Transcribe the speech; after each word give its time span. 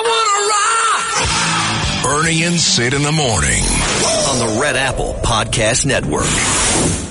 I 0.00 0.02
want 0.02 1.24
to 2.04 2.08
rock! 2.08 2.22
Bernie 2.22 2.44
and 2.44 2.58
Sid 2.58 2.94
in 2.94 3.02
the 3.02 3.12
morning 3.12 3.62
on 4.30 4.38
the 4.38 4.58
Red 4.60 4.76
Apple 4.76 5.12
Podcast 5.22 5.84
Network. 5.84 7.09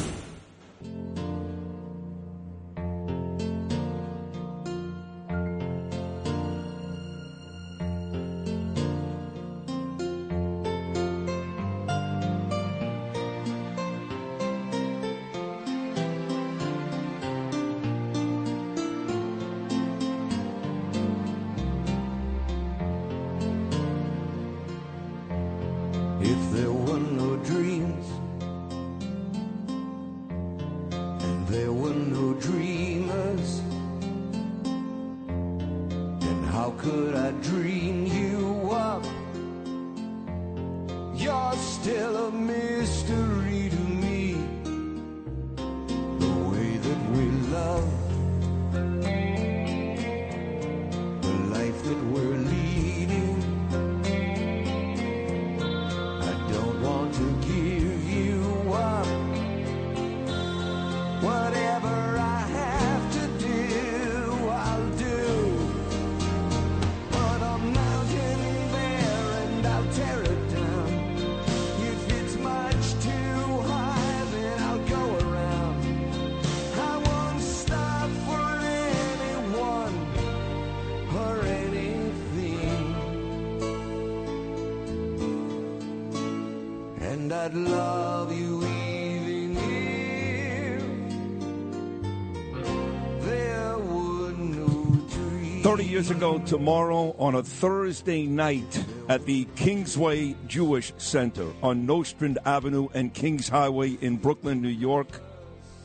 30 96.19 96.25
years 96.27 96.41
ago 96.41 96.57
tomorrow 96.57 97.15
on 97.17 97.35
a 97.35 97.41
Thursday 97.43 98.25
night 98.25 98.85
at 99.07 99.25
the 99.25 99.45
Kingsway 99.55 100.35
Jewish 100.47 100.91
Center 100.97 101.47
on 101.63 101.85
Nostrand 101.85 102.39
Avenue 102.45 102.89
and 102.93 103.13
Kings 103.13 103.47
Highway 103.47 103.91
in 104.01 104.17
Brooklyn, 104.17 104.61
New 104.61 104.67
York. 104.67 105.07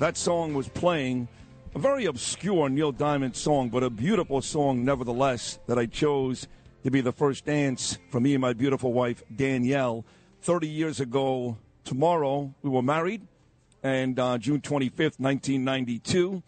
That 0.01 0.17
song 0.17 0.55
was 0.55 0.69
playing. 0.69 1.29
A 1.77 1.79
very 1.79 2.07
obscure 2.07 2.69
Neil 2.69 2.91
Diamond 2.91 3.37
song, 3.37 3.69
but 3.69 3.85
a 3.85 3.91
beautiful 3.91 4.43
song 4.43 4.85
nevertheless 4.85 5.61
that 5.69 5.79
I 5.79 5.87
chose 5.87 6.49
to 6.83 6.91
be 6.91 7.01
the 7.01 7.13
first 7.13 7.45
dance 7.45 7.99
for 8.11 8.19
me 8.19 8.35
and 8.35 8.43
my 8.43 8.55
beautiful 8.55 8.93
wife, 8.93 9.23
Danielle. 9.37 10.05
30 10.43 10.67
years 10.67 10.99
ago 10.99 11.59
tomorrow, 11.85 12.53
we 12.63 12.71
were 12.71 12.83
married, 12.83 13.23
and 13.85 14.19
uh, 14.19 14.37
June 14.39 14.61
25th, 14.61 15.21
1992. 15.21 16.43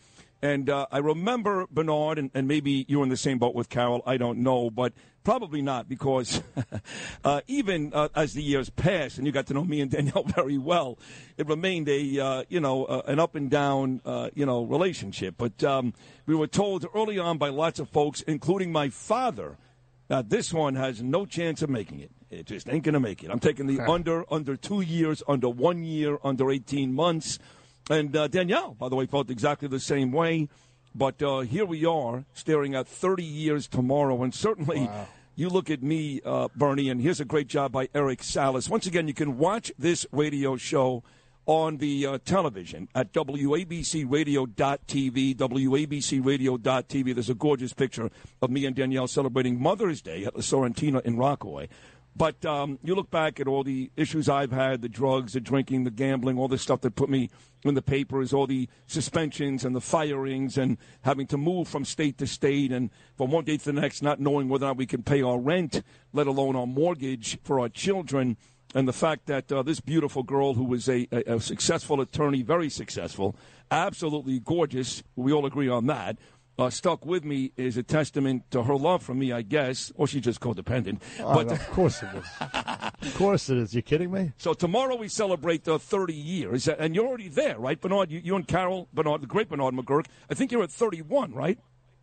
And 0.47 0.71
uh, 0.71 0.87
I 0.93 0.99
remember 0.99 1.67
Bernard, 1.73 2.21
and, 2.21 2.31
and 2.33 2.47
maybe 2.47 2.85
you're 2.87 3.03
in 3.03 3.09
the 3.09 3.17
same 3.17 3.39
boat 3.39 3.57
with 3.57 3.69
Carol. 3.69 4.01
I 4.07 4.17
don't 4.17 4.39
know, 4.39 4.71
but 4.71 4.93
probably 5.25 5.61
not 5.61 5.89
because 5.89 6.41
uh, 7.25 7.41
even 7.49 7.93
uh, 7.93 8.11
as 8.15 8.35
the 8.35 8.45
years 8.45 8.71
passed, 8.71 9.19
and 9.19 9.27
you 9.27 9.33
got 9.33 9.49
to 9.49 9.55
know 9.55 9.65
me 9.65 9.81
and 9.81 9.91
Danielle 9.91 10.23
very 10.37 10.57
well, 10.57 11.01
it 11.37 11.49
remained 11.49 11.89
a 11.89 12.21
uh, 12.21 12.45
you 12.49 12.61
know 12.61 12.85
uh, 12.85 13.03
an 13.07 13.19
up 13.19 13.35
and 13.35 13.51
down 13.51 14.01
uh, 14.05 14.31
you 14.35 14.47
know 14.47 14.63
relationship. 14.63 15.35
But 15.37 15.65
um, 15.65 15.95
we 16.27 16.37
were 16.37 16.47
told 16.47 16.87
early 16.95 17.19
on 17.19 17.39
by 17.39 17.49
lots 17.49 17.81
of 17.81 17.89
folks, 17.89 18.21
including 18.23 18.71
my 18.71 18.89
father, 18.89 19.59
that 20.07 20.31
this 20.31 20.55
one 20.55 20.77
has 20.77 21.03
no 21.03 21.27
chance 21.27 21.61
of 21.61 21.71
making 21.71 21.99
it. 21.99 22.13
It 22.31 22.47
just 22.47 22.69
ain't 22.69 22.85
gonna 22.85 23.01
make 23.01 23.25
it. 23.25 23.33
I'm 23.33 23.41
taking 23.41 23.67
the 23.67 23.81
under 23.81 24.33
under 24.33 24.57
two 24.57 24.81
years, 24.81 25.25
under 25.27 25.49
one 25.49 25.83
year, 25.83 26.19
under 26.23 26.53
18 26.53 26.95
months. 26.95 27.41
And 27.89 28.17
uh, 28.17 28.27
Danielle, 28.29 28.75
by 28.75 28.89
the 28.89 28.97
way, 28.97 29.07
felt 29.07 29.31
exactly 29.31 29.69
the 29.69 29.81
same 29.81 30.13
way. 30.13 30.49
But 30.95 31.23
uh, 31.23 31.41
here 31.41 31.67
we 31.67 31.85
are, 31.85 32.25
staring 32.33 32.75
at 32.75 32.89
30 32.89 33.23
years 33.23 33.69
tomorrow. 33.69 34.23
And 34.23 34.35
certainly, 34.35 34.89
you 35.35 35.51
look 35.51 35.71
at 35.71 35.83
me, 35.83 36.23
uh, 36.25 36.49
Bernie, 36.57 36.89
and 36.89 37.01
here's 37.01 37.21
a 37.21 37.25
great 37.25 37.49
job 37.49 37.73
by 37.73 37.89
Eric 37.95 38.23
Salas. 38.23 38.71
Once 38.71 38.87
again, 38.87 39.07
you 39.07 39.15
can 39.15 39.37
watch 39.37 39.71
this 39.79 40.07
radio 40.11 40.57
show 40.57 41.03
on 41.45 41.77
the 41.77 42.07
uh, 42.07 42.19
television 42.25 42.89
at 42.95 43.13
WABCRadio.tv, 43.13 45.37
WABCRadio.tv. 45.37 47.15
There's 47.15 47.31
a 47.31 47.35
gorgeous 47.35 47.73
picture 47.73 48.11
of 48.43 48.51
me 48.51 48.67
and 48.67 48.75
Danielle 48.75 49.07
celebrating 49.07 49.61
Mother's 49.61 50.03
Day 50.03 50.25
at 50.25 50.35
La 50.35 50.41
Sorrentina 50.41 51.01
in 51.03 51.17
Rockaway. 51.17 51.69
But 52.17 52.47
um, 52.47 52.79
you 52.83 52.95
look 52.95 53.11
back 53.11 53.41
at 53.41 53.47
all 53.47 53.63
the 53.63 53.91
issues 53.95 54.27
I've 54.27 54.53
had 54.53 54.81
the 54.81 54.89
drugs, 54.89 55.35
the 55.35 55.41
drinking, 55.41 55.85
the 55.85 55.91
gambling, 55.91 56.39
all 56.39 56.49
the 56.49 56.57
stuff 56.57 56.81
that 56.81 56.97
put 56.97 57.11
me 57.11 57.29
in 57.63 57.75
the 57.75 57.83
papers, 57.83 58.33
all 58.33 58.47
the 58.47 58.69
suspensions 58.87 59.67
and 59.67 59.77
the 59.77 59.83
firings, 59.83 60.57
and 60.57 60.79
having 61.03 61.27
to 61.27 61.37
move 61.37 61.69
from 61.69 61.85
state 61.85 62.17
to 62.19 62.27
state 62.27 62.73
and 62.73 62.91
from 63.19 63.31
one 63.31 63.45
day 63.45 63.59
to 63.59 63.65
the 63.67 63.79
next, 63.79 64.03
not 64.03 64.19
knowing 64.19 64.49
whether 64.49 64.65
or 64.65 64.71
not 64.71 64.79
we 64.79 64.87
can 64.87 65.03
pay 65.03 65.21
our 65.21 65.39
rent, 65.39 65.83
let 66.15 66.27
alone 66.27 66.57
our 66.57 66.67
mortgage 66.67 67.39
for 67.43 67.61
our 67.61 67.69
children. 67.69 68.39
And 68.75 68.89
the 68.89 68.93
fact 68.93 69.27
that 69.27 69.53
uh, 69.53 69.63
this 69.63 69.81
beautiful 69.81 70.23
girl, 70.23 70.55
who 70.55 70.65
was 70.65 70.89
a, 70.89 71.07
a, 71.13 71.37
a 71.37 71.41
successful 71.41 72.01
attorney, 72.01 72.43
very 72.43 72.71
successful, 72.71 73.37
absolutely 73.71 74.41
gorgeous, 74.41 75.03
we 75.17 75.33
all 75.33 75.45
agree 75.45 75.69
on 75.69 75.87
that, 75.87 76.17
uh, 76.59 76.71
stuck 76.71 77.05
with 77.05 77.25
me 77.25 77.53
is 77.57 77.77
a 77.77 77.83
testament 77.83 78.51
to 78.51 78.63
her 78.63 78.77
love 78.77 79.03
for 79.03 79.15
me, 79.15 79.33
I 79.33 79.43
guess, 79.43 79.93
or 79.97 80.07
she's 80.07 80.23
just 80.23 80.41
codependent. 80.41 81.01
Oh, 81.21 81.35
but 81.35 81.49
no, 81.49 81.53
of 81.55 81.71
course 81.71 82.03
it 82.03 82.09
is. 82.15 82.25
of 82.41 83.15
course 83.17 83.51
it 83.51 83.59
is. 83.59 83.75
You 83.75 83.83
kidding 83.83 84.11
me? 84.11 84.33
so 84.39 84.55
tomorrow 84.55 84.97
we 84.97 85.09
celebrate 85.09 85.65
the 85.65 85.79
30 85.79 86.15
years, 86.15 86.69
and 86.69 86.95
you're 86.95 87.07
already 87.07 87.29
there, 87.29 87.59
right, 87.59 87.81
Bernard? 87.81 88.11
You, 88.11 88.21
you 88.25 88.37
and 88.37 88.47
Carol 88.47 88.89
Bernard, 88.93 89.23
the 89.23 89.27
great 89.27 89.49
Bernard 89.49 89.75
McGurk. 89.75 90.07
I 90.31 90.35
think 90.35 90.51
you're 90.51 90.63
at 90.63 90.71
31, 90.71 91.35
right? 91.35 91.59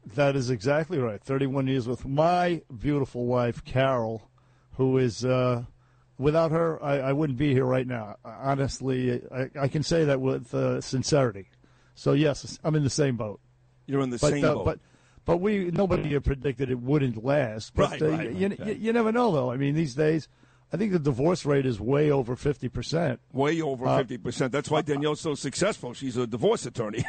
That 0.05 0.35
is 0.35 0.49
exactly 0.49 0.99
right. 0.99 1.21
31 1.23 1.67
years 1.67 1.87
with 1.87 2.05
my 2.05 2.61
beautiful 2.77 3.25
wife, 3.25 3.63
Carol, 3.63 4.29
who 4.73 4.97
is, 4.97 5.23
uh, 5.23 5.63
without 6.17 6.51
her, 6.51 6.83
I, 6.83 6.99
I 6.99 7.13
wouldn't 7.13 7.39
be 7.39 7.53
here 7.53 7.65
right 7.65 7.87
now. 7.87 8.17
Honestly, 8.23 9.21
I, 9.33 9.49
I 9.59 9.67
can 9.67 9.81
say 9.81 10.03
that 10.05 10.19
with 10.19 10.53
uh, 10.53 10.81
sincerity. 10.81 11.47
So, 11.95 12.13
yes, 12.13 12.59
I'm 12.63 12.75
in 12.75 12.83
the 12.83 12.89
same 12.89 13.15
boat. 13.17 13.39
You're 13.85 14.01
in 14.01 14.09
the 14.09 14.17
But, 14.17 14.31
same 14.31 14.45
uh, 14.45 14.53
boat. 14.55 14.65
but, 14.65 14.79
but 15.25 15.37
we 15.37 15.71
nobody 15.71 16.13
had 16.13 16.23
predicted 16.25 16.69
it 16.69 16.79
wouldn't 16.79 17.23
last. 17.23 17.73
But 17.75 17.91
Right, 17.91 18.01
uh, 18.01 18.09
right, 18.09 18.31
you, 18.33 18.55
you, 18.65 18.73
you 18.73 18.93
never 18.93 19.11
know, 19.11 19.31
though. 19.31 19.51
I 19.51 19.57
mean, 19.57 19.73
these 19.75 19.95
days, 19.95 20.27
I 20.71 20.77
think 20.77 20.91
the 20.91 20.99
divorce 20.99 21.45
rate 21.45 21.65
is 21.67 21.79
way 21.79 22.09
over 22.09 22.35
50%. 22.35 23.19
Way 23.31 23.61
over 23.61 23.85
Uh, 23.85 24.03
50%. 24.03 24.49
That's 24.51 24.71
why 24.71 24.81
Danielle's 24.81 25.21
so 25.21 25.35
successful. 25.35 25.93
She's 25.93 26.17
a 26.17 26.25
divorce 26.25 26.65
attorney. 26.65 27.05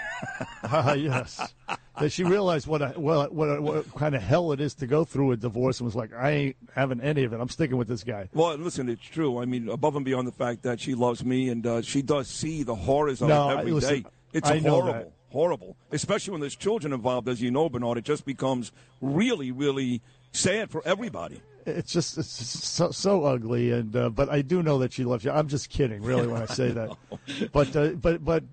Ah, 0.65 0.93
yes. 0.95 1.55
That 1.99 2.11
she 2.13 2.25
realized 2.25 2.67
what 2.67 2.83
a, 2.83 2.89
what, 2.89 3.33
what, 3.33 3.49
a, 3.49 3.63
what 3.63 3.95
kind 3.95 4.15
of 4.15 4.23
hell 4.23 4.53
it 4.53 4.61
is 4.61 4.75
to 4.77 4.87
go 4.87 5.05
through 5.05 5.33
a 5.33 5.37
divorce 5.39 5.79
and 5.81 5.87
was 5.87 5.95
like, 5.97 6.13
I 6.13 6.31
ain't 6.31 6.57
having 6.75 7.01
any 7.01 7.25
of 7.25 7.33
it. 7.33 7.41
I'm 7.41 7.49
sticking 7.49 7.77
with 7.79 7.89
this 7.89 8.05
guy. 8.05 8.29
well, 8.35 8.55
listen, 8.57 8.89
it's 8.91 9.01
true. 9.03 9.39
I 9.41 9.47
mean, 9.47 9.69
above 9.71 9.97
and 9.97 10.05
beyond 10.05 10.29
the 10.29 10.33
fact 10.33 10.63
that 10.65 10.79
she 10.81 10.95
loves 10.95 11.25
me 11.25 11.49
and 11.49 11.67
uh, 11.67 11.81
she 11.83 12.03
does 12.03 12.29
see 12.29 12.65
the 12.65 12.75
horrors 12.75 13.23
of 13.23 13.29
No, 13.29 13.49
it 13.49 13.53
every 13.61 13.65
day. 13.67 13.75
listen, 13.75 14.07
It's 14.35 14.51
I 14.51 14.59
horrible. 14.59 15.13
Horrible. 15.35 15.75
Especially 15.91 16.31
when 16.31 16.41
there's 16.41 16.55
children 16.55 16.93
involved, 16.93 17.29
as 17.29 17.43
you 17.43 17.51
know, 17.51 17.69
Bernard. 17.69 17.99
It 17.99 18.05
just 18.05 18.25
becomes 18.25 18.71
really, 19.01 19.51
really 19.51 20.01
sad 20.31 20.71
for 20.71 20.81
everybody. 20.87 21.43
It's 21.67 21.93
just 21.93 22.17
it's 22.19 22.39
just 22.39 22.63
so, 22.63 22.93
so 22.93 23.25
ugly, 23.25 23.73
and 23.73 23.97
uh, 23.97 24.11
but 24.11 24.29
I 24.29 24.43
do 24.43 24.63
know 24.63 24.79
that 24.79 24.93
she 24.93 25.03
loves 25.03 25.25
you. 25.25 25.33
I'm 25.33 25.49
just 25.49 25.71
kidding, 25.71 26.03
really, 26.03 26.29
when 26.29 26.41
I 26.41 26.47
say 26.47 26.71
that. 26.71 26.97
But 27.53 27.75
uh, 27.75 27.89
but 27.89 28.25
but 28.25 28.45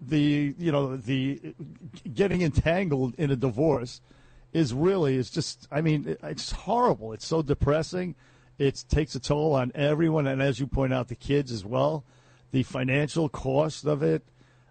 the 0.00 0.54
you 0.58 0.72
know 0.72 0.96
the 0.96 1.54
getting 2.14 2.40
entangled 2.40 3.16
in 3.18 3.30
a 3.30 3.36
divorce 3.36 4.00
is 4.54 4.72
really 4.72 5.16
is 5.16 5.28
just. 5.28 5.68
I 5.70 5.82
mean, 5.82 6.16
it's 6.22 6.52
horrible. 6.52 7.12
It's 7.12 7.26
so 7.26 7.42
depressing. 7.42 8.14
It 8.56 8.82
takes 8.88 9.14
a 9.14 9.20
toll 9.20 9.52
on 9.54 9.72
everyone, 9.74 10.26
and 10.26 10.40
as 10.40 10.58
you 10.58 10.66
point 10.66 10.94
out, 10.94 11.08
the 11.08 11.16
kids 11.16 11.52
as 11.52 11.66
well. 11.66 12.02
The 12.50 12.62
financial 12.62 13.28
cost 13.28 13.84
of 13.84 14.02
it, 14.02 14.22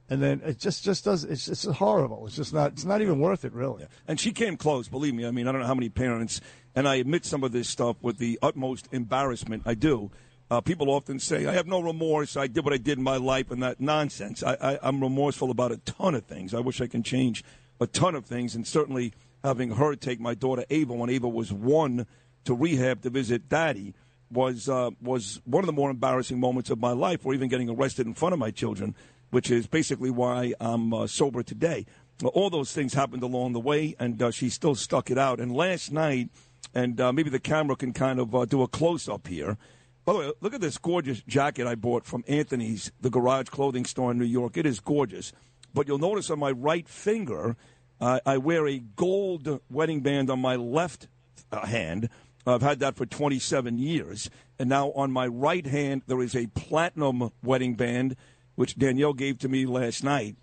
and 0.10 0.22
then 0.22 0.42
it 0.44 0.60
just 0.60 0.84
just 0.84 1.06
does. 1.06 1.24
It's 1.24 1.46
just 1.46 1.66
horrible. 1.66 2.26
It's 2.28 2.36
just 2.36 2.54
not. 2.54 2.74
It's 2.74 2.86
not 2.86 3.02
even 3.02 3.20
worth 3.20 3.46
it, 3.46 3.54
really. 3.54 3.86
And 4.08 4.20
she 4.20 4.32
came 4.32 4.58
close, 4.58 4.88
believe 4.88 5.14
me. 5.14 5.26
I 5.26 5.32
mean, 5.32 5.48
I 5.48 5.52
don't 5.52 5.62
know 5.62 5.68
how 5.68 5.76
many 5.76 5.90
parents, 5.90 6.42
and 6.76 6.88
I 6.88 6.96
admit 6.96 7.26
some 7.26 7.44
of 7.44 7.52
this 7.52 7.70
stuff 7.70 7.98
with 8.02 8.18
the 8.18 8.40
utmost 8.42 8.88
embarrassment. 8.92 9.64
I 9.66 9.76
do. 9.76 10.12
Uh, 10.52 10.62
people 10.62 10.90
often 10.90 11.20
say, 11.20 11.46
I 11.46 11.54
have 11.54 11.68
no 11.68 11.80
remorse. 11.80 12.36
I 12.36 12.48
did 12.48 12.64
what 12.64 12.74
I 12.74 12.78
did 12.78 12.98
in 12.98 13.04
my 13.04 13.18
life, 13.18 13.52
and 13.52 13.62
that 13.62 13.80
nonsense. 13.80 14.42
I, 14.42 14.58
I, 14.60 14.80
I'm 14.82 15.00
remorseful 15.00 15.52
about 15.52 15.72
a 15.72 15.78
ton 15.78 16.16
of 16.16 16.26
things. 16.26 16.56
I 16.56 16.60
wish 16.60 16.82
I 16.82 16.88
can 16.88 17.04
change 17.04 17.44
a 17.80 17.86
ton 17.86 18.16
of 18.16 18.26
things, 18.26 18.56
and 18.56 18.66
certainly 18.66 19.14
having 19.44 19.72
her 19.72 19.96
take 19.96 20.20
my 20.20 20.34
daughter 20.34 20.66
Ava 20.72 20.94
when 20.94 21.10
Ava 21.12 21.30
was 21.30 21.54
one 21.54 22.08
to 22.46 22.54
rehab 22.56 23.04
to 23.04 23.12
visit 23.12 23.48
daddy 23.48 23.94
was 24.32 24.70
uh, 24.70 24.92
was 25.02 25.42
one 25.46 25.64
of 25.64 25.66
the 25.68 25.74
more 25.74 25.90
embarrassing 25.90 26.40
moments 26.40 26.70
of 26.70 26.80
my 26.80 26.92
life, 26.92 27.26
or 27.26 27.34
even 27.34 27.48
getting 27.48 27.70
arrested 27.70 28.08
in 28.08 28.14
front 28.14 28.34
of 28.34 28.40
my 28.40 28.52
children, 28.52 28.96
which 29.30 29.52
is 29.52 29.68
basically 29.68 30.10
why 30.10 30.54
I'm 30.60 30.94
uh, 30.94 31.08
sober 31.08 31.44
today. 31.44 31.86
All 32.24 32.50
those 32.50 32.74
things 32.74 32.94
happened 32.94 33.24
along 33.24 33.54
the 33.54 33.60
way, 33.60 33.96
and 34.00 34.22
uh, 34.22 34.32
she 34.32 34.50
still 34.50 34.76
stuck 34.76 35.10
it 35.10 35.18
out. 35.18 35.40
And 35.40 35.54
last 35.54 35.92
night, 35.92 36.30
and 36.74 37.00
uh, 37.00 37.14
maybe 37.14 37.30
the 37.30 37.40
camera 37.40 37.76
can 37.76 37.94
kind 37.94 38.20
of 38.20 38.36
uh, 38.36 38.46
do 38.46 38.62
a 38.62 38.68
close 38.68 39.08
up 39.08 39.28
here. 39.28 39.58
By 40.06 40.14
the 40.14 40.20
way, 40.20 40.32
look 40.42 40.54
at 40.54 40.62
this 40.62 40.78
gorgeous 40.78 41.22
jacket 41.22 41.66
I 41.66 41.76
bought 41.76 42.06
from 42.06 42.24
Anthony's, 42.28 42.92
the 43.00 43.10
garage 43.10 43.48
clothing 43.48 43.86
store 43.86 44.12
in 44.12 44.18
New 44.18 44.26
York. 44.26 44.58
It 44.58 44.66
is 44.66 44.80
gorgeous. 44.80 45.32
But 45.74 45.88
you'll 45.88 46.00
notice 46.00 46.30
on 46.30 46.40
my 46.40 46.52
right 46.52 46.90
finger, 46.90 47.56
I 48.02 48.38
wear 48.38 48.68
a 48.68 48.80
gold 48.80 49.60
wedding 49.70 50.02
band 50.02 50.30
on 50.30 50.40
my 50.40 50.56
left 50.56 51.08
uh, 51.52 51.66
hand. 51.66 52.10
I've 52.48 52.62
had 52.62 52.80
that 52.80 52.96
for 52.96 53.06
27 53.06 53.78
years. 53.78 54.30
And 54.58 54.70
now 54.70 54.92
on 54.92 55.12
my 55.12 55.28
right 55.28 55.66
hand, 55.66 56.04
there 56.08 56.22
is 56.22 56.36
a 56.36 56.48
platinum 56.48 57.32
wedding 57.44 57.76
band, 57.76 58.16
which 58.60 58.76
Danielle 58.76 59.14
gave 59.14 59.40
to 59.40 59.48
me 59.48 59.66
last 59.66 60.04
night. 60.04 60.36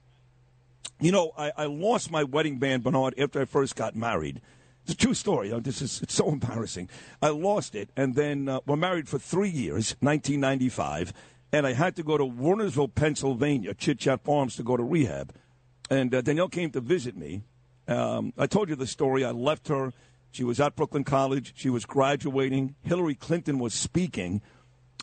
You 1.03 1.13
know, 1.13 1.33
I, 1.37 1.53
I 1.55 1.67
lost 1.67 2.11
my 2.11 2.25
wedding 2.25 2.59
band, 2.59 2.83
Bernard, 2.83 3.13
after 3.19 3.43
I 3.43 3.45
first 3.45 3.77
got 3.77 3.95
married. 3.95 4.41
It's 4.85 4.95
a 4.95 4.97
true 4.97 5.13
story. 5.13 5.53
This 5.61 5.83
is 5.83 6.01
it's 6.01 6.15
so 6.15 6.31
embarrassing. 6.31 6.89
I 7.21 7.29
lost 7.29 7.75
it, 7.75 7.91
and 7.95 8.15
then 8.15 8.49
uh, 8.49 8.61
we're 8.65 8.77
married 8.77 9.07
for 9.07 9.19
three 9.19 9.51
years, 9.51 9.97
1995, 10.01 11.13
and 11.53 11.67
I 11.67 11.75
had 11.75 11.95
to 11.97 12.03
go 12.03 12.17
to 12.17 12.25
Wernersville, 12.25 12.95
Pennsylvania, 12.95 13.75
Chit 13.75 13.99
Chat 13.99 14.25
Farms, 14.25 14.57
to 14.57 14.62
go 14.62 14.79
to 14.79 14.83
rehab. 14.83 15.35
And 15.91 16.15
uh, 16.15 16.23
Danielle 16.23 16.49
came 16.49 16.71
to 16.71 16.81
visit 16.81 17.19
me. 17.19 17.43
Um, 17.87 18.33
I 18.39 18.47
told 18.47 18.71
you 18.71 18.77
the 18.77 18.87
story. 18.87 19.27
I 19.27 19.33
left 19.33 19.69
her. 19.69 19.93
She 20.31 20.43
was 20.43 20.59
at 20.59 20.75
Brooklyn 20.75 21.05
College. 21.05 21.53
She 21.55 21.69
was 21.69 21.85
graduating. 21.85 22.77
Hillary 22.81 23.15
Clinton 23.15 23.59
was 23.59 23.75
speaking. 23.75 24.41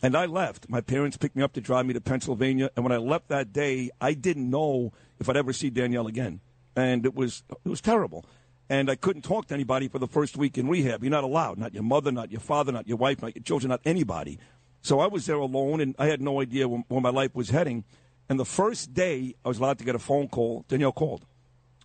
And 0.04 0.18
I 0.18 0.26
left. 0.26 0.70
My 0.70 0.82
parents 0.82 1.16
picked 1.16 1.38
me 1.38 1.44
up 1.44 1.54
to 1.54 1.62
drive 1.62 1.86
me 1.86 1.94
to 1.94 2.02
Pennsylvania. 2.02 2.70
And 2.76 2.84
when 2.84 2.92
I 2.92 2.98
left 2.98 3.30
that 3.30 3.54
day, 3.54 3.90
I 4.02 4.14
didn't 4.14 4.50
know 4.50 4.92
if 5.18 5.30
I'd 5.30 5.38
ever 5.38 5.54
see 5.54 5.70
Danielle 5.70 6.08
again. 6.08 6.42
And 6.76 7.06
it 7.06 7.16
was 7.16 7.44
it 7.50 7.70
was 7.70 7.80
terrible. 7.80 8.26
And 8.70 8.90
I 8.90 8.96
couldn't 8.96 9.22
talk 9.22 9.48
to 9.48 9.54
anybody 9.54 9.88
for 9.88 10.00
the 10.00 10.08
first 10.08 10.36
week 10.36 10.58
in 10.58 10.68
rehab. 10.68 11.04
You're 11.04 11.12
not 11.12 11.24
allowed. 11.24 11.58
Not 11.58 11.74
your 11.74 11.84
mother, 11.84 12.12
not 12.12 12.32
your 12.32 12.42
father, 12.42 12.74
not 12.74 12.86
your 12.86 12.98
wife, 12.98 13.22
not 13.22 13.34
your 13.34 13.44
children, 13.44 13.70
not 13.70 13.80
anybody. 13.86 14.40
So 14.82 15.00
I 15.00 15.08
was 15.08 15.26
there 15.26 15.38
alone, 15.38 15.80
and 15.80 15.96
I 15.98 16.08
had 16.08 16.22
no 16.22 16.42
idea 16.42 16.68
where, 16.68 16.84
where 16.90 17.02
my 17.02 17.10
life 17.10 17.34
was 17.34 17.50
heading. 17.50 17.86
And 18.28 18.38
the 18.38 18.46
first 18.46 18.94
day 18.94 19.36
I 19.46 19.48
was 19.48 19.60
allowed 19.60 19.78
to 19.80 19.86
get 19.86 19.96
a 19.96 20.00
phone 20.00 20.28
call, 20.28 20.66
Danielle 20.68 20.92
called. 20.92 21.26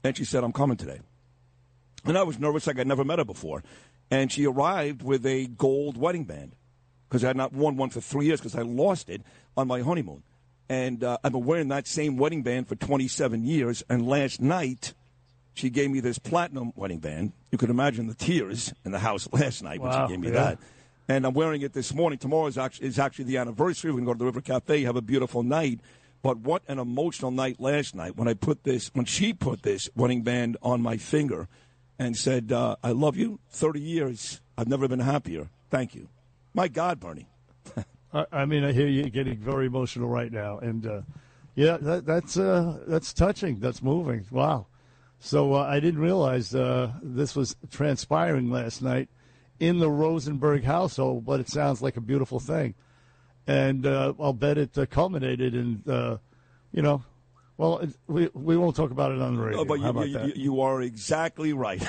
And 0.03 0.17
she 0.17 0.25
said, 0.25 0.43
I'm 0.43 0.53
coming 0.53 0.77
today. 0.77 1.01
And 2.05 2.19
I 2.19 2.25
was 2.25 2.39
nervous 2.39 2.67
like 2.67 2.81
I'd 2.81 2.87
never 2.87 3.05
met 3.05 3.19
her 3.21 3.25
before. 3.25 3.63
And 4.11 4.33
she 4.33 4.47
arrived 4.47 5.03
with 5.03 5.25
a 5.27 5.47
gold 5.47 5.97
wedding 5.97 6.25
band 6.25 6.55
because 7.09 7.25
I 7.25 7.29
had 7.29 7.37
not 7.37 7.53
worn 7.53 7.77
one 7.77 7.91
for 7.91 8.01
three 8.01 8.27
years 8.27 8.41
because 8.41 8.55
I 8.55 8.63
lost 8.63 9.09
it 9.09 9.23
on 9.57 9.67
my 9.67 9.81
honeymoon. 9.81 10.23
And 10.69 11.03
uh, 11.03 11.19
I've 11.25 11.33
been 11.33 11.45
wearing 11.45 11.69
that 11.69 11.87
same 11.87 12.19
wedding 12.19 12.43
band 12.43 12.69
for 12.69 12.75
27 12.75 13.45
years. 13.45 13.83
And 13.89 14.07
last 14.07 14.41
night, 14.41 14.93
she 15.55 15.71
gave 15.71 15.91
me 15.91 16.01
this 16.01 16.19
platinum 16.19 16.73
wedding 16.77 16.99
band. 16.99 17.33
You 17.51 17.59
could 17.59 17.71
imagine 17.71 18.07
the 18.07 18.15
tears 18.15 18.73
in 18.85 18.93
the 18.93 18.99
house 18.99 19.29
last 19.33 19.63
night 19.63 19.81
when 19.81 19.91
Wow, 19.91 20.07
she 20.07 20.13
gave 20.13 20.21
me 20.21 20.29
yeah. 20.29 20.35
that. 20.35 20.59
And 21.09 21.25
I'm 21.25 21.33
wearing 21.33 21.63
it 21.63 21.73
this 21.73 21.95
morning. 21.95 22.19
Tomorrow 22.19 22.49
is 22.49 22.59
actually, 22.59 22.89
is 22.89 22.99
actually 22.99 23.25
the 23.25 23.39
anniversary. 23.39 23.91
We 23.91 23.97
can 23.99 24.05
go 24.05 24.13
to 24.13 24.19
the 24.19 24.27
River 24.27 24.43
Cafe, 24.43 24.83
have 24.83 24.97
a 24.97 25.03
beautiful 25.03 25.43
night. 25.43 25.81
But 26.21 26.39
what 26.39 26.63
an 26.69 26.79
emotional 26.79 27.31
night 27.31 27.61
last 27.61 27.95
night 27.95 28.17
when 28.17 28.29
I 28.29 28.35
put 28.35 28.65
this, 28.65 28.91
when 28.93 29.07
she 29.07 29.33
put 29.33 29.63
this 29.63 29.89
wedding 29.97 30.23
band 30.23 30.59
on 30.63 30.83
my 30.83 30.99
finger 30.99 31.49
and 31.99 32.17
said, 32.17 32.53
uh, 32.53 32.77
I 32.83 32.91
love 32.91 33.17
you. 33.17 33.41
30 33.51 33.81
years. 33.81 34.41
I've 34.59 34.69
never 34.69 34.87
been 34.87 35.01
happier. 35.01 35.49
Thank 35.71 35.95
you. 35.95 36.09
My 36.59 36.67
God, 36.67 36.99
Bernie. 36.99 37.29
I, 38.13 38.27
I 38.33 38.45
mean, 38.45 38.65
I 38.65 38.73
hear 38.73 38.89
you 38.89 39.09
getting 39.11 39.37
very 39.39 39.67
emotional 39.67 40.09
right 40.09 40.33
now, 40.33 40.59
and 40.59 40.85
uh, 40.85 41.03
yeah, 41.55 41.77
that, 41.77 42.05
that's 42.05 42.37
uh, 42.37 42.81
that's 42.85 43.13
touching. 43.13 43.61
That's 43.61 43.81
moving. 43.81 44.27
Wow. 44.33 44.67
So 45.21 45.55
uh, 45.55 45.63
I 45.63 45.79
didn't 45.79 46.01
realize 46.01 46.57
uh, 46.57 46.95
this 47.01 47.37
was 47.37 47.55
transpiring 47.71 48.51
last 48.51 48.83
night 48.83 49.09
in 49.61 49.79
the 49.79 49.89
Rosenberg 49.89 50.65
household, 50.65 51.25
but 51.25 51.39
it 51.39 51.49
sounds 51.49 51.81
like 51.81 51.97
a 51.97 52.01
beautiful 52.01 52.41
thing, 52.41 52.75
and 53.47 53.87
uh, 53.87 54.15
I'll 54.19 54.33
bet 54.33 54.59
it 54.59 54.77
uh, 54.77 54.87
culminated 54.87 55.55
in, 55.55 55.85
uh, 55.89 56.17
you 56.73 56.83
know, 56.83 57.05
well, 57.57 57.79
it, 57.79 57.91
we 58.09 58.31
we 58.35 58.57
won't 58.57 58.75
talk 58.75 58.91
about 58.91 59.13
it 59.13 59.21
on 59.21 59.37
the 59.37 59.43
radio. 59.43 59.61
Oh, 59.61 59.65
but 59.65 59.79
you, 59.79 59.87
about 59.87 60.09
you, 60.09 60.19
that? 60.19 60.37
you- 60.37 60.43
you 60.43 60.61
are 60.61 60.83
exactly 60.83 61.53
right. 61.53 61.81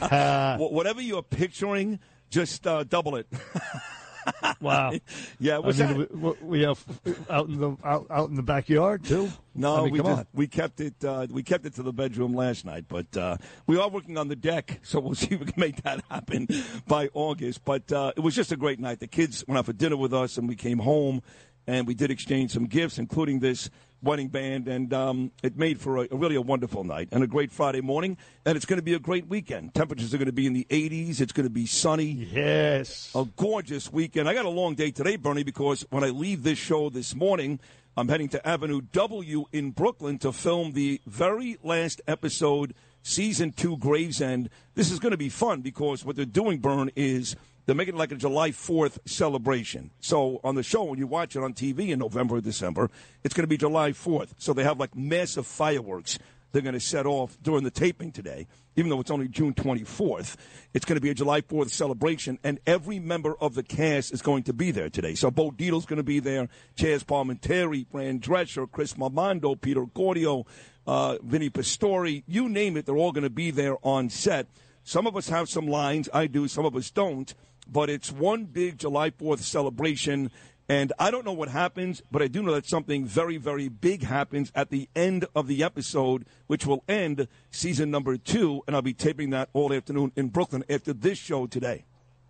Whatever 0.58 1.02
you're 1.02 1.22
picturing, 1.22 1.98
just 2.30 2.66
uh, 2.66 2.84
double 2.84 3.16
it. 3.16 3.26
wow. 4.60 4.92
Yeah, 5.38 5.60
I 5.62 5.72
mean, 5.72 6.08
we, 6.12 6.32
we 6.42 6.62
have 6.62 6.84
out 7.30 7.48
in 7.48 7.58
the 7.60 7.76
out, 7.84 8.06
out 8.10 8.28
in 8.28 8.34
the 8.34 8.42
backyard 8.42 9.04
too. 9.04 9.30
No, 9.54 9.76
I 9.76 9.82
mean, 9.84 9.92
we 9.92 9.98
just, 9.98 10.10
on. 10.10 10.26
we 10.34 10.46
kept 10.46 10.80
it 10.80 11.04
uh, 11.04 11.26
we 11.30 11.42
kept 11.42 11.66
it 11.66 11.74
to 11.74 11.82
the 11.82 11.92
bedroom 11.92 12.34
last 12.34 12.64
night, 12.64 12.86
but 12.88 13.16
uh, 13.16 13.36
we 13.66 13.78
are 13.78 13.88
working 13.88 14.18
on 14.18 14.28
the 14.28 14.36
deck, 14.36 14.80
so 14.82 15.00
we'll 15.00 15.14
see 15.14 15.34
if 15.34 15.40
we 15.40 15.46
can 15.46 15.60
make 15.60 15.82
that 15.82 16.02
happen 16.10 16.48
by 16.86 17.08
August. 17.14 17.64
But 17.64 17.90
uh, 17.92 18.12
it 18.16 18.20
was 18.20 18.34
just 18.34 18.52
a 18.52 18.56
great 18.56 18.80
night. 18.80 19.00
The 19.00 19.06
kids 19.06 19.44
went 19.46 19.58
out 19.58 19.66
for 19.66 19.72
dinner 19.72 19.96
with 19.96 20.12
us, 20.12 20.36
and 20.38 20.48
we 20.48 20.56
came 20.56 20.78
home, 20.78 21.22
and 21.66 21.86
we 21.86 21.94
did 21.94 22.10
exchange 22.10 22.52
some 22.52 22.66
gifts, 22.66 22.98
including 22.98 23.40
this 23.40 23.70
wedding 24.02 24.28
band, 24.28 24.68
and 24.68 24.92
um, 24.94 25.32
it 25.42 25.56
made 25.56 25.80
for 25.80 25.98
a, 26.04 26.08
a 26.10 26.16
really 26.16 26.36
a 26.36 26.40
wonderful 26.40 26.84
night 26.84 27.08
and 27.12 27.24
a 27.24 27.26
great 27.26 27.50
Friday 27.50 27.80
morning. 27.80 28.16
And 28.44 28.56
it's 28.56 28.66
going 28.66 28.78
to 28.78 28.82
be 28.84 28.94
a 28.94 28.98
great 28.98 29.26
weekend. 29.28 29.74
Temperatures 29.74 30.12
are 30.14 30.18
going 30.18 30.26
to 30.26 30.32
be 30.32 30.46
in 30.46 30.52
the 30.52 30.66
80s. 30.70 31.20
It's 31.20 31.32
going 31.32 31.46
to 31.46 31.50
be 31.50 31.66
sunny 31.66 32.06
Yes. 32.30 33.10
a 33.14 33.24
gorgeous 33.36 33.92
weekend. 33.92 34.28
I 34.28 34.34
got 34.34 34.44
a 34.44 34.50
long 34.50 34.74
day 34.74 34.90
today, 34.90 35.16
Bernie, 35.16 35.42
because 35.42 35.84
when 35.90 36.04
I 36.04 36.08
leave 36.08 36.42
this 36.42 36.58
show 36.58 36.88
this 36.90 37.14
morning, 37.14 37.58
I'm 37.96 38.08
heading 38.08 38.28
to 38.30 38.46
Avenue 38.46 38.82
W 38.92 39.46
in 39.52 39.70
Brooklyn 39.70 40.18
to 40.18 40.30
film 40.32 40.72
the 40.72 41.00
very 41.06 41.56
last 41.62 42.00
episode, 42.06 42.74
season 43.02 43.52
two, 43.52 43.78
Gravesend. 43.78 44.50
This 44.74 44.90
is 44.90 44.98
going 44.98 45.12
to 45.12 45.16
be 45.16 45.30
fun 45.30 45.62
because 45.62 46.04
what 46.04 46.14
they're 46.16 46.26
doing, 46.26 46.58
Bern, 46.58 46.90
is 46.94 47.36
they're 47.66 47.74
making 47.74 47.94
it 47.94 47.98
like 47.98 48.12
a 48.12 48.16
July 48.16 48.50
4th 48.50 48.98
celebration. 49.04 49.90
So 50.00 50.40
on 50.42 50.54
the 50.54 50.62
show, 50.62 50.84
when 50.84 50.98
you 50.98 51.06
watch 51.06 51.36
it 51.36 51.42
on 51.42 51.52
TV 51.52 51.90
in 51.90 51.98
November 51.98 52.36
or 52.36 52.40
December, 52.40 52.90
it's 53.24 53.34
going 53.34 53.44
to 53.44 53.48
be 53.48 53.56
July 53.56 53.90
4th. 53.90 54.30
So 54.38 54.52
they 54.52 54.64
have 54.64 54.78
like 54.78 54.96
massive 54.96 55.46
fireworks 55.46 56.18
they're 56.56 56.62
going 56.62 56.72
to 56.72 56.80
set 56.80 57.04
off 57.04 57.36
during 57.42 57.64
the 57.64 57.70
taping 57.70 58.12
today, 58.12 58.46
even 58.76 58.88
though 58.88 59.00
it's 59.00 59.10
only 59.10 59.28
June 59.28 59.52
24th. 59.52 60.36
It's 60.72 60.86
going 60.86 60.96
to 60.96 61.02
be 61.02 61.10
a 61.10 61.14
July 61.14 61.42
4th 61.42 61.68
celebration, 61.68 62.38
and 62.42 62.60
every 62.66 62.98
member 62.98 63.36
of 63.38 63.54
the 63.54 63.62
cast 63.62 64.10
is 64.10 64.22
going 64.22 64.44
to 64.44 64.54
be 64.54 64.70
there 64.70 64.88
today. 64.88 65.14
So 65.14 65.30
Bo 65.30 65.50
Dietl's 65.50 65.84
going 65.84 65.98
to 65.98 66.02
be 66.02 66.18
there, 66.18 66.48
Chazz 66.74 67.04
Palminteri, 67.04 67.86
Fran 67.90 68.20
Drescher, 68.20 68.70
Chris 68.70 68.94
Marmondo, 68.94 69.60
Peter 69.60 69.84
Gordio, 69.84 70.46
uh, 70.86 71.18
Vinny 71.22 71.50
Pastore, 71.50 72.22
you 72.26 72.48
name 72.48 72.78
it, 72.78 72.86
they're 72.86 72.96
all 72.96 73.12
going 73.12 73.24
to 73.24 73.28
be 73.28 73.50
there 73.50 73.76
on 73.82 74.08
set. 74.08 74.46
Some 74.82 75.06
of 75.06 75.14
us 75.14 75.28
have 75.28 75.50
some 75.50 75.66
lines, 75.66 76.08
I 76.14 76.26
do, 76.26 76.48
some 76.48 76.64
of 76.64 76.74
us 76.74 76.90
don't, 76.90 77.34
but 77.66 77.90
it's 77.90 78.12
one 78.12 78.44
big 78.44 78.78
July 78.78 79.10
4th 79.10 79.40
celebration. 79.40 80.30
And 80.68 80.92
I 80.98 81.10
don't 81.10 81.24
know 81.24 81.32
what 81.32 81.48
happens, 81.48 82.02
but 82.10 82.22
I 82.22 82.26
do 82.26 82.42
know 82.42 82.54
that 82.54 82.66
something 82.66 83.04
very, 83.04 83.36
very 83.36 83.68
big 83.68 84.02
happens 84.02 84.50
at 84.54 84.70
the 84.70 84.88
end 84.96 85.26
of 85.34 85.46
the 85.46 85.62
episode, 85.62 86.26
which 86.48 86.66
will 86.66 86.82
end 86.88 87.28
season 87.50 87.90
number 87.90 88.16
two. 88.16 88.62
And 88.66 88.74
I'll 88.74 88.82
be 88.82 88.94
taping 88.94 89.30
that 89.30 89.48
all 89.52 89.72
afternoon 89.72 90.12
in 90.16 90.28
Brooklyn 90.28 90.64
after 90.68 90.92
this 90.92 91.18
show 91.18 91.46
today. 91.46 91.84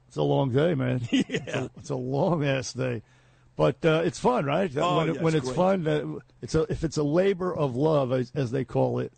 It's 0.08 0.16
a 0.16 0.22
long 0.22 0.52
day, 0.52 0.74
man. 0.74 1.00
yeah. 1.10 1.24
It's 1.28 1.54
a, 1.54 1.70
it's 1.78 1.90
a 1.90 1.96
long 1.96 2.44
ass 2.44 2.72
day. 2.72 3.02
But 3.56 3.84
uh, 3.86 4.02
it's 4.04 4.18
fun, 4.18 4.44
right? 4.44 4.70
Oh, 4.76 4.98
when 4.98 5.14
yeah, 5.14 5.22
when 5.22 5.34
it's 5.34 5.48
it's 5.48 5.56
fun, 5.56 5.88
uh, 5.88 6.18
it's 6.42 6.54
a 6.54 6.62
if 6.70 6.84
it's 6.84 6.98
a 6.98 7.02
labor 7.02 7.56
of 7.56 7.74
love, 7.74 8.12
as, 8.12 8.30
as 8.34 8.50
they 8.50 8.64
call 8.64 8.98
it, 8.98 9.14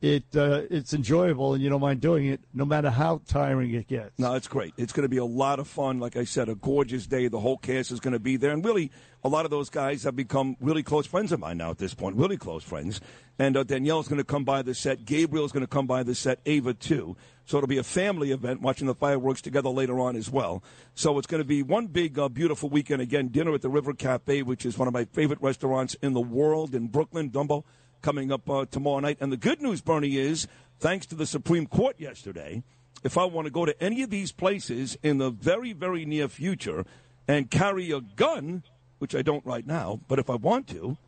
it 0.00 0.24
uh, 0.36 0.62
it's 0.70 0.92
enjoyable 0.92 1.54
and 1.54 1.62
you 1.62 1.70
don't 1.70 1.80
mind 1.80 2.00
doing 2.00 2.26
it, 2.26 2.40
no 2.52 2.64
matter 2.64 2.90
how 2.90 3.22
tiring 3.26 3.72
it 3.72 3.88
gets. 3.88 4.18
No, 4.18 4.34
it's 4.34 4.48
great. 4.48 4.74
It's 4.76 4.92
going 4.92 5.04
to 5.04 5.08
be 5.08 5.16
a 5.16 5.24
lot 5.24 5.58
of 5.58 5.66
fun. 5.66 5.98
Like 5.98 6.16
I 6.16 6.24
said, 6.24 6.48
a 6.48 6.54
gorgeous 6.54 7.06
day. 7.06 7.28
The 7.28 7.40
whole 7.40 7.56
cast 7.56 7.90
is 7.90 8.00
going 8.00 8.12
to 8.12 8.18
be 8.18 8.36
there. 8.36 8.50
And 8.50 8.64
really, 8.64 8.90
a 9.22 9.28
lot 9.28 9.46
of 9.46 9.50
those 9.50 9.70
guys 9.70 10.02
have 10.02 10.14
become 10.14 10.56
really 10.60 10.82
close 10.82 11.06
friends 11.06 11.32
of 11.32 11.40
mine 11.40 11.56
now 11.56 11.70
at 11.70 11.78
this 11.78 11.94
point, 11.94 12.16
really 12.16 12.36
close 12.36 12.62
friends. 12.62 13.00
And 13.38 13.56
uh, 13.56 13.64
Danielle's 13.64 14.06
going 14.06 14.18
to 14.18 14.24
come 14.24 14.44
by 14.44 14.62
the 14.62 14.74
set. 14.74 15.06
Gabriel's 15.06 15.52
going 15.52 15.62
to 15.62 15.66
come 15.66 15.86
by 15.86 16.02
the 16.02 16.14
set. 16.14 16.38
Ava, 16.44 16.74
too. 16.74 17.16
So 17.46 17.56
it'll 17.56 17.68
be 17.68 17.78
a 17.78 17.82
family 17.82 18.30
event, 18.30 18.60
watching 18.60 18.86
the 18.86 18.94
fireworks 18.94 19.42
together 19.42 19.70
later 19.70 20.00
on 20.00 20.16
as 20.16 20.30
well. 20.30 20.62
So 20.94 21.18
it's 21.18 21.26
going 21.26 21.42
to 21.42 21.48
be 21.48 21.62
one 21.62 21.86
big, 21.86 22.18
uh, 22.18 22.28
beautiful 22.28 22.68
weekend. 22.68 23.00
Again, 23.00 23.28
dinner 23.28 23.54
at 23.54 23.62
the 23.62 23.68
River 23.70 23.92
Cafe, 23.94 24.42
which 24.42 24.66
is 24.66 24.78
one 24.78 24.88
of 24.88 24.94
my 24.94 25.04
favorite 25.06 25.40
restaurants 25.40 25.94
in 25.94 26.12
the 26.12 26.20
world 26.20 26.74
in 26.74 26.88
Brooklyn, 26.88 27.30
Dumbo 27.30 27.64
coming 28.04 28.30
up 28.30 28.48
uh, 28.50 28.66
tomorrow 28.70 29.00
night. 29.00 29.16
And 29.20 29.32
the 29.32 29.38
good 29.38 29.62
news, 29.62 29.80
Bernie, 29.80 30.18
is 30.18 30.46
thanks 30.78 31.06
to 31.06 31.14
the 31.14 31.24
Supreme 31.24 31.66
Court 31.66 31.98
yesterday, 31.98 32.62
if 33.02 33.16
I 33.16 33.24
want 33.24 33.46
to 33.46 33.50
go 33.50 33.64
to 33.64 33.82
any 33.82 34.02
of 34.02 34.10
these 34.10 34.30
places 34.30 34.98
in 35.02 35.16
the 35.16 35.30
very, 35.30 35.72
very 35.72 36.04
near 36.04 36.28
future 36.28 36.84
and 37.26 37.50
carry 37.50 37.90
a 37.90 38.02
gun, 38.02 38.62
which 38.98 39.14
I 39.14 39.22
don't 39.22 39.44
right 39.46 39.66
now, 39.66 40.00
but 40.06 40.18
if 40.18 40.28
I 40.28 40.34
want 40.34 40.68
to, 40.68 40.98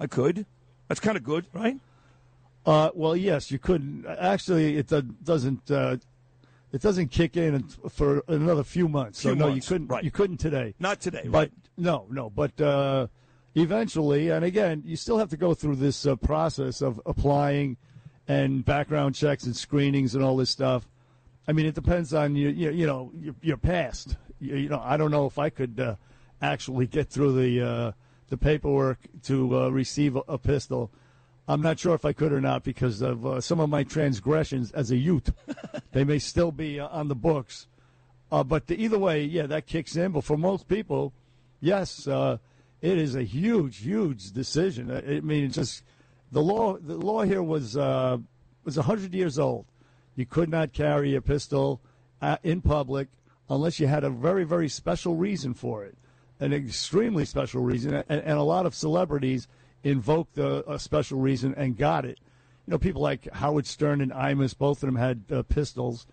I 0.00 0.08
could. 0.08 0.44
That's 0.88 0.98
kind 1.00 1.16
of 1.16 1.22
good, 1.22 1.46
right? 1.52 1.78
Uh, 2.66 2.90
well, 2.94 3.14
yes, 3.16 3.52
you 3.52 3.60
could. 3.60 4.04
Actually, 4.18 4.76
it 4.76 4.88
do- 4.88 5.02
doesn't. 5.22 5.70
Uh, 5.70 5.96
it 6.72 6.82
doesn't 6.82 7.08
kick 7.12 7.36
in 7.36 7.62
for 7.90 8.22
another 8.28 8.64
few 8.64 8.88
months. 8.88 9.20
So 9.20 9.34
no, 9.34 9.48
months, 9.48 9.66
you 9.66 9.74
couldn't. 9.74 9.88
right. 9.88 10.04
You 10.04 10.10
couldn't 10.10 10.38
today. 10.38 10.74
Not 10.80 11.00
today, 11.00 11.22
But 11.26 11.38
right? 11.38 11.52
no, 11.76 12.06
no. 12.10 12.28
But 12.30 12.60
uh, 12.60 13.06
eventually, 13.54 14.30
and 14.30 14.44
again, 14.44 14.82
you 14.84 14.96
still 14.96 15.18
have 15.18 15.30
to 15.30 15.36
go 15.36 15.54
through 15.54 15.76
this 15.76 16.06
uh, 16.06 16.16
process 16.16 16.80
of 16.80 17.00
applying 17.06 17.76
and 18.28 18.64
background 18.64 19.14
checks 19.14 19.44
and 19.44 19.56
screenings 19.56 20.14
and 20.14 20.22
all 20.22 20.36
this 20.36 20.50
stuff. 20.50 20.88
I 21.48 21.52
mean, 21.52 21.66
it 21.66 21.74
depends 21.74 22.14
on 22.14 22.36
you. 22.36 22.48
You, 22.48 22.70
you 22.70 22.86
know, 22.86 23.10
your, 23.18 23.34
your 23.42 23.56
past. 23.56 24.16
You, 24.38 24.56
you 24.56 24.68
know, 24.68 24.80
I 24.84 24.96
don't 24.96 25.10
know 25.10 25.26
if 25.26 25.38
I 25.38 25.50
could 25.50 25.80
uh, 25.80 25.96
actually 26.40 26.86
get 26.86 27.10
through 27.10 27.32
the 27.40 27.60
uh, 27.60 27.92
the 28.28 28.36
paperwork 28.36 28.98
to 29.24 29.58
uh, 29.58 29.68
receive 29.68 30.16
a, 30.16 30.22
a 30.28 30.38
pistol. 30.38 30.90
I'm 31.48 31.62
not 31.62 31.80
sure 31.80 31.96
if 31.96 32.04
I 32.04 32.12
could 32.12 32.32
or 32.32 32.40
not 32.40 32.62
because 32.62 33.02
of 33.02 33.26
uh, 33.26 33.40
some 33.40 33.58
of 33.58 33.68
my 33.68 33.82
transgressions 33.82 34.70
as 34.70 34.92
a 34.92 34.96
youth. 34.96 35.32
they 35.92 36.04
may 36.04 36.20
still 36.20 36.52
be 36.52 36.78
uh, 36.78 36.86
on 36.88 37.08
the 37.08 37.16
books. 37.16 37.66
Uh, 38.30 38.44
but 38.44 38.68
the, 38.68 38.80
either 38.80 38.98
way, 38.98 39.24
yeah, 39.24 39.46
that 39.46 39.66
kicks 39.66 39.96
in. 39.96 40.12
But 40.12 40.22
for 40.22 40.36
most 40.36 40.68
people, 40.68 41.12
yes, 41.60 42.06
uh, 42.06 42.38
it 42.82 42.98
is 42.98 43.14
a 43.14 43.22
huge, 43.22 43.78
huge 43.78 44.32
decision. 44.32 44.90
I, 44.90 45.20
mean, 45.20 45.50
just 45.50 45.82
the 46.32 46.42
law. 46.42 46.76
The 46.78 46.96
law 46.96 47.22
here 47.22 47.42
was 47.42 47.76
uh, 47.76 48.18
was 48.64 48.76
hundred 48.76 49.14
years 49.14 49.38
old. 49.38 49.66
You 50.16 50.26
could 50.26 50.48
not 50.48 50.72
carry 50.72 51.14
a 51.14 51.20
pistol 51.20 51.80
uh, 52.20 52.36
in 52.42 52.60
public 52.60 53.08
unless 53.48 53.80
you 53.80 53.86
had 53.86 54.04
a 54.04 54.10
very, 54.10 54.44
very 54.44 54.68
special 54.68 55.16
reason 55.16 55.54
for 55.54 55.84
it, 55.84 55.96
an 56.38 56.52
extremely 56.52 57.24
special 57.24 57.62
reason. 57.62 57.94
And, 58.08 58.22
and 58.22 58.38
a 58.38 58.42
lot 58.42 58.64
of 58.64 58.74
celebrities 58.74 59.48
invoked 59.82 60.38
a, 60.38 60.70
a 60.70 60.78
special 60.78 61.18
reason 61.18 61.54
and 61.56 61.76
got 61.76 62.04
it. 62.04 62.18
You 62.66 62.72
know, 62.72 62.78
people 62.78 63.02
like 63.02 63.28
Howard 63.32 63.66
Stern 63.66 64.00
and 64.00 64.12
Imus, 64.12 64.56
both 64.56 64.82
of 64.82 64.86
them 64.86 64.96
had 64.96 65.24
uh, 65.32 65.42
pistols. 65.42 66.06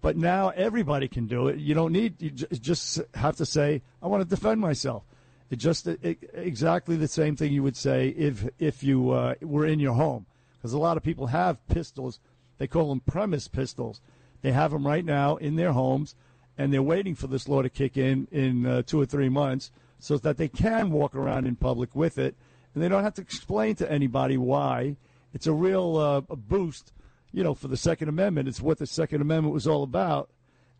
But 0.00 0.16
now 0.16 0.50
everybody 0.50 1.08
can 1.08 1.26
do 1.26 1.48
it. 1.48 1.58
You 1.58 1.74
don't 1.74 1.92
need, 1.92 2.20
you 2.20 2.30
ju- 2.30 2.46
just 2.52 3.00
have 3.14 3.36
to 3.36 3.46
say, 3.46 3.82
I 4.02 4.06
want 4.06 4.22
to 4.22 4.28
defend 4.28 4.60
myself. 4.60 5.02
It 5.50 5.56
just 5.56 5.86
it, 5.86 6.30
exactly 6.34 6.96
the 6.96 7.08
same 7.08 7.36
thing 7.36 7.52
you 7.52 7.62
would 7.62 7.76
say 7.76 8.08
if, 8.08 8.48
if 8.58 8.82
you 8.82 9.10
uh, 9.10 9.34
were 9.40 9.66
in 9.66 9.80
your 9.80 9.94
home. 9.94 10.26
Because 10.56 10.72
a 10.72 10.78
lot 10.78 10.96
of 10.96 11.02
people 11.02 11.28
have 11.28 11.66
pistols. 11.68 12.18
They 12.58 12.66
call 12.66 12.88
them 12.88 13.00
premise 13.00 13.48
pistols. 13.48 14.00
They 14.42 14.52
have 14.52 14.72
them 14.72 14.86
right 14.86 15.04
now 15.04 15.36
in 15.36 15.56
their 15.56 15.72
homes, 15.72 16.14
and 16.56 16.72
they're 16.72 16.82
waiting 16.82 17.14
for 17.14 17.26
this 17.26 17.48
law 17.48 17.62
to 17.62 17.68
kick 17.68 17.96
in 17.96 18.28
in 18.30 18.66
uh, 18.66 18.82
two 18.82 19.00
or 19.00 19.06
three 19.06 19.28
months 19.28 19.70
so 19.98 20.16
that 20.18 20.36
they 20.36 20.48
can 20.48 20.90
walk 20.90 21.14
around 21.14 21.46
in 21.46 21.56
public 21.56 21.94
with 21.94 22.18
it, 22.18 22.36
and 22.74 22.82
they 22.82 22.88
don't 22.88 23.02
have 23.02 23.14
to 23.14 23.22
explain 23.22 23.74
to 23.76 23.90
anybody 23.90 24.36
why. 24.36 24.96
It's 25.34 25.46
a 25.46 25.52
real 25.52 25.96
uh, 25.96 26.22
a 26.30 26.36
boost, 26.36 26.92
you 27.32 27.42
know, 27.42 27.54
for 27.54 27.68
the 27.68 27.76
Second 27.76 28.08
Amendment. 28.08 28.48
It's 28.48 28.60
what 28.60 28.78
the 28.78 28.86
Second 28.86 29.20
Amendment 29.20 29.54
was 29.54 29.66
all 29.66 29.82
about. 29.82 30.30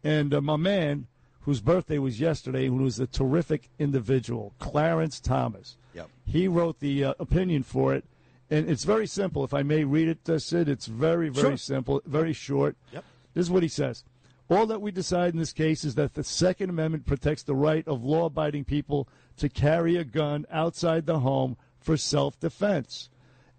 And 0.05 0.33
uh, 0.33 0.41
my 0.41 0.57
man, 0.57 1.07
whose 1.49 1.63
birthday 1.63 1.97
was 1.97 2.21
yesterday, 2.21 2.67
who 2.67 2.77
was 2.77 3.01
a 3.01 3.07
terrific 3.07 3.71
individual, 3.79 4.53
Clarence 4.59 5.19
Thomas. 5.19 5.79
Yep. 5.95 6.11
He 6.27 6.47
wrote 6.47 6.79
the 6.79 7.05
uh, 7.05 7.15
opinion 7.19 7.63
for 7.63 7.95
it, 7.95 8.05
and 8.51 8.69
it's 8.69 8.85
very 8.85 9.07
simple. 9.07 9.45
If 9.45 9.55
I 9.55 9.63
may 9.63 9.83
read 9.83 10.09
it, 10.09 10.29
uh, 10.29 10.39
Sid, 10.39 10.69
it's 10.69 10.85
very, 10.85 11.31
very 11.31 11.53
Sure. 11.53 11.57
simple, 11.57 12.03
very 12.05 12.35
short. 12.35 12.77
Yep. 12.93 13.03
This 13.33 13.47
is 13.47 13.51
what 13.51 13.63
he 13.63 13.69
says. 13.71 14.05
All 14.51 14.67
that 14.67 14.83
we 14.83 14.91
decide 14.91 15.33
in 15.33 15.39
this 15.39 15.55
case 15.55 15.85
is 15.85 15.95
that 15.95 16.13
the 16.13 16.23
Second 16.23 16.69
Amendment 16.69 17.07
protects 17.07 17.45
the 17.45 17.55
right 17.55 17.89
of 17.89 18.05
law 18.05 18.27
abiding 18.27 18.65
people 18.65 19.09
to 19.39 19.49
carry 19.49 19.97
a 19.97 20.05
gun 20.05 20.45
outside 20.51 21.07
the 21.07 21.21
home 21.21 21.57
for 21.81 21.97
self 21.97 22.39
defense. 22.39 23.09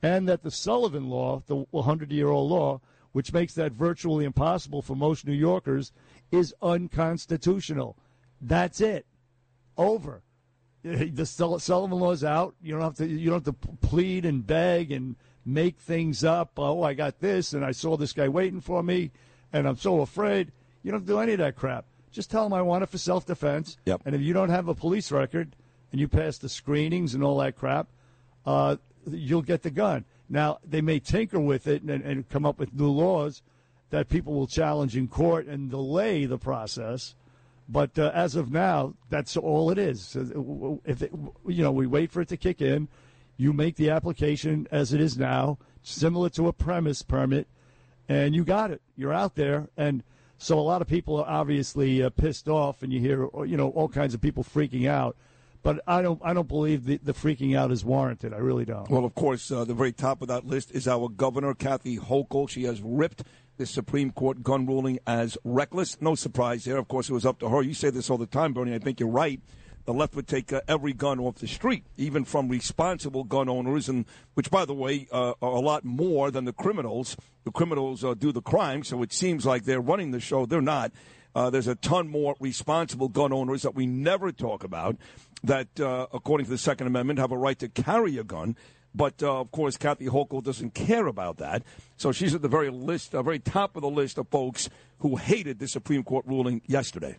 And 0.03 0.29
that 0.29 0.43
the 0.43 0.51
Sullivan 0.51 1.09
Law, 1.09 1.41
the 1.47 1.65
100 1.71 2.11
year 2.11 2.27
old 2.27 2.51
law, 2.51 2.81
which 3.13 3.33
makes 3.33 3.55
that 3.55 3.71
virtually 3.71 4.25
impossible 4.25 4.83
for 4.83 4.95
most 4.95 5.25
New 5.25 5.33
Yorkers, 5.33 5.91
is 6.31 6.53
unconstitutional. 6.61 7.97
That's 8.41 8.81
it. 8.81 9.05
Over. 9.77 10.21
The 10.81 11.25
Sull- 11.25 11.59
Sullivan 11.59 11.99
Law's 11.99 12.23
out. 12.23 12.55
You 12.61 12.71
don't 12.71 12.81
have 12.81 12.95
to. 12.95 13.05
You 13.05 13.31
don't 13.31 13.45
have 13.45 13.55
to 13.59 13.67
plead 13.85 14.25
and 14.25 14.47
beg 14.47 14.93
and 14.93 15.17
make 15.45 15.77
things 15.77 16.23
up. 16.23 16.51
Oh, 16.57 16.83
I 16.83 16.93
got 16.93 17.19
this, 17.19 17.51
and 17.51 17.65
I 17.65 17.71
saw 17.71 17.97
this 17.97 18.13
guy 18.13 18.29
waiting 18.29 18.61
for 18.61 18.81
me, 18.81 19.11
and 19.51 19.67
I'm 19.67 19.75
so 19.75 19.99
afraid. 19.99 20.53
You 20.83 20.91
don't 20.91 21.05
do 21.05 21.19
any 21.19 21.33
of 21.33 21.39
that 21.39 21.57
crap. 21.57 21.83
Just 22.11 22.31
tell 22.31 22.43
them 22.43 22.53
I 22.53 22.61
want 22.61 22.83
it 22.83 22.89
for 22.89 22.97
self-defense. 22.97 23.77
Yep. 23.85 24.03
And 24.05 24.15
if 24.15 24.21
you 24.21 24.33
don't 24.33 24.49
have 24.49 24.69
a 24.69 24.73
police 24.73 25.11
record 25.11 25.55
and 25.91 25.99
you 25.99 26.07
pass 26.07 26.37
the 26.37 26.49
screenings 26.49 27.13
and 27.13 27.23
all 27.23 27.37
that 27.39 27.57
crap, 27.57 27.87
uh, 28.45 28.77
you'll 29.05 29.41
get 29.41 29.63
the 29.63 29.69
gun. 29.69 30.05
Now 30.29 30.59
they 30.63 30.81
may 30.81 30.99
tinker 30.99 31.39
with 31.39 31.67
it 31.67 31.81
and, 31.81 32.03
and 32.03 32.29
come 32.29 32.45
up 32.45 32.57
with 32.59 32.73
new 32.73 32.89
laws 32.89 33.41
that 33.89 34.09
people 34.09 34.33
will 34.33 34.47
challenge 34.47 34.95
in 34.95 35.07
court 35.07 35.47
and 35.47 35.69
delay 35.69 36.25
the 36.25 36.37
process. 36.37 37.15
But 37.67 37.97
uh, 37.99 38.11
as 38.13 38.35
of 38.35 38.51
now, 38.51 38.95
that's 39.09 39.37
all 39.37 39.69
it 39.69 39.77
is. 39.77 40.15
If 40.85 41.03
it, 41.03 41.11
you 41.47 41.63
know, 41.63 41.71
we 41.71 41.85
wait 41.85 42.11
for 42.11 42.21
it 42.21 42.27
to 42.29 42.37
kick 42.37 42.61
in, 42.61 42.87
you 43.37 43.53
make 43.53 43.75
the 43.75 43.89
application 43.89 44.67
as 44.71 44.91
it 44.91 44.99
is 44.99 45.17
now, 45.17 45.59
similar 45.83 46.29
to 46.31 46.47
a 46.47 46.53
premise 46.53 47.03
permit, 47.03 47.47
and 48.07 48.35
you 48.35 48.43
got 48.43 48.71
it. 48.71 48.81
You're 48.97 49.13
out 49.13 49.35
there, 49.35 49.69
and 49.77 50.03
so 50.37 50.57
a 50.57 50.61
lot 50.61 50.81
of 50.81 50.87
people 50.87 51.17
are 51.21 51.29
obviously 51.29 52.01
uh, 52.01 52.09
pissed 52.09 52.49
off, 52.49 52.81
and 52.81 52.91
you 52.91 52.99
hear 52.99 53.27
you 53.45 53.55
know 53.55 53.69
all 53.69 53.87
kinds 53.87 54.13
of 54.13 54.21
people 54.21 54.43
freaking 54.43 54.87
out. 54.87 55.15
But 55.61 55.81
I 55.85 56.01
don't, 56.01 56.21
I 56.23 56.33
don't 56.33 56.47
believe 56.47 56.85
the, 56.85 56.97
the 57.03 57.13
freaking 57.13 57.55
out 57.55 57.71
is 57.71 57.83
warranted. 57.83 58.33
I 58.33 58.37
really 58.37 58.63
don't. 58.63 58.89
Well, 58.89 59.03
of 59.03 59.13
course, 59.13 59.51
uh, 59.51 59.65
the 59.65 59.73
very 59.73 59.91
top 59.91 60.21
of 60.21 60.29
that 60.29 60.45
list 60.45 60.71
is 60.71 60.87
our 60.87 61.09
governor, 61.09 61.53
Kathy 61.53 61.97
Hochul. 61.97 62.49
She 62.49 62.63
has 62.63 62.81
ripped 62.81 63.23
the 63.59 63.65
Supreme 63.65 64.11
Court 64.11 64.41
gun 64.41 64.65
ruling 64.65 64.99
as 65.05 65.37
reckless. 65.43 66.01
No 66.01 66.15
surprise 66.15 66.63
there. 66.63 66.77
Of 66.77 66.87
course, 66.87 67.09
it 67.09 67.13
was 67.13 67.25
up 67.25 67.39
to 67.39 67.49
her. 67.49 67.61
You 67.61 67.73
say 67.73 67.89
this 67.89 68.09
all 68.09 68.17
the 68.17 68.25
time, 68.25 68.53
Bernie. 68.53 68.73
I 68.73 68.79
think 68.79 69.01
you're 69.01 69.09
right. 69.09 69.41
The 69.85 69.93
left 69.93 70.15
would 70.15 70.27
take 70.27 70.53
uh, 70.53 70.61
every 70.67 70.93
gun 70.93 71.19
off 71.19 71.35
the 71.35 71.47
street, 71.47 71.83
even 71.97 72.23
from 72.23 72.47
responsible 72.47 73.25
gun 73.25 73.49
owners, 73.49 73.89
and 73.89 74.05
which, 74.33 74.49
by 74.49 74.63
the 74.63 74.73
way, 74.73 75.07
uh, 75.11 75.33
are 75.41 75.51
a 75.51 75.59
lot 75.59 75.83
more 75.83 76.31
than 76.31 76.45
the 76.45 76.53
criminals. 76.53 77.17
The 77.43 77.51
criminals 77.51 78.03
uh, 78.03 78.13
do 78.13 78.31
the 78.31 78.41
crime, 78.41 78.83
so 78.83 79.03
it 79.03 79.11
seems 79.11 79.45
like 79.45 79.65
they're 79.65 79.81
running 79.81 80.11
the 80.11 80.19
show. 80.21 80.45
They're 80.45 80.61
not. 80.61 80.93
Uh, 81.35 81.49
there's 81.49 81.67
a 81.67 81.75
ton 81.75 82.07
more 82.07 82.35
responsible 82.39 83.09
gun 83.09 83.33
owners 83.33 83.63
that 83.63 83.75
we 83.75 83.85
never 83.85 84.31
talk 84.31 84.63
about 84.63 84.95
that, 85.43 85.79
uh, 85.79 86.07
according 86.13 86.45
to 86.45 86.51
the 86.51 86.57
Second 86.57 86.87
Amendment, 86.87 87.19
have 87.19 87.31
a 87.31 87.37
right 87.37 87.59
to 87.59 87.67
carry 87.67 88.17
a 88.17 88.23
gun. 88.23 88.55
But 88.93 89.21
uh, 89.21 89.39
of 89.39 89.51
course, 89.51 89.77
Kathy 89.77 90.07
Hochul 90.07 90.43
doesn't 90.43 90.73
care 90.73 91.07
about 91.07 91.37
that. 91.37 91.63
So 91.97 92.11
she's 92.11 92.33
at 92.33 92.41
the 92.41 92.47
very 92.47 92.69
list, 92.69 93.13
uh, 93.13 93.21
very 93.21 93.39
top 93.39 93.75
of 93.75 93.81
the 93.81 93.89
list 93.89 94.17
of 94.17 94.27
folks 94.29 94.69
who 94.99 95.15
hated 95.15 95.59
the 95.59 95.67
Supreme 95.67 96.03
Court 96.03 96.25
ruling 96.25 96.61
yesterday. 96.65 97.17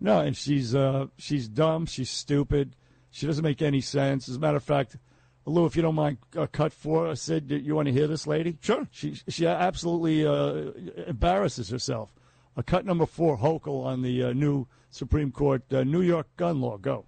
No, 0.00 0.20
and 0.20 0.36
she's 0.36 0.74
uh, 0.74 1.06
she's 1.16 1.48
dumb. 1.48 1.86
She's 1.86 2.10
stupid. 2.10 2.76
She 3.10 3.26
doesn't 3.26 3.42
make 3.42 3.62
any 3.62 3.80
sense. 3.80 4.28
As 4.28 4.36
a 4.36 4.38
matter 4.38 4.58
of 4.58 4.62
fact, 4.62 4.96
Lou, 5.44 5.64
if 5.64 5.74
you 5.76 5.82
don't 5.82 5.94
mind, 5.94 6.18
uh, 6.36 6.46
cut 6.46 6.72
four. 6.72 7.14
Sid, 7.16 7.50
you 7.50 7.74
want 7.74 7.86
to 7.86 7.92
hear 7.92 8.06
this 8.06 8.26
lady? 8.26 8.58
Sure. 8.60 8.86
She 8.90 9.14
she 9.28 9.46
absolutely 9.46 10.26
uh, 10.26 10.72
embarrasses 11.06 11.70
herself. 11.70 12.12
Uh, 12.56 12.62
cut 12.62 12.84
number 12.84 13.06
four, 13.06 13.38
Hochul 13.38 13.84
on 13.84 14.02
the 14.02 14.24
uh, 14.24 14.32
new 14.32 14.66
Supreme 14.90 15.32
Court 15.32 15.62
uh, 15.72 15.84
New 15.84 16.02
York 16.02 16.28
gun 16.36 16.60
law. 16.60 16.76
Go. 16.76 17.06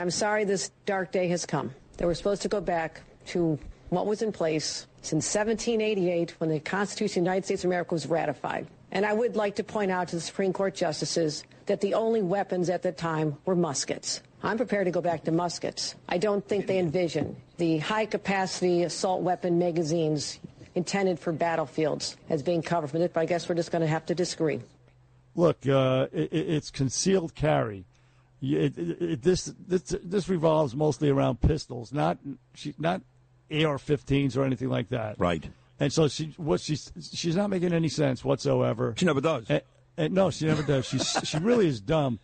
I'm 0.00 0.10
sorry 0.10 0.44
this 0.44 0.72
dark 0.84 1.12
day 1.12 1.28
has 1.28 1.46
come. 1.46 1.74
That 1.96 2.06
we're 2.06 2.14
supposed 2.14 2.42
to 2.42 2.48
go 2.48 2.60
back 2.60 3.02
to 3.26 3.58
what 3.90 4.06
was 4.06 4.22
in 4.22 4.32
place 4.32 4.86
since 5.02 5.24
1788 5.34 6.34
when 6.38 6.50
the 6.50 6.60
Constitution 6.60 7.20
of 7.20 7.24
the 7.24 7.30
United 7.30 7.44
States 7.44 7.64
of 7.64 7.68
America 7.68 7.94
was 7.94 8.06
ratified. 8.06 8.66
And 8.92 9.04
I 9.04 9.12
would 9.12 9.36
like 9.36 9.56
to 9.56 9.64
point 9.64 9.90
out 9.90 10.08
to 10.08 10.16
the 10.16 10.22
Supreme 10.22 10.52
Court 10.52 10.74
justices 10.74 11.44
that 11.66 11.80
the 11.80 11.94
only 11.94 12.22
weapons 12.22 12.70
at 12.70 12.82
the 12.82 12.92
time 12.92 13.36
were 13.44 13.56
muskets. 13.56 14.22
I'm 14.42 14.56
prepared 14.56 14.86
to 14.86 14.90
go 14.90 15.00
back 15.00 15.24
to 15.24 15.32
muskets. 15.32 15.94
I 16.08 16.18
don't 16.18 16.46
think 16.46 16.66
they 16.66 16.78
envision 16.78 17.36
the 17.56 17.78
high 17.78 18.06
capacity 18.06 18.84
assault 18.84 19.22
weapon 19.22 19.58
magazines 19.58 20.38
intended 20.74 21.18
for 21.18 21.32
battlefields 21.32 22.16
as 22.28 22.42
being 22.42 22.62
covered 22.62 22.90
from 22.90 23.02
it, 23.02 23.12
but 23.12 23.20
I 23.20 23.26
guess 23.26 23.48
we're 23.48 23.54
just 23.54 23.72
going 23.72 23.82
to 23.82 23.88
have 23.88 24.06
to 24.06 24.14
disagree. 24.14 24.60
Look, 25.34 25.66
uh, 25.66 26.06
it, 26.12 26.32
it's 26.32 26.70
concealed 26.70 27.34
carry. 27.34 27.86
It, 28.42 28.76
it, 28.76 29.22
this, 29.22 29.52
this 29.66 29.96
this 30.02 30.28
revolves 30.28 30.76
mostly 30.76 31.08
around 31.08 31.40
pistols, 31.40 31.92
not 31.92 32.18
not 32.78 33.00
AR-15s 33.50 34.36
or 34.36 34.44
anything 34.44 34.68
like 34.68 34.88
that. 34.90 35.18
Right. 35.18 35.48
And 35.78 35.92
so 35.92 36.08
she 36.08 36.34
what 36.36 36.60
she's 36.60 36.90
she's 37.12 37.36
not 37.36 37.50
making 37.50 37.72
any 37.72 37.88
sense 37.88 38.24
whatsoever. 38.24 38.94
She 38.96 39.04
never 39.04 39.20
does. 39.20 39.46
And, 39.48 39.62
and 39.96 40.14
no, 40.14 40.30
she 40.30 40.46
never 40.46 40.62
does. 40.62 40.86
She's 40.86 41.18
she 41.24 41.38
really 41.38 41.68
is 41.68 41.80
dumb. 41.80 42.18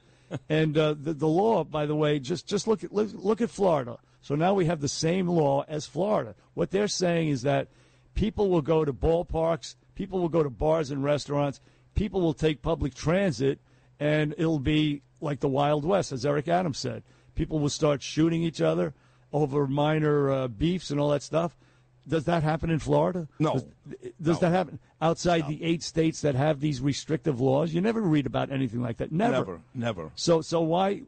And 0.49 0.77
uh, 0.79 0.95
the 0.99 1.13
the 1.13 1.29
law, 1.29 1.63
by 1.65 1.87
the 1.87 1.95
way, 1.95 2.19
just 2.19 2.47
just 2.47 2.67
look 2.67 2.83
at 2.83 2.93
look, 2.93 3.11
look 3.13 3.41
at 3.41 3.51
Florida. 3.51 3.99
So 4.23 4.35
now 4.35 4.55
we 4.55 4.67
have 4.67 4.81
the 4.81 4.89
same 4.89 5.29
law 5.29 5.65
as 5.69 5.87
Florida. 5.87 6.35
What 6.55 6.71
they're 6.71 6.89
saying 6.89 7.29
is 7.29 7.43
that 7.43 7.69
people 8.15 8.49
will 8.49 8.63
go 8.63 8.85
to 8.85 8.93
ballparks, 8.93 9.75
people 9.95 10.21
will 10.21 10.29
go 10.29 10.43
to 10.43 10.51
bars 10.51 10.91
and 10.91 11.03
restaurants, 11.03 11.61
people 11.95 12.21
will 12.21 12.33
take 12.33 12.63
public 12.63 12.95
transit, 12.95 13.59
and 13.99 14.33
it'll 14.39 14.61
be 14.61 15.03
like 15.21 15.41
the 15.41 15.49
Wild 15.49 15.85
West, 15.85 16.13
as 16.13 16.25
Eric 16.25 16.49
Adams 16.49 16.79
said. 16.79 17.03
People 17.35 17.59
will 17.59 17.69
start 17.69 18.01
shooting 18.03 18.43
each 18.43 18.61
other 18.61 18.95
over 19.33 19.67
minor 19.67 20.31
uh, 20.31 20.49
beefs 20.49 20.91
and 20.91 21.01
all 21.01 21.11
that 21.11 21.23
stuff. 21.23 21.57
Does 22.07 22.25
that 22.25 22.43
happen 22.43 22.69
in 22.71 22.81
Florida? 22.81 23.29
No. 23.39 23.53
Does, 23.53 23.65
does 24.21 24.41
that 24.41 24.51
happen 24.51 24.81
outside 25.01 25.47
the 25.47 25.63
eight 25.63 25.83
states 25.85 26.21
that 26.23 26.35
have 26.35 26.59
these 26.59 26.81
restrictive 26.81 27.41
laws? 27.41 27.73
You 27.73 27.81
never 27.81 28.01
read 28.01 28.27
about 28.27 28.51
anything 28.51 28.83
like 28.83 28.97
that. 28.97 29.13
Never. 29.13 29.37
Never. 29.37 29.61
Never. 29.75 30.11
So, 30.17 30.41
so 30.41 30.61
why 30.63 31.03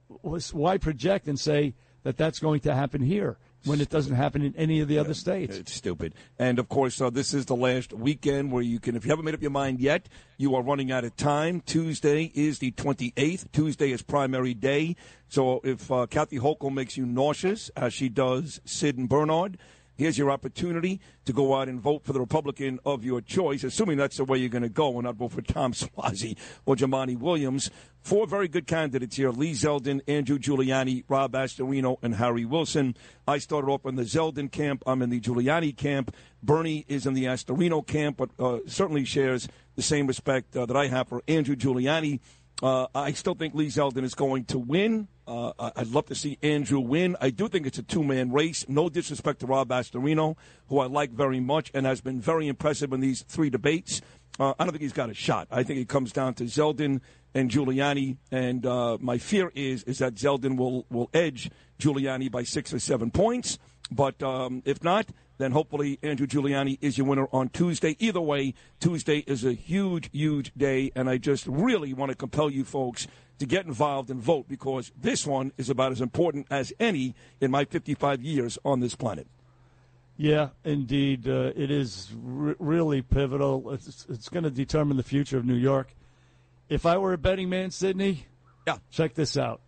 why 0.52 0.78
project 0.78 1.26
and 1.26 1.38
say 1.38 1.75
that 2.04 2.16
that's 2.16 2.38
going 2.38 2.61
to 2.61 2.75
happen 2.75 3.02
here 3.02 3.38
when 3.64 3.80
it 3.80 3.88
doesn't 3.88 4.14
happen 4.14 4.42
in 4.42 4.54
any 4.56 4.80
of 4.80 4.88
the 4.88 4.99
other 4.99 5.14
states? 5.14 5.56
It's 5.56 5.73
stupid. 5.73 6.14
And 6.38 6.59
of 6.59 6.68
course, 6.68 7.00
uh, 7.00 7.11
this 7.11 7.35
is 7.35 7.47
the 7.47 7.56
last 7.56 7.92
weekend 7.92 8.52
where 8.52 8.62
you 8.62 8.80
can, 8.80 8.97
if 8.97 9.04
you 9.04 9.11
haven't 9.11 9.25
made 9.25 9.35
up 9.35 9.42
your 9.42 9.50
mind 9.50 9.80
yet, 9.80 10.09
you 10.37 10.54
are 10.54 10.62
running 10.62 10.92
out 10.92 11.04
of 11.04 11.16
time. 11.16 11.61
Tuesday 11.61 12.30
is 12.35 12.59
the 12.59 12.73
28th. 12.73 13.50
Tuesday 13.52 13.92
is 13.92 14.02
primary 14.02 14.54
day. 14.54 14.97
So 15.28 15.61
if 15.64 15.90
uh, 15.90 16.06
Kathy 16.06 16.38
Hochul 16.38 16.73
makes 16.73 16.97
you 16.97 17.06
nauseous, 17.06 17.71
as 17.76 17.94
she 17.94 18.09
does 18.09 18.61
Sid 18.64 18.99
and 18.99 19.09
Bernard, 19.09 19.59
here's 19.96 20.18
your 20.18 20.30
opportunity 20.30 21.00
to 21.24 21.32
go 21.32 21.54
out 21.54 21.68
and 21.68 21.80
vote 21.80 22.04
for 22.04 22.12
the 22.12 22.20
Republican 22.20 22.78
of 22.84 23.04
your 23.04 23.20
choice, 23.20 23.64
assuming 23.64 23.96
that's 23.96 24.16
the 24.16 24.24
way 24.24 24.38
you're 24.38 24.48
going 24.48 24.62
to 24.62 24.68
go 24.68 24.94
and 24.94 25.04
not 25.04 25.16
vote 25.16 25.32
for 25.32 25.42
Tom 25.42 25.72
Suozzi 25.74 26.36
or 26.66 26.76
Jumaane 26.76 27.18
Williams. 27.18 27.70
Four 28.00 28.26
very 28.26 28.48
good 28.48 28.66
candidates 28.66 29.16
here 29.16 29.30
Lee 29.30 29.52
Zeldin, 29.52 30.02
Andrew 30.06 30.38
Giuliani, 30.38 31.04
Rob 31.08 31.32
Astorino, 31.32 31.96
and 32.02 32.16
Harry 32.16 32.44
Wilson. 32.44 32.94
I 33.26 33.38
started 33.38 33.68
off 33.68 33.86
in 33.86 33.94
the 33.94 34.02
Zeldin 34.02 34.52
camp. 34.52 34.82
I'm 34.86 35.00
in 35.00 35.08
the 35.08 35.20
Giuliani 35.20 35.74
camp. 35.74 36.14
Bernie 36.42 36.84
is 36.86 37.06
in 37.06 37.14
the 37.14 37.24
Astorino 37.24 37.86
camp, 37.86 38.18
but 38.18 38.30
uh, 38.38 38.58
certainly 38.66 39.06
shares 39.06 39.48
the 39.76 39.82
same 39.82 40.06
respect 40.06 40.54
uh, 40.54 40.66
that 40.66 40.76
I 40.76 40.88
have 40.88 41.08
for 41.08 41.22
Andrew 41.26 41.56
Giuliani. 41.56 42.20
Uh, 42.64 42.87
I 42.94 43.12
still 43.12 43.35
think 43.35 43.54
Lee 43.54 43.66
Zeldin 43.66 44.04
is 44.04 44.14
going 44.14 44.47
to 44.47 44.59
win. 44.59 45.06
Uh, 45.28 45.52
I'd 45.76 45.88
love 45.88 46.06
to 46.06 46.14
see 46.14 46.38
Andrew 46.42 46.80
win. 46.80 47.14
I 47.21 47.28
do 47.28 47.47
think 47.47 47.66
it's 47.66 47.76
a 47.76 47.83
two 47.83 48.02
man 48.02 48.33
race. 48.33 48.64
No 48.71 48.88
disrespect 48.88 49.40
to 49.40 49.47
Rob 49.47 49.68
Astorino, 49.68 50.35
who 50.68 50.78
I 50.78 50.87
like 50.87 51.11
very 51.11 51.40
much 51.40 51.71
and 51.75 51.85
has 51.85 52.00
been 52.00 52.23
very 52.23 52.49
impressive 52.49 52.94
in 52.94 53.00
these 53.00 53.21
three 53.21 53.50
debates. 53.50 54.00
Uh, 54.40 54.54
I 54.59 54.64
don't 54.64 54.71
think 54.71 54.80
he's 54.80 54.94
got 54.94 55.11
a 55.11 55.14
shot. 55.14 55.47
I 55.50 55.62
think 55.62 55.78
it 55.78 55.90
comes 55.90 56.11
down 56.11 56.33
to 56.35 56.44
Zeldin 56.44 57.02
and 57.35 57.50
Giuliani, 57.50 58.16
and 58.33 58.64
uh, 58.64 58.97
my 58.99 59.18
fear 59.18 59.52
is 59.54 59.83
is 59.83 59.99
that 59.99 60.14
Zeldin 60.14 60.56
will 60.56 60.87
will 60.88 61.11
edge 61.12 61.50
Giuliani 61.78 62.30
by 62.30 62.44
six 62.44 62.73
or 62.73 62.78
seven 62.78 63.11
points. 63.11 63.59
But 63.90 64.23
um, 64.23 64.62
if 64.64 64.83
not, 64.83 65.06
then 65.38 65.52
hopefully 65.52 65.98
Andrew 66.02 66.26
Giuliani 66.26 66.78
is 66.80 66.96
your 66.96 67.06
winner 67.06 67.26
on 67.32 67.48
Tuesday. 67.48 67.96
Either 67.98 68.20
way, 68.20 68.54
Tuesday 68.80 69.18
is 69.26 69.44
a 69.44 69.52
huge, 69.52 70.08
huge 70.12 70.52
day, 70.56 70.92
and 70.94 71.08
I 71.10 71.18
just 71.18 71.46
really 71.46 71.92
want 71.92 72.10
to 72.10 72.16
compel 72.16 72.50
you 72.50 72.64
folks 72.64 73.06
to 73.38 73.46
get 73.46 73.66
involved 73.66 74.10
and 74.10 74.20
vote 74.20 74.46
because 74.48 74.92
this 75.00 75.26
one 75.26 75.52
is 75.58 75.68
about 75.68 75.90
as 75.92 76.00
important 76.00 76.46
as 76.50 76.72
any 76.78 77.14
in 77.40 77.50
my 77.50 77.64
55 77.64 78.23
years 78.23 78.58
on 78.64 78.78
this 78.80 78.94
planet. 78.94 79.26
Yeah, 80.16 80.50
indeed, 80.64 81.26
uh, 81.26 81.50
it 81.56 81.73
is 81.73 82.12
r- 82.25 82.54
really 82.60 83.02
pivotal. 83.02 83.73
It's, 83.73 84.06
it's 84.08 84.28
going 84.28 84.44
to 84.44 84.50
determine 84.50 84.97
the 84.97 85.02
future 85.02 85.36
of 85.36 85.44
New 85.44 85.56
York. 85.56 85.92
If 86.68 86.86
I 86.86 86.97
were 86.99 87.12
a 87.12 87.18
betting 87.18 87.49
man, 87.49 87.73
Sydney, 87.73 88.26
Yeah. 88.66 88.76
check 88.92 89.14
this 89.14 89.36
out. 89.36 89.60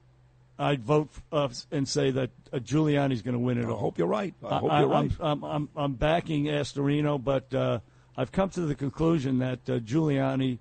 I'd 0.59 0.83
vote 0.83 1.11
uh, 1.33 1.49
and 1.71 1.87
say 1.87 2.11
that 2.13 2.31
uh, 2.53 2.59
Giuliani's 2.59 3.23
going 3.23 3.35
to 3.35 3.39
win 3.39 3.59
it 3.59 3.67
I 3.67 3.69
all. 3.69 3.77
hope 3.77 3.99
you're 3.99 4.07
right. 4.07 4.35
I 4.45 4.59
hope 4.59 4.71
you're 4.73 4.87
right. 4.89 5.11
I'm 5.21 5.45
I'm, 5.45 5.45
I'm, 5.45 5.69
I'm 5.77 5.93
backing 5.95 6.45
Astorino, 6.45 7.23
but 7.23 7.53
uh, 7.55 7.81
I've 8.17 8.33
come 8.33 8.49
to 8.51 8.63
the 8.63 8.75
conclusion 8.75 9.39
that 9.41 9.61
uh, 9.69 9.79
Giuliani, 9.81 10.59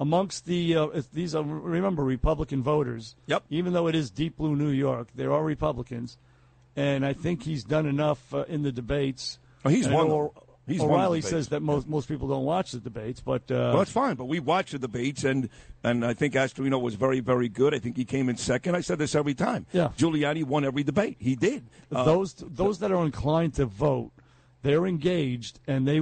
amongst 0.00 0.46
the 0.46 0.76
uh, 0.76 0.86
these 1.12 1.34
are 1.34 1.42
remember 1.42 2.02
Republican 2.04 2.62
voters. 2.62 3.16
Yep. 3.26 3.44
Even 3.50 3.72
though 3.74 3.86
it 3.86 3.94
is 3.94 4.10
deep 4.10 4.36
blue 4.38 4.56
New 4.56 4.70
York, 4.70 5.08
there 5.14 5.32
are 5.32 5.44
Republicans, 5.44 6.16
and 6.74 7.04
I 7.04 7.12
think 7.12 7.42
he's 7.42 7.64
done 7.64 7.86
enough 7.86 8.32
uh, 8.32 8.44
in 8.48 8.62
the 8.62 8.72
debates. 8.72 9.38
Oh, 9.66 9.68
he's 9.68 9.86
I 9.86 9.92
won 9.92 10.08
know 10.08 10.10
them. 10.10 10.30
O- 10.36 10.43
He's 10.66 10.80
O'Reilly 10.80 11.20
says 11.20 11.48
that 11.48 11.60
most 11.60 11.86
most 11.86 12.08
people 12.08 12.26
don't 12.26 12.44
watch 12.44 12.72
the 12.72 12.80
debates, 12.80 13.20
but 13.20 13.42
uh, 13.50 13.54
Well, 13.72 13.78
that's 13.78 13.90
fine, 13.92 14.16
but 14.16 14.24
we 14.24 14.40
watched 14.40 14.72
the 14.72 14.78
debates, 14.78 15.22
and 15.24 15.50
and 15.82 16.04
I 16.06 16.14
think 16.14 16.34
Astorino 16.34 16.80
was 16.80 16.94
very, 16.94 17.20
very 17.20 17.50
good. 17.50 17.74
I 17.74 17.78
think 17.78 17.96
he 17.96 18.04
came 18.06 18.30
in 18.30 18.36
second. 18.38 18.74
I 18.74 18.80
said 18.80 18.98
this 18.98 19.14
every 19.14 19.34
time. 19.34 19.66
Yeah. 19.72 19.90
Giuliani 19.98 20.44
won 20.44 20.64
every 20.64 20.82
debate. 20.82 21.16
He 21.20 21.36
did. 21.36 21.66
Uh, 21.92 22.04
those 22.04 22.34
those 22.34 22.78
that 22.78 22.90
are 22.90 23.04
inclined 23.04 23.54
to 23.54 23.66
vote, 23.66 24.12
they're 24.62 24.86
engaged, 24.86 25.60
and 25.66 25.86
they 25.86 26.00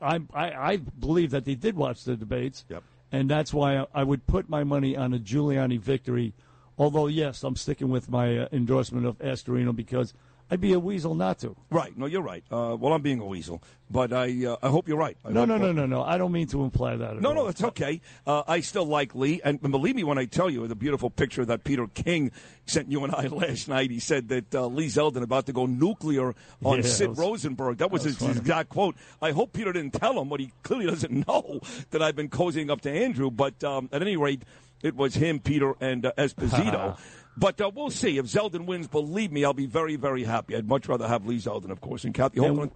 I 0.00 0.20
I, 0.32 0.72
I 0.72 0.76
believe 0.76 1.32
that 1.32 1.44
they 1.44 1.56
did 1.56 1.76
watch 1.76 2.04
the 2.04 2.14
debates. 2.16 2.64
Yep. 2.68 2.84
And 3.10 3.28
that's 3.28 3.52
why 3.52 3.78
I, 3.78 3.86
I 3.94 4.04
would 4.04 4.26
put 4.26 4.48
my 4.48 4.64
money 4.64 4.96
on 4.96 5.12
a 5.12 5.18
Giuliani 5.18 5.80
victory. 5.80 6.34
Although 6.78 7.08
yes, 7.08 7.42
I'm 7.42 7.56
sticking 7.56 7.88
with 7.88 8.08
my 8.08 8.38
uh, 8.38 8.48
endorsement 8.52 9.06
of 9.06 9.18
Astorino 9.18 9.74
because 9.74 10.14
I'd 10.54 10.60
be 10.60 10.72
a 10.72 10.78
weasel 10.80 11.14
not 11.14 11.38
to. 11.40 11.56
right. 11.70 11.96
No, 11.98 12.06
you're 12.06 12.22
right. 12.22 12.44
Uh, 12.50 12.76
well, 12.78 12.92
I'm 12.92 13.02
being 13.02 13.18
a 13.20 13.26
weasel, 13.26 13.60
but 13.90 14.12
I 14.12 14.46
uh, 14.46 14.56
I 14.62 14.68
hope 14.68 14.86
you're 14.88 14.96
right. 14.96 15.16
I 15.24 15.30
No, 15.30 15.44
no, 15.44 15.56
no, 15.58 15.72
no, 15.72 15.84
no. 15.86 16.02
I 16.02 16.16
don't 16.16 16.30
mean 16.32 16.46
to 16.48 16.62
imply 16.62 16.96
that. 16.96 17.16
At 17.16 17.20
No, 17.20 17.30
all. 17.30 17.34
no, 17.34 17.48
it's 17.48 17.62
okay. 17.62 18.00
Uh, 18.26 18.42
I 18.46 18.60
still 18.60 18.86
like 18.86 19.14
Lee, 19.14 19.40
and 19.44 19.60
believe 19.60 19.96
me 19.96 20.04
when 20.04 20.16
I 20.18 20.26
tell 20.26 20.48
you 20.48 20.66
the 20.68 20.74
beautiful 20.76 21.10
picture 21.10 21.44
that 21.44 21.64
Peter 21.64 21.86
King 21.88 22.30
sent 22.66 22.90
you 22.90 23.02
and 23.04 23.12
I 23.14 23.26
last 23.44 23.68
night. 23.68 23.90
He 23.90 23.98
said 24.00 24.28
that 24.28 24.54
uh, 24.54 24.66
Lee 24.68 24.86
Zeldin 24.86 25.22
about 25.22 25.46
to 25.46 25.52
go 25.52 25.66
nuclear 25.66 26.34
on 26.64 26.76
Yeah, 26.78 26.82
Sid 26.82 27.08
was- 27.10 27.18
Rosenberg. 27.18 27.78
That 27.78 27.90
was, 27.90 28.04
that 28.04 28.10
was 28.10 28.18
his, 28.18 28.18
his 28.18 28.28
funny. 28.28 28.38
exact 28.40 28.68
quote. 28.68 28.94
I 29.20 29.32
hope 29.32 29.52
Peter 29.52 29.72
didn't 29.72 29.94
tell 29.94 30.20
him 30.20 30.28
what 30.28 30.40
he 30.40 30.52
clearly 30.62 30.86
doesn't 30.86 31.26
know 31.28 31.60
that 31.90 32.02
I've 32.02 32.16
been 32.16 32.28
cozying 32.30 32.70
up 32.70 32.80
to 32.82 32.90
Andrew. 32.90 33.30
But 33.30 33.62
um, 33.64 33.88
at 33.92 34.02
any 34.02 34.16
rate, 34.16 34.42
it 34.82 34.94
was 34.94 35.14
him, 35.14 35.40
Peter, 35.40 35.74
and 35.80 36.06
uh, 36.06 36.12
Esposito. 36.18 36.96
But 37.36 37.60
uh, 37.60 37.70
we'll 37.74 37.90
see. 37.90 38.18
If 38.18 38.26
Zeldin 38.26 38.66
wins, 38.66 38.86
believe 38.86 39.32
me, 39.32 39.44
I'll 39.44 39.52
be 39.52 39.66
very, 39.66 39.96
very 39.96 40.24
happy. 40.24 40.54
I'd 40.54 40.68
much 40.68 40.88
rather 40.88 41.08
have 41.08 41.26
Lee 41.26 41.38
Zeldin, 41.38 41.70
of 41.70 41.80
course, 41.80 42.04
and 42.04 42.14
Kathy 42.14 42.38
Hochul. 42.38 42.70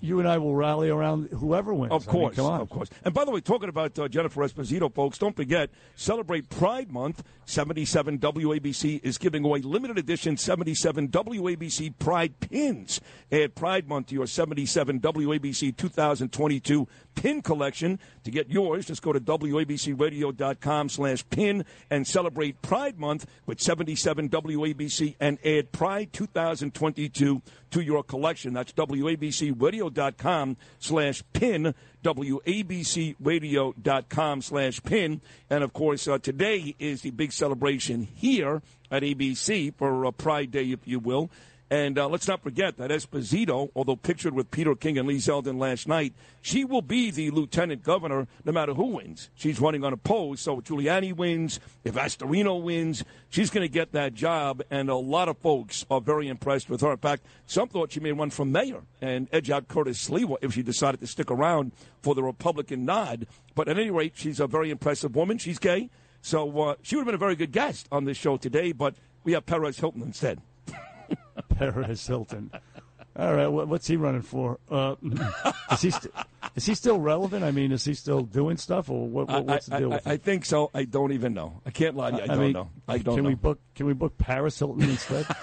You 0.00 0.18
and 0.18 0.28
I 0.28 0.38
will 0.38 0.54
rally 0.54 0.90
around 0.90 1.28
whoever 1.30 1.72
wins. 1.72 1.92
Of 1.92 2.08
I 2.08 2.12
mean, 2.12 2.20
course, 2.20 2.36
come 2.36 2.46
on. 2.46 2.60
of 2.60 2.68
course. 2.68 2.90
And 3.04 3.14
by 3.14 3.24
the 3.24 3.30
way, 3.30 3.40
talking 3.40 3.68
about 3.68 3.98
uh, 3.98 4.08
Jennifer 4.08 4.42
Esposito, 4.42 4.92
folks, 4.92 5.18
don't 5.18 5.34
forget, 5.34 5.70
celebrate 5.94 6.50
Pride 6.50 6.92
Month. 6.92 7.22
77 7.46 8.18
WABC 8.18 9.00
is 9.04 9.18
giving 9.18 9.44
away 9.44 9.60
limited 9.60 9.98
edition 9.98 10.36
77 10.36 11.08
WABC 11.08 11.94
Pride 11.98 12.38
pins. 12.40 13.00
Add 13.30 13.54
Pride 13.54 13.88
Month 13.88 14.08
to 14.08 14.14
your 14.14 14.26
77 14.26 15.00
WABC 15.00 15.76
2022 15.76 16.88
pin 17.14 17.40
collection. 17.42 17.98
To 18.24 18.30
get 18.30 18.50
yours, 18.50 18.86
just 18.86 19.02
go 19.02 19.12
to 19.12 19.20
WABCRadio.com 19.20 20.88
slash 20.88 21.24
pin 21.30 21.64
and 21.90 22.06
celebrate 22.06 22.60
Pride 22.62 22.98
Month 22.98 23.26
with 23.46 23.60
77 23.60 23.85
WABC 23.94 25.14
and 25.20 25.38
add 25.44 25.70
Pride 25.72 26.12
2022 26.12 27.42
to 27.70 27.80
your 27.80 28.02
collection. 28.02 28.52
That's 28.52 28.72
WABCRadio.com 28.72 30.56
slash 30.78 31.22
pin, 31.32 31.74
WABCRadio.com 32.04 34.42
slash 34.42 34.82
pin. 34.82 35.22
And 35.50 35.64
of 35.64 35.72
course, 35.72 36.06
uh, 36.08 36.18
today 36.18 36.74
is 36.78 37.02
the 37.02 37.10
big 37.10 37.32
celebration 37.32 38.08
here 38.14 38.62
at 38.90 39.02
ABC 39.02 39.74
for 39.76 40.06
uh, 40.06 40.10
Pride 40.10 40.50
Day, 40.50 40.72
if 40.72 40.86
you 40.86 40.98
will. 40.98 41.30
And 41.68 41.98
uh, 41.98 42.08
let's 42.08 42.28
not 42.28 42.44
forget 42.44 42.76
that 42.76 42.90
Esposito, 42.90 43.70
although 43.74 43.96
pictured 43.96 44.34
with 44.34 44.52
Peter 44.52 44.76
King 44.76 44.98
and 44.98 45.08
Lee 45.08 45.16
Zeldin 45.16 45.58
last 45.58 45.88
night, 45.88 46.14
she 46.40 46.64
will 46.64 46.82
be 46.82 47.10
the 47.10 47.32
lieutenant 47.32 47.82
governor 47.82 48.28
no 48.44 48.52
matter 48.52 48.72
who 48.72 48.96
wins. 48.96 49.30
She's 49.34 49.60
running 49.60 49.84
unopposed, 49.84 50.40
so 50.40 50.60
if 50.60 50.64
Giuliani 50.64 51.12
wins, 51.12 51.58
if 51.82 51.94
Astorino 51.94 52.62
wins, 52.62 53.02
she's 53.30 53.50
going 53.50 53.66
to 53.66 53.72
get 53.72 53.90
that 53.92 54.14
job. 54.14 54.62
And 54.70 54.88
a 54.88 54.94
lot 54.94 55.28
of 55.28 55.38
folks 55.38 55.84
are 55.90 56.00
very 56.00 56.28
impressed 56.28 56.70
with 56.70 56.82
her. 56.82 56.92
In 56.92 56.98
fact, 56.98 57.24
some 57.46 57.68
thought 57.68 57.90
she 57.90 58.00
may 58.00 58.12
run 58.12 58.30
for 58.30 58.44
mayor 58.44 58.82
and 59.00 59.26
edge 59.32 59.50
out 59.50 59.66
Curtis 59.66 60.08
Sliwa 60.08 60.36
if 60.42 60.54
she 60.54 60.62
decided 60.62 61.00
to 61.00 61.06
stick 61.08 61.32
around 61.32 61.72
for 62.00 62.14
the 62.14 62.22
Republican 62.22 62.84
nod. 62.84 63.26
But 63.56 63.68
at 63.68 63.76
any 63.76 63.90
rate, 63.90 64.12
she's 64.14 64.38
a 64.38 64.46
very 64.46 64.70
impressive 64.70 65.16
woman. 65.16 65.38
She's 65.38 65.58
gay, 65.58 65.90
so 66.22 66.60
uh, 66.60 66.74
she 66.82 66.94
would 66.94 67.00
have 67.00 67.06
been 67.06 67.14
a 67.16 67.18
very 67.18 67.34
good 67.34 67.50
guest 67.50 67.88
on 67.90 68.04
this 68.04 68.16
show 68.16 68.36
today. 68.36 68.70
But 68.70 68.94
we 69.24 69.32
have 69.32 69.46
Perez 69.46 69.78
Hilton 69.78 70.02
instead. 70.02 70.40
Perez 71.56 72.06
Hilton. 72.06 72.50
All 73.18 73.34
right, 73.34 73.46
what, 73.46 73.68
what's 73.68 73.86
he 73.86 73.96
running 73.96 74.20
for? 74.22 74.58
Uh, 74.70 74.96
does 75.70 75.80
he 75.80 75.90
st- 75.90 76.12
Is 76.54 76.66
he 76.66 76.74
still 76.74 76.98
relevant? 77.00 77.44
I 77.44 77.50
mean, 77.50 77.72
is 77.72 77.84
he 77.84 77.94
still 77.94 78.22
doing 78.22 78.58
stuff, 78.58 78.90
or 78.90 79.08
what, 79.08 79.28
what- 79.28 79.44
what's 79.46 79.66
the 79.66 79.76
I, 79.76 79.78
deal 79.78 79.92
I, 79.92 79.96
with 79.96 80.06
I, 80.06 80.12
him? 80.14 80.18
think 80.18 80.44
so. 80.44 80.70
I 80.74 80.84
don't 80.84 81.12
even 81.12 81.32
know. 81.32 81.62
I 81.64 81.70
can't 81.70 81.96
lie 81.96 82.10
to 82.10 82.16
you. 82.18 82.22
I, 82.24 82.26
don't 82.26 82.40
mean, 82.40 82.52
know. 82.52 82.70
I 82.86 82.98
don't 82.98 83.14
can 83.14 83.24
know. 83.24 83.30
we 83.30 83.34
book? 83.34 83.58
Can 83.74 83.86
we 83.86 83.94
book 83.94 84.18
Paris 84.18 84.58
Hilton 84.58 84.82
instead? 84.90 85.26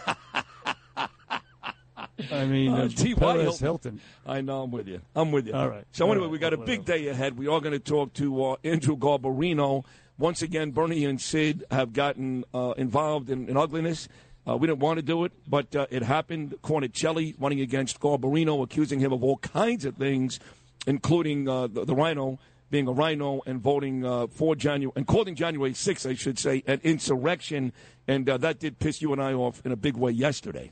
I 2.32 2.45
mean, 2.45 2.71
Uh, 2.71 2.86
uh, 2.86 2.88
T.Y. 2.89 3.19
Paris 3.19 3.60
Hilton. 3.60 3.99
Hilton. 3.99 4.02
I 4.26 4.41
know. 4.41 4.63
I'm 4.63 4.71
with 4.71 4.88
you. 4.88 5.02
I'm 5.15 5.32
with 5.32 5.47
you. 5.47 5.54
All 5.54 5.69
right. 5.69 5.86
So 5.91 6.06
anyway, 6.12 6.26
right. 6.26 6.32
we 6.32 6.38
got 6.39 6.54
a 6.54 6.58
big 6.58 6.86
day 6.86 7.08
ahead. 7.08 7.38
We 7.38 7.47
are 7.47 7.60
going 7.60 7.73
to 7.73 7.80
talk 7.80 8.13
to 8.13 8.45
uh, 8.45 8.56
Andrew 8.63 8.95
Garbarino. 8.97 9.84
Once 10.17 10.41
again, 10.41 10.71
Bernie 10.71 11.06
and 11.06 11.19
Sid 11.19 11.65
have 11.71 11.91
gotten 11.91 12.45
uh, 12.54 12.73
involved 12.78 13.30
in, 13.30 13.49
in 13.49 13.58
ugliness. 13.58 14.08
Uh, 14.47 14.58
we 14.58 14.67
didn't 14.67 14.79
want 14.79 14.97
to 14.97 15.01
do 15.01 15.23
it, 15.23 15.32
but 15.47 15.73
uh, 15.75 15.88
it 15.89 16.03
happened. 16.03 16.56
Cornicelli 16.62 17.36
running 17.39 17.62
against 17.62 17.99
Garbarino, 17.99 18.62
accusing 18.62 18.99
him 18.99 19.13
of 19.13 19.23
all 19.23 19.38
kinds 19.38 19.86
of 19.86 19.95
things, 19.95 20.39
including 20.86 21.47
uh, 21.47 21.67
the, 21.67 21.86
the 21.86 21.95
rhino 21.95 22.39
being 22.69 22.88
a 22.88 22.91
rhino 22.91 23.39
and 23.45 23.62
voting 23.62 24.03
uh, 24.03 24.25
for 24.27 24.56
January 24.56 24.91
and 24.95 25.06
calling 25.06 25.36
January 25.36 25.73
6th, 25.73 26.10
I 26.10 26.15
should 26.15 26.39
say, 26.39 26.63
an 26.65 26.82
insurrection. 26.84 27.71
And 28.08 28.27
uh, 28.27 28.38
that 28.38 28.60
did 28.60 28.79
piss 28.79 29.01
you 29.01 29.13
and 29.13 29.21
I 29.21 29.34
off 29.34 29.62
in 29.63 29.71
a 29.71 29.75
big 29.75 29.95
way 29.95 30.12
yesterday. 30.12 30.71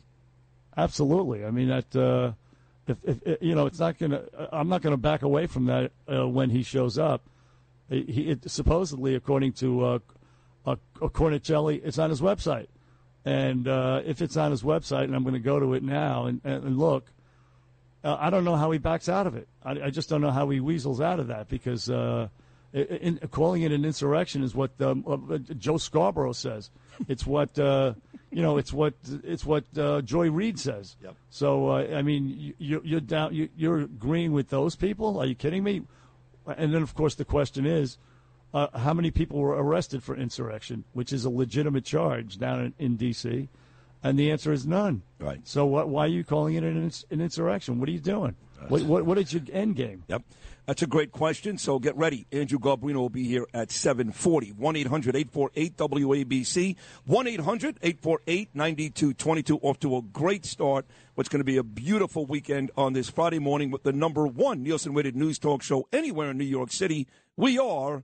Absolutely. 0.76 1.46
I 1.46 1.52
mean 1.52 1.70
that. 1.70 1.96
Uh, 1.96 2.34
if, 2.88 2.98
if 3.06 3.38
you 3.42 3.54
know, 3.54 3.68
it's 3.68 3.80
not 3.80 4.00
gonna. 4.00 4.24
I'm 4.52 4.68
not 4.68 4.82
gonna 4.82 4.98
back 4.98 5.22
away 5.22 5.46
from 5.46 5.66
that 5.66 5.92
when 6.08 6.50
he 6.50 6.64
shows 6.64 6.98
up. 6.98 7.22
He, 7.90 8.32
it, 8.32 8.50
supposedly, 8.50 9.16
according 9.16 9.54
to 9.54 9.86
uh, 10.66 10.76
Cornicelli, 11.00 11.82
it's 11.86 12.00
on 12.00 12.10
his 12.10 12.22
website. 12.22 12.68
And 13.24 13.68
uh, 13.68 14.02
if 14.06 14.22
it's 14.22 14.38
on 14.38 14.52
his 14.52 14.64
website, 14.64 15.04
and 15.04 15.16
I'm 15.16 15.24
going 15.24 15.34
to 15.34 15.40
go 15.40 15.60
to 15.60 15.74
it 15.74 15.84
now 15.84 16.26
and, 16.26 16.42
and, 16.44 16.78
look, 16.78 17.06
uh, 18.04 18.18
I 18.20 18.32
don't 18.32 18.44
know 18.44 18.56
how 18.56 18.72
he 18.72 18.80
backs 18.80 19.08
out 19.10 19.28
of 19.28 19.36
it. 19.36 19.48
I, 19.64 19.72
I 19.72 19.90
just 19.92 20.10
don't 20.10 20.22
know 20.22 20.32
how 20.32 20.50
he 20.50 20.60
weasels 20.60 21.00
out 21.00 21.20
of 21.20 21.28
that 21.28 21.48
because 21.48 21.88
uh, 21.90 22.30
in, 22.74 23.20
in, 23.20 23.20
calling 23.30 23.62
it 23.62 23.72
an 23.72 23.86
insurrection 23.86 24.44
is 24.44 24.56
what 24.56 24.72
um, 24.82 25.06
uh, 25.08 25.38
Joe 25.54 25.78
Scarborough 25.78 26.32
says. 26.32 26.72
It's 27.08 27.28
what 27.28 27.58
uh, 27.60 27.94
you 28.32 28.42
know. 28.42 28.58
It's 28.58 28.74
what 28.74 28.96
it's 29.24 29.46
what 29.46 29.66
uh, 29.78 30.02
Joy 30.02 30.32
Reid 30.32 30.60
says. 30.60 30.96
Yep. 31.04 31.16
So 31.30 31.70
uh, 31.70 31.88
I 31.94 32.02
mean, 32.02 32.56
you, 32.58 32.82
you're 32.84 33.02
down. 33.02 33.36
You, 33.36 33.50
you're 33.56 33.82
agreeing 33.82 34.32
with 34.32 34.50
those 34.50 34.76
people? 34.76 35.20
Are 35.20 35.26
you 35.26 35.36
kidding 35.36 35.64
me? 35.64 35.84
And 36.48 36.74
then, 36.74 36.82
of 36.82 36.96
course, 36.96 37.16
the 37.16 37.26
question 37.26 37.66
is, 37.66 37.98
uh, 38.54 38.68
how 38.78 38.94
many 38.94 39.12
people 39.12 39.40
were 39.40 39.52
arrested 39.52 40.04
for 40.04 40.14
insurrection, 40.16 40.84
which 40.94 41.14
is 41.14 41.26
a 41.26 41.30
legitimate 41.30 41.86
charge 41.86 42.38
down 42.38 42.60
in, 42.60 42.74
in 42.80 42.98
D.C. 42.98 43.50
And 44.04 44.18
the 44.18 44.32
answer 44.32 44.52
is 44.52 44.66
none. 44.66 45.04
Right. 45.20 45.48
So 45.48 45.64
what, 45.66 45.90
why 45.90 46.06
are 46.06 46.10
you 46.10 46.24
calling 46.24 46.56
it 46.56 46.64
an, 46.64 46.78
ins- 46.78 47.06
an 47.12 47.22
insurrection? 47.22 47.80
What 47.80 47.88
are 47.88 47.94
you 47.94 48.00
doing? 48.00 48.36
What, 48.68 48.82
what, 48.84 49.06
what 49.06 49.18
is 49.18 49.34
your 49.34 49.42
end 49.52 49.76
game? 49.76 50.04
Yep. 50.08 50.22
That's 50.68 50.84
a 50.84 50.88
great 50.88 51.12
question. 51.12 51.58
So 51.58 51.80
get 51.80 51.98
ready. 51.98 52.28
Andrew 52.32 52.60
Garbarino 52.60 52.98
will 52.98 53.10
be 53.10 53.24
here 53.24 53.48
at 53.54 53.72
740. 53.72 54.54
1-800-848-WABC. 54.54 56.76
1-800-848-9222. 57.10 59.60
Off 59.64 59.80
to 59.80 59.98
a 59.98 60.04
great 60.04 60.46
start. 60.46 60.86
What's 61.16 61.30
going 61.30 61.40
to 61.40 61.44
be 61.44 61.58
a 61.58 61.64
beautiful 61.64 62.28
weekend 62.28 62.70
on 62.78 62.94
this 62.94 63.10
Friday 63.10 63.40
morning 63.40 63.72
with 63.72 63.82
the 63.84 63.92
number 63.92 64.28
one 64.28 64.62
Nielsen-rated 64.64 65.16
news 65.16 65.40
talk 65.40 65.64
show 65.64 65.88
anywhere 65.92 66.30
in 66.30 66.38
New 66.38 66.46
York 66.46 66.72
City. 66.72 67.08
We 67.36 67.58
are 67.58 68.04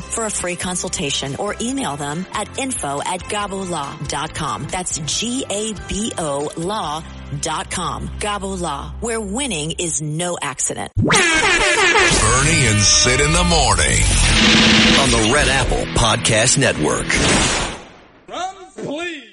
800-560-0214 0.00 0.02
for 0.02 0.24
a 0.24 0.30
free 0.30 0.56
consultation 0.56 1.36
or 1.36 1.54
email 1.60 1.96
them 1.96 2.26
at 2.32 2.58
info 2.58 3.00
at 3.02 3.20
gabolaw.com. 3.20 4.66
That's 4.70 4.98
G-A-B-O 4.98 6.50
law.com. 6.56 8.08
Gabo 8.18 8.60
Law, 8.60 8.92
where 9.00 9.20
winning 9.20 9.72
is 9.78 10.00
no 10.02 10.38
accident. 10.40 10.92
Bernie 10.96 12.66
and 12.66 12.80
Sid 12.80 13.20
in 13.20 13.32
the 13.32 13.44
morning. 13.44 14.02
on 14.98 15.10
the 15.10 15.30
Red 15.34 15.48
Apple 15.48 15.84
Podcast 15.94 16.58
Network. 16.58 17.06
Here 18.76 19.25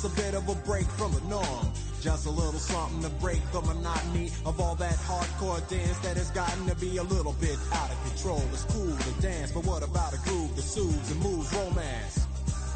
Just 0.00 0.16
a 0.16 0.22
bit 0.22 0.34
of 0.34 0.48
a 0.48 0.54
break 0.54 0.86
from 0.86 1.12
the 1.12 1.20
norm. 1.22 1.72
Just 2.00 2.26
a 2.26 2.30
little 2.30 2.60
something 2.60 3.02
to 3.02 3.08
break 3.16 3.40
the 3.50 3.60
monotony 3.62 4.30
of 4.46 4.60
all 4.60 4.76
that 4.76 4.94
hardcore 4.94 5.58
dance 5.68 5.98
that 5.98 6.16
has 6.16 6.30
gotten 6.30 6.66
to 6.66 6.76
be 6.76 6.98
a 6.98 7.02
little 7.02 7.32
bit 7.40 7.58
out 7.72 7.90
of 7.90 8.00
control. 8.08 8.40
It's 8.52 8.62
cool 8.66 8.96
to 8.96 9.20
dance, 9.20 9.50
but 9.50 9.66
what 9.66 9.82
about 9.82 10.14
a 10.14 10.18
groove 10.18 10.54
that 10.54 10.62
soothes 10.62 11.10
and 11.10 11.20
moves 11.20 11.52
romance? 11.52 12.28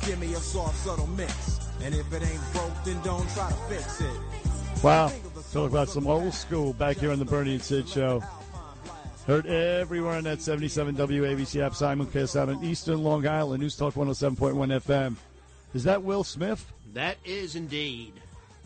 Give 0.04 0.18
me 0.18 0.32
a 0.32 0.38
soft, 0.38 0.76
subtle 0.78 1.06
mix. 1.06 1.60
And 1.84 1.94
if 1.94 2.12
it 2.12 2.24
ain't 2.24 2.52
broke, 2.52 2.72
then 2.84 3.00
don't 3.04 3.30
try 3.30 3.48
to 3.50 3.56
fix 3.70 4.00
it. 4.00 4.82
Wow. 4.82 5.12
Talk 5.52 5.70
about 5.70 5.90
some 5.90 6.08
old 6.08 6.34
school 6.34 6.72
back 6.72 6.96
here 6.96 7.12
on 7.12 7.20
the 7.20 7.24
Bernie 7.24 7.52
and 7.52 7.62
Sid 7.62 7.88
show. 7.88 8.20
Heard 9.28 9.46
everywhere 9.46 10.16
on 10.16 10.24
that 10.24 10.42
77 10.42 10.96
WABC 10.96 11.64
app, 11.64 11.74
simulcast 11.74 12.34
out 12.34 12.48
in 12.48 12.64
Eastern 12.64 13.04
Long 13.04 13.28
Island, 13.28 13.62
News 13.62 13.76
Talk 13.76 13.94
107.1 13.94 14.56
FM. 14.82 15.14
Is 15.74 15.84
that 15.84 16.02
Will 16.02 16.24
Smith? 16.24 16.72
That 16.92 17.16
is 17.24 17.56
indeed. 17.56 18.14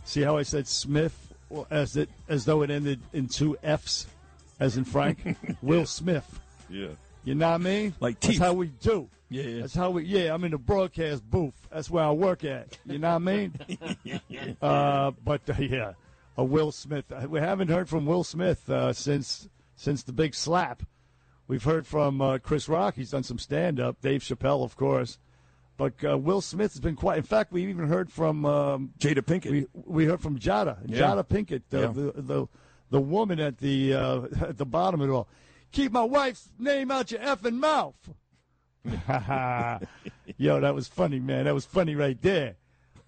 See 0.04 0.22
how 0.22 0.36
I 0.36 0.42
said 0.42 0.66
Smith 0.66 1.32
as 1.70 1.96
it 1.96 2.08
as 2.28 2.44
though 2.44 2.62
it 2.62 2.70
ended 2.70 3.00
in 3.12 3.28
two 3.28 3.56
F's, 3.62 4.06
as 4.58 4.76
in 4.76 4.84
Frank? 4.84 5.36
Will 5.62 5.86
Smith. 5.86 6.40
Yeah. 6.68 6.88
You 7.24 7.34
know 7.34 7.48
what 7.48 7.54
I 7.54 7.58
mean? 7.58 7.94
Like 8.00 8.20
That's 8.20 8.38
how 8.38 8.52
we 8.52 8.68
do. 8.68 9.08
Yeah, 9.28 9.42
yeah. 9.42 9.60
That's 9.62 9.74
how 9.74 9.90
we. 9.90 10.04
Yeah, 10.04 10.32
I'm 10.32 10.44
in 10.44 10.52
the 10.52 10.58
broadcast 10.58 11.28
booth. 11.28 11.54
That's 11.72 11.90
where 11.90 12.04
I 12.04 12.12
work 12.12 12.44
at. 12.44 12.78
You 12.86 12.98
know 12.98 13.08
what 13.08 13.14
I 13.16 13.18
mean? 13.18 13.54
uh, 14.62 15.10
but 15.24 15.42
uh, 15.50 15.54
yeah, 15.58 15.92
a 16.36 16.44
Will 16.44 16.70
Smith. 16.70 17.10
Uh, 17.10 17.26
We 17.28 17.40
haven't 17.40 17.68
heard 17.68 17.88
from 17.88 18.06
Will 18.06 18.22
Smith 18.24 18.68
uh, 18.70 18.92
since 18.92 19.48
since 19.74 20.02
the 20.04 20.12
big 20.12 20.34
slap. 20.34 20.82
We've 21.48 21.62
heard 21.62 21.86
from 21.86 22.20
uh, 22.20 22.38
Chris 22.38 22.68
Rock. 22.68 22.94
He's 22.94 23.10
done 23.10 23.22
some 23.22 23.38
stand 23.38 23.78
up. 23.80 24.00
Dave 24.00 24.22
Chappelle, 24.22 24.64
of 24.64 24.76
course. 24.76 25.18
But 25.76 25.92
uh, 26.08 26.16
Will 26.16 26.40
Smith 26.40 26.72
has 26.72 26.80
been 26.80 26.96
quiet. 26.96 27.18
In 27.18 27.22
fact, 27.24 27.52
we 27.52 27.66
even 27.66 27.86
heard 27.86 28.10
from 28.10 28.44
um, 28.46 28.90
Jada 28.98 29.18
Pinkett. 29.20 29.50
we 29.50 29.66
we 29.74 30.04
heard 30.06 30.20
from 30.22 30.38
Jada, 30.38 30.78
Yeah. 30.86 31.00
Jada 31.00 31.24
Pinkett, 31.26 31.62
the, 31.68 31.80
Yeah. 31.80 31.86
the 31.88 32.12
the 32.22 32.46
the 32.90 33.00
woman 33.00 33.40
at 33.40 33.58
the 33.58 33.92
uh, 33.94 34.22
at 34.40 34.56
the 34.56 34.64
bottom 34.66 35.00
of 35.02 35.08
it 35.08 35.12
all. 35.12 35.28
Keep 35.72 35.92
my 35.92 36.02
wife's 36.04 36.48
name 36.58 36.90
out 36.90 37.10
your 37.10 37.20
effing 37.20 37.54
mouth. 37.58 37.94
Yo, 40.38 40.60
that 40.60 40.74
was 40.74 40.88
funny, 40.88 41.18
man. 41.20 41.44
That 41.44 41.54
was 41.54 41.66
funny 41.66 41.94
right 41.94 42.20
there. 42.22 42.56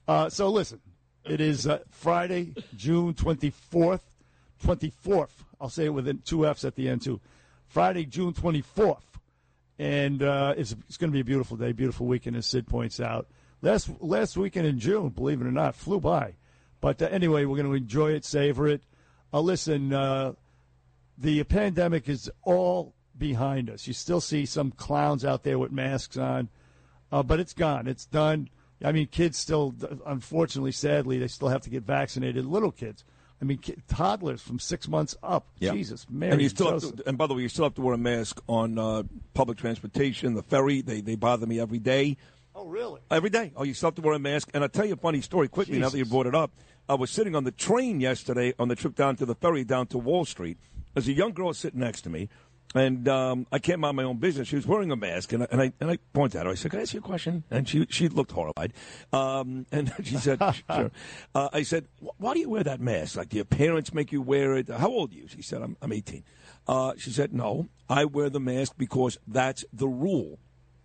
Uh, 0.07 0.29
so 0.29 0.51
listen, 0.51 0.81
it 1.25 1.41
is 1.41 1.67
uh, 1.67 1.79
Friday, 1.91 2.55
June 2.77 3.15
twenty 3.15 3.51
fourth, 3.51 4.05
twenty 4.63 4.91
fourth. 4.91 5.45
I'll 5.61 5.69
say 5.69 5.87
it 5.87 5.95
with 5.95 6.25
two 6.25 6.47
F's 6.47 6.65
at 6.65 6.75
the 6.75 6.89
end 6.89 7.03
too. 7.03 7.21
Friday, 7.67 8.05
June 8.05 8.33
twenty 8.33 8.61
fourth, 8.61 9.05
and 9.79 10.23
uh, 10.23 10.55
it's 10.57 10.75
it's 10.89 10.97
going 10.97 11.11
to 11.11 11.15
be 11.15 11.21
a 11.21 11.25
beautiful 11.25 11.57
day, 11.57 11.73
beautiful 11.73 12.07
weekend, 12.07 12.37
as 12.37 12.47
Sid 12.47 12.67
points 12.67 13.01
out. 13.01 13.29
Last 13.63 13.91
last 14.01 14.37
weekend 14.37 14.67
in 14.67 14.79
June, 14.79 15.09
believe 15.11 15.41
it 15.41 15.47
or 15.47 15.53
not, 15.53 15.75
flew 15.75 16.01
by. 16.01 16.35
But 16.81 17.03
uh, 17.03 17.07
anyway, 17.07 17.45
we're 17.45 17.57
going 17.57 17.69
to 17.69 17.75
enjoy 17.75 18.13
it, 18.13 18.25
savor 18.25 18.69
it. 18.69 18.83
Uh, 19.33 19.41
listen, 19.41 19.93
uh, 19.93 20.33
the 21.17 21.43
pandemic 21.45 22.09
is 22.09 22.31
all 22.43 22.95
behind 23.17 23.69
us. 23.69 23.87
You 23.87 23.93
still 23.93 24.21
see 24.21 24.47
some 24.47 24.71
clowns 24.71 25.25
out 25.25 25.43
there 25.43 25.59
with 25.59 25.73
masks 25.73 26.17
on, 26.17 26.49
uh, 27.11 27.23
but 27.23 27.41
it's 27.41 27.53
gone. 27.53 27.89
It's 27.89 28.07
done. 28.07 28.49
I 28.83 28.93
mean, 28.93 29.09
kids 29.09 29.37
still, 29.37 29.75
unfortunately, 30.07 30.71
sadly, 30.71 31.19
they 31.19 31.27
still 31.27 31.49
have 31.49 31.63
to 31.63 31.71
get 31.71 31.83
vaccinated. 31.83 32.47
Little 32.47 32.71
kids, 32.71 33.05
I 33.41 33.45
mean, 33.45 33.61
toddlers 33.87 34.43
from 34.43 34.59
six 34.59 34.89
months 34.89 35.17
up. 35.23 35.47
Yeah. 35.59 35.73
Jesus, 35.73 36.07
Mary, 36.11 36.33
and 36.33 36.43
you 36.43 36.49
still 36.49 36.73
have 36.73 36.81
to, 36.81 37.09
and 37.09 37.17
by 37.17 37.27
the 37.27 37.35
way, 37.35 37.43
you 37.43 37.49
still 37.49 37.65
have 37.65 37.75
to 37.75 37.83
wear 37.83 37.95
a 37.95 37.99
mask 37.99 38.41
on 38.49 38.79
uh, 38.79 39.05
public 39.35 39.59
transportation, 39.59 40.35
the 40.35 40.43
ferry. 40.43 40.81
They 40.81 41.01
they 41.01 41.15
bother 41.15 41.47
me 41.47 41.61
every 41.61 41.79
day. 41.79 42.17
Oh, 42.55 42.67
really? 42.67 43.01
Every 43.09 43.31
day. 43.31 43.53
Oh, 43.55 43.63
you 43.63 43.73
still 43.73 43.89
have 43.89 43.95
to 43.95 44.03
wear 44.03 44.15
a 44.15 44.19
mask. 44.19 44.51
And 44.53 44.65
I'll 44.65 44.69
tell 44.69 44.85
you 44.85 44.95
a 44.95 44.97
funny 44.97 45.21
story 45.21 45.47
quickly 45.47 45.79
now 45.79 45.91
that 45.91 45.99
you 45.99 46.05
brought 46.05 46.27
it 46.27 46.35
up. 46.35 46.51
I 46.89 46.95
was 46.95 47.11
sitting 47.11 47.37
on 47.37 47.45
the 47.45 47.53
train 47.53 48.01
yesterday 48.01 48.53
on 48.59 48.67
the 48.67 48.75
trip 48.75 48.97
down 48.97 49.15
to 49.17 49.27
the 49.27 49.37
ferry 49.37 49.63
down 49.63 49.87
to 49.89 49.99
Wall 49.99 50.25
Street. 50.25 50.59
There's 50.95 51.07
a 51.07 51.13
young 51.13 51.33
girl 51.33 51.55
sitting 51.55 51.79
next 51.79 52.01
to 52.03 52.11
me, 52.11 52.29
and 52.75 53.09
um, 53.09 53.47
I 53.51 53.59
can't 53.59 53.81
mind 53.81 53.97
my 53.97 54.03
own 54.03 54.19
business. 54.19 54.49
She 54.49 54.57
was 54.57 54.67
wearing 54.67 54.91
a 54.91 54.97
mask, 54.97 55.33
and 55.33 55.43
I, 55.45 55.47
and 55.51 55.61
I, 55.61 55.73
and 55.81 55.91
I 55.91 55.99
pointed 56.13 56.39
at 56.39 56.47
her. 56.47 56.53
I 56.53 56.55
said, 56.55 56.71
Can 56.71 56.81
I 56.81 56.83
ask 56.83 56.93
you 56.93 57.01
a 57.01 57.03
question? 57.03 57.45
And 57.51 57.69
she, 57.69 57.87
she 57.89 58.09
looked 58.09 58.33
horrified. 58.33 58.75
Um, 59.13 59.67
and 59.73 59.93
she 60.03 60.17
said, 60.17 60.39
Sure. 60.71 60.91
Uh, 61.35 61.49
I 61.53 61.63
said, 61.63 61.87
Why 62.19 62.35
do 62.35 62.41
you 62.41 62.51
wear 62.51 62.63
that 62.65 62.81
mask? 62.81 63.17
Like, 63.17 63.31
do 63.31 63.37
your 63.37 63.47
parents 63.47 63.95
make 63.95 64.13
you 64.13 64.21
wear 64.21 64.55
it? 64.57 64.69
How 64.69 64.89
old 64.89 65.13
are 65.13 65.15
you? 65.15 65.29
She 65.29 65.43
said, 65.43 65.63
I'm, 65.63 65.77
I'm 65.81 65.93
18. 65.93 66.25
Uh, 66.67 66.93
she 66.99 67.11
said, 67.11 67.33
No, 67.33 67.69
I 67.89 68.05
wear 68.05 68.29
the 68.29 68.41
mask 68.41 68.75
because 68.77 69.19
that's 69.27 69.65
the 69.73 69.89
rule. 69.89 70.39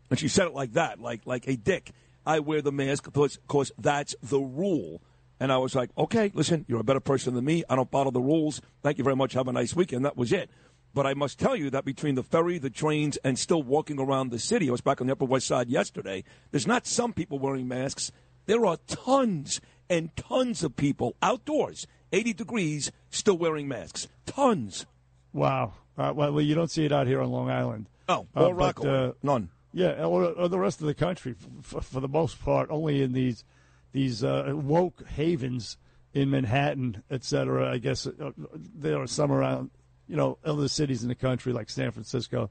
And 0.10 0.20
she 0.20 0.28
said 0.28 0.48
it 0.48 0.54
like 0.54 0.74
that, 0.74 1.00
like 1.00 1.22
like 1.26 1.48
a 1.48 1.58
dick. 1.58 1.92
I 2.26 2.40
wear 2.40 2.62
the 2.62 2.72
mask 2.72 3.04
because, 3.04 3.38
because 3.38 3.72
that's 3.78 4.16
the 4.24 4.40
rule. 4.40 5.02
And 5.40 5.52
I 5.52 5.58
was 5.58 5.76
like, 5.76 5.90
okay, 5.98 6.32
listen, 6.34 6.64
you're 6.70 6.80
a 6.80 6.84
better 6.86 7.02
person 7.02 7.34
than 7.34 7.44
me. 7.44 7.64
I 7.70 7.76
don't 7.76 7.92
follow 7.92 8.12
the 8.12 8.22
rules. 8.22 8.62
Thank 8.82 8.98
you 8.98 9.04
very 9.04 9.16
much. 9.18 9.34
Have 9.34 9.50
a 9.50 9.52
nice 9.52 9.76
weekend. 9.76 10.06
That 10.06 10.16
was 10.16 10.32
it. 10.32 10.50
But 10.94 11.08
I 11.08 11.14
must 11.14 11.40
tell 11.40 11.56
you 11.56 11.70
that 11.72 11.86
between 11.86 12.16
the 12.16 12.24
ferry, 12.24 12.58
the 12.60 12.70
trains, 12.70 13.18
and 13.24 13.38
still 13.40 13.64
walking 13.64 14.00
around 14.00 14.30
the 14.30 14.40
city, 14.40 14.70
I 14.70 14.72
was 14.72 14.82
back 14.82 15.02
on 15.02 15.08
the 15.08 15.14
Upper 15.14 15.26
West 15.26 15.48
Side 15.48 15.70
yesterday. 15.70 16.24
There's 16.52 16.68
not 16.68 16.86
some 16.86 17.14
people 17.14 17.40
wearing 17.40 17.68
masks. 17.68 18.12
There 18.46 18.66
are 18.66 18.78
tons 18.88 19.60
and 19.90 20.16
tons 20.16 20.64
of 20.64 20.76
people 20.76 21.16
outdoors, 21.22 21.88
80 22.12 22.34
degrees, 22.34 22.92
still 23.10 23.38
wearing 23.38 23.68
masks. 23.68 24.08
Tons. 24.26 24.86
Wow. 25.34 25.74
Uh, 25.98 26.14
well, 26.16 26.42
you 26.42 26.56
don't 26.56 26.72
see 26.72 26.86
it 26.86 26.92
out 26.92 27.08
here 27.08 27.22
on 27.22 27.32
Long 27.32 27.50
Island. 27.50 27.88
Oh, 28.08 28.28
Uh, 28.36 28.48
or 28.48 28.56
but, 28.56 28.86
uh, 28.86 29.14
None. 29.24 29.50
Yeah, 29.72 30.06
or, 30.06 30.26
or 30.26 30.48
the 30.48 30.60
rest 30.60 30.82
of 30.82 30.88
the 30.88 30.94
country, 30.94 31.36
for, 31.62 31.82
for 31.82 32.00
the 32.00 32.08
most 32.08 32.40
part, 32.44 32.70
only 32.70 33.02
in 33.02 33.14
these 33.14 33.44
these 33.92 34.24
uh, 34.24 34.52
woke 34.54 35.06
havens 35.08 35.78
in 36.14 36.30
Manhattan, 36.30 37.04
et 37.10 37.24
cetera. 37.24 37.72
I 37.72 37.78
guess 37.78 38.06
uh, 38.08 38.32
there 38.38 39.00
are 39.00 39.08
some 39.08 39.32
around, 39.32 39.70
you 40.08 40.16
know, 40.16 40.38
other 40.44 40.68
cities 40.68 41.04
in 41.04 41.10
the 41.10 41.16
country 41.16 41.54
like 41.54 41.70
San 41.70 41.92
Francisco. 41.92 42.50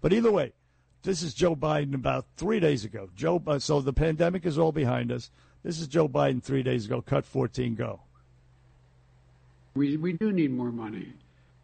But 0.00 0.12
either 0.12 0.30
way, 0.30 0.52
this 1.02 1.22
is 1.22 1.34
Joe 1.34 1.54
Biden 1.54 1.94
about 1.94 2.26
three 2.36 2.60
days 2.60 2.84
ago. 2.84 3.08
Joe, 3.14 3.42
uh, 3.46 3.58
so 3.58 3.80
the 3.80 3.92
pandemic 3.92 4.44
is 4.44 4.58
all 4.58 4.72
behind 4.72 5.12
us. 5.12 5.30
This 5.62 5.80
is 5.80 5.86
Joe 5.86 6.08
Biden 6.08 6.42
three 6.42 6.62
days 6.62 6.86
ago. 6.86 7.02
Cut 7.02 7.24
14, 7.24 7.74
go. 7.74 8.00
We, 9.74 9.96
we 9.96 10.12
do 10.12 10.32
need 10.32 10.50
more 10.50 10.72
money, 10.72 11.12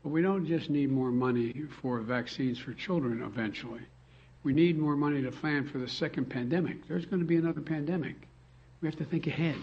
but 0.02 0.10
we 0.10 0.22
don't 0.22 0.46
just 0.46 0.70
need 0.70 0.90
more 0.90 1.10
money 1.10 1.64
for 1.80 1.98
vaccines 2.00 2.58
for 2.58 2.72
children 2.74 3.22
eventually. 3.22 3.80
We 4.44 4.52
need 4.52 4.78
more 4.78 4.94
money 4.94 5.22
to 5.22 5.32
plan 5.32 5.66
for 5.66 5.78
the 5.78 5.88
second 5.88 6.26
pandemic. 6.26 6.86
There's 6.86 7.06
going 7.06 7.20
to 7.20 7.26
be 7.26 7.36
another 7.36 7.62
pandemic. 7.62 8.14
We 8.80 8.88
have 8.88 8.96
to 8.98 9.04
think 9.04 9.26
ahead. 9.26 9.56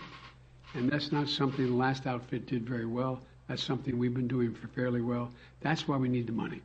And 0.73 0.91
that's 0.91 1.12
not 1.12 1.29
something 1.29 1.65
the 1.65 1.73
last 1.73 2.07
outfit 2.07 2.47
did 2.47 2.67
very 2.67 2.86
well. 2.86 3.21
That's 3.51 3.63
something 3.63 3.97
we've 3.97 4.13
been 4.13 4.29
doing 4.29 4.53
for 4.53 4.69
fairly 4.69 5.01
well. 5.01 5.29
That's 5.59 5.85
why 5.85 5.97
we 5.97 6.07
need 6.07 6.25
the 6.25 6.31
money. 6.31 6.61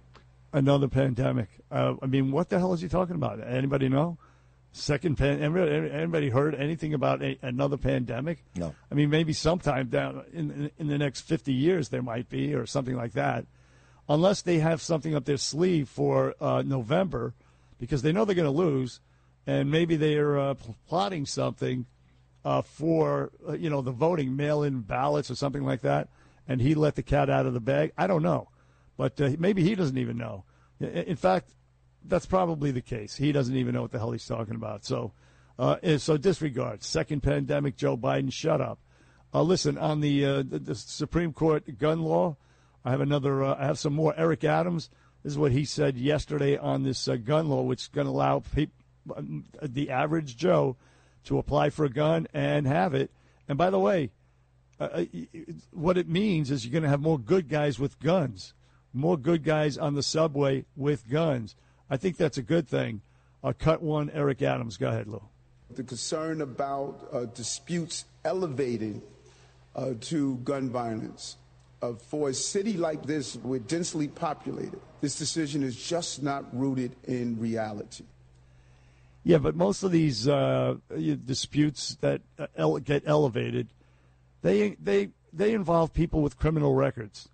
Another 0.52 0.86
pandemic. 0.86 1.48
Uh, 1.68 1.94
I 2.00 2.06
mean, 2.06 2.30
what 2.30 2.48
the 2.48 2.60
hell 2.60 2.72
is 2.74 2.80
he 2.80 2.86
talking 2.86 3.16
about? 3.16 3.44
Anybody 3.44 3.88
know? 3.88 4.18
Second 4.70 5.18
pan. 5.18 5.42
Anybody, 5.42 5.90
anybody 5.90 6.30
heard 6.30 6.54
anything 6.54 6.94
about 6.94 7.24
a, 7.24 7.36
another 7.42 7.76
pandemic? 7.76 8.44
No. 8.54 8.72
I 8.88 8.94
mean, 8.94 9.10
maybe 9.10 9.32
sometime 9.32 9.88
down 9.88 10.22
in, 10.32 10.52
in 10.52 10.70
in 10.78 10.86
the 10.86 10.96
next 10.96 11.22
fifty 11.22 11.52
years 11.52 11.88
there 11.88 12.02
might 12.02 12.28
be, 12.28 12.54
or 12.54 12.66
something 12.66 12.94
like 12.94 13.14
that, 13.14 13.46
unless 14.08 14.42
they 14.42 14.60
have 14.60 14.80
something 14.80 15.12
up 15.12 15.24
their 15.24 15.38
sleeve 15.38 15.88
for 15.88 16.36
uh, 16.40 16.62
November, 16.64 17.34
because 17.80 18.02
they 18.02 18.12
know 18.12 18.24
they're 18.24 18.36
going 18.36 18.44
to 18.44 18.50
lose, 18.52 19.00
and 19.44 19.72
maybe 19.72 19.96
they're 19.96 20.38
uh, 20.38 20.54
plotting 20.86 21.26
something 21.26 21.86
uh, 22.44 22.62
for 22.62 23.32
uh, 23.48 23.54
you 23.54 23.70
know 23.70 23.80
the 23.82 23.90
voting 23.90 24.36
mail-in 24.36 24.82
ballots 24.82 25.32
or 25.32 25.34
something 25.34 25.64
like 25.64 25.80
that, 25.80 26.08
and 26.48 26.60
he 26.60 26.74
let 26.74 26.94
the 26.94 27.02
cat 27.02 27.30
out 27.30 27.46
of 27.46 27.54
the 27.54 27.60
bag. 27.60 27.92
I 27.96 28.06
don't 28.06 28.22
know, 28.22 28.48
but 28.96 29.20
uh, 29.20 29.30
maybe 29.38 29.62
he 29.62 29.74
doesn't 29.74 29.98
even 29.98 30.16
know. 30.16 30.44
In 30.80 31.16
fact, 31.16 31.54
that's 32.04 32.26
probably 32.26 32.70
the 32.70 32.82
case. 32.82 33.16
He 33.16 33.32
doesn't 33.32 33.56
even 33.56 33.74
know 33.74 33.82
what 33.82 33.92
the 33.92 33.98
hell 33.98 34.12
he's 34.12 34.26
talking 34.26 34.54
about. 34.54 34.84
So, 34.84 35.12
uh, 35.58 35.98
so 35.98 36.16
disregard. 36.16 36.82
Second 36.82 37.22
pandemic, 37.22 37.76
Joe 37.76 37.96
Biden, 37.96 38.32
shut 38.32 38.60
up. 38.60 38.78
Uh, 39.34 39.42
listen, 39.42 39.76
on 39.76 40.00
the, 40.00 40.24
uh, 40.24 40.42
the 40.42 40.58
the 40.58 40.74
Supreme 40.74 41.32
Court 41.32 41.78
gun 41.78 42.02
law, 42.02 42.36
I 42.84 42.90
have 42.90 43.00
another. 43.00 43.42
Uh, 43.42 43.56
I 43.58 43.66
have 43.66 43.78
some 43.78 43.92
more. 43.92 44.14
Eric 44.16 44.44
Adams. 44.44 44.90
This 45.22 45.32
is 45.32 45.38
what 45.38 45.50
he 45.50 45.64
said 45.64 45.96
yesterday 45.96 46.56
on 46.56 46.84
this 46.84 47.08
uh, 47.08 47.16
gun 47.16 47.48
law, 47.48 47.62
which 47.62 47.82
is 47.82 47.88
going 47.88 48.06
to 48.06 48.12
allow 48.12 48.40
peop 48.54 48.70
the 49.60 49.90
average 49.90 50.36
Joe 50.36 50.76
to 51.24 51.38
apply 51.38 51.70
for 51.70 51.84
a 51.84 51.90
gun 51.90 52.28
and 52.32 52.66
have 52.66 52.94
it. 52.94 53.10
And 53.48 53.58
by 53.58 53.70
the 53.70 53.78
way, 53.78 54.12
uh, 54.78 55.04
what 55.72 55.96
it 55.96 56.08
means 56.08 56.50
is 56.50 56.64
you're 56.64 56.72
going 56.72 56.82
to 56.82 56.88
have 56.88 57.00
more 57.00 57.18
good 57.18 57.48
guys 57.48 57.78
with 57.78 57.98
guns, 58.00 58.54
more 58.92 59.16
good 59.16 59.44
guys 59.44 59.78
on 59.78 59.94
the 59.94 60.02
subway 60.02 60.64
with 60.76 61.08
guns. 61.08 61.56
I 61.88 61.96
think 61.96 62.16
that's 62.16 62.38
a 62.38 62.42
good 62.42 62.68
thing. 62.68 63.00
Uh, 63.42 63.52
cut 63.58 63.82
one, 63.82 64.10
Eric 64.10 64.42
Adams. 64.42 64.76
Go 64.76 64.88
ahead, 64.88 65.06
Lou. 65.06 65.22
The 65.70 65.82
concern 65.82 66.40
about 66.40 67.08
uh, 67.12 67.24
disputes 67.26 68.04
elevating 68.24 69.02
uh, 69.74 69.94
to 70.00 70.36
gun 70.38 70.70
violence. 70.70 71.36
Uh, 71.82 71.92
for 71.92 72.30
a 72.30 72.34
city 72.34 72.76
like 72.76 73.04
this, 73.04 73.36
we're 73.36 73.58
densely 73.58 74.08
populated. 74.08 74.80
This 75.00 75.18
decision 75.18 75.62
is 75.62 75.76
just 75.76 76.22
not 76.22 76.44
rooted 76.56 76.96
in 77.04 77.38
reality. 77.38 78.04
Yeah, 79.24 79.38
but 79.38 79.56
most 79.56 79.82
of 79.82 79.90
these 79.90 80.28
uh, 80.28 80.76
disputes 80.88 81.96
that 82.00 82.22
uh, 82.38 82.46
ele- 82.56 82.78
get 82.78 83.02
elevated, 83.06 83.68
they 84.46 84.76
they 84.80 85.08
they 85.32 85.52
involve 85.52 85.92
people 85.92 86.22
with 86.22 86.38
criminal 86.38 86.74
records. 86.74 87.28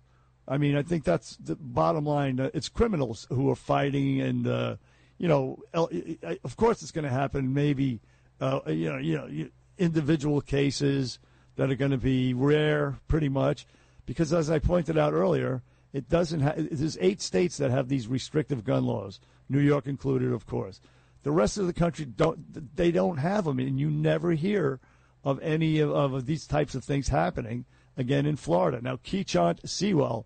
I 0.47 0.57
mean, 0.57 0.75
I 0.75 0.81
think 0.81 1.03
that's 1.03 1.37
the 1.37 1.55
bottom 1.55 2.05
line. 2.05 2.39
Uh, 2.39 2.49
it's 2.53 2.67
criminals 2.67 3.27
who 3.29 3.49
are 3.49 3.55
fighting, 3.55 4.19
and 4.19 4.47
uh, 4.47 4.75
you 5.17 5.27
know, 5.27 5.59
of 5.73 6.57
course, 6.57 6.81
it's 6.81 6.91
going 6.91 7.05
to 7.05 7.11
happen. 7.11 7.53
Maybe 7.53 8.01
uh, 8.41 8.59
you 8.67 8.91
know, 8.91 8.97
you 8.97 9.17
know, 9.17 9.49
individual 9.77 10.41
cases 10.41 11.19
that 11.55 11.69
are 11.71 11.75
going 11.75 11.91
to 11.91 11.97
be 11.97 12.33
rare, 12.33 12.97
pretty 13.07 13.29
much, 13.29 13.65
because 14.05 14.33
as 14.33 14.49
I 14.49 14.59
pointed 14.59 14.97
out 14.97 15.13
earlier, 15.13 15.61
it 15.93 16.09
doesn't. 16.09 16.41
Ha- 16.41 16.55
there's 16.57 16.97
eight 16.99 17.21
states 17.21 17.57
that 17.57 17.71
have 17.71 17.87
these 17.87 18.07
restrictive 18.07 18.65
gun 18.65 18.85
laws, 18.85 19.19
New 19.47 19.59
York 19.59 19.87
included, 19.87 20.33
of 20.33 20.45
course. 20.45 20.81
The 21.21 21.31
rest 21.31 21.57
of 21.57 21.67
the 21.67 21.73
country 21.73 22.05
don't. 22.05 22.75
They 22.75 22.91
don't 22.91 23.17
have 23.17 23.45
them, 23.45 23.59
and 23.59 23.79
you 23.79 23.89
never 23.89 24.31
hear 24.31 24.81
of 25.23 25.39
any 25.41 25.79
of, 25.79 25.91
of 25.91 26.25
these 26.25 26.45
types 26.47 26.75
of 26.75 26.83
things 26.83 27.09
happening 27.09 27.65
again 27.97 28.25
in 28.25 28.35
Florida. 28.35 28.81
Now, 28.81 28.97
Keechant 28.97 29.67
Sewell, 29.67 30.25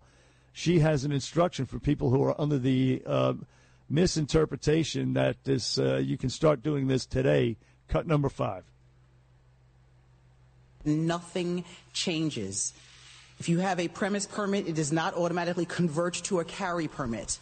she 0.52 0.80
has 0.80 1.04
an 1.04 1.12
instruction 1.12 1.66
for 1.66 1.78
people 1.78 2.10
who 2.10 2.22
are 2.24 2.40
under 2.40 2.58
the 2.58 3.02
uh, 3.06 3.34
misinterpretation 3.88 5.14
that 5.14 5.44
this 5.44 5.78
uh, 5.78 5.96
you 5.96 6.18
can 6.18 6.30
start 6.30 6.62
doing 6.62 6.88
this 6.88 7.06
today. 7.06 7.56
Cut 7.88 8.06
number 8.06 8.28
five. 8.28 8.64
Nothing 10.84 11.64
changes. 11.92 12.72
If 13.38 13.48
you 13.48 13.58
have 13.60 13.78
a 13.78 13.88
premise 13.88 14.26
permit, 14.26 14.68
it 14.68 14.74
does 14.74 14.92
not 14.92 15.14
automatically 15.14 15.64
convert 15.64 16.14
to 16.24 16.40
a 16.40 16.44
carry 16.44 16.88
permit. 16.88 17.38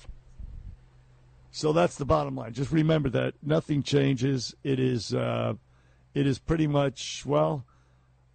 So 1.52 1.72
that's 1.72 1.96
the 1.96 2.04
bottom 2.04 2.36
line. 2.36 2.52
Just 2.52 2.70
remember 2.70 3.08
that 3.10 3.34
nothing 3.42 3.82
changes. 3.82 4.54
It 4.62 4.78
is, 4.78 5.14
uh, 5.14 5.54
it 6.16 6.26
is 6.26 6.38
pretty 6.38 6.66
much 6.66 7.24
well. 7.26 7.64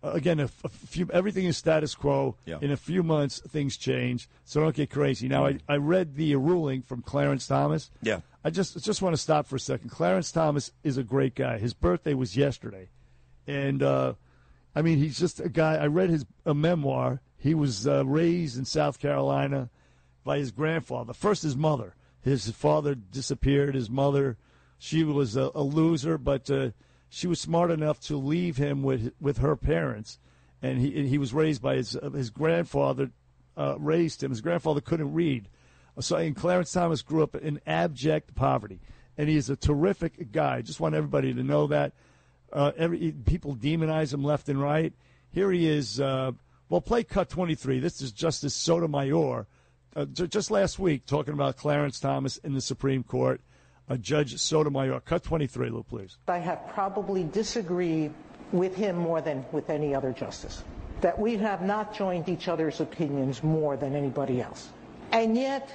Again, 0.04 0.40
a, 0.40 0.50
a 0.64 0.70
few, 0.70 1.10
everything 1.12 1.46
is 1.46 1.58
status 1.58 1.96
quo. 1.96 2.36
Yeah. 2.46 2.60
In 2.62 2.72
a 2.72 2.78
few 2.78 3.02
months, 3.02 3.40
things 3.40 3.76
change. 3.76 4.30
So 4.46 4.62
don't 4.62 4.76
get 4.76 4.90
crazy. 4.90 5.28
Now, 5.28 5.48
I, 5.48 5.60
I 5.68 5.78
read 5.78 6.16
the 6.16 6.36
ruling 6.36 6.84
from 6.84 7.02
Clarence 7.02 7.48
Thomas. 7.48 7.90
Yeah. 8.02 8.22
I 8.44 8.50
just 8.50 8.84
just 8.84 9.02
want 9.02 9.14
to 9.14 9.22
stop 9.22 9.48
for 9.48 9.56
a 9.56 9.60
second. 9.60 9.90
Clarence 9.90 10.32
Thomas 10.32 10.72
is 10.84 10.98
a 10.98 11.04
great 11.04 11.36
guy. 11.36 11.58
His 11.58 11.74
birthday 11.74 12.16
was 12.16 12.36
yesterday, 12.36 12.90
and 13.46 13.84
uh, 13.84 14.14
I 14.76 14.82
mean 14.82 14.98
he's 14.98 15.20
just 15.20 15.40
a 15.40 15.50
guy. 15.50 15.76
I 15.76 15.86
read 15.86 16.10
his 16.10 16.26
a 16.44 16.56
memoir. 16.56 17.22
He 17.38 17.54
was 17.54 17.88
uh, 17.88 18.04
raised 18.04 18.58
in 18.58 18.66
South 18.66 19.00
Carolina 19.00 19.70
by 20.24 20.40
his 20.40 20.52
grandfather. 20.52 21.14
First, 21.14 21.44
his 21.44 21.56
mother. 21.56 21.94
His 22.24 22.50
father 22.50 22.96
disappeared. 22.96 23.76
His 23.76 23.90
mother, 23.90 24.38
she 24.80 25.04
was 25.04 25.36
a, 25.36 25.52
a 25.54 25.62
loser, 25.62 26.18
but 26.18 26.50
uh, 26.50 26.70
she 27.14 27.28
was 27.28 27.42
smart 27.42 27.72
enough 27.72 28.00
to 28.00 28.16
leave 28.16 28.56
him 28.56 28.84
with 28.84 29.14
with 29.20 29.40
her 29.40 29.58
parents, 29.58 30.18
and 30.62 30.80
he 30.80 30.98
and 30.98 31.10
he 31.10 31.18
was 31.18 31.34
raised 31.34 31.62
by 31.62 31.76
his 31.76 31.98
his 32.14 32.30
grandfather. 32.30 33.12
Uh, 33.58 33.76
raised 33.78 34.24
him. 34.24 34.32
His 34.32 34.40
grandfather 34.40 34.80
couldn't 34.80 35.14
read. 35.14 35.50
So, 36.00 36.16
and 36.16 36.34
Clarence 36.34 36.72
Thomas 36.72 37.02
grew 37.02 37.22
up 37.22 37.36
in 37.36 37.60
abject 37.68 38.34
poverty, 38.34 38.80
and 39.18 39.28
he 39.28 39.36
is 39.36 39.50
a 39.50 39.58
terrific 39.58 40.32
guy. 40.32 40.62
Just 40.62 40.80
want 40.80 40.96
everybody 40.96 41.34
to 41.34 41.44
know 41.44 41.68
that. 41.68 41.92
Uh, 42.52 42.72
every 42.78 43.12
people 43.12 43.58
demonize 43.58 44.14
him 44.14 44.24
left 44.24 44.48
and 44.48 44.62
right. 44.62 44.94
Here 45.32 45.52
he 45.52 45.68
is 45.68 46.00
uh, 46.00 46.32
Well, 46.70 46.82
play 46.82 47.04
cut 47.04 47.30
23. 47.30 47.80
This 47.80 48.02
is 48.02 48.14
Justice 48.14 48.54
Sotomayor. 48.54 49.48
Uh, 49.94 50.06
just 50.06 50.50
last 50.50 50.80
week, 50.80 51.06
talking 51.06 51.34
about 51.34 51.58
Clarence 51.58 52.00
Thomas 52.00 52.38
in 52.38 52.54
the 52.54 52.62
Supreme 52.62 53.04
Court. 53.04 53.42
Uh, 53.92 53.98
Judge 53.98 54.38
Sotomayor. 54.38 55.02
Cut 55.02 55.22
23, 55.22 55.70
Lou, 55.70 55.84
please. 55.84 56.16
I 56.30 56.38
have 56.38 56.66
probably 56.70 57.26
disagreed 57.26 58.14
with 58.54 58.74
him 58.74 58.96
more 58.96 59.20
than 59.20 59.44
with 59.52 59.70
any 59.70 59.94
other 59.94 60.14
justice. 60.14 60.64
That 61.02 61.20
we 61.20 61.36
have 61.36 61.62
not 61.62 61.94
joined 61.94 62.30
each 62.30 62.48
other's 62.48 62.80
opinions 62.80 63.44
more 63.44 63.76
than 63.76 63.94
anybody 63.94 64.42
else. 64.42 64.70
And 65.12 65.36
yet, 65.36 65.74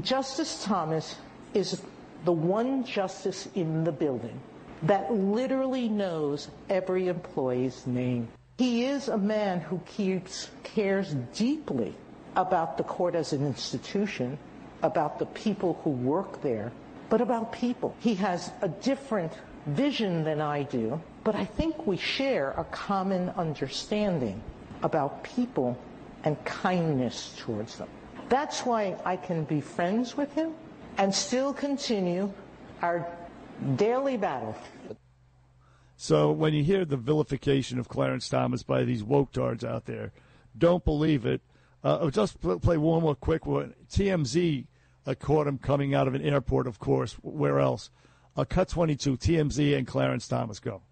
Justice 0.00 0.64
Thomas 0.64 1.14
is 1.54 1.80
the 2.24 2.32
one 2.32 2.82
justice 2.82 3.48
in 3.54 3.84
the 3.84 3.92
building 3.92 4.40
that 4.82 5.12
literally 5.12 5.88
knows 5.88 6.48
every 6.68 7.06
employee's 7.06 7.86
name. 7.86 8.26
He 8.58 8.86
is 8.86 9.06
a 9.06 9.18
man 9.18 9.60
who 9.60 9.80
keeps 9.86 10.50
cares 10.64 11.14
deeply 11.32 11.94
about 12.34 12.76
the 12.76 12.82
court 12.82 13.14
as 13.14 13.32
an 13.32 13.46
institution, 13.46 14.36
about 14.82 15.20
the 15.20 15.26
people 15.26 15.80
who 15.84 15.90
work 15.90 16.42
there, 16.42 16.72
but 17.12 17.20
about 17.20 17.52
people. 17.52 17.94
He 18.00 18.14
has 18.14 18.52
a 18.62 18.68
different 18.68 19.34
vision 19.66 20.24
than 20.24 20.40
I 20.40 20.62
do, 20.62 20.98
but 21.24 21.34
I 21.34 21.44
think 21.44 21.86
we 21.86 21.98
share 21.98 22.52
a 22.52 22.64
common 22.64 23.28
understanding 23.36 24.42
about 24.82 25.22
people 25.22 25.76
and 26.24 26.42
kindness 26.46 27.34
towards 27.38 27.76
them. 27.76 27.88
That's 28.30 28.64
why 28.64 28.96
I 29.04 29.16
can 29.16 29.44
be 29.44 29.60
friends 29.60 30.16
with 30.16 30.32
him 30.32 30.54
and 30.96 31.14
still 31.14 31.52
continue 31.52 32.32
our 32.80 33.06
daily 33.76 34.16
battle. 34.16 34.56
So 35.98 36.32
when 36.32 36.54
you 36.54 36.64
hear 36.64 36.86
the 36.86 36.96
vilification 36.96 37.78
of 37.78 37.90
Clarence 37.90 38.26
Thomas 38.26 38.62
by 38.62 38.84
these 38.84 39.04
woke 39.04 39.32
tards 39.32 39.64
out 39.64 39.84
there, 39.84 40.12
don't 40.56 40.82
believe 40.82 41.26
it. 41.26 41.42
Uh, 41.84 41.98
I'll 42.00 42.10
just 42.10 42.40
play 42.40 42.78
one 42.78 43.02
more 43.02 43.14
quick 43.14 43.44
one. 43.44 43.74
TMZ 43.90 44.64
uh, 45.06 45.14
caught 45.14 45.46
him 45.46 45.58
coming 45.58 45.94
out 45.94 46.08
of 46.08 46.14
an 46.14 46.22
airport, 46.22 46.66
of 46.66 46.78
course. 46.78 47.14
Where 47.22 47.58
else? 47.58 47.90
Uh, 48.36 48.44
cut 48.44 48.68
22, 48.68 49.16
TMZ 49.16 49.76
and 49.76 49.86
Clarence 49.86 50.26
Thomas 50.26 50.60
go. 50.60 50.82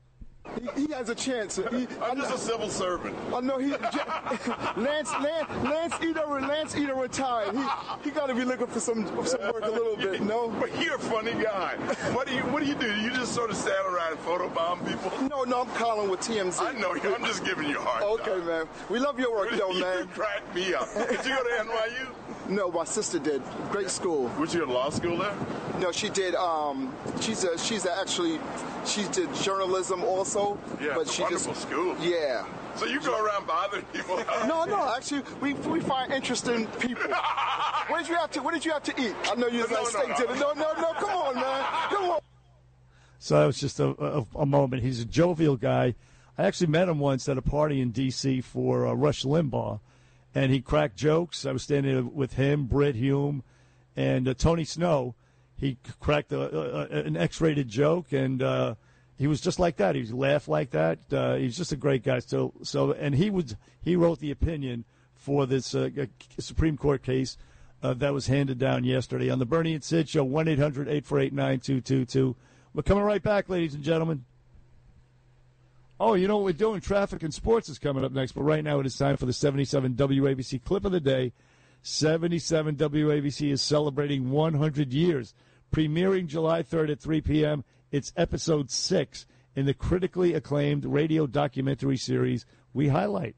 He, 0.75 0.87
he 0.87 0.93
has 0.93 1.09
a 1.11 1.15
chance. 1.15 1.57
He, 1.57 1.87
I'm 2.03 2.17
just 2.17 2.35
a 2.35 2.39
civil 2.39 2.69
servant. 2.71 3.15
I 3.33 3.41
know 3.41 3.59
he. 3.59 3.71
Lance, 4.81 5.11
Lance, 5.21 5.49
Lance 5.65 5.95
Eder, 6.03 6.27
Lance 6.27 6.75
Eder 6.75 6.95
retired. 6.95 7.55
He, 7.55 7.63
he 8.05 8.11
got 8.11 8.27
to 8.27 8.35
be 8.35 8.45
looking 8.45 8.67
for 8.67 8.81
some 8.81 9.05
some 9.25 9.41
work 9.43 9.63
a 9.65 9.71
little 9.71 9.97
bit. 9.97 10.23
No. 10.23 10.49
But 10.61 10.83
you're 10.83 10.97
a 10.97 10.99
funny 10.99 11.33
guy. 11.33 11.77
What 12.13 12.27
do 12.27 12.35
you 12.35 12.41
What 12.45 12.63
do 12.63 12.69
you 12.69 12.75
do? 12.75 12.95
You 13.01 13.11
just 13.11 13.33
sort 13.35 13.51
of 13.51 13.57
stand 13.57 13.87
around 13.87 14.13
and 14.13 14.21
photobomb 14.21 14.87
people? 14.89 15.11
No, 15.29 15.45
no, 15.45 15.63
I'm 15.63 15.69
calling 15.77 16.11
with 16.11 16.21
TMZ. 16.21 16.61
I 16.61 16.73
know 16.79 16.95
you. 16.95 17.15
I'm 17.15 17.25
just 17.25 17.45
giving 17.45 17.69
you 17.69 17.79
a 17.79 17.83
hard 17.83 18.03
Okay, 18.21 18.31
time. 18.39 18.47
man. 18.47 18.69
We 18.89 18.99
love 18.99 19.19
your 19.21 19.33
work, 19.33 19.51
though, 19.57 19.71
you 19.71 19.81
man. 19.81 20.09
crack 20.09 20.43
me 20.55 20.75
up. 20.75 20.93
Did 20.95 21.25
you 21.25 21.35
go 21.37 21.43
to 21.45 21.65
NYU? 21.65 22.07
No, 22.49 22.71
my 22.71 22.85
sister 22.85 23.19
did. 23.19 23.43
Great 23.71 23.91
school. 23.91 24.25
Was 24.39 24.53
you 24.55 24.63
at 24.63 24.69
law 24.69 24.91
school 24.91 25.19
there? 25.19 25.35
No, 25.79 25.93
she 25.93 26.09
did. 26.09 26.35
Um, 26.35 26.93
she's 27.21 27.45
a 27.45 27.57
she's 27.57 27.85
a 27.87 27.97
actually 27.99 28.41
she 28.85 29.05
did 29.09 29.33
journalism 29.37 30.03
also. 30.03 30.30
Yeah, 30.35 30.95
but 30.95 31.01
it's 31.03 31.11
a 31.11 31.15
she 31.15 31.23
wonderful 31.23 31.53
just 31.55 31.69
school. 31.69 31.97
yeah. 32.01 32.47
So 32.77 32.87
you 32.87 33.01
go 33.01 33.23
around 33.25 33.47
bothering 33.47 33.85
people? 33.93 34.17
No, 34.47 34.65
no. 34.65 34.95
Actually, 34.97 35.23
we, 35.41 35.55
we 35.55 35.81
find 35.81 36.13
interesting 36.13 36.67
people. 36.79 37.11
what 37.89 37.99
did 37.99 38.09
you 38.09 38.15
have 38.17 38.31
to 38.33 38.43
What 38.43 38.55
did 38.55 38.65
you 38.65 38.73
have 38.73 38.83
to 38.85 38.93
eat? 39.03 39.15
I 39.25 39.35
know 39.35 39.49
you 39.49 39.61
was 39.63 39.71
No, 39.71 39.83
like 39.83 39.85
no, 39.85 39.89
steak 39.91 40.09
no. 40.09 40.17
dinner. 40.17 40.35
No, 40.35 40.53
no, 40.53 40.73
no. 40.81 40.93
Come 40.95 41.11
on, 41.11 41.35
man. 41.35 41.65
Come 41.91 42.05
on. 42.11 42.21
So 43.19 43.39
that 43.41 43.47
was 43.47 43.59
just 43.59 43.81
a, 43.81 43.89
a, 44.03 44.27
a 44.39 44.47
moment. 44.47 44.83
He's 44.83 45.01
a 45.01 45.05
jovial 45.05 45.57
guy. 45.57 45.95
I 46.39 46.45
actually 46.45 46.69
met 46.69 46.89
him 46.89 46.99
once 47.01 47.29
at 47.29 47.37
a 47.37 47.43
party 47.43 47.81
in 47.81 47.91
D.C. 47.91 48.41
for 48.41 48.87
uh, 48.87 48.95
Rush 48.95 49.25
Limbaugh, 49.25 49.81
and 50.35 50.51
he 50.53 50.61
cracked 50.63 50.97
jokes. 50.97 51.45
I 51.45 51.53
was 51.53 51.63
standing 51.63 52.15
with 52.15 52.35
him, 52.35 52.65
Brit 52.67 52.95
Hume, 52.95 53.43
and 53.95 54.27
uh, 54.27 54.35
Tony 54.35 54.65
Snow. 54.65 55.15
He 55.59 55.73
c- 55.85 55.93
cracked 56.01 56.33
a, 56.33 56.41
a, 56.41 57.01
an 57.05 57.17
X-rated 57.19 57.69
joke, 57.69 58.13
and 58.13 58.43
uh, 58.43 58.77
he 59.21 59.27
was 59.27 59.43
just 59.43 59.59
like 59.59 59.77
that. 59.77 59.95
He 59.95 60.03
laughed 60.05 60.49
like 60.49 60.71
that. 60.71 60.99
Uh, 61.13 61.35
he's 61.35 61.55
just 61.55 61.73
a 61.73 61.77
great 61.77 62.03
guy. 62.03 62.21
So, 62.21 62.55
so, 62.63 62.93
and 62.93 63.15
he 63.15 63.29
was 63.29 63.55
he 63.83 63.95
wrote 63.95 64.19
the 64.19 64.31
opinion 64.31 64.87
for 65.15 65.45
this 65.45 65.75
uh, 65.75 65.91
Supreme 66.39 66.79
Court 66.79 67.03
case 67.03 67.37
uh, 67.83 67.93
that 67.93 68.15
was 68.15 68.29
handed 68.29 68.59
down 68.59 68.85
yesterday 68.85 69.29
on 69.29 69.39
the 69.39 69.45
Bernie 69.45 69.75
and 69.75 69.85
Sid 69.85 70.09
show. 70.09 70.25
One 70.25 70.49
888 70.49 72.35
We're 72.73 72.83
coming 72.83 73.05
right 73.05 73.23
back, 73.23 73.51
ladies 73.51 73.75
and 73.75 73.85
gentlemen. 73.85 74.25
Oh, 76.01 76.15
you 76.15 76.27
know 76.27 76.39
what 76.39 76.47
we're 76.47 76.53
doing? 76.55 76.81
Traffic 76.81 77.23
and 77.23 77.35
sports 77.35 77.69
is 77.69 77.79
coming 77.79 78.07
up 78.07 78.13
next, 78.13 78.33
but 78.33 78.45
right 78.45 78.65
now 78.65 78.81
it 78.81 78.87
is 78.87 78.97
time 78.97 79.19
for 79.19 79.27
the 79.27 79.35
77 79.35 79.97
WABC 79.97 80.65
clip 80.65 80.87
of 80.87 80.93
the 80.93 81.01
day. 81.01 81.35
77 81.83 82.77
WABC 82.77 83.51
is 83.51 83.61
celebrating 83.61 84.31
100 84.31 84.95
years. 84.95 85.35
Premiering 85.71 86.27
July 86.27 86.63
3rd 86.63 86.93
at 86.93 87.01
3 87.01 87.21
p.m., 87.21 87.65
it's 87.91 88.13
episode 88.17 88.71
6 88.71 89.27
in 89.57 89.67
the 89.67 89.75
critically 89.75 90.35
acclaimed 90.35 90.85
radio 90.85 91.27
documentary 91.27 91.97
series 91.97 92.47
we 92.73 92.89
highlight. 92.89 93.35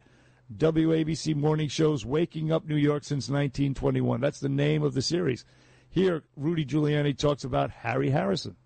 WABC 0.57 1.35
morning 1.35 1.69
shows 1.69 2.05
Waking 2.05 2.53
Up 2.53 2.67
New 2.67 2.77
York 2.77 3.05
since 3.05 3.29
1921. 3.29 4.21
That's 4.21 4.41
the 4.41 4.49
name 4.49 4.83
of 4.83 4.95
the 4.95 5.03
series. 5.03 5.45
Here, 5.88 6.23
Rudy 6.37 6.65
Giuliani 6.65 7.17
talks 7.17 7.45
about 7.45 7.71
Harry 7.71 8.11
Harrison. 8.11 8.57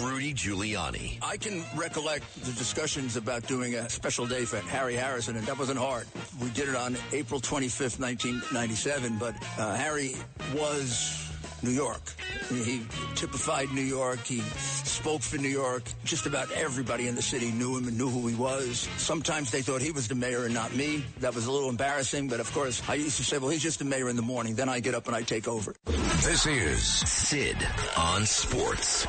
Rudy 0.00 0.32
Giuliani. 0.32 1.18
I 1.22 1.36
can 1.36 1.64
recollect 1.76 2.24
the 2.44 2.52
discussions 2.52 3.16
about 3.16 3.46
doing 3.46 3.74
a 3.74 3.88
special 3.90 4.26
day 4.26 4.44
for 4.44 4.56
Harry 4.58 4.94
Harrison, 4.94 5.36
and 5.36 5.46
that 5.46 5.58
wasn't 5.58 5.78
hard. 5.78 6.06
We 6.40 6.48
did 6.50 6.68
it 6.68 6.76
on 6.76 6.96
April 7.12 7.40
25th, 7.40 8.00
1997, 8.00 9.18
but 9.18 9.34
uh, 9.58 9.74
Harry 9.74 10.14
was 10.54 11.30
New 11.62 11.70
York. 11.70 12.00
He 12.48 12.82
typified 13.14 13.70
New 13.72 13.82
York. 13.82 14.18
He 14.24 14.40
spoke 14.40 15.22
for 15.22 15.38
New 15.38 15.48
York. 15.48 15.84
Just 16.04 16.26
about 16.26 16.50
everybody 16.52 17.06
in 17.08 17.14
the 17.14 17.22
city 17.22 17.52
knew 17.52 17.76
him 17.76 17.86
and 17.88 17.96
knew 17.96 18.08
who 18.08 18.26
he 18.26 18.34
was. 18.34 18.88
Sometimes 18.96 19.50
they 19.50 19.62
thought 19.62 19.80
he 19.80 19.92
was 19.92 20.08
the 20.08 20.14
mayor 20.14 20.44
and 20.44 20.54
not 20.54 20.74
me. 20.74 21.04
That 21.20 21.34
was 21.34 21.46
a 21.46 21.52
little 21.52 21.68
embarrassing, 21.68 22.28
but 22.28 22.40
of 22.40 22.52
course, 22.52 22.82
I 22.88 22.94
used 22.94 23.16
to 23.18 23.24
say, 23.24 23.38
well, 23.38 23.50
he's 23.50 23.62
just 23.62 23.78
the 23.78 23.84
mayor 23.84 24.08
in 24.08 24.16
the 24.16 24.22
morning. 24.22 24.54
Then 24.54 24.68
I 24.68 24.80
get 24.80 24.94
up 24.94 25.06
and 25.06 25.14
I 25.14 25.22
take 25.22 25.46
over. 25.46 25.74
This 25.86 26.46
is 26.46 26.82
Sid 26.82 27.56
on 27.96 28.26
Sports. 28.26 29.06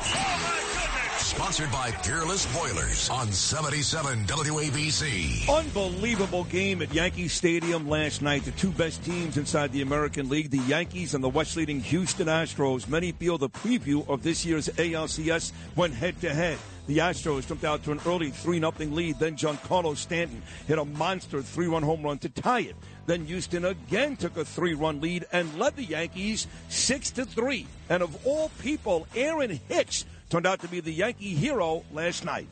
Sponsored 1.24 1.72
by 1.72 1.90
Peerless 1.90 2.44
Boilers 2.54 3.08
on 3.08 3.32
77 3.32 4.26
WABC. 4.26 5.48
Unbelievable 5.48 6.44
game 6.44 6.82
at 6.82 6.92
Yankee 6.92 7.28
Stadium 7.28 7.88
last 7.88 8.20
night. 8.20 8.44
The 8.44 8.50
two 8.50 8.70
best 8.70 9.02
teams 9.04 9.38
inside 9.38 9.72
the 9.72 9.80
American 9.80 10.28
League, 10.28 10.50
the 10.50 10.58
Yankees 10.58 11.14
and 11.14 11.24
the 11.24 11.28
West 11.30 11.56
leading 11.56 11.80
Houston 11.80 12.26
Astros. 12.26 12.86
Many 12.88 13.12
feel 13.12 13.38
the 13.38 13.48
preview 13.48 14.06
of 14.06 14.22
this 14.22 14.44
year's 14.44 14.68
ALCS 14.68 15.52
went 15.76 15.94
head 15.94 16.20
to 16.20 16.32
head. 16.32 16.58
The 16.86 16.98
Astros 16.98 17.48
jumped 17.48 17.64
out 17.64 17.82
to 17.84 17.92
an 17.92 18.00
early 18.04 18.28
3 18.28 18.58
0 18.58 18.72
lead. 18.78 19.18
Then 19.18 19.36
Giancarlo 19.36 19.96
Stanton 19.96 20.42
hit 20.66 20.78
a 20.78 20.84
monster 20.84 21.40
3 21.40 21.68
run 21.68 21.82
home 21.82 22.02
run 22.02 22.18
to 22.18 22.28
tie 22.28 22.60
it. 22.60 22.76
Then 23.06 23.24
Houston 23.24 23.64
again 23.64 24.16
took 24.16 24.36
a 24.36 24.44
3 24.44 24.74
run 24.74 25.00
lead 25.00 25.24
and 25.32 25.58
led 25.58 25.76
the 25.76 25.84
Yankees 25.84 26.46
6 26.68 27.12
to 27.12 27.24
3. 27.24 27.66
And 27.88 28.02
of 28.02 28.26
all 28.26 28.50
people, 28.60 29.06
Aaron 29.14 29.58
Hicks 29.68 30.04
turned 30.34 30.48
out 30.48 30.58
to 30.58 30.66
be 30.66 30.80
the 30.80 30.90
Yankee 30.90 31.32
hero 31.32 31.84
last 31.92 32.24
night. 32.24 32.48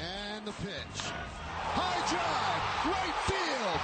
And 0.00 0.46
the 0.46 0.52
pitch. 0.52 1.00
High 1.76 2.00
drive, 2.08 2.88
right 2.88 3.16
field. 3.28 3.80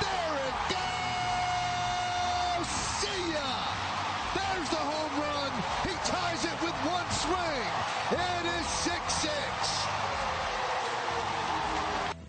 There 0.00 0.32
it 0.48 0.56
goes. 0.72 2.64
See 3.04 3.36
ya. 3.36 3.52
There's 4.32 4.68
the 4.72 4.80
home 4.80 5.12
run. 5.20 5.52
He 5.84 5.92
ties 6.08 6.40
it 6.48 6.56
with 6.64 6.72
one 6.88 7.04
swing. 7.20 7.68
It 8.16 8.48
is 8.48 8.64
6 8.64 8.96
6. 9.12 9.28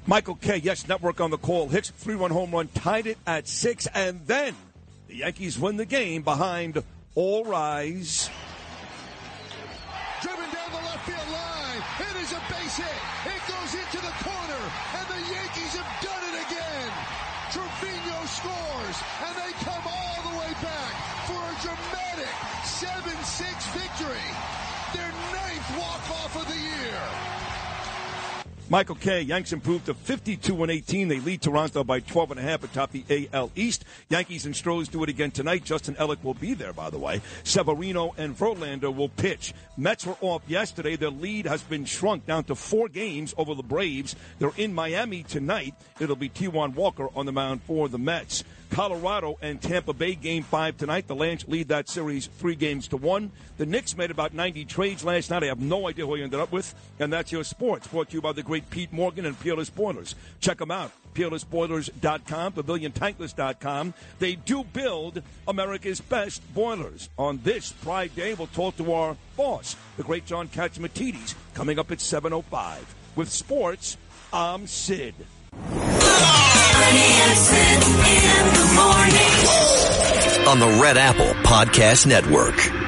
Michael 0.06 0.36
Kay. 0.36 0.58
Yes, 0.58 0.86
network 0.86 1.22
on 1.22 1.32
the 1.32 1.38
call. 1.38 1.70
Hicks 1.70 1.92
three 1.92 2.16
run 2.16 2.32
home 2.32 2.52
run 2.52 2.68
tied 2.68 3.08
it 3.08 3.18
at 3.26 3.48
six, 3.48 3.88
and 3.94 4.20
then 4.28 4.54
the 5.08 5.16
Yankees 5.16 5.58
win 5.58 5.78
the 5.78 5.86
game 5.86 6.24
behind 6.24 6.84
All 7.16 7.46
Rise. 7.46 8.30
Driven 10.22 10.52
down 10.52 10.70
the 10.72 10.78
left 10.78 11.10
field 11.10 11.30
line. 11.34 11.82
It 12.00 12.22
is 12.22 12.32
a 12.32 12.42
base 12.48 12.78
hit. 12.78 13.21
Michael 28.72 28.96
Kay. 28.96 29.19
Yanks 29.19 29.52
improved 29.52 29.88
to 29.88 29.94
52 29.94 30.63
and 30.63 30.72
18. 30.72 31.10
They 31.10 31.19
lead 31.19 31.42
Toronto 31.42 31.84
by 31.84 32.00
12 32.00 32.32
and 32.32 32.40
a 32.40 32.44
half 32.44 32.63
atop 32.63 32.94
the 32.94 33.28
AL 33.34 33.52
East. 33.54 33.84
Yankees 34.08 34.46
and 34.46 34.56
Stros 34.56 34.88
do 34.88 35.04
it 35.04 35.10
again 35.10 35.30
tonight. 35.30 35.65
Justin 35.65 35.96
Ellick 35.96 36.24
will 36.24 36.36
be 36.36 36.54
there, 36.54 36.72
by 36.72 36.90
the 36.90 36.98
way. 36.98 37.19
Severino 37.44 38.15
and 38.17 38.34
Verlander 38.34 38.96
will 38.96 39.10
pitch. 39.10 39.54
Mets 39.76 40.06
were 40.06 40.15
off 40.22 40.42
yesterday. 40.48 40.96
Their 40.96 41.10
lead 41.10 41.48
has 41.48 41.62
been 41.62 41.84
shrunk 41.84 42.26
down 42.26 42.46
to 42.46 42.56
four 42.56 42.88
games 42.88 43.34
over 43.38 43.56
the 43.56 43.62
Braves. 43.62 44.15
They're 44.40 44.54
in 44.56 44.74
Miami 44.74 45.24
tonight. 45.24 45.76
It'll 46.00 46.15
be 46.15 46.30
Taijuan 46.30 46.74
Walker 46.74 47.10
on 47.13 47.26
the 47.26 47.34
mound 47.34 47.63
for 47.63 47.90
the 47.90 48.00
Mets. 48.00 48.46
Colorado 48.72 49.38
and 49.42 49.62
Tampa 49.62 49.94
Bay 49.94 50.15
game 50.15 50.44
five 50.44 50.78
tonight. 50.78 51.08
The 51.08 51.15
Lance 51.15 51.48
lead 51.48 51.67
that 51.67 51.90
series 51.90 52.28
three 52.28 52.56
games 52.56 52.88
to 52.90 52.98
one. 52.98 53.32
The 53.58 53.65
Knicks 53.65 53.96
made 53.96 54.12
about 54.12 54.34
90 54.34 54.65
trades 54.65 55.04
last 55.04 55.30
night. 55.30 55.44
I 55.44 55.48
have 55.48 55.60
no 55.60 55.88
idea 55.88 56.08
who 56.08 56.15
you 56.15 56.24
ended 56.24 56.40
up 56.40 56.52
with. 56.52 56.74
And 57.00 57.12
that's 57.12 57.32
your 57.32 57.44
sports. 57.44 57.88
Brought 57.88 58.10
to 58.10 58.15
you 58.15 58.22
by 58.22 58.32
the 58.32 58.44
great 58.44 58.69
Pete 58.69 58.92
Morgan 58.92 59.26
and 59.26 59.40
Peerless 59.40 59.69
Boilers. 59.69 60.15
Check 60.40 60.58
them 60.58 60.72
out. 60.72 60.92
PeerlessBoilers.com, 61.13 62.54
PavilionTankless.com. 62.54 63.94
They 64.19 64.36
do 64.36 64.63
build 64.63 65.22
America's 65.48 66.00
best 66.00 66.42
boilers. 66.54 67.10
On 67.17 67.40
this 67.44 67.74
Pride 67.74 68.15
Day, 68.15 68.34
we'll 68.34 68.48
talk 68.48 68.78
to 68.78 68.94
our 68.94 69.17
boss, 69.36 69.76
the 69.98 70.04
great 70.04 70.26
John 70.26 70.48
Catsimatidis, 70.48 71.36
coming 71.54 71.80
up 71.80 71.92
at 71.92 71.98
7.05. 71.98 72.78
With 73.15 73.30
sports, 73.30 73.98
I'm 74.32 74.67
Sid. 74.67 75.15
On 80.48 80.60
the 80.60 80.79
Red 80.82 80.98
Apple 80.98 81.34
Podcast 81.44 82.08
Network. 82.08 82.81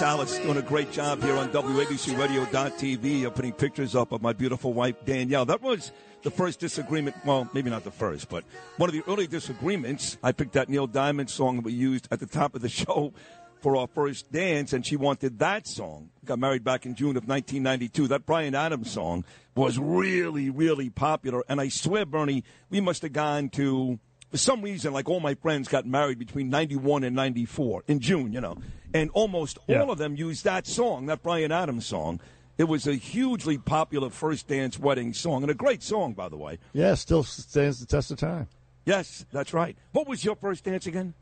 Salas 0.00 0.38
doing 0.38 0.56
a 0.56 0.62
great 0.62 0.90
job 0.92 1.22
here 1.22 1.36
on 1.36 1.50
WABCRadio.tv 1.50 3.26
of 3.26 3.34
putting 3.34 3.52
pictures 3.52 3.94
up 3.94 4.12
of 4.12 4.22
my 4.22 4.32
beautiful 4.32 4.72
wife, 4.72 4.96
Danielle. 5.04 5.44
That 5.44 5.60
was 5.60 5.92
the 6.22 6.30
first 6.30 6.58
disagreement. 6.58 7.16
Well, 7.22 7.50
maybe 7.52 7.68
not 7.68 7.84
the 7.84 7.90
first, 7.90 8.30
but 8.30 8.42
one 8.78 8.88
of 8.88 8.94
the 8.94 9.02
early 9.06 9.26
disagreements. 9.26 10.16
I 10.22 10.32
picked 10.32 10.54
that 10.54 10.70
Neil 10.70 10.86
Diamond 10.86 11.28
song 11.28 11.56
that 11.56 11.66
we 11.66 11.72
used 11.72 12.08
at 12.10 12.18
the 12.18 12.24
top 12.24 12.54
of 12.54 12.62
the 12.62 12.68
show 12.70 13.12
for 13.60 13.76
our 13.76 13.88
first 13.88 14.32
dance, 14.32 14.72
and 14.72 14.86
she 14.86 14.96
wanted 14.96 15.38
that 15.40 15.66
song. 15.66 16.08
Got 16.24 16.38
married 16.38 16.64
back 16.64 16.86
in 16.86 16.94
June 16.94 17.18
of 17.18 17.28
1992. 17.28 18.08
That 18.08 18.24
Bryan 18.24 18.54
Adams 18.54 18.90
song 18.90 19.26
was 19.54 19.78
really, 19.78 20.48
really 20.48 20.88
popular. 20.88 21.44
And 21.46 21.60
I 21.60 21.68
swear, 21.68 22.06
Bernie, 22.06 22.42
we 22.70 22.80
must 22.80 23.02
have 23.02 23.12
gone 23.12 23.50
to 23.50 23.98
for 24.30 24.38
some 24.38 24.62
reason, 24.62 24.92
like 24.92 25.08
all 25.08 25.20
my 25.20 25.34
friends 25.34 25.68
got 25.68 25.86
married 25.86 26.18
between 26.18 26.48
91 26.48 27.04
and 27.04 27.16
94 27.16 27.82
in 27.88 27.98
June, 27.98 28.32
you 28.32 28.40
know. 28.40 28.56
And 28.92 29.10
almost 29.12 29.58
Yeah. 29.66 29.82
all 29.82 29.90
of 29.90 29.98
them 29.98 30.16
used 30.16 30.44
that 30.44 30.66
song, 30.66 31.06
that 31.06 31.22
Bryan 31.22 31.52
Adams 31.52 31.86
song. 31.86 32.20
It 32.58 32.64
was 32.64 32.86
a 32.86 32.94
hugely 32.94 33.56
popular 33.56 34.10
first 34.10 34.46
dance 34.48 34.78
wedding 34.78 35.14
song, 35.14 35.42
and 35.42 35.50
a 35.50 35.54
great 35.54 35.82
song, 35.82 36.12
by 36.12 36.28
the 36.28 36.36
way. 36.36 36.58
Yeah, 36.72 36.94
still 36.94 37.22
stands 37.22 37.80
the 37.80 37.86
test 37.86 38.10
of 38.10 38.18
time. 38.18 38.48
Yes, 38.84 39.24
that's 39.32 39.54
right. 39.54 39.76
What 39.92 40.08
was 40.08 40.24
your 40.24 40.36
first 40.36 40.64
dance 40.64 40.86
again? 40.86 41.14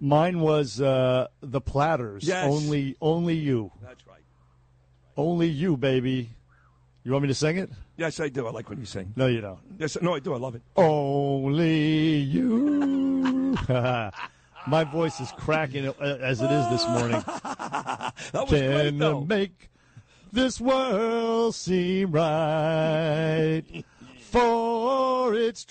Mine 0.00 0.40
was 0.40 0.80
uh, 0.80 1.26
the 1.42 1.60
Platters. 1.60 2.24
Yes. 2.24 2.46
Only, 2.46 2.96
only 3.02 3.34
you. 3.34 3.70
That's 3.82 4.06
right. 4.06 4.22
Only 5.16 5.48
you, 5.48 5.76
baby. 5.76 6.30
You 7.04 7.12
want 7.12 7.22
me 7.22 7.28
to 7.28 7.34
sing 7.34 7.58
it? 7.58 7.70
Yes, 7.98 8.18
I 8.20 8.28
do. 8.30 8.46
I 8.46 8.50
like 8.50 8.70
when 8.70 8.78
you 8.78 8.86
sing. 8.86 9.12
No, 9.16 9.26
you 9.26 9.42
don't. 9.42 9.58
Yes, 9.78 9.98
no, 10.00 10.14
I 10.14 10.20
do. 10.20 10.32
I 10.32 10.38
love 10.38 10.54
it. 10.54 10.62
Only 10.76 12.16
you. 12.16 13.56
My 14.66 14.84
voice 14.84 15.20
is 15.20 15.32
cracking 15.32 15.88
uh, 15.88 15.92
as 16.20 16.40
it 16.42 16.50
is 16.50 16.68
this 16.70 16.86
morning. 16.88 17.22
That 18.32 18.42
was 18.48 18.50
Can 18.50 18.70
great, 18.70 18.98
though. 18.98 19.20
make 19.22 19.70
this 20.32 20.60
world 20.60 21.54
seem 21.54 22.12
right, 22.12 23.62
for 24.20 25.34
it's 25.34 25.64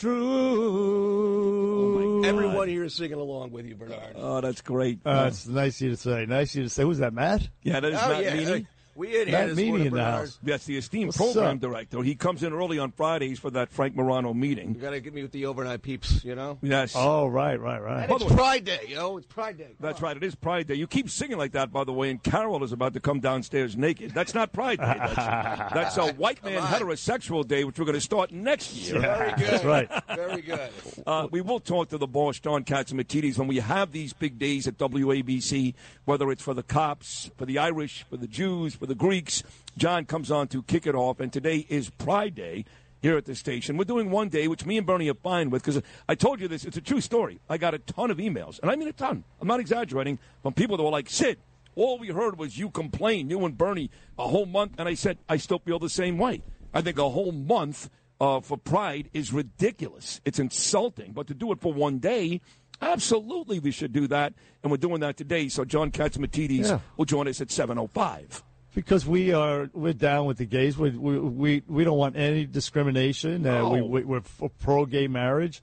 true. 0.89 2.25
Everyone 2.25 2.67
here 2.67 2.83
is 2.83 2.93
singing 2.95 3.19
along 3.19 3.51
with 3.51 3.65
you, 3.65 3.75
Bernard. 3.75 4.15
Oh, 4.15 4.41
that's 4.41 4.61
great. 4.61 4.99
Uh, 5.05 5.25
it's 5.27 5.47
nice 5.47 5.79
of 5.79 5.85
you 5.85 5.89
to 5.91 5.97
say. 5.97 6.25
Nice 6.25 6.51
of 6.51 6.57
you 6.57 6.63
to 6.63 6.69
say. 6.69 6.83
Who's 6.83 6.97
that, 6.99 7.13
Matt? 7.13 7.47
Yeah, 7.63 7.79
that 7.79 7.91
is 7.93 7.99
Oh, 8.01 8.09
Matt 8.09 8.23
yeah. 8.23 8.35
Meany. 8.35 8.67
We 8.99 9.21
in 9.21 9.29
here 9.29 9.39
Matt 9.39 9.47
this 9.47 9.55
Meany 9.55 9.87
in 9.87 9.93
the 9.93 10.03
house. 10.03 10.37
That's 10.43 10.65
the 10.65 10.75
esteemed 10.75 11.07
What's 11.07 11.17
program 11.19 11.55
up? 11.55 11.61
director. 11.61 12.03
He 12.03 12.15
comes 12.15 12.43
in 12.43 12.51
early 12.51 12.79
on 12.79 12.91
Fridays 12.91 13.39
for 13.39 13.49
that 13.51 13.71
Frank 13.71 13.95
Morano 13.95 14.33
meeting. 14.33 14.75
You 14.75 14.81
got 14.81 14.89
to 14.89 14.99
get 14.99 15.13
me 15.13 15.21
with 15.21 15.31
the 15.31 15.45
overnight 15.45 15.81
peeps, 15.81 16.25
you 16.25 16.35
know? 16.35 16.57
Yes. 16.61 16.91
Oh, 16.97 17.27
right, 17.27 17.57
right, 17.57 17.81
right. 17.81 18.09
And 18.09 18.21
it's 18.21 18.33
Pride 18.33 18.65
Day, 18.65 18.87
yo. 18.89 19.15
It's 19.15 19.25
Pride 19.25 19.57
Day. 19.57 19.69
That's 19.79 20.01
right. 20.01 20.17
It 20.17 20.23
is 20.23 20.35
Pride 20.35 20.67
Day. 20.67 20.75
You 20.75 20.85
keep 20.85 21.09
singing 21.09 21.37
like 21.37 21.53
that, 21.53 21.71
by 21.71 21.85
the 21.85 21.93
way, 21.93 22.09
and 22.09 22.21
Carol 22.21 22.61
is 22.61 22.73
about 22.73 22.93
to 22.93 22.99
come 22.99 23.21
downstairs 23.21 23.77
naked. 23.77 24.13
That's 24.13 24.33
not 24.33 24.51
Pride 24.51 24.79
Day. 24.79 24.95
That's, 24.97 25.15
that's 25.73 25.97
a 25.97 26.11
white 26.15 26.43
man 26.43 26.61
heterosexual 26.61 27.47
day, 27.47 27.63
which 27.63 27.79
we're 27.79 27.85
going 27.85 27.95
to 27.95 28.01
start 28.01 28.33
next 28.33 28.73
year. 28.73 28.99
Very 28.99 29.31
good. 29.37 29.47
That's 29.47 29.63
right. 29.63 29.89
Very 30.13 30.41
good. 30.41 30.71
Uh, 31.07 31.29
we 31.31 31.39
will 31.39 31.61
talk 31.61 31.87
to 31.89 31.97
the 31.97 32.07
boss, 32.07 32.37
John 32.41 32.65
Catsimatidis, 32.65 33.37
when 33.37 33.47
we 33.47 33.59
have 33.59 33.93
these 33.93 34.11
big 34.11 34.37
days 34.37 34.67
at 34.67 34.77
WABC, 34.77 35.73
whether 36.03 36.29
it's 36.31 36.43
for 36.43 36.53
the 36.53 36.63
cops, 36.63 37.31
for 37.37 37.45
the 37.45 37.59
Irish, 37.59 38.03
for 38.09 38.17
the 38.17 38.27
Jews, 38.27 38.75
for 38.75 38.88
the 38.89 38.95
Greeks. 38.95 39.43
John 39.77 40.03
comes 40.05 40.29
on 40.29 40.47
to 40.49 40.61
kick 40.63 40.85
it 40.85 40.95
off, 40.95 41.19
and 41.21 41.31
today 41.31 41.65
is 41.69 41.89
Pride 41.91 42.35
Day 42.35 42.65
here 43.01 43.15
at 43.15 43.23
the 43.25 43.35
station. 43.35 43.77
We're 43.77 43.85
doing 43.85 44.11
one 44.11 44.27
day, 44.27 44.49
which 44.49 44.65
me 44.65 44.77
and 44.77 44.85
Bernie 44.85 45.09
are 45.09 45.13
fine 45.13 45.49
with, 45.49 45.63
because 45.63 45.81
I 46.09 46.15
told 46.15 46.41
you 46.41 46.49
this. 46.49 46.65
It's 46.65 46.75
a 46.75 46.81
true 46.81 46.99
story. 46.99 47.39
I 47.49 47.57
got 47.57 47.73
a 47.73 47.79
ton 47.79 48.11
of 48.11 48.17
emails, 48.17 48.59
and 48.61 48.69
I 48.69 48.75
mean 48.75 48.89
a 48.89 48.93
ton. 48.93 49.23
I'm 49.39 49.47
not 49.47 49.61
exaggerating, 49.61 50.19
from 50.43 50.53
people 50.53 50.75
that 50.75 50.83
were 50.83 50.89
like, 50.89 51.09
Sid, 51.09 51.37
all 51.75 51.97
we 51.97 52.09
heard 52.09 52.37
was 52.37 52.57
you 52.57 52.69
complain, 52.69 53.29
you 53.29 53.45
and 53.45 53.57
Bernie, 53.57 53.89
a 54.17 54.27
whole 54.27 54.45
month. 54.45 54.73
And 54.77 54.89
I 54.89 54.95
said, 54.95 55.17
I 55.29 55.37
still 55.37 55.59
feel 55.59 55.79
the 55.79 55.87
same 55.89 56.17
way. 56.17 56.41
I 56.73 56.81
think 56.81 56.97
a 56.97 57.09
whole 57.09 57.31
month 57.31 57.89
uh, 58.19 58.41
for 58.41 58.57
Pride 58.57 59.09
is 59.13 59.31
ridiculous. 59.31 60.19
It's 60.25 60.39
insulting. 60.39 61.13
But 61.13 61.27
to 61.27 61.33
do 61.33 61.53
it 61.53 61.61
for 61.61 61.71
one 61.71 61.99
day, 61.99 62.41
absolutely 62.81 63.59
we 63.59 63.71
should 63.71 63.93
do 63.93 64.07
that. 64.07 64.33
And 64.61 64.71
we're 64.71 64.77
doing 64.77 64.99
that 64.99 65.15
today. 65.15 65.47
So 65.47 65.63
John 65.63 65.89
Catsimatidis 65.89 66.65
Yeah. 66.67 66.79
will 66.97 67.05
join 67.05 67.29
us 67.29 67.39
at 67.39 67.47
7.05. 67.47 68.43
Because 68.76 69.05
we 69.05 69.34
are 69.34 69.70
we're 69.74 69.93
down 69.93 70.26
with 70.26 70.38
the 70.38 70.45
gays. 70.45 70.78
We 70.78 70.91
we 70.91 71.20
we, 71.20 71.63
we 71.67 71.84
don't 71.84 71.97
want 71.97 72.15
any 72.15 72.45
discrimination. 72.45 73.45
Uh, 73.45 73.67
we, 73.70 73.82
we 73.82 74.03
we're 74.03 74.22
for 74.22 74.49
pro 74.49 74.86
gay 74.86 75.07
marriage, 75.07 75.61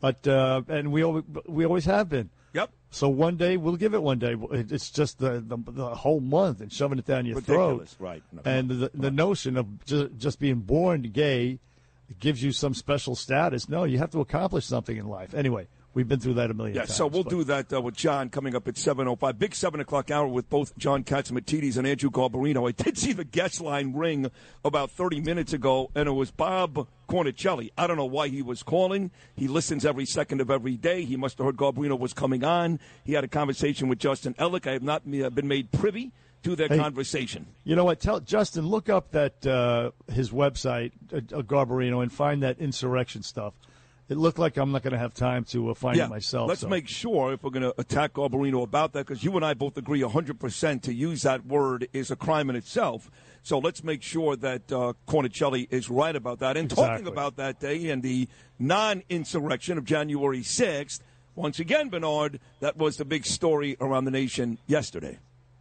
but 0.00 0.26
uh, 0.26 0.62
and 0.68 0.92
we 0.92 1.02
always 1.02 1.24
we 1.46 1.64
always 1.66 1.84
have 1.86 2.08
been. 2.08 2.30
Yep. 2.52 2.70
So 2.90 3.08
one 3.08 3.36
day 3.36 3.56
we'll 3.56 3.74
give 3.76 3.92
it 3.92 4.02
one 4.02 4.20
day. 4.20 4.36
It's 4.52 4.90
just 4.90 5.18
the 5.18 5.42
the, 5.44 5.58
the 5.66 5.94
whole 5.96 6.20
month 6.20 6.60
and 6.60 6.72
shoving 6.72 6.98
it 6.98 7.06
down 7.06 7.26
your 7.26 7.36
Ridiculous, 7.36 7.94
throat. 7.94 8.06
right. 8.08 8.22
No, 8.32 8.42
And 8.44 8.68
the 8.70 8.90
the 8.94 9.10
notion 9.10 9.56
of 9.56 9.84
just, 9.84 10.16
just 10.16 10.38
being 10.38 10.60
born 10.60 11.02
gay 11.02 11.58
gives 12.20 12.40
you 12.42 12.52
some 12.52 12.72
special 12.72 13.16
status. 13.16 13.68
No, 13.68 13.82
you 13.82 13.98
have 13.98 14.12
to 14.12 14.20
accomplish 14.20 14.64
something 14.66 14.96
in 14.96 15.08
life. 15.08 15.34
Anyway, 15.34 15.66
we've 15.94 16.08
been 16.08 16.20
through 16.20 16.34
that 16.34 16.50
a 16.50 16.54
million 16.54 16.74
Yeah, 16.76 16.82
times. 16.82 16.96
so 16.96 17.06
we'll 17.06 17.22
but- 17.24 17.30
do 17.30 17.44
that 17.44 17.72
uh, 17.72 17.80
with 17.80 17.94
John 17.94 18.28
coming 18.28 18.54
up 18.54 18.68
at 18.68 18.74
7.05. 18.74 19.38
Big 19.38 19.54
7 19.54 19.80
o'clock 19.80 20.10
hour 20.10 20.26
with 20.26 20.50
both 20.50 20.76
John 20.76 21.04
Catsimatidis 21.04 21.76
and 21.76 21.86
Andrew 21.86 22.10
Garbarino. 22.10 22.68
I 22.68 22.72
did 22.72 22.98
see 22.98 23.12
the 23.12 23.24
guest 23.24 23.60
line 23.60 23.94
ring 23.94 24.30
about 24.64 24.90
30 24.90 25.20
minutes 25.20 25.52
ago, 25.52 25.90
and 25.94 26.08
it 26.08 26.12
was 26.12 26.30
Bob 26.30 26.86
Cornicelli. 27.08 27.70
I 27.78 27.86
don't 27.86 27.96
know 27.96 28.04
why 28.04 28.28
he 28.28 28.42
was 28.42 28.62
calling. 28.62 29.10
He 29.34 29.48
listens 29.48 29.84
every 29.86 30.06
second 30.06 30.40
of 30.40 30.50
every 30.50 30.76
day. 30.76 31.04
He 31.04 31.16
must 31.16 31.38
have 31.38 31.46
heard 31.46 31.56
Garbarino 31.56 31.98
was 31.98 32.12
coming 32.12 32.44
on. 32.44 32.80
He 33.04 33.12
had 33.14 33.24
a 33.24 33.28
conversation 33.28 33.88
with 33.88 33.98
Justin 33.98 34.34
Ellick. 34.34 34.66
I 34.66 34.72
have 34.72 34.82
not 34.82 35.02
uh, 35.06 35.30
been 35.30 35.48
made 35.48 35.70
privy 35.72 36.12
to 36.42 36.54
their 36.56 36.68
Hey. 36.68 36.76
conversation. 36.78 37.46
You 37.64 37.74
know 37.76 37.84
what? 37.84 38.00
Tell 38.00 38.20
Justin, 38.20 38.66
look 38.66 38.88
up 38.90 39.12
that 39.12 39.46
uh, 39.46 39.92
his 40.12 40.30
website, 40.30 40.92
uh, 41.12 41.20
Garbarino, 41.42 42.02
and 42.02 42.12
find 42.12 42.42
that 42.42 42.58
insurrection 42.58 43.22
stuff. 43.22 43.54
It 44.08 44.18
looked 44.18 44.38
like 44.38 44.56
I'm 44.56 44.70
not 44.72 44.82
going 44.82 44.92
to 44.92 44.98
have 44.98 45.14
time 45.14 45.44
to 45.44 45.70
uh, 45.70 45.74
find 45.74 45.96
yeah, 45.96 46.06
it 46.06 46.10
myself. 46.10 46.48
Let's 46.48 46.60
so. 46.60 46.68
make 46.68 46.88
sure 46.88 47.32
if 47.32 47.42
we're 47.42 47.50
going 47.50 47.62
to 47.62 47.74
attack 47.78 48.14
Garbarino 48.14 48.62
about 48.62 48.92
that, 48.92 49.06
because 49.06 49.24
you 49.24 49.34
and 49.36 49.44
I 49.44 49.54
both 49.54 49.76
agree 49.76 50.00
100% 50.00 50.82
to 50.82 50.92
use 50.92 51.22
that 51.22 51.46
word 51.46 51.88
is 51.92 52.10
a 52.10 52.16
crime 52.16 52.50
in 52.50 52.56
itself. 52.56 53.10
So 53.42 53.58
let's 53.58 53.82
make 53.82 54.02
sure 54.02 54.36
that 54.36 54.70
uh, 54.70 54.94
Cornicelli 55.06 55.68
is 55.70 55.88
right 55.88 56.14
about 56.14 56.40
that. 56.40 56.56
And 56.56 56.68
talking 56.68 57.06
about 57.06 57.36
that 57.36 57.60
day 57.60 57.90
and 57.90 58.02
the 58.02 58.28
non 58.58 59.02
insurrection 59.08 59.78
of 59.78 59.84
January 59.84 60.40
6th, 60.40 61.00
once 61.34 61.58
again, 61.58 61.88
Bernard, 61.88 62.40
that 62.60 62.76
was 62.76 62.96
the 62.96 63.04
big 63.04 63.26
story 63.26 63.76
around 63.80 64.04
the 64.04 64.10
nation 64.10 64.58
yesterday. 64.66 65.18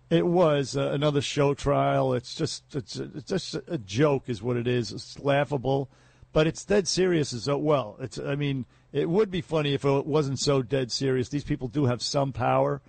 It 0.09 0.27
was 0.27 0.77
uh, 0.77 0.91
another 0.91 1.21
show 1.21 1.53
trial. 1.53 2.13
It's 2.13 2.35
just 2.35 2.75
it's, 2.75 2.97
it's 2.97 3.27
just 3.27 3.55
a 3.67 3.77
joke, 3.79 4.25
is 4.27 4.43
what 4.43 4.57
it 4.57 4.67
is. 4.67 4.91
It's 4.91 5.17
laughable, 5.19 5.89
but 6.33 6.47
it's 6.47 6.65
dead 6.65 6.87
serious 6.87 7.31
as 7.31 7.47
well. 7.47 7.95
It's 7.99 8.19
I 8.19 8.35
mean, 8.35 8.65
it 8.91 9.09
would 9.09 9.31
be 9.31 9.41
funny 9.41 9.73
if 9.73 9.85
it 9.85 10.05
wasn't 10.05 10.39
so 10.39 10.61
dead 10.61 10.91
serious. 10.91 11.29
These 11.29 11.43
people 11.43 11.67
do 11.67 11.85
have 11.85 12.01
some 12.01 12.33
power, 12.33 12.81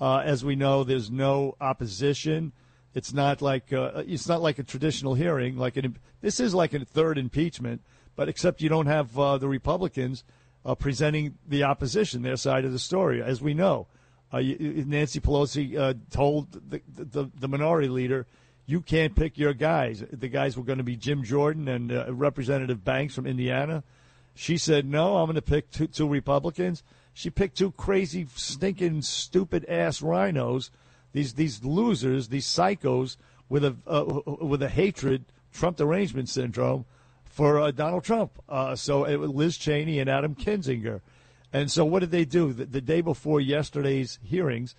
uh, 0.00 0.18
as 0.18 0.44
we 0.44 0.56
know. 0.56 0.82
There's 0.82 1.10
no 1.10 1.56
opposition. 1.60 2.52
It's 2.94 3.12
not 3.12 3.42
like 3.42 3.72
uh, 3.72 4.02
it's 4.06 4.26
not 4.26 4.42
like 4.42 4.58
a 4.58 4.64
traditional 4.64 5.14
hearing. 5.14 5.56
Like 5.56 5.76
an, 5.76 5.98
this 6.22 6.40
is 6.40 6.54
like 6.54 6.72
a 6.74 6.84
third 6.84 7.18
impeachment, 7.18 7.82
but 8.16 8.28
except 8.28 8.62
you 8.62 8.70
don't 8.70 8.86
have 8.86 9.18
uh, 9.18 9.38
the 9.38 9.48
Republicans 9.48 10.24
uh, 10.64 10.74
presenting 10.74 11.38
the 11.46 11.62
opposition, 11.62 12.22
their 12.22 12.36
side 12.36 12.64
of 12.64 12.72
the 12.72 12.78
story, 12.78 13.22
as 13.22 13.40
we 13.40 13.54
know. 13.54 13.86
Uh, 14.32 14.40
Nancy 14.40 15.20
Pelosi 15.20 15.78
uh, 15.78 15.94
told 16.10 16.50
the, 16.52 16.82
the, 16.88 17.30
the 17.38 17.46
minority 17.46 17.88
leader, 17.88 18.26
"You 18.66 18.80
can't 18.80 19.14
pick 19.14 19.38
your 19.38 19.54
guys." 19.54 20.04
The 20.10 20.28
guys 20.28 20.56
were 20.56 20.64
going 20.64 20.78
to 20.78 20.84
be 20.84 20.96
Jim 20.96 21.22
Jordan 21.22 21.68
and 21.68 21.92
uh, 21.92 22.12
Representative 22.12 22.84
Banks 22.84 23.14
from 23.14 23.26
Indiana. 23.26 23.82
She 24.34 24.58
said, 24.58 24.84
"No, 24.86 25.16
I'm 25.16 25.26
going 25.26 25.36
to 25.36 25.42
pick 25.42 25.70
two, 25.70 25.86
two 25.86 26.08
Republicans." 26.08 26.82
She 27.14 27.30
picked 27.30 27.56
two 27.56 27.72
crazy, 27.72 28.26
stinking, 28.34 29.00
stupid 29.02 29.64
ass 29.66 30.02
rhinos. 30.02 30.70
These 31.12 31.34
these 31.34 31.64
losers, 31.64 32.28
these 32.28 32.46
psychos 32.46 33.16
with 33.48 33.64
a 33.64 33.76
uh, 33.86 34.20
with 34.44 34.62
a 34.62 34.68
hatred, 34.68 35.24
Trump 35.52 35.78
derangement 35.78 36.28
syndrome 36.28 36.84
for 37.24 37.60
uh, 37.60 37.70
Donald 37.70 38.04
Trump. 38.04 38.32
Uh, 38.48 38.76
so 38.76 39.04
it 39.04 39.16
was 39.16 39.30
Liz 39.30 39.56
Cheney 39.56 39.98
and 39.98 40.10
Adam 40.10 40.34
Kinzinger. 40.34 41.00
And 41.52 41.70
so 41.70 41.84
what 41.84 42.00
did 42.00 42.10
they 42.10 42.24
do? 42.24 42.52
The, 42.52 42.66
the 42.66 42.80
day 42.80 43.00
before 43.00 43.40
yesterday's 43.40 44.18
hearings, 44.22 44.74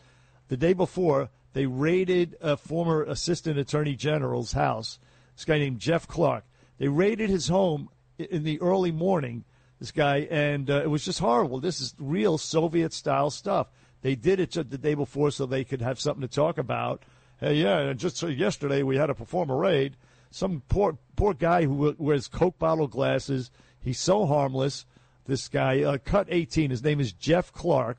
the 0.47 0.57
day 0.57 0.73
before, 0.73 1.29
they 1.57 1.65
raided 1.65 2.37
a 2.39 2.55
former 2.55 3.01
Assistant 3.01 3.57
Attorney 3.57 3.95
General's 3.95 4.51
house, 4.51 4.99
this 5.35 5.43
guy 5.43 5.57
named 5.57 5.79
Jeff 5.79 6.07
Clark. 6.07 6.43
They 6.77 6.87
raided 6.87 7.31
his 7.31 7.47
home 7.47 7.89
in 8.19 8.43
the 8.43 8.61
early 8.61 8.91
morning, 8.91 9.43
this 9.79 9.89
guy, 9.89 10.27
and 10.29 10.69
uh, 10.69 10.83
it 10.83 10.87
was 10.91 11.03
just 11.03 11.17
horrible. 11.17 11.59
This 11.59 11.81
is 11.81 11.95
real 11.97 12.37
Soviet 12.37 12.93
style 12.93 13.31
stuff. 13.31 13.71
They 14.03 14.13
did 14.13 14.39
it 14.39 14.51
the 14.51 14.77
day 14.77 14.93
before 14.93 15.31
so 15.31 15.47
they 15.47 15.63
could 15.63 15.81
have 15.81 15.99
something 15.99 16.21
to 16.21 16.27
talk 16.27 16.59
about. 16.59 17.01
Hey, 17.39 17.55
yeah, 17.55 17.79
and 17.79 17.99
just 17.99 18.17
so 18.17 18.27
yesterday 18.27 18.83
we 18.83 18.97
had 18.97 19.07
to 19.07 19.15
perform 19.15 19.49
a 19.49 19.55
raid. 19.55 19.97
Some 20.29 20.61
poor 20.69 20.99
poor 21.15 21.33
guy 21.33 21.63
who 21.63 21.95
wears 21.97 22.27
Coke 22.27 22.59
bottle 22.59 22.87
glasses. 22.87 23.49
He's 23.81 23.99
so 23.99 24.27
harmless. 24.27 24.85
This 25.25 25.47
guy, 25.47 25.81
uh, 25.81 25.97
cut 25.97 26.27
18. 26.29 26.69
His 26.69 26.83
name 26.83 26.99
is 26.99 27.13
Jeff 27.13 27.51
Clark. 27.51 27.97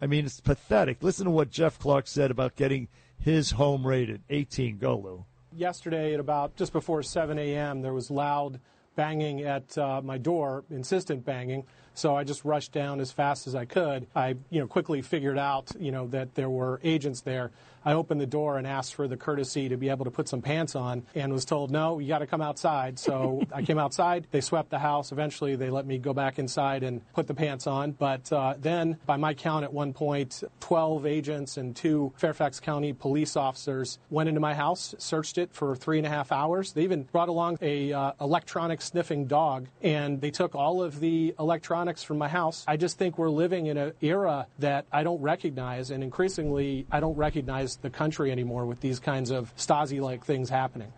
I 0.00 0.06
mean, 0.06 0.24
it's 0.24 0.40
pathetic. 0.40 1.02
Listen 1.02 1.24
to 1.26 1.30
what 1.30 1.50
Jeff 1.50 1.78
Clark 1.78 2.06
said 2.06 2.30
about 2.30 2.56
getting 2.56 2.88
his 3.18 3.52
home 3.52 3.86
raided. 3.86 4.22
18. 4.30 4.78
Go, 4.78 4.96
Lou. 4.96 5.24
Yesterday, 5.52 6.14
at 6.14 6.20
about 6.20 6.56
just 6.56 6.72
before 6.72 7.02
7 7.02 7.38
a.m., 7.38 7.82
there 7.82 7.94
was 7.94 8.10
loud 8.10 8.60
banging 8.96 9.42
at 9.42 9.76
uh, 9.78 10.00
my 10.02 10.18
door, 10.18 10.64
insistent 10.70 11.24
banging. 11.24 11.64
So 11.94 12.16
I 12.16 12.24
just 12.24 12.44
rushed 12.44 12.72
down 12.72 13.00
as 13.00 13.12
fast 13.12 13.46
as 13.46 13.54
I 13.54 13.64
could. 13.64 14.06
I, 14.14 14.36
you 14.50 14.60
know, 14.60 14.66
quickly 14.66 15.00
figured 15.00 15.38
out, 15.38 15.70
you 15.78 15.92
know, 15.92 16.08
that 16.08 16.34
there 16.34 16.50
were 16.50 16.80
agents 16.82 17.20
there. 17.20 17.52
I 17.84 17.94
opened 17.94 18.20
the 18.20 18.26
door 18.26 18.58
and 18.58 18.66
asked 18.66 18.94
for 18.94 19.06
the 19.06 19.16
courtesy 19.16 19.68
to 19.68 19.76
be 19.76 19.88
able 19.90 20.04
to 20.04 20.10
put 20.10 20.28
some 20.28 20.40
pants 20.40 20.74
on, 20.74 21.04
and 21.14 21.32
was 21.32 21.44
told, 21.44 21.70
"No, 21.70 21.98
you 21.98 22.08
got 22.08 22.18
to 22.20 22.26
come 22.26 22.40
outside." 22.40 22.98
So 22.98 23.42
I 23.52 23.62
came 23.62 23.78
outside. 23.78 24.26
They 24.30 24.40
swept 24.40 24.70
the 24.70 24.78
house. 24.78 25.12
Eventually, 25.12 25.56
they 25.56 25.70
let 25.70 25.86
me 25.86 25.98
go 25.98 26.12
back 26.12 26.38
inside 26.38 26.82
and 26.82 27.00
put 27.12 27.26
the 27.26 27.34
pants 27.34 27.66
on. 27.66 27.92
But 27.92 28.32
uh, 28.32 28.54
then, 28.58 28.98
by 29.06 29.16
my 29.16 29.34
count, 29.34 29.64
at 29.64 29.72
one 29.72 29.92
point, 29.92 30.42
12 30.60 31.06
agents 31.06 31.56
and 31.56 31.76
two 31.76 32.12
Fairfax 32.16 32.60
County 32.60 32.92
police 32.92 33.36
officers 33.36 33.98
went 34.10 34.28
into 34.28 34.40
my 34.40 34.54
house, 34.54 34.94
searched 34.98 35.38
it 35.38 35.52
for 35.52 35.76
three 35.76 35.98
and 35.98 36.06
a 36.06 36.10
half 36.10 36.32
hours. 36.32 36.72
They 36.72 36.82
even 36.82 37.02
brought 37.04 37.28
along 37.28 37.58
a 37.60 37.92
uh, 37.92 38.12
electronic 38.20 38.80
sniffing 38.80 39.26
dog, 39.26 39.68
and 39.82 40.20
they 40.20 40.30
took 40.30 40.54
all 40.54 40.82
of 40.82 41.00
the 41.00 41.34
electronics 41.38 42.02
from 42.02 42.18
my 42.18 42.28
house. 42.28 42.64
I 42.66 42.76
just 42.76 42.98
think 42.98 43.18
we're 43.18 43.30
living 43.30 43.66
in 43.66 43.76
an 43.76 43.92
era 44.00 44.46
that 44.58 44.86
I 44.92 45.02
don't 45.02 45.20
recognize, 45.20 45.90
and 45.90 46.02
increasingly, 46.02 46.86
I 46.90 47.00
don't 47.00 47.16
recognize 47.16 47.73
the 47.76 47.90
country 47.90 48.30
anymore 48.30 48.66
with 48.66 48.80
these 48.80 48.98
kinds 48.98 49.30
of 49.30 49.54
Stasi-like 49.56 50.24
things 50.24 50.50
happening. 50.50 50.92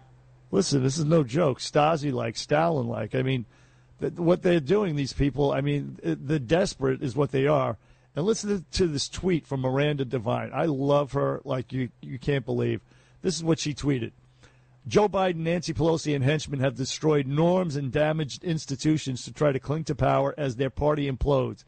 Listen, 0.50 0.82
this 0.82 0.98
is 0.98 1.04
no 1.04 1.24
joke. 1.24 1.58
Stasi 1.58 2.12
like, 2.12 2.36
Stalin 2.36 2.86
like. 2.86 3.14
I 3.14 3.22
mean, 3.22 3.46
th- 4.00 4.14
what 4.14 4.42
they're 4.42 4.60
doing, 4.60 4.96
these 4.96 5.12
people, 5.12 5.52
I 5.52 5.60
mean, 5.60 5.98
the 6.02 6.38
desperate 6.38 7.02
is 7.02 7.16
what 7.16 7.32
they 7.32 7.46
are. 7.46 7.76
And 8.14 8.24
listen 8.24 8.64
to 8.72 8.86
this 8.86 9.08
tweet 9.08 9.46
from 9.46 9.60
Miranda 9.60 10.04
Devine. 10.04 10.50
I 10.54 10.64
love 10.64 11.12
her 11.12 11.42
like 11.44 11.72
you, 11.72 11.90
you 12.00 12.18
can't 12.18 12.46
believe. 12.46 12.80
This 13.20 13.36
is 13.36 13.44
what 13.44 13.58
she 13.58 13.74
tweeted. 13.74 14.12
Joe 14.88 15.08
Biden, 15.08 15.36
Nancy 15.36 15.74
Pelosi, 15.74 16.14
and 16.14 16.22
henchmen 16.22 16.60
have 16.60 16.76
destroyed 16.76 17.26
norms 17.26 17.74
and 17.74 17.90
damaged 17.90 18.44
institutions 18.44 19.24
to 19.24 19.32
try 19.32 19.50
to 19.50 19.58
cling 19.58 19.84
to 19.84 19.96
power 19.96 20.32
as 20.38 20.56
their 20.56 20.70
party 20.70 21.10
implodes. 21.10 21.64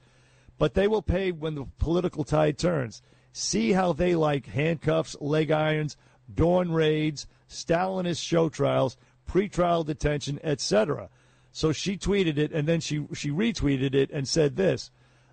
But 0.56 0.74
they 0.74 0.86
will 0.86 1.02
pay 1.02 1.32
when 1.32 1.56
the 1.56 1.66
political 1.78 2.22
tide 2.22 2.58
turns. 2.58 3.02
See 3.32 3.72
how 3.72 3.92
they 3.92 4.14
like 4.14 4.46
handcuffs, 4.46 5.16
leg 5.20 5.50
irons, 5.50 5.96
dawn 6.32 6.72
raids, 6.72 7.26
Stalinist 7.48 8.22
show 8.22 8.48
trials, 8.48 8.96
pretrial 9.28 9.84
detention, 9.84 10.38
etc. 10.42 11.08
So 11.50 11.72
she 11.72 11.96
tweeted 11.96 12.36
it, 12.36 12.52
and 12.52 12.68
then 12.68 12.80
she 12.80 13.06
she 13.14 13.30
retweeted 13.30 13.94
it 13.94 14.10
and 14.10 14.28
said 14.28 14.56
this: 14.56 14.90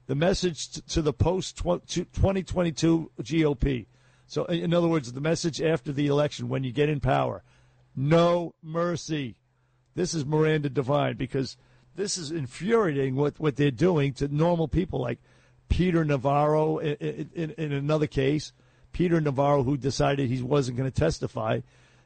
the 0.07 0.15
message 0.15 0.69
to 0.69 1.01
the 1.01 1.13
post 1.13 1.57
2022 1.57 3.11
GOP. 3.21 3.87
So, 4.27 4.45
in 4.45 4.73
other 4.73 4.87
words, 4.87 5.13
the 5.13 5.21
message 5.21 5.61
after 5.61 5.91
the 5.91 6.07
election 6.07 6.49
when 6.49 6.63
you 6.63 6.71
get 6.71 6.89
in 6.89 6.99
power, 6.99 7.43
no 7.95 8.55
mercy. 8.61 9.35
This 9.93 10.13
is 10.13 10.25
Miranda 10.25 10.69
Devine 10.69 11.15
because 11.15 11.57
this 11.95 12.17
is 12.17 12.31
infuriating 12.31 13.15
what, 13.15 13.39
what 13.39 13.55
they're 13.55 13.71
doing 13.71 14.13
to 14.13 14.27
normal 14.27 14.67
people 14.67 14.99
like 14.99 15.19
Peter 15.70 16.05
Navarro 16.05 16.78
in, 16.78 17.30
in, 17.34 17.51
in 17.51 17.72
another 17.72 18.07
case. 18.07 18.53
Peter 18.91 19.20
Navarro, 19.20 19.63
who 19.63 19.76
decided 19.76 20.30
he 20.30 20.41
wasn't 20.41 20.78
going 20.78 20.89
to 20.89 20.99
testify, 20.99 21.59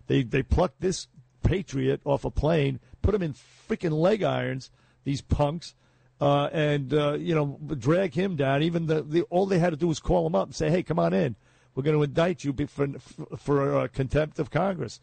they 0.08 0.24
they 0.24 0.42
plucked 0.42 0.82
this 0.82 1.08
patriot 1.44 2.02
off 2.04 2.26
a 2.26 2.32
plane, 2.32 2.80
put 3.02 3.14
him 3.14 3.22
in 3.22 3.36
freaking 3.70 3.92
leg 3.92 4.24
irons. 4.24 4.72
These 5.04 5.22
punks, 5.22 5.76
uh, 6.20 6.50
and 6.52 6.94
uh, 6.94 7.14
you 7.14 7.36
know 7.36 7.60
drag 7.78 8.14
him 8.14 8.36
down. 8.36 8.64
Even 8.64 8.88
the, 8.88 9.04
the 9.04 9.22
all 9.24 9.46
they 9.46 9.60
had 9.60 9.70
to 9.70 9.78
do 9.78 9.88
was 9.88 10.00
call 10.00 10.26
him 10.26 10.36
up 10.36 10.48
and 10.48 10.56
say, 10.56 10.70
"Hey, 10.70 10.84
come 10.84 11.00
on 11.00 11.14
in. 11.14 11.36
We're 11.76 11.84
going 11.84 11.96
to 11.96 12.04
indict 12.04 12.44
you 12.44 12.54
for 12.68 12.88
for 13.38 13.80
uh, 13.80 13.88
contempt 13.88 14.40
of 14.40 14.50
Congress." 14.50 15.00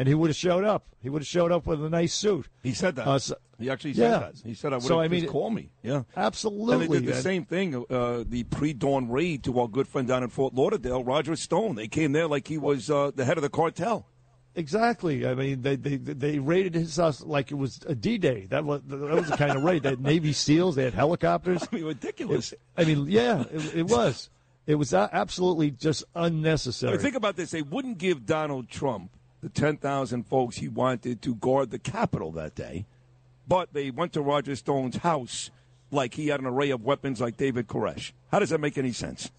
And 0.00 0.08
he 0.08 0.14
would 0.14 0.30
have 0.30 0.36
showed 0.36 0.64
up. 0.64 0.86
He 1.02 1.10
would 1.10 1.20
have 1.20 1.26
showed 1.26 1.52
up 1.52 1.66
with 1.66 1.84
a 1.84 1.90
nice 1.90 2.14
suit. 2.14 2.48
He 2.62 2.72
said 2.72 2.96
that. 2.96 3.06
Uh, 3.06 3.18
so- 3.18 3.36
he 3.58 3.68
actually 3.68 3.92
said 3.92 4.10
yeah. 4.10 4.18
that. 4.20 4.34
He 4.42 4.54
said, 4.54 4.72
"I 4.72 4.76
would 4.76 4.84
So, 4.84 4.98
I 4.98 5.08
mean, 5.08 5.20
just 5.20 5.30
call 5.30 5.50
me." 5.50 5.68
Yeah, 5.82 6.04
Absolutely. 6.16 6.86
And 6.86 6.94
they 6.94 7.00
did 7.00 7.06
the 7.06 7.20
same 7.20 7.44
thing. 7.44 7.84
Uh, 7.90 8.24
the 8.26 8.44
pre-dawn 8.44 9.10
raid 9.10 9.44
to 9.44 9.60
our 9.60 9.68
good 9.68 9.86
friend 9.86 10.08
down 10.08 10.22
in 10.22 10.30
Fort 10.30 10.54
Lauderdale, 10.54 11.04
Roger 11.04 11.36
Stone. 11.36 11.74
They 11.74 11.86
came 11.86 12.12
there 12.12 12.26
like 12.26 12.48
he 12.48 12.56
was 12.56 12.88
uh, 12.88 13.10
the 13.14 13.26
head 13.26 13.36
of 13.36 13.42
the 13.42 13.50
cartel. 13.50 14.06
Exactly. 14.54 15.26
I 15.26 15.34
mean, 15.34 15.60
they 15.60 15.76
they 15.76 15.98
they 15.98 16.38
raided 16.38 16.74
his 16.74 16.96
house 16.96 17.20
like 17.20 17.50
it 17.50 17.56
was 17.56 17.80
a 17.86 17.94
D 17.94 18.16
Day. 18.16 18.46
That 18.48 18.64
was 18.64 18.80
that 18.86 18.98
was 18.98 19.28
the 19.28 19.36
kind 19.36 19.54
of 19.54 19.62
raid. 19.64 19.82
They 19.82 19.90
had 19.90 20.00
Navy 20.00 20.32
SEALs. 20.32 20.76
They 20.76 20.84
had 20.84 20.94
helicopters. 20.94 21.62
I 21.72 21.76
mean, 21.76 21.84
ridiculous. 21.84 22.52
It- 22.52 22.60
I 22.74 22.84
mean, 22.86 23.04
yeah, 23.06 23.42
it, 23.52 23.74
it 23.74 23.86
was. 23.86 24.30
It 24.66 24.76
was 24.76 24.94
absolutely 24.94 25.72
just 25.72 26.04
unnecessary. 26.14 26.96
Think 26.96 27.16
about 27.16 27.36
this. 27.36 27.50
They 27.50 27.60
wouldn't 27.60 27.98
give 27.98 28.24
Donald 28.24 28.70
Trump 28.70 29.10
the 29.40 29.48
10,000 29.48 30.24
folks 30.24 30.56
he 30.56 30.68
wanted 30.68 31.22
to 31.22 31.34
guard 31.34 31.70
the 31.70 31.78
Capitol 31.78 32.32
that 32.32 32.54
day, 32.54 32.86
but 33.48 33.72
they 33.72 33.90
went 33.90 34.12
to 34.12 34.20
Roger 34.20 34.54
Stone's 34.56 34.96
house 34.98 35.50
like 35.90 36.14
he 36.14 36.28
had 36.28 36.40
an 36.40 36.46
array 36.46 36.70
of 36.70 36.84
weapons 36.84 37.20
like 37.20 37.36
David 37.36 37.66
Koresh. 37.66 38.12
How 38.30 38.38
does 38.38 38.50
that 38.50 38.60
make 38.60 38.78
any 38.78 38.92
sense? 38.92 39.30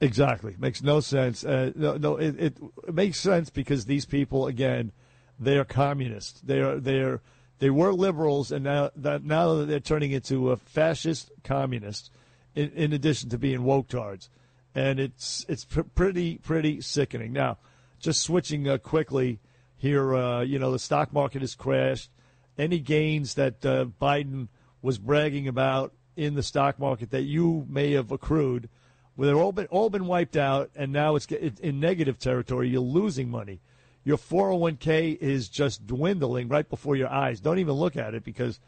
Exactly. 0.00 0.56
Makes 0.58 0.82
no 0.82 0.98
sense. 0.98 1.44
Uh, 1.44 1.70
no, 1.76 1.96
no 1.96 2.16
it, 2.16 2.34
it, 2.38 2.58
it 2.88 2.94
makes 2.94 3.20
sense 3.20 3.50
because 3.50 3.84
these 3.84 4.04
people, 4.04 4.48
again, 4.48 4.90
they 5.38 5.56
are 5.58 5.64
communists. 5.64 6.40
They 6.40 6.60
are 6.60 6.80
they 6.80 6.98
are 7.00 7.20
they 7.60 7.70
were 7.70 7.92
liberals, 7.92 8.50
and 8.50 8.64
now 8.64 8.90
that 8.96 9.24
now 9.24 9.54
that 9.54 9.66
they're 9.66 9.78
turning 9.78 10.10
into 10.10 10.50
a 10.50 10.56
fascist 10.56 11.30
communist, 11.44 12.10
in, 12.56 12.70
in 12.70 12.92
addition 12.92 13.30
to 13.30 13.38
being 13.38 13.62
woke 13.62 13.86
tards, 13.86 14.28
and 14.74 14.98
it's 14.98 15.46
it's 15.48 15.64
pr- 15.64 15.82
pretty 15.82 16.38
pretty 16.38 16.80
sickening. 16.80 17.32
Now, 17.32 17.58
just 18.02 18.20
switching 18.20 18.68
uh, 18.68 18.76
quickly 18.78 19.40
here, 19.76 20.14
uh, 20.14 20.42
you 20.42 20.58
know, 20.58 20.70
the 20.70 20.78
stock 20.78 21.12
market 21.12 21.40
has 21.40 21.54
crashed. 21.54 22.10
Any 22.58 22.78
gains 22.78 23.34
that 23.34 23.64
uh, 23.64 23.86
Biden 24.00 24.48
was 24.82 24.98
bragging 24.98 25.48
about 25.48 25.94
in 26.16 26.34
the 26.34 26.42
stock 26.42 26.78
market 26.78 27.10
that 27.10 27.22
you 27.22 27.64
may 27.68 27.92
have 27.92 28.10
accrued, 28.10 28.68
where 29.14 29.28
they've 29.28 29.36
all 29.36 29.52
been 29.52 29.66
all 29.66 29.88
been 29.88 30.06
wiped 30.06 30.36
out, 30.36 30.70
and 30.76 30.92
now 30.92 31.16
it's 31.16 31.26
in 31.26 31.80
negative 31.80 32.18
territory. 32.18 32.68
You're 32.68 32.80
losing 32.80 33.30
money. 33.30 33.60
Your 34.04 34.18
401k 34.18 35.16
is 35.18 35.48
just 35.48 35.86
dwindling 35.86 36.48
right 36.48 36.68
before 36.68 36.96
your 36.96 37.08
eyes. 37.08 37.40
Don't 37.40 37.60
even 37.60 37.74
look 37.74 37.96
at 37.96 38.14
it 38.14 38.24
because 38.24 38.60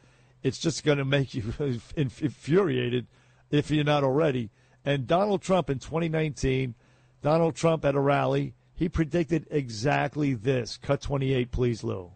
it's 0.42 0.58
just 0.58 0.84
going 0.84 0.98
to 0.98 1.04
make 1.04 1.34
you 1.34 1.52
infuriated 1.96 3.08
if 3.50 3.70
you're 3.70 3.84
not 3.84 4.04
already. 4.04 4.50
And 4.84 5.06
Donald 5.06 5.42
Trump 5.42 5.70
in 5.70 5.78
2019, 5.80 6.74
Donald 7.22 7.56
Trump 7.56 7.84
at 7.84 7.94
a 7.94 8.00
rally, 8.00 8.54
he 8.74 8.88
predicted 8.88 9.46
exactly 9.50 10.34
this. 10.34 10.76
Cut 10.76 11.00
28, 11.00 11.50
please, 11.50 11.84
Lou. 11.84 12.10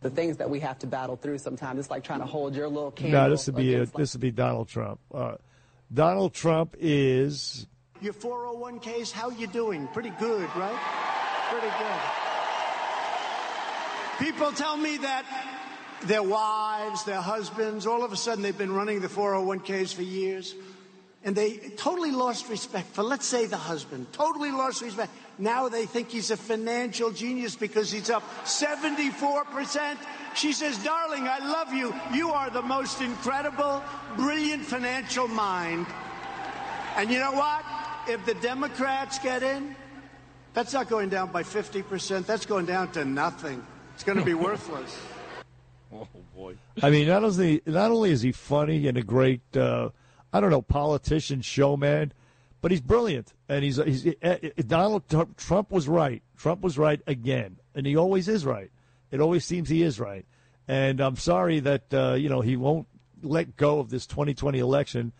The 0.00 0.10
things 0.10 0.36
that 0.36 0.50
we 0.50 0.60
have 0.60 0.78
to 0.80 0.86
battle 0.86 1.16
through 1.16 1.38
sometimes, 1.38 1.78
it's 1.78 1.90
like 1.90 2.04
trying 2.04 2.20
to 2.20 2.26
hold 2.26 2.54
your 2.54 2.68
little 2.68 2.90
candle. 2.90 3.22
No, 3.22 3.30
this 3.30 3.46
would 3.46 3.56
be 3.56 3.74
against, 3.74 3.94
like, 3.94 4.02
this 4.02 4.12
would 4.12 4.20
be 4.20 4.30
Donald 4.30 4.68
Trump. 4.68 5.00
Uh, 5.12 5.36
Donald 5.92 6.34
Trump 6.34 6.76
is 6.78 7.66
Your 8.00 8.12
401ks, 8.12 9.12
how 9.12 9.30
you 9.30 9.46
doing? 9.46 9.86
Pretty 9.88 10.10
good, 10.18 10.48
right? 10.56 10.78
Pretty 11.50 11.68
good. 11.68 12.00
People 14.18 14.52
tell 14.52 14.76
me 14.76 14.98
that 14.98 15.24
their 16.02 16.22
wives, 16.22 17.04
their 17.04 17.20
husbands, 17.20 17.86
all 17.86 18.04
of 18.04 18.12
a 18.12 18.16
sudden 18.16 18.42
they've 18.42 18.58
been 18.58 18.72
running 18.72 19.00
the 19.00 19.08
401ks 19.08 19.94
for 19.94 20.02
years, 20.02 20.54
and 21.24 21.34
they 21.34 21.56
totally 21.76 22.10
lost 22.10 22.50
respect 22.50 22.94
for, 22.94 23.02
let's 23.02 23.24
say, 23.24 23.46
the 23.46 23.56
husband. 23.56 24.06
Totally 24.12 24.50
lost 24.50 24.82
respect. 24.82 25.10
Now 25.38 25.70
they 25.70 25.86
think 25.86 26.10
he's 26.10 26.30
a 26.30 26.36
financial 26.36 27.10
genius 27.10 27.56
because 27.56 27.90
he's 27.90 28.10
up 28.10 28.22
74%. 28.44 29.96
She 30.34 30.52
says, 30.52 30.82
darling, 30.84 31.26
I 31.26 31.38
love 31.38 31.72
you. 31.72 31.94
You 32.12 32.30
are 32.30 32.50
the 32.50 32.60
most 32.62 33.00
incredible, 33.00 33.82
brilliant 34.16 34.64
financial 34.64 35.26
mind. 35.26 35.86
And 36.96 37.10
you 37.10 37.18
know 37.18 37.32
what? 37.32 37.64
If 38.06 38.26
the 38.26 38.34
Democrats 38.34 39.18
get 39.18 39.42
in, 39.42 39.74
that's 40.52 40.74
not 40.74 40.88
going 40.88 41.08
down 41.08 41.32
by 41.32 41.42
50%. 41.42 42.26
That's 42.26 42.44
going 42.44 42.66
down 42.66 42.92
to 42.92 43.04
nothing. 43.04 43.64
It's 43.94 44.04
going 44.04 44.18
to 44.18 44.24
be 44.24 44.34
worthless. 44.48 44.94
Oh 45.92 46.06
boy. 46.36 46.56
I 46.82 46.90
mean, 46.90 47.06
not 47.06 47.24
only 47.24 47.62
not 47.66 47.90
only 47.90 48.10
is 48.10 48.22
he 48.22 48.32
funny 48.32 48.88
and 48.88 48.98
a 48.98 49.02
great, 49.02 49.42
uh, 49.56 49.90
I 50.34 50.40
don't 50.40 50.50
know, 50.50 50.62
politician, 50.62 51.42
showman, 51.42 52.12
but 52.60 52.72
he's 52.72 52.80
brilliant. 52.80 53.32
And 53.48 53.64
he's 53.64 53.76
he's 53.76 54.06
uh, 54.20 54.36
Donald 54.66 55.04
Trump 55.36 55.70
was 55.70 55.86
right. 55.86 56.22
Trump 56.36 56.60
was 56.60 56.76
right 56.76 57.00
again, 57.06 57.58
and 57.74 57.86
he 57.86 57.96
always 57.96 58.26
is 58.28 58.44
right. 58.44 58.70
It 59.12 59.20
always 59.20 59.44
seems 59.44 59.68
he 59.68 59.82
is 59.82 60.00
right. 60.00 60.26
And 60.66 61.00
I'm 61.00 61.16
sorry 61.16 61.60
that 61.60 61.94
uh, 61.94 62.14
you 62.14 62.28
know 62.28 62.40
he 62.40 62.56
won't 62.56 62.88
let 63.22 63.56
go 63.56 63.78
of 63.78 63.90
this 63.90 64.06
2020 64.06 64.58
election 64.58 65.12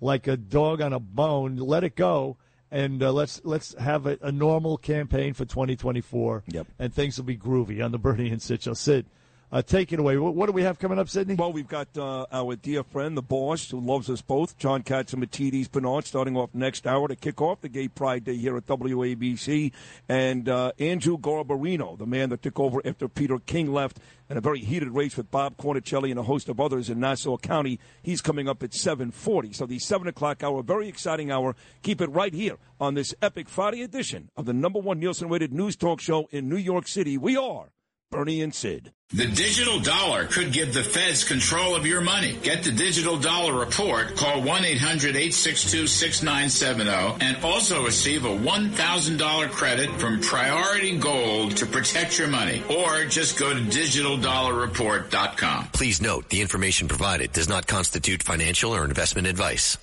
like 0.00 0.28
a 0.28 0.36
dog 0.36 0.80
on 0.80 0.92
a 0.92 1.00
bone. 1.00 1.56
Let 1.56 1.82
it 1.82 1.96
go. 1.96 2.36
And 2.70 3.02
uh, 3.02 3.12
let's 3.12 3.40
let's 3.44 3.74
have 3.78 4.06
a, 4.06 4.16
a 4.22 4.30
normal 4.30 4.78
campaign 4.78 5.34
for 5.34 5.44
2024. 5.44 6.44
Yep. 6.46 6.68
And 6.78 6.94
things 6.94 7.18
will 7.18 7.24
be 7.24 7.36
groovy 7.36 7.84
on 7.84 7.90
the 7.90 7.98
Bernie 7.98 8.30
and 8.30 8.40
Sid 8.40 8.62
show. 8.62 8.74
Sid, 8.74 9.06
uh, 9.52 9.60
take 9.60 9.92
it 9.92 9.98
away. 9.98 10.16
What, 10.16 10.34
what 10.34 10.46
do 10.46 10.52
we 10.52 10.62
have 10.62 10.78
coming 10.78 10.98
up, 10.98 11.10
Sydney? 11.10 11.34
Well, 11.34 11.52
we've 11.52 11.68
got 11.68 11.88
uh, 11.96 12.24
our 12.32 12.56
dear 12.56 12.82
friend, 12.82 13.16
the 13.16 13.22
boss, 13.22 13.70
who 13.70 13.78
loves 13.78 14.08
us 14.08 14.22
both, 14.22 14.56
John 14.56 14.82
Catsimatidis 14.82 15.70
Bernard, 15.70 16.06
starting 16.06 16.36
off 16.36 16.54
next 16.54 16.86
hour 16.86 17.06
to 17.06 17.14
kick 17.14 17.42
off 17.42 17.60
the 17.60 17.68
Gay 17.68 17.88
Pride 17.88 18.24
Day 18.24 18.36
here 18.36 18.56
at 18.56 18.66
WABC. 18.66 19.72
And 20.08 20.48
uh, 20.48 20.72
Andrew 20.78 21.18
Garbarino, 21.18 21.98
the 21.98 22.06
man 22.06 22.30
that 22.30 22.42
took 22.42 22.58
over 22.58 22.80
after 22.84 23.08
Peter 23.08 23.38
King 23.38 23.72
left 23.72 23.98
in 24.30 24.38
a 24.38 24.40
very 24.40 24.60
heated 24.60 24.88
race 24.88 25.18
with 25.18 25.30
Bob 25.30 25.58
Cornicelli 25.58 26.10
and 26.10 26.18
a 26.18 26.22
host 26.22 26.48
of 26.48 26.58
others 26.58 26.88
in 26.88 26.98
Nassau 26.98 27.36
County. 27.36 27.78
He's 28.02 28.22
coming 28.22 28.48
up 28.48 28.62
at 28.62 28.70
7.40. 28.70 29.54
So 29.54 29.66
the 29.66 29.78
7 29.78 30.08
o'clock 30.08 30.42
hour, 30.42 30.62
very 30.62 30.88
exciting 30.88 31.30
hour. 31.30 31.54
Keep 31.82 32.00
it 32.00 32.08
right 32.08 32.32
here 32.32 32.56
on 32.80 32.94
this 32.94 33.14
epic 33.20 33.50
Friday 33.50 33.82
edition 33.82 34.30
of 34.34 34.46
the 34.46 34.54
number 34.54 34.78
one 34.78 34.98
Nielsen-rated 34.98 35.52
news 35.52 35.76
talk 35.76 36.00
show 36.00 36.26
in 36.30 36.48
New 36.48 36.56
York 36.56 36.88
City. 36.88 37.18
We 37.18 37.36
are 37.36 37.66
Bernie 38.10 38.40
and 38.40 38.54
Sid. 38.54 38.92
The 39.14 39.26
digital 39.26 39.78
dollar 39.78 40.24
could 40.24 40.54
give 40.54 40.72
the 40.72 40.82
feds 40.82 41.24
control 41.24 41.76
of 41.76 41.84
your 41.84 42.00
money. 42.00 42.34
Get 42.42 42.64
the 42.64 42.72
digital 42.72 43.18
dollar 43.18 43.52
report. 43.52 44.16
Call 44.16 44.40
1-800-862-6970 44.40 47.22
and 47.22 47.44
also 47.44 47.84
receive 47.84 48.24
a 48.24 48.30
$1,000 48.30 49.50
credit 49.50 49.90
from 50.00 50.22
Priority 50.22 50.96
Gold 50.96 51.58
to 51.58 51.66
protect 51.66 52.18
your 52.18 52.28
money. 52.28 52.62
Or 52.70 53.04
just 53.04 53.38
go 53.38 53.52
to 53.52 53.60
digitaldollarreport.com. 53.60 55.68
Please 55.74 56.00
note 56.00 56.30
the 56.30 56.40
information 56.40 56.88
provided 56.88 57.32
does 57.32 57.50
not 57.50 57.66
constitute 57.66 58.22
financial 58.22 58.74
or 58.74 58.86
investment 58.86 59.26
advice. 59.26 59.76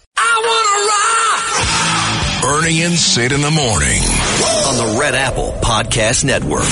Bernie 2.42 2.82
and 2.82 2.96
Sid 2.96 3.32
in 3.32 3.42
the 3.42 3.52
morning. 3.52 4.02
On 4.02 4.76
the 4.76 4.98
Red 5.00 5.14
Apple 5.14 5.52
Podcast 5.62 6.26
Network. 6.26 6.66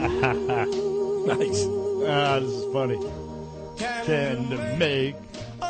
nice. 1.26 1.66
Ah, 2.08 2.38
this 2.40 2.50
is 2.50 2.72
funny. 2.72 2.98
Can 4.06 4.78
make 4.78 5.14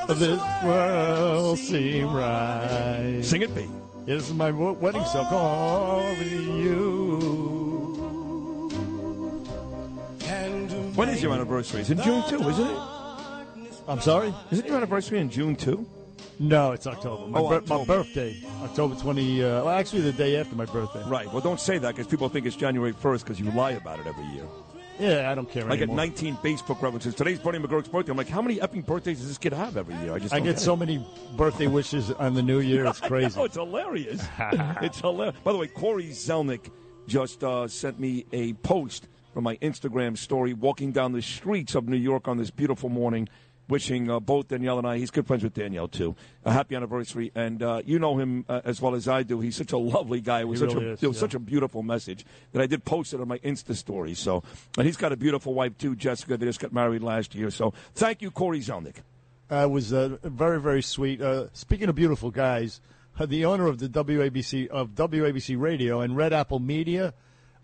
this 0.09 0.41
world 0.63 1.59
seem 1.59 2.13
right. 2.13 3.21
Sing 3.23 3.43
it, 3.43 3.53
Pete. 3.55 3.69
Yeah, 4.07 4.15
this 4.15 4.29
is 4.29 4.35
my 4.35 4.53
wedding 4.53 5.05
song. 5.05 5.27
Call 5.27 6.15
me 6.15 6.63
you. 6.63 7.41
When 10.95 11.09
is 11.09 11.23
your 11.23 11.33
anniversary? 11.33 11.81
It's 11.81 11.91
in 11.91 12.01
June 12.01 12.23
too, 12.29 12.49
isn't 12.49 12.67
it? 12.69 12.79
I'm 13.89 14.01
sorry? 14.01 14.33
Isn't 14.53 14.67
your 14.67 14.77
anniversary 14.77 15.19
in 15.19 15.31
June 15.31 15.57
too? 15.57 15.87
No, 16.43 16.73
it's 16.73 16.87
October. 16.87 17.27
My, 17.29 17.39
Oh, 17.39 17.49
bir- 17.51 17.55
October. 17.57 17.79
my 17.79 17.85
birthday, 17.85 18.37
October 18.63 18.95
20. 18.95 19.43
Uh, 19.45 19.47
well, 19.65 19.69
actually, 19.69 20.01
the 20.01 20.13
day 20.13 20.37
after 20.37 20.57
my 20.57 20.65
birthday. 20.65 21.03
Right. 21.07 21.31
Well, 21.31 21.43
don't 21.43 21.61
say 21.61 21.77
that 21.79 21.95
because 21.95 22.07
people 22.07 22.29
think 22.31 22.47
it's 22.47 22.57
January 22.57 22.95
1st 22.95 23.21
because 23.25 23.39
you 23.39 23.51
lie 23.51 23.73
about 23.73 24.01
it 24.01 24.07
every 24.07 24.25
year. 24.27 24.45
Yeah, 24.99 25.31
I 25.31 25.35
don't 25.35 25.49
care 25.51 25.65
I 25.67 25.77
get 25.77 25.83
anymore. 25.85 25.97
19 25.97 26.37
Facebook 26.37 26.81
references. 26.83 27.15
Today's 27.15 27.39
Bernie 27.39 27.59
McGuirk's 27.59 27.89
birthday. 27.89 28.11
I'm 28.11 28.17
like, 28.19 28.29
how 28.29 28.41
many 28.43 28.57
effing 28.57 28.85
birthdays 28.85 29.19
does 29.19 29.29
this 29.29 29.39
kid 29.39 29.53
have 29.53 29.77
every 29.77 29.95
year? 29.97 30.15
I 30.15 30.19
just 30.19 30.33
I 30.35 30.41
get 30.41 30.57
it. 30.57 30.59
so 30.59 30.75
many 30.77 31.07
birthday 31.37 31.67
wishes 31.67 32.11
on 32.13 32.33
the 32.35 32.43
new 32.43 32.61
year. 32.61 32.87
It's 32.87 33.01
crazy. 33.13 33.39
Oh, 33.39 33.45
it's 33.45 33.57
hilarious. 33.57 34.27
it's 34.83 35.01
hilarious. 35.01 35.37
By 35.45 35.53
the 35.53 35.59
way, 35.59 35.67
Corey 35.69 36.09
Zelnick 36.09 36.71
just 37.07 37.45
uh, 37.45 37.69
sent 37.69 37.99
me 38.01 38.25
a 38.33 38.55
post 38.55 39.09
from 39.35 39.45
my 39.45 39.57
Instagram 39.59 40.17
story 40.19 40.55
walking 40.55 40.91
down 40.93 41.13
the 41.13 41.23
streets 41.23 41.75
of 41.75 41.87
New 41.89 41.97
York 41.97 42.29
on 42.29 42.37
this 42.39 42.51
beautiful 42.51 42.89
morning, 42.89 43.29
wishing 43.71 44.11
uh, 44.11 44.21
both 44.21 44.49
Danielle 44.49 44.79
and 44.79 44.87
I, 44.87 44.99
he's 44.99 45.11
good 45.11 45.27
friends 45.27 45.43
with 45.43 45.55
Danielle 45.55 45.89
too, 45.89 46.17
a 46.45 46.53
happy 46.53 46.75
anniversary. 46.75 47.33
And 47.35 47.63
uh, 47.63 47.83
you 47.85 47.99
know 47.99 48.19
him 48.19 48.45
uh, 48.49 48.61
as 48.65 48.83
well 48.83 48.95
as 48.95 49.09
I 49.09 49.23
do. 49.23 49.41
He's 49.41 49.57
such 49.57 49.73
a 49.73 49.79
lovely 49.79 50.21
guy. 50.21 50.41
It 50.41 50.49
was, 50.49 50.61
He 50.61 50.67
such, 50.67 50.75
really 50.75 50.89
a, 50.89 50.93
is, 50.93 51.03
it 51.03 51.07
was 51.07 51.17
yeah. 51.17 51.21
such 51.21 51.35
a 51.35 51.39
beautiful 51.39 51.83
message 51.83 52.27
that 52.53 52.61
I 52.61 52.67
did 52.67 52.85
post 52.85 53.15
it 53.15 53.21
on 53.21 53.29
my 53.29 53.39
Insta 53.39 53.75
story. 53.75 54.15
So, 54.15 54.43
and 54.77 54.87
he's 54.87 54.97
got 54.97 55.13
a 55.13 55.17
beautiful 55.17 55.55
wife 55.55 55.79
too, 55.79 55.95
Jessica. 55.97 56.37
They 56.37 56.47
just 56.47 56.61
got 56.61 56.73
married 56.73 57.03
last 57.03 57.35
year. 57.35 57.51
So, 57.51 57.73
thank 57.95 58.21
you, 58.23 58.31
Corey 58.31 58.61
Zelnick. 58.61 58.97
Uh, 59.51 59.65
it 59.65 59.71
was 59.71 59.93
uh, 59.93 60.17
very, 60.23 60.61
very 60.61 60.83
sweet. 60.83 61.21
Uh, 61.21 61.47
speaking 61.53 61.89
of 61.89 61.95
beautiful 61.95 62.31
guys, 62.31 62.81
uh, 63.19 63.27
the 63.27 63.45
owner 63.45 63.67
of 63.67 63.79
the 63.79 63.89
WABC 63.89 64.69
of 64.69 64.91
WABC 64.91 65.61
Radio 65.61 66.01
and 66.01 66.17
Red 66.17 66.33
Apple 66.33 66.61
Media, 66.61 67.13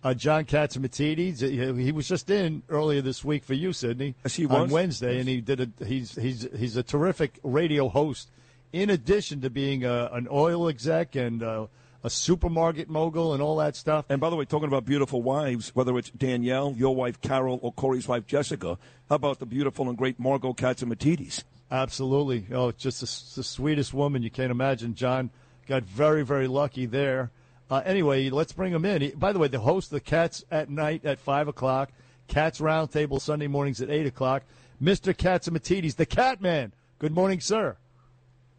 uh, 0.07 0.15
John 0.15 0.45
Catsimatidis, 0.45 1.43
uh, 1.43 1.75
he, 1.75 1.85
he 1.87 1.93
was 1.93 2.07
just 2.07 2.31
in 2.31 2.63
earlier 2.69 3.03
this 3.03 3.25
week 3.25 3.43
for 3.43 3.55
you, 3.55 3.73
Sydney, 3.73 4.15
Yes, 4.23 4.37
he 4.37 4.47
on 4.47 4.63
was. 4.63 4.71
Wednesday, 4.71 5.19
and 5.19 5.29
he 5.29 5.41
did 5.41 5.61
a. 5.61 5.85
He's 5.85 6.15
he's 6.15 6.47
he's 6.57 6.77
a 6.77 6.85
terrific 6.85 7.41
radio 7.43 7.89
host. 7.89 8.31
In 8.73 8.91
addition 8.91 9.41
to 9.41 9.51
being 9.51 9.85
a, 9.85 10.09
an 10.13 10.29
oil 10.31 10.69
exec 10.69 11.17
and 11.17 11.43
uh, 11.43 11.67
a 12.05 12.11
supermarket 12.11 12.89
mogul 12.89 13.35
and 13.35 13.43
all 13.43 13.57
that 13.57 13.75
stuff. 13.75 14.05
And 14.09 14.21
by 14.21 14.31
the 14.31 14.37
way, 14.37 14.45
talking 14.45 14.69
about 14.69 14.85
beautiful 14.85 15.23
wives, 15.23 15.75
whether 15.75 15.99
it's 15.99 16.11
Danielle, 16.11 16.73
your 16.77 16.95
wife 16.95 17.21
Carol, 17.21 17.59
or 17.63 17.73
Corey's 17.73 18.07
wife 18.07 18.29
Jessica, 18.29 18.79
how 19.09 19.17
about 19.17 19.41
the 19.41 19.47
beautiful 19.47 19.89
and 19.89 19.99
great 19.99 20.21
Margo 20.21 20.53
Catsimatidis? 20.53 21.43
Absolutely. 21.69 22.47
Oh, 22.53 22.71
just 22.71 23.01
the, 23.01 23.41
the 23.41 23.45
sweetest 23.45 23.93
woman 23.93 24.23
you 24.23 24.31
can't 24.31 24.53
imagine. 24.53 24.95
John 24.95 25.31
got 25.67 25.83
very, 25.83 26.25
very 26.25 26.47
lucky 26.47 26.87
there. 26.87 27.33
Uh, 27.71 27.83
anyway, 27.85 28.31
let's 28.31 28.53
bring 28.53 28.73
him 28.73 28.85
in. 28.85 29.03
He, 29.03 29.09
by 29.11 29.33
the 29.33 29.39
way, 29.39 29.49
the 29.49 29.59
host 29.59 29.89
of 29.89 29.97
the 29.97 30.01
Cats 30.01 30.45
at 30.51 30.71
Night 30.71 31.05
at 31.05 31.19
5 31.19 31.49
o'clock, 31.49 31.91
Cats 32.29 32.61
Roundtable 32.61 33.21
Sunday 33.21 33.49
mornings 33.49 33.81
at 33.81 33.91
8 33.91 34.07
o'clock, 34.07 34.43
Mr. 34.83 35.14
Catsimatidis, 35.14 35.97
the 35.97 36.07
Cat 36.07 36.41
Man. 36.41 36.73
Good 36.99 37.12
morning, 37.12 37.41
sir. 37.41 37.77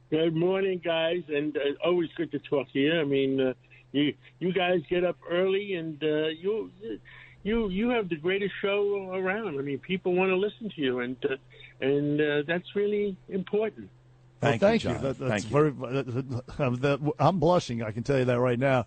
Good 0.09 0.35
morning, 0.35 0.81
guys, 0.83 1.23
and 1.27 1.55
uh, 1.57 1.59
always 1.83 2.09
good 2.15 2.31
to 2.31 2.39
talk 2.39 2.71
to 2.73 2.79
you. 2.79 2.99
I 2.99 3.03
mean, 3.03 3.41
uh, 3.41 3.53
you 3.91 4.13
you 4.39 4.53
guys 4.53 4.81
get 4.89 5.03
up 5.03 5.17
early, 5.29 5.73
and 5.75 6.01
uh, 6.01 6.27
you 6.27 6.71
you 7.43 7.69
you 7.69 7.89
have 7.89 8.07
the 8.07 8.15
greatest 8.15 8.53
show 8.61 9.11
around. 9.11 9.59
I 9.59 9.61
mean, 9.61 9.79
people 9.79 10.13
want 10.13 10.29
to 10.29 10.37
listen 10.37 10.69
to 10.69 10.81
you, 10.81 10.99
and 10.99 11.17
uh, 11.25 11.35
and 11.81 12.21
uh, 12.21 12.43
that's 12.47 12.75
really 12.75 13.17
important. 13.27 13.89
Thank 14.39 14.61
well, 14.61 14.73
you, 14.73 14.79
thank 14.79 14.83
you. 14.83 14.89
John. 14.91 15.01
That- 15.03 15.17
that's 15.19 15.43
Thank 15.43 15.51
you. 15.51 15.71
very. 16.57 16.77
that- 16.77 17.13
I'm 17.19 17.39
blushing. 17.39 17.81
I 17.83 17.91
can 17.91 18.03
tell 18.03 18.19
you 18.19 18.25
that 18.25 18.39
right 18.39 18.59
now. 18.59 18.85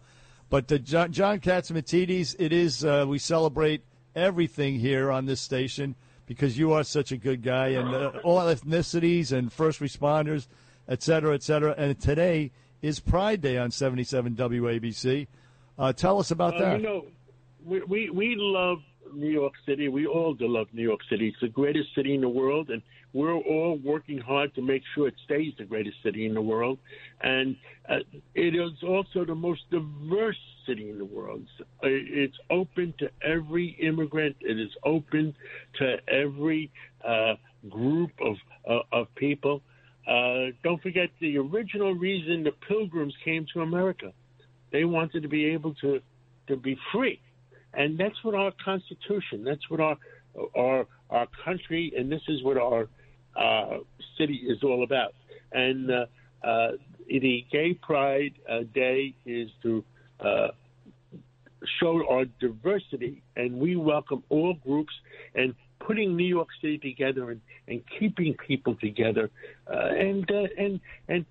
But 0.49 0.71
uh, 0.73 0.79
John, 0.79 1.13
John 1.13 1.39
Catsimatidis, 1.41 2.37
it 2.39 2.53
is 2.53 2.85
uh, 2.85 3.05
we 3.09 3.19
celebrate 3.19 3.83
everything 4.15 4.79
here 4.79 5.11
on 5.11 5.27
this 5.27 5.41
station 5.41 5.95
because 6.27 6.59
you 6.59 6.73
are 6.73 6.83
such 6.85 7.13
a 7.13 7.17
good 7.17 7.43
guy, 7.43 7.69
and 7.69 7.89
uh, 7.95 8.13
all 8.25 8.41
ethnicities 8.41 9.33
and 9.33 9.53
first 9.53 9.81
responders, 9.81 10.47
et 10.89 11.03
cetera, 11.03 11.35
et 11.35 11.43
cetera. 11.43 11.75
And 11.77 11.99
today 12.01 12.53
is 12.83 13.01
Pride 13.01 13.41
Day 13.41 13.59
on 13.59 13.71
77 13.71 14.35
WABC. 14.37 15.27
Uh, 15.79 15.93
tell 15.93 16.19
us 16.19 16.31
about 16.31 16.55
Uh, 16.57 16.59
that. 16.61 16.81
You 16.81 16.87
know, 16.87 17.07
we, 17.65 17.81
we 17.83 18.11
we 18.11 18.35
love 18.37 18.79
New 19.13 19.31
York 19.31 19.55
City. 19.67 19.89
We 19.89 20.07
all 20.07 20.35
do 20.35 20.47
love 20.49 20.69
New 20.73 20.83
York 20.83 21.01
City. 21.09 21.29
It's 21.29 21.41
the 21.41 21.49
greatest 21.49 21.95
city 21.95 22.15
in 22.15 22.21
the 22.21 22.29
world, 22.29 22.71
and 22.71 22.83
we're 23.13 23.35
all 23.35 23.79
working 23.85 24.19
hard 24.19 24.55
to 24.55 24.63
make 24.63 24.83
sure 24.95 25.09
it 25.09 25.15
stays 25.25 25.53
the 25.59 25.65
greatest 25.65 25.97
city 26.03 26.27
in 26.27 26.35
the 26.35 26.41
world. 26.41 26.79
And 27.23 27.57
uh, 27.89 27.97
it 28.35 28.55
is 28.55 28.71
also 28.87 29.25
the 29.25 29.35
most 29.35 29.63
diverse 29.71 30.39
city 30.67 30.91
in 30.91 30.99
the 30.99 31.05
world. 31.05 31.43
It's, 31.83 32.37
uh, 32.51 32.55
open 32.55 32.95
to 32.99 33.11
every 33.23 33.77
immigrant. 33.81 34.37
It 34.41 34.59
is 34.59 34.71
open 34.85 35.35
to 35.79 35.97
every 36.09 36.71
uh, 37.07 37.35
group 37.69 38.11
of 38.21 38.37
uh, 38.69 38.81
of 38.93 39.13
people. 39.15 39.63
Uh, 40.07 40.53
don't 40.63 40.83
forget 40.83 41.09
the 41.21 41.39
original 41.39 41.95
reason 41.95 42.43
the 42.43 42.53
Pilgrims 42.69 43.15
came 43.25 43.47
to 43.55 43.61
America. 43.61 44.13
They 44.73 44.85
wanted 44.85 45.23
to 45.23 45.29
be 45.29 45.47
able 45.47 45.75
to 45.75 46.01
to 46.49 46.57
be 46.57 46.77
free, 46.93 47.21
and 47.75 47.99
that's 47.99 48.23
what 48.23 48.35
our 48.35 48.53
Constitution. 48.65 49.45
That's 49.45 49.69
what 49.71 49.81
our 49.81 49.97
our 50.57 50.87
our 51.11 51.27
country, 51.45 51.93
and 51.97 52.11
this 52.11 52.23
is 52.29 52.43
what 52.43 52.57
our 52.57 52.89
uh, 53.41 53.79
city 54.19 54.43
is 54.47 54.63
all 54.63 54.85
about. 54.85 55.15
And 55.53 55.91
uh, 55.91 56.07
uh, 56.45 56.73
the 57.09 57.45
Gay 57.51 57.75
Pride 57.75 58.35
uh, 58.49 58.61
Day 58.73 59.15
is 59.27 59.51
to 59.63 59.85
uh, 60.21 60.49
show 61.81 62.03
our 62.09 62.25
diversity, 62.41 63.23
and 63.37 63.59
we 63.59 63.77
welcome 63.77 64.23
all 64.29 64.55
groups 64.55 64.93
and 65.35 65.55
putting 65.81 66.17
New 66.17 66.27
York 66.27 66.49
City 66.61 66.79
together 66.79 67.31
and, 67.31 67.41
and 67.67 67.83
keeping 67.99 68.35
people 68.47 68.77
together, 68.77 69.31
uh, 69.67 69.89
and 69.89 70.31
uh, 70.31 70.47
and 70.59 70.81
and 71.09 71.25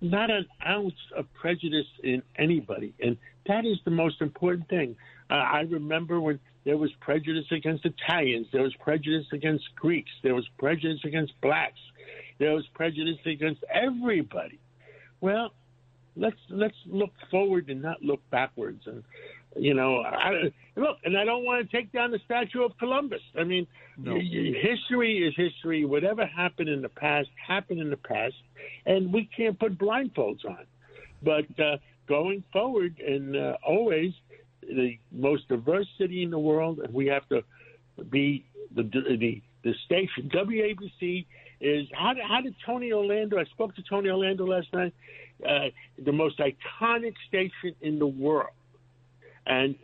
not 0.00 0.30
an 0.30 0.46
ounce 0.66 0.94
of 1.16 1.26
prejudice 1.34 1.86
in 2.02 2.22
anybody, 2.38 2.94
and 3.00 3.16
that 3.46 3.66
is 3.66 3.78
the 3.84 3.90
most 3.90 4.20
important 4.20 4.68
thing. 4.68 4.96
Uh, 5.28 5.34
I 5.34 5.60
remember 5.60 6.20
when 6.20 6.40
there 6.64 6.76
was 6.76 6.90
prejudice 7.00 7.46
against 7.50 7.84
Italians, 7.84 8.46
there 8.52 8.62
was 8.62 8.74
prejudice 8.76 9.26
against 9.32 9.64
Greeks, 9.76 10.10
there 10.22 10.34
was 10.34 10.46
prejudice 10.58 11.00
against 11.04 11.32
blacks, 11.40 11.78
there 12.38 12.52
was 12.52 12.66
prejudice 12.74 13.18
against 13.26 13.62
everybody. 13.72 14.58
Well, 15.20 15.52
let's 16.16 16.38
let's 16.48 16.76
look 16.86 17.12
forward 17.30 17.68
and 17.68 17.82
not 17.82 18.02
look 18.02 18.20
backwards. 18.30 18.86
And 18.86 19.02
you 19.56 19.74
know, 19.74 20.00
I, 20.00 20.52
look, 20.76 20.98
and 21.04 21.16
I 21.16 21.24
don't 21.24 21.44
want 21.44 21.68
to 21.68 21.76
take 21.76 21.92
down 21.92 22.10
the 22.12 22.20
statue 22.24 22.62
of 22.62 22.76
Columbus. 22.78 23.22
I 23.38 23.44
mean, 23.44 23.66
No. 23.98 24.14
history 24.14 25.26
is 25.26 25.34
history. 25.36 25.84
Whatever 25.84 26.24
happened 26.24 26.68
in 26.68 26.82
the 26.82 26.88
past 26.88 27.28
happened 27.46 27.80
in 27.80 27.90
the 27.90 27.96
past, 27.96 28.34
and 28.86 29.12
we 29.12 29.28
can't 29.36 29.58
put 29.58 29.76
blindfolds 29.76 30.44
on. 30.44 30.64
But 31.22 31.46
uh, 31.60 31.78
going 32.06 32.44
forward, 32.52 33.00
and 33.00 33.36
uh, 33.36 33.56
always 33.66 34.12
the 34.74 34.98
most 35.12 35.48
diverse 35.48 35.86
city 35.98 36.22
in 36.22 36.30
the 36.30 36.38
world, 36.38 36.78
and 36.80 36.92
we 36.92 37.06
have 37.06 37.28
to 37.28 37.42
be 38.10 38.44
the 38.74 38.82
the 38.82 39.42
the 39.62 39.74
station. 39.84 40.30
WABC 40.34 41.26
is 41.60 41.86
how 41.92 42.14
did, 42.14 42.24
how 42.24 42.40
did 42.40 42.54
Tony 42.64 42.92
Orlando? 42.92 43.38
I 43.38 43.44
spoke 43.44 43.74
to 43.76 43.82
Tony 43.82 44.08
Orlando 44.08 44.46
last 44.46 44.72
night. 44.72 44.94
Uh, 45.46 45.68
the 46.04 46.12
most 46.12 46.38
iconic 46.38 47.14
station 47.28 47.74
in 47.80 47.98
the 47.98 48.06
world, 48.06 48.50
and 49.46 49.74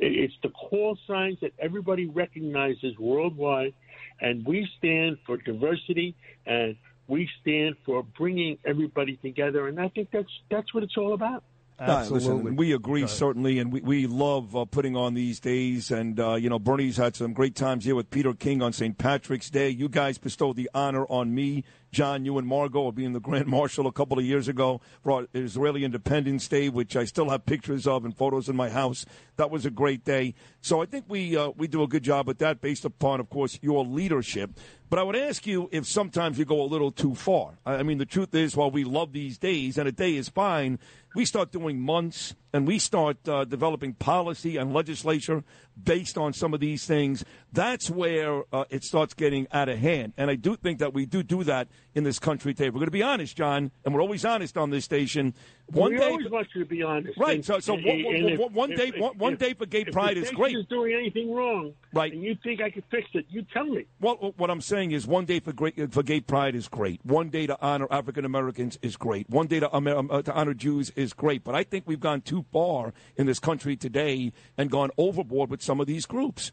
it's 0.00 0.34
the 0.42 0.50
call 0.50 0.98
signs 1.06 1.38
that 1.40 1.52
everybody 1.58 2.06
recognizes 2.06 2.98
worldwide. 2.98 3.74
And 4.20 4.46
we 4.46 4.66
stand 4.78 5.18
for 5.26 5.36
diversity, 5.36 6.14
and 6.46 6.76
we 7.08 7.28
stand 7.40 7.76
for 7.84 8.02
bringing 8.02 8.58
everybody 8.64 9.16
together. 9.16 9.68
And 9.68 9.80
I 9.80 9.88
think 9.88 10.10
that's 10.12 10.30
that's 10.50 10.72
what 10.74 10.82
it's 10.82 10.96
all 10.96 11.14
about. 11.14 11.44
No, 11.78 12.06
listen, 12.08 12.56
we 12.56 12.72
agree 12.72 13.06
certainly, 13.06 13.58
and 13.58 13.70
we, 13.70 13.80
we 13.80 14.06
love 14.06 14.56
uh, 14.56 14.64
putting 14.64 14.96
on 14.96 15.12
these 15.14 15.40
days. 15.40 15.90
And 15.90 16.18
uh, 16.18 16.34
you 16.34 16.48
know, 16.48 16.58
Bernie's 16.58 16.96
had 16.96 17.14
some 17.14 17.34
great 17.34 17.54
times 17.54 17.84
here 17.84 17.94
with 17.94 18.10
Peter 18.10 18.32
King 18.32 18.62
on 18.62 18.72
St. 18.72 18.96
Patrick's 18.96 19.50
Day. 19.50 19.68
You 19.68 19.88
guys 19.88 20.16
bestowed 20.16 20.56
the 20.56 20.70
honor 20.72 21.04
on 21.06 21.34
me, 21.34 21.64
John, 21.92 22.24
you 22.24 22.36
and 22.38 22.46
Margo, 22.46 22.88
of 22.88 22.94
being 22.94 23.12
the 23.12 23.20
Grand 23.20 23.46
Marshal 23.46 23.86
a 23.86 23.92
couple 23.92 24.18
of 24.18 24.24
years 24.24 24.48
ago 24.48 24.80
for 25.02 25.26
Israeli 25.32 25.84
Independence 25.84 26.46
Day, 26.48 26.68
which 26.68 26.96
I 26.96 27.04
still 27.04 27.30
have 27.30 27.46
pictures 27.46 27.86
of 27.86 28.04
and 28.04 28.16
photos 28.16 28.48
in 28.48 28.56
my 28.56 28.68
house. 28.68 29.06
That 29.36 29.50
was 29.50 29.64
a 29.64 29.70
great 29.70 30.04
day. 30.04 30.34
So 30.60 30.82
I 30.82 30.86
think 30.86 31.06
we 31.08 31.36
uh, 31.36 31.50
we 31.56 31.68
do 31.68 31.82
a 31.82 31.88
good 31.88 32.02
job 32.02 32.26
with 32.26 32.38
that, 32.38 32.60
based 32.60 32.84
upon, 32.84 33.20
of 33.20 33.30
course, 33.30 33.58
your 33.62 33.84
leadership. 33.84 34.50
But 34.88 34.98
I 34.98 35.02
would 35.02 35.16
ask 35.16 35.46
you 35.46 35.68
if 35.72 35.86
sometimes 35.86 36.38
you 36.38 36.44
go 36.44 36.62
a 36.62 36.64
little 36.64 36.92
too 36.92 37.14
far. 37.14 37.58
I 37.64 37.76
I 37.76 37.82
mean, 37.82 37.98
the 37.98 38.06
truth 38.06 38.34
is, 38.34 38.56
while 38.56 38.70
we 38.70 38.84
love 38.84 39.12
these 39.12 39.38
days, 39.38 39.78
and 39.78 39.88
a 39.88 39.92
day 39.92 40.16
is 40.16 40.28
fine, 40.28 40.78
we 41.14 41.24
start 41.24 41.50
doing 41.50 41.80
months 41.80 42.34
and 42.52 42.66
we 42.66 42.78
start 42.78 43.26
uh, 43.26 43.44
developing 43.44 43.94
policy 43.94 44.58
and 44.58 44.74
legislature 44.74 45.44
based 45.82 46.18
on 46.18 46.32
some 46.32 46.52
of 46.52 46.60
these 46.60 46.84
things. 46.84 47.24
That's 47.52 47.90
where 47.90 48.42
uh, 48.52 48.64
it 48.68 48.84
starts 48.84 49.14
getting 49.14 49.46
out 49.50 49.68
of 49.68 49.78
hand. 49.78 50.12
And 50.16 50.30
I 50.30 50.34
do 50.34 50.56
think 50.56 50.78
that 50.80 50.92
we 50.92 51.06
do 51.06 51.22
do 51.22 51.42
that 51.44 51.68
in 51.94 52.04
this 52.04 52.18
country 52.18 52.52
today. 52.52 52.68
We're 52.68 52.74
going 52.80 52.86
to 52.86 52.90
be 52.90 53.02
honest, 53.02 53.36
John, 53.36 53.70
and 53.84 53.94
we're 53.94 54.02
always 54.02 54.24
honest 54.24 54.58
on 54.58 54.68
this 54.70 54.84
station. 54.84 55.32
One 55.72 55.92
we 55.92 55.98
day, 55.98 56.04
always 56.04 56.28
want 56.28 56.46
you 56.54 56.62
to 56.62 56.68
be 56.68 56.82
honest. 56.82 57.18
Right, 57.18 57.36
And- 57.36 57.44
so- 57.44 57.58
so 57.58 57.74
and- 57.74 57.84
one- 57.86 57.96
and 57.96 58.04
one- 58.24 58.32
if- 58.32 58.38
one- 58.38 58.52
one 58.52 58.72
if- 58.72 58.78
day- 58.78 58.88
if- 58.88 58.98
one- 58.98 59.16
one 59.18 59.32
if- 59.32 59.38
day 59.38 59.54
for 59.54 59.64
gay 59.64 59.84
pride 59.86 60.18
is 60.18 60.30
great. 60.30 60.56
Is 60.56 60.66
doing 60.66 60.92
anything 60.92 61.32
wrong, 61.32 61.72
Right. 61.94 62.12
And 62.12 62.22
you 62.22 62.34
think 62.44 62.60
I 62.60 62.68
can 62.68 62.82
fix 62.90 63.08
it? 63.14 63.24
You 63.30 63.42
tell 63.52 63.64
me. 63.64 63.86
Well, 64.00 64.34
what 64.36 64.50
I'm 64.50 64.60
saying 64.60 64.92
is, 64.92 65.06
one 65.06 65.24
day 65.24 65.40
for 65.40 65.52
great 65.54 65.90
for 65.92 66.02
gay 66.02 66.20
pride 66.20 66.54
is 66.54 66.68
great. 66.68 67.00
One 67.04 67.30
day 67.30 67.46
to 67.46 67.58
honor 67.62 67.86
African 67.90 68.26
Americans 68.26 68.78
is 68.82 68.96
great. 68.96 69.28
One 69.30 69.46
day 69.46 69.60
to, 69.60 69.74
um, 69.74 69.86
uh, 70.10 70.20
to 70.22 70.34
honor 70.34 70.52
Jews 70.54 70.90
is 70.96 71.14
great. 71.14 71.44
But 71.44 71.54
I 71.54 71.64
think 71.64 71.84
we've 71.86 71.98
gone 72.00 72.20
too 72.20 72.44
far 72.52 72.92
in 73.16 73.24
this 73.26 73.38
country 73.38 73.74
today 73.76 74.32
and 74.58 74.70
gone 74.70 74.90
overboard 74.98 75.48
with 75.48 75.62
some 75.62 75.80
of 75.80 75.86
these 75.86 76.04
groups. 76.04 76.52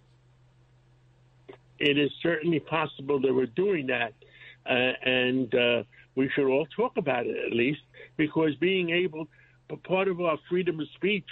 It 1.80 1.97
is 1.97 2.11
certainly 2.21 2.59
possible 2.61 3.19
that 3.19 3.34
we're 3.34 3.45
doing 3.45 3.88
that, 3.88 4.13
and 4.66 5.53
uh, 5.55 5.84
we 6.16 6.30
should 6.34 6.47
all 6.47 6.68
talk 6.76 6.97
about 6.97 7.26
it 7.26 7.36
at 7.45 7.53
least, 7.53 7.82
because 8.18 8.55
being 8.55 8.89
able, 8.91 9.28
part 9.84 10.07
of 10.07 10.22
our 10.22 10.38
freedom 10.49 10.80
of 10.80 10.88
speech 10.95 11.26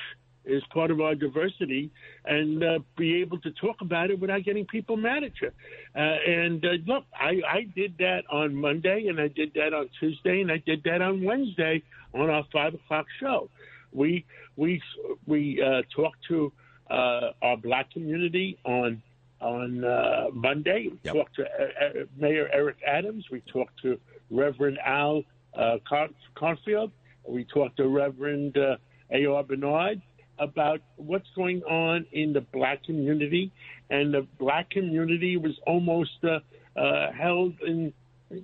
is 0.44 0.64
part 0.74 0.90
of 0.90 1.00
our 1.00 1.14
diversity, 1.14 1.92
and 2.26 2.64
uh, 2.64 2.80
be 2.98 3.22
able 3.22 3.40
to 3.40 3.52
talk 3.52 3.82
about 3.82 4.10
it 4.10 4.20
without 4.20 4.44
getting 4.44 4.66
people 4.66 4.98
mad 4.98 5.24
at 5.24 5.32
you. 5.40 5.52
Uh, 5.96 6.00
and 6.00 6.66
uh, 6.66 6.70
look, 6.88 7.04
I, 7.14 7.42
I 7.48 7.68
did 7.76 7.96
that 8.00 8.24
on 8.32 8.56
Monday, 8.56 9.06
and 9.08 9.20
I 9.22 9.28
did 9.28 9.54
that 9.54 9.74
on 9.74 9.88
Tuesday, 10.00 10.42
and 10.42 10.52
I 10.52 10.58
did 10.66 10.84
that 10.86 11.02
on 11.02 11.24
Wednesday 11.24 11.84
on 12.14 12.30
our 12.30 12.44
five 12.52 12.74
o'clock 12.74 13.06
show. 13.20 13.50
We 13.94 14.26
we 14.56 14.82
we 15.28 15.62
uh, 15.62 15.84
talked 15.96 16.26
to 16.30 16.52
uh, 16.90 17.32
our 17.42 17.58
black 17.58 17.92
community 17.92 18.58
on 18.66 19.02
on 19.42 19.84
uh, 19.84 20.28
Monday. 20.34 20.90
We 20.92 21.12
talked 21.12 21.36
to 21.36 21.44
uh, 21.44 21.46
uh, 21.46 22.04
Mayor 22.18 22.50
Eric 22.54 22.78
Adams. 22.86 23.26
We 23.32 23.42
talked 23.42 23.82
to 23.82 24.00
Reverend 24.30 24.80
Al 24.86 25.24
uh, 25.58 25.78
Car- 25.88 26.10
Carfield. 26.36 26.92
We 27.28 27.44
talked 27.46 27.78
to 27.78 27.88
Reverend 27.88 28.58
uh, 28.58 28.78
A.R. 29.12 29.44
Bernard 29.44 30.02
about 30.40 30.80
what's 30.96 31.28
going 31.36 31.62
on 31.64 32.06
in 32.12 32.34
the 32.34 32.42
black 32.42 32.84
community. 32.84 33.52
And 33.90 34.14
the 34.14 34.26
black 34.40 34.70
community 34.70 35.38
was 35.38 35.54
almost 35.68 36.24
uh, 36.24 36.40
uh, 36.80 37.12
held 37.12 37.54
in, 37.62 37.94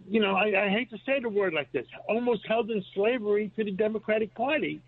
you 0.07 0.19
know, 0.19 0.35
I, 0.35 0.65
I 0.65 0.69
hate 0.69 0.89
to 0.91 0.97
say 1.05 1.19
the 1.19 1.29
word 1.29 1.53
like 1.53 1.71
this, 1.71 1.85
almost 2.07 2.45
held 2.47 2.69
in 2.69 2.83
slavery 2.93 3.51
to 3.55 3.63
the 3.63 3.71
Democratic 3.71 4.35
Party. 4.35 4.81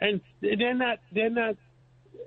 And 0.00 0.20
they're 0.40 0.74
not, 0.74 0.98
they're 1.12 1.30
not, 1.30 1.56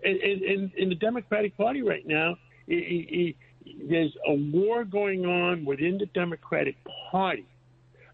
in, 0.04 0.18
in, 0.18 0.72
in 0.78 0.90
the 0.90 0.96
Democratic 0.96 1.56
Party 1.58 1.82
right 1.82 2.06
now, 2.06 2.36
there's 2.68 4.16
a 4.28 4.34
war 4.34 4.84
going 4.84 5.26
on 5.26 5.66
within 5.66 5.98
the 5.98 6.06
Democratic 6.08 6.76
Party 7.12 7.46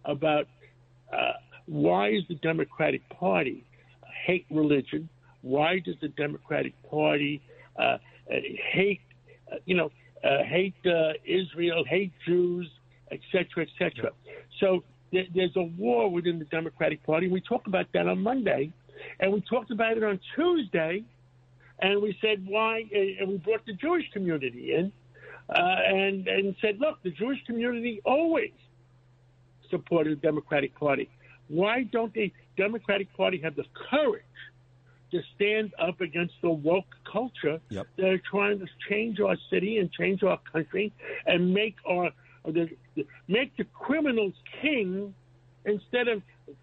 about 0.05 0.47
uh, 1.11 1.33
why 1.65 2.09
is 2.09 2.23
the 2.27 2.35
Democratic 2.35 3.07
Party 3.09 3.63
hate 4.25 4.45
religion? 4.49 5.09
Why 5.41 5.79
does 5.79 5.95
the 6.01 6.09
Democratic 6.09 6.73
Party 6.89 7.41
uh, 7.77 7.81
uh, 7.81 7.97
hate, 8.71 9.01
uh, 9.51 9.55
you 9.65 9.75
know, 9.75 9.91
uh, 10.23 10.43
hate 10.43 10.75
uh, 10.85 11.13
Israel, 11.25 11.83
hate 11.87 12.11
Jews, 12.25 12.69
et 13.11 13.19
cetera, 13.31 13.63
et 13.63 13.69
cetera? 13.77 14.11
So 14.59 14.83
there, 15.11 15.25
there's 15.33 15.55
a 15.55 15.63
war 15.63 16.11
within 16.11 16.39
the 16.39 16.45
Democratic 16.45 17.03
Party. 17.05 17.27
We 17.27 17.41
talked 17.41 17.67
about 17.67 17.87
that 17.93 18.07
on 18.07 18.21
Monday, 18.21 18.71
and 19.19 19.31
we 19.31 19.41
talked 19.41 19.71
about 19.71 19.97
it 19.97 20.03
on 20.03 20.19
Tuesday 20.35 21.03
and 21.81 22.01
we 22.01 22.17
said 22.21 22.45
why, 22.45 22.83
and 22.93 23.29
we 23.29 23.37
brought 23.37 23.65
the 23.65 23.73
Jewish 23.73 24.09
community 24.11 24.73
in, 24.75 24.91
uh, 25.49 25.59
and 25.85 26.27
and 26.27 26.55
said, 26.61 26.79
look, 26.79 27.01
the 27.03 27.11
Jewish 27.11 27.43
community 27.45 28.01
always 28.05 28.51
supported 29.69 30.17
the 30.17 30.21
Democratic 30.21 30.77
Party. 30.79 31.09
Why 31.47 31.83
don't 31.83 32.13
the 32.13 32.31
Democratic 32.57 33.15
Party 33.15 33.39
have 33.43 33.55
the 33.55 33.65
courage 33.89 34.23
to 35.11 35.21
stand 35.35 35.73
up 35.79 36.01
against 36.01 36.35
the 36.41 36.49
woke 36.51 36.85
culture 37.11 37.59
Yep. 37.69 37.87
that 37.97 38.05
are 38.05 38.21
trying 38.29 38.59
to 38.59 38.67
change 38.89 39.19
our 39.19 39.35
city 39.49 39.77
and 39.79 39.91
change 39.91 40.21
our 40.23 40.39
country 40.51 40.93
and 41.25 41.51
make 41.53 41.75
our 41.87 42.11
the, 42.45 42.69
the- 42.95 43.07
make 43.27 43.55
the 43.57 43.63
criminals 43.65 44.33
king 44.61 45.13
instead 45.65 46.07
of 46.07 46.21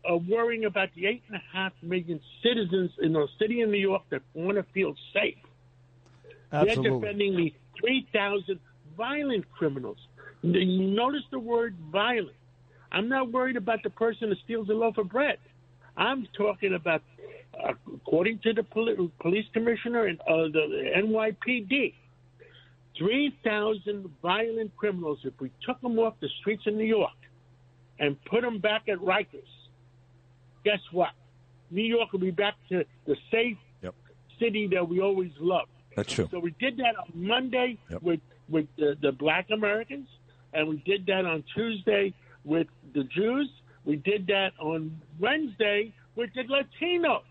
uh, 0.08 0.16
worrying 0.16 0.64
about 0.64 0.88
the 0.94 1.06
eight 1.06 1.22
and 1.28 1.36
a 1.36 1.42
half 1.52 1.72
million 1.82 2.20
citizens 2.42 2.90
in 3.00 3.12
the 3.12 3.26
city 3.38 3.60
of 3.62 3.70
New 3.70 3.78
York 3.78 4.02
that 4.10 4.22
want 4.34 4.56
to 4.56 4.64
feel 4.74 4.94
safe. 5.12 5.36
They're 6.50 6.68
Absolutely. 6.68 7.00
defending 7.00 7.36
the 7.36 7.54
3,000 7.80 8.58
violent 8.96 9.50
criminals. 9.52 9.98
You 10.42 10.88
notice 10.88 11.22
the 11.30 11.38
word 11.38 11.74
violent. 11.90 12.36
I'm 12.92 13.08
not 13.08 13.32
worried 13.32 13.56
about 13.56 13.82
the 13.82 13.90
person 13.90 14.30
that 14.30 14.38
steals 14.44 14.68
a 14.68 14.72
loaf 14.72 14.96
of 14.98 15.08
bread. 15.08 15.38
I'm 15.96 16.26
talking 16.36 16.74
about, 16.74 17.02
uh, 17.62 17.72
according 17.94 18.40
to 18.40 18.52
the 18.52 18.62
poli- 18.62 19.10
police 19.20 19.46
commissioner 19.52 20.06
and 20.06 20.20
uh, 20.20 20.48
the 20.52 20.92
NYPD, 20.96 21.94
3,000 22.96 24.10
violent 24.22 24.76
criminals. 24.76 25.18
If 25.24 25.34
we 25.40 25.50
took 25.66 25.80
them 25.80 25.98
off 25.98 26.14
the 26.20 26.28
streets 26.40 26.66
of 26.66 26.74
New 26.74 26.84
York 26.84 27.10
and 27.98 28.22
put 28.24 28.42
them 28.42 28.58
back 28.58 28.88
at 28.88 28.98
Rikers, 28.98 29.42
guess 30.64 30.80
what? 30.92 31.10
New 31.70 31.82
York 31.82 32.12
will 32.12 32.20
be 32.20 32.30
back 32.30 32.54
to 32.68 32.84
the 33.06 33.16
safe 33.30 33.56
city 34.38 34.68
that 34.72 34.88
we 34.88 35.00
always 35.00 35.32
loved. 35.40 35.70
That's 35.96 36.12
true. 36.12 36.28
So 36.30 36.38
we 36.38 36.54
did 36.60 36.76
that 36.78 36.94
on 36.98 37.10
Monday 37.14 37.78
with 38.02 38.20
with 38.48 38.66
the, 38.76 38.96
the 39.00 39.12
Black 39.12 39.48
Americans, 39.50 40.08
and 40.52 40.68
we 40.68 40.76
did 40.84 41.06
that 41.06 41.24
on 41.24 41.42
Tuesday 41.54 42.14
with 42.44 42.68
the 42.94 43.04
Jews. 43.04 43.50
We 43.84 43.96
did 43.96 44.26
that 44.28 44.50
on 44.60 45.00
Wednesday 45.18 45.94
with 46.14 46.30
the 46.34 46.42
Latino, 46.42 47.22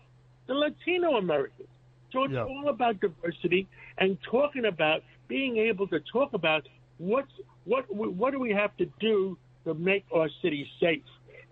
the 0.46 0.54
Latino 0.54 1.16
Americans. 1.16 1.68
So 2.12 2.24
it's 2.24 2.34
all 2.34 2.68
about 2.68 3.00
diversity 3.00 3.68
and 3.98 4.18
talking 4.30 4.64
about 4.64 5.02
being 5.28 5.56
able 5.58 5.86
to 5.88 6.00
talk 6.12 6.32
about 6.32 6.66
what's 6.98 7.32
what 7.64 7.84
what 7.94 8.32
do 8.32 8.40
we 8.40 8.50
have 8.50 8.76
to 8.78 8.86
do 9.00 9.36
to 9.66 9.74
make 9.74 10.04
our 10.14 10.28
city 10.42 10.66
safe. 10.80 11.02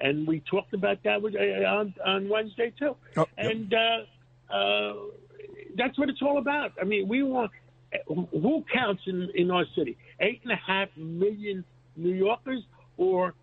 And 0.01 0.27
we 0.27 0.41
talked 0.41 0.73
about 0.75 1.03
that 1.05 1.23
with, 1.23 1.35
uh, 1.37 1.65
on 1.69 1.95
on 2.05 2.29
Wednesday 2.29 2.73
too. 2.79 2.97
and 3.39 3.73
uh, 3.73 4.53
uh, 4.55 4.95
that's 5.77 5.99
what 5.99 6.09
it's 6.09 6.23
all 6.23 6.39
about. 6.39 6.73
I 6.81 6.85
mean, 6.85 7.07
we 7.09 7.23
want 7.23 7.51
who 8.09 8.65
counts 8.73 9.03
in 9.07 9.31
in 9.35 9.51
our 9.51 9.65
city? 9.77 9.97
Eight 10.21 10.41
and 10.43 10.53
a 10.53 10.57
half 10.57 10.89
million 10.97 11.65
New 11.97 12.13
Yorkers, 12.15 12.63
or 12.97 13.35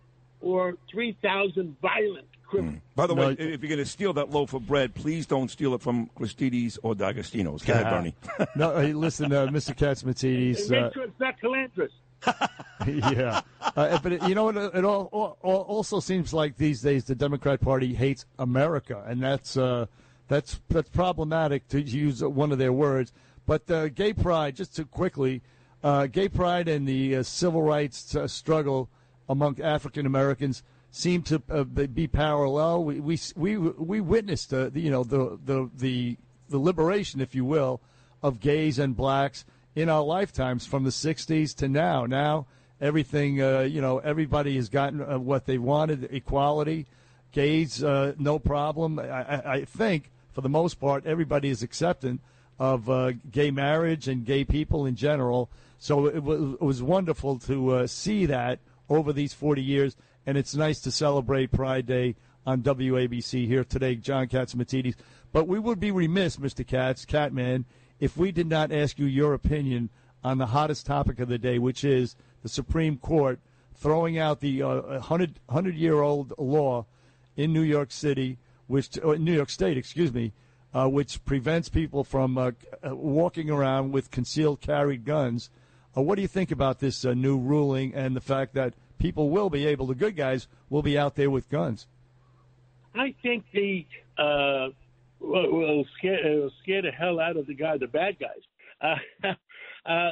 or 0.42 0.74
three 0.90 1.16
thousand 1.22 1.76
violent 1.80 2.26
criminals. 2.46 2.80
By 2.94 3.06
the 3.06 3.14
way, 3.14 3.32
if 3.32 3.62
you're 3.62 3.68
going 3.70 3.78
to 3.78 3.86
steal 3.86 4.12
that 4.12 4.30
loaf 4.30 4.52
of 4.52 4.66
bread, 4.66 4.94
please 4.94 5.24
don't 5.26 5.50
steal 5.50 5.72
it 5.74 5.80
from 5.80 6.10
Gristedes 6.18 6.78
or 6.82 6.94
D'Agostino's. 6.94 7.62
Go 7.62 7.72
ahead, 7.72 7.84
Bernie. 7.90 8.14
no, 8.56 8.78
hey, 8.78 8.92
listen, 9.06 9.32
uh, 9.32 9.46
Mr. 9.46 9.74
Catsimatidis. 9.74 10.60
And 10.62 10.70
make 10.70 10.82
Uh, 10.84 10.90
sure 10.92 11.04
it's 11.04 11.18
not 11.20 11.40
Calandris. 11.40 11.88
yeah, 12.86 13.40
uh, 13.76 13.98
but 14.02 14.12
it, 14.12 14.22
you 14.28 14.34
know 14.34 14.44
what? 14.44 14.56
It 14.56 14.84
all, 14.84 15.08
all, 15.12 15.38
all 15.42 15.60
also 15.62 16.00
seems 16.00 16.32
like 16.32 16.56
these 16.56 16.82
days 16.82 17.04
the 17.04 17.14
Democrat 17.14 17.60
Party 17.60 17.94
hates 17.94 18.26
America, 18.38 19.02
and 19.06 19.22
that's 19.22 19.56
uh, 19.56 19.86
that's 20.28 20.60
that's 20.68 20.88
problematic 20.88 21.68
to 21.68 21.80
use 21.80 22.22
one 22.22 22.52
of 22.52 22.58
their 22.58 22.72
words. 22.72 23.12
But 23.46 23.70
uh, 23.70 23.88
gay 23.88 24.12
pride, 24.12 24.56
just 24.56 24.76
to 24.76 24.84
quickly, 24.84 25.42
uh, 25.82 26.06
gay 26.06 26.28
pride 26.28 26.68
and 26.68 26.86
the 26.86 27.16
uh, 27.16 27.22
civil 27.22 27.62
rights 27.62 28.14
uh, 28.14 28.28
struggle 28.28 28.88
among 29.28 29.60
African 29.60 30.06
Americans 30.06 30.62
seem 30.90 31.22
to 31.22 31.38
be 31.38 32.06
parallel. 32.06 32.84
We 32.84 33.00
we 33.00 33.18
we, 33.34 33.56
we 33.56 34.00
witnessed 34.00 34.50
the, 34.50 34.70
you 34.74 34.90
know 34.90 35.04
the, 35.04 35.38
the 35.44 35.70
the 35.76 36.16
the 36.48 36.58
liberation, 36.58 37.20
if 37.20 37.34
you 37.34 37.44
will, 37.44 37.80
of 38.22 38.40
gays 38.40 38.78
and 38.78 38.96
blacks 38.96 39.44
in 39.74 39.88
our 39.88 40.02
lifetimes 40.02 40.66
from 40.66 40.84
the 40.84 40.90
60s 40.90 41.54
to 41.56 41.68
now. 41.68 42.06
Now 42.06 42.46
everything, 42.80 43.40
uh, 43.40 43.60
you 43.60 43.80
know, 43.80 43.98
everybody 43.98 44.56
has 44.56 44.68
gotten 44.68 45.00
uh, 45.00 45.18
what 45.18 45.46
they 45.46 45.58
wanted, 45.58 46.08
equality. 46.12 46.86
Gays, 47.30 47.82
uh, 47.82 48.12
no 48.18 48.38
problem. 48.38 48.98
I, 48.98 49.52
I, 49.52 49.64
think, 49.64 50.10
for 50.32 50.42
the 50.42 50.50
most 50.50 50.74
part, 50.74 51.06
everybody 51.06 51.48
is 51.48 51.62
accepting 51.62 52.18
of 52.58 52.90
uh, 52.90 53.12
gay 53.30 53.50
marriage 53.50 54.06
and 54.06 54.26
gay 54.26 54.44
people 54.44 54.84
in 54.84 54.96
general. 54.96 55.48
So 55.78 56.06
it 56.06 56.22
was, 56.22 56.54
it 56.54 56.60
was 56.60 56.82
wonderful 56.82 57.38
to 57.40 57.70
uh, 57.70 57.86
see 57.86 58.26
that 58.26 58.58
over 58.90 59.14
these 59.14 59.32
40 59.32 59.62
years, 59.62 59.96
and 60.26 60.36
it's 60.36 60.54
nice 60.54 60.80
to 60.80 60.90
celebrate 60.90 61.52
Pride 61.52 61.86
Day 61.86 62.16
on 62.44 62.60
WABC 62.62 63.46
here 63.46 63.64
today, 63.64 63.94
John 63.94 64.26
Catsimatidis. 64.26 64.96
But 65.32 65.48
we 65.48 65.58
would 65.58 65.80
be 65.80 65.90
remiss, 65.90 66.36
Mr. 66.36 66.66
Katz, 66.66 67.06
Catman, 67.06 67.64
if 68.02 68.16
we 68.16 68.32
did 68.32 68.48
not 68.48 68.72
ask 68.72 68.98
you 68.98 69.06
your 69.06 69.32
opinion 69.32 69.88
on 70.24 70.38
the 70.38 70.46
hottest 70.46 70.84
topic 70.86 71.20
of 71.20 71.28
the 71.28 71.38
day, 71.38 71.60
which 71.60 71.84
is 71.84 72.16
the 72.42 72.48
Supreme 72.48 72.98
Court 72.98 73.38
throwing 73.76 74.18
out 74.18 74.40
the 74.40 74.60
uh, 74.60 74.80
100, 74.80 75.38
100 75.46 75.76
year 75.76 76.00
old 76.02 76.32
law 76.36 76.84
in 77.36 77.52
New 77.52 77.62
York 77.62 77.92
City, 77.92 78.38
which 78.66 78.98
uh, 78.98 79.12
New 79.12 79.32
York 79.32 79.50
State, 79.50 79.76
excuse 79.76 80.12
me, 80.12 80.32
uh, 80.74 80.88
which 80.88 81.24
prevents 81.24 81.68
people 81.68 82.02
from 82.02 82.36
uh, 82.36 82.50
uh, 82.84 82.96
walking 82.96 83.48
around 83.48 83.92
with 83.92 84.10
concealed 84.10 84.60
carried 84.60 85.04
guns. 85.04 85.48
Uh, 85.96 86.02
what 86.02 86.16
do 86.16 86.22
you 86.22 86.28
think 86.28 86.50
about 86.50 86.80
this 86.80 87.04
uh, 87.04 87.14
new 87.14 87.38
ruling 87.38 87.94
and 87.94 88.16
the 88.16 88.20
fact 88.20 88.52
that 88.54 88.74
people 88.98 89.30
will 89.30 89.48
be 89.48 89.64
able, 89.64 89.86
the 89.86 89.94
good 89.94 90.16
guys 90.16 90.48
will 90.68 90.82
be 90.82 90.98
out 90.98 91.14
there 91.14 91.30
with 91.30 91.48
guns? 91.48 91.86
I 92.96 93.14
think 93.22 93.44
the 93.52 93.86
uh, 95.22 95.26
will, 95.26 95.50
will 95.50 95.84
scare 95.98 96.18
will 96.24 96.52
scare 96.62 96.82
the 96.82 96.90
hell 96.90 97.20
out 97.20 97.36
of 97.36 97.46
the 97.46 97.54
guy, 97.54 97.76
the 97.78 97.86
bad 97.86 98.16
guys. 98.18 98.96
Uh, 99.24 99.28
uh, 99.90 100.10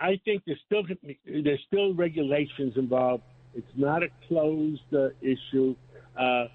I 0.00 0.20
think 0.24 0.42
there's 0.46 0.60
still 0.66 0.82
there's 1.26 1.60
still 1.66 1.94
regulations 1.94 2.74
involved. 2.76 3.24
It's 3.54 3.66
not 3.76 4.02
a 4.02 4.08
closed 4.28 4.80
uh, 4.92 5.08
issue. 5.20 5.74
Uh, 6.18 6.22
uh, 6.22 6.48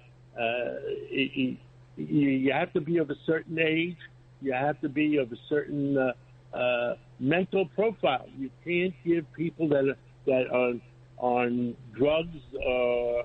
it, 1.10 1.30
it, 1.36 1.58
you, 1.96 2.52
have 2.52 2.72
to 2.72 2.80
be 2.80 2.98
of 2.98 3.10
a 3.10 3.14
certain 3.26 3.58
age. 3.58 3.96
You 4.40 4.52
have 4.52 4.80
to 4.80 4.88
be 4.88 5.18
of 5.18 5.30
a 5.32 5.36
certain 5.48 5.96
uh, 5.96 6.56
uh, 6.56 6.96
mental 7.20 7.66
profile. 7.66 8.26
You 8.36 8.50
can't 8.64 8.94
give 9.04 9.30
people 9.32 9.68
that 9.68 9.88
are, 9.88 9.96
that 10.26 10.50
are 10.52 10.72
on 11.18 11.76
drugs 11.96 12.36
uh, 12.54 13.22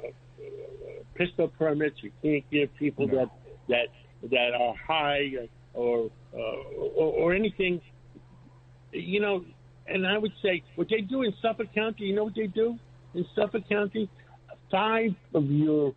pistol 1.16 1.48
permits. 1.48 1.98
You 2.02 2.12
can't 2.22 2.44
give 2.52 2.70
people 2.78 3.08
that 3.08 3.30
that 3.68 3.88
that 4.24 4.52
are 4.60 4.76
high 4.76 5.32
or, 5.74 6.10
uh, 6.34 6.38
or 6.38 7.14
or 7.14 7.34
anything. 7.34 7.82
You 8.92 9.20
know, 9.20 9.46
and 9.88 10.06
I 10.06 10.18
would 10.18 10.34
say 10.42 10.64
what 10.76 10.88
they 10.90 11.02
do 11.02 11.24
in 11.24 11.34
Suffolk 11.42 11.74
County. 11.74 12.06
You 12.06 12.16
know 12.16 12.26
what 12.26 12.36
they 12.36 12.48
do 12.48 12.78
in 13.14 13.26
Suffolk 13.36 13.68
County? 13.70 14.10
Five 14.72 15.12
of 15.34 15.46
your 15.46 15.94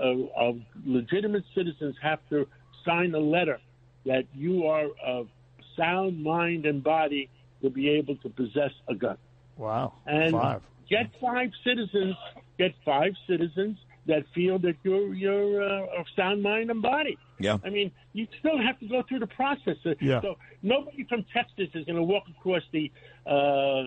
uh, 0.00 0.14
of 0.36 0.58
legitimate 0.84 1.44
citizens 1.54 1.96
have 2.02 2.18
to 2.30 2.46
sign 2.84 3.14
a 3.14 3.18
letter 3.18 3.58
that 4.04 4.24
you 4.34 4.66
are 4.66 4.86
of 5.04 5.28
sound 5.76 6.22
mind 6.22 6.66
and 6.66 6.82
body 6.82 7.28
to 7.62 7.70
be 7.70 7.90
able 7.90 8.16
to 8.16 8.28
possess 8.28 8.70
a 8.88 8.94
gun. 8.94 9.16
Wow. 9.56 9.94
And 10.06 10.32
Five. 10.32 10.62
get 10.88 11.10
five 11.20 11.50
citizens, 11.64 12.14
get 12.58 12.72
five 12.84 13.12
citizens 13.28 13.78
that 14.06 14.24
feel 14.34 14.58
that 14.60 14.76
you're 14.84 15.12
you're 15.14 15.62
uh, 15.62 15.98
of 16.00 16.06
sound 16.14 16.42
mind 16.42 16.70
and 16.70 16.80
body. 16.82 17.18
Yeah. 17.38 17.58
I 17.64 17.70
mean, 17.70 17.90
you 18.12 18.26
still 18.38 18.56
have 18.60 18.78
to 18.80 18.86
go 18.86 19.02
through 19.08 19.18
the 19.20 19.26
process. 19.26 19.76
Uh, 19.84 19.94
Yeah. 20.00 20.20
So 20.20 20.36
nobody 20.62 21.04
from 21.04 21.24
Texas 21.34 21.68
is 21.74 21.84
going 21.84 21.96
to 21.96 22.02
walk 22.02 22.24
across 22.38 22.62
the 22.72 22.90
uh, 23.26 23.30
uh, 23.30 23.82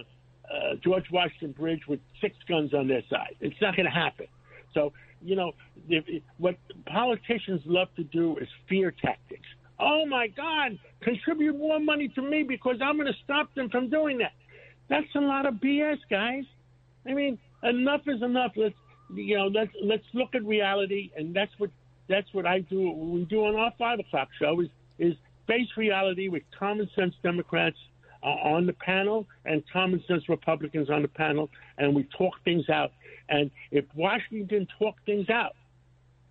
George 0.83 1.05
Washington 1.11 1.51
Bridge 1.53 1.81
with 1.87 1.99
six 2.21 2.35
guns 2.47 2.73
on 2.73 2.87
their 2.87 3.03
side. 3.09 3.35
It's 3.39 3.59
not 3.61 3.75
going 3.75 3.85
to 3.85 3.91
happen. 3.91 4.27
So 4.73 4.93
you 5.21 5.35
know, 5.35 5.51
if, 5.89 6.03
if- 6.07 6.23
what 6.37 6.55
politicians 6.85 7.61
love 7.65 7.87
to 7.95 8.03
do 8.03 8.37
is 8.37 8.47
fear 8.67 8.91
tactics. 8.91 9.47
Oh 9.79 10.05
my 10.05 10.27
God! 10.27 10.77
Contribute 11.01 11.57
more 11.57 11.79
money 11.79 12.09
to 12.09 12.21
me 12.21 12.43
because 12.43 12.77
I'm 12.83 12.97
going 12.97 13.07
to 13.11 13.17
stop 13.23 13.53
them 13.55 13.69
from 13.69 13.89
doing 13.89 14.17
that. 14.17 14.33
That's 14.89 15.07
a 15.15 15.19
lot 15.21 15.45
of 15.45 15.55
BS, 15.55 15.99
guys. 16.09 16.43
I 17.07 17.13
mean, 17.13 17.37
enough 17.63 18.01
is 18.07 18.21
enough. 18.21 18.51
Let's 18.57 18.75
you 19.13 19.37
know, 19.37 19.47
let's 19.47 19.71
let's 19.81 20.05
look 20.13 20.35
at 20.35 20.43
reality, 20.43 21.11
and 21.15 21.33
that's 21.35 21.51
what 21.57 21.71
that's 22.07 22.33
what 22.33 22.45
I 22.45 22.59
do. 22.59 22.81
What 22.89 23.07
we 23.09 23.25
do 23.25 23.45
on 23.45 23.55
our 23.55 23.73
five 23.77 23.99
o'clock 23.99 24.29
show 24.39 24.59
is 24.61 24.69
is 24.97 25.15
face 25.47 25.69
reality 25.77 26.27
with 26.29 26.43
common 26.57 26.89
sense 26.95 27.15
Democrats 27.23 27.77
uh, 28.23 28.27
on 28.27 28.65
the 28.65 28.73
panel 28.73 29.27
and 29.45 29.63
common 29.71 30.03
sense 30.07 30.27
Republicans 30.29 30.89
on 30.89 31.01
the 31.01 31.07
panel, 31.07 31.49
and 31.77 31.95
we 31.95 32.07
talk 32.17 32.33
things 32.43 32.69
out. 32.69 32.91
And 33.29 33.51
if 33.71 33.85
Washington 33.95 34.67
talked 34.79 35.05
things 35.05 35.29
out, 35.29 35.55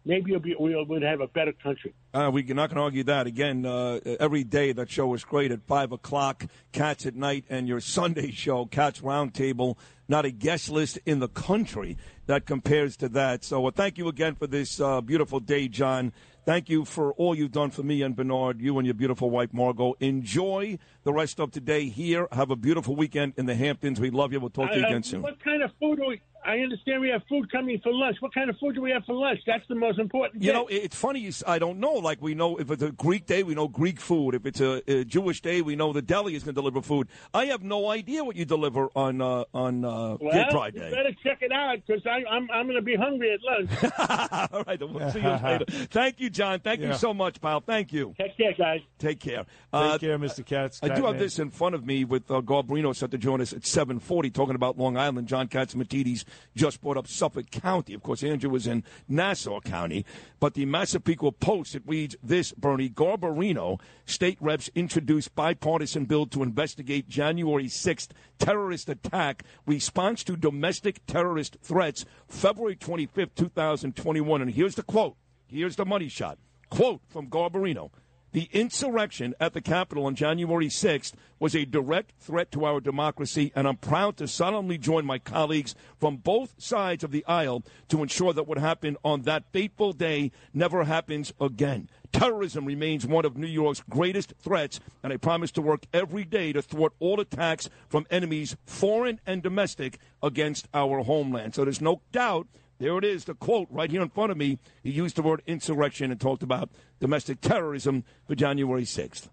maybe 0.05 0.35
we'll, 0.37 0.85
we'll 0.87 1.03
have 1.03 1.21
a 1.21 1.29
better 1.29 1.53
country. 1.53 1.95
Uh, 2.13 2.31
we're 2.33 2.43
not 2.55 2.71
going 2.71 2.77
to 2.77 2.83
argue 2.83 3.05
that. 3.05 3.27
Again, 3.27 3.65
uh, 3.65 4.01
every 4.19 4.43
day 4.43 4.73
that 4.73 4.91
show 4.91 5.13
is 5.15 5.25
great 5.25 5.53
at 5.53 5.63
5 5.63 5.93
o'clock, 5.93 6.47
Cats 6.73 7.07
at 7.07 7.15
Night, 7.15 7.45
and 7.49 7.69
your 7.69 7.81
Sunday 7.81 8.31
show, 8.33 8.67
Cats 8.67 9.01
Roundtable. 9.01 9.77
Not 10.09 10.25
a 10.25 10.31
guest 10.31 10.71
list 10.71 10.99
in 11.05 11.21
the 11.21 11.29
country 11.29 11.99
that 12.29 12.45
compares 12.45 12.97
to 12.99 13.09
that. 13.09 13.43
So 13.43 13.67
uh, 13.67 13.71
thank 13.71 13.99
you 13.99 14.07
again 14.09 14.35
for 14.35 14.47
this 14.47 14.81
uh, 14.81 15.01
beautiful 15.01 15.41
day, 15.41 15.67
John. 15.67 16.13
Thank 16.49 16.71
you 16.71 16.87
for 16.87 17.13
all 17.13 17.35
you've 17.35 17.53
done 17.53 17.69
for 17.69 17.83
me 17.83 18.01
and 18.01 18.17
Bernard, 18.17 18.63
you 18.63 18.79
and 18.79 18.87
your 18.87 18.95
beautiful 18.95 19.29
wife, 19.29 19.53
Margo. 19.53 19.93
Enjoy 20.01 20.79
the 21.03 21.13
rest 21.13 21.41
of 21.41 21.51
today 21.51 21.91
here. 21.91 22.27
Have 22.33 22.51
a 22.51 22.57
beautiful 22.57 22.97
weekend 22.97 23.35
in 23.37 23.45
the 23.45 23.55
Hamptons. 23.55 24.01
We 24.01 24.09
love 24.09 24.33
you. 24.33 24.41
We'll 24.41 24.49
talk 24.49 24.71
to 24.71 24.79
you 24.79 24.87
again 24.87 25.03
soon. 25.03 25.21
What 25.21 25.45
kind 25.45 25.63
of 25.63 25.71
food 25.79 25.99
do 25.99 26.07
we? 26.09 26.23
I 26.49 26.61
understand 26.61 27.03
we 27.03 27.11
have 27.11 27.23
food 27.29 27.51
coming 27.53 27.79
for 27.83 27.93
lunch. 27.93 28.17
What 28.21 28.33
kind 28.33 28.49
of 28.49 28.57
food 28.59 28.75
do 28.75 28.81
we 28.81 28.91
have 28.91 29.05
for 29.05 29.15
lunch? 29.15 29.41
That's 29.47 29.67
the 29.69 29.75
most 29.75 29.99
important. 29.99 30.41
Thing. 30.41 30.43
You 30.45 30.53
thing. 30.53 30.63
know, 30.63 30.69
it's 30.71 30.97
funny. 30.97 31.31
I 31.47 31.59
don't 31.59 31.79
know. 31.79 31.93
Like 31.93 32.23
we 32.23 32.35
know 32.35 32.57
if 32.57 32.71
it's 32.71 32.83
a 32.83 32.93
Greek 32.93 33.27
day, 33.27 33.43
we 33.43 33.55
know 33.55 33.69
Greek 33.69 34.01
food. 34.01 34.35
If 34.35 34.47
it's 34.47 34.61
a, 34.61 34.83
a 34.91 35.05
Jewish 35.05 35.43
day, 35.43 35.61
we 35.61 35.77
know 35.77 35.93
the 35.93 36.01
deli 36.01 36.35
is 36.35 36.45
going 36.45 36.55
to 36.55 36.61
deliver 36.61 36.81
food. 36.81 37.09
I 37.35 37.47
have 37.47 37.63
no 37.63 37.91
idea 37.91 38.25
what 38.25 38.37
you 38.37 38.47
deliver 38.47 38.89
on 38.97 39.21
uh, 39.21 39.45
on 39.53 39.85
uh, 39.85 40.17
well, 40.19 40.33
Good 40.33 40.49
Pride 40.49 40.75
you 40.75 40.81
Day. 40.81 40.91
better 40.91 41.13
check 41.23 41.43
it 41.43 41.53
out 41.53 41.79
because 41.87 42.03
I'm 42.07 42.49
I'm 42.51 42.67
going 42.67 42.77
to 42.77 42.83
be 42.83 42.97
hungry 42.97 43.33
at 43.33 43.41
lunch. 43.43 44.51
All 44.53 44.65
right, 44.65 44.81
we'll 44.81 45.11
see 45.11 45.21
you 45.21 45.29
later. 45.29 45.65
Thank 45.91 46.19
you, 46.21 46.31
John. 46.39 46.61
Thank 46.61 46.81
Yeah. 46.81 46.89
you 46.89 46.95
so 46.95 47.13
much, 47.13 47.41
pal. 47.41 47.61
Thank 47.61 47.93
you. 47.93 48.15
Take 48.17 48.37
care, 48.37 48.53
guys. 48.57 48.81
Take 49.01 49.19
care. 49.19 49.45
Take 49.73 50.01
care, 50.01 50.19
Mr. 50.21 50.47
Katz. 50.47 50.79
I 50.85 50.87
do 50.87 50.93
have 50.93 51.03
Catman. 51.03 51.19
this 51.19 51.39
in 51.41 51.51
front 51.51 51.75
of 51.75 51.85
me 51.85 52.05
with 52.05 52.31
uh, 52.31 52.41
Garbarino 52.43 52.95
set 52.95 53.11
to 53.11 53.19
join 53.19 53.41
us 53.41 53.53
at 53.53 53.67
740 53.67 54.31
talking 54.31 54.55
about 54.55 54.79
Long 54.79 54.97
Island. 54.97 55.27
John 55.27 55.49
Catsimatidis 55.49 56.23
just 56.55 56.81
brought 56.81 56.97
up 56.97 57.09
Suffolk 57.09 57.51
County. 57.51 57.93
Of 57.93 58.05
course, 58.05 58.23
Andrew 58.23 58.51
was 58.51 58.69
in 58.69 58.85
Nassau 59.09 59.59
County. 59.61 60.07
But 60.39 60.55
the 60.55 60.65
Massapequa 60.65 61.33
Post, 61.33 61.75
it 61.75 61.83
reads 61.85 62.15
this, 62.23 62.53
Bernie, 62.53 62.89
Garbarino, 62.89 63.81
state 64.07 64.39
reps 64.41 64.71
introduced 64.77 65.35
bipartisan 65.35 66.05
bill 66.05 66.27
to 66.27 66.45
investigate 66.45 67.09
January 67.09 67.67
6th 67.67 68.11
terrorist 68.39 68.89
attack, 68.89 69.43
response 69.67 70.23
to 70.23 70.37
domestic 70.37 71.05
terrorist 71.07 71.57
threats, 71.63 72.05
February 72.29 72.77
25th, 72.77 73.35
2021. 73.35 74.41
And 74.43 74.53
here's 74.53 74.77
the 74.77 74.85
quote. 74.85 75.17
Here's 75.51 75.77
the 75.77 75.87
money 75.87 76.09
shot. 76.09 76.39
Quote 76.69 77.01
from 77.09 77.29
Garbarino. 77.29 77.91
The 78.33 78.51
insurrection 78.53 79.35
at 79.41 79.55
the 79.55 79.63
Capitol 79.63 80.05
on 80.05 80.15
January 80.15 80.69
6th 80.69 81.15
was 81.39 81.57
a 81.57 81.65
direct 81.65 82.13
threat 82.21 82.53
to 82.53 82.67
our 82.67 82.79
democracy, 82.79 83.51
and 83.57 83.67
I'm 83.67 83.79
proud 83.79 84.19
to 84.19 84.29
solemnly 84.29 84.77
join 84.77 85.07
my 85.07 85.19
colleagues 85.19 85.75
from 85.99 86.19
both 86.19 86.55
sides 86.59 87.03
of 87.03 87.11
the 87.11 87.25
aisle 87.25 87.65
to 87.89 88.03
ensure 88.03 88.35
that 88.35 88.47
what 88.47 88.59
happened 88.59 88.99
on 89.03 89.23
that 89.23 89.51
fateful 89.51 89.95
day 89.95 90.31
never 90.53 90.85
happens 90.85 91.33
again. 91.41 91.89
Terrorism 92.13 92.67
remains 92.67 93.07
one 93.07 93.25
of 93.25 93.39
New 93.39 93.47
York's 93.47 93.83
greatest 93.89 94.35
threats, 94.39 94.79
and 95.03 95.11
I 95.11 95.17
promise 95.17 95.51
to 95.53 95.63
work 95.63 95.87
every 95.95 96.25
day 96.25 96.53
to 96.53 96.61
thwart 96.61 96.93
all 96.99 97.21
attacks 97.21 97.71
from 97.89 98.07
enemies, 98.11 98.57
foreign 98.67 99.21
and 99.27 99.43
domestic, 99.43 99.99
against 100.23 100.69
our 100.75 101.03
homeland. 101.03 101.55
So 101.55 101.65
there's 101.65 101.81
no 101.81 102.03
doubt 102.13 102.47
there 102.79 102.97
it 102.99 103.05
is, 103.05 103.25
the 103.25 103.35
quote 103.35 103.69
right 103.71 103.91
here 103.91 104.03
in 104.03 104.09
front 104.09 104.31
of 104.31 104.39
me. 104.39 104.59
He 104.83 104.91
used 104.91 105.17
the 105.17 105.23
word 105.23 105.43
insurrection 105.47 106.11
and 106.11 106.21
talked 106.21 106.43
about 106.43 106.71
domestic 107.01 107.41
terrorism 107.41 108.05
for 108.27 108.35
January 108.35 108.85
6th. 108.85 109.29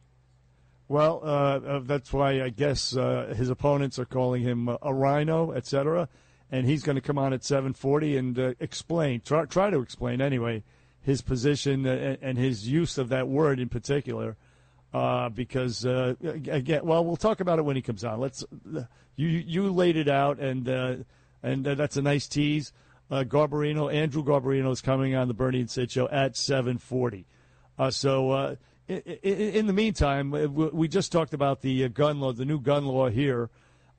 Well, 0.87 1.21
uh, 1.23 1.27
uh, 1.27 1.79
that's 1.83 2.13
why 2.13 2.43
I 2.43 2.49
guess 2.49 2.95
uh, 2.95 3.33
his 3.35 3.49
opponents 3.49 3.97
are 3.97 4.05
calling 4.05 4.43
him 4.43 4.69
a 4.81 4.93
rhino, 4.93 5.51
et 5.51 5.65
cetera. 5.65 6.07
And 6.51 6.67
he's 6.67 6.83
going 6.83 6.95
to 6.95 7.01
come 7.01 7.17
on 7.17 7.33
at 7.33 7.41
7:40 7.41 8.19
and 8.19 8.39
uh, 8.39 8.53
explain, 8.59 9.21
try, 9.21 9.45
try 9.45 9.71
to 9.71 9.79
explain 9.79 10.21
anyway, 10.21 10.63
his 11.01 11.21
position 11.23 11.87
uh, 11.87 11.91
and, 11.91 12.17
and 12.21 12.37
his 12.37 12.69
use 12.69 12.99
of 12.99 13.09
that 13.09 13.27
word 13.27 13.59
in 13.59 13.67
particular. 13.67 14.37
Uh, 14.93 15.27
because 15.27 15.83
again, 15.83 16.85
well, 16.85 17.03
we'll 17.03 17.17
talk 17.17 17.41
about 17.41 17.59
it 17.59 17.63
when 17.63 17.75
he 17.75 17.81
comes 17.81 18.05
on. 18.05 18.19
Let's 18.19 18.45
you 19.17 19.27
you 19.27 19.73
laid 19.73 19.97
it 19.97 20.07
out, 20.07 20.39
and 20.39 21.05
and 21.43 21.65
that's 21.65 21.97
a 21.97 22.01
nice 22.01 22.29
tease. 22.29 22.71
Uh, 23.09 23.23
Garbarino, 23.23 23.93
Andrew 23.93 24.23
Garbarino 24.23 24.71
is 24.71 24.81
coming 24.81 25.15
on 25.15 25.27
the 25.27 25.33
Bernie 25.33 25.59
and 25.59 25.69
Sid 25.69 25.91
show 25.91 26.07
at 26.09 26.33
7:40. 26.33 27.25
Uh, 27.77 27.91
so, 27.91 28.31
uh, 28.31 28.55
in, 28.87 28.99
in 29.01 29.67
the 29.67 29.73
meantime, 29.73 30.33
uh, 30.33 30.47
we 30.47 30.87
just 30.87 31.11
talked 31.11 31.33
about 31.33 31.61
the 31.61 31.85
uh, 31.85 31.87
gun 31.87 32.19
law, 32.19 32.31
the 32.31 32.45
new 32.45 32.59
gun 32.59 32.85
law 32.85 33.09
here. 33.09 33.49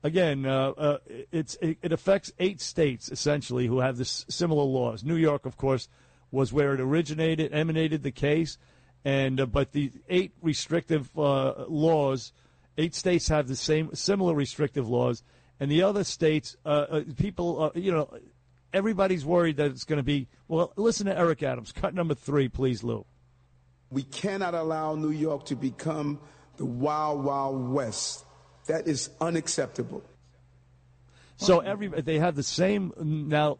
Again, 0.03 0.45
uh, 0.45 0.97
it's 1.31 1.57
it, 1.61 1.91
affects 1.91 2.31
eight 2.37 2.61
states 2.61 3.09
essentially 3.09 3.65
who 3.65 3.79
have 3.79 3.97
this 3.97 4.25
similar 4.29 4.63
laws. 4.63 5.03
New 5.03 5.15
York, 5.15 5.45
of 5.45 5.57
course, 5.57 5.87
was 6.31 6.53
where 6.53 6.73
it 6.73 6.79
originated, 6.79 7.51
emanated 7.51 8.03
the 8.03 8.11
case, 8.11 8.57
and 9.03 9.51
but 9.51 9.71
the 9.71 9.91
eight 10.07 10.33
restrictive 10.41 11.09
laws, 11.15 12.31
eight 12.77 12.93
states 12.93 13.27
have 13.29 13.47
the 13.47 13.55
same 13.55 13.93
similar 13.95 14.35
restrictive 14.35 14.87
laws, 14.87 15.23
and 15.59 15.71
the 15.71 15.81
other 15.81 16.03
states, 16.03 16.55
people, 17.17 17.71
you 17.73 17.91
know, 17.91 18.07
everybody's 18.73 19.25
worried 19.25 19.57
that 19.57 19.71
it's 19.71 19.83
going 19.83 19.97
to 19.97 20.03
be. 20.03 20.27
Well, 20.47 20.73
listen 20.75 21.05
to 21.07 21.17
Eric 21.17 21.43
Adams, 21.43 21.71
cut 21.71 21.93
number 21.93 22.13
three, 22.13 22.47
please, 22.47 22.83
Lou. 22.83 23.05
We 23.89 24.03
cannot 24.03 24.53
allow 24.53 24.95
New 24.95 25.11
York 25.11 25.45
to 25.45 25.55
become 25.55 26.19
the 26.57 26.65
wild, 26.65 27.23
wild 27.23 27.69
west. 27.69 28.25
That 28.67 28.87
is 28.87 29.09
unacceptable. 29.21 30.03
So 31.37 31.59
every 31.59 31.87
they 31.87 32.19
have 32.19 32.35
the 32.35 32.43
same 32.43 32.91
now. 32.99 33.57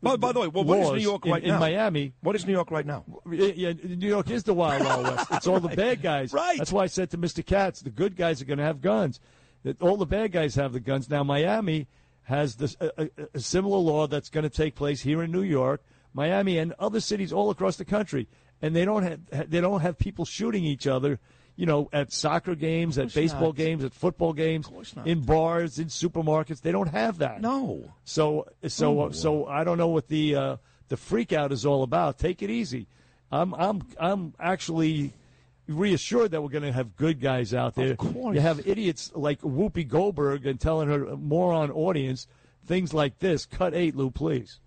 By, 0.00 0.16
by 0.16 0.30
the 0.30 0.40
way, 0.40 0.46
well, 0.46 0.62
what 0.62 0.78
is 0.78 0.90
New 0.92 0.98
York 0.98 1.26
in- 1.26 1.32
right 1.32 1.42
in, 1.42 1.50
now? 1.50 1.58
Miami? 1.58 2.14
What 2.20 2.36
is 2.36 2.46
New 2.46 2.52
York 2.52 2.70
right 2.70 2.86
now? 2.86 3.04
Yeah, 3.30 3.72
New 3.72 4.06
York 4.06 4.30
is 4.30 4.44
the 4.44 4.54
wild, 4.54 4.84
wild 4.84 5.02
west. 5.02 5.26
It's 5.32 5.46
all 5.48 5.58
the 5.58 5.74
bad 5.74 6.00
guys. 6.00 6.32
Right. 6.32 6.56
That's 6.56 6.72
why 6.72 6.84
I 6.84 6.86
said 6.86 7.10
to 7.10 7.18
Mr. 7.18 7.44
Katz, 7.44 7.80
the 7.80 7.90
good 7.90 8.14
guys 8.16 8.40
are 8.40 8.44
going 8.44 8.58
to 8.58 8.64
have 8.64 8.80
guns. 8.80 9.18
That 9.64 9.82
all 9.82 9.96
the 9.96 10.06
bad 10.06 10.30
guys 10.30 10.54
have 10.54 10.72
the 10.72 10.80
guns. 10.80 11.10
Now 11.10 11.24
Miami 11.24 11.88
has 12.28 12.56
this 12.56 12.76
a, 12.78 12.90
a, 12.98 13.08
a 13.34 13.40
similar 13.40 13.78
law 13.78 14.06
that's 14.06 14.28
going 14.28 14.44
to 14.44 14.50
take 14.50 14.74
place 14.74 15.00
here 15.00 15.22
in 15.22 15.32
New 15.32 15.42
York, 15.42 15.82
Miami, 16.12 16.58
and 16.58 16.74
other 16.78 17.00
cities 17.00 17.32
all 17.32 17.48
across 17.48 17.76
the 17.76 17.86
country, 17.86 18.28
and 18.60 18.76
they 18.76 18.84
don't 18.84 19.02
have 19.02 19.50
they 19.50 19.62
don't 19.62 19.80
have 19.80 19.98
people 19.98 20.24
shooting 20.24 20.64
each 20.64 20.86
other. 20.86 21.18
You 21.56 21.66
know, 21.66 21.88
at 21.92 22.12
soccer 22.12 22.54
games, 22.54 22.98
at 22.98 23.12
baseball 23.12 23.48
not. 23.48 23.56
games, 23.56 23.82
at 23.82 23.92
football 23.92 24.32
games, 24.32 24.70
in 25.04 25.22
bars, 25.22 25.80
in 25.80 25.88
supermarkets. 25.88 26.60
They 26.60 26.70
don't 26.70 26.90
have 26.90 27.18
that. 27.18 27.40
No. 27.40 27.92
So 28.04 28.46
so 28.68 28.94
No. 28.94 29.10
so 29.10 29.46
I 29.46 29.64
don't 29.64 29.78
know 29.78 29.88
what 29.88 30.06
the 30.08 30.36
uh, 30.36 30.56
the 30.88 30.96
freak 30.96 31.32
out 31.32 31.50
is 31.50 31.64
all 31.66 31.82
about. 31.82 32.18
Take 32.18 32.42
it 32.42 32.50
easy. 32.50 32.86
I'm 33.32 33.54
I'm 33.54 33.82
I'm 33.98 34.34
actually 34.38 35.14
reassured 35.68 36.30
that 36.32 36.42
we're 36.42 36.48
going 36.48 36.64
to 36.64 36.72
have 36.72 36.96
good 36.96 37.20
guys 37.20 37.52
out 37.54 37.74
there. 37.74 37.92
Of 37.92 37.98
course. 37.98 38.34
You 38.34 38.40
have 38.40 38.66
idiots 38.66 39.12
like 39.14 39.40
Whoopi 39.42 39.86
Goldberg 39.86 40.46
and 40.46 40.58
telling 40.60 40.88
her 40.88 41.16
moron 41.16 41.70
audience 41.70 42.26
things 42.66 42.92
like 42.94 43.18
this. 43.18 43.46
Cut 43.46 43.74
eight, 43.74 43.94
Lou, 43.94 44.10
please. 44.10 44.60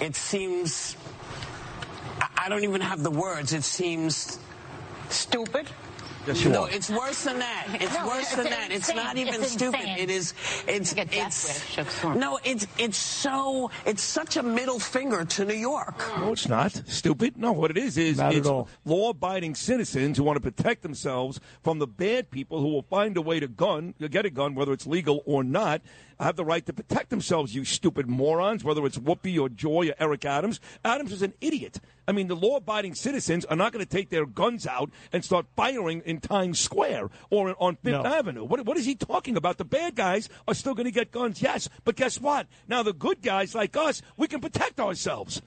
It 0.00 0.16
seems. 0.16 0.96
I- 2.20 2.28
I 2.44 2.48
don't 2.48 2.64
even 2.64 2.80
have 2.80 3.02
the 3.02 3.10
words. 3.10 3.52
It 3.52 3.62
seems 3.64 4.38
stupid. 5.10 5.66
Yes, 6.26 6.44
you 6.44 6.50
no, 6.50 6.64
are. 6.64 6.70
it's 6.70 6.88
worse 6.88 7.24
than 7.24 7.38
that. 7.40 7.66
It's 7.80 7.94
No, 7.94 8.06
worse 8.06 8.20
it's 8.32 8.36
than 8.36 8.44
that. 8.50 8.70
It's 8.70 8.94
not 8.94 9.16
even 9.16 9.34
It's 9.34 9.52
stupid. 9.52 9.80
insane. 9.80 9.98
It 9.98 10.10
is. 10.10 10.34
It's. 10.68 10.96
Like 10.96 11.16
it's. 11.16 11.68
wish 11.68 11.78
of 11.78 11.90
sorts. 11.90 12.18
No, 12.18 12.38
it's. 12.44 12.66
It's 12.78 12.96
so. 12.96 13.70
It's 13.86 14.02
such 14.02 14.36
a 14.36 14.42
middle 14.42 14.78
finger 14.78 15.24
to 15.24 15.44
New 15.44 15.54
York. 15.54 15.96
No, 16.18 16.32
it's 16.32 16.48
not. 16.48 16.70
Stupid. 16.86 17.36
No, 17.36 17.50
what 17.52 17.70
it 17.72 17.76
is 17.78 17.98
is 17.98 18.18
Not 18.18 18.32
at 18.32 18.38
it's 18.38 18.48
all. 18.48 18.68
law 18.84 19.10
abiding 19.10 19.54
citizens 19.56 20.16
who 20.16 20.24
want 20.24 20.36
to 20.36 20.40
protect 20.52 20.82
themselves 20.82 21.40
from 21.62 21.80
the 21.80 21.86
bad 21.88 22.30
people 22.30 22.60
who 22.60 22.68
will 22.68 22.82
find 22.82 23.16
a 23.16 23.22
way 23.22 23.40
to 23.40 23.48
gun, 23.48 23.94
get 24.10 24.24
a 24.24 24.30
gun, 24.30 24.54
whether 24.54 24.72
it's 24.72 24.86
legal 24.86 25.22
or 25.26 25.42
not, 25.42 25.82
have 26.20 26.36
the 26.36 26.44
right 26.44 26.64
to 26.66 26.72
protect 26.72 27.10
themselves, 27.10 27.52
you 27.54 27.64
stupid 27.64 28.08
morons, 28.08 28.62
whether 28.62 28.84
it's 28.86 28.96
Whoopi 28.98 29.40
or 29.40 29.48
Joy 29.48 29.88
or 29.90 29.94
Eric 29.98 30.24
Adams. 30.24 30.60
Adams 30.84 31.10
is 31.12 31.22
an 31.22 31.32
idiot. 31.40 31.80
I 32.12 32.14
mean, 32.14 32.28
the 32.28 32.36
law 32.36 32.56
abiding 32.56 32.94
citizens 32.94 33.46
are 33.46 33.56
not 33.56 33.72
going 33.72 33.82
to 33.82 33.90
take 33.90 34.10
their 34.10 34.26
guns 34.26 34.66
out 34.66 34.90
and 35.14 35.24
start 35.24 35.46
firing 35.56 36.02
in 36.04 36.20
Times 36.20 36.60
Square 36.60 37.08
or 37.30 37.56
on 37.58 37.76
Fifth 37.76 38.02
No. 38.02 38.04
Avenue. 38.04 38.44
What, 38.44 38.66
what 38.66 38.76
is 38.76 38.84
he 38.84 38.94
talking 38.94 39.34
about? 39.34 39.56
The 39.56 39.64
bad 39.64 39.94
guys 39.94 40.28
are 40.46 40.52
still 40.52 40.74
going 40.74 40.84
to 40.84 40.90
get 40.92 41.10
guns, 41.10 41.40
yes. 41.40 41.70
But 41.84 41.96
guess 41.96 42.20
what? 42.20 42.48
Now, 42.68 42.82
the 42.82 42.92
good 42.92 43.22
guys 43.22 43.54
like 43.54 43.78
us, 43.78 44.02
we 44.18 44.26
can 44.28 44.42
protect 44.42 44.78
ourselves. 44.78 45.40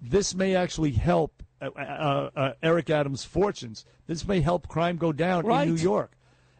This 0.00 0.32
may 0.32 0.54
actually 0.54 0.92
help 0.92 1.42
uh, 1.60 1.70
uh, 1.76 2.30
uh, 2.36 2.52
Eric 2.62 2.88
Adams' 2.88 3.24
fortunes. 3.24 3.84
This 4.06 4.24
may 4.24 4.40
help 4.42 4.68
crime 4.68 4.98
go 4.98 5.10
down 5.10 5.44
Right. 5.44 5.66
in 5.66 5.74
New 5.74 5.80
York. 5.80 6.12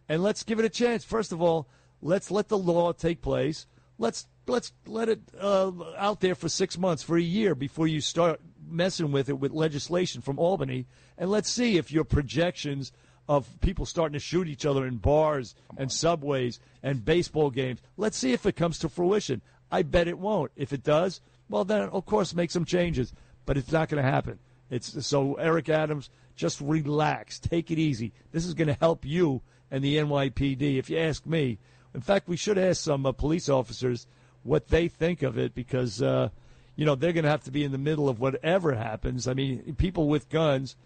And 0.08 0.24
let's 0.24 0.42
give 0.42 0.58
it 0.58 0.64
a 0.64 0.68
chance. 0.70 1.04
First 1.04 1.30
of 1.30 1.40
all, 1.40 1.68
let's 2.00 2.32
let 2.32 2.48
the 2.48 2.58
law 2.58 2.90
take 2.90 3.22
place. 3.22 3.68
Let's 3.96 4.26
let's 4.48 4.72
let 4.86 5.08
it 5.08 5.20
uh, 5.40 5.70
out 5.96 6.18
there 6.18 6.34
for 6.34 6.48
six 6.48 6.76
months, 6.76 7.04
for 7.04 7.16
a 7.16 7.22
year, 7.22 7.54
before 7.54 7.86
you 7.86 8.00
start 8.00 8.40
messing 8.66 9.12
with 9.12 9.28
it 9.28 9.38
with 9.38 9.52
legislation 9.52 10.22
from 10.22 10.38
Albany. 10.38 10.86
And 11.18 11.30
let's 11.30 11.50
see 11.50 11.76
if 11.76 11.92
your 11.92 12.04
projections 12.04 12.92
of 13.28 13.60
people 13.60 13.86
starting 13.86 14.14
to 14.14 14.18
shoot 14.18 14.48
each 14.48 14.66
other 14.66 14.86
in 14.86 14.96
bars 14.96 15.54
and 15.76 15.90
subways 15.90 16.60
and 16.82 17.04
baseball 17.04 17.50
games. 17.50 17.80
Let's 17.96 18.16
see 18.16 18.32
if 18.32 18.46
it 18.46 18.56
comes 18.56 18.78
to 18.80 18.88
fruition. 18.88 19.42
I 19.70 19.82
bet 19.82 20.08
it 20.08 20.18
won't. 20.18 20.52
If 20.56 20.72
it 20.72 20.82
does, 20.82 21.20
well, 21.48 21.64
then 21.64 21.88
of 21.88 22.04
course 22.06 22.34
make 22.34 22.50
some 22.50 22.64
changes. 22.64 23.12
but 23.44 23.56
it's 23.56 23.72
not 23.72 23.88
going 23.88 24.02
to 24.02 24.08
happen. 24.08 24.38
It's 24.70 25.06
so 25.06 25.34
Eric 25.34 25.68
Adams, 25.68 26.10
just 26.36 26.60
relax, 26.60 27.38
take 27.38 27.70
it 27.70 27.78
easy. 27.78 28.12
This 28.30 28.46
is 28.46 28.54
going 28.54 28.68
to 28.68 28.76
help 28.80 29.04
you 29.04 29.42
and 29.70 29.82
the 29.82 29.96
NYPD. 29.96 30.78
If 30.78 30.88
you 30.88 30.98
ask 30.98 31.26
me, 31.26 31.58
in 31.94 32.00
fact, 32.00 32.28
we 32.28 32.36
should 32.36 32.58
ask 32.58 32.82
some 32.82 33.04
uh, 33.04 33.12
police 33.12 33.48
officers 33.48 34.06
what 34.42 34.68
they 34.68 34.88
think 34.88 35.22
of 35.22 35.38
it 35.38 35.54
because 35.54 36.00
uh, 36.00 36.30
you 36.76 36.84
know 36.84 36.94
they're 36.94 37.12
going 37.12 37.24
to 37.24 37.30
have 37.30 37.44
to 37.44 37.50
be 37.50 37.64
in 37.64 37.72
the 37.72 37.78
middle 37.78 38.08
of 38.08 38.20
whatever 38.20 38.74
happens. 38.74 39.28
I 39.28 39.34
mean, 39.34 39.74
people 39.76 40.08
with 40.08 40.28
guns 40.28 40.76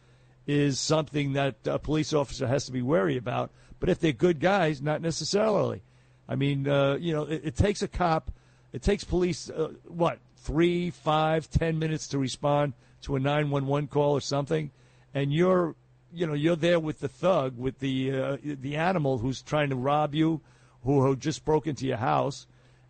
is 0.46 0.78
something 0.78 1.32
that 1.32 1.56
a 1.64 1.78
police 1.78 2.12
officer 2.12 2.46
has 2.46 2.66
to 2.66 2.72
be 2.72 2.82
wary 2.82 3.16
about. 3.16 3.50
But 3.78 3.88
if 3.88 3.98
they're 3.98 4.12
good 4.12 4.40
guys, 4.40 4.80
not 4.80 5.02
necessarily. 5.02 5.82
I 6.28 6.36
mean, 6.36 6.68
uh, 6.68 6.96
you 6.96 7.12
know, 7.12 7.24
it, 7.24 7.42
it 7.44 7.56
takes 7.56 7.82
a 7.82 7.88
cop, 7.88 8.30
it 8.72 8.82
takes 8.82 9.04
police, 9.04 9.50
uh, 9.50 9.72
what, 9.86 10.18
three, 10.38 10.90
five, 10.90 11.50
ten 11.50 11.78
minutes 11.78 12.08
to 12.08 12.18
respond 12.18 12.72
to 13.02 13.16
a 13.16 13.20
911 13.20 13.88
call 13.88 14.12
or 14.12 14.20
something, 14.20 14.70
and 15.14 15.32
you're, 15.32 15.74
you 16.12 16.26
know, 16.26 16.34
you're 16.34 16.56
there 16.56 16.80
with 16.80 17.00
the 17.00 17.08
thug, 17.08 17.56
with 17.58 17.78
the 17.80 18.12
uh, 18.12 18.36
the 18.42 18.76
animal 18.76 19.18
who's 19.18 19.42
trying 19.42 19.70
to 19.70 19.76
rob 19.76 20.14
you, 20.14 20.40
who, 20.82 21.02
who 21.02 21.16
just 21.16 21.44
broke 21.44 21.66
into 21.66 21.86
your 21.86 21.96
house, 21.96 22.46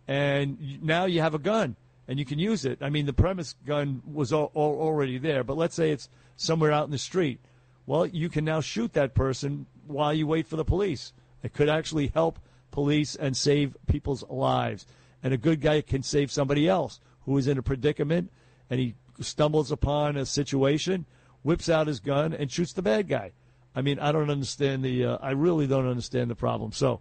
and 0.07 0.81
now 0.81 1.05
you 1.05 1.21
have 1.21 1.33
a 1.35 1.39
gun 1.39 1.75
and 2.07 2.19
you 2.19 2.25
can 2.25 2.39
use 2.39 2.65
it. 2.65 2.79
I 2.81 2.89
mean, 2.89 3.05
the 3.05 3.13
premise 3.13 3.55
gun 3.65 4.01
was 4.05 4.31
al- 4.31 4.51
al- 4.55 4.61
already 4.61 5.17
there, 5.17 5.43
but 5.43 5.57
let's 5.57 5.75
say 5.75 5.91
it's 5.91 6.09
somewhere 6.35 6.71
out 6.71 6.85
in 6.85 6.91
the 6.91 6.97
street. 6.97 7.39
Well, 7.85 8.05
you 8.05 8.29
can 8.29 8.45
now 8.45 8.61
shoot 8.61 8.93
that 8.93 9.13
person 9.13 9.65
while 9.85 10.13
you 10.13 10.27
wait 10.27 10.47
for 10.47 10.55
the 10.55 10.65
police. 10.65 11.13
It 11.43 11.53
could 11.53 11.69
actually 11.69 12.07
help 12.07 12.39
police 12.71 13.15
and 13.15 13.35
save 13.35 13.75
people's 13.87 14.23
lives. 14.29 14.85
And 15.23 15.33
a 15.33 15.37
good 15.37 15.61
guy 15.61 15.81
can 15.81 16.03
save 16.03 16.31
somebody 16.31 16.67
else 16.67 16.99
who 17.25 17.37
is 17.37 17.47
in 17.47 17.57
a 17.57 17.63
predicament 17.63 18.31
and 18.69 18.79
he 18.79 18.95
stumbles 19.19 19.71
upon 19.71 20.17
a 20.17 20.25
situation, 20.25 21.05
whips 21.43 21.69
out 21.69 21.87
his 21.87 21.99
gun, 21.99 22.33
and 22.33 22.51
shoots 22.51 22.73
the 22.73 22.81
bad 22.81 23.07
guy. 23.07 23.31
I 23.75 23.81
mean, 23.81 23.99
I 23.99 24.11
don't 24.11 24.29
understand 24.29 24.83
the. 24.83 25.05
Uh, 25.05 25.17
I 25.21 25.31
really 25.31 25.67
don't 25.67 25.87
understand 25.87 26.29
the 26.29 26.35
problem. 26.35 26.71
So, 26.71 26.99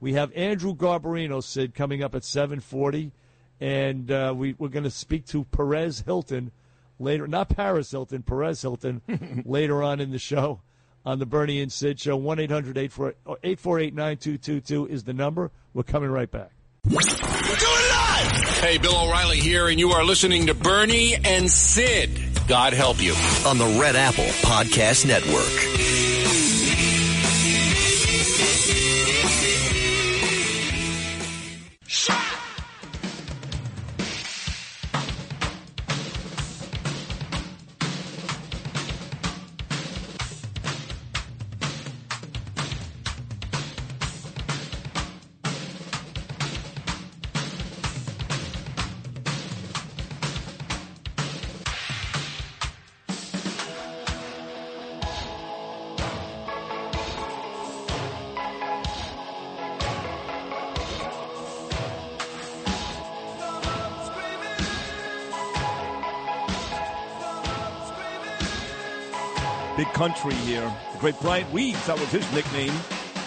we 0.00 0.14
have 0.14 0.32
Andrew 0.32 0.74
Garbarino, 0.74 1.42
Sid, 1.42 1.74
coming 1.74 2.02
up 2.02 2.14
at 2.14 2.22
7:40, 2.22 3.12
and 3.60 4.10
uh, 4.10 4.34
we, 4.36 4.54
we're 4.58 4.68
going 4.68 4.84
to 4.84 4.90
speak 4.90 5.26
to 5.26 5.44
Perez 5.44 6.00
Hilton 6.00 6.52
later. 6.98 7.26
Not 7.26 7.48
Paris 7.48 7.90
Hilton, 7.90 8.22
Perez 8.22 8.62
Hilton, 8.62 9.02
later 9.44 9.82
on 9.82 10.00
in 10.00 10.10
the 10.10 10.18
show 10.18 10.60
on 11.04 11.18
the 11.18 11.26
Bernie 11.26 11.60
and 11.60 11.72
Sid 11.72 12.00
show. 12.00 12.16
One 12.16 12.38
848 12.40 13.94
9222 13.94 14.86
is 14.86 15.04
the 15.04 15.12
number. 15.12 15.50
We're 15.72 15.82
coming 15.82 16.10
right 16.10 16.30
back. 16.30 16.50
Hey, 18.60 18.78
Bill 18.78 18.96
O'Reilly 18.96 19.40
here, 19.40 19.68
and 19.68 19.78
you 19.78 19.90
are 19.90 20.04
listening 20.04 20.46
to 20.46 20.54
Bernie 20.54 21.16
and 21.22 21.50
Sid. 21.50 22.18
God 22.46 22.72
help 22.72 23.02
you. 23.02 23.14
On 23.46 23.58
the 23.58 23.78
Red 23.80 23.96
Apple 23.96 24.24
Podcast 24.24 25.06
Network. 25.06 25.93
Country 70.04 70.34
here. 70.34 70.70
The 70.92 70.98
great 70.98 71.18
Bryant 71.20 71.50
Reeves, 71.50 71.86
that 71.86 71.98
was 71.98 72.10
his 72.10 72.30
nickname. 72.34 72.72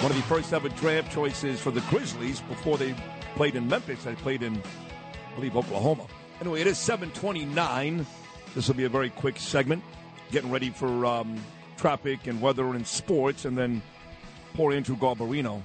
One 0.03 0.11
of 0.11 0.15
the 0.15 0.21
first 0.21 0.53
ever 0.53 0.69
draft 0.69 1.11
choices 1.11 1.59
for 1.59 1.71
the 1.71 1.81
Grizzlies 1.89 2.39
before 2.41 2.77
they 2.77 2.93
played 3.33 3.55
in 3.55 3.67
Memphis. 3.67 4.03
They 4.03 4.13
played 4.13 4.43
in, 4.43 4.61
I 4.61 5.35
believe, 5.35 5.57
Oklahoma. 5.57 6.05
Anyway, 6.39 6.61
it 6.61 6.67
is 6.67 6.77
729. 6.77 8.05
This 8.53 8.67
will 8.67 8.75
be 8.75 8.83
a 8.83 8.89
very 8.89 9.09
quick 9.09 9.39
segment. 9.39 9.83
Getting 10.29 10.51
ready 10.51 10.69
for 10.69 11.03
um, 11.03 11.43
traffic 11.77 12.27
and 12.27 12.39
weather 12.39 12.67
and 12.67 12.85
sports. 12.85 13.45
And 13.45 13.57
then 13.57 13.81
poor 14.53 14.71
Andrew 14.71 14.97
Garbarino 14.97 15.63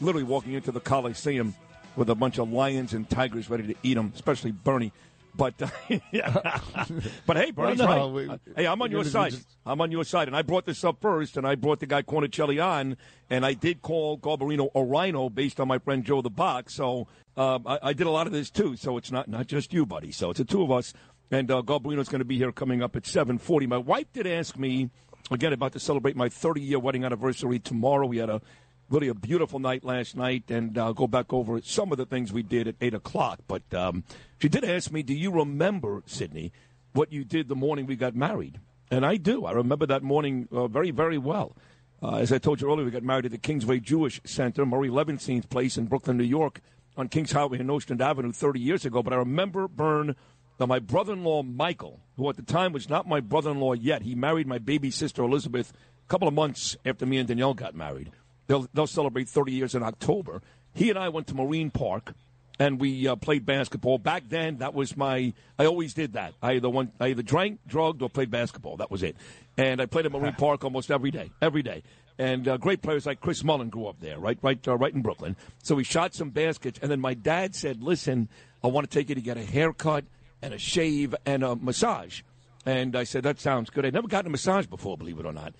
literally 0.00 0.22
walking 0.22 0.52
into 0.52 0.70
the 0.70 0.78
Coliseum 0.78 1.52
with 1.96 2.10
a 2.10 2.14
bunch 2.14 2.38
of 2.38 2.52
lions 2.52 2.92
and 2.92 3.10
tigers 3.10 3.50
ready 3.50 3.66
to 3.66 3.74
eat 3.82 3.96
him, 3.96 4.12
especially 4.14 4.52
Bernie. 4.52 4.92
But 5.36 5.60
uh, 5.60 5.68
yeah. 6.12 6.30
but 7.26 7.36
hey, 7.36 7.50
Bernie's 7.50 7.78
Well, 7.78 7.88
no, 7.88 8.06
right. 8.06 8.12
we- 8.12 8.28
Uh, 8.28 8.38
hey, 8.56 8.66
I'm 8.66 8.80
on 8.82 8.90
your 8.90 9.04
side. 9.04 9.32
just- 9.32 9.48
I'm 9.66 9.80
on 9.80 9.90
your 9.90 10.04
side, 10.04 10.28
and 10.28 10.36
I 10.36 10.42
brought 10.42 10.66
this 10.66 10.84
up 10.84 11.00
first, 11.00 11.36
and 11.36 11.46
I 11.46 11.54
brought 11.54 11.80
the 11.80 11.86
guy 11.86 12.02
Cornicelli 12.02 12.64
on, 12.64 12.96
and 13.30 13.44
I 13.46 13.54
did 13.54 13.82
call 13.82 14.18
Garbarino 14.18 14.70
a 14.74 14.82
rhino 14.82 15.28
based 15.30 15.58
on 15.58 15.68
my 15.68 15.78
friend 15.78 16.04
Joe 16.04 16.22
the 16.22 16.30
Box. 16.30 16.74
So 16.74 17.08
um, 17.36 17.64
I, 17.66 17.78
I 17.82 17.92
did 17.94 18.06
a 18.06 18.10
lot 18.10 18.26
of 18.26 18.32
this 18.32 18.50
too. 18.50 18.76
So 18.76 18.96
it's 18.96 19.10
not 19.10 19.26
not 19.28 19.46
just 19.46 19.72
you, 19.72 19.86
buddy. 19.86 20.12
So 20.12 20.30
it's 20.30 20.38
the 20.38 20.44
two 20.44 20.62
of 20.62 20.70
us, 20.70 20.92
and 21.30 21.50
uh, 21.50 21.62
Garbarino's 21.62 22.08
going 22.08 22.20
to 22.20 22.24
be 22.24 22.36
here 22.36 22.52
coming 22.52 22.82
up 22.82 22.94
at 22.94 23.02
7:40. 23.04 23.66
My 23.68 23.78
wife 23.78 24.12
did 24.12 24.26
ask 24.26 24.56
me 24.56 24.90
again 25.30 25.52
about 25.54 25.72
to 25.72 25.80
celebrate 25.80 26.14
my 26.16 26.28
30 26.28 26.60
year 26.60 26.78
wedding 26.78 27.04
anniversary 27.04 27.58
tomorrow. 27.58 28.06
We 28.06 28.18
had 28.18 28.28
a 28.30 28.40
really 28.88 29.08
a 29.08 29.14
beautiful 29.14 29.58
night 29.58 29.84
last 29.84 30.16
night, 30.16 30.50
and 30.50 30.76
I'll 30.78 30.94
go 30.94 31.06
back 31.06 31.32
over 31.32 31.60
some 31.62 31.92
of 31.92 31.98
the 31.98 32.06
things 32.06 32.32
we 32.32 32.42
did 32.42 32.68
at 32.68 32.76
eight 32.80 32.94
o'clock. 32.94 33.40
But 33.48 33.62
um, 33.74 34.04
she 34.40 34.48
did 34.48 34.64
ask 34.64 34.90
me, 34.90 35.02
"Do 35.02 35.14
you 35.14 35.30
remember, 35.30 36.02
Sydney, 36.06 36.52
what 36.92 37.12
you 37.12 37.24
did 37.24 37.48
the 37.48 37.56
morning 37.56 37.86
we 37.86 37.96
got 37.96 38.14
married?" 38.14 38.60
And 38.90 39.04
I 39.04 39.16
do. 39.16 39.44
I 39.44 39.52
remember 39.52 39.86
that 39.86 40.02
morning 40.02 40.48
uh, 40.52 40.68
very, 40.68 40.90
very 40.90 41.18
well. 41.18 41.56
Uh, 42.02 42.16
as 42.16 42.32
I 42.32 42.38
told 42.38 42.60
you 42.60 42.70
earlier, 42.70 42.84
we 42.84 42.90
got 42.90 43.02
married 43.02 43.24
at 43.24 43.30
the 43.30 43.38
Kingsway 43.38 43.80
Jewish 43.80 44.20
Center, 44.24 44.66
Murray 44.66 44.90
Levinstein's 44.90 45.46
place 45.46 45.78
in 45.78 45.86
Brooklyn, 45.86 46.18
New 46.18 46.24
York, 46.24 46.60
on 46.96 47.08
Kings 47.08 47.32
Highway 47.32 47.58
and 47.58 47.70
Ocean 47.70 48.00
Avenue 48.00 48.32
30 48.32 48.60
years 48.60 48.84
ago. 48.84 49.02
But 49.02 49.14
I 49.14 49.16
remember, 49.16 49.68
Bern, 49.68 50.14
that 50.58 50.66
my 50.66 50.78
brother 50.78 51.14
in 51.14 51.24
law, 51.24 51.42
Michael, 51.42 52.00
who 52.16 52.28
at 52.28 52.36
the 52.36 52.42
time 52.42 52.72
was 52.72 52.88
not 52.88 53.08
my 53.08 53.20
brother 53.20 53.50
in 53.50 53.58
law 53.58 53.72
yet, 53.72 54.02
he 54.02 54.14
married 54.14 54.46
my 54.46 54.58
baby 54.58 54.90
sister, 54.90 55.22
Elizabeth, 55.22 55.72
a 56.06 56.08
couple 56.08 56.28
of 56.28 56.34
months 56.34 56.76
after 56.84 57.06
me 57.06 57.16
and 57.16 57.26
Danielle 57.26 57.54
got 57.54 57.74
married. 57.74 58.12
They'll, 58.46 58.68
they'll 58.74 58.86
celebrate 58.86 59.28
30 59.28 59.52
years 59.52 59.74
in 59.74 59.82
October. 59.82 60.42
He 60.74 60.90
and 60.90 60.98
I 60.98 61.08
went 61.08 61.26
to 61.28 61.34
Marine 61.34 61.70
Park 61.70 62.14
and 62.58 62.80
we 62.80 63.08
uh, 63.08 63.16
played 63.16 63.44
basketball. 63.44 63.98
Back 63.98 64.24
then, 64.28 64.58
that 64.58 64.74
was 64.74 64.96
my. 64.96 65.32
I 65.58 65.66
always 65.66 65.94
did 65.94 66.12
that. 66.12 66.34
I 66.42 66.52
either 66.52 66.70
went, 66.70 66.92
I 67.00 67.08
either 67.08 67.22
drank, 67.22 67.60
drugged, 67.66 68.02
or 68.02 68.08
played 68.08 68.30
basketball. 68.30 68.76
That 68.76 68.90
was 68.90 69.02
it. 69.02 69.16
And 69.56 69.80
I 69.80 69.86
played 69.86 70.06
at 70.06 70.12
Marine 70.12 70.34
Park 70.38 70.64
almost 70.64 70.90
every 70.90 71.10
day, 71.10 71.30
every 71.42 71.62
day. 71.62 71.82
And 72.16 72.46
uh, 72.46 72.56
great 72.56 72.80
players 72.80 73.06
like 73.06 73.20
Chris 73.20 73.42
Mullin 73.42 73.70
grew 73.70 73.86
up 73.86 73.98
there, 73.98 74.20
right, 74.20 74.38
right, 74.40 74.68
uh, 74.68 74.76
right 74.76 74.94
in 74.94 75.02
Brooklyn. 75.02 75.34
So 75.64 75.74
we 75.74 75.82
shot 75.82 76.14
some 76.14 76.30
baskets, 76.30 76.78
and 76.80 76.90
then 76.90 77.00
my 77.00 77.14
dad 77.14 77.56
said, 77.56 77.82
"Listen, 77.82 78.28
I 78.62 78.68
want 78.68 78.88
to 78.88 78.98
take 78.98 79.08
you 79.08 79.16
to 79.16 79.20
get 79.20 79.36
a 79.36 79.44
haircut 79.44 80.04
and 80.40 80.54
a 80.54 80.58
shave 80.58 81.14
and 81.26 81.42
a 81.42 81.56
massage." 81.56 82.22
And 82.64 82.94
I 82.94 83.02
said, 83.02 83.24
"That 83.24 83.40
sounds 83.40 83.68
good." 83.70 83.84
I'd 83.84 83.94
never 83.94 84.06
gotten 84.06 84.28
a 84.28 84.30
massage 84.30 84.66
before, 84.66 84.96
believe 84.96 85.18
it 85.18 85.26
or 85.26 85.32
not. 85.32 85.54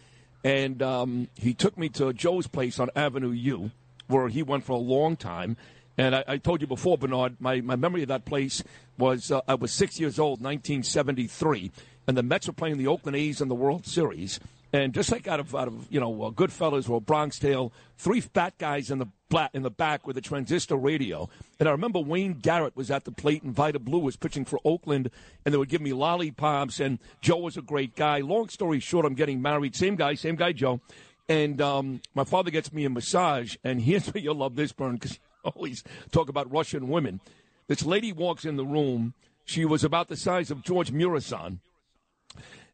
And 0.44 0.82
um, 0.82 1.28
he 1.34 1.54
took 1.54 1.78
me 1.78 1.88
to 1.90 2.12
Joe's 2.12 2.46
place 2.46 2.78
on 2.78 2.90
Avenue 2.94 3.30
U, 3.30 3.70
where 4.06 4.28
he 4.28 4.42
went 4.42 4.64
for 4.64 4.72
a 4.72 4.76
long 4.76 5.16
time. 5.16 5.56
And 5.96 6.14
I, 6.14 6.24
I 6.28 6.36
told 6.36 6.60
you 6.60 6.66
before, 6.66 6.98
Bernard, 6.98 7.40
my, 7.40 7.62
my 7.62 7.76
memory 7.76 8.02
of 8.02 8.08
that 8.08 8.26
place 8.26 8.62
was 8.98 9.30
uh, 9.30 9.40
I 9.48 9.54
was 9.54 9.72
six 9.72 9.98
years 9.98 10.18
old, 10.18 10.42
1973, 10.42 11.72
and 12.06 12.16
the 12.16 12.22
Mets 12.22 12.46
were 12.46 12.52
playing 12.52 12.76
the 12.76 12.88
Oakland 12.88 13.16
A's 13.16 13.40
in 13.40 13.48
the 13.48 13.54
World 13.54 13.86
Series. 13.86 14.38
And 14.74 14.92
just 14.92 15.12
like 15.12 15.28
out 15.28 15.38
of 15.38 15.54
out 15.54 15.68
of 15.68 15.86
you 15.88 16.00
know 16.00 16.24
uh, 16.24 16.30
Goodfellas 16.32 16.90
or 16.90 17.00
Bronx 17.00 17.38
Tale, 17.38 17.72
three 17.96 18.20
fat 18.20 18.58
guys 18.58 18.90
in 18.90 18.98
the 18.98 19.06
black 19.28 19.50
in 19.54 19.62
the 19.62 19.70
back 19.70 20.04
with 20.04 20.16
a 20.16 20.20
transistor 20.20 20.74
radio. 20.74 21.28
And 21.60 21.68
I 21.68 21.72
remember 21.72 22.00
Wayne 22.00 22.32
Garrett 22.32 22.74
was 22.74 22.90
at 22.90 23.04
the 23.04 23.12
plate, 23.12 23.44
and 23.44 23.54
Vida 23.54 23.78
Blue 23.78 24.00
was 24.00 24.16
pitching 24.16 24.44
for 24.44 24.58
Oakland, 24.64 25.12
and 25.44 25.54
they 25.54 25.58
would 25.58 25.68
give 25.68 25.80
me 25.80 25.92
lollipops. 25.92 26.80
And 26.80 26.98
Joe 27.20 27.36
was 27.36 27.56
a 27.56 27.62
great 27.62 27.94
guy. 27.94 28.18
Long 28.18 28.48
story 28.48 28.80
short, 28.80 29.06
I'm 29.06 29.14
getting 29.14 29.40
married. 29.40 29.76
Same 29.76 29.94
guy, 29.94 30.14
same 30.14 30.34
guy, 30.34 30.50
Joe. 30.50 30.80
And 31.28 31.60
um, 31.62 32.00
my 32.12 32.24
father 32.24 32.50
gets 32.50 32.72
me 32.72 32.84
a 32.84 32.90
massage, 32.90 33.54
and 33.62 33.80
here's 33.80 34.08
where 34.08 34.24
you'll 34.24 34.34
love 34.34 34.56
this, 34.56 34.72
Bern, 34.72 34.94
because 34.94 35.20
always 35.44 35.84
talk 36.10 36.28
about 36.28 36.50
Russian 36.50 36.88
women. 36.88 37.20
This 37.68 37.86
lady 37.86 38.12
walks 38.12 38.44
in 38.44 38.56
the 38.56 38.66
room. 38.66 39.14
She 39.44 39.64
was 39.64 39.84
about 39.84 40.08
the 40.08 40.16
size 40.16 40.50
of 40.50 40.64
George 40.64 40.90
Muresan 40.90 41.60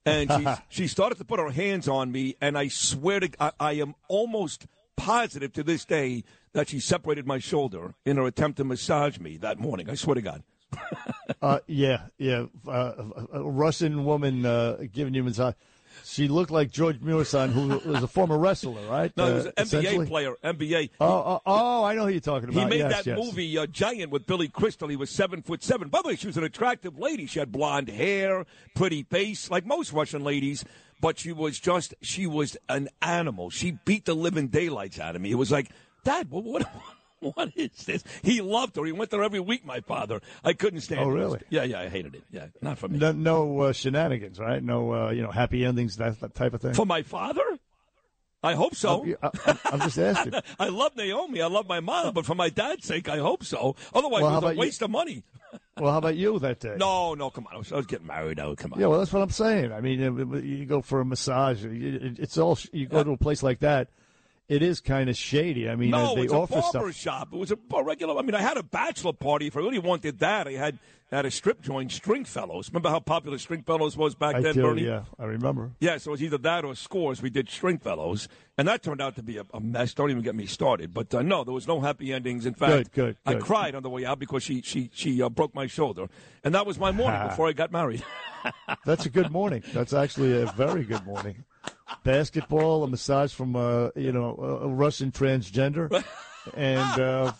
and 0.05 0.31
she 0.31 0.47
she 0.82 0.86
started 0.86 1.18
to 1.18 1.24
put 1.24 1.40
her 1.40 1.51
hands 1.51 1.89
on 1.89 2.12
me, 2.12 2.36
and 2.40 2.56
I 2.56 2.68
swear 2.68 3.20
to 3.20 3.31
I, 3.40 3.52
I 3.60 3.72
am 3.74 3.94
almost 4.09 4.66
positive 4.97 5.52
to 5.55 5.62
this 5.62 5.85
day 5.85 6.24
that 6.52 6.68
she 6.68 6.81
separated 6.81 7.27
my 7.27 7.39
shoulder 7.39 7.94
in 8.05 8.16
her 8.16 8.27
attempt 8.27 8.59
to 8.59 8.64
massage 8.64 9.18
me 9.18 9.36
that 9.39 9.59
morning. 9.59 9.89
I 9.89 9.94
swear 9.94 10.14
to 10.14 10.22
God. 10.22 10.43
Uh, 11.43 11.60
yeah, 11.68 12.02
yeah. 12.18 12.47
Uh, 12.68 12.93
a, 13.32 13.43
Russian 13.43 14.05
woman 14.05 14.44
uh, 14.44 14.77
giving 14.93 15.14
you 15.14 15.22
massage. 15.22 15.55
She 16.11 16.27
looked 16.27 16.51
like 16.51 16.73
George 16.73 16.99
Muresan, 17.01 17.51
who 17.51 17.69
was 17.91 18.03
a 18.03 18.09
former 18.09 18.37
wrestler, 18.37 18.82
right? 18.89 19.12
No, 19.16 19.27
he 19.27 19.31
Uh, 19.31 19.35
was 19.37 19.47
an 19.47 19.53
essentially? 19.59 20.07
NBA 20.07 20.09
player. 20.09 20.35
NBA. 20.43 20.91
Oh, 21.01 21.07
oh, 21.07 21.41
oh, 21.47 21.85
I 21.85 21.95
know 21.95 22.07
who 22.07 22.11
you're 22.11 22.20
talking 22.20 22.49
about. 22.49 22.59
He 22.65 22.69
made 22.69 22.78
Yes, 22.81 22.93
that 23.05 23.07
yes. 23.07 23.19
movie 23.19 23.57
uh, 23.57 23.66
Giant 23.66 24.11
with 24.11 24.27
Billy 24.27 24.49
Crystal. 24.49 24.89
He 24.89 24.97
was 24.97 25.09
seven 25.11 25.41
foot 25.43 25.62
seven. 25.62 25.89
By 25.89 26.01
the 26.03 26.09
way, 26.09 26.16
she 26.16 26.27
was 26.27 26.37
an 26.37 26.43
attractive 26.45 26.99
lady. 26.99 27.27
She 27.27 27.39
had 27.39 27.53
blonde 27.53 27.89
hair, 27.89 28.45
pretty 28.74 29.05
face, 29.05 29.51
like 29.51 29.65
most 29.65 29.93
Russian 29.93 30.24
ladies. 30.24 30.65
But 31.01 31.19
she 31.19 31.32
was 31.32 31.59
just, 31.61 31.95
she 32.03 32.27
was 32.27 32.57
an 32.69 32.89
animal. 33.01 33.49
She 33.51 33.78
beat 33.85 34.05
the 34.05 34.15
living 34.15 34.49
daylights 34.49 34.99
out 34.99 35.16
of 35.16 35.23
me. 35.23 35.31
It 35.31 35.37
was 35.37 35.51
like, 35.53 35.70
Dad, 36.05 36.28
what, 36.31 36.45
what, 36.45 36.66
what 37.34 37.52
is 37.56 37.70
this? 37.84 38.05
He 38.22 38.40
loved 38.40 38.76
her. 38.76 38.84
He 38.84 38.92
went 38.92 39.10
there 39.10 39.22
every 39.22 39.40
week, 39.40 39.64
my 39.64 39.80
father. 39.80 40.20
I 40.44 40.52
couldn't 40.52 40.80
stand 40.80 41.01
Oh, 41.01 41.10
it. 41.10 41.14
really? 41.14 41.40
Yeah, 41.51 41.64
yeah, 41.64 41.80
I 41.80 41.88
hated 41.88 42.14
it. 42.14 42.24
Yeah, 42.30 42.47
not 42.62 42.78
for 42.78 42.88
me. 42.88 42.98
No, 42.98 43.12
no 43.12 43.60
uh, 43.60 43.72
shenanigans, 43.72 44.38
right? 44.38 44.62
No, 44.62 44.92
uh, 44.94 45.10
you 45.10 45.22
know, 45.22 45.30
happy 45.30 45.64
endings, 45.64 45.97
that, 45.97 46.20
that 46.20 46.34
type 46.34 46.55
of 46.55 46.60
thing. 46.62 46.74
For 46.74 46.86
my 46.86 47.02
father? 47.02 47.42
I 48.42 48.55
hope 48.55 48.74
so. 48.74 49.06
I, 49.22 49.59
am 49.70 49.80
just 49.80 49.98
asking. 49.98 50.32
I 50.59 50.68
love 50.68 50.97
Naomi. 50.97 51.42
I 51.42 51.47
love 51.48 51.68
my 51.68 51.80
mother, 51.80 52.10
but 52.10 52.24
for 52.24 52.34
my 52.34 52.48
dad's 52.48 52.86
sake, 52.86 53.06
I 53.06 53.18
hope 53.18 53.44
so. 53.44 53.76
Otherwise, 53.92 54.22
Well, 54.22 54.32
it 54.38 54.42
was 54.42 54.51
a 54.52 54.55
you? 54.55 54.60
waste 54.60 54.82
of 54.82 54.90
money. 54.90 55.22
Well, 55.78 55.90
how 55.92 55.98
about 55.98 56.16
you 56.16 56.38
that 56.40 56.60
day? 56.60 56.76
No, 56.78 57.14
no, 57.14 57.30
come 57.30 57.47
on. 57.47 57.55
I 57.55 57.59
was, 57.59 57.72
I 57.72 57.76
was 57.76 57.86
getting 57.86 58.06
married. 58.06 58.38
Oh, 58.38 58.55
come 58.55 58.74
on. 58.74 58.80
Yeah, 58.80 58.86
well, 58.88 58.98
that's 58.98 59.12
what 59.14 59.22
I'm 59.22 59.30
saying. 59.30 59.72
I 59.72 59.80
mean, 59.80 60.02
uh, 60.02 60.36
you 60.36 60.66
go 60.66 60.82
for 60.82 61.01
a 61.01 61.05
massage. 61.06 61.64
It's 61.64 62.36
all 62.36 62.59
you 62.70 62.86
go 62.86 63.02
to 63.02 63.12
a 63.12 63.16
place 63.16 63.42
like 63.42 63.60
that. 63.60 63.88
It 64.51 64.62
is 64.62 64.81
kind 64.81 65.09
of 65.09 65.16
shady. 65.16 65.70
I 65.70 65.77
mean, 65.77 65.90
no, 65.90 66.10
uh, 66.10 66.14
they 66.16 66.22
it's 66.22 66.32
offer 66.32 66.59
a 66.59 66.62
stuff. 66.62 66.72
barber 66.72 66.93
shop. 66.93 67.28
It 67.32 67.39
was 67.39 67.52
a, 67.52 67.82
regular. 67.85 68.18
I 68.18 68.22
mean, 68.22 68.35
I 68.35 68.43
had 68.43 68.56
a 68.56 68.64
bachelor 68.64 69.12
party. 69.12 69.47
If 69.47 69.56
I 69.56 69.60
really 69.60 69.78
wanted 69.78 70.18
that, 70.18 70.48
I 70.48 70.52
had 70.52 70.81
had 71.12 71.24
a 71.24 71.31
strip 71.31 71.62
joint, 71.62 71.93
Stringfellows. 71.93 72.68
Remember 72.68 72.89
how 72.89 72.98
popular 72.98 73.39
Stringfellows 73.39 73.97
was 73.97 74.16
back 74.16 74.35
I 74.35 74.40
then, 74.40 74.55
do, 74.55 74.62
Bernie? 74.62 74.86
yeah, 74.86 75.05
I 75.20 75.27
remember. 75.27 75.70
Yeah, 75.78 75.98
so 75.98 76.10
it 76.10 76.12
was 76.12 76.22
either 76.24 76.39
that 76.39 76.64
or 76.64 76.74
Scores. 76.74 77.22
We 77.22 77.31
did 77.31 77.48
Stringfellows, 77.48 78.27
and 78.59 78.66
that 78.66 78.82
turned 78.82 79.01
out 79.01 79.14
to 79.16 79.22
be 79.22 79.36
a, 79.36 79.47
a 79.55 79.60
mess. 79.60 79.94
Don't 79.94 80.10
even 80.10 80.22
get 80.24 80.35
me 80.35 80.47
started. 80.47 80.93
But 80.93 81.14
uh, 81.14 81.22
no, 81.22 81.44
there 81.44 81.55
was 81.55 81.68
no 81.68 81.81
happy 81.81 82.12
endings. 82.12 82.44
In 82.44 82.55
fact, 82.55 82.72
Good, 82.72 82.93
good, 82.93 83.16
I 83.24 83.35
good. 83.35 83.43
cried 83.43 83.77
on 83.77 83.85
the 83.85 83.90
way 83.90 84.05
out 84.05 84.18
because 84.18 84.43
she 84.43 84.62
she 84.62 84.90
she 84.93 85.22
uh, 85.22 85.28
broke 85.28 85.55
my 85.55 85.68
shoulder, 85.68 86.09
and 86.43 86.56
that 86.56 86.66
was 86.66 86.77
my 86.77 86.90
morning 86.90 87.22
before 87.28 87.47
I 87.47 87.52
got 87.52 87.70
married. 87.70 88.02
That's 88.85 89.06
a 89.06 89.10
good 89.10 89.31
morning. 89.31 89.62
That's 89.72 89.93
actually 89.93 90.43
a 90.43 90.47
very 90.47 90.82
good 90.82 91.05
morning. 91.05 91.44
Basketball, 92.05 92.85
a 92.85 92.89
massage 92.89 93.32
from 93.32 93.57
uh, 93.57 93.91
you 93.95 94.12
know 94.12 94.37
a 94.39 94.66
a 94.66 94.69
Russian 94.69 95.12
transgender, 95.12 95.91
and 96.55 97.01
uh, 97.01 97.32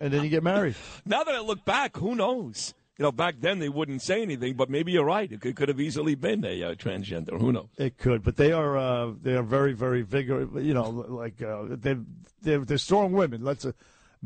and 0.00 0.12
then 0.12 0.22
you 0.24 0.28
get 0.28 0.42
married. 0.42 0.74
now 1.06 1.24
that 1.24 1.34
I 1.34 1.40
look 1.40 1.64
back, 1.64 1.96
who 1.96 2.14
knows? 2.14 2.74
You 2.98 3.04
know, 3.04 3.12
back 3.12 3.36
then 3.40 3.58
they 3.58 3.70
wouldn't 3.70 4.02
say 4.02 4.20
anything, 4.20 4.54
but 4.54 4.68
maybe 4.68 4.92
you're 4.92 5.04
right. 5.04 5.30
It 5.32 5.40
could, 5.40 5.56
could 5.56 5.68
have 5.68 5.80
easily 5.80 6.14
been 6.14 6.44
a 6.44 6.62
uh, 6.62 6.74
transgender. 6.74 7.40
Who 7.40 7.50
knows? 7.50 7.68
It 7.78 7.96
could, 7.96 8.22
but 8.22 8.36
they 8.36 8.52
are 8.52 8.76
uh, 8.76 9.12
they 9.20 9.34
are 9.34 9.42
very 9.42 9.72
very 9.72 10.02
vigorous. 10.02 10.48
You 10.62 10.74
know, 10.74 10.90
like 10.90 11.42
uh, 11.42 11.64
they're, 11.70 12.00
they're 12.42 12.64
they're 12.64 12.78
strong 12.78 13.12
women. 13.12 13.42
Let's 13.42 13.64
uh, 13.64 13.72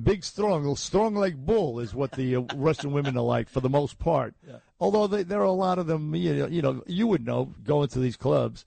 big 0.02 0.24
strong 0.24 0.74
strong 0.76 1.14
like 1.14 1.36
bull 1.36 1.78
is 1.78 1.94
what 1.94 2.12
the 2.12 2.36
uh, 2.36 2.42
Russian 2.54 2.92
women 2.92 3.16
are 3.16 3.24
like 3.24 3.48
for 3.48 3.60
the 3.60 3.70
most 3.70 3.98
part. 3.98 4.34
Although 4.78 5.06
they, 5.06 5.22
there 5.22 5.40
are 5.40 5.44
a 5.44 5.52
lot 5.52 5.78
of 5.78 5.86
them. 5.86 6.14
You 6.14 6.34
know, 6.34 6.46
you 6.46 6.62
know, 6.62 6.82
you 6.86 7.06
would 7.06 7.24
know 7.24 7.54
going 7.64 7.88
to 7.88 7.98
these 7.98 8.16
clubs, 8.16 8.64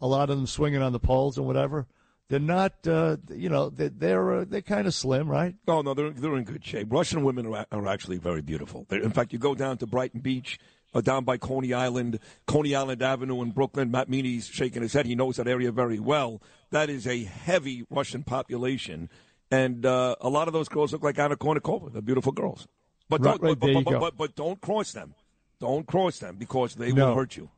a 0.00 0.06
lot 0.06 0.30
of 0.30 0.36
them 0.36 0.46
swinging 0.46 0.82
on 0.82 0.92
the 0.92 1.00
poles 1.00 1.38
and 1.38 1.46
whatever. 1.46 1.86
They're 2.28 2.40
not, 2.40 2.86
uh, 2.86 3.18
you 3.28 3.50
know, 3.50 3.68
they're 3.68 3.90
they're, 3.90 4.32
uh, 4.32 4.44
they're 4.48 4.62
kind 4.62 4.86
of 4.86 4.94
slim, 4.94 5.28
right? 5.28 5.54
Oh 5.68 5.82
no, 5.82 5.92
they're 5.92 6.10
they're 6.10 6.36
in 6.36 6.44
good 6.44 6.64
shape. 6.64 6.88
Russian 6.90 7.24
women 7.24 7.46
are, 7.46 7.66
are 7.70 7.86
actually 7.86 8.16
very 8.16 8.40
beautiful. 8.40 8.86
They're, 8.88 9.02
in 9.02 9.10
fact, 9.10 9.34
you 9.34 9.38
go 9.38 9.54
down 9.54 9.76
to 9.78 9.86
Brighton 9.86 10.20
Beach, 10.20 10.58
uh, 10.94 11.02
down 11.02 11.24
by 11.24 11.36
Coney 11.36 11.74
Island, 11.74 12.20
Coney 12.46 12.74
Island 12.74 13.02
Avenue 13.02 13.42
in 13.42 13.50
Brooklyn. 13.50 13.90
Matt 13.90 14.08
Meany's 14.08 14.46
shaking 14.46 14.80
his 14.80 14.94
head. 14.94 15.04
He 15.04 15.14
knows 15.14 15.36
that 15.36 15.46
area 15.46 15.70
very 15.72 15.98
well. 15.98 16.40
That 16.70 16.88
is 16.88 17.06
a 17.06 17.24
heavy 17.24 17.84
Russian 17.90 18.22
population, 18.24 19.10
and 19.50 19.84
uh, 19.84 20.16
a 20.22 20.30
lot 20.30 20.48
of 20.48 20.54
those 20.54 20.70
girls 20.70 20.92
look 20.92 21.02
like 21.02 21.18
Anna 21.18 21.36
Kournikova. 21.36 21.92
They're 21.92 22.00
beautiful 22.00 22.32
girls, 22.32 22.66
but 23.10 23.20
don't 23.20 23.42
right, 23.42 23.58
but, 23.58 23.74
but, 23.74 23.84
but, 23.84 24.00
but, 24.00 24.16
but 24.16 24.36
don't 24.36 24.60
cross 24.60 24.92
them. 24.92 25.14
Don't 25.62 25.86
cross 25.86 26.18
them 26.18 26.34
because 26.36 26.74
they 26.74 26.90
No. 26.90 27.10
will 27.10 27.14
hurt 27.14 27.36
you. 27.36 27.48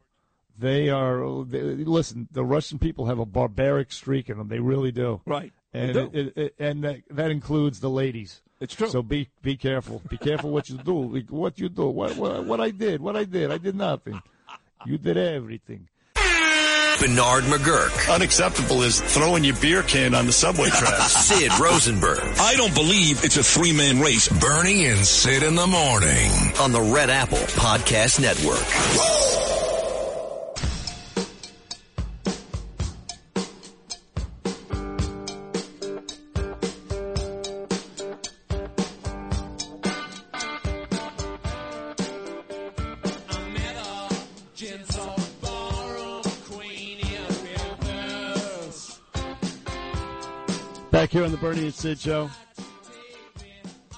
They 0.58 0.90
are. 0.90 1.42
They, 1.44 1.62
listen, 1.62 2.28
the 2.30 2.44
Russian 2.44 2.78
people 2.78 3.06
have 3.06 3.18
a 3.18 3.24
barbaric 3.24 3.90
streak 3.90 4.28
in 4.28 4.36
them. 4.36 4.48
They 4.48 4.60
really 4.60 4.92
do. 4.92 5.22
Right. 5.24 5.52
And 5.72 5.92
do. 5.94 6.10
it, 6.12 6.36
it, 6.36 6.54
and 6.58 6.84
that, 6.84 7.00
that 7.10 7.30
includes 7.30 7.80
the 7.80 7.88
ladies. 7.88 8.42
It's 8.60 8.74
true. 8.74 8.88
So 8.90 9.02
be 9.02 9.30
be 9.42 9.56
careful. 9.56 10.02
Be 10.08 10.18
careful 10.18 10.50
what 10.50 10.68
you 10.68 10.76
do. 10.76 11.24
What 11.30 11.58
you 11.58 11.70
do. 11.70 11.86
What, 11.88 12.16
what 12.16 12.44
what 12.44 12.60
I 12.60 12.70
did. 12.70 13.00
What 13.00 13.16
I 13.16 13.24
did. 13.24 13.50
I 13.50 13.56
did 13.58 13.74
nothing. 13.74 14.20
You 14.84 14.98
did 14.98 15.16
everything. 15.16 15.88
Bernard 17.00 17.44
McGuirk. 17.44 18.12
Unacceptable 18.14 18.82
is 18.82 19.00
throwing 19.00 19.44
your 19.44 19.56
beer 19.56 19.82
can 19.82 20.14
on 20.14 20.26
the 20.26 20.32
subway 20.32 20.68
track. 20.70 21.00
Sid 21.08 21.52
Rosenberg. 21.58 22.20
I 22.38 22.54
don't 22.56 22.74
believe 22.74 23.24
it's 23.24 23.36
a 23.36 23.42
three 23.42 23.72
man 23.72 24.00
race. 24.00 24.28
Bernie 24.28 24.86
and 24.86 25.04
Sid 25.04 25.42
in 25.42 25.54
the 25.54 25.66
morning. 25.66 26.30
On 26.60 26.72
the 26.72 26.80
Red 26.80 27.10
Apple 27.10 27.38
Podcast 27.38 28.20
Network. 28.20 29.43
The 51.34 51.40
Bernie 51.40 51.64
and 51.64 51.74
Sid 51.74 51.98
show. 51.98 52.30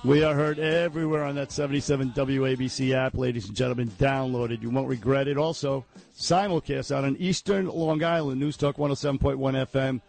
We 0.04 0.24
are 0.24 0.34
heard 0.34 0.58
everywhere 0.58 1.22
on 1.22 1.34
that 1.34 1.52
77 1.52 2.12
WABC 2.12 2.94
app, 2.94 3.14
ladies 3.14 3.46
and 3.48 3.54
gentlemen. 3.54 3.88
Downloaded. 3.98 4.62
You 4.62 4.70
won't 4.70 4.88
regret 4.88 5.28
it. 5.28 5.36
Also, 5.36 5.84
simulcast 6.18 6.90
out 6.96 7.04
on 7.04 7.14
Eastern 7.18 7.66
Long 7.66 8.02
Island, 8.02 8.40
News 8.40 8.56
Talk 8.56 8.78
107.1 8.78 9.36
FM. 9.36 10.00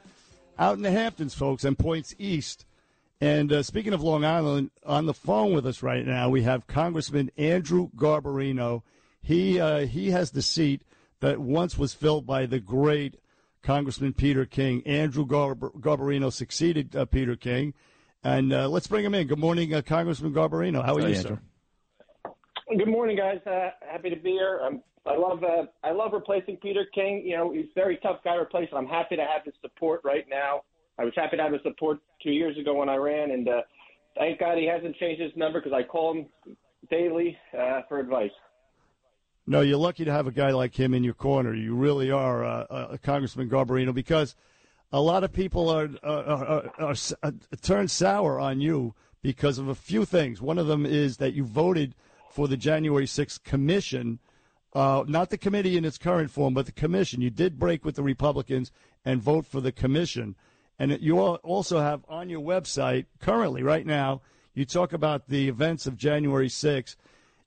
Out 0.58 0.78
in 0.78 0.84
the 0.84 0.91
Hamptons, 0.91 1.34
folks, 1.34 1.66
and 1.66 1.78
points 1.78 2.16
east. 2.18 2.66
And 3.20 3.52
uh, 3.52 3.62
speaking 3.62 3.91
of 3.91 4.02
Long 4.02 4.24
Island, 4.24 4.72
on 4.86 5.06
the 5.06 5.14
phone 5.14 5.54
with 5.54 5.68
us 5.68 5.84
right 5.84 6.06
now, 6.06 6.30
we 6.30 6.44
have 6.44 6.66
Congressman 6.66 7.30
Andrew 7.36 7.90
Garbarino. 7.98 8.84
He 9.22 9.60
uh, 9.60 9.80
he 9.80 10.12
has 10.12 10.32
the 10.32 10.41
seat 10.41 10.82
that 11.20 11.41
once 11.41 11.78
was 11.78 11.94
filled 11.94 12.26
by 12.26 12.45
the 12.45 12.62
great 12.62 13.18
Congressman 13.68 14.14
Peter 14.14 14.45
King. 14.45 14.81
Andrew 14.85 15.26
Garbar- 15.26 15.73
Garbarino 15.81 16.31
succeeded 16.31 16.95
uh, 16.95 17.03
Peter 17.03 17.35
King. 17.35 17.73
And 18.23 18.53
uh, 18.53 18.69
let's 18.69 18.88
bring 18.88 19.03
him 19.03 19.14
in. 19.14 19.27
Good 19.27 19.39
morning, 19.39 19.73
uh, 19.73 19.81
Congressman 19.81 20.34
Garbarino. 20.34 20.85
How 20.85 20.95
are 20.95 21.02
Hi, 21.02 21.07
you, 21.10 21.15
Andrew. 21.15 21.38
sir? 22.26 22.31
Good 22.77 22.88
morning, 22.88 23.18
guys. 23.18 23.39
Uh, 23.45 23.72
happy 23.85 24.10
to 24.10 24.15
be 24.15 24.31
here. 24.31 24.61
Um, 24.65 24.81
I 25.06 25.18
love 25.18 25.44
uh, 25.44 25.64
I 25.84 25.91
love 25.91 26.14
replacing 26.14 26.57
Peter 26.57 26.85
King. 26.95 27.23
You 27.26 27.35
know, 27.35 27.52
he's 27.52 27.65
a 27.65 27.76
very 27.76 27.98
tough 27.98 28.19
guy 28.23 28.35
to 28.35 28.41
replace. 28.41 28.69
And 28.72 28.77
I'm 28.80 28.88
happy 28.88 29.18
to 29.18 29.22
have 29.22 29.44
his 29.44 29.53
support 29.61 29.99
right 30.06 30.26
now. 30.30 30.61
I 30.98 31.03
was 31.03 31.14
happy 31.18 31.35
to 31.35 31.44
have 31.44 31.52
his 31.52 31.61
support 31.64 31.99
two 32.23 32.31
years 32.31 32.57
ago 32.57 32.73
when 32.73 32.88
I 32.88 32.95
ran, 32.95 33.31
and 33.31 33.49
uh, 33.49 33.61
thank 34.18 34.39
God 34.39 34.57
he 34.57 34.65
hasn't 34.65 34.95
changed 34.95 35.22
his 35.22 35.31
number 35.35 35.60
because 35.60 35.76
I 35.77 35.84
call 35.84 36.14
him 36.14 36.56
daily 36.89 37.38
uh, 37.53 37.81
for 37.89 37.99
advice. 37.99 38.31
No, 39.49 39.61
you're 39.61 39.78
lucky 39.78 40.03
to 40.03 40.11
have 40.11 40.28
a 40.28 40.32
guy 40.32 40.52
like 40.52 40.76
him 40.76 40.94
in 40.94 41.06
your 41.06 41.14
corner. 41.14 41.53
You 41.53 41.74
really 41.74 42.11
are, 42.11 42.44
uh, 42.44 42.65
uh, 42.69 42.98
Congressman 43.02 43.49
Garbarino, 43.49 43.94
because 43.94 44.36
a 44.91 44.99
lot 44.99 45.24
of 45.24 45.32
people 45.32 45.69
are, 45.69 45.90
are, 46.03 46.24
are, 46.26 46.72
are, 46.80 46.95
are 47.24 47.34
turned 47.61 47.90
sour 47.90 48.41
on 48.41 48.60
you 48.60 48.94
because 49.22 49.57
of 49.57 49.69
a 49.69 49.76
few 49.76 50.03
things. 50.03 50.41
One 50.41 50.57
of 50.57 50.68
them 50.68 50.86
is 50.86 51.15
that 51.18 51.34
you 51.34 51.45
voted 51.45 51.95
for 52.30 52.49
the 52.49 52.57
January 52.57 53.06
6th 53.06 53.41
commission, 53.45 54.19
uh, 54.74 55.06
not 55.07 55.30
the 55.30 55.38
committee 55.38 55.78
in 55.78 55.86
its 55.86 55.98
current 55.98 56.30
form, 56.30 56.53
but 56.53 56.65
the 56.65 56.74
commission. 56.74 57.22
You 57.22 57.30
did 57.30 57.57
break 57.57 57.86
with 57.86 57.95
the 57.95 58.03
Republicans 58.03 58.69
and 59.06 59.22
vote 59.22 59.45
for 59.45 59.61
the 59.61 59.72
commission. 59.72 60.36
And 60.78 60.99
you 61.02 61.19
also 61.19 61.80
have 61.80 62.03
on 62.10 62.30
your 62.30 62.41
website 62.41 63.06
currently, 63.19 63.64
right 63.64 63.86
now, 63.86 64.22
you 64.53 64.65
talk 64.65 64.91
about 64.91 65.30
the 65.30 65.48
events 65.48 65.88
of 65.88 65.95
January 65.95 66.49
6th. 66.49 66.98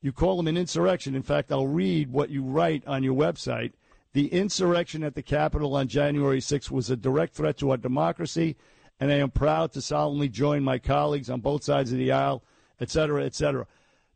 You 0.02 0.12
call 0.12 0.36
them 0.36 0.48
an 0.48 0.56
insurrection. 0.56 1.14
In 1.14 1.22
fact, 1.22 1.52
I'll 1.52 1.66
read 1.66 2.10
what 2.10 2.30
you 2.30 2.42
write 2.42 2.86
on 2.86 3.02
your 3.02 3.14
website. 3.14 3.72
The 4.12 4.28
insurrection 4.28 5.04
at 5.04 5.14
the 5.14 5.22
Capitol 5.22 5.76
on 5.76 5.88
January 5.88 6.40
6th 6.40 6.70
was 6.70 6.90
a 6.90 6.96
direct 6.96 7.34
threat 7.34 7.58
to 7.58 7.70
our 7.70 7.76
democracy, 7.76 8.56
and 8.98 9.12
I 9.12 9.16
am 9.16 9.30
proud 9.30 9.72
to 9.72 9.82
solemnly 9.82 10.28
join 10.28 10.64
my 10.64 10.78
colleagues 10.78 11.30
on 11.30 11.40
both 11.40 11.62
sides 11.62 11.92
of 11.92 11.98
the 11.98 12.10
aisle, 12.10 12.42
et 12.80 12.90
cetera, 12.90 13.24
et 13.24 13.34
cetera. 13.34 13.66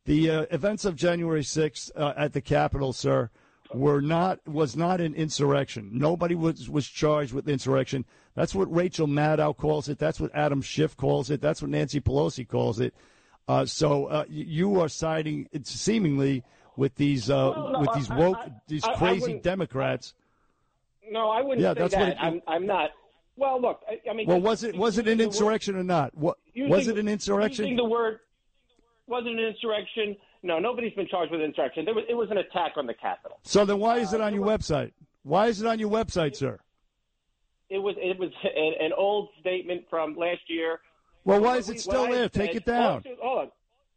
The 0.07 0.31
uh, 0.31 0.47
events 0.51 0.85
of 0.85 0.97
January 0.97 1.43
6th 1.43 1.91
uh, 1.97 2.13
at 2.17 2.33
the 2.33 2.41
Capitol, 2.41 2.93
sir, 2.93 3.31
were 3.73 4.01
not 4.01 4.47
was 4.47 4.77
not 4.77 5.01
an 5.01 5.15
insurrection. 5.15 5.91
Nobody 5.93 6.35
was 6.35 6.69
was 6.69 6.87
charged 6.87 7.33
with 7.33 7.49
insurrection. 7.49 8.05
That's 8.35 8.55
what 8.55 8.73
Rachel 8.75 9.07
Maddow 9.07 9.57
calls 9.57 9.89
it. 9.89 9.99
That's 9.99 10.21
what 10.21 10.35
Adam 10.35 10.61
Schiff 10.61 10.97
calls 10.97 11.31
it. 11.31 11.41
That's 11.41 11.63
what 11.63 11.71
Nancy 11.71 12.01
Pelosi 12.01 12.47
calls 12.47 12.81
it. 12.81 12.95
Uh, 13.47 13.67
so 13.67 14.07
uh, 14.07 14.25
you 14.29 14.81
are 14.81 14.89
siding, 14.89 15.47
it's 15.53 15.71
seemingly, 15.71 16.43
with 16.77 16.95
these 16.97 17.31
uh, 17.31 17.51
no, 17.73 17.81
with 17.81 17.93
these 17.95 18.09
woke, 18.11 18.37
I- 18.39 18.51
these 18.69 18.85
I- 18.85 18.93
I 18.93 18.97
crazy 18.97 19.21
wouldn't- 19.21 19.43
Democrats. 19.43 20.15
No, 21.11 21.29
I 21.31 21.43
wouldn't 21.43 21.61
Yeah, 21.61 21.75
that's 21.75 21.95
that. 21.95 22.01
what 22.01 22.09
it- 22.09 22.17
I'm, 22.21 22.43
I'm 22.47 22.67
not. 22.67 22.91
Well, 23.37 23.61
look, 23.61 23.83
I, 23.89 24.01
I 24.11 24.15
mean, 24.15 24.27
Well, 24.27 24.41
was 24.41 24.65
it 24.65 24.75
was 24.77 24.97
it 24.97 25.07
an 25.07 25.19
the 25.19 25.25
word- 25.25 25.33
insurrection 25.35 25.77
or 25.77 25.83
not? 25.85 26.17
What 26.17 26.39
using- 26.55 26.71
was 26.71 26.89
it 26.89 26.99
an 26.99 27.09
insurrection? 27.09 27.65
Using 27.67 27.77
the 27.77 27.85
word 27.85 28.21
wasn't 29.07 29.39
an 29.39 29.45
insurrection. 29.45 30.17
No, 30.43 30.59
nobody's 30.59 30.95
been 30.95 31.07
charged 31.09 31.31
with 31.33 31.41
insurrection. 31.41 31.85
There 31.85 31.95
was, 31.95 32.05
it 32.09 32.15
was 32.15 32.31
an 32.31 32.39
attack 32.39 32.73
on 32.77 32.87
the 32.87 32.95
Capitol. 32.95 33.39
So 33.45 33.65
then, 33.65 33.79
why 33.79 33.99
is 33.99 34.13
it 34.15 34.21
on 34.21 34.35
your 34.35 34.45
website? 34.47 34.93
Why 35.23 35.47
is 35.49 35.61
it 35.61 35.67
on 35.67 35.79
your 35.79 35.91
website, 35.91 36.37
sir? 36.37 36.59
It 37.71 37.79
was 37.79 37.95
it 37.99 38.19
was 38.19 38.31
an, 38.45 38.75
an 38.87 38.93
old 38.97 39.29
statement 39.41 39.85
from 39.91 40.17
last 40.17 40.43
year. 40.49 40.81
Well, 41.25 41.41
why 41.41 41.57
is 41.57 41.69
it 41.69 41.81
still 41.81 42.07
there? 42.09 42.29
Take 42.29 42.53
said- 42.53 42.57
it 42.57 42.65
down. 42.67 43.03
Hold 43.03 43.07
on, 43.07 43.17
hold. 43.21 43.51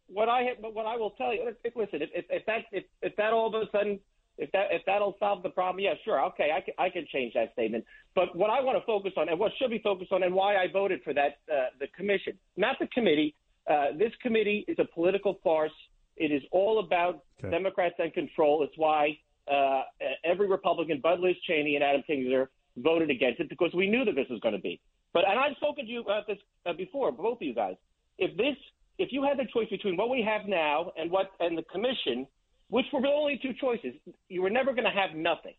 What 0.09 0.29
I 0.29 0.43
have, 0.43 0.61
but 0.61 0.73
what 0.73 0.85
I 0.85 0.95
will 0.95 1.11
tell 1.11 1.33
you, 1.33 1.43
listen, 1.75 2.01
if, 2.01 2.09
if, 2.13 2.25
if 2.29 2.45
that 2.45 2.59
if, 2.71 2.85
if 3.01 3.15
that 3.17 3.33
all 3.33 3.53
of 3.53 3.61
a 3.61 3.69
sudden 3.71 3.99
if 4.37 4.51
that 4.51 4.67
if 4.71 4.83
that'll 4.85 5.15
solve 5.19 5.43
the 5.43 5.49
problem, 5.49 5.83
yeah, 5.83 5.93
sure, 6.05 6.23
okay, 6.25 6.51
I 6.55 6.61
can 6.61 6.73
I 6.77 6.89
can 6.89 7.07
change 7.11 7.33
that 7.33 7.53
statement. 7.53 7.85
But 8.15 8.35
what 8.35 8.49
I 8.49 8.61
want 8.61 8.77
to 8.77 8.85
focus 8.85 9.13
on 9.17 9.29
and 9.29 9.39
what 9.39 9.51
should 9.59 9.71
be 9.71 9.79
focused 9.79 10.11
on 10.11 10.23
and 10.23 10.33
why 10.33 10.55
I 10.55 10.67
voted 10.71 11.01
for 11.03 11.13
that 11.13 11.39
uh, 11.51 11.67
the 11.79 11.87
commission, 11.87 12.33
not 12.55 12.77
the 12.79 12.87
committee. 12.87 13.35
Uh, 13.69 13.87
this 13.97 14.13
committee 14.21 14.63
is 14.67 14.77
a 14.79 14.85
political 14.85 15.39
farce. 15.43 15.71
It 16.15 16.31
is 16.31 16.41
all 16.51 16.79
about 16.79 17.23
Democrats 17.41 17.95
and 17.99 18.13
control. 18.13 18.63
It's 18.63 18.77
why 18.77 19.17
uh, 19.51 19.81
every 20.23 20.47
Republican, 20.47 21.01
Bud 21.01 21.19
Liz 21.19 21.35
Cheney 21.45 21.75
and 21.75 21.83
Adam 21.83 22.01
Kinzinger, 22.09 22.47
voted 22.77 23.09
against 23.09 23.39
it 23.39 23.49
because 23.49 23.73
we 23.73 23.89
knew 23.89 24.05
that 24.05 24.15
this 24.15 24.27
was 24.29 24.39
going 24.39 24.55
to 24.55 24.61
be. 24.61 24.79
But 25.13 25.23
and 25.27 25.39
I've 25.39 25.55
spoken 25.57 25.85
to 25.85 25.91
you 25.91 26.01
about 26.01 26.27
this 26.27 26.37
uh, 26.65 26.73
before, 26.73 27.11
both 27.11 27.37
of 27.37 27.41
you 27.41 27.53
guys. 27.53 27.75
If 28.17 28.35
this, 28.37 28.55
if 28.97 29.09
you 29.11 29.23
had 29.23 29.37
the 29.37 29.45
choice 29.51 29.69
between 29.69 29.97
what 29.97 30.09
we 30.09 30.21
have 30.21 30.47
now 30.47 30.91
and 30.97 31.09
what 31.09 31.31
and 31.39 31.57
the 31.57 31.63
commission, 31.63 32.27
which 32.69 32.85
were 32.91 33.01
the 33.01 33.07
only 33.07 33.39
two 33.41 33.53
choices, 33.59 33.93
you 34.29 34.41
were 34.41 34.49
never 34.49 34.73
going 34.73 34.83
to 34.83 34.89
have 34.91 35.15
nothing. 35.15 35.53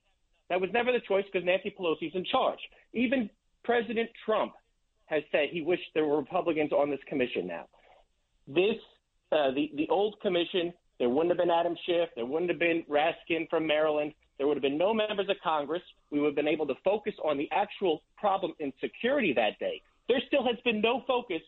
That 0.50 0.60
was 0.60 0.70
never 0.72 0.92
the 0.92 1.00
choice 1.06 1.24
because 1.30 1.44
Nancy 1.44 1.74
Pelosi's 1.78 2.14
in 2.14 2.24
charge. 2.24 2.58
Even 2.92 3.28
President 3.64 4.08
Trump 4.24 4.52
has 5.06 5.22
said 5.30 5.48
he 5.50 5.62
wished 5.62 5.82
there 5.94 6.06
were 6.06 6.18
Republicans 6.18 6.72
on 6.72 6.90
this 6.90 7.00
commission 7.08 7.46
now. 7.46 7.66
This, 8.46 8.76
uh, 9.32 9.50
the 9.52 9.70
the 9.76 9.88
old 9.90 10.20
commission, 10.20 10.72
there 10.98 11.08
wouldn't 11.08 11.30
have 11.30 11.38
been 11.38 11.50
Adam 11.50 11.76
Schiff, 11.86 12.08
there 12.16 12.26
wouldn't 12.26 12.50
have 12.50 12.58
been 12.58 12.82
Raskin 12.88 13.48
from 13.50 13.66
Maryland, 13.66 14.12
there 14.39 14.47
would 14.47 14.56
have 14.56 14.62
been 14.62 14.78
no 14.78 14.94
members 14.94 15.28
of 15.28 15.36
Congress. 15.43 15.82
We 16.10 16.20
would 16.20 16.28
have 16.28 16.36
been 16.36 16.48
able 16.48 16.66
to 16.69 16.74
focus 16.85 17.15
on 17.24 17.36
the 17.36 17.48
actual 17.52 18.02
problem 18.16 18.55
in 18.60 18.73
security 18.81 19.32
that 19.35 19.59
day. 19.59 19.82
There 20.09 20.20
still 20.27 20.44
has 20.47 20.56
been 20.65 20.81
no 20.81 21.02
focus 21.06 21.43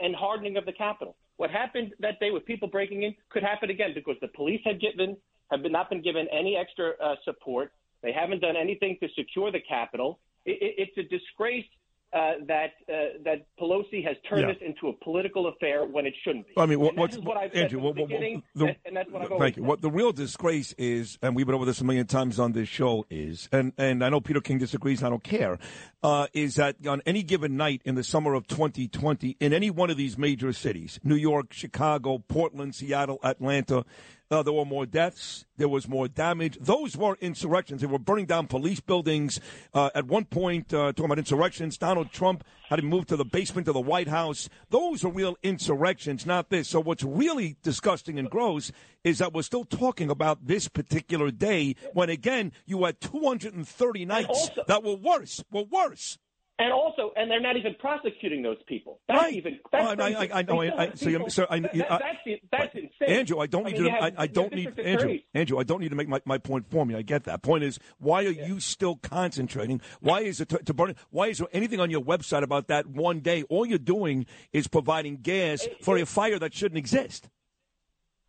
and 0.00 0.14
hardening 0.14 0.56
of 0.56 0.66
the 0.66 0.72
Capitol. 0.72 1.16
What 1.36 1.50
happened 1.50 1.92
that 2.00 2.18
day 2.20 2.30
with 2.30 2.44
people 2.44 2.68
breaking 2.68 3.02
in 3.02 3.14
could 3.30 3.42
happen 3.42 3.70
again 3.70 3.92
because 3.94 4.16
the 4.20 4.28
police 4.28 4.60
had 4.64 4.80
given 4.80 5.16
have 5.50 5.62
been, 5.62 5.72
not 5.72 5.90
been 5.90 6.02
given 6.02 6.26
any 6.32 6.56
extra 6.56 6.92
uh, 7.02 7.14
support. 7.24 7.72
They 8.02 8.12
haven't 8.12 8.40
done 8.40 8.56
anything 8.56 8.96
to 9.00 9.08
secure 9.16 9.52
the 9.52 9.60
Capitol. 9.60 10.18
It, 10.44 10.58
it, 10.60 10.74
it's 10.78 10.98
a 10.98 11.02
disgrace 11.02 11.64
uh, 12.12 12.32
that 12.46 12.70
uh, 12.88 13.18
that 13.24 13.46
Pelosi 13.60 14.02
has 14.06 14.16
turned 14.28 14.42
Yeah. 14.42 14.54
this 14.54 14.62
into 14.62 14.88
a 14.88 14.92
political 15.04 15.48
affair 15.48 15.84
when 15.84 16.06
it 16.06 16.14
shouldn't 16.24 16.46
be. 16.46 16.52
I 16.56 16.64
mean, 16.66 16.80
what, 16.80 16.96
what's 16.96 17.16
is 17.16 17.22
what 17.22 17.36
I've 17.36 17.52
Andrew? 17.54 17.80
What, 17.80 17.94
the 17.96 18.02
what, 18.02 18.08
beginning, 18.08 18.42
the- 18.54 18.76
and- 18.84 18.96
that's 18.96 19.10
what 19.10 19.22
I've 19.22 19.28
thank 19.38 19.56
you. 19.56 19.62
said. 19.62 19.68
What 19.68 19.82
the 19.82 19.90
real 19.90 20.12
disgrace 20.12 20.72
is, 20.78 21.18
and 21.20 21.34
we've 21.36 21.46
been 21.46 21.54
over 21.54 21.64
this 21.64 21.80
a 21.80 21.84
million 21.84 22.06
times 22.06 22.38
on 22.38 22.52
this 22.52 22.68
show, 22.68 23.04
is, 23.10 23.48
and 23.52 23.72
and 23.76 24.04
I 24.04 24.08
know 24.08 24.20
Peter 24.20 24.40
King 24.40 24.58
disagrees. 24.58 25.02
I 25.02 25.08
don't 25.10 25.24
care. 25.24 25.58
Uh, 26.02 26.28
is 26.32 26.54
that 26.54 26.76
on 26.86 27.02
any 27.06 27.22
given 27.22 27.56
night 27.56 27.82
in 27.84 27.96
the 27.96 28.04
summer 28.04 28.34
of 28.34 28.46
2020, 28.46 29.36
in 29.40 29.52
any 29.52 29.70
one 29.70 29.90
of 29.90 29.96
these 29.96 30.16
major 30.16 30.52
cities, 30.52 31.00
New 31.02 31.16
York, 31.16 31.52
Chicago, 31.52 32.18
Portland, 32.18 32.74
Seattle, 32.74 33.18
Atlanta. 33.24 33.84
Uh, 34.28 34.42
there 34.42 34.52
were 34.52 34.64
more 34.64 34.86
deaths. 34.86 35.44
There 35.56 35.68
was 35.68 35.86
more 35.86 36.08
damage. 36.08 36.58
Those 36.60 36.96
were 36.96 37.16
insurrections. 37.20 37.80
They 37.80 37.86
were 37.86 37.98
burning 37.98 38.26
down 38.26 38.48
police 38.48 38.80
buildings. 38.80 39.38
Uh, 39.72 39.90
at 39.94 40.06
one 40.06 40.24
point, 40.24 40.74
uh, 40.74 40.92
talking 40.92 41.04
about 41.04 41.18
insurrections, 41.18 41.78
Donald 41.78 42.10
Trump 42.10 42.42
had 42.68 42.76
to 42.76 42.82
move 42.82 43.06
to 43.06 43.16
the 43.16 43.24
basement 43.24 43.68
of 43.68 43.74
the 43.74 43.80
White 43.80 44.08
House. 44.08 44.48
Those 44.68 45.04
are 45.04 45.12
real 45.12 45.36
insurrections, 45.44 46.26
not 46.26 46.50
this. 46.50 46.68
So 46.68 46.80
what's 46.80 47.04
really 47.04 47.56
disgusting 47.62 48.18
and 48.18 48.28
gross 48.28 48.72
is 49.04 49.18
that 49.18 49.32
we're 49.32 49.42
still 49.42 49.64
talking 49.64 50.10
about 50.10 50.44
this 50.46 50.66
particular 50.66 51.30
day 51.30 51.76
when, 51.92 52.10
again, 52.10 52.50
you 52.66 52.84
had 52.84 53.00
230 53.00 54.04
nights 54.06 54.50
that 54.66 54.82
were 54.82 54.96
worse, 54.96 55.44
were 55.52 55.62
worse. 55.62 56.18
And 56.58 56.72
also, 56.72 57.12
and 57.16 57.30
they're 57.30 57.38
not 57.38 57.58
even 57.58 57.74
prosecuting 57.78 58.42
those 58.42 58.56
people. 58.66 58.98
That's 59.08 59.24
Right. 59.24 59.34
even. 59.34 59.60
That's 59.70 59.84
Oh, 60.00 60.02
I- 60.02 60.08
I- 60.08 60.22
I- 60.24 60.38
I 60.38 60.42
know. 60.42 60.62
I- 60.62 60.82
I- 60.84 60.94
so 60.94 61.28
so 61.28 61.46
I- 61.50 61.60
that, 61.60 61.92
I- 61.92 61.98
that's 61.98 62.40
that's 62.50 62.74
insane. 62.74 63.08
Andrew, 63.18 63.40
I 63.40 63.46
don't 63.46 63.64
need 63.66 63.74
mean, 63.78 63.84
to. 63.84 63.90
I, 63.90 64.04
have- 64.06 64.14
I 64.16 64.26
don't 64.26 64.54
need 64.54 64.80
Andrew. 64.80 65.18
Andrew, 65.34 65.58
I 65.58 65.64
don't 65.64 65.80
need 65.82 65.90
to 65.90 65.94
make 65.96 66.08
my, 66.08 66.22
my 66.24 66.38
point 66.38 66.66
for 66.70 66.86
me. 66.86 66.94
I 66.94 67.02
get 67.02 67.24
that. 67.24 67.42
Point 67.42 67.62
is, 67.62 67.78
why 67.98 68.24
are 68.24 68.30
you 68.30 68.58
still 68.58 68.96
concentrating? 68.96 69.82
Why 70.00 70.20
is 70.20 70.40
it 70.40 70.48
to, 70.48 70.56
to 70.58 70.72
burn? 70.72 70.94
Why 71.10 71.26
is 71.26 71.38
there 71.38 71.48
anything 71.52 71.78
on 71.78 71.90
your 71.90 72.00
website 72.00 72.42
about 72.42 72.68
that 72.68 72.86
one 72.86 73.20
day? 73.20 73.42
All 73.50 73.66
you're 73.66 73.76
doing 73.78 74.24
is 74.54 74.66
providing 74.66 75.18
gas 75.18 75.68
for 75.82 75.98
a 75.98 76.06
fire 76.06 76.38
that 76.38 76.54
shouldn't 76.54 76.78
exist. 76.78 77.28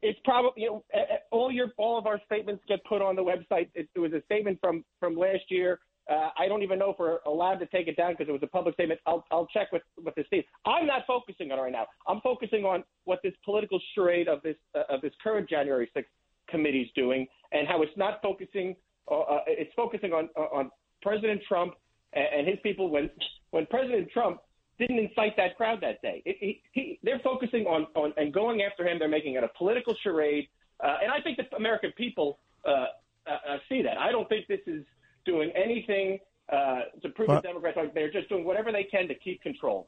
It's 0.01 0.19
probably 0.25 0.63
you 0.63 0.67
know 0.69 0.83
all 1.31 1.49
your 1.51 1.71
all 1.77 1.97
of 1.97 2.05
our 2.05 2.19
statements 2.25 2.61
get 2.67 2.83
put 2.83 3.01
on 3.01 3.15
the 3.15 3.23
website. 3.23 3.69
It, 3.73 3.87
it 3.95 3.99
was 3.99 4.11
a 4.11 4.21
statement 4.25 4.59
from 4.61 4.83
from 4.99 5.15
last 5.15 5.49
year. 5.49 5.79
Uh, 6.09 6.29
I 6.37 6.47
don't 6.47 6.63
even 6.63 6.79
know 6.79 6.91
if 6.91 6.99
we're 6.99 7.19
allowed 7.25 7.55
to 7.55 7.65
take 7.65 7.87
it 7.87 7.97
down 7.97 8.13
because 8.13 8.29
it 8.29 8.31
was 8.31 8.43
a 8.43 8.47
public 8.47 8.75
statement. 8.75 8.99
I'll 9.05 9.25
I'll 9.31 9.47
check 9.47 9.71
with 9.71 9.81
with 10.03 10.15
the 10.15 10.23
state. 10.25 10.45
I'm 10.65 10.85
not 10.85 11.01
focusing 11.05 11.51
on 11.51 11.59
it 11.59 11.61
right 11.61 11.71
now. 11.71 11.87
I'm 12.07 12.21
focusing 12.21 12.63
on 12.63 12.83
what 13.05 13.19
this 13.23 13.33
political 13.43 13.79
charade 13.93 14.27
of 14.27 14.41
this 14.41 14.55
uh, 14.75 14.83
of 14.89 15.01
this 15.01 15.13
current 15.21 15.49
January 15.49 15.89
6th 15.95 16.05
committee 16.49 16.81
is 16.81 16.89
doing 16.95 17.27
and 17.51 17.67
how 17.67 17.81
it's 17.81 17.95
not 17.97 18.21
focusing. 18.21 18.75
Uh, 19.09 19.19
uh, 19.19 19.39
it's 19.47 19.73
focusing 19.75 20.13
on 20.13 20.29
on 20.35 20.71
President 21.01 21.41
Trump 21.47 21.73
and, 22.13 22.25
and 22.39 22.47
his 22.47 22.57
people 22.63 22.89
when 22.89 23.09
when 23.51 23.65
President 23.65 24.09
Trump 24.11 24.39
didn't 24.79 24.99
incite 24.99 25.35
that 25.37 25.57
crowd 25.57 25.79
that 25.81 26.01
day. 26.01 26.21
It, 26.25 26.37
he, 26.39 26.61
he, 26.71 26.99
they're 27.03 27.19
focusing 27.23 27.65
on, 27.65 27.87
on 27.95 28.13
and 28.17 28.33
going 28.33 28.61
after 28.61 28.87
him. 28.87 28.99
They're 28.99 29.07
making 29.07 29.35
it 29.35 29.43
a 29.43 29.49
political 29.57 29.95
charade, 30.03 30.47
uh, 30.83 30.97
and 31.01 31.11
I 31.11 31.19
think 31.21 31.37
the 31.37 31.55
American 31.55 31.91
people 31.97 32.39
uh, 32.65 32.69
uh, 32.69 33.53
uh, 33.53 33.57
see 33.67 33.81
that. 33.81 33.97
I 33.97 34.11
don't 34.11 34.29
think 34.29 34.47
this 34.47 34.59
is 34.67 34.83
doing 35.27 35.51
anything 35.55 36.17
uh, 36.51 36.79
to 37.03 37.09
prove 37.09 37.27
Well- 37.27 37.41
the 37.41 37.47
Democrats 37.49 37.77
are. 37.77 37.87
They're 37.93 38.11
just 38.11 38.29
doing 38.29 38.43
whatever 38.45 38.71
they 38.71 38.85
can 38.85 39.07
to 39.09 39.15
keep 39.15 39.41
control. 39.43 39.87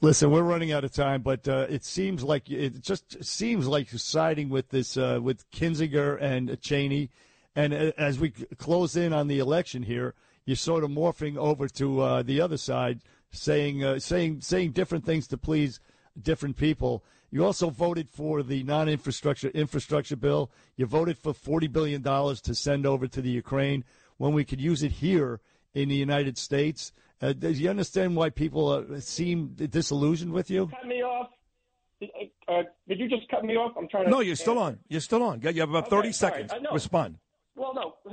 Listen, 0.00 0.30
we're 0.30 0.42
running 0.42 0.72
out 0.72 0.84
of 0.84 0.92
time, 0.92 1.22
but 1.22 1.46
uh, 1.48 1.66
it 1.70 1.84
seems 1.84 2.22
like 2.22 2.50
it 2.50 2.82
just 2.82 3.24
seems 3.24 3.66
like 3.66 3.92
you're 3.92 3.98
siding 3.98 4.48
with 4.50 4.68
this 4.68 4.96
uh, 4.96 5.18
with 5.22 5.48
Kinzinger 5.52 6.20
and 6.20 6.60
Cheney, 6.60 7.10
and 7.54 7.72
uh, 7.72 7.92
as 7.96 8.18
we 8.18 8.30
close 8.58 8.96
in 8.96 9.12
on 9.12 9.28
the 9.28 9.38
election 9.38 9.82
here, 9.84 10.12
you're 10.44 10.56
sort 10.56 10.84
of 10.84 10.90
morphing 10.90 11.38
over 11.38 11.68
to 11.68 12.00
uh, 12.00 12.22
the 12.22 12.40
other 12.40 12.58
side, 12.58 13.00
saying 13.30 13.84
uh, 13.84 13.98
saying 13.98 14.40
saying 14.42 14.72
different 14.72 15.06
things 15.06 15.26
to 15.28 15.38
please 15.38 15.80
different 16.20 16.56
people. 16.56 17.02
You 17.30 17.44
also 17.44 17.70
voted 17.70 18.08
for 18.10 18.42
the 18.42 18.62
non-infrastructure 18.62 19.48
infrastructure 19.48 20.16
bill. 20.16 20.50
You 20.76 20.86
voted 20.86 21.16
for 21.18 21.32
forty 21.32 21.68
billion 21.68 22.02
dollars 22.02 22.42
to 22.42 22.54
send 22.54 22.84
over 22.84 23.06
to 23.06 23.22
the 23.22 23.30
Ukraine 23.30 23.84
when 24.18 24.32
we 24.32 24.44
could 24.44 24.60
use 24.60 24.82
it 24.82 24.92
here 24.92 25.40
in 25.74 25.88
the 25.88 25.94
United 25.96 26.38
States. 26.38 26.92
Uh, 27.20 27.32
do 27.32 27.50
you 27.50 27.70
understand 27.70 28.16
why 28.16 28.30
people 28.30 28.68
uh, 28.68 29.00
seem 29.00 29.48
disillusioned 29.54 30.32
with 30.32 30.50
you? 30.50 30.66
Cut 30.68 30.86
me 30.86 31.02
off. 31.02 31.30
Uh, 32.48 32.62
did 32.88 32.98
you 32.98 33.08
just 33.08 33.28
cut 33.30 33.44
me 33.44 33.54
off? 33.56 33.72
I'm 33.78 33.88
trying 33.88 34.04
to. 34.04 34.10
No, 34.10 34.20
you're 34.20 34.36
still 34.36 34.58
on. 34.58 34.78
You're 34.88 35.00
still 35.00 35.22
on. 35.22 35.40
You 35.40 35.60
have 35.60 35.70
about 35.70 35.88
30 35.88 36.08
Okay, 36.08 36.12
sorry. 36.12 36.32
seconds. 36.32 36.52
Uh, 36.52 36.58
no. 36.58 36.70
Respond. 36.72 37.16
Well, 37.56 37.72
no, 37.74 37.94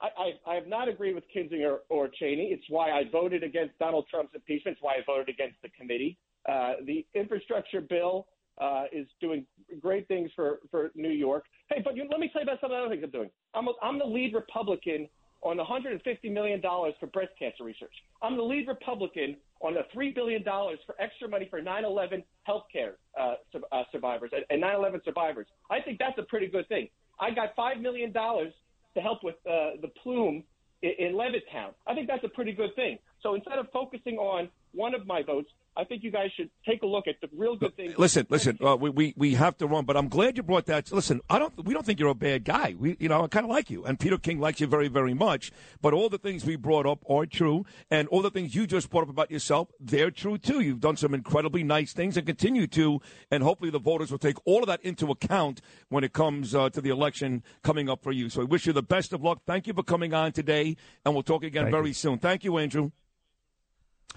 I, 0.00 0.06
I, 0.18 0.50
I 0.50 0.54
have 0.54 0.66
not 0.66 0.88
agreed 0.88 1.14
with 1.14 1.24
Kinzinger 1.34 1.78
or 1.88 2.08
Cheney. 2.08 2.48
It's 2.52 2.64
why 2.68 2.90
I 2.90 3.02
voted 3.12 3.44
against 3.44 3.78
Donald 3.78 4.06
Trump's 4.10 4.34
impeachment. 4.34 4.76
It's 4.78 4.82
why 4.82 4.94
I 4.94 5.02
voted 5.06 5.28
against 5.28 5.56
the 5.62 5.68
committee. 5.68 6.16
Uh, 6.48 6.72
the 6.86 7.06
infrastructure 7.14 7.82
bill 7.82 8.26
uh, 8.60 8.84
is 8.92 9.06
doing 9.20 9.44
great 9.80 10.08
things 10.08 10.30
for, 10.34 10.60
for 10.70 10.90
New 10.94 11.10
York. 11.10 11.44
Hey, 11.68 11.82
but 11.84 11.96
you, 11.96 12.06
let 12.10 12.18
me 12.20 12.30
tell 12.32 12.42
you 12.42 12.48
about 12.48 12.60
some 12.60 12.70
of 12.72 12.76
the 12.76 12.80
other 12.84 12.88
things 12.94 13.04
I'm 13.04 13.10
doing. 13.10 13.30
I'm, 13.54 13.68
a, 13.68 13.72
I'm 13.82 13.98
the 13.98 14.06
lead 14.06 14.34
Republican 14.34 15.08
on 15.42 15.56
$150 15.56 16.32
million 16.32 16.60
for 16.62 17.06
breast 17.12 17.32
cancer 17.38 17.64
research. 17.64 17.92
I'm 18.22 18.36
the 18.36 18.42
lead 18.42 18.68
Republican 18.68 19.36
on 19.60 19.74
the 19.74 19.80
$3 19.96 20.14
billion 20.14 20.42
for 20.44 20.94
extra 20.98 21.28
money 21.28 21.46
for 21.48 21.60
9-11 21.60 22.22
healthcare 22.48 22.92
uh, 23.18 23.34
uh, 23.72 23.82
survivors 23.92 24.30
and, 24.32 24.44
and 24.50 24.62
9-11 24.62 25.04
survivors. 25.04 25.46
I 25.70 25.80
think 25.80 25.98
that's 25.98 26.18
a 26.18 26.22
pretty 26.24 26.46
good 26.46 26.68
thing. 26.68 26.88
I 27.18 27.30
got 27.30 27.56
$5 27.56 27.80
million 27.80 28.12
to 28.12 29.00
help 29.00 29.22
with 29.22 29.36
uh, 29.46 29.80
the 29.80 29.88
plume 30.02 30.42
in, 30.82 30.90
in 30.98 31.12
Levittown. 31.14 31.72
I 31.86 31.94
think 31.94 32.08
that's 32.08 32.24
a 32.24 32.28
pretty 32.28 32.52
good 32.52 32.74
thing. 32.74 32.98
So 33.22 33.34
instead 33.34 33.58
of 33.58 33.66
focusing 33.72 34.16
on 34.16 34.48
one 34.72 34.94
of 34.94 35.06
my 35.06 35.22
votes, 35.22 35.50
I 35.80 35.84
think 35.84 36.02
you 36.02 36.10
guys 36.10 36.30
should 36.36 36.50
take 36.68 36.82
a 36.82 36.86
look 36.86 37.08
at 37.08 37.22
the 37.22 37.28
real 37.34 37.56
good 37.56 37.74
things. 37.74 37.94
Listen, 37.96 38.26
listen. 38.28 38.58
Uh, 38.62 38.76
we, 38.76 38.90
we 38.90 39.14
we 39.16 39.34
have 39.34 39.56
to 39.58 39.66
run, 39.66 39.86
but 39.86 39.96
I'm 39.96 40.08
glad 40.08 40.36
you 40.36 40.42
brought 40.42 40.66
that. 40.66 40.92
Listen, 40.92 41.22
I 41.30 41.38
don't. 41.38 41.64
We 41.64 41.72
don't 41.72 41.86
think 41.86 41.98
you're 41.98 42.10
a 42.10 42.14
bad 42.14 42.44
guy. 42.44 42.74
We, 42.78 42.98
you 43.00 43.08
know, 43.08 43.24
I 43.24 43.28
kind 43.28 43.46
of 43.46 43.50
like 43.50 43.70
you, 43.70 43.84
and 43.86 43.98
Peter 43.98 44.18
King 44.18 44.40
likes 44.40 44.60
you 44.60 44.66
very, 44.66 44.88
very 44.88 45.14
much. 45.14 45.52
But 45.80 45.94
all 45.94 46.10
the 46.10 46.18
things 46.18 46.44
we 46.44 46.56
brought 46.56 46.84
up 46.84 47.02
are 47.08 47.24
true, 47.24 47.64
and 47.90 48.08
all 48.08 48.20
the 48.20 48.30
things 48.30 48.54
you 48.54 48.66
just 48.66 48.90
brought 48.90 49.04
up 49.04 49.08
about 49.08 49.30
yourself, 49.30 49.68
they're 49.80 50.10
true 50.10 50.36
too. 50.36 50.60
You've 50.60 50.80
done 50.80 50.98
some 50.98 51.14
incredibly 51.14 51.62
nice 51.62 51.94
things, 51.94 52.18
and 52.18 52.26
continue 52.26 52.66
to, 52.66 53.00
and 53.30 53.42
hopefully 53.42 53.70
the 53.70 53.80
voters 53.80 54.10
will 54.10 54.18
take 54.18 54.36
all 54.44 54.60
of 54.60 54.66
that 54.66 54.82
into 54.82 55.10
account 55.10 55.62
when 55.88 56.04
it 56.04 56.12
comes 56.12 56.54
uh, 56.54 56.68
to 56.68 56.82
the 56.82 56.90
election 56.90 57.42
coming 57.62 57.88
up 57.88 58.02
for 58.02 58.12
you. 58.12 58.28
So 58.28 58.42
I 58.42 58.44
wish 58.44 58.66
you 58.66 58.74
the 58.74 58.82
best 58.82 59.14
of 59.14 59.22
luck. 59.22 59.40
Thank 59.46 59.66
you 59.66 59.72
for 59.72 59.82
coming 59.82 60.12
on 60.12 60.32
today, 60.32 60.76
and 61.06 61.14
we'll 61.14 61.22
talk 61.22 61.42
again 61.42 61.64
Thank 61.64 61.74
very 61.74 61.88
you. 61.88 61.94
soon. 61.94 62.18
Thank 62.18 62.44
you, 62.44 62.58
Andrew. 62.58 62.90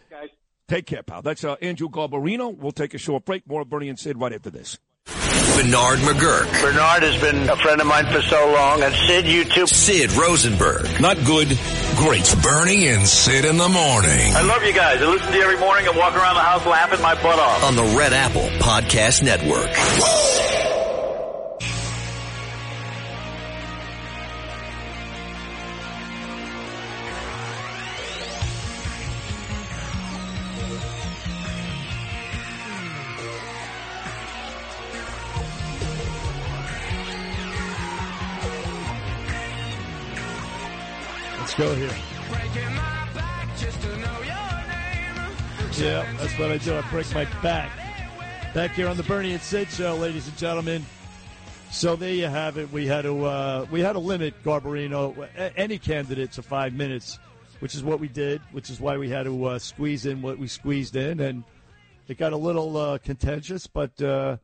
Guys. 0.10 0.30
Take 0.68 0.86
care, 0.86 1.04
pal. 1.04 1.22
That's 1.22 1.44
uh, 1.44 1.56
Andrew 1.62 1.90
Garbarino. 1.90 2.56
We'll 2.56 2.72
take 2.72 2.94
a 2.94 2.98
short 2.98 3.26
break. 3.26 3.48
More 3.48 3.62
of 3.62 3.70
Bernie 3.70 3.90
and 3.90 4.00
Sid 4.00 4.18
right 4.20 4.34
after 4.34 4.50
this. 4.50 4.78
Bernard 5.06 6.00
McGuirk. 6.00 6.50
Bernard 6.62 7.04
has 7.04 7.20
been 7.22 7.50
a 7.50 7.56
friend 7.58 7.80
of 7.82 7.86
mine 7.88 8.06
for 8.12 8.22
so 8.22 8.52
long, 8.54 8.82
and 8.82 8.94
Sid, 9.08 9.26
you 9.28 9.44
too. 9.44 9.68
Sid 9.68 10.14
Rosenberg. 10.14 11.02
Not 11.02 11.18
good, 11.26 11.48
great. 11.98 12.34
Bernie 12.42 12.88
and 12.88 13.06
Sid 13.06 13.46
in 13.46 13.58
the 13.58 13.70
morning. 13.70 14.34
I 14.34 14.42
love 14.48 14.64
you 14.64 14.74
guys. 14.74 15.02
I 15.02 15.06
listen 15.06 15.32
to 15.32 15.38
you 15.38 15.44
every 15.44 15.60
morning 15.60 15.88
and 15.88 15.98
walk 15.98 16.16
around 16.16 16.36
the 16.36 16.42
house 16.42 16.66
laughing 16.66 17.02
my 17.02 17.16
butt 17.16 17.38
off. 17.38 17.64
On 17.66 17.76
the 17.76 17.96
Red 17.98 18.14
Apple 18.14 18.48
Podcast 18.60 19.22
Network. 19.24 19.70
Let's 41.56 41.70
go 41.70 41.76
here. 41.76 41.96
Yeah, 45.78 46.12
that's 46.18 46.40
what 46.40 46.50
I 46.50 46.58
do. 46.58 46.76
I 46.76 46.82
break 46.90 47.14
my 47.14 47.26
back. 47.44 47.70
Back 48.56 48.72
here 48.72 48.88
on 48.88 48.98
the 48.98 49.04
Bernie 49.04 49.34
and 49.34 49.42
Sid 49.42 49.70
show, 49.70 49.96
ladies 49.98 50.28
and 50.28 50.36
gentlemen. 50.36 50.84
So 51.70 51.96
there 51.96 52.12
you 52.12 52.26
have 52.26 52.58
it. 52.58 52.72
We 52.72 52.88
had 52.88 53.04
to 53.04 53.26
uh, 53.26 53.68
we 53.70 53.82
had 53.82 53.94
to 53.94 54.00
limit 54.00 54.34
Garbarino, 54.44 55.28
any 55.56 55.78
candidate, 55.78 56.32
to 56.32 56.42
five 56.42 56.74
minutes, 56.74 57.20
which 57.60 57.76
is 57.76 57.84
what 57.84 58.00
we 58.00 58.08
did. 58.08 58.42
Which 58.52 58.72
is 58.72 58.80
why 58.80 58.98
we 58.98 59.10
had 59.10 59.26
to 59.26 59.46
uh, 59.46 59.60
squeeze 59.60 60.08
in 60.08 60.24
what 60.24 60.40
we 60.40 60.48
squeezed 60.48 60.96
in, 60.96 61.20
and 61.20 61.44
it 62.08 62.18
got 62.18 62.34
a 62.34 62.38
little 62.38 62.76
uh, 62.78 62.98
contentious. 62.98 63.68
But 63.68 64.02
uh, 64.02 64.38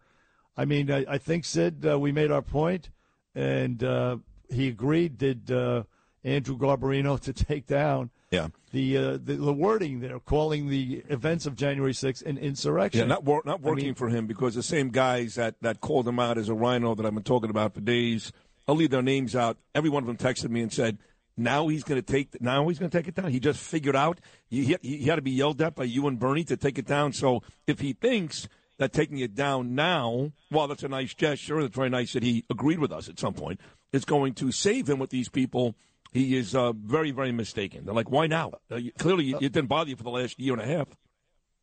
I 0.55 0.65
mean, 0.65 0.91
I, 0.91 1.05
I 1.09 1.17
think 1.17 1.45
Sid, 1.45 1.87
uh, 1.89 1.97
we 1.97 2.11
made 2.11 2.29
our 2.29 2.43
point, 2.43 2.91
and 3.33 3.83
uh, 3.83 4.17
he 4.51 4.67
agreed. 4.67 5.17
Did 5.17 5.49
uh, 5.49 5.83
Andrew 6.23 6.57
Garbarino 6.57 7.19
to 7.21 7.33
take 7.33 7.65
down? 7.65 8.09
Yeah. 8.31 8.49
The, 8.71 8.97
uh, 8.97 9.11
the 9.13 9.35
the 9.35 9.53
wording 9.53 10.01
there, 10.01 10.19
calling 10.19 10.69
the 10.69 11.03
events 11.09 11.47
of 11.47 11.55
January 11.55 11.93
6th 11.93 12.23
an 12.25 12.37
insurrection. 12.37 13.01
Yeah, 13.01 13.07
not 13.07 13.23
wor- 13.23 13.41
not 13.43 13.61
I 13.63 13.67
working 13.69 13.85
mean, 13.85 13.95
for 13.95 14.09
him 14.09 14.27
because 14.27 14.53
the 14.53 14.61
same 14.61 14.89
guys 14.89 15.35
that, 15.35 15.55
that 15.61 15.81
called 15.81 16.07
him 16.07 16.19
out 16.19 16.37
as 16.37 16.47
a 16.49 16.53
rhino 16.53 16.93
that 16.93 17.05
I've 17.05 17.13
been 17.13 17.23
talking 17.23 17.49
about 17.49 17.73
for 17.73 17.81
days. 17.81 18.31
I'll 18.67 18.75
leave 18.75 18.91
their 18.91 19.01
names 19.01 19.35
out. 19.35 19.57
Every 19.73 19.89
one 19.89 20.03
of 20.03 20.07
them 20.07 20.17
texted 20.17 20.51
me 20.51 20.61
and 20.61 20.71
said, 20.71 20.99
"Now 21.35 21.69
he's 21.69 21.83
going 21.83 21.99
to 21.99 22.05
take. 22.05 22.39
Now 22.39 22.67
he's 22.67 22.77
going 22.77 22.91
to 22.91 22.95
take 22.95 23.07
it 23.07 23.15
down. 23.15 23.31
He 23.31 23.39
just 23.39 23.59
figured 23.59 23.95
out 23.95 24.19
he, 24.47 24.63
he, 24.65 24.77
he 24.83 25.03
had 25.05 25.15
to 25.15 25.23
be 25.23 25.31
yelled 25.31 25.59
at 25.63 25.73
by 25.73 25.85
you 25.85 26.05
and 26.07 26.19
Bernie 26.19 26.43
to 26.43 26.55
take 26.57 26.77
it 26.77 26.85
down. 26.85 27.13
So 27.13 27.41
if 27.65 27.79
he 27.79 27.93
thinks 27.93 28.47
that 28.77 28.93
taking 28.93 29.17
it 29.17 29.33
down 29.33 29.73
now, 29.73 30.31
while 30.49 30.67
that's 30.67 30.83
a 30.83 30.87
nice 30.87 31.15
gesture, 31.15 31.59
it's 31.61 31.75
very 31.75 31.89
nice 31.89 32.13
that 32.13 32.21
he 32.21 32.45
agreed 32.47 32.77
with 32.77 32.91
us 32.91 33.09
at 33.09 33.19
some 33.19 33.33
point, 33.33 33.59
It's 33.91 34.05
going 34.05 34.35
to 34.35 34.51
save 34.51 34.87
him 34.87 34.99
with 34.99 35.09
these 35.09 35.29
people." 35.29 35.73
He 36.11 36.35
is 36.35 36.55
uh, 36.55 36.71
very, 36.73 37.11
very 37.11 37.31
mistaken. 37.31 37.85
They're 37.85 37.93
like, 37.93 38.09
"Why 38.09 38.27
now? 38.27 38.53
Uh, 38.71 38.77
you- 38.77 38.91
clearly, 38.97 39.31
it 39.31 39.51
didn't 39.53 39.67
bother 39.67 39.89
you 39.91 39.95
for 39.95 40.03
the 40.03 40.09
last 40.09 40.39
year 40.39 40.53
and 40.53 40.61
a 40.61 40.65
half." 40.65 40.87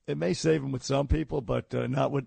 it 0.07 0.17
may 0.17 0.33
save 0.33 0.63
him 0.63 0.71
with 0.71 0.85
some 0.85 1.09
people, 1.09 1.41
but 1.41 1.75
uh, 1.75 1.89
not 1.89 2.13
with 2.13 2.27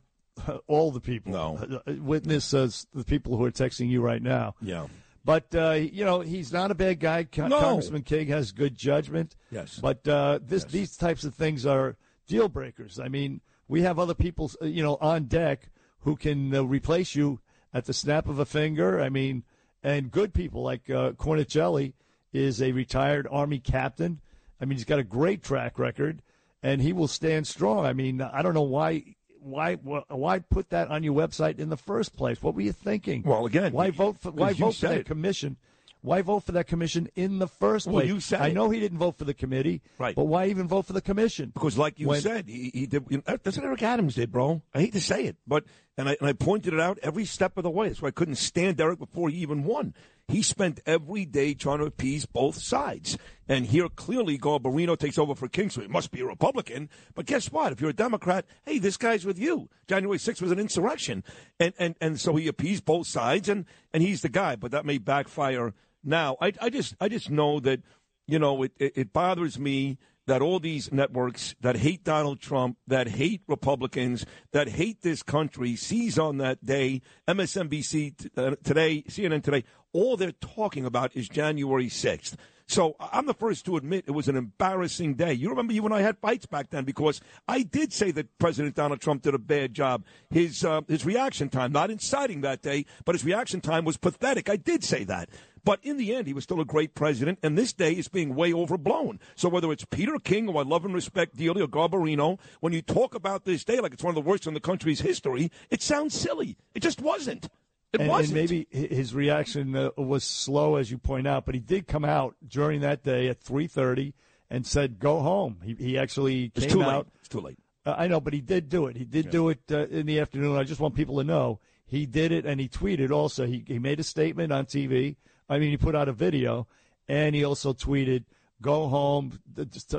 all 0.68 0.92
the 0.92 1.00
people. 1.00 1.32
No. 1.32 1.80
Uh, 1.88 1.94
Witness 2.02 2.54
as 2.54 2.86
the 2.94 3.06
people 3.06 3.38
who 3.38 3.46
are 3.46 3.52
texting 3.52 3.90
you 3.90 4.02
right 4.02 4.22
now. 4.22 4.54
Yeah. 4.62 4.88
But 5.24 5.54
uh, 5.56 5.72
you 5.72 6.04
know 6.04 6.20
he's 6.22 6.52
not 6.52 6.72
a 6.72 6.76
bad 6.76 7.00
guy. 7.00 7.24
Con- 7.24 7.50
No. 7.52 7.60
Congressman 7.62 8.02
King 8.04 8.28
has 8.28 8.52
good 8.52 8.76
judgment. 8.76 9.36
Yes. 9.50 9.80
But 9.82 10.06
uh, 10.08 10.40
this 10.42 10.66
these 10.66 10.98
types 10.98 11.24
of 11.24 11.36
things 11.36 11.66
are 11.66 11.96
deal 12.28 12.50
breakers. 12.50 13.00
I 13.00 13.08
mean, 13.08 13.40
we 13.70 13.82
have 13.84 13.98
other 13.98 14.14
people, 14.14 14.52
uh, 14.62 14.66
you 14.66 14.84
know, 14.84 14.98
on 15.00 15.26
deck 15.26 15.70
who 16.02 16.16
can 16.18 16.54
uh, 16.54 16.64
replace 16.64 17.16
you 17.16 17.40
at 17.74 17.86
the 17.86 17.94
snap 17.94 18.28
of 18.28 18.40
a 18.40 18.46
finger. 18.46 19.00
I 19.00 19.08
mean, 19.10 19.44
and 19.84 20.12
good 20.12 20.34
people 20.34 20.64
like 20.64 20.90
uh, 20.90 21.12
Cornicelli 21.12 21.94
is 22.34 22.62
a 22.62 22.72
retired 22.72 23.28
Army 23.30 23.60
captain. 23.60 24.22
I 24.62 24.66
mean, 24.66 24.78
he's 24.78 24.86
got 24.86 25.00
a 25.00 25.04
great 25.04 25.42
track 25.44 25.80
record, 25.80 26.22
and 26.62 26.82
he 26.82 26.94
will 26.94 27.08
stand 27.08 27.48
strong. 27.48 27.86
I 27.86 27.94
mean, 27.94 28.22
I 28.22 28.42
don't 28.42 28.54
know 28.54 28.62
why. 28.62 29.16
Why 29.42 29.76
why 29.76 30.40
put 30.40 30.70
that 30.72 30.90
on 30.90 31.02
your 31.02 31.14
website 31.14 31.60
in 31.60 31.70
the 31.70 31.78
first 31.78 32.14
place? 32.14 32.44
What 32.44 32.56
were 32.56 32.62
you 32.62 32.74
thinking? 32.74 33.24
Well, 33.24 33.46
again, 33.46 33.72
why 33.72 33.90
vote 33.90 34.20
for 34.20 34.32
why 34.32 34.52
vote 34.52 34.76
for 34.76 34.88
that 34.90 34.98
it. 35.00 35.06
commission? 35.06 35.56
Why 36.02 36.22
vote 36.22 36.42
for 36.44 36.52
that 36.54 36.68
commission 36.68 37.08
in 37.16 37.40
the 37.40 37.48
first 37.48 37.88
Well, 37.88 37.96
place? 38.02 38.08
you 38.10 38.20
said 38.20 38.42
I 38.42 38.48
it. 38.48 38.54
know 38.54 38.70
he 38.70 38.82
didn't 38.82 38.98
vote 38.98 39.18
for 39.18 39.24
the 39.26 39.34
committee, 39.34 39.82
Right. 39.98 40.14
But 40.16 40.26
why 40.26 40.48
even 40.48 40.68
vote 40.68 40.86
for 40.88 40.94
the 40.94 41.02
commission? 41.02 41.52
Because, 41.54 41.78
like 41.78 42.00
you 42.00 42.08
When- 42.08 42.20
said, 42.22 42.48
he, 42.50 42.70
he 42.74 42.86
did. 42.86 43.06
You 43.10 43.18
know, 43.26 43.38
that's 43.42 43.56
what 43.58 43.66
Eric 43.66 43.82
Adams 43.84 44.16
did, 44.16 44.30
bro. 44.32 44.62
I 44.74 44.82
hate 44.82 44.92
to 44.94 45.02
say 45.02 45.24
it, 45.24 45.38
but 45.48 45.64
and 45.98 46.10
I 46.10 46.18
and 46.20 46.28
I 46.28 46.34
pointed 46.34 46.74
it 46.74 46.80
out 46.82 47.00
every 47.02 47.24
step 47.24 47.56
of 47.56 47.64
the 47.64 47.70
way. 47.70 47.88
That's 47.88 48.02
why 48.02 48.10
I 48.10 48.12
couldn't 48.12 48.36
stand 48.36 48.82
Eric 48.82 49.00
before 49.00 49.30
he 49.30 49.38
even 49.38 49.64
won. 49.64 49.94
He 50.30 50.44
spent 50.44 50.80
every 50.86 51.26
day 51.26 51.56
trying 51.56 51.80
to 51.80 51.86
appease 51.86 52.28
both 52.28 52.56
sides, 52.56 53.18
and 53.48 53.66
here 53.66 53.90
clearly 53.90 54.38
Garbarino 54.38 54.98
takes 54.98 55.18
over 55.18 55.34
for 55.34 55.50
King, 55.50 55.72
so 55.72 55.82
he 55.82 55.88
must 55.88 56.12
be 56.12 56.22
a 56.22 56.26
Republican. 56.26 56.88
But 57.16 57.26
guess 57.26 57.52
what? 57.52 57.72
If 57.72 57.82
you're 57.82 57.90
a 57.90 57.94
Democrat, 57.94 58.46
hey, 58.64 58.78
this 58.78 58.96
guy's 58.96 59.26
with 59.26 59.40
you. 59.40 59.70
January 59.88 60.20
6th 60.20 60.42
was 60.42 60.52
an 60.52 60.60
insurrection, 60.60 61.24
and 61.60 61.74
and 61.80 61.96
and 62.00 62.20
so 62.20 62.36
he 62.36 62.48
appeased 62.48 62.86
both 62.86 63.08
sides, 63.08 63.50
and 63.50 63.66
and 63.92 64.04
he's 64.04 64.22
the 64.22 64.30
guy. 64.30 64.56
But 64.56 64.70
that 64.70 64.86
may 64.86 65.00
backfire 65.00 65.74
now. 66.04 66.38
I 66.40 66.54
I 66.62 66.70
just 66.70 66.96
I 67.02 67.10
just 67.10 67.32
know 67.32 67.60
that 67.62 67.82
you 68.30 68.38
know, 68.38 68.62
it, 68.62 68.72
it, 68.78 68.94
it 68.96 69.14
bothers 69.14 69.58
me 69.58 69.98
that 70.30 70.42
all 70.44 70.60
these 70.60 70.92
networks 70.92 71.56
that 71.62 71.78
hate 71.78 72.04
Donald 72.04 72.40
Trump, 72.40 72.78
that 72.88 73.08
hate 73.08 73.42
Republicans, 73.48 74.26
that 74.52 74.70
hate 74.70 75.02
this 75.02 75.24
country, 75.24 75.76
sees 75.76 76.20
on 76.20 76.38
that 76.38 76.64
day, 76.64 77.02
MSNBC 77.28 78.18
t- 78.18 78.30
uh, 78.38 78.56
today, 78.64 79.04
CNN 79.08 79.44
today, 79.44 79.64
all 79.92 80.18
they're 80.18 80.32
talking 80.32 80.86
about 80.86 81.16
is 81.16 81.28
January 81.28 81.88
6th. 81.88 82.36
So 82.70 82.96
I'm 83.00 83.26
the 83.26 83.34
first 83.34 83.66
to 83.66 83.78
admit 83.78 84.04
it 84.06 84.12
was 84.12 84.28
an 84.28 84.36
embarrassing 84.36 85.16
day. 85.16 85.34
You 85.34 85.50
remember 85.50 85.74
you 85.74 85.84
and 85.86 85.94
I 85.94 86.02
had 86.02 86.20
fights 86.20 86.46
back 86.46 86.70
then 86.70 86.84
because 86.84 87.20
I 87.48 87.64
did 87.64 87.92
say 87.92 88.12
that 88.12 88.38
President 88.38 88.76
Donald 88.76 89.02
Trump 89.02 89.24
did 89.24 89.34
a 89.34 89.40
bad 89.40 89.74
job. 89.74 90.06
His 90.30 90.64
uh, 90.64 90.82
his 90.88 91.04
reaction 91.04 91.50
time, 91.50 91.72
not 91.72 91.90
inciting 91.90 92.42
that 92.42 92.62
day, 92.62 92.86
but 93.06 93.16
his 93.16 93.26
reaction 93.26 93.60
time 93.60 93.86
was 93.86 93.98
pathetic. 93.98 94.52
I 94.52 94.56
did 94.56 94.84
say 94.84 95.04
that. 95.06 95.30
But 95.64 95.80
in 95.84 95.98
the 95.98 96.16
end, 96.16 96.28
he 96.28 96.34
was 96.34 96.44
still 96.44 96.62
a 96.62 96.66
great 96.66 96.96
president, 96.96 97.40
and 97.44 97.58
this 97.58 97.74
day 97.74 97.94
is 97.94 98.08
being 98.08 98.36
way 98.36 98.54
overblown. 98.54 99.20
So 99.36 99.50
whether 99.50 99.72
it's 99.72 99.86
Peter 99.86 100.18
King, 100.24 100.46
who 100.46 100.58
I 100.58 100.64
love 100.64 100.86
and 100.86 100.94
respect 100.94 101.36
dearly, 101.36 101.62
or 101.62 101.68
Garbarino, 101.68 102.40
when 102.60 102.74
you 102.74 102.82
talk 102.82 103.16
about 103.16 103.46
this 103.46 103.64
day 103.64 103.80
like 103.80 103.94
it's 103.94 104.04
one 104.04 104.12
of 104.12 104.24
the 104.24 104.30
worst 104.30 104.48
in 104.48 104.54
the 104.54 104.60
country's 104.60 105.02
history, 105.02 105.52
it 105.70 105.82
sounds 105.82 106.14
silly. 106.14 106.58
It 106.74 106.82
just 106.82 107.02
wasn't. 107.02 107.46
It 107.46 107.52
and, 107.94 108.02
and 108.02 108.10
wasn't. 108.10 108.36
maybe 108.36 108.68
his 108.70 109.16
reaction 109.16 109.76
uh, 109.76 109.90
was 109.98 110.24
slow, 110.24 110.76
as 110.76 110.92
you 110.92 110.98
point 110.98 111.28
out, 111.28 111.46
but 111.46 111.56
he 111.56 111.62
did 111.62 111.88
come 111.88 112.06
out 112.06 112.36
during 112.48 112.82
that 112.82 113.04
day 113.04 113.28
at 113.28 113.42
3:30 113.42 114.14
and 114.50 114.66
said, 114.66 115.00
"Go 115.00 115.22
home." 115.22 115.58
He, 115.64 115.74
he 115.74 115.98
actually 115.98 116.52
It's 116.56 116.66
came 116.66 116.74
too 116.74 116.80
late. 116.80 116.88
out. 116.88 117.08
It's 117.20 117.30
too 117.30 117.42
late. 117.42 117.58
Uh, 117.86 117.96
I 117.98 118.08
know, 118.08 118.20
but 118.20 118.34
he 118.34 118.42
did 118.42 118.70
do 118.70 118.86
it. 118.88 118.96
He 118.96 119.06
did 119.06 119.32
do 119.32 119.50
it 119.50 119.60
uh, 119.72 119.88
in 119.88 120.06
the 120.06 120.20
afternoon. 120.20 120.58
I 120.58 120.64
just 120.64 120.80
want 120.80 120.96
people 120.96 121.18
to 121.18 121.24
know 121.24 121.60
he 121.88 122.06
did 122.06 122.32
it, 122.32 122.46
and 122.46 122.60
he 122.62 122.68
tweeted 122.68 123.10
also. 123.10 123.48
He 123.48 123.64
he 123.68 123.80
made 123.80 124.00
a 124.00 124.04
statement 124.04 124.52
on 124.54 124.66
TV. 124.66 125.16
I 125.50 125.60
mean, 125.60 125.72
he 125.72 125.78
put 125.78 125.96
out 125.96 126.08
a 126.08 126.14
video, 126.14 126.68
and 127.08 127.36
he 127.36 127.44
also 127.44 127.74
tweeted, 127.74 128.26
"Go 128.62 128.88
home. 128.88 129.40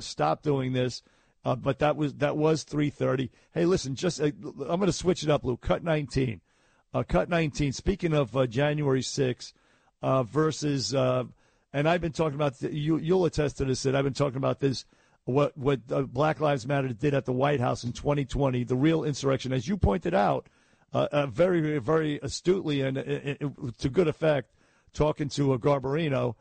stop 0.00 0.42
doing 0.42 0.72
this." 0.72 1.02
Uh, 1.44 1.56
but 1.56 1.78
that 1.78 1.96
was 1.96 2.14
that 2.14 2.36
was 2.36 2.64
3:30. 2.64 3.30
Hey, 3.52 3.64
listen, 3.64 3.94
just 3.94 4.20
uh, 4.20 4.26
I'm 4.26 4.78
going 4.78 4.86
to 4.86 4.92
switch 4.92 5.22
it 5.22 5.30
up, 5.30 5.44
Lou. 5.44 5.56
Cut 5.56 5.82
19. 5.82 6.40
Uh, 6.92 7.02
cut 7.02 7.28
19. 7.28 7.72
Speaking 7.72 8.12
of 8.12 8.36
uh, 8.36 8.46
January 8.46 9.00
6th 9.00 9.52
uh, 10.02 10.22
versus, 10.24 10.94
uh, 10.94 11.24
and 11.72 11.88
I've 11.88 12.00
been 12.00 12.12
talking 12.12 12.34
about 12.34 12.60
you. 12.60 12.98
You'll 12.98 13.24
attest 13.24 13.58
to 13.58 13.64
this. 13.64 13.82
That 13.84 13.96
I've 13.96 14.04
been 14.04 14.12
talking 14.12 14.36
about 14.36 14.60
this. 14.60 14.84
What 15.24 15.56
what 15.56 15.86
Black 16.12 16.40
Lives 16.40 16.66
Matter 16.66 16.88
did 16.88 17.14
at 17.14 17.24
the 17.24 17.32
White 17.32 17.60
House 17.60 17.84
in 17.84 17.92
2020, 17.92 18.64
the 18.64 18.76
real 18.76 19.04
insurrection, 19.04 19.52
as 19.52 19.68
you 19.68 19.76
pointed 19.76 20.14
out, 20.14 20.46
very 21.28 21.78
very 21.78 22.18
astutely 22.22 22.80
and 22.80 22.96
to 23.78 23.88
good 23.88 24.08
effect, 24.08 24.50
talking 24.92 25.28
to 25.30 25.52
a 25.52 25.58
Garbarino. 25.58 26.34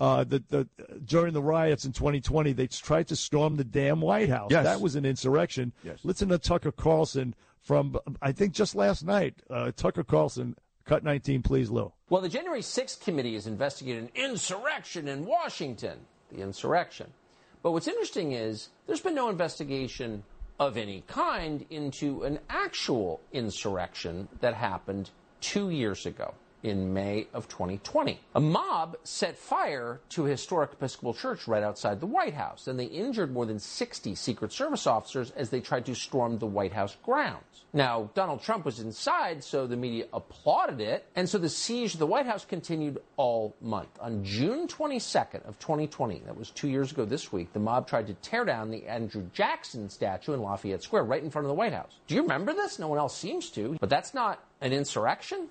uh, 0.00 0.24
the, 0.24 0.42
the 0.48 0.68
during 1.04 1.32
the 1.32 1.42
riots 1.42 1.84
in 1.84 1.92
2020, 1.92 2.52
they 2.52 2.66
tried 2.68 3.08
to 3.08 3.16
storm 3.16 3.56
the 3.56 3.64
damn 3.64 4.00
White 4.00 4.28
House. 4.28 4.50
Yes. 4.50 4.64
That 4.64 4.80
was 4.80 4.94
an 4.94 5.04
insurrection. 5.04 5.72
Yes. 5.82 5.98
Listen 6.04 6.28
to 6.28 6.38
Tucker 6.38 6.72
Carlson 6.72 7.34
from 7.60 7.96
I 8.22 8.32
think 8.32 8.54
just 8.54 8.74
last 8.74 9.04
night. 9.04 9.34
Uh, 9.50 9.72
Tucker 9.76 10.04
Carlson, 10.04 10.56
cut 10.84 11.04
19, 11.04 11.42
please, 11.42 11.70
Lou. 11.70 11.92
Well, 12.08 12.22
the 12.22 12.28
January 12.28 12.60
6th 12.60 13.00
committee 13.00 13.34
is 13.34 13.46
investigating 13.46 14.04
an 14.04 14.10
insurrection 14.14 15.08
in 15.08 15.26
Washington, 15.26 15.98
the 16.32 16.40
insurrection. 16.40 17.12
But 17.62 17.72
what's 17.72 17.88
interesting 17.88 18.32
is 18.32 18.68
there's 18.86 19.00
been 19.00 19.14
no 19.14 19.28
investigation 19.28 20.22
of 20.60 20.76
any 20.76 21.02
kind 21.06 21.64
into 21.70 22.22
an 22.22 22.38
actual 22.48 23.20
insurrection 23.32 24.28
that 24.40 24.54
happened 24.54 25.10
two 25.40 25.70
years 25.70 26.06
ago 26.06 26.34
in 26.62 26.92
May 26.92 27.26
of 27.32 27.48
2020. 27.48 28.20
A 28.34 28.40
mob 28.40 28.96
set 29.04 29.38
fire 29.38 30.00
to 30.10 30.26
a 30.26 30.30
historic 30.30 30.72
Episcopal 30.72 31.14
church 31.14 31.46
right 31.46 31.62
outside 31.62 32.00
the 32.00 32.06
White 32.06 32.34
House, 32.34 32.66
and 32.66 32.78
they 32.78 32.84
injured 32.84 33.32
more 33.32 33.46
than 33.46 33.58
60 33.58 34.14
Secret 34.14 34.52
Service 34.52 34.86
officers 34.86 35.30
as 35.32 35.50
they 35.50 35.60
tried 35.60 35.86
to 35.86 35.94
storm 35.94 36.38
the 36.38 36.46
White 36.46 36.72
House 36.72 36.96
grounds. 37.02 37.64
Now, 37.72 38.10
Donald 38.14 38.42
Trump 38.42 38.64
was 38.64 38.80
inside, 38.80 39.44
so 39.44 39.66
the 39.66 39.76
media 39.76 40.06
applauded 40.12 40.80
it, 40.80 41.06
and 41.14 41.28
so 41.28 41.38
the 41.38 41.48
siege 41.48 41.94
of 41.94 42.00
the 42.00 42.06
White 42.06 42.26
House 42.26 42.44
continued 42.44 42.98
all 43.16 43.54
month. 43.60 43.90
On 44.00 44.24
June 44.24 44.66
22nd 44.66 45.46
of 45.46 45.58
2020, 45.58 46.22
that 46.26 46.36
was 46.36 46.50
two 46.50 46.68
years 46.68 46.92
ago 46.92 47.04
this 47.04 47.32
week, 47.32 47.52
the 47.52 47.58
mob 47.60 47.86
tried 47.86 48.06
to 48.06 48.14
tear 48.14 48.44
down 48.44 48.70
the 48.70 48.86
Andrew 48.86 49.28
Jackson 49.32 49.90
statue 49.90 50.32
in 50.32 50.40
Lafayette 50.40 50.82
Square 50.82 51.04
right 51.04 51.22
in 51.22 51.30
front 51.30 51.44
of 51.44 51.48
the 51.48 51.54
White 51.54 51.72
House. 51.72 51.98
Do 52.06 52.14
you 52.14 52.22
remember 52.22 52.54
this? 52.54 52.78
No 52.78 52.88
one 52.88 52.98
else 52.98 53.16
seems 53.16 53.50
to, 53.50 53.76
but 53.80 53.90
that's 53.90 54.14
not 54.14 54.42
an 54.60 54.72
insurrection? 54.72 55.48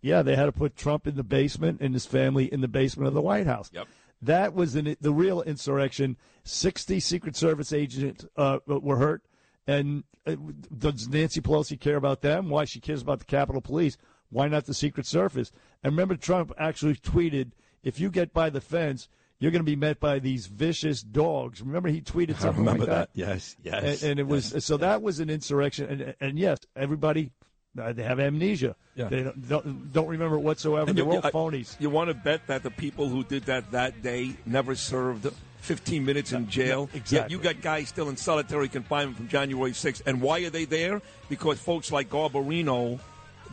Yeah, 0.00 0.22
they 0.22 0.36
had 0.36 0.46
to 0.46 0.52
put 0.52 0.76
Trump 0.76 1.06
in 1.06 1.16
the 1.16 1.24
basement 1.24 1.80
and 1.80 1.94
his 1.94 2.06
family 2.06 2.52
in 2.52 2.60
the 2.60 2.68
basement 2.68 3.08
of 3.08 3.14
the 3.14 3.20
White 3.20 3.46
House. 3.46 3.70
Yep. 3.72 3.88
That 4.22 4.54
was 4.54 4.74
an, 4.74 4.96
the 5.00 5.12
real 5.12 5.42
insurrection. 5.42 6.16
60 6.44 7.00
Secret 7.00 7.36
Service 7.36 7.72
agents 7.72 8.24
uh, 8.36 8.58
were 8.66 8.96
hurt. 8.96 9.22
And 9.66 10.04
uh, 10.26 10.36
does 10.76 11.08
Nancy 11.08 11.40
Pelosi 11.40 11.78
care 11.78 11.96
about 11.96 12.22
them? 12.22 12.48
Why 12.48 12.64
she 12.64 12.80
cares 12.80 13.02
about 13.02 13.18
the 13.18 13.26
Capitol 13.26 13.60
Police? 13.60 13.98
Why 14.30 14.48
not 14.48 14.66
the 14.66 14.74
Secret 14.74 15.06
Service? 15.06 15.52
And 15.82 15.92
remember, 15.92 16.16
Trump 16.16 16.52
actually 16.58 16.94
tweeted, 16.96 17.52
if 17.82 18.00
you 18.00 18.10
get 18.10 18.32
by 18.32 18.50
the 18.50 18.60
fence, 18.60 19.08
you're 19.38 19.52
going 19.52 19.60
to 19.64 19.70
be 19.70 19.76
met 19.76 20.00
by 20.00 20.18
these 20.18 20.46
vicious 20.46 21.02
dogs. 21.02 21.62
Remember, 21.62 21.88
he 21.88 22.00
tweeted 22.00 22.36
I 22.36 22.40
something 22.40 22.64
remember 22.64 22.86
like 22.86 22.88
that. 22.88 23.14
that. 23.14 23.18
Yes, 23.18 23.56
yes, 23.62 24.02
And, 24.02 24.10
and 24.12 24.20
it 24.20 24.26
was 24.26 24.64
so 24.64 24.76
that 24.78 25.00
was 25.00 25.20
an 25.20 25.30
insurrection. 25.30 25.88
And, 25.88 26.14
and 26.20 26.38
yes, 26.38 26.58
everybody 26.74 27.30
uh, 27.80 27.92
they 27.92 28.02
have 28.02 28.20
amnesia. 28.20 28.74
Yeah. 28.94 29.08
They 29.08 29.22
don't, 29.22 29.48
don't, 29.48 29.92
don't 29.92 30.08
remember 30.08 30.36
it 30.36 30.40
whatsoever. 30.40 30.88
And 30.88 30.98
They're 30.98 31.04
you- 31.04 31.12
all 31.12 31.22
phonies. 31.22 31.76
You 31.80 31.90
want 31.90 32.08
to 32.08 32.14
bet 32.14 32.46
that 32.48 32.62
the 32.62 32.70
people 32.70 33.08
who 33.08 33.24
did 33.24 33.44
that 33.44 33.70
that 33.72 34.02
day 34.02 34.36
never 34.46 34.74
served 34.74 35.28
15 35.60 36.04
minutes 36.04 36.32
in 36.32 36.48
jail? 36.48 36.88
exactly. 36.94 37.18
Yet 37.18 37.30
you 37.30 37.38
got 37.38 37.60
guys 37.60 37.88
still 37.88 38.08
in 38.08 38.16
solitary 38.16 38.68
confinement 38.68 39.16
from 39.16 39.28
January 39.28 39.72
6th. 39.72 40.02
And 40.06 40.20
why 40.20 40.40
are 40.40 40.50
they 40.50 40.64
there? 40.64 41.02
Because 41.28 41.58
folks 41.60 41.92
like 41.92 42.08
Garbarino 42.10 42.98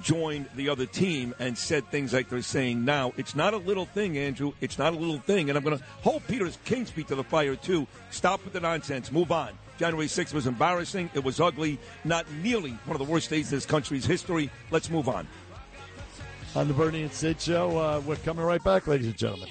joined 0.02 0.48
the 0.56 0.70
other 0.70 0.86
team 0.86 1.34
and 1.40 1.58
said 1.58 1.86
things 1.90 2.12
like 2.14 2.30
they're 2.30 2.42
saying 2.42 2.84
now. 2.84 3.14
It's 3.18 3.36
not 3.36 3.54
a 3.54 3.58
little 3.58 3.86
thing, 3.86 4.18
Andrew. 4.18 4.54
It's 4.62 4.78
not 4.78 4.94
a 4.94 4.98
little 4.98 5.20
thing. 5.20 5.50
And 5.50 5.58
I'm 5.58 5.64
going 5.64 5.78
to 5.78 5.84
hold 6.02 6.26
Peter's 6.28 6.58
King's 6.66 6.90
feet 6.90 7.08
to 7.10 7.16
the 7.16 7.24
fire, 7.24 7.56
too. 7.56 7.88
Stop 8.12 8.44
with 8.44 8.54
the 8.54 8.60
nonsense. 8.60 9.12
Move 9.12 9.32
on. 9.32 9.52
January 9.78 10.08
6th 10.08 10.34
was 10.34 10.48
embarrassing. 10.48 11.10
It 11.14 11.24
was 11.24 11.40
ugly. 11.40 11.80
Not 12.04 12.26
nearly 12.42 12.72
one 12.86 13.00
of 13.00 13.06
the 13.06 13.12
worst 13.12 13.30
days 13.30 13.52
in 13.52 13.58
this 13.58 13.66
country's 13.66 14.06
history. 14.06 14.50
Let's 14.72 14.90
move 14.90 15.10
on. 15.10 15.28
On 16.56 16.68
the 16.68 16.74
Bernie 16.74 17.04
and 17.04 17.12
Sid 17.12 17.42
show, 17.42 17.78
uh, 17.78 18.02
we're 18.06 18.16
coming 18.18 18.46
right 18.46 18.64
back, 18.64 18.88
ladies 18.88 19.08
and 19.08 19.18
gentlemen. 19.18 19.50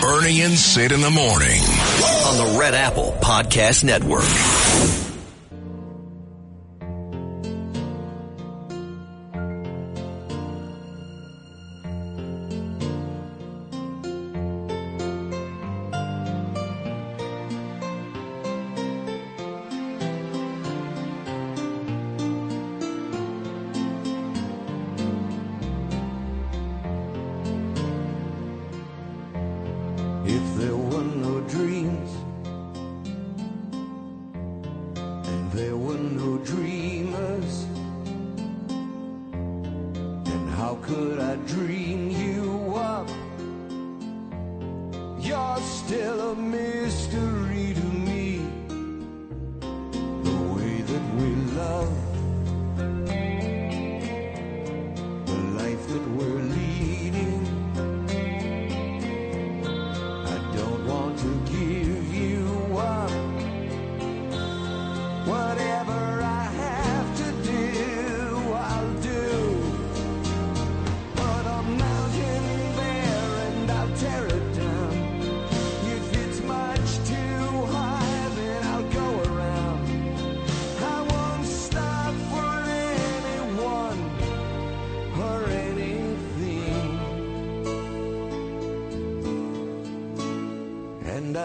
Bernie 0.00 0.42
and 0.42 0.54
Sid 0.54 0.92
in 0.92 1.00
the 1.00 1.10
morning. 1.10 1.60
On 1.60 2.36
the 2.36 2.56
Red 2.58 2.74
Apple 2.74 3.16
Podcast 3.20 3.84
Network. 3.84 5.11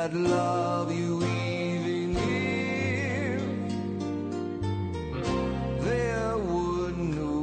I'd 0.08 0.14
love 0.14 0.90
you 0.90 1.22
even 1.22 2.16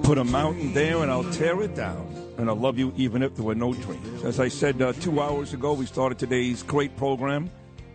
Put 0.03 0.17
a 0.17 0.25
mountain 0.25 0.73
there 0.73 1.03
and 1.03 1.11
I'll 1.11 1.31
tear 1.31 1.61
it 1.61 1.75
down. 1.75 2.09
And 2.39 2.49
I'll 2.49 2.57
love 2.57 2.79
you 2.79 2.95
even 2.97 3.23
if 3.23 3.35
there 3.37 3.45
were 3.45 3.55
no 3.55 3.75
dreams. 3.75 4.25
As 4.25 4.41
I 4.41 4.49
said 4.49 4.81
uh, 4.81 4.95
two 4.95 5.21
hours 5.21 5.53
ago, 5.53 5.75
we 5.75 5.85
started 5.85 6.19
today's 6.19 6.63
great 6.63 6.97
program. 6.97 7.51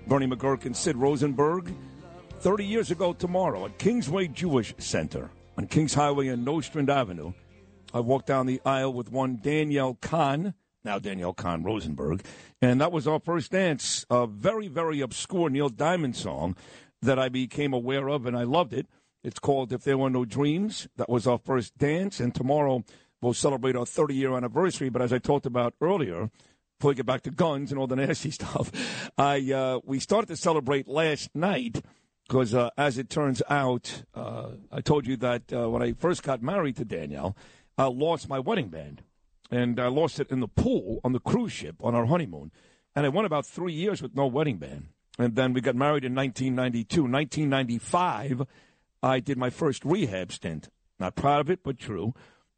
Bernie 0.06 0.28
McGuirk 0.28 0.66
and 0.66 0.78
Sid 0.78 0.96
Rosenberg. 0.98 1.74
30 2.42 2.64
years 2.64 2.92
ago 2.92 3.14
tomorrow 3.14 3.66
at 3.66 3.80
Kingsway 3.80 4.28
Jewish 4.28 4.76
Center 4.78 5.32
on 5.58 5.66
Kings 5.66 5.96
Highway 5.96 6.28
and 6.28 6.46
Nostrand 6.46 6.92
Avenue. 6.92 7.34
I 7.92 8.02
walked 8.02 8.28
down 8.28 8.46
the 8.46 8.62
aisle 8.64 8.94
with 8.94 9.12
one 9.12 9.40
Danielle 9.42 9.98
Kahn, 10.00 10.54
now 10.84 11.00
Danielle 11.00 11.34
Kahn 11.34 11.64
Rosenberg, 11.64 12.24
and 12.62 12.80
that 12.82 12.92
was 12.92 13.08
our 13.08 13.20
first 13.20 13.52
dance. 13.52 14.06
A 14.10 14.28
very, 14.28 14.68
very 14.68 15.02
obscure 15.02 15.50
Neil 15.50 15.70
Diamond 15.70 16.16
song 16.16 16.56
that 17.02 17.20
I 17.20 17.30
became 17.30 17.74
aware 17.74 18.10
of, 18.10 18.26
and 18.26 18.38
I 18.38 18.44
loved 18.44 18.74
it. 18.74 18.88
It's 19.24 19.40
called 19.40 19.74
If 19.74 19.84
There 19.84 19.98
Were 19.98 20.10
No 20.10 20.26
Dreams. 20.26 20.88
That 20.96 21.10
was 21.10 21.28
our 21.28 21.38
first 21.38 21.78
dance, 21.78 22.20
and 22.20 22.34
tomorrow 22.34 22.84
we'll 23.22 23.34
celebrate 23.34 23.76
our 23.76 23.86
30 23.86 24.16
year 24.16 24.36
anniversary. 24.36 24.90
But 24.90 25.02
as 25.02 25.12
I 25.12 25.20
talked 25.20 25.46
about 25.46 25.74
earlier, 25.82 26.30
before 26.80 26.90
we 26.90 26.96
get 26.96 27.06
back 27.06 27.22
to 27.24 27.32
guns 27.32 27.72
and 27.72 27.80
all 27.80 27.88
the 27.88 27.98
nasty 27.98 28.32
stuff, 28.40 28.72
I 29.18 29.52
uh, 29.52 29.80
we 29.84 30.00
started 30.00 30.28
to 30.28 30.38
celebrate 30.38 30.88
last 30.88 31.30
night 31.36 31.82
because, 32.28 32.54
uh, 32.54 32.70
as 32.78 32.98
it 32.98 33.10
turns 33.10 33.42
out, 33.50 34.04
uh, 34.14 34.52
I 34.72 34.82
told 34.82 35.08
you 35.08 35.18
that 35.18 35.52
uh, 35.52 35.70
when 35.70 35.82
I 35.82 35.94
first 35.94 36.24
got 36.24 36.44
married 36.44 36.78
to 36.78 36.86
Danielle, 36.86 37.36
I 37.78 37.86
lost 37.86 38.30
my 38.30 38.40
wedding 38.40 38.70
band, 38.70 39.04
and 39.50 39.80
I 39.80 39.88
lost 39.88 40.20
it 40.20 40.30
in 40.30 40.40
the 40.40 40.48
pool 40.48 41.00
on 41.04 41.14
the 41.14 41.20
cruise 41.20 41.52
ship 41.52 41.76
on 41.84 41.96
our 41.96 42.06
honeymoon, 42.06 42.52
and 42.96 43.06
I 43.06 43.10
went 43.10 43.26
about 43.26 43.46
three 43.46 43.74
years 43.74 44.02
with 44.02 44.16
no 44.16 44.28
wedding 44.28 44.58
band, 44.58 44.90
and 45.18 45.36
then 45.36 45.54
we 45.54 45.62
got 45.62 45.76
married 45.76 46.06
in 46.06 46.16
1992. 46.16 47.04
1995, 47.04 48.44
I 49.02 49.20
did 49.20 49.38
my 49.38 49.50
first 49.50 49.86
rehab 49.86 50.32
stint. 50.32 50.70
Not 51.00 51.16
proud 51.16 51.42
of 51.42 51.50
it, 51.50 51.64
but 51.64 51.78
true. 51.78 52.14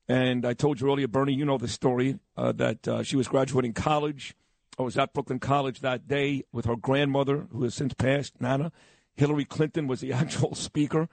And 0.08 0.46
I 0.46 0.54
told 0.54 0.82
you 0.82 0.92
earlier, 0.92 1.08
Bernie, 1.08 1.34
you 1.34 1.46
know 1.46 1.58
the 1.58 1.68
story 1.68 2.20
uh, 2.36 2.52
that 2.54 2.88
uh, 2.88 3.04
she 3.04 3.16
was 3.16 3.28
graduating 3.28 3.74
college. 3.74 4.36
I 4.80 4.84
was 4.84 4.98
at 4.98 5.14
Brooklyn 5.14 5.40
College 5.40 5.82
that 5.82 6.08
day 6.08 6.44
with 6.52 6.66
her 6.66 6.76
grandmother, 6.76 7.48
who 7.52 7.64
has 7.64 7.76
since 7.76 7.94
passed, 7.94 8.42
Nana, 8.42 8.72
Hillary 9.16 9.46
Clinton 9.46 9.88
was 9.88 10.02
the 10.02 10.12
actual 10.22 10.56
speaker, 10.56 11.08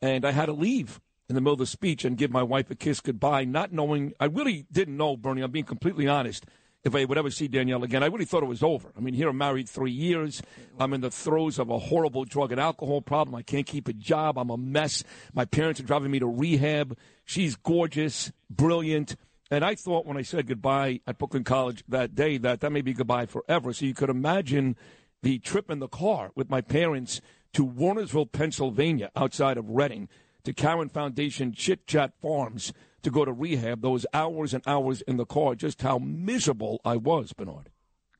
and 0.00 0.24
I 0.24 0.32
had 0.32 0.46
to 0.46 0.52
leave 0.52 1.00
in 1.30 1.34
the 1.34 1.40
middle 1.40 1.54
of 1.54 1.60
the 1.60 1.66
speech 1.66 2.04
and 2.04 2.18
give 2.18 2.30
my 2.30 2.42
wife 2.42 2.70
a 2.70 2.74
kiss 2.74 3.00
goodbye, 3.00 3.44
not 3.44 3.72
knowing. 3.72 4.12
I 4.20 4.26
really 4.26 4.66
didn't 4.70 4.96
know, 4.96 5.16
Bernie. 5.16 5.42
I'm 5.42 5.50
being 5.50 5.64
completely 5.64 6.06
honest. 6.06 6.44
If 6.82 6.94
I 6.94 7.04
would 7.04 7.18
ever 7.18 7.30
see 7.30 7.46
Danielle 7.46 7.84
again, 7.84 8.02
I 8.02 8.06
really 8.06 8.24
thought 8.24 8.42
it 8.42 8.46
was 8.46 8.62
over. 8.62 8.90
I 8.96 9.00
mean, 9.00 9.14
here 9.14 9.28
I'm 9.28 9.38
married 9.38 9.68
three 9.68 9.92
years. 9.92 10.42
I'm 10.78 10.92
in 10.94 11.02
the 11.02 11.10
throes 11.10 11.58
of 11.58 11.68
a 11.68 11.78
horrible 11.78 12.24
drug 12.24 12.52
and 12.52 12.60
alcohol 12.60 13.02
problem. 13.02 13.34
I 13.34 13.42
can't 13.42 13.66
keep 13.66 13.86
a 13.86 13.92
job. 13.92 14.38
I'm 14.38 14.50
a 14.50 14.56
mess. 14.56 15.04
My 15.34 15.44
parents 15.44 15.78
are 15.78 15.84
driving 15.84 16.10
me 16.10 16.18
to 16.20 16.26
rehab. 16.26 16.96
She's 17.24 17.54
gorgeous, 17.54 18.32
brilliant. 18.48 19.16
And 19.50 19.64
I 19.64 19.74
thought 19.74 20.06
when 20.06 20.16
I 20.16 20.22
said 20.22 20.46
goodbye 20.46 21.00
at 21.06 21.18
Brooklyn 21.18 21.44
College 21.44 21.84
that 21.88 22.14
day 22.14 22.38
that 22.38 22.60
that 22.60 22.72
may 22.72 22.80
be 22.80 22.94
goodbye 22.94 23.26
forever. 23.26 23.72
So 23.72 23.84
you 23.84 23.94
could 23.94 24.10
imagine 24.10 24.76
the 25.22 25.38
trip 25.38 25.70
in 25.70 25.80
the 25.80 25.88
car 25.88 26.30
with 26.34 26.48
my 26.48 26.60
parents 26.60 27.20
to 27.52 27.66
Wernersville, 27.66 28.32
Pennsylvania, 28.32 29.10
outside 29.14 29.58
of 29.58 29.68
Reading, 29.68 30.08
to 30.44 30.52
Caron 30.52 30.88
Foundation 30.88 31.52
Chit 31.52 31.86
Chat 31.86 32.12
Farms 32.20 32.72
to 33.02 33.10
go 33.10 33.24
to 33.24 33.32
rehab. 33.32 33.82
Those 33.82 34.06
hours 34.12 34.54
and 34.54 34.62
hours 34.66 35.00
in 35.02 35.16
the 35.16 35.26
car, 35.26 35.54
just 35.54 35.82
how 35.82 35.98
miserable 35.98 36.80
I 36.84 36.96
was, 36.96 37.32
Bernard. 37.32 37.70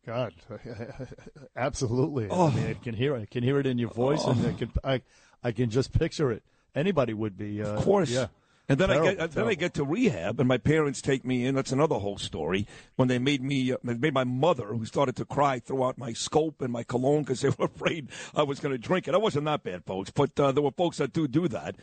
God, 0.06 0.32
absolutely. 1.56 2.28
Oh. 2.30 2.48
I 2.48 2.55
mean, 2.55 2.66
I 2.66 2.74
can 2.74 2.94
hear 2.94 3.14
it. 3.16 3.22
I 3.22 3.26
can 3.26 3.44
hear 3.44 3.59
it 3.59 3.66
in 3.66 3.78
your 3.78 3.90
voice, 3.90 4.24
and 4.24 4.47
I 4.47 4.52
can 4.52 4.72
I, 4.82 5.02
I 5.42 5.52
can 5.52 5.70
just 5.70 5.92
picture 5.92 6.30
it. 6.32 6.42
Anybody 6.74 7.12
would 7.12 7.36
be. 7.36 7.62
Uh, 7.62 7.74
Of 7.74 7.84
course. 7.84 8.10
Yeah. 8.10 8.26
And 8.68 8.78
then 8.78 8.88
I 8.88 8.94
Terrible, 8.94 9.16
get 9.16 9.30
then 9.32 9.48
I 9.48 9.55
get 9.55 9.74
to 9.74 9.84
rehab, 9.84 10.38
and 10.38 10.48
my 10.48 10.56
parents 10.56 11.02
take 11.02 11.24
me 11.24 11.44
in. 11.44 11.56
That's 11.56 11.72
another 11.72 11.97
whole 11.97 12.18
story. 12.18 12.68
When 12.94 13.09
they 13.09 13.18
made 13.18 13.42
me, 13.42 13.72
uh, 13.72 13.78
they 13.82 13.94
made 13.94 14.14
my 14.14 14.22
mother, 14.22 14.66
who 14.68 14.84
started 14.84 15.16
to 15.16 15.24
cry, 15.24 15.59
throw 15.59 15.84
out 15.84 15.98
my 15.98 16.12
scope 16.12 16.62
and 16.62 16.72
my 16.72 16.84
cologne 16.84 17.22
because 17.22 17.40
they 17.40 17.48
were 17.48 17.64
afraid 17.74 18.09
I 18.32 18.44
was 18.44 18.60
going 18.60 18.72
to 18.72 18.78
drink 18.78 19.09
it. 19.09 19.14
I 19.14 19.18
wasn't 19.18 19.47
that 19.47 19.64
bad, 19.64 19.84
folks, 19.84 20.10
but 20.10 20.38
uh, 20.38 20.52
there 20.52 20.62
were 20.62 20.70
folks 20.70 20.98
that 20.98 21.12
do 21.12 21.26
do 21.26 21.48
that. 21.48 21.74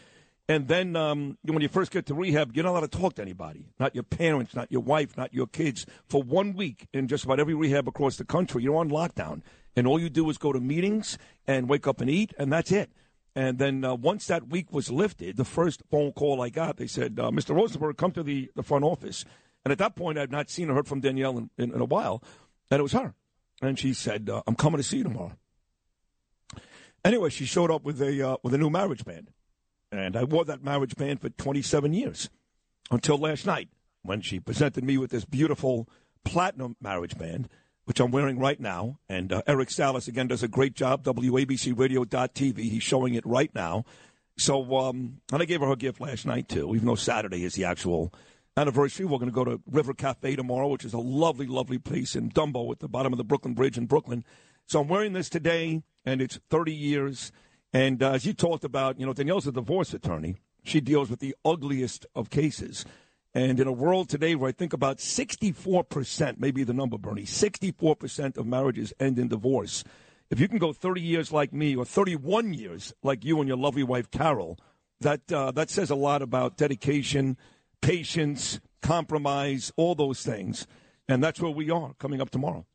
And 0.49 0.67
then 0.69 0.95
um, 0.95 1.37
when 1.43 1.61
you 1.61 1.67
first 1.67 1.91
get 1.91 2.05
to 2.05 2.13
rehab, 2.13 2.55
you're 2.55 2.63
not 2.63 2.71
allowed 2.71 2.91
to 2.91 2.97
talk 2.97 3.15
to 3.15 3.21
anybody, 3.21 3.65
not 3.79 3.93
your 3.93 4.03
parents, 4.03 4.55
not 4.55 4.71
your 4.71 4.81
wife, 4.81 5.17
not 5.17 5.33
your 5.33 5.47
kids, 5.47 5.85
for 6.07 6.23
one 6.23 6.53
week 6.53 6.87
in 6.93 7.09
just 7.09 7.25
about 7.25 7.39
every 7.39 7.53
rehab 7.53 7.87
across 7.87 8.15
the 8.15 8.23
country. 8.23 8.63
You're 8.63 8.77
on 8.77 8.89
lockdown, 8.89 9.41
and 9.75 9.85
all 9.85 9.99
you 9.99 10.09
do 10.09 10.29
is 10.29 10.37
go 10.37 10.53
to 10.53 10.61
meetings 10.61 11.17
and 11.45 11.67
wake 11.67 11.85
up 11.85 11.99
and 11.99 12.09
eat, 12.09 12.33
and 12.37 12.51
that's 12.51 12.71
it. 12.71 12.91
And 13.35 13.59
then 13.59 13.83
uh, 13.83 13.93
once 13.95 14.25
that 14.27 14.47
week 14.47 14.71
was 14.71 14.89
lifted, 14.89 15.35
the 15.35 15.45
first 15.45 15.83
phone 15.91 16.13
call 16.13 16.41
I 16.41 16.49
got, 16.49 16.77
they 16.77 16.87
said, 16.87 17.19
uh, 17.19 17.29
Mr. 17.29 17.53
Rosenberg, 17.53 17.97
come 17.97 18.11
to 18.13 18.23
the, 18.23 18.49
the 18.55 18.63
front 18.63 18.85
office. 18.85 19.25
And 19.65 19.71
at 19.73 19.77
that 19.79 19.95
point, 19.95 20.17
I'd 20.17 20.31
not 20.31 20.49
seen 20.49 20.69
or 20.69 20.75
heard 20.75 20.87
from 20.87 21.01
Danielle 21.01 21.37
in, 21.37 21.49
in, 21.57 21.73
in 21.73 21.81
a 21.81 21.85
while, 21.85 22.23
and 22.71 22.79
it 22.79 22.83
was 22.83 22.93
her. 22.93 23.13
And 23.61 23.77
she 23.77 23.93
said, 23.93 24.29
uh, 24.29 24.43
I'm 24.47 24.55
coming 24.55 24.77
to 24.77 24.83
see 24.83 24.97
you 24.97 25.03
tomorrow. 25.03 25.33
Anyway, 27.03 27.29
she 27.29 27.45
showed 27.45 27.69
up 27.69 27.83
with 27.83 28.01
a, 28.01 28.29
uh, 28.29 28.37
with 28.43 28.53
a 28.53 28.57
new 28.57 28.69
marriage 28.69 29.03
band. 29.03 29.29
And 29.91 30.15
I 30.15 30.23
wore 30.23 30.45
that 30.45 30.63
marriage 30.63 30.95
band 30.95 31.21
for 31.21 31.29
27 31.29 31.93
years 31.93 32.29
until 32.91 33.17
last 33.17 33.45
night 33.45 33.69
when 34.03 34.21
she 34.21 34.39
presented 34.39 34.83
me 34.83 34.97
with 34.97 35.11
this 35.11 35.25
beautiful 35.25 35.87
platinum 36.23 36.75
marriage 36.81 37.17
band, 37.17 37.49
which 37.85 37.99
I'm 37.99 38.11
wearing 38.11 38.39
right 38.39 38.59
now. 38.59 38.99
And 39.07 39.31
uh, 39.31 39.41
Eric 39.47 39.69
Salas, 39.69 40.07
again, 40.07 40.27
does 40.27 40.43
a 40.43 40.47
great 40.47 40.73
job, 40.75 41.03
WABCRadio.tv. 41.03 42.57
He's 42.57 42.83
showing 42.83 43.13
it 43.13 43.25
right 43.25 43.53
now. 43.55 43.85
So, 44.37 44.77
um, 44.77 45.21
and 45.31 45.41
I 45.41 45.45
gave 45.45 45.61
her 45.61 45.67
her 45.67 45.75
gift 45.75 45.99
last 45.99 46.25
night, 46.25 46.47
too, 46.47 46.75
even 46.75 46.85
though 46.85 46.95
Saturday 46.95 47.43
is 47.43 47.55
the 47.55 47.65
actual 47.65 48.13
anniversary. 48.55 49.05
We're 49.05 49.19
going 49.19 49.31
to 49.31 49.35
go 49.35 49.45
to 49.45 49.61
River 49.69 49.93
Cafe 49.93 50.35
tomorrow, 50.35 50.67
which 50.67 50.85
is 50.85 50.93
a 50.93 50.99
lovely, 50.99 51.47
lovely 51.47 51.77
place 51.77 52.15
in 52.15 52.29
Dumbo 52.29 52.71
at 52.71 52.79
the 52.79 52.87
bottom 52.87 53.13
of 53.13 53.17
the 53.17 53.23
Brooklyn 53.23 53.53
Bridge 53.53 53.77
in 53.77 53.85
Brooklyn. 53.85 54.23
So 54.67 54.81
I'm 54.81 54.87
wearing 54.87 55.13
this 55.13 55.29
today, 55.29 55.81
and 56.05 56.21
it's 56.21 56.39
30 56.49 56.73
years. 56.73 57.31
And 57.73 58.01
uh, 58.01 58.11
as 58.11 58.25
you 58.25 58.33
talked 58.33 58.63
about, 58.63 58.99
you 58.99 59.05
know, 59.05 59.13
Danielle's 59.13 59.47
a 59.47 59.51
divorce 59.51 59.93
attorney. 59.93 60.37
She 60.63 60.81
deals 60.81 61.09
with 61.09 61.19
the 61.19 61.35
ugliest 61.45 62.05
of 62.15 62.29
cases. 62.29 62.85
And 63.33 63.59
in 63.59 63.67
a 63.67 63.71
world 63.71 64.09
today 64.09 64.35
where 64.35 64.49
I 64.49 64.51
think 64.51 64.73
about 64.73 64.97
64%, 64.97 66.39
maybe 66.39 66.63
the 66.63 66.73
number, 66.73 66.97
Bernie, 66.97 67.23
64% 67.23 68.37
of 68.37 68.45
marriages 68.45 68.93
end 68.99 69.19
in 69.19 69.27
divorce. 69.27 69.83
If 70.29 70.39
you 70.39 70.47
can 70.47 70.57
go 70.57 70.73
30 70.73 71.01
years 71.01 71.31
like 71.31 71.53
me 71.53 71.75
or 71.75 71.85
31 71.85 72.53
years 72.53 72.93
like 73.03 73.23
you 73.23 73.39
and 73.39 73.47
your 73.47 73.57
lovely 73.57 73.83
wife, 73.83 74.11
Carol, 74.11 74.59
that, 75.01 75.31
uh, 75.31 75.51
that 75.51 75.69
says 75.69 75.89
a 75.89 75.95
lot 75.95 76.21
about 76.21 76.57
dedication, 76.57 77.37
patience, 77.81 78.59
compromise, 78.81 79.71
all 79.77 79.95
those 79.95 80.23
things. 80.23 80.67
And 81.07 81.23
that's 81.23 81.39
where 81.39 81.51
we 81.51 81.69
are 81.69 81.93
coming 81.99 82.21
up 82.21 82.29
tomorrow. 82.29 82.65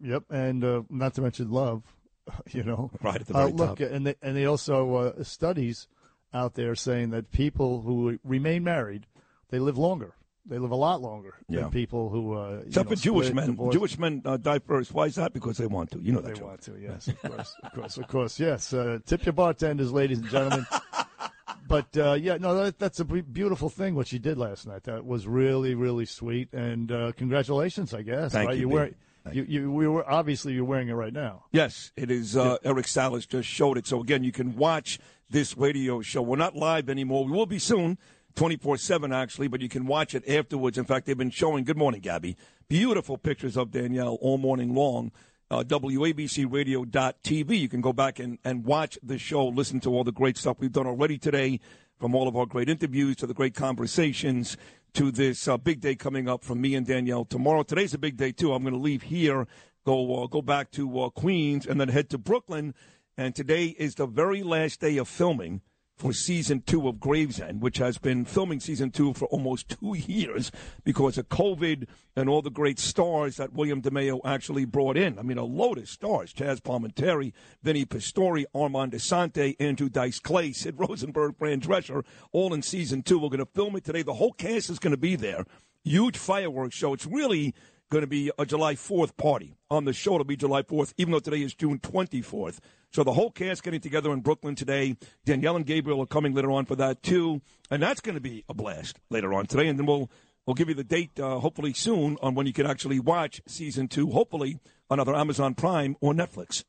Yep, 0.00 0.24
and 0.30 0.64
uh, 0.64 0.82
not 0.90 1.14
to 1.14 1.22
mention 1.22 1.50
love, 1.50 1.82
you 2.50 2.62
know. 2.62 2.90
Right 3.02 3.20
at 3.20 3.26
the 3.26 3.36
Uh, 3.36 3.46
look, 3.48 3.78
top. 3.78 3.90
and 3.90 4.06
they, 4.06 4.14
and 4.22 4.36
they 4.36 4.46
also 4.46 4.94
uh, 4.94 5.22
studies 5.24 5.88
out 6.34 6.54
there 6.54 6.74
saying 6.74 7.10
that 7.10 7.30
people 7.30 7.82
who 7.82 8.18
remain 8.24 8.64
married, 8.64 9.06
they 9.50 9.58
live 9.58 9.76
longer. 9.78 10.14
They 10.44 10.58
live 10.58 10.72
a 10.72 10.76
lot 10.76 11.00
longer 11.00 11.34
Yeah. 11.48 11.60
than 11.62 11.70
people 11.70 12.08
who. 12.08 12.34
Uh, 12.34 12.50
you 12.50 12.58
Except 12.66 12.90
know, 12.90 12.96
for 12.96 13.02
Jewish 13.02 13.32
men. 13.32 13.46
divorce. 13.46 13.74
Jewish 13.74 13.98
men 13.98 14.22
uh, 14.24 14.36
die 14.38 14.58
first. 14.58 14.92
Why 14.92 15.04
is 15.06 15.14
that? 15.14 15.32
Because 15.32 15.56
they 15.58 15.66
want 15.66 15.92
to. 15.92 16.00
You 16.00 16.12
know 16.12 16.20
that. 16.20 16.34
They 16.34 16.40
Joe. 16.40 16.46
want 16.46 16.62
to, 16.62 16.72
yes, 16.80 17.06
of 17.08 17.20
course, 17.22 17.54
of 17.62 17.72
course, 17.72 17.96
of 17.98 18.08
course, 18.08 18.40
yes. 18.40 18.72
Uh, 18.72 18.98
tip 19.06 19.24
your 19.24 19.34
bartenders, 19.34 19.92
ladies 19.92 20.18
and 20.18 20.28
gentlemen. 20.28 20.66
but 21.68 21.96
uh, 21.96 22.14
yeah, 22.14 22.38
no, 22.38 22.56
that, 22.56 22.78
that's 22.78 22.98
a 22.98 23.04
beautiful 23.04 23.68
thing 23.68 23.94
what 23.94 24.08
she 24.08 24.18
did 24.18 24.36
last 24.36 24.66
night. 24.66 24.82
That 24.84 25.04
was 25.06 25.28
really, 25.28 25.76
really 25.76 26.06
sweet, 26.06 26.52
and 26.52 26.90
uh, 26.90 27.12
congratulations, 27.16 27.94
I 27.94 28.02
guess. 28.02 28.32
Thank 28.32 28.48
right? 28.48 28.58
you, 28.58 28.68
B. 28.68 28.94
you, 29.30 29.44
you, 29.48 29.70
we 29.70 29.86
were 29.86 30.10
obviously 30.10 30.54
you're 30.54 30.64
wearing 30.64 30.88
it 30.88 30.94
right 30.94 31.12
now. 31.12 31.44
Yes, 31.52 31.92
it 31.96 32.10
is. 32.10 32.36
Uh, 32.36 32.56
Eric 32.64 32.88
Salas 32.88 33.26
just 33.26 33.48
showed 33.48 33.78
it. 33.78 33.86
So 33.86 34.00
again, 34.00 34.24
you 34.24 34.32
can 34.32 34.56
watch 34.56 34.98
this 35.30 35.56
radio 35.56 36.00
show. 36.00 36.22
We're 36.22 36.36
not 36.36 36.56
live 36.56 36.88
anymore. 36.88 37.24
We 37.24 37.32
will 37.32 37.46
be 37.46 37.58
soon, 37.58 37.98
twenty 38.34 38.56
four 38.56 38.76
seven 38.76 39.12
actually, 39.12 39.48
but 39.48 39.60
you 39.60 39.68
can 39.68 39.86
watch 39.86 40.14
it 40.14 40.28
afterwards. 40.28 40.76
In 40.78 40.84
fact, 40.84 41.06
they've 41.06 41.16
been 41.16 41.30
showing. 41.30 41.64
Good 41.64 41.78
morning, 41.78 42.00
Gabby. 42.00 42.36
Beautiful 42.68 43.16
pictures 43.18 43.56
of 43.56 43.70
Danielle 43.70 44.18
all 44.20 44.38
morning 44.38 44.74
long. 44.74 45.12
Uh, 45.50 45.62
WABCRadio.tv. 45.62 47.58
You 47.58 47.68
can 47.68 47.82
go 47.82 47.92
back 47.92 48.18
and, 48.18 48.38
and 48.42 48.64
watch 48.64 48.98
the 49.02 49.18
show, 49.18 49.46
listen 49.48 49.80
to 49.80 49.90
all 49.90 50.02
the 50.02 50.10
great 50.10 50.38
stuff 50.38 50.56
we've 50.58 50.72
done 50.72 50.86
already 50.86 51.18
today, 51.18 51.60
from 51.98 52.14
all 52.14 52.26
of 52.26 52.34
our 52.34 52.46
great 52.46 52.70
interviews 52.70 53.16
to 53.16 53.26
the 53.26 53.34
great 53.34 53.54
conversations 53.54 54.56
to 54.94 55.10
this 55.10 55.48
uh, 55.48 55.56
big 55.56 55.80
day 55.80 55.94
coming 55.94 56.28
up 56.28 56.44
from 56.44 56.60
me 56.60 56.74
and 56.74 56.86
Danielle 56.86 57.24
tomorrow. 57.24 57.62
Today's 57.62 57.94
a 57.94 57.98
big 57.98 58.16
day 58.16 58.32
too. 58.32 58.52
I'm 58.52 58.62
going 58.62 58.74
to 58.74 58.80
leave 58.80 59.02
here, 59.02 59.46
go 59.84 60.22
uh, 60.22 60.26
go 60.26 60.42
back 60.42 60.70
to 60.72 61.00
uh, 61.00 61.10
Queens, 61.10 61.66
and 61.66 61.80
then 61.80 61.88
head 61.88 62.10
to 62.10 62.18
Brooklyn. 62.18 62.74
And 63.16 63.34
today 63.34 63.66
is 63.78 63.94
the 63.94 64.06
very 64.06 64.42
last 64.42 64.80
day 64.80 64.96
of 64.96 65.08
filming 65.08 65.62
for 66.02 66.12
season 66.12 66.60
two 66.66 66.88
of 66.88 66.98
Gravesend, 66.98 67.62
which 67.62 67.78
has 67.78 67.96
been 67.96 68.24
filming 68.24 68.58
season 68.58 68.90
two 68.90 69.14
for 69.14 69.26
almost 69.26 69.68
two 69.68 69.94
years 69.96 70.50
because 70.82 71.16
of 71.16 71.28
COVID 71.28 71.86
and 72.16 72.28
all 72.28 72.42
the 72.42 72.50
great 72.50 72.80
stars 72.80 73.36
that 73.36 73.52
William 73.52 73.80
DeMeo 73.80 74.20
actually 74.24 74.64
brought 74.64 74.96
in. 74.96 75.16
I 75.16 75.22
mean, 75.22 75.38
a 75.38 75.44
load 75.44 75.78
of 75.78 75.88
stars: 75.88 76.32
Chazz 76.32 76.60
Palminteri, 76.60 77.32
Vinny 77.62 77.84
Pastore, 77.84 78.44
Armand 78.52 78.94
Assante, 78.94 79.54
Andrew 79.60 79.88
Dice 79.88 80.18
Clay, 80.18 80.50
Sid 80.50 80.74
Rosenberg, 80.76 81.36
Fran 81.38 81.60
Drescher, 81.60 82.04
all 82.32 82.52
in 82.52 82.62
season 82.62 83.04
two. 83.04 83.20
We're 83.20 83.28
going 83.28 83.38
to 83.38 83.46
film 83.46 83.76
it 83.76 83.84
today. 83.84 84.02
The 84.02 84.14
whole 84.14 84.32
cast 84.32 84.70
is 84.70 84.80
going 84.80 84.90
to 84.90 84.96
be 84.96 85.14
there. 85.14 85.44
Huge 85.84 86.16
fireworks 86.16 86.74
show. 86.74 86.94
It's 86.94 87.06
really 87.06 87.54
going 87.92 88.02
to 88.02 88.08
be 88.08 88.32
a 88.38 88.46
July 88.46 88.74
4th 88.74 89.18
party. 89.18 89.54
On 89.70 89.84
the 89.84 89.92
show, 89.92 90.14
it'll 90.14 90.24
be 90.24 90.34
July 90.34 90.62
4th, 90.62 90.94
even 90.96 91.12
though 91.12 91.18
today 91.18 91.42
is 91.42 91.54
June 91.54 91.78
24th. 91.78 92.58
So 92.90 93.04
the 93.04 93.12
whole 93.12 93.30
cast 93.30 93.62
getting 93.62 93.80
together 93.80 94.10
in 94.14 94.20
Brooklyn 94.20 94.54
today. 94.54 94.96
Danielle 95.26 95.56
and 95.56 95.66
Gabriel 95.66 96.00
are 96.00 96.06
coming 96.06 96.32
later 96.32 96.50
on 96.50 96.64
for 96.64 96.74
that, 96.76 97.02
too. 97.02 97.42
And 97.70 97.82
that's 97.82 98.00
going 98.00 98.14
to 98.14 98.20
be 98.20 98.44
a 98.48 98.54
blast 98.54 98.98
later 99.10 99.34
on 99.34 99.44
today. 99.44 99.68
And 99.68 99.78
then 99.78 99.84
we'll, 99.84 100.10
we'll 100.46 100.54
give 100.54 100.70
you 100.70 100.74
the 100.74 100.84
date, 100.84 101.20
uh, 101.20 101.38
hopefully 101.38 101.74
soon, 101.74 102.16
on 102.22 102.34
when 102.34 102.46
you 102.46 102.54
can 102.54 102.66
actually 102.66 102.98
watch 102.98 103.42
season 103.46 103.88
two, 103.88 104.10
hopefully 104.10 104.58
on 104.88 104.98
either 104.98 105.14
Amazon 105.14 105.54
Prime 105.54 105.94
or 106.00 106.14
Netflix. 106.14 106.64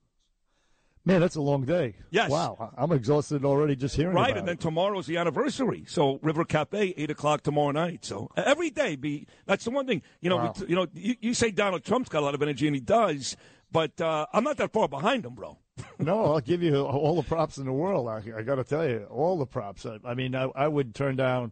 Man, 1.05 1.19
that's 1.19 1.35
a 1.35 1.41
long 1.41 1.65
day. 1.65 1.95
Yes. 2.11 2.29
Wow, 2.29 2.71
I'm 2.77 2.93
exhausted 2.93 3.43
already 3.43 3.75
just 3.75 3.95
hearing 3.95 4.15
Right, 4.15 4.37
and 4.37 4.47
then 4.47 4.53
it. 4.53 4.61
tomorrow's 4.61 5.05
the 5.05 5.17
anniversary. 5.17 5.83
So 5.85 6.17
River 6.21 6.45
Cafe, 6.45 6.93
eight 6.95 7.09
o'clock 7.11 7.41
tomorrow 7.43 7.71
night. 7.71 8.05
So 8.05 8.29
every 8.37 8.69
day, 8.69 8.95
be 8.95 9.27
that's 9.45 9.65
the 9.65 9.71
one 9.71 9.85
thing. 9.85 10.01
You 10.21 10.29
know, 10.29 10.37
Wow. 10.37 10.53
we, 10.59 10.67
you 10.67 10.75
know, 10.75 10.87
you, 10.93 11.15
you 11.19 11.33
say 11.33 11.51
Donald 11.51 11.83
Trump's 11.83 12.07
got 12.07 12.21
a 12.21 12.25
lot 12.25 12.35
of 12.35 12.41
energy, 12.41 12.67
and 12.67 12.75
he 12.75 12.79
does. 12.79 13.35
But 13.69 13.99
uh, 13.99 14.27
I'm 14.31 14.43
not 14.45 14.55
that 14.57 14.71
far 14.71 14.87
behind 14.87 15.25
him, 15.25 15.33
bro. 15.35 15.57
no, 15.99 16.25
I'll 16.33 16.39
give 16.39 16.61
you 16.63 16.77
all 16.85 17.15
the 17.15 17.23
props 17.27 17.57
in 17.57 17.65
the 17.65 17.73
world. 17.73 18.07
I, 18.07 18.21
I 18.37 18.41
got 18.43 18.55
to 18.55 18.63
tell 18.63 18.87
you, 18.87 19.05
all 19.09 19.37
the 19.37 19.47
props. 19.47 19.85
I, 19.85 19.97
I 20.05 20.13
mean, 20.13 20.35
I, 20.35 20.43
I 20.55 20.67
would 20.69 20.93
turn 20.95 21.15
down 21.17 21.51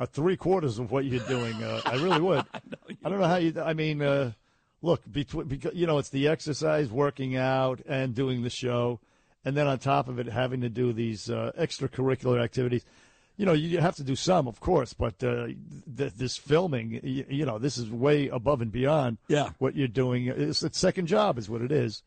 uh, 0.00 0.04
three 0.06 0.36
quarters 0.36 0.78
of 0.80 0.90
what 0.90 1.04
you're 1.06 1.24
doing. 1.28 1.54
Uh, 1.62 1.80
I 1.86 1.94
really 1.94 2.20
would. 2.20 2.44
I 3.04 3.08
don't 3.08 3.20
know 3.20 3.28
how 3.28 3.36
you. 3.36 3.54
I 3.58 3.72
mean, 3.72 4.02
uh, 4.02 4.32
look, 4.82 5.00
between 5.10 5.46
because 5.46 5.74
you 5.74 5.86
know 5.86 5.98
it's 5.98 6.10
the 6.10 6.28
exercise, 6.28 6.90
working 6.90 7.36
out, 7.36 7.80
and 7.86 8.14
doing 8.14 8.42
the 8.42 8.50
show, 8.50 9.00
and 9.44 9.56
then 9.56 9.66
on 9.66 9.78
top 9.78 10.08
of 10.08 10.18
it, 10.18 10.26
having 10.26 10.60
to 10.60 10.68
do 10.68 10.92
these 10.92 11.30
uh, 11.30 11.52
extracurricular 11.58 12.42
activities. 12.42 12.84
You 13.38 13.46
know, 13.46 13.54
you 13.54 13.78
have 13.80 13.96
to 13.96 14.04
do 14.04 14.14
some, 14.14 14.46
of 14.46 14.60
course, 14.60 14.92
but 14.92 15.24
uh, 15.24 15.46
th- 15.96 16.12
this 16.12 16.36
filming, 16.36 17.00
you, 17.02 17.24
you 17.30 17.46
know, 17.46 17.58
this 17.58 17.78
is 17.78 17.88
way 17.90 18.28
above 18.28 18.60
and 18.60 18.70
beyond 18.70 19.16
Yeah. 19.26 19.50
what 19.58 19.74
you're 19.74 19.88
doing. 19.88 20.26
It's 20.26 20.62
a 20.62 20.72
second 20.72 21.06
job, 21.06 21.38
is 21.38 21.48
what 21.48 21.62
it 21.62 21.72
is 21.72 22.02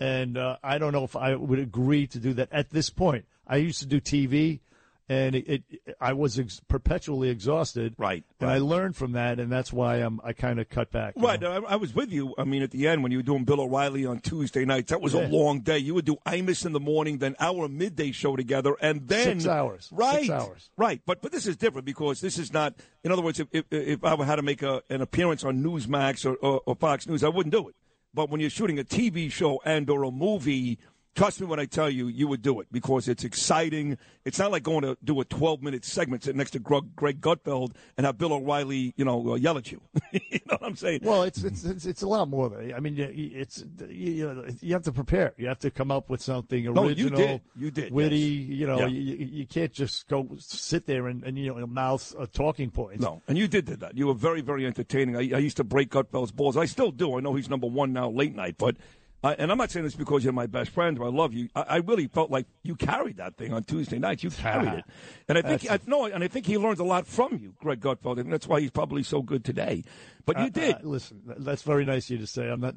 and 0.00 0.38
uh, 0.38 0.56
I 0.64 0.78
don't 0.78 0.92
know 0.92 1.04
if 1.04 1.14
I 1.14 1.34
would 1.34 1.58
agree 1.58 2.06
to 2.08 2.18
do 2.18 2.32
that 2.34 2.48
at 2.50 2.70
this 2.70 2.88
point. 2.88 3.26
I 3.46 3.56
used 3.56 3.80
to 3.80 3.86
do 3.86 4.00
TV, 4.00 4.60
and 5.10 5.34
it, 5.34 5.64
it 5.68 5.96
I 6.00 6.12
was 6.12 6.38
ex- 6.38 6.60
perpetually 6.68 7.30
exhausted. 7.30 7.94
Right, 7.98 8.22
And 8.38 8.48
right. 8.48 8.54
I 8.54 8.58
learned 8.58 8.94
from 8.94 9.12
that, 9.12 9.40
and 9.40 9.50
that's 9.50 9.72
why 9.72 9.96
I'm 9.96 10.20
I 10.22 10.32
kind 10.32 10.60
of 10.60 10.68
cut 10.70 10.92
back. 10.92 11.14
Right. 11.16 11.42
I, 11.42 11.56
I 11.56 11.76
was 11.76 11.92
with 11.92 12.12
you. 12.12 12.32
I 12.38 12.44
mean, 12.44 12.62
at 12.62 12.70
the 12.70 12.86
end 12.86 13.02
when 13.02 13.10
you 13.10 13.18
were 13.18 13.24
doing 13.24 13.44
Bill 13.44 13.60
O'Reilly 13.60 14.06
on 14.06 14.20
Tuesday 14.20 14.64
nights, 14.64 14.90
that 14.90 15.00
was 15.00 15.14
Yeah. 15.14 15.26
a 15.26 15.28
long 15.28 15.60
day. 15.62 15.78
You 15.78 15.94
would 15.94 16.04
do 16.04 16.16
Imus 16.26 16.64
in 16.64 16.72
the 16.72 16.78
morning, 16.80 17.18
then 17.18 17.34
our 17.40 17.66
midday 17.68 18.12
show 18.12 18.36
together, 18.36 18.76
and 18.80 19.08
then 19.08 19.40
Six 19.40 19.46
hours. 19.48 19.88
Right, 19.90 20.20
Six 20.20 20.30
hours. 20.30 20.70
Right, 20.76 21.02
but 21.04 21.20
but 21.20 21.32
this 21.32 21.46
is 21.48 21.56
different 21.56 21.86
because 21.86 22.20
this 22.20 22.38
is 22.38 22.52
not. 22.52 22.74
In 23.02 23.10
other 23.10 23.22
words, 23.22 23.40
if 23.40 23.48
if, 23.50 23.64
if 23.72 24.04
I 24.04 24.24
had 24.24 24.36
to 24.36 24.42
make 24.42 24.62
a, 24.62 24.80
an 24.90 25.00
appearance 25.02 25.42
on 25.42 25.60
Newsmax 25.60 26.24
or, 26.24 26.36
or, 26.36 26.60
or 26.64 26.76
Fox 26.76 27.08
News, 27.08 27.24
I 27.24 27.28
wouldn't 27.28 27.52
do 27.52 27.68
it. 27.68 27.74
But 28.14 28.30
when 28.30 28.40
you're 28.40 28.48
shooting 28.50 28.78
a 28.78 28.84
TV 28.84 29.30
show 29.32 29.60
and 29.64 29.90
or 29.90 30.04
a 30.04 30.12
movie. 30.12 30.78
Trust 31.16 31.40
me 31.40 31.46
when 31.48 31.58
I 31.58 31.64
tell 31.66 31.90
you, 31.90 32.06
you 32.06 32.28
would 32.28 32.40
do 32.40 32.60
it 32.60 32.68
because 32.70 33.08
it's 33.08 33.24
exciting. 33.24 33.98
It's 34.24 34.38
not 34.38 34.52
like 34.52 34.62
going 34.62 34.82
to 34.82 34.96
do 35.02 35.20
a 35.20 35.24
12 35.24 35.60
minute 35.60 35.84
segment 35.84 36.22
sitting 36.22 36.38
next 36.38 36.52
to 36.52 36.60
Greg, 36.60 36.94
Greg 36.94 37.20
Gutfeld 37.20 37.74
and 37.96 38.06
have 38.06 38.16
Bill 38.16 38.32
O'Reilly, 38.32 38.94
you 38.96 39.04
know, 39.04 39.32
uh, 39.32 39.34
yell 39.34 39.58
at 39.58 39.72
you. 39.72 39.80
you 40.12 40.38
know 40.46 40.56
what 40.60 40.62
I'm 40.64 40.76
saying? 40.76 41.00
Well, 41.02 41.24
it's 41.24 41.42
it's 41.42 41.64
it's, 41.64 41.84
it's 41.84 42.02
a 42.02 42.06
lot 42.08 42.28
more. 42.28 42.48
Than, 42.48 42.72
I 42.72 42.78
mean, 42.78 42.94
you- 42.94 43.10
it's 43.34 43.64
you, 43.80 44.12
you 44.12 44.32
know, 44.32 44.44
you 44.60 44.72
have 44.72 44.84
to 44.84 44.92
prepare. 44.92 45.34
You 45.36 45.48
have 45.48 45.58
to 45.60 45.70
come 45.70 45.90
up 45.90 46.08
with 46.10 46.22
something 46.22 46.66
original, 46.68 46.84
No, 46.84 46.88
you 46.90 47.10
did. 47.10 47.40
You 47.58 47.70
did, 47.72 47.92
witty. 47.92 48.16
yes. 48.18 48.58
You 48.60 48.66
know, 48.68 48.78
Yeah. 48.78 48.86
you, 48.86 49.16
you 49.26 49.46
can't 49.46 49.72
just 49.72 50.06
go 50.08 50.28
sit 50.38 50.86
there 50.86 51.08
and, 51.08 51.24
and 51.24 51.36
you 51.36 51.52
know 51.52 51.66
mouth 51.66 52.14
uh, 52.18 52.26
talking 52.32 52.70
points. 52.70 53.02
No, 53.02 53.20
and 53.26 53.36
you 53.36 53.48
did 53.48 53.64
do 53.64 53.74
that. 53.76 53.96
You 53.96 54.06
were 54.06 54.14
very, 54.14 54.42
very 54.42 54.64
entertaining. 54.64 55.16
I, 55.16 55.36
I 55.36 55.38
used 55.40 55.56
to 55.56 55.64
break 55.64 55.90
Gutfeld's 55.90 56.30
balls. 56.30 56.56
I 56.56 56.66
still 56.66 56.92
do. 56.92 57.16
I 57.18 57.20
know 57.20 57.34
he's 57.34 57.50
number 57.50 57.66
one 57.66 57.92
now, 57.92 58.08
late 58.10 58.34
night, 58.36 58.54
but. 58.58 58.76
Uh, 59.22 59.34
and 59.38 59.52
I'm 59.52 59.58
not 59.58 59.70
saying 59.70 59.84
this 59.84 59.94
because 59.94 60.24
you're 60.24 60.32
my 60.32 60.46
best 60.46 60.70
friend 60.70 60.98
or 60.98 61.04
I 61.04 61.10
love 61.10 61.34
you. 61.34 61.48
I, 61.54 61.62
I 61.62 61.76
really 61.76 62.06
felt 62.06 62.30
like 62.30 62.46
you 62.62 62.74
carried 62.74 63.18
that 63.18 63.36
thing 63.36 63.52
on 63.52 63.64
Tuesday 63.64 63.98
nights. 63.98 64.24
You 64.24 64.30
carried 64.30 64.72
it, 64.72 64.84
and 65.28 65.36
I 65.36 65.42
think 65.42 65.70
I, 65.70 65.78
no, 65.86 66.06
and 66.06 66.24
I 66.24 66.28
think 66.28 66.46
he 66.46 66.56
learned 66.56 66.80
a 66.80 66.84
lot 66.84 67.06
from 67.06 67.38
you, 67.42 67.54
Greg 67.60 67.80
Gutfeld, 67.80 68.18
and 68.18 68.32
that's 68.32 68.46
why 68.46 68.60
he's 68.60 68.70
probably 68.70 69.02
so 69.02 69.20
good 69.20 69.44
today. 69.44 69.84
But 70.24 70.38
you 70.38 70.44
Uh, 70.46 70.48
did. 70.48 70.74
uh, 70.76 70.78
listen, 70.84 71.20
that's 71.38 71.62
very 71.62 71.84
nice 71.84 72.06
of 72.06 72.10
you 72.12 72.18
to 72.18 72.26
say. 72.26 72.48
I'm 72.48 72.60
not. 72.60 72.74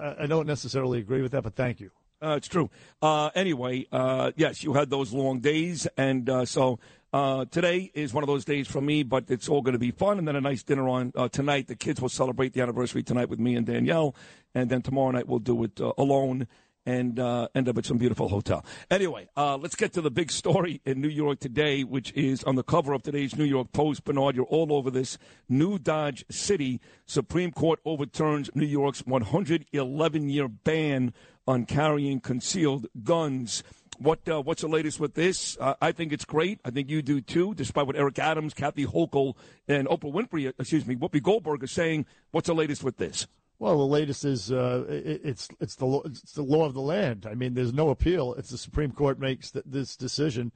I, 0.00 0.24
I 0.24 0.26
don't 0.26 0.46
necessarily 0.46 1.00
agree 1.00 1.22
with 1.22 1.32
that, 1.32 1.42
but 1.42 1.54
thank 1.56 1.80
you. 1.80 1.90
Uh, 2.22 2.34
it's 2.36 2.48
true. 2.48 2.68
Uh, 3.00 3.30
anyway, 3.34 3.86
uh, 3.92 4.30
yes, 4.36 4.62
you 4.62 4.74
had 4.74 4.90
those 4.90 5.12
long 5.12 5.40
days, 5.40 5.86
and 5.96 6.28
uh, 6.28 6.44
so 6.44 6.78
uh, 7.14 7.46
today 7.46 7.90
is 7.94 8.12
one 8.12 8.22
of 8.22 8.28
those 8.28 8.44
days 8.44 8.66
for 8.68 8.82
me. 8.82 9.02
But 9.02 9.30
it's 9.30 9.48
all 9.48 9.62
going 9.62 9.72
to 9.72 9.78
be 9.78 9.90
fun, 9.90 10.18
and 10.18 10.28
then 10.28 10.36
a 10.36 10.40
nice 10.40 10.62
dinner 10.62 10.86
on 10.86 11.12
uh, 11.16 11.28
tonight. 11.28 11.68
The 11.68 11.76
kids 11.76 12.00
will 12.00 12.10
celebrate 12.10 12.52
the 12.52 12.60
anniversary 12.60 13.02
tonight 13.02 13.30
with 13.30 13.38
me 13.38 13.56
and 13.56 13.66
Danielle, 13.66 14.14
and 14.54 14.68
then 14.68 14.82
tomorrow 14.82 15.12
night 15.12 15.28
we'll 15.28 15.38
do 15.38 15.64
it 15.64 15.80
alone 15.80 16.46
and 16.86 17.18
end 17.54 17.68
up 17.68 17.78
at 17.78 17.84
some 17.86 17.98
beautiful 17.98 18.28
hotel. 18.28 18.64
Anyway, 18.90 19.28
let's 19.36 19.76
get 19.76 19.92
to 19.92 20.00
the 20.00 20.10
big 20.10 20.30
story 20.30 20.80
in 20.84 21.00
New 21.00 21.08
York 21.08 21.38
today, 21.38 21.84
which 21.84 22.12
is 22.14 22.42
on 22.44 22.56
the 22.56 22.62
cover 22.62 22.92
of 22.92 23.02
today's 23.02 23.36
New 23.36 23.44
York 23.44 23.70
Post. 23.72 24.04
Bernard, 24.04 24.34
you're 24.34 24.46
all 24.46 24.72
over 24.72 24.90
this. 24.90 25.16
New 25.48 25.78
Dodge 25.78 26.24
City 26.30 26.80
Supreme 27.06 27.52
Court 27.52 27.80
overturns 27.84 28.50
New 28.54 28.66
York's 28.66 29.06
111 29.06 30.28
year 30.28 30.48
ban 30.48 31.12
on 31.46 31.66
carrying 31.66 32.20
concealed 32.20 32.86
guns. 33.02 33.62
What 33.98 34.26
uh, 34.28 34.40
what's 34.40 34.62
the 34.62 34.68
latest 34.68 34.98
with 34.98 35.14
this? 35.14 35.58
Uh, 35.60 35.74
I 35.80 35.92
think 35.92 36.12
it's 36.12 36.24
great. 36.24 36.58
I 36.64 36.70
think 36.70 36.88
you 36.88 37.02
do 37.02 37.20
too. 37.20 37.54
Despite 37.54 37.86
what 37.86 37.96
Eric 37.96 38.18
Adams, 38.18 38.54
Kathy 38.54 38.86
Hochul, 38.86 39.34
and 39.68 39.86
Oprah 39.88 40.12
Winfrey, 40.12 40.52
excuse 40.58 40.86
me, 40.86 40.96
Whoopi 40.96 41.22
Goldberg 41.22 41.62
are 41.62 41.66
saying, 41.66 42.06
what's 42.30 42.46
the 42.46 42.54
latest 42.54 42.82
with 42.82 42.96
this? 42.96 43.26
Well, 43.58 43.76
the 43.76 43.84
latest 43.84 44.24
is 44.24 44.50
uh, 44.50 44.86
it, 44.88 45.20
it's 45.22 45.48
it's 45.60 45.74
the 45.74 45.84
law, 45.84 46.02
it's 46.06 46.32
the 46.32 46.42
law 46.42 46.64
of 46.64 46.72
the 46.72 46.80
land. 46.80 47.26
I 47.30 47.34
mean, 47.34 47.52
there's 47.52 47.74
no 47.74 47.90
appeal. 47.90 48.34
If 48.34 48.48
the 48.48 48.56
Supreme 48.56 48.92
Court 48.92 49.18
makes 49.18 49.50
th- 49.50 49.66
this 49.68 49.96
decision, 49.96 50.50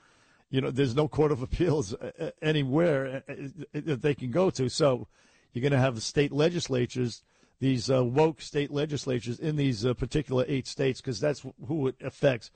you 0.49 0.63
know, 0.63 0.71
there's 0.71 0.97
no 0.97 1.07
court 1.07 1.31
of 1.31 1.43
appeals 1.43 1.93
uh, 1.93 2.13
uh, 2.19 2.31
anywhere 2.41 3.23
uh, 3.29 3.33
uh, 3.33 3.81
that 3.85 4.01
they 4.01 4.15
can 4.15 4.31
go 4.31 4.49
to. 4.51 4.71
So 4.71 5.07
you're 5.53 5.61
going 5.61 5.73
to 5.73 5.79
have 5.79 6.03
state 6.03 6.33
legislatures, 6.33 7.23
these 7.61 7.91
uh, 7.91 8.05
woke 8.05 8.41
state 8.41 8.71
legislatures 8.71 9.39
in 9.39 9.57
these 9.57 9.87
uh, 9.87 9.95
particular 9.95 10.45
eight 10.49 10.67
states, 10.67 11.01
because 11.01 11.21
that's 11.21 11.45
who 11.67 11.89
it 11.89 11.97
affects. 12.03 12.51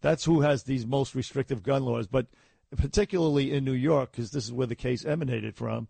That's 0.00 0.24
who 0.24 0.42
has 0.42 0.62
these 0.62 0.86
most 0.86 1.14
restrictive 1.14 1.62
gun 1.62 1.84
laws. 1.84 2.06
But 2.06 2.26
particularly 2.76 3.52
in 3.52 3.64
New 3.64 3.72
York, 3.72 4.12
because 4.12 4.30
this 4.30 4.44
is 4.44 4.52
where 4.52 4.66
the 4.66 4.74
case 4.74 5.04
emanated 5.04 5.56
from, 5.56 5.88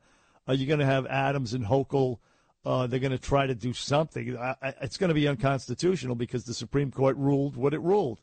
uh, 0.48 0.52
you're 0.52 0.68
going 0.68 0.80
to 0.80 0.86
have 0.86 1.06
Adams 1.06 1.52
and 1.52 1.66
Hochul. 1.66 2.18
Uh, 2.64 2.86
they're 2.86 3.00
going 3.00 3.12
to 3.12 3.18
try 3.18 3.46
to 3.46 3.54
do 3.54 3.72
something. 3.72 4.36
I, 4.36 4.56
I, 4.60 4.74
it's 4.82 4.96
going 4.96 5.08
to 5.08 5.14
be 5.14 5.28
unconstitutional 5.28 6.16
because 6.16 6.44
the 6.44 6.54
Supreme 6.54 6.90
Court 6.90 7.16
ruled 7.16 7.56
what 7.56 7.74
it 7.74 7.80
ruled. 7.80 8.20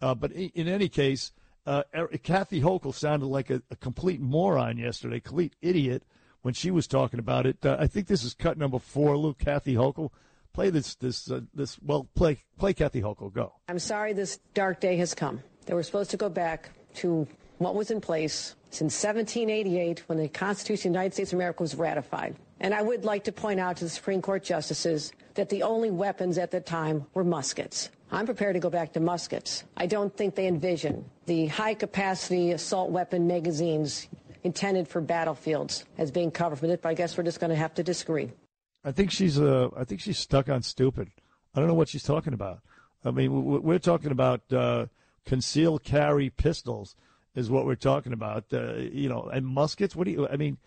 Uh, 0.00 0.14
but 0.14 0.32
in, 0.32 0.50
in 0.54 0.68
any 0.68 0.88
case, 0.88 1.32
Kathy 1.64 2.60
Hochul 2.60 2.94
sounded 2.94 3.26
like 3.26 3.50
a, 3.50 3.62
a 3.70 3.76
complete 3.76 4.20
moron 4.20 4.78
yesterday, 4.78 5.20
complete 5.20 5.54
idiot 5.62 6.02
when 6.46 6.54
she 6.54 6.70
was 6.70 6.86
talking 6.86 7.18
about 7.18 7.44
it. 7.44 7.66
Uh, 7.66 7.76
I 7.76 7.88
think 7.88 8.06
this 8.06 8.22
is 8.22 8.32
cut 8.32 8.56
number 8.56 8.78
four. 8.78 9.16
Luke, 9.16 9.36
Kathy 9.36 9.74
Hochul, 9.74 10.10
play 10.52 10.70
this. 10.70 10.94
This 10.94 11.28
uh, 11.28 11.40
this. 11.52 11.76
Well, 11.82 12.08
play 12.14 12.44
play 12.56 12.72
Kathy 12.72 13.02
Hochul. 13.02 13.32
Go. 13.32 13.52
I'm 13.68 13.80
sorry 13.80 14.12
this 14.12 14.38
dark 14.54 14.78
day 14.78 14.96
has 14.98 15.12
come. 15.12 15.42
They 15.64 15.74
were 15.74 15.82
supposed 15.82 16.12
to 16.12 16.16
go 16.16 16.28
back 16.28 16.70
to 17.02 17.26
what 17.58 17.74
was 17.74 17.90
in 17.90 18.00
place 18.00 18.54
since 18.70 18.94
1788 19.02 20.08
when 20.08 20.18
the 20.18 20.28
Constitution 20.28 20.90
of 20.90 20.92
the 20.92 20.98
United 20.98 21.14
States 21.14 21.32
of 21.32 21.38
America 21.38 21.64
was 21.64 21.74
ratified. 21.74 22.36
And 22.60 22.72
I 22.72 22.80
would 22.80 23.04
like 23.04 23.24
to 23.24 23.32
point 23.32 23.58
out 23.58 23.78
to 23.78 23.84
the 23.84 23.90
Supreme 23.90 24.22
Court 24.22 24.44
justices 24.44 25.12
that 25.34 25.48
the 25.48 25.64
only 25.64 25.90
weapons 25.90 26.38
at 26.38 26.52
the 26.52 26.60
time 26.60 27.06
were 27.12 27.24
muskets. 27.24 27.90
I'm 28.12 28.24
prepared 28.24 28.54
to 28.54 28.60
go 28.60 28.70
back 28.70 28.92
to 28.92 29.00
muskets. 29.00 29.64
I 29.76 29.86
don't 29.86 30.16
think 30.16 30.36
they 30.36 30.46
envision 30.46 31.04
the 31.26 31.46
high 31.46 31.74
capacity 31.74 32.52
assault 32.52 32.90
weapon 32.90 33.26
magazines 33.26 34.06
intended 34.46 34.88
for 34.88 35.00
battlefields 35.00 35.84
as 35.98 36.10
being 36.10 36.30
covered 36.30 36.58
for 36.58 36.66
this, 36.66 36.78
but 36.80 36.88
I 36.88 36.94
guess 36.94 37.18
we're 37.18 37.24
just 37.24 37.40
going 37.40 37.50
to 37.50 37.56
have 37.56 37.74
to 37.74 37.82
disagree. 37.82 38.30
I 38.84 38.92
think 38.92 39.10
she's 39.10 39.38
uh, 39.38 39.68
I 39.76 39.84
think 39.84 40.00
she's 40.00 40.18
stuck 40.18 40.48
on 40.48 40.62
stupid. 40.62 41.10
I 41.54 41.58
don't 41.58 41.68
know 41.68 41.74
what 41.74 41.88
she's 41.88 42.04
talking 42.04 42.32
about. 42.32 42.60
I 43.04 43.10
mean, 43.10 43.62
we're 43.62 43.78
talking 43.78 44.10
about 44.10 44.52
uh, 44.52 44.86
concealed 45.24 45.84
carry 45.84 46.30
pistols, 46.30 46.96
is 47.34 47.50
what 47.50 47.66
we're 47.66 47.74
talking 47.74 48.12
about. 48.12 48.44
Uh, 48.52 48.74
you 48.76 49.08
know, 49.08 49.24
and 49.24 49.46
muskets. 49.46 49.96
What 49.96 50.04
do 50.04 50.12
you? 50.12 50.28
I 50.28 50.36
mean, 50.36 50.58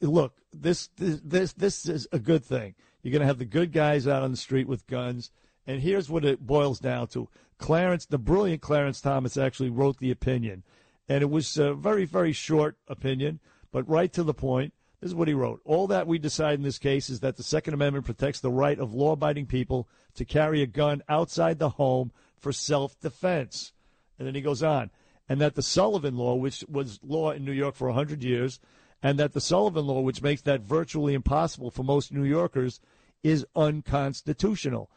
look, 0.00 0.34
this 0.52 0.88
this 0.96 1.20
this, 1.24 1.52
this 1.52 1.88
is 1.88 2.08
a 2.12 2.18
good 2.18 2.44
thing. 2.44 2.74
You're 3.02 3.12
going 3.12 3.20
to 3.20 3.26
have 3.26 3.38
the 3.38 3.44
good 3.44 3.72
guys 3.72 4.08
out 4.08 4.22
on 4.22 4.30
the 4.30 4.36
street 4.36 4.66
with 4.66 4.86
guns, 4.86 5.30
and 5.66 5.80
here's 5.80 6.10
what 6.10 6.24
it 6.24 6.44
boils 6.44 6.80
down 6.80 7.06
to: 7.08 7.28
Clarence, 7.58 8.06
the 8.06 8.18
brilliant 8.18 8.62
Clarence 8.62 9.00
Thomas, 9.00 9.36
actually 9.36 9.70
wrote 9.70 9.98
the 9.98 10.10
opinion, 10.10 10.64
and 11.08 11.22
it 11.22 11.30
was 11.30 11.56
a 11.56 11.74
very 11.74 12.04
very 12.04 12.32
short 12.32 12.76
opinion, 12.88 13.40
but 13.72 13.88
right 13.88 14.12
to 14.12 14.22
the 14.22 14.34
point. 14.34 14.72
This 15.00 15.10
is 15.10 15.14
what 15.14 15.28
he 15.28 15.34
wrote. 15.34 15.60
All 15.66 15.86
that 15.88 16.06
we 16.06 16.18
decide 16.18 16.54
in 16.54 16.62
this 16.62 16.78
case 16.78 17.10
is 17.10 17.20
that 17.20 17.36
the 17.36 17.42
Second 17.42 17.74
Amendment 17.74 18.06
protects 18.06 18.40
the 18.40 18.50
right 18.50 18.78
of 18.78 18.94
law 18.94 19.12
abiding 19.12 19.44
people 19.44 19.86
to 20.14 20.24
carry 20.24 20.62
a 20.62 20.66
gun 20.66 21.02
outside 21.10 21.58
the 21.58 21.68
home 21.68 22.10
for 22.38 22.52
self 22.52 22.98
defense. 23.00 23.72
And 24.18 24.26
then 24.26 24.34
he 24.34 24.40
goes 24.40 24.62
on. 24.62 24.90
And 25.28 25.40
that 25.40 25.56
the 25.56 25.62
Sullivan 25.62 26.16
Law, 26.16 26.36
which 26.36 26.64
was 26.68 27.00
law 27.02 27.32
in 27.32 27.44
New 27.44 27.52
York 27.52 27.74
for 27.74 27.88
100 27.88 28.22
years, 28.22 28.60
and 29.02 29.18
that 29.18 29.32
the 29.34 29.40
Sullivan 29.40 29.86
Law, 29.86 30.00
which 30.00 30.22
makes 30.22 30.40
that 30.42 30.62
virtually 30.62 31.12
impossible 31.12 31.70
for 31.70 31.82
most 31.82 32.12
New 32.12 32.24
Yorkers, 32.24 32.80
is 33.22 33.46
unconstitutional. 33.54 34.90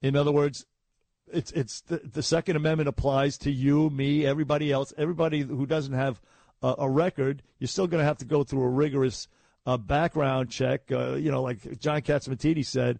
In 0.00 0.16
other 0.16 0.32
words, 0.32 0.64
it's 1.32 1.52
it's 1.52 1.80
the, 1.82 1.98
the 1.98 2.22
Second 2.22 2.56
Amendment 2.56 2.88
applies 2.88 3.38
to 3.38 3.50
you, 3.50 3.90
me, 3.90 4.26
everybody 4.26 4.72
else, 4.72 4.92
everybody 4.96 5.40
who 5.40 5.66
doesn't 5.66 5.94
have 5.94 6.20
a, 6.62 6.74
a 6.78 6.90
record. 6.90 7.42
You're 7.58 7.68
still 7.68 7.86
going 7.86 8.00
to 8.00 8.06
have 8.06 8.18
to 8.18 8.24
go 8.24 8.44
through 8.44 8.62
a 8.62 8.68
rigorous 8.68 9.28
uh, 9.66 9.76
background 9.76 10.50
check. 10.50 10.90
Uh, 10.90 11.14
you 11.14 11.30
know, 11.30 11.42
like 11.42 11.78
John 11.78 12.02
Catsimatidis 12.02 12.66
said, 12.66 12.98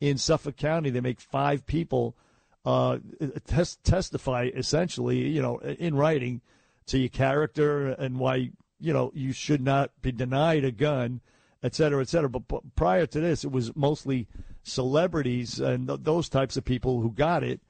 in 0.00 0.18
Suffolk 0.18 0.56
County, 0.56 0.90
they 0.90 1.00
make 1.00 1.20
five 1.20 1.66
people 1.66 2.16
uh, 2.64 2.98
tes- 3.46 3.78
testify 3.82 4.50
essentially, 4.54 5.28
you 5.28 5.40
know, 5.40 5.58
in 5.58 5.94
writing 5.94 6.40
to 6.86 6.98
your 6.98 7.08
character 7.08 7.88
and 7.88 8.18
why 8.18 8.50
you 8.78 8.92
know 8.92 9.10
you 9.14 9.32
should 9.32 9.60
not 9.60 9.90
be 10.02 10.12
denied 10.12 10.64
a 10.64 10.70
gun, 10.70 11.20
et 11.62 11.74
cetera, 11.74 12.00
et 12.00 12.08
cetera. 12.08 12.28
But, 12.28 12.46
but 12.48 12.74
prior 12.76 13.06
to 13.06 13.20
this, 13.20 13.44
it 13.44 13.50
was 13.50 13.74
mostly 13.74 14.28
celebrities 14.62 15.60
and 15.60 15.88
th- 15.88 16.00
those 16.02 16.28
types 16.28 16.56
of 16.56 16.64
people 16.64 17.00
who 17.00 17.10
got 17.10 17.42
it, 17.42 17.60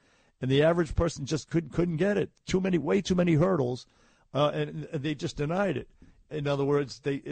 and 0.40 0.50
the 0.50 0.62
average 0.62 0.94
person 0.94 1.26
just 1.26 1.50
couldn't 1.50 1.72
couldn't 1.72 1.96
get 1.96 2.16
it. 2.16 2.30
Too 2.46 2.60
many, 2.60 2.78
way 2.78 3.00
too 3.00 3.14
many 3.14 3.34
hurdles, 3.34 3.86
uh, 4.34 4.50
and, 4.54 4.88
and 4.92 5.02
they 5.02 5.14
just 5.14 5.36
denied 5.36 5.76
it. 5.76 5.88
In 6.30 6.46
other 6.46 6.64
words, 6.64 7.00
they 7.00 7.22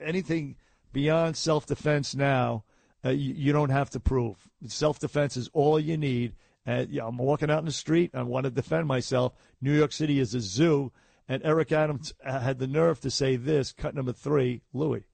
anything 0.00 0.56
beyond 0.92 1.36
self 1.36 1.66
defense 1.66 2.14
now, 2.14 2.64
uh, 3.04 3.10
you, 3.10 3.34
you 3.34 3.52
don't 3.52 3.70
have 3.70 3.90
to 3.90 4.00
prove. 4.00 4.36
Self 4.66 4.98
defense 4.98 5.36
is 5.36 5.48
all 5.52 5.80
you 5.80 5.96
need. 5.96 6.34
Yeah, 6.66 7.06
I'm 7.06 7.18
walking 7.18 7.50
out 7.50 7.58
in 7.58 7.64
the 7.64 7.72
street. 7.72 8.12
I 8.14 8.22
want 8.22 8.44
to 8.44 8.50
defend 8.50 8.86
myself. 8.86 9.32
New 9.60 9.72
York 9.72 9.90
City 9.92 10.20
is 10.20 10.34
a 10.34 10.40
zoo. 10.40 10.92
And 11.30 11.42
Eric 11.44 11.70
Adams 11.70 12.12
had 12.24 12.58
the 12.58 12.66
nerve 12.66 13.00
to 13.02 13.10
say 13.10 13.36
this. 13.36 13.72
Cut 13.72 13.94
number 13.94 14.12
three, 14.12 14.62
Louis. 14.72 15.04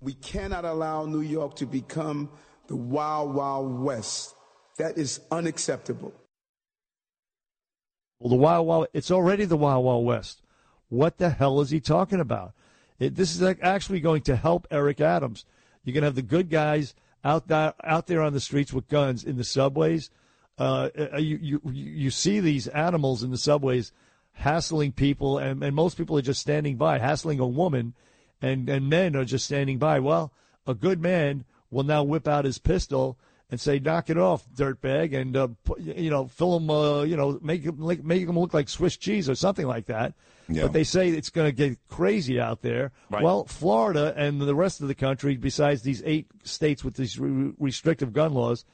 We 0.00 0.14
cannot 0.14 0.64
allow 0.64 1.06
New 1.06 1.22
York 1.22 1.56
to 1.56 1.66
become 1.66 2.30
the 2.68 2.76
wild, 2.76 3.34
wild 3.34 3.80
west 3.80 4.36
That 4.78 4.96
is 4.96 5.20
unacceptable. 5.30 6.12
Well, 8.18 8.30
the 8.30 8.36
Wild 8.36 8.66
Wild, 8.66 8.86
it's 8.92 9.10
already 9.10 9.44
the 9.44 9.56
Wild 9.56 9.84
Wild 9.84 10.04
West. 10.04 10.42
What 10.88 11.18
the 11.18 11.30
hell 11.30 11.60
is 11.60 11.70
he 11.70 11.80
talking 11.80 12.20
about? 12.20 12.52
It, 12.98 13.14
this 13.14 13.34
is 13.34 13.42
actually 13.62 14.00
going 14.00 14.22
to 14.22 14.36
help 14.36 14.66
Eric 14.70 15.00
Adams. 15.00 15.44
You're 15.84 15.94
going 15.94 16.02
to 16.02 16.08
have 16.08 16.14
the 16.14 16.22
good 16.22 16.50
guys 16.50 16.94
out 17.24 17.48
there, 17.48 17.74
out 17.84 18.06
there 18.06 18.22
on 18.22 18.32
the 18.32 18.40
streets 18.40 18.72
with 18.72 18.88
guns 18.88 19.24
in 19.24 19.36
the 19.36 19.44
subways. 19.44 20.10
Uh, 20.56 20.88
you, 21.18 21.38
you, 21.40 21.60
you 21.70 22.10
see 22.10 22.40
these 22.40 22.66
animals 22.68 23.22
in 23.22 23.30
the 23.30 23.38
subways 23.38 23.92
hassling 24.32 24.92
people, 24.92 25.38
and, 25.38 25.62
and 25.62 25.74
most 25.74 25.96
people 25.96 26.16
are 26.18 26.22
just 26.22 26.40
standing 26.40 26.76
by, 26.76 26.98
hassling 26.98 27.38
a 27.38 27.46
woman, 27.46 27.94
and, 28.40 28.68
and 28.68 28.88
men 28.88 29.14
are 29.14 29.24
just 29.24 29.44
standing 29.44 29.78
by. 29.78 30.00
Well, 30.00 30.32
a 30.66 30.74
good 30.74 31.00
man 31.00 31.44
will 31.70 31.84
now 31.84 32.02
whip 32.02 32.26
out 32.26 32.44
his 32.44 32.58
pistol 32.58 33.16
and 33.50 33.60
say, 33.60 33.78
"Knock 33.78 34.10
it 34.10 34.18
off, 34.18 34.46
dirtbag," 34.54 35.14
and 35.14 35.36
uh, 35.36 35.48
put, 35.64 35.80
you 35.80 36.10
know, 36.10 36.26
fill 36.26 36.58
them, 36.58 36.70
uh, 36.70 37.02
you 37.02 37.16
know, 37.16 37.38
make 37.42 37.64
them 37.64 37.78
like, 37.78 38.04
make 38.04 38.28
him 38.28 38.38
look 38.38 38.54
like 38.54 38.68
Swiss 38.68 38.96
cheese 38.96 39.28
or 39.28 39.34
something 39.34 39.66
like 39.66 39.86
that. 39.86 40.14
Yeah. 40.48 40.62
But 40.62 40.72
they 40.72 40.84
say 40.84 41.10
it's 41.10 41.30
going 41.30 41.46
to 41.46 41.52
get 41.52 41.78
crazy 41.88 42.40
out 42.40 42.62
there. 42.62 42.92
Right. 43.10 43.22
Well, 43.22 43.44
Florida 43.44 44.14
and 44.16 44.40
the 44.40 44.54
rest 44.54 44.80
of 44.80 44.88
the 44.88 44.94
country, 44.94 45.36
besides 45.36 45.82
these 45.82 46.02
eight 46.06 46.26
states 46.42 46.82
with 46.82 46.94
these 46.94 47.18
re- 47.18 47.52
restrictive 47.58 48.14
gun 48.14 48.32
laws, 48.32 48.64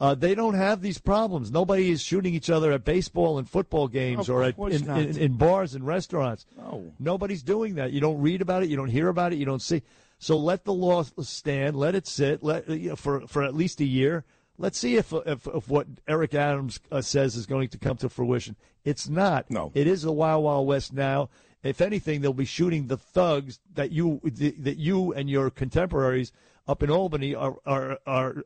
uh, 0.00 0.14
they 0.14 0.34
don't 0.34 0.54
have 0.54 0.80
these 0.80 0.98
problems. 0.98 1.50
Nobody 1.50 1.90
is 1.90 2.02
shooting 2.02 2.34
each 2.34 2.50
other 2.50 2.72
at 2.72 2.84
baseball 2.84 3.38
and 3.38 3.48
football 3.48 3.88
games 3.88 4.28
Of 4.28 4.36
or 4.36 4.42
at, 4.44 4.58
in, 4.58 4.90
in, 4.90 5.16
in 5.16 5.36
bars 5.36 5.74
and 5.74 5.86
restaurants. 5.86 6.46
No. 6.56 6.92
Nobody's 6.98 7.42
doing 7.42 7.76
that. 7.76 7.92
You 7.92 8.00
don't 8.00 8.20
read 8.20 8.42
about 8.42 8.62
it. 8.62 8.68
You 8.68 8.76
don't 8.76 8.88
hear 8.88 9.08
about 9.08 9.32
it. 9.32 9.38
You 9.38 9.44
don't 9.44 9.62
see. 9.62 9.82
So 10.22 10.36
let 10.38 10.64
the 10.64 10.72
law 10.72 11.02
stand. 11.02 11.74
Let 11.74 11.96
it 11.96 12.06
sit. 12.06 12.44
Let 12.44 12.68
you 12.68 12.90
know, 12.90 12.96
for 12.96 13.26
for 13.26 13.42
at 13.42 13.56
least 13.56 13.80
a 13.80 13.84
year. 13.84 14.24
Let's 14.56 14.78
see 14.78 14.94
if 14.94 15.12
if, 15.12 15.48
if 15.48 15.68
what 15.68 15.88
Eric 16.06 16.32
Adams 16.34 16.78
uh, 16.92 17.00
says 17.00 17.34
is 17.34 17.44
going 17.44 17.70
to 17.70 17.78
come 17.78 17.96
to 17.96 18.08
fruition. 18.08 18.54
It's 18.84 19.08
not. 19.08 19.50
No. 19.50 19.72
It 19.74 19.88
is 19.88 20.02
the 20.02 20.12
Wild 20.12 20.44
Wild 20.44 20.68
West 20.68 20.92
now. 20.92 21.28
If 21.64 21.80
anything, 21.80 22.20
they'll 22.20 22.32
be 22.32 22.44
shooting 22.44 22.86
the 22.86 22.96
thugs 22.96 23.58
that 23.74 23.90
you 23.90 24.20
that 24.22 24.76
you 24.78 25.12
and 25.12 25.28
your 25.28 25.50
contemporaries 25.50 26.30
up 26.68 26.84
in 26.84 26.90
Albany 26.90 27.34
are 27.34 27.56
are 27.66 27.98
are 28.06 28.44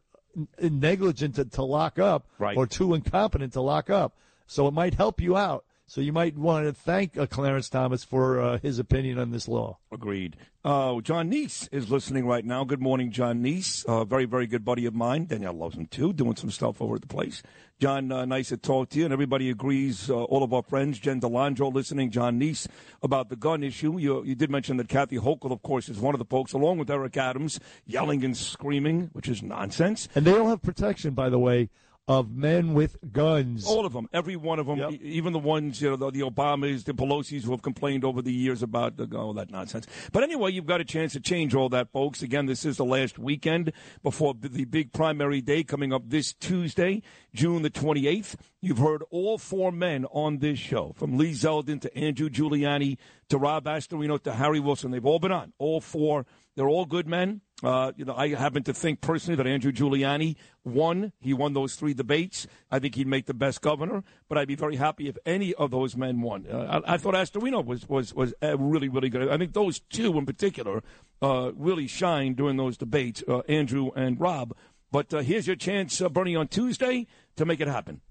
negligent 0.58 1.34
to, 1.34 1.44
to 1.44 1.62
lock 1.62 1.98
up 1.98 2.26
Right. 2.38 2.56
or 2.56 2.66
too 2.66 2.94
incompetent 2.94 3.52
to 3.52 3.60
lock 3.60 3.90
up. 3.90 4.16
So 4.46 4.66
it 4.66 4.72
might 4.72 4.94
help 4.94 5.20
you 5.20 5.36
out. 5.36 5.65
So 5.88 6.00
you 6.00 6.12
might 6.12 6.36
want 6.36 6.66
to 6.66 6.72
thank 6.72 7.16
uh, 7.16 7.26
Clarence 7.26 7.68
Thomas 7.68 8.02
for 8.02 8.40
uh, 8.40 8.58
his 8.58 8.80
opinion 8.80 9.20
on 9.20 9.30
this 9.30 9.46
law. 9.46 9.78
Agreed. 9.92 10.36
Uh, 10.64 11.00
John 11.00 11.30
Neese 11.30 11.68
is 11.70 11.92
listening 11.92 12.26
right 12.26 12.44
now. 12.44 12.64
Good 12.64 12.82
morning, 12.82 13.12
John 13.12 13.40
Neese. 13.40 13.84
A 13.86 14.04
very, 14.04 14.24
very 14.24 14.48
good 14.48 14.64
buddy 14.64 14.84
of 14.86 14.96
mine. 14.96 15.26
Danielle 15.26 15.52
loves 15.52 15.76
him 15.76 15.86
too, 15.86 16.12
doing 16.12 16.34
some 16.34 16.50
stuff 16.50 16.82
over 16.82 16.96
at 16.96 17.02
the 17.02 17.06
place. 17.06 17.40
John, 17.78 18.10
uh, 18.10 18.24
nice 18.24 18.48
to 18.48 18.56
talk 18.56 18.88
to 18.90 18.98
you. 18.98 19.04
And 19.04 19.12
everybody 19.12 19.48
agrees, 19.48 20.10
uh, 20.10 20.24
all 20.24 20.42
of 20.42 20.52
our 20.52 20.64
friends, 20.64 20.98
Jen 20.98 21.20
DeLandro 21.20 21.72
listening, 21.72 22.10
John 22.10 22.40
Neese, 22.40 22.66
about 23.00 23.28
the 23.28 23.36
gun 23.36 23.62
issue. 23.62 23.96
You, 23.96 24.24
you 24.24 24.34
did 24.34 24.50
mention 24.50 24.78
that 24.78 24.88
Kathy 24.88 25.18
Hochul, 25.18 25.52
of 25.52 25.62
course, 25.62 25.88
is 25.88 26.00
one 26.00 26.16
of 26.16 26.18
the 26.18 26.24
folks, 26.24 26.52
along 26.52 26.78
with 26.78 26.90
Eric 26.90 27.16
Adams, 27.16 27.60
yelling 27.86 28.24
and 28.24 28.36
screaming, 28.36 29.10
which 29.12 29.28
is 29.28 29.40
nonsense. 29.40 30.08
And 30.16 30.24
they 30.24 30.32
don't 30.32 30.48
have 30.48 30.62
protection, 30.62 31.14
by 31.14 31.28
the 31.28 31.38
way, 31.38 31.70
of 32.08 32.30
men 32.30 32.72
with 32.72 32.96
guns. 33.12 33.66
All 33.66 33.84
of 33.84 33.92
them, 33.92 34.08
every 34.12 34.36
one 34.36 34.60
of 34.60 34.66
them, 34.66 34.78
e- 34.78 35.00
even 35.02 35.32
the 35.32 35.40
ones, 35.40 35.80
you 35.80 35.90
know, 35.90 35.96
the, 35.96 36.10
the 36.12 36.20
Obamas, 36.20 36.84
the 36.84 36.94
Pelosi's 36.94 37.44
who 37.44 37.50
have 37.50 37.62
complained 37.62 38.04
over 38.04 38.22
the 38.22 38.32
years 38.32 38.62
about 38.62 38.96
the, 38.96 39.16
all 39.16 39.32
that 39.34 39.50
nonsense. 39.50 39.86
But 40.12 40.22
anyway, 40.22 40.52
you've 40.52 40.66
got 40.66 40.80
a 40.80 40.84
chance 40.84 41.14
to 41.14 41.20
change 41.20 41.54
all 41.54 41.68
that, 41.70 41.90
folks. 41.90 42.22
Again, 42.22 42.46
this 42.46 42.64
is 42.64 42.76
the 42.76 42.84
last 42.84 43.18
weekend 43.18 43.72
before 44.04 44.34
the 44.38 44.64
big 44.64 44.92
primary 44.92 45.40
day 45.40 45.64
coming 45.64 45.92
up 45.92 46.08
this 46.08 46.32
Tuesday, 46.32 47.02
June 47.34 47.62
the 47.62 47.70
28th. 47.70 48.36
You've 48.60 48.78
heard 48.78 49.02
all 49.10 49.36
four 49.36 49.72
men 49.72 50.04
on 50.12 50.38
this 50.38 50.58
show, 50.60 50.94
from 50.96 51.18
Lee 51.18 51.32
Zeldin 51.32 51.80
to 51.80 51.96
Andrew 51.96 52.28
Giuliani 52.28 52.98
to 53.30 53.38
Rob 53.38 53.64
Astorino 53.64 54.22
to 54.22 54.32
Harry 54.32 54.60
Wilson. 54.60 54.92
They've 54.92 55.04
all 55.04 55.18
been 55.18 55.32
on. 55.32 55.52
All 55.58 55.80
four. 55.80 56.24
They're 56.54 56.68
all 56.68 56.86
good 56.86 57.06
men. 57.08 57.40
Uh, 57.62 57.90
you 57.96 58.04
know, 58.04 58.14
I 58.14 58.34
happen 58.34 58.62
to 58.64 58.74
think 58.74 59.00
personally 59.00 59.36
that 59.36 59.46
Andrew 59.46 59.72
Giuliani 59.72 60.36
won. 60.62 61.12
He 61.20 61.32
won 61.32 61.54
those 61.54 61.74
three 61.74 61.94
debates. 61.94 62.46
I 62.70 62.78
think 62.78 62.96
he'd 62.96 63.06
make 63.06 63.24
the 63.24 63.34
best 63.34 63.62
governor. 63.62 64.04
But 64.28 64.36
I'd 64.36 64.48
be 64.48 64.56
very 64.56 64.76
happy 64.76 65.08
if 65.08 65.16
any 65.24 65.54
of 65.54 65.70
those 65.70 65.96
men 65.96 66.20
won. 66.20 66.46
Uh, 66.46 66.82
I, 66.86 66.94
I 66.94 66.96
thought 66.98 67.14
Astorino 67.14 67.64
was 67.64 67.88
was 67.88 68.12
was 68.12 68.34
really 68.42 68.90
really 68.90 69.08
good. 69.08 69.30
I 69.30 69.38
think 69.38 69.54
those 69.54 69.80
two 69.80 70.18
in 70.18 70.26
particular 70.26 70.82
uh, 71.22 71.52
really 71.56 71.86
shined 71.86 72.36
during 72.36 72.58
those 72.58 72.76
debates, 72.76 73.24
uh, 73.26 73.38
Andrew 73.48 73.90
and 73.96 74.20
Rob. 74.20 74.54
But 74.92 75.14
uh, 75.14 75.18
here's 75.20 75.46
your 75.46 75.56
chance, 75.56 76.00
uh, 76.00 76.10
Bernie, 76.10 76.36
on 76.36 76.48
Tuesday 76.48 77.06
to 77.36 77.46
make 77.46 77.60
it 77.60 77.68
happen. 77.68 78.02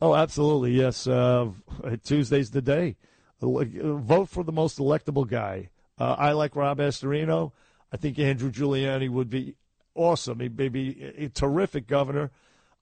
Oh, 0.00 0.14
absolutely. 0.14 0.72
Yes. 0.72 1.04
Tuesday's 2.04 2.50
the 2.50 2.62
day. 2.62 2.96
Vote 3.40 4.28
for 4.28 4.42
the 4.44 4.52
most 4.52 4.78
electable 4.78 5.28
guy. 5.28 5.68
I 5.98 6.32
like 6.32 6.56
Rob 6.56 6.78
Astorino. 6.78 7.52
I 7.92 7.96
think 7.96 8.18
Andrew 8.18 8.50
Giuliani 8.50 9.10
would 9.10 9.28
be 9.28 9.54
awesome. 9.94 10.40
He 10.40 10.48
may 10.48 10.68
be 10.68 11.12
a 11.16 11.28
terrific 11.28 11.86
governor. 11.86 12.30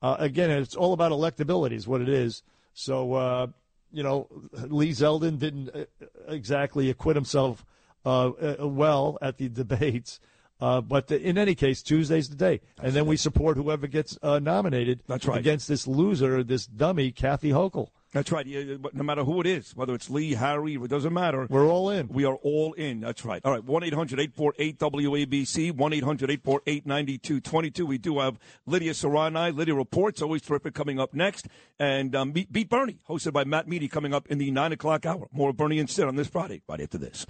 Uh, 0.00 0.16
again, 0.18 0.50
it's 0.50 0.76
all 0.76 0.92
about 0.92 1.12
electability, 1.12 1.72
is 1.72 1.88
what 1.88 2.00
it 2.00 2.08
is. 2.08 2.42
So, 2.72 3.14
uh, 3.14 3.46
you 3.92 4.02
know, 4.02 4.28
Lee 4.52 4.90
Zeldin 4.90 5.38
didn't 5.38 5.70
uh, 5.74 5.84
exactly 6.28 6.88
acquit 6.90 7.16
himself 7.16 7.66
uh, 8.06 8.28
uh, 8.28 8.68
well 8.68 9.18
at 9.20 9.38
the 9.38 9.48
debates. 9.48 10.20
Uh, 10.60 10.80
but 10.80 11.10
in 11.10 11.38
any 11.38 11.54
case, 11.54 11.82
Tuesday's 11.82 12.28
the 12.28 12.36
day, 12.36 12.60
and 12.82 12.92
then 12.92 13.06
we 13.06 13.16
support 13.16 13.56
whoever 13.56 13.86
gets 13.86 14.18
uh, 14.22 14.38
nominated. 14.38 15.02
That's 15.06 15.24
right. 15.24 15.38
against 15.38 15.68
this 15.68 15.86
loser, 15.86 16.44
this 16.44 16.66
dummy, 16.66 17.12
Kathy 17.12 17.48
Hochul. 17.48 17.88
That's 18.12 18.32
right. 18.32 18.44
No 18.92 19.04
matter 19.04 19.22
who 19.22 19.40
it 19.40 19.46
is, 19.46 19.76
whether 19.76 19.94
it's 19.94 20.10
Lee, 20.10 20.34
Harry, 20.34 20.74
it 20.74 20.88
doesn't 20.88 21.12
matter. 21.12 21.46
We're 21.48 21.68
all 21.68 21.90
in. 21.90 22.08
We 22.08 22.24
are 22.24 22.34
all 22.36 22.72
in. 22.72 23.00
That's 23.00 23.24
right. 23.24 23.40
All 23.44 23.52
right. 23.52 23.62
1 23.62 23.84
800 23.84 24.18
848 24.18 24.78
WABC, 24.78 25.72
1 25.72 25.92
800 25.92 26.30
848 26.30 26.86
9222. 26.86 27.86
We 27.86 27.98
do 27.98 28.18
have 28.18 28.38
Lydia 28.66 28.92
Serrani. 28.92 29.56
Lydia 29.56 29.74
Reports, 29.74 30.22
always 30.22 30.42
terrific, 30.42 30.74
coming 30.74 30.98
up 30.98 31.14
next. 31.14 31.46
And 31.78 32.16
um, 32.16 32.32
Beat, 32.32 32.52
Beat 32.52 32.68
Bernie, 32.68 32.98
hosted 33.08 33.32
by 33.32 33.44
Matt 33.44 33.68
Meady, 33.68 33.88
coming 33.88 34.12
up 34.12 34.26
in 34.26 34.38
the 34.38 34.50
9 34.50 34.72
o'clock 34.72 35.06
hour. 35.06 35.28
More 35.32 35.50
of 35.50 35.56
Bernie 35.56 35.78
and 35.78 35.88
Sid 35.88 36.06
on 36.06 36.16
this 36.16 36.28
Friday, 36.28 36.62
right 36.68 36.80
after 36.80 36.98
this. 36.98 37.26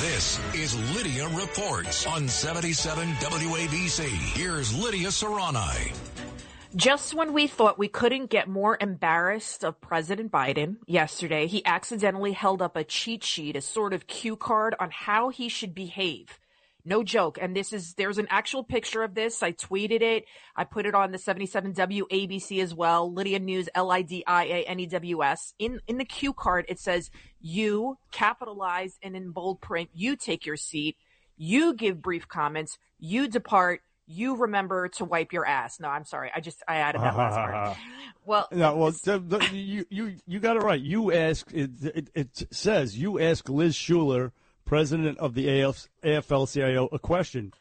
This 0.00 0.40
is 0.54 0.94
Lydia 0.94 1.28
Reports 1.28 2.06
on 2.06 2.28
77 2.28 3.08
WABC. 3.14 4.06
Here's 4.36 4.72
Lydia 4.78 5.08
Serrani. 5.08 6.29
Just 6.76 7.14
when 7.14 7.32
we 7.32 7.48
thought 7.48 7.80
we 7.80 7.88
couldn't 7.88 8.30
get 8.30 8.48
more 8.48 8.78
embarrassed 8.80 9.64
of 9.64 9.80
President 9.80 10.30
Biden 10.30 10.76
yesterday, 10.86 11.48
he 11.48 11.66
accidentally 11.66 12.32
held 12.32 12.62
up 12.62 12.76
a 12.76 12.84
cheat 12.84 13.24
sheet, 13.24 13.56
a 13.56 13.60
sort 13.60 13.92
of 13.92 14.06
cue 14.06 14.36
card 14.36 14.76
on 14.78 14.90
how 14.92 15.30
he 15.30 15.48
should 15.48 15.74
behave. 15.74 16.38
No 16.84 17.02
joke. 17.02 17.38
And 17.42 17.56
this 17.56 17.72
is, 17.72 17.94
there's 17.94 18.18
an 18.18 18.28
actual 18.30 18.62
picture 18.62 19.02
of 19.02 19.14
this. 19.16 19.42
I 19.42 19.50
tweeted 19.52 20.00
it. 20.00 20.24
I 20.54 20.62
put 20.62 20.86
it 20.86 20.94
on 20.94 21.10
the 21.10 21.18
77 21.18 21.74
WABC 21.74 22.62
as 22.62 22.72
well. 22.72 23.12
Lydia 23.12 23.40
News, 23.40 23.68
L-I-D-I-A-N-E-W-S. 23.74 25.54
In, 25.58 25.80
in 25.88 25.98
the 25.98 26.04
cue 26.04 26.32
card, 26.32 26.66
it 26.68 26.78
says, 26.78 27.10
you 27.40 27.98
capitalized 28.12 28.98
and 29.02 29.16
in 29.16 29.32
bold 29.32 29.60
print, 29.60 29.90
you 29.92 30.14
take 30.14 30.46
your 30.46 30.56
seat. 30.56 30.96
You 31.36 31.74
give 31.74 32.00
brief 32.00 32.28
comments. 32.28 32.78
You 32.98 33.26
depart. 33.26 33.80
You 34.12 34.36
remember 34.36 34.88
to 34.88 35.04
wipe 35.04 35.32
your 35.32 35.46
ass. 35.46 35.78
No, 35.78 35.88
I'm 35.88 36.04
sorry. 36.04 36.30
I 36.34 36.40
just, 36.40 36.62
I 36.66 36.76
added 36.76 37.00
that 37.00 37.16
last 37.16 37.34
part. 37.34 37.76
Well, 38.26 38.48
no, 38.52 38.76
well, 38.76 38.90
the, 38.90 39.18
the, 39.18 39.48
you 39.56 39.86
you 39.88 40.16
you 40.26 40.40
got 40.40 40.56
it 40.56 40.62
right. 40.62 40.80
You 40.80 41.10
ask 41.10 41.50
it, 41.52 41.70
it. 41.82 42.10
It 42.14 42.46
says 42.52 42.96
you 42.96 43.18
ask 43.18 43.48
Liz 43.48 43.74
Schuler, 43.74 44.32
president 44.66 45.18
of 45.18 45.34
the 45.34 45.62
AF, 45.62 45.88
AFL-CIO, 46.04 46.90
a 46.92 46.98
question. 46.98 47.52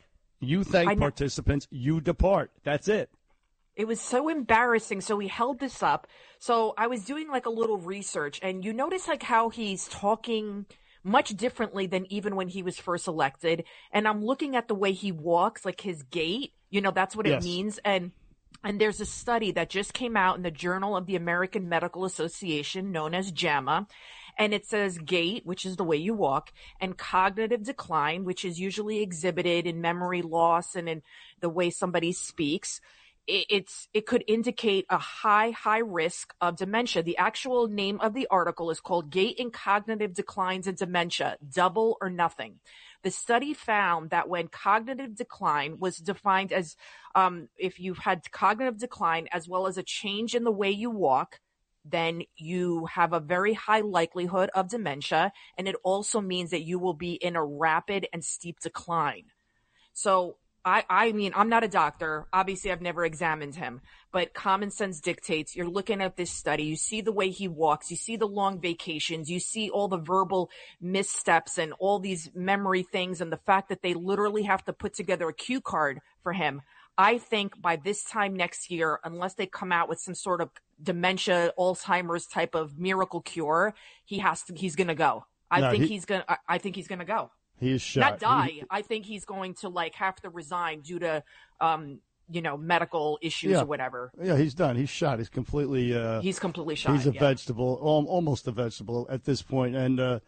You 0.42 0.64
thank 0.66 1.00
participants. 1.00 1.68
You 1.72 2.02
depart. 2.02 2.52
That's 2.64 2.88
it. 2.90 3.10
It 3.76 3.88
was 3.88 4.02
so 4.02 4.28
embarrassing. 4.28 5.02
So 5.02 5.16
we 5.16 5.28
held 5.28 5.60
this 5.60 5.82
up. 5.82 6.08
So 6.38 6.74
I 6.78 6.88
was 6.88 7.06
doing 7.06 7.30
like 7.30 7.46
a 7.46 7.50
little 7.50 7.78
research 7.78 8.40
and 8.44 8.64
you 8.64 8.74
notice 8.74 9.08
like 9.08 9.24
how 9.24 9.50
he's 9.50 9.88
talking 9.88 10.66
much 11.04 11.30
differently 11.30 11.88
than 11.88 12.12
even 12.12 12.36
when 12.36 12.48
he 12.50 12.64
was 12.64 12.78
first 12.78 13.08
elected. 13.08 13.64
And 13.92 14.08
I'm 14.08 14.24
looking 14.24 14.56
at 14.56 14.68
the 14.68 14.76
way 14.76 14.92
he 14.92 15.12
walks, 15.12 15.66
like 15.66 15.82
his 15.82 16.04
gait, 16.04 16.54
you 16.70 16.82
know, 16.82 16.92
that's 16.92 17.16
what 17.16 17.26
Yes. 17.26 17.42
it 17.42 17.46
means. 17.46 17.80
And 17.86 18.12
and 18.64 18.82
there's 18.82 19.00
a 19.00 19.06
study 19.06 19.52
that 19.54 19.70
just 19.70 19.94
came 19.94 20.18
out 20.18 20.36
in 20.36 20.44
the 20.44 20.52
Journal 20.52 20.98
of 20.98 21.06
the 21.06 21.16
American 21.16 21.70
Medical 21.70 22.04
Association, 22.04 22.92
known 22.92 23.14
as 23.14 23.32
JAMA. 23.32 23.88
And 24.38 24.54
it 24.54 24.66
says 24.66 24.98
gait, 24.98 25.46
which 25.46 25.66
is 25.66 25.78
the 25.78 25.84
way 25.84 25.98
you 25.98 26.14
walk, 26.14 26.52
and 26.80 26.98
cognitive 26.98 27.64
decline, 27.64 28.26
which 28.26 28.44
is 28.44 28.60
usually 28.60 29.02
exhibited 29.02 29.66
in 29.66 29.82
memory 29.82 30.22
loss 30.22 30.76
and 30.76 30.90
in 30.90 31.02
the 31.42 31.50
way 31.50 31.70
somebody 31.70 32.12
speaks, 32.12 32.82
it's 33.30 33.88
it 33.94 34.06
could 34.06 34.24
indicate 34.28 34.86
a 34.90 34.98
high 34.98 35.52
high 35.52 35.80
risk 35.80 36.34
of 36.42 36.58
dementia. 36.58 37.04
The 37.04 37.18
actual 37.18 37.68
name 37.68 38.00
of 38.00 38.14
the 38.14 38.28
article 38.30 38.72
is 38.72 38.80
called 38.80 39.10
"Gait 39.10 39.40
and 39.40 39.54
Cognitive 39.54 40.14
Declines 40.14 40.68
in 40.68 40.76
Dementia: 40.76 41.38
Double 41.54 41.98
or 42.02 42.10
Nothing." 42.10 42.60
The 43.04 43.12
study 43.12 43.54
found 43.54 44.10
that 44.10 44.28
when 44.28 44.50
cognitive 44.50 45.16
decline 45.16 45.80
was 45.80 45.98
defined 45.98 46.52
as 46.52 46.76
um, 47.16 47.48
if 47.58 47.80
you've 47.80 48.00
had 48.00 48.30
cognitive 48.32 48.78
decline 48.78 49.28
as 49.32 49.48
well 49.48 49.68
as 49.68 49.78
a 49.78 49.84
change 49.84 50.36
in 50.36 50.44
the 50.44 50.52
way 50.52 50.72
you 50.72 50.90
walk, 50.90 51.40
then 51.86 52.24
you 52.36 52.88
have 52.88 53.14
a 53.14 53.22
very 53.22 53.54
high 53.54 53.82
likelihood 53.82 54.50
of 54.54 54.70
dementia. 54.70 55.32
And 55.58 55.68
it 55.68 55.76
also 55.84 56.20
means 56.20 56.50
that 56.52 56.64
you 56.64 56.78
will 56.78 56.94
be 56.94 57.14
in 57.14 57.36
a 57.38 57.46
rapid 57.46 58.08
and 58.12 58.24
steep 58.24 58.60
decline. 58.60 59.26
So 59.94 60.38
I, 60.66 60.84
I 60.90 61.12
mean, 61.14 61.32
I'm 61.36 61.50
not 61.50 61.64
a 61.64 61.68
doctor. 61.70 62.28
Obviously, 62.34 62.72
I've 62.72 62.82
never 62.82 63.06
examined 63.06 63.56
him, 63.56 63.82
but 64.12 64.34
common 64.34 64.72
sense 64.72 65.00
dictates 65.00 65.56
you're 65.56 65.70
looking 65.70 66.02
at 66.02 66.18
this 66.18 66.32
study. 66.32 66.64
You 66.64 66.76
see 66.76 67.02
the 67.02 67.14
way 67.14 67.30
he 67.30 67.48
walks. 67.48 67.90
You 67.90 67.98
see 67.98 68.18
the 68.18 68.28
long 68.28 68.60
vacations. 68.60 69.30
You 69.32 69.40
see 69.40 69.70
all 69.70 69.88
the 69.88 69.98
verbal 69.98 70.50
missteps 70.82 71.58
and 71.58 71.74
all 71.80 72.00
these 72.00 72.30
memory 72.36 72.84
things 72.84 73.22
and 73.22 73.32
the 73.32 73.38
fact 73.38 73.70
that 73.70 73.82
they 73.82 73.94
literally 73.94 74.44
have 74.44 74.64
to 74.66 74.74
put 74.74 74.94
together 74.94 75.30
a 75.30 75.34
cue 75.34 75.62
card 75.62 76.00
for 76.24 76.34
him. 76.34 76.62
I 76.98 77.18
think 77.18 77.62
by 77.62 77.78
this 77.78 78.04
time 78.04 78.36
next 78.36 78.70
year, 78.70 79.00
unless 79.06 79.36
they 79.36 79.46
come 79.46 79.72
out 79.72 79.88
with 79.88 80.00
some 80.00 80.16
sort 80.16 80.42
of 80.42 80.50
dementia, 80.84 81.54
Alzheimer's 81.58 82.28
type 82.28 82.56
of 82.56 82.78
miracle 82.78 83.22
cure, 83.22 83.74
he 84.04 84.20
has 84.20 84.44
to, 84.44 84.54
he's 84.54 84.76
going 84.76 84.90
to 84.90 84.96
go. 84.96 85.26
I 85.50 85.62
No, 85.62 85.72
think 85.72 85.84
he- 85.84 85.90
he's 85.94 86.04
going 86.06 86.22
to, 86.28 86.38
I 86.48 86.58
think 86.58 86.76
he's 86.76 86.90
going 86.90 87.00
to 87.00 87.06
go. 87.06 87.32
He 87.60 87.72
is 87.72 87.82
shot. 87.82 88.02
Not 88.02 88.20
die. 88.20 88.48
He- 88.48 88.64
I 88.70 88.82
think 88.82 89.06
he's 89.06 89.26
going 89.26 89.56
to 89.56 89.70
like 89.70 89.96
have 89.96 90.16
to 90.22 90.30
resign 90.30 90.82
due 90.82 91.00
to, 91.00 91.24
um, 91.60 92.00
you 92.30 92.42
know, 92.42 92.58
medical 92.58 93.18
issues 93.22 93.52
yeah. 93.52 93.62
or 93.62 93.66
whatever. 93.66 94.12
Yeah, 94.22 94.38
he's 94.38 94.54
done. 94.54 94.76
He's 94.76 94.90
shot. 94.90 95.20
He's 95.20 95.30
completely. 95.30 95.96
Uh, 95.96 96.22
He's 96.22 96.40
completely 96.40 96.76
shot, 96.76 96.96
He's 96.96 97.08
a 97.08 97.12
yeah. 97.12 97.20
vegetable, 97.20 97.76
almost 97.82 98.48
a 98.48 98.52
vegetable 98.52 99.08
at 99.10 99.26
this 99.26 99.42
point, 99.42 99.76
and 99.76 100.00
uh, 100.00 100.20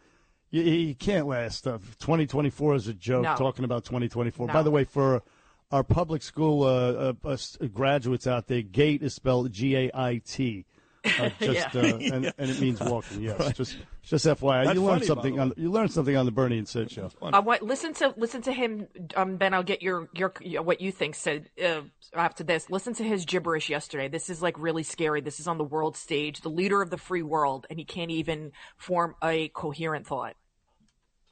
he, 0.50 0.94
can't 0.94 1.26
last. 1.26 1.66
Uh, 1.66 1.78
2024 2.00 2.74
is 2.74 2.88
a 2.88 2.94
joke. 2.94 3.22
No. 3.22 3.36
Talking 3.36 3.64
about 3.64 3.84
2024. 3.84 4.48
No. 4.48 4.52
By 4.52 4.62
the 4.62 4.70
way, 4.70 4.84
for 4.84 5.22
our 5.70 5.82
public 5.82 6.22
school 6.22 6.64
uh, 6.64 7.12
uh, 7.24 7.36
uh, 7.60 7.66
graduates 7.68 8.26
out 8.26 8.46
there, 8.48 8.62
GATE 8.62 9.02
is 9.02 9.14
spelled 9.14 9.50
G 9.50 9.76
A 9.76 9.90
I 9.94 10.20
T. 10.24 10.66
Uh, 11.04 11.30
just 11.40 11.74
Yeah. 11.74 11.80
uh, 11.80 11.96
and, 11.96 12.32
and 12.38 12.50
it 12.50 12.60
means 12.60 12.80
walking. 12.80 13.22
Yes, 13.22 13.56
just 13.56 13.76
just 14.02 14.26
FYI, 14.26 14.64
That's 14.64 14.74
you 14.74 14.82
learn 14.82 14.96
funny, 14.96 15.06
something 15.06 15.40
on 15.40 15.52
you 15.56 15.70
learn 15.70 15.88
something 15.88 16.16
on 16.16 16.26
the 16.26 16.32
Bernie 16.32 16.58
and 16.58 16.68
Sid 16.68 16.90
show. 16.90 17.10
I 17.22 17.40
want 17.40 17.62
listen 17.62 17.94
to 17.94 18.14
listen 18.16 18.42
to 18.42 18.52
him. 18.52 18.88
Um, 19.16 19.36
Ben, 19.36 19.54
I'll 19.54 19.62
get 19.62 19.82
your 19.82 20.08
your 20.14 20.32
what 20.62 20.80
you 20.80 20.92
think. 20.92 21.14
Said 21.14 21.50
uh, 21.62 21.82
after 22.14 22.44
this, 22.44 22.70
listen 22.70 22.94
to 22.94 23.04
his 23.04 23.24
gibberish 23.24 23.68
yesterday. 23.70 24.08
This 24.08 24.30
is 24.30 24.42
like 24.42 24.58
really 24.58 24.82
scary. 24.82 25.20
This 25.20 25.40
is 25.40 25.48
on 25.48 25.58
the 25.58 25.64
world 25.64 25.96
stage, 25.96 26.40
the 26.40 26.50
leader 26.50 26.82
of 26.82 26.90
the 26.90 26.98
free 26.98 27.22
world, 27.22 27.66
and 27.70 27.78
he 27.78 27.84
can't 27.84 28.10
even 28.10 28.52
form 28.76 29.14
a 29.22 29.48
coherent 29.48 30.06
thought. 30.06 30.36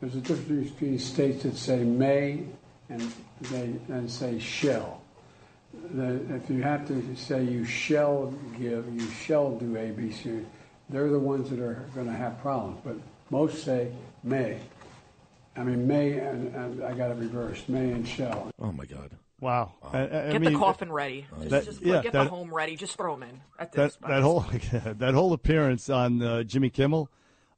There's 0.01 0.16
a 0.16 0.20
difference 0.20 0.70
between 0.70 0.98
states 0.98 1.42
that 1.42 1.56
say 1.56 1.84
may 1.84 2.44
and 2.88 3.12
they 3.42 3.74
and 3.88 4.10
say 4.10 4.38
shall. 4.38 5.02
The, 5.92 6.34
if 6.34 6.51
you 6.51 6.62
have 6.62 6.86
to 6.88 7.16
say 7.16 7.44
you 7.44 7.64
shall 7.64 8.34
give, 8.59 8.92
you 8.92 9.09
shall 9.10 9.52
do 9.56 9.76
A, 9.76 9.90
B, 9.90 10.10
C, 10.10 10.40
they're 10.88 11.09
the 11.10 11.18
ones 11.18 11.48
that 11.51 11.60
are 11.60 11.84
going 11.94 12.06
to 12.06 12.12
have 12.12 12.40
problems. 12.40 12.80
But 12.84 12.97
most 13.30 13.64
say 13.64 13.92
may. 14.24 14.59
I 15.56 15.62
mean 15.64 15.86
may 15.86 16.18
and, 16.18 16.55
and 16.55 16.82
I 16.84 16.92
got 16.94 17.10
it 17.10 17.16
reversed. 17.18 17.68
May 17.68 17.90
and 17.92 18.06
shall. 18.06 18.51
Oh 18.60 18.72
my 18.72 18.84
God! 18.86 19.10
Wow. 19.40 19.72
I- 19.82 19.98
I- 19.98 20.02
I 20.28 20.32
Get 20.32 20.40
mean, 20.40 20.52
the 20.52 20.59
coffin 20.59 20.90
ready. 20.92 21.26
Just, 21.38 21.51
that- 21.51 21.64
just 21.64 21.82
yeah, 21.82 22.02
get 22.02 22.12
that- 22.12 22.24
the 22.24 22.30
home 22.30 22.52
ready. 22.55 22.76
Just 22.76 22.97
throw 22.97 23.14
them 23.14 23.24
in. 23.28 23.40
At 23.59 23.72
that 23.72 23.97
that 24.09 24.22
whole 24.22 24.40
that 24.72 25.14
whole 25.14 25.32
appearance 25.32 25.88
on 25.90 26.22
uh, 26.22 26.42
Jimmy 26.44 26.70
Kimmel 26.70 27.10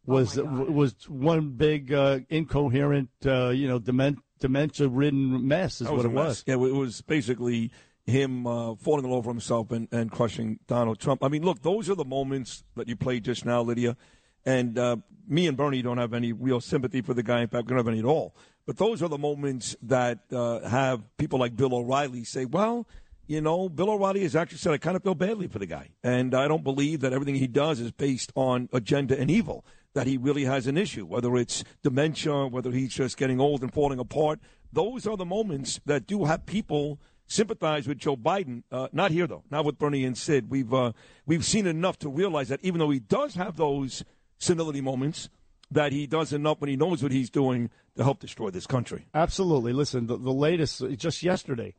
was 0.06 0.36
was 0.36 0.94
one 1.08 1.50
big 1.50 1.92
uh, 1.92 2.20
incoherent, 2.28 3.10
uh, 3.26 3.50
you 3.50 3.68
know, 3.68 3.78
dement, 3.78 4.18
dementia-ridden 4.40 5.46
mess. 5.46 5.80
Is 5.80 5.86
That 5.86 5.94
what 5.94 6.04
a 6.04 6.08
it 6.08 6.12
mess. 6.12 6.26
was. 6.26 6.44
Yeah, 6.46 6.54
it 6.54 6.58
was 6.74 7.02
basically 7.02 7.70
him 8.06 8.46
uh, 8.46 8.74
falling 8.76 9.04
all 9.04 9.14
over 9.14 9.30
himself 9.30 9.70
and, 9.70 9.88
and 9.92 10.10
crushing 10.10 10.58
Donald 10.66 10.98
Trump. 10.98 11.22
I 11.22 11.28
mean, 11.28 11.42
look, 11.42 11.62
those 11.62 11.88
are 11.88 11.94
the 11.94 12.04
moments 12.04 12.64
that 12.76 12.88
you 12.88 12.96
played 12.96 13.24
just 13.24 13.44
now, 13.44 13.62
Lydia. 13.62 13.96
And 14.44 14.76
uh, 14.78 14.96
me 15.28 15.46
and 15.46 15.56
Bernie 15.56 15.82
don't 15.82 15.98
have 15.98 16.14
any 16.14 16.32
real 16.32 16.60
sympathy 16.60 17.00
for 17.00 17.14
the 17.14 17.22
guy. 17.22 17.42
In 17.42 17.48
fact, 17.48 17.66
we 17.66 17.70
don't 17.70 17.78
have 17.78 17.88
any 17.88 18.00
at 18.00 18.04
all. 18.04 18.34
But 18.66 18.76
those 18.76 19.02
are 19.02 19.08
the 19.08 19.18
moments 19.18 19.76
that 19.82 20.20
uh, 20.32 20.60
have 20.68 21.02
people 21.16 21.38
like 21.38 21.56
Bill 21.56 21.74
O'Reilly 21.74 22.24
say, 22.24 22.44
well, 22.44 22.86
you 23.26 23.40
know, 23.40 23.68
Bill 23.68 23.90
O'Reilly 23.90 24.22
has 24.22 24.36
actually 24.36 24.58
said, 24.58 24.72
I 24.72 24.78
kind 24.78 24.96
of 24.96 25.02
feel 25.02 25.14
badly 25.14 25.46
for 25.46 25.58
the 25.58 25.66
guy. 25.66 25.90
And 26.02 26.34
I 26.34 26.48
don't 26.48 26.64
believe 26.64 27.00
that 27.00 27.12
everything 27.12 27.36
he 27.36 27.46
does 27.46 27.80
is 27.80 27.92
based 27.92 28.32
on 28.34 28.68
agenda 28.72 29.18
and 29.18 29.30
evil, 29.30 29.64
that 29.94 30.06
he 30.06 30.16
really 30.16 30.44
has 30.44 30.66
an 30.66 30.76
issue, 30.76 31.06
whether 31.06 31.36
it's 31.36 31.64
dementia, 31.82 32.46
whether 32.46 32.70
he's 32.72 32.94
just 32.94 33.16
getting 33.16 33.40
old 33.40 33.62
and 33.62 33.72
falling 33.72 33.98
apart. 33.98 34.40
Those 34.72 35.06
are 35.06 35.16
the 35.16 35.24
moments 35.24 35.80
that 35.86 36.06
do 36.06 36.24
have 36.24 36.46
people 36.46 37.00
sympathize 37.32 37.88
with 37.88 37.98
Joe 37.98 38.16
Biden. 38.16 38.62
Uh, 38.70 38.88
not 38.92 39.10
here, 39.10 39.26
though, 39.26 39.44
not 39.50 39.64
with 39.64 39.78
Bernie 39.78 40.04
and 40.04 40.16
Sid. 40.16 40.50
We've, 40.50 40.72
uh, 40.72 40.92
we've 41.26 41.44
seen 41.44 41.66
enough 41.66 41.98
to 42.00 42.08
realize 42.08 42.48
that 42.48 42.60
even 42.62 42.78
though 42.78 42.90
he 42.90 43.00
does 43.00 43.34
have 43.34 43.56
those 43.56 44.04
senility 44.38 44.80
moments, 44.80 45.28
that 45.70 45.92
he 45.92 46.06
does 46.06 46.32
enough 46.32 46.60
when 46.60 46.68
he 46.68 46.76
knows 46.76 47.02
what 47.02 47.12
he's 47.12 47.30
doing 47.30 47.70
to 47.96 48.04
help 48.04 48.20
destroy 48.20 48.50
this 48.50 48.66
country. 48.66 49.06
Absolutely. 49.14 49.72
Listen, 49.72 50.06
the, 50.06 50.16
the 50.16 50.32
latest, 50.32 50.82
just 50.96 51.22
yesterday, 51.22 51.74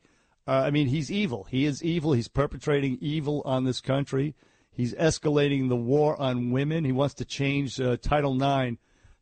uh, 0.47 0.51
I 0.51 0.71
mean, 0.71 0.87
he's 0.87 1.11
evil. 1.11 1.45
He 1.45 1.65
is 1.65 1.83
evil. 1.83 2.13
He's 2.13 2.27
perpetrating 2.27 2.97
evil 2.99 3.41
on 3.45 3.63
this 3.63 3.79
country. 3.79 4.35
He's 4.71 4.93
escalating 4.95 5.69
the 5.69 5.75
war 5.75 6.19
on 6.19 6.51
women. 6.51 6.83
He 6.83 6.91
wants 6.91 7.13
to 7.15 7.25
change 7.25 7.79
uh, 7.79 7.97
Title 7.97 8.41
IX 8.41 8.77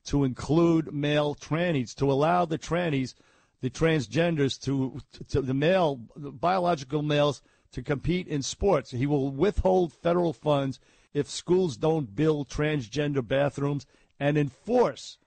to 0.05 0.23
include 0.23 0.93
male 0.93 1.35
trannies, 1.35 1.93
to 1.95 2.11
allow 2.11 2.45
the 2.45 2.57
trannies, 2.57 3.13
the 3.61 3.69
transgenders, 3.69 4.59
to, 4.63 4.99
to 5.29 5.41
the 5.41 5.53
male, 5.53 6.01
the 6.15 6.31
biological 6.31 7.01
males, 7.01 7.41
to 7.71 7.81
compete 7.81 8.27
in 8.27 8.41
sports. 8.41 8.91
He 8.91 9.05
will 9.05 9.29
withhold 9.29 9.93
federal 9.93 10.33
funds 10.33 10.79
if 11.13 11.29
schools 11.29 11.77
don't 11.77 12.15
build 12.15 12.49
transgender 12.49 13.25
bathrooms 13.25 13.85
and 14.19 14.37
enforce 14.37 15.17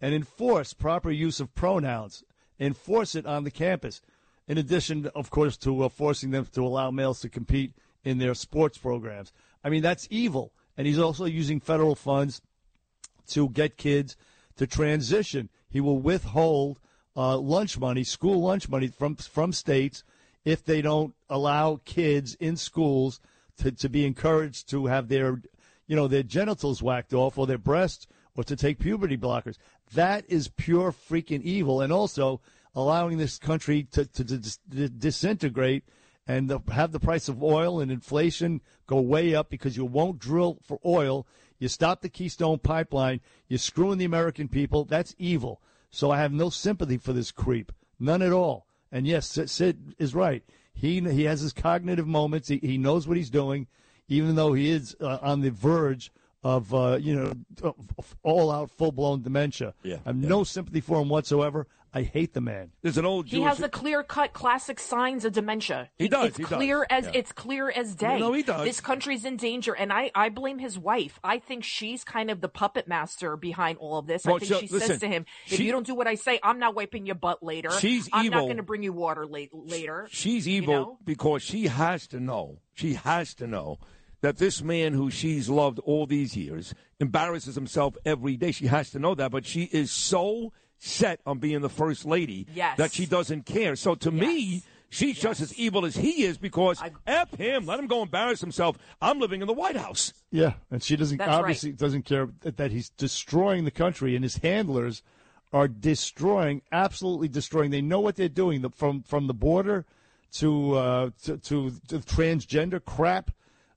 and 0.00 0.14
enforce 0.14 0.72
proper 0.72 1.10
use 1.10 1.38
of 1.38 1.54
pronouns. 1.54 2.24
Enforce 2.58 3.14
it 3.14 3.24
on 3.24 3.44
the 3.44 3.50
campus. 3.50 4.02
In 4.48 4.58
addition, 4.58 5.06
of 5.14 5.30
course, 5.30 5.56
to 5.58 5.84
uh, 5.84 5.88
forcing 5.88 6.32
them 6.32 6.46
to 6.52 6.62
allow 6.62 6.90
males 6.90 7.20
to 7.20 7.28
compete 7.28 7.72
in 8.04 8.18
their 8.18 8.34
sports 8.34 8.78
programs. 8.78 9.32
I 9.62 9.70
mean, 9.70 9.82
that's 9.82 10.08
evil. 10.10 10.52
And 10.76 10.86
he's 10.86 10.98
also 10.98 11.24
using 11.24 11.60
federal 11.60 11.94
funds 11.94 12.42
to 13.28 13.48
get 13.48 13.76
kids 13.76 14.16
to 14.56 14.66
transition. 14.66 15.48
He 15.68 15.80
will 15.80 15.98
withhold 15.98 16.80
uh, 17.16 17.36
lunch 17.36 17.78
money, 17.78 18.04
school 18.04 18.40
lunch 18.40 18.68
money 18.68 18.88
from 18.88 19.16
from 19.16 19.52
states 19.52 20.04
if 20.44 20.64
they 20.64 20.82
don't 20.82 21.14
allow 21.28 21.80
kids 21.84 22.34
in 22.34 22.56
schools 22.56 23.20
to, 23.58 23.70
to 23.70 23.88
be 23.88 24.04
encouraged 24.04 24.68
to 24.70 24.86
have 24.86 25.08
their 25.08 25.42
you 25.86 25.96
know 25.96 26.08
their 26.08 26.22
genitals 26.22 26.82
whacked 26.82 27.12
off 27.12 27.38
or 27.38 27.46
their 27.46 27.58
breasts 27.58 28.06
or 28.36 28.44
to 28.44 28.56
take 28.56 28.78
puberty 28.78 29.16
blockers. 29.16 29.58
That 29.94 30.24
is 30.28 30.48
pure 30.48 30.92
freaking 30.92 31.42
evil, 31.42 31.80
and 31.80 31.92
also 31.92 32.40
allowing 32.74 33.18
this 33.18 33.38
country 33.38 33.84
to, 33.92 34.06
to, 34.06 34.24
to 34.24 34.38
dis- 34.38 34.58
disintegrate 34.88 35.84
and 36.26 36.48
the, 36.48 36.60
have 36.72 36.92
the 36.92 37.00
price 37.00 37.28
of 37.28 37.42
oil 37.42 37.80
and 37.80 37.90
inflation 37.90 38.60
go 38.86 39.00
way 39.00 39.34
up 39.34 39.50
because 39.50 39.76
you 39.76 39.84
won't 39.84 40.18
drill 40.18 40.58
for 40.62 40.78
oil. 40.84 41.26
You 41.58 41.68
stop 41.68 42.00
the 42.00 42.08
Keystone 42.08 42.58
Pipeline. 42.58 43.20
You're 43.48 43.58
screwing 43.58 43.98
the 43.98 44.04
American 44.04 44.48
people. 44.48 44.84
That's 44.84 45.14
evil. 45.18 45.60
So 45.92 46.10
I 46.10 46.18
have 46.18 46.32
no 46.32 46.50
sympathy 46.50 46.96
for 46.96 47.12
this 47.12 47.30
creep, 47.30 47.70
none 48.00 48.22
at 48.22 48.32
all. 48.32 48.66
And 48.90 49.06
yes, 49.06 49.38
Sid, 49.46 49.94
is 49.98 50.14
right. 50.14 50.42
He 50.74 51.00
he 51.00 51.24
has 51.24 51.42
his 51.42 51.52
cognitive 51.52 52.06
moments. 52.06 52.48
He, 52.48 52.58
he 52.58 52.78
knows 52.78 53.06
what 53.06 53.18
he's 53.18 53.30
doing, 53.30 53.66
even 54.08 54.34
though 54.34 54.54
he 54.54 54.70
is 54.70 54.96
uh, 55.00 55.18
on 55.20 55.42
the 55.42 55.50
verge 55.50 56.10
of 56.42 56.74
uh, 56.74 56.98
you 57.00 57.14
know 57.14 57.74
all 58.22 58.50
out 58.50 58.70
full 58.70 58.90
blown 58.90 59.22
dementia. 59.22 59.74
Yeah, 59.82 59.98
I 60.04 60.08
have 60.08 60.16
no 60.16 60.44
sympathy 60.44 60.80
for 60.80 61.00
him 61.00 61.10
whatsoever. 61.10 61.66
I 61.94 62.02
hate 62.02 62.32
the 62.32 62.40
man. 62.40 62.70
There's 62.80 62.96
an 62.96 63.04
old 63.04 63.26
He 63.28 63.42
has 63.42 63.58
the 63.58 63.68
clear 63.68 64.02
cut 64.02 64.32
classic 64.32 64.80
signs 64.80 65.26
of 65.26 65.32
dementia. 65.34 65.90
He 65.98 66.08
does, 66.08 66.28
It's 66.28 66.36
he 66.38 66.44
does. 66.44 66.52
clear 66.54 66.86
as 66.88 67.04
Yeah. 67.04 67.10
it's 67.14 67.32
clear 67.32 67.70
as 67.70 67.94
day. 67.94 68.18
No, 68.18 68.32
he 68.32 68.42
does. 68.42 68.64
This 68.64 68.80
country's 68.80 69.26
in 69.26 69.36
danger, 69.36 69.74
and 69.74 69.92
I, 69.92 70.10
I 70.14 70.30
blame 70.30 70.58
his 70.58 70.78
wife. 70.78 71.20
I 71.22 71.38
think 71.38 71.64
she's 71.64 72.02
kind 72.02 72.30
of 72.30 72.40
the 72.40 72.48
puppet 72.48 72.88
master 72.88 73.36
behind 73.36 73.76
all 73.78 73.98
of 73.98 74.06
this. 74.06 74.24
Well, 74.24 74.36
I 74.36 74.38
think 74.38 74.52
so- 74.52 74.60
she 74.60 74.68
listen, 74.68 74.88
says 74.88 75.00
to 75.00 75.08
him, 75.08 75.26
"If 75.46 75.58
she- 75.58 75.64
you 75.64 75.72
don't 75.72 75.86
do 75.86 75.94
what 75.94 76.06
I 76.06 76.14
say, 76.14 76.40
I'm 76.42 76.58
not 76.58 76.74
wiping 76.74 77.04
your 77.04 77.14
butt 77.14 77.42
later. 77.42 77.70
She's 77.72 78.08
I'm 78.12 78.24
not 78.30 78.36
evil. 78.36 78.46
going 78.46 78.56
to 78.56 78.62
bring 78.62 78.82
you 78.82 78.94
water 78.94 79.26
late, 79.26 79.50
later." 79.52 80.08
She's 80.10 80.46
You 80.48 80.62
evil 80.62 80.74
know? 80.74 80.98
because 81.04 81.42
she 81.42 81.66
has 81.66 82.06
to 82.06 82.20
know. 82.20 82.60
She 82.72 82.94
has 82.94 83.34
to 83.34 83.46
know 83.46 83.78
that 84.22 84.38
this 84.38 84.62
man 84.62 84.94
who 84.94 85.10
she's 85.10 85.50
loved 85.50 85.78
all 85.80 86.06
these 86.06 86.36
years 86.38 86.72
embarrasses 87.00 87.54
himself 87.54 87.96
every 88.06 88.36
day. 88.38 88.52
She 88.52 88.66
has 88.68 88.90
to 88.92 88.98
know 88.98 89.14
that, 89.16 89.30
but 89.30 89.44
she 89.44 89.64
is 89.64 89.90
so 89.90 90.52
set 90.84 91.20
on 91.24 91.38
being 91.38 91.60
the 91.60 91.68
first 91.68 92.04
lady 92.04 92.46
Yes. 92.54 92.76
that 92.78 92.92
she 92.92 93.06
doesn't 93.06 93.46
care. 93.46 93.76
So 93.76 93.94
to 93.96 94.10
me, 94.10 94.62
She's 94.92 95.18
just 95.18 95.40
as 95.40 95.54
evil 95.58 95.86
as 95.86 95.96
he 95.96 96.24
is 96.24 96.36
because 96.36 96.78
F 97.06 97.32
him. 97.32 97.64
Let 97.64 97.78
him 97.78 97.86
go 97.86 98.02
embarrass 98.02 98.42
himself. 98.42 98.76
I'm 99.00 99.18
living 99.20 99.40
in 99.40 99.46
the 99.46 99.54
White 99.54 99.74
House. 99.74 100.12
Yeah, 100.30 100.52
and 100.70 100.82
she 100.82 100.96
doesn't 100.96 101.16
That's 101.16 101.28
right. 101.30 101.38
obviously 101.38 101.72
doesn't 101.72 102.02
care 102.02 102.28
that, 102.40 102.58
that 102.58 102.72
he's 102.72 102.90
destroying 102.90 103.64
the 103.64 103.70
country, 103.70 104.14
and 104.14 104.22
his 104.22 104.36
handlers 104.36 105.02
are 105.50 105.66
destroying, 105.66 106.60
absolutely 106.72 107.28
destroying. 107.28 107.70
They 107.70 107.80
know 107.80 108.00
what 108.00 108.16
they're 108.16 108.28
doing 108.28 108.60
the, 108.60 108.68
from 108.68 109.02
from 109.02 109.28
the 109.28 109.32
border 109.34 109.86
to 110.32 110.74
uh, 110.74 111.10
to, 111.22 111.38
to, 111.38 111.70
to 111.88 111.98
transgender 112.00 112.84
crap 112.84 113.30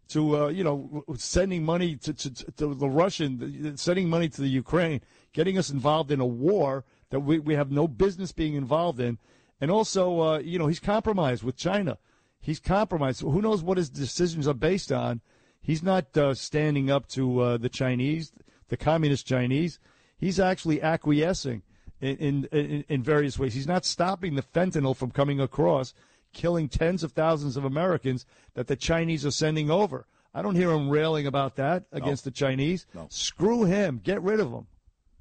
to 0.09 0.37
uh, 0.37 0.47
you 0.49 0.65
know 0.65 1.05
sending 1.15 1.63
money 1.63 1.95
to, 1.95 2.13
to, 2.13 2.51
to 2.57 2.75
the 2.75 2.89
Russian, 2.89 3.77
sending 3.77 4.09
money 4.09 4.27
to 4.27 4.41
the 4.41 4.49
Ukraine, 4.49 4.99
getting 5.31 5.57
us 5.57 5.69
involved 5.69 6.11
in 6.11 6.19
a 6.19 6.25
war 6.25 6.83
that 7.09 7.21
we, 7.21 7.39
we 7.39 7.55
have 7.55 7.71
no 7.71 7.87
business 7.87 8.31
being 8.31 8.55
involved 8.55 8.99
in, 8.99 9.17
and 9.61 9.71
also 9.71 10.21
uh, 10.21 10.39
you 10.39 10.59
know 10.59 10.67
he's 10.67 10.79
compromised 10.79 11.43
with 11.43 11.55
China. 11.55 11.97
He's 12.39 12.59
compromised. 12.59 13.21
Who 13.21 13.41
knows 13.41 13.63
what 13.63 13.77
his 13.77 13.89
decisions 13.89 14.47
are 14.47 14.53
based 14.53 14.91
on? 14.91 15.21
He's 15.61 15.81
not 15.81 16.15
uh, 16.15 16.35
standing 16.35 16.91
up 16.91 17.07
to 17.09 17.39
uh, 17.39 17.57
the 17.57 17.69
Chinese, 17.69 18.31
the 18.67 18.77
communist 18.77 19.25
Chinese. 19.25 19.79
He's 20.17 20.39
actually 20.39 20.81
acquiescing 20.81 21.63
in, 21.99 22.17
in, 22.17 22.45
in, 22.51 22.85
in 22.87 23.03
various 23.03 23.39
ways. 23.39 23.55
He's 23.55 23.67
not 23.67 23.83
stopping 23.83 24.35
the 24.35 24.43
fentanyl 24.43 24.95
from 24.95 25.09
coming 25.09 25.39
across, 25.41 25.93
killing 26.33 26.69
tens 26.69 27.03
of 27.03 27.13
thousands 27.13 27.57
of 27.57 27.65
Americans 27.65 28.27
that 28.53 28.67
the 28.67 28.75
Chinese 28.75 29.25
are 29.25 29.31
sending 29.31 29.71
over. 29.71 30.05
I 30.35 30.41
don't 30.41 30.55
hear 30.55 30.69
him 30.69 30.89
railing 30.89 31.25
about 31.25 31.55
that 31.55 31.85
against 31.91 32.25
the 32.25 32.31
Chinese. 32.31 32.85
Screw 33.09 33.63
him. 33.63 34.01
Get 34.03 34.21
rid 34.21 34.39
of 34.39 34.51
him. 34.51 34.67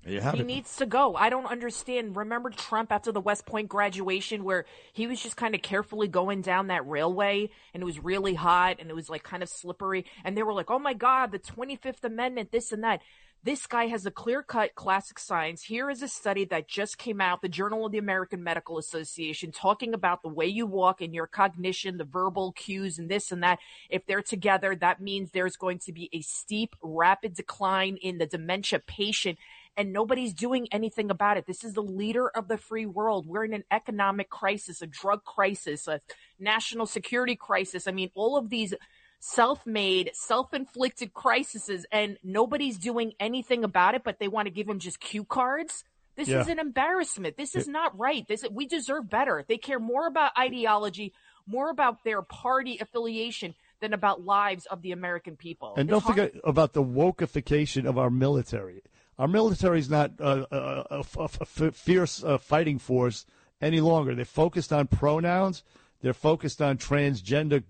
You 0.06 0.20
He 0.20 0.42
needs 0.42 0.76
to 0.76 0.86
go. 0.86 1.14
I 1.16 1.30
don't 1.30 1.46
understand. 1.46 2.16
Remember 2.16 2.50
Trump 2.50 2.92
after 2.92 3.12
the 3.12 3.20
West 3.20 3.46
Point 3.46 3.68
graduation 3.68 4.44
where 4.44 4.66
he 4.92 5.06
was 5.06 5.22
just 5.22 5.36
kind 5.36 5.54
of 5.54 5.62
carefully 5.62 6.08
going 6.08 6.42
down 6.42 6.66
that 6.66 6.86
railway 6.86 7.50
and 7.72 7.82
it 7.82 7.86
was 7.86 8.02
really 8.02 8.34
hot 8.34 8.76
and 8.80 8.90
it 8.90 8.94
was 8.94 9.08
like 9.08 9.22
kind 9.22 9.42
of 9.42 9.48
slippery 9.48 10.04
and 10.24 10.36
they 10.36 10.42
were 10.42 10.52
like, 10.52 10.70
"Oh 10.70 10.78
my 10.78 10.94
god, 10.94 11.32
the 11.32 11.38
25th 11.38 12.04
amendment, 12.04 12.52
this 12.52 12.72
and 12.72 12.84
that." 12.84 13.00
This 13.44 13.66
guy 13.66 13.88
has 13.88 14.06
a 14.06 14.10
clear-cut 14.10 14.74
classic 14.74 15.18
science. 15.18 15.64
Here 15.64 15.90
is 15.90 16.00
a 16.00 16.08
study 16.08 16.46
that 16.46 16.66
just 16.66 16.96
came 16.96 17.20
out, 17.20 17.42
the 17.42 17.48
Journal 17.50 17.84
of 17.84 17.92
the 17.92 17.98
American 17.98 18.42
Medical 18.42 18.78
Association, 18.78 19.52
talking 19.52 19.92
about 19.92 20.22
the 20.22 20.30
way 20.30 20.46
you 20.46 20.64
walk 20.64 21.02
and 21.02 21.14
your 21.14 21.26
cognition, 21.26 21.98
the 21.98 22.04
verbal 22.04 22.52
cues 22.52 22.98
and 22.98 23.10
this 23.10 23.30
and 23.30 23.42
that. 23.42 23.58
If 23.90 24.06
they're 24.06 24.22
together, 24.22 24.74
that 24.76 25.02
means 25.02 25.30
there's 25.30 25.56
going 25.56 25.80
to 25.80 25.92
be 25.92 26.08
a 26.14 26.22
steep, 26.22 26.74
rapid 26.82 27.34
decline 27.34 27.98
in 27.98 28.16
the 28.16 28.24
dementia 28.24 28.78
patient 28.78 29.38
and 29.76 29.92
nobody's 29.92 30.32
doing 30.34 30.68
anything 30.70 31.10
about 31.10 31.36
it. 31.36 31.46
This 31.46 31.64
is 31.64 31.74
the 31.74 31.82
leader 31.82 32.28
of 32.28 32.48
the 32.48 32.56
free 32.58 32.86
world. 32.86 33.26
We're 33.26 33.44
in 33.44 33.54
an 33.54 33.64
economic 33.70 34.30
crisis, 34.30 34.82
a 34.82 34.86
drug 34.86 35.24
crisis, 35.24 35.88
a 35.88 36.00
national 36.38 36.86
security 36.86 37.36
crisis. 37.36 37.86
I 37.86 37.92
mean, 37.92 38.10
all 38.14 38.36
of 38.36 38.50
these 38.50 38.74
self-made, 39.20 40.10
self-inflicted 40.12 41.14
crises 41.14 41.86
and 41.90 42.18
nobody's 42.22 42.78
doing 42.78 43.14
anything 43.18 43.64
about 43.64 43.94
it, 43.94 44.02
but 44.04 44.18
they 44.18 44.28
want 44.28 44.46
to 44.46 44.52
give 44.52 44.66
them 44.66 44.78
just 44.78 45.00
cue 45.00 45.24
cards. 45.24 45.82
This 46.16 46.28
Yeah. 46.28 46.42
is 46.42 46.48
an 46.48 46.58
embarrassment. 46.58 47.36
This 47.36 47.56
is 47.56 47.66
not 47.66 47.98
right. 47.98 48.26
This 48.28 48.44
we 48.50 48.66
deserve 48.66 49.08
better. 49.10 49.44
They 49.48 49.58
care 49.58 49.80
more 49.80 50.06
about 50.06 50.30
ideology, 50.38 51.12
more 51.46 51.70
about 51.70 52.04
their 52.04 52.22
party 52.22 52.78
affiliation 52.80 53.54
than 53.80 53.92
about 53.92 54.22
lives 54.22 54.66
of 54.66 54.82
the 54.82 54.92
American 54.92 55.36
people. 55.36 55.74
And 55.76 55.88
It's 55.88 55.94
don't 55.94 56.02
hard- 56.02 56.30
forget 56.32 56.40
about 56.44 56.72
the 56.74 56.84
wokeification 56.84 57.86
of 57.88 57.98
our 57.98 58.10
military. 58.10 58.82
Our 59.18 59.28
military 59.28 59.78
is 59.78 59.88
not 59.88 60.12
uh, 60.20 60.46
a, 60.50 60.56
a, 60.56 61.04
a, 61.18 61.28
a 61.40 61.70
fierce 61.72 62.24
uh, 62.24 62.38
fighting 62.38 62.78
force 62.78 63.26
any 63.60 63.80
longer. 63.80 64.14
They're 64.14 64.24
focused 64.24 64.72
on 64.72 64.88
pronouns. 64.88 65.62
They're 66.00 66.12
focused 66.12 66.60
on 66.60 66.78
transgender 66.78 67.62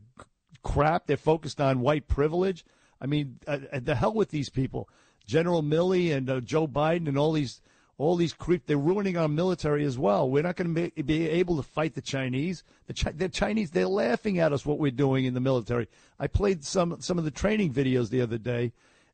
crap. 0.63 1.07
They're 1.07 1.17
focused 1.17 1.61
on 1.61 1.81
white 1.81 2.09
privilege. 2.09 2.65
I 3.01 3.07
mean, 3.07 3.39
uh, 3.47 3.59
uh, 3.73 3.81
the 3.83 3.95
hell 3.95 4.15
with 4.15 4.31
these 4.31 4.49
people. 4.49 4.89
General 5.27 5.63
Milley 5.63 6.15
and 6.15 6.29
uh, 6.29 6.41
Joe 6.41 6.67
Biden 6.67 7.09
and 7.09 7.19
all 7.19 7.33
these 7.33 7.61
all 7.97 8.17
these 8.17 8.33
creep. 8.33 8.67
They're 8.67 8.77
ruining 8.77 9.17
our 9.17 9.29
military 9.29 9.85
as 9.85 9.97
well. 9.97 10.29
We're 10.29 10.43
not 10.43 10.57
going 10.57 10.75
to 10.75 11.03
be, 11.05 11.29
able 11.29 11.57
to 11.59 11.63
fight 11.63 11.95
the 11.95 12.01
Chinese. 12.01 12.65
The, 12.87 13.13
the 13.13 13.29
Chinese 13.29 13.71
they're 13.71 13.87
laughing 13.87 14.41
at 14.41 14.53
us 14.53 14.67
what 14.67 14.79
we're 14.79 14.91
doing 14.91 15.27
in 15.27 15.35
the 15.35 15.41
military. 15.41 15.89
I 16.19 16.27
played 16.27 16.65
some 16.65 17.01
some 17.01 17.19
of 17.19 17.25
the 17.25 17.31
training 17.31 17.73
videos 17.73 18.11
the 18.11 18.23
other 18.23 18.39
day, 18.39 18.73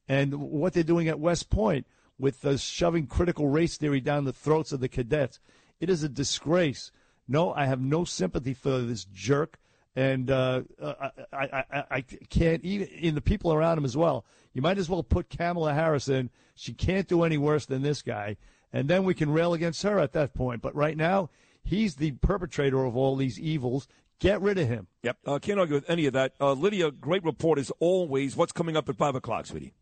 and 0.08 0.34
what 0.34 0.72
they're 0.72 0.82
doing 0.82 1.08
at 1.08 1.20
West 1.20 1.50
Point 1.50 1.86
with 2.20 2.44
uh, 2.44 2.56
shoving 2.56 3.06
critical 3.06 3.48
race 3.48 3.76
theory 3.76 4.00
down 4.00 4.24
the 4.24 4.32
throats 4.32 4.72
of 4.72 4.80
the 4.80 4.88
cadets. 4.88 5.40
It 5.80 5.88
is 5.88 6.02
a 6.02 6.08
disgrace. 6.08 6.92
No, 7.26 7.52
I 7.54 7.66
have 7.66 7.80
no 7.80 8.04
sympathy 8.04 8.54
for 8.54 8.80
this 8.80 9.04
jerk, 9.04 9.58
and 9.96 10.30
uh, 10.30 10.62
I, 10.82 11.10
I, 11.32 11.64
I, 11.72 11.84
I 11.90 12.00
can't 12.28 12.64
even 12.64 12.88
in 12.88 13.14
the 13.14 13.20
people 13.20 13.52
around 13.52 13.78
him 13.78 13.84
as 13.84 13.96
well. 13.96 14.24
You 14.52 14.62
might 14.62 14.78
as 14.78 14.88
well 14.88 15.02
put 15.02 15.30
Kamala 15.30 15.74
Harris 15.74 16.08
in. 16.08 16.30
She 16.54 16.74
can't 16.74 17.08
do 17.08 17.22
any 17.22 17.38
worse 17.38 17.66
than 17.66 17.82
this 17.82 18.02
guy, 18.02 18.36
and 18.72 18.88
then 18.88 19.04
we 19.04 19.14
can 19.14 19.30
rail 19.30 19.54
against 19.54 19.82
her 19.82 19.98
at 19.98 20.12
that 20.12 20.34
point. 20.34 20.60
But 20.60 20.74
right 20.74 20.96
now, 20.96 21.30
he's 21.62 21.96
the 21.96 22.12
perpetrator 22.12 22.84
of 22.84 22.96
all 22.96 23.16
these 23.16 23.38
evils. 23.38 23.88
Get 24.18 24.42
rid 24.42 24.58
of 24.58 24.68
him. 24.68 24.86
Yep. 25.02 25.16
Uh, 25.24 25.38
can't 25.38 25.58
argue 25.58 25.76
with 25.76 25.88
any 25.88 26.04
of 26.04 26.12
that. 26.12 26.34
Uh, 26.38 26.52
Lydia, 26.52 26.90
great 26.90 27.24
report 27.24 27.58
as 27.58 27.72
always. 27.80 28.36
What's 28.36 28.52
coming 28.52 28.76
up 28.76 28.88
at 28.90 28.98
5 28.98 29.14
o'clock, 29.14 29.46
sweetie? 29.46 29.72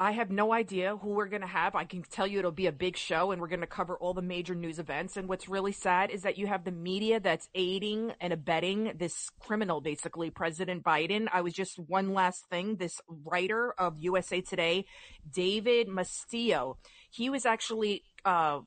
I 0.00 0.12
have 0.12 0.30
no 0.30 0.52
idea 0.52 0.96
who 0.96 1.08
we're 1.08 1.26
going 1.26 1.40
to 1.42 1.48
have. 1.48 1.74
I 1.74 1.84
can 1.84 2.02
tell 2.02 2.24
you 2.24 2.38
it'll 2.38 2.52
be 2.52 2.68
a 2.68 2.72
big 2.72 2.96
show 2.96 3.32
and 3.32 3.40
we're 3.40 3.48
going 3.48 3.62
to 3.62 3.66
cover 3.66 3.96
all 3.96 4.14
the 4.14 4.22
major 4.22 4.54
news 4.54 4.78
events. 4.78 5.16
And 5.16 5.28
what's 5.28 5.48
really 5.48 5.72
sad 5.72 6.10
is 6.10 6.22
that 6.22 6.38
you 6.38 6.46
have 6.46 6.64
the 6.64 6.70
media 6.70 7.18
that's 7.18 7.48
aiding 7.52 8.12
and 8.20 8.32
abetting 8.32 8.92
this 8.96 9.28
criminal, 9.40 9.80
basically, 9.80 10.30
President 10.30 10.84
Biden. 10.84 11.26
I 11.32 11.40
was 11.40 11.52
just 11.52 11.80
one 11.80 12.14
last 12.14 12.46
thing. 12.48 12.76
This 12.76 13.00
writer 13.08 13.74
of 13.76 13.98
USA 13.98 14.40
Today, 14.40 14.84
David 15.28 15.88
Mastio, 15.88 16.76
he 17.10 17.28
was 17.28 17.44
actually, 17.44 18.04
uh, 18.24 18.60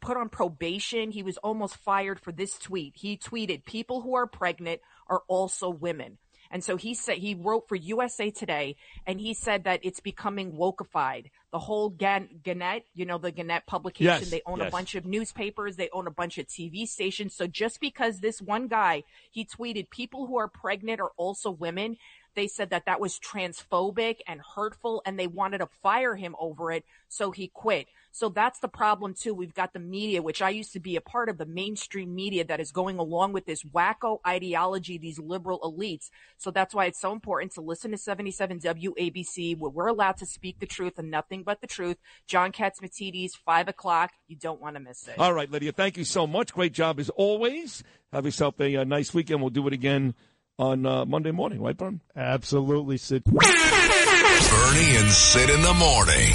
put 0.00 0.16
on 0.16 0.28
probation. 0.28 1.12
He 1.12 1.22
was 1.22 1.36
almost 1.36 1.76
fired 1.76 2.18
for 2.18 2.32
this 2.32 2.58
tweet. 2.58 2.94
He 2.96 3.16
tweeted, 3.16 3.64
people 3.64 4.00
who 4.00 4.16
are 4.16 4.26
pregnant 4.26 4.80
are 5.08 5.22
also 5.28 5.68
women. 5.70 6.18
And 6.50 6.62
so 6.62 6.76
he 6.76 6.94
said, 6.94 7.18
he 7.18 7.34
wrote 7.34 7.68
for 7.68 7.76
USA 7.76 8.30
Today 8.30 8.76
and 9.06 9.20
he 9.20 9.34
said 9.34 9.64
that 9.64 9.80
it's 9.82 10.00
becoming 10.00 10.52
wokeified. 10.52 11.30
The 11.52 11.58
whole 11.58 11.90
Gan- 11.90 12.40
Gannett, 12.42 12.84
you 12.94 13.06
know, 13.06 13.18
the 13.18 13.30
Gannett 13.30 13.66
publication, 13.66 14.20
Yes, 14.20 14.30
they 14.30 14.42
own 14.44 14.58
yes. 14.58 14.68
a 14.68 14.70
bunch 14.70 14.94
of 14.94 15.06
newspapers, 15.06 15.76
they 15.76 15.88
own 15.92 16.06
a 16.06 16.10
bunch 16.10 16.38
of 16.38 16.46
TV 16.46 16.86
stations. 16.86 17.34
So 17.34 17.46
just 17.46 17.80
because 17.80 18.20
this 18.20 18.42
one 18.42 18.66
guy, 18.66 19.04
he 19.30 19.44
tweeted, 19.44 19.90
people 19.90 20.26
who 20.26 20.36
are 20.36 20.48
pregnant 20.48 21.00
are 21.00 21.12
also 21.16 21.50
women. 21.50 21.96
They 22.34 22.48
said 22.48 22.70
that 22.70 22.86
that 22.86 23.00
was 23.00 23.18
transphobic 23.18 24.18
and 24.26 24.40
hurtful 24.54 25.02
and 25.06 25.18
they 25.18 25.26
wanted 25.26 25.58
to 25.58 25.68
fire 25.82 26.16
him 26.16 26.34
over 26.38 26.72
it. 26.72 26.84
So 27.08 27.30
he 27.30 27.48
quit. 27.48 27.86
So 28.14 28.28
that's 28.28 28.60
the 28.60 28.68
problem 28.68 29.14
too. 29.14 29.34
We've 29.34 29.54
got 29.54 29.72
the 29.72 29.80
media, 29.80 30.22
which 30.22 30.40
I 30.40 30.50
used 30.50 30.72
to 30.74 30.80
be 30.80 30.94
a 30.94 31.00
part 31.00 31.28
of 31.28 31.36
the 31.36 31.46
mainstream 31.46 32.14
media 32.14 32.44
that 32.44 32.60
is 32.60 32.70
going 32.70 32.98
along 32.98 33.32
with 33.32 33.44
this 33.44 33.64
wacko 33.64 34.20
ideology, 34.24 34.98
these 34.98 35.18
liberal 35.18 35.58
elites. 35.60 36.10
So 36.36 36.52
that's 36.52 36.72
why 36.72 36.86
it's 36.86 37.00
so 37.00 37.10
important 37.10 37.52
to 37.54 37.60
listen 37.60 37.90
to 37.90 37.98
77 37.98 38.60
WABC 38.60 39.58
where 39.58 39.70
we're 39.70 39.88
allowed 39.88 40.16
to 40.18 40.26
speak 40.26 40.60
the 40.60 40.66
truth 40.66 40.96
and 40.96 41.10
nothing 41.10 41.42
but 41.42 41.60
the 41.60 41.66
truth. 41.66 41.96
John 42.28 42.52
Catsimatidis, 42.52 43.32
five 43.44 43.66
o'clock. 43.66 44.12
You 44.28 44.36
don't 44.36 44.60
want 44.60 44.76
to 44.76 44.80
miss 44.80 45.08
it. 45.08 45.18
All 45.18 45.32
right, 45.32 45.50
Lydia, 45.50 45.72
thank 45.72 45.96
you 45.96 46.04
so 46.04 46.24
much. 46.26 46.54
Great 46.54 46.72
job 46.72 47.00
as 47.00 47.10
always. 47.10 47.82
Have 48.12 48.24
yourself 48.26 48.60
a, 48.60 48.76
uh 48.76 48.84
nice 48.84 49.12
weekend. 49.12 49.40
We'll 49.40 49.50
do 49.50 49.66
it 49.66 49.72
again 49.72 50.14
on 50.58 50.86
uh, 50.86 51.04
Monday 51.04 51.30
morning, 51.32 51.60
right, 51.60 51.76
Bern? 51.76 52.00
Absolutely, 52.14 52.96
Sid. 52.96 53.24
Bernie 53.24 53.40
and 53.42 55.10
Sid 55.10 55.50
in 55.50 55.62
the 55.62 55.74
morning. 55.74 56.32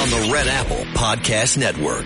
On 0.00 0.10
the 0.10 0.30
Red 0.32 0.46
Apple 0.48 0.84
Podcast 0.94 1.56
Network. 1.56 2.04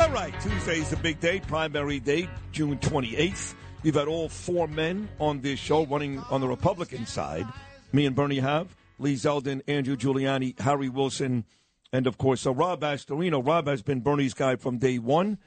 All 0.00 0.10
right, 0.10 0.40
Tuesday's 0.40 0.90
the 0.90 0.96
big 0.96 1.20
day, 1.20 1.40
primary 1.40 2.00
day, 2.00 2.28
June 2.52 2.78
28th. 2.78 3.54
We've 3.82 3.94
had 3.94 4.08
all 4.08 4.28
four 4.28 4.66
men 4.66 5.08
on 5.20 5.40
this 5.40 5.58
show 5.58 5.86
running 5.86 6.18
on 6.30 6.40
the 6.40 6.48
Republican 6.48 7.06
side. 7.06 7.46
Me 7.92 8.06
and 8.06 8.16
Bernie 8.16 8.38
have. 8.40 8.74
Lee 8.98 9.14
Zeldin, 9.14 9.62
Andrew 9.68 9.96
Giuliani, 9.96 10.58
Harry 10.58 10.88
Wilson, 10.88 11.44
and 11.92 12.08
of 12.08 12.18
course, 12.18 12.46
uh, 12.46 12.52
Rob 12.52 12.80
Astorino. 12.80 13.44
Rob 13.46 13.68
has 13.68 13.82
been 13.82 14.00
Bernie's 14.00 14.34
guy 14.34 14.56
from 14.56 14.78
day 14.78 14.98
one. 14.98 15.38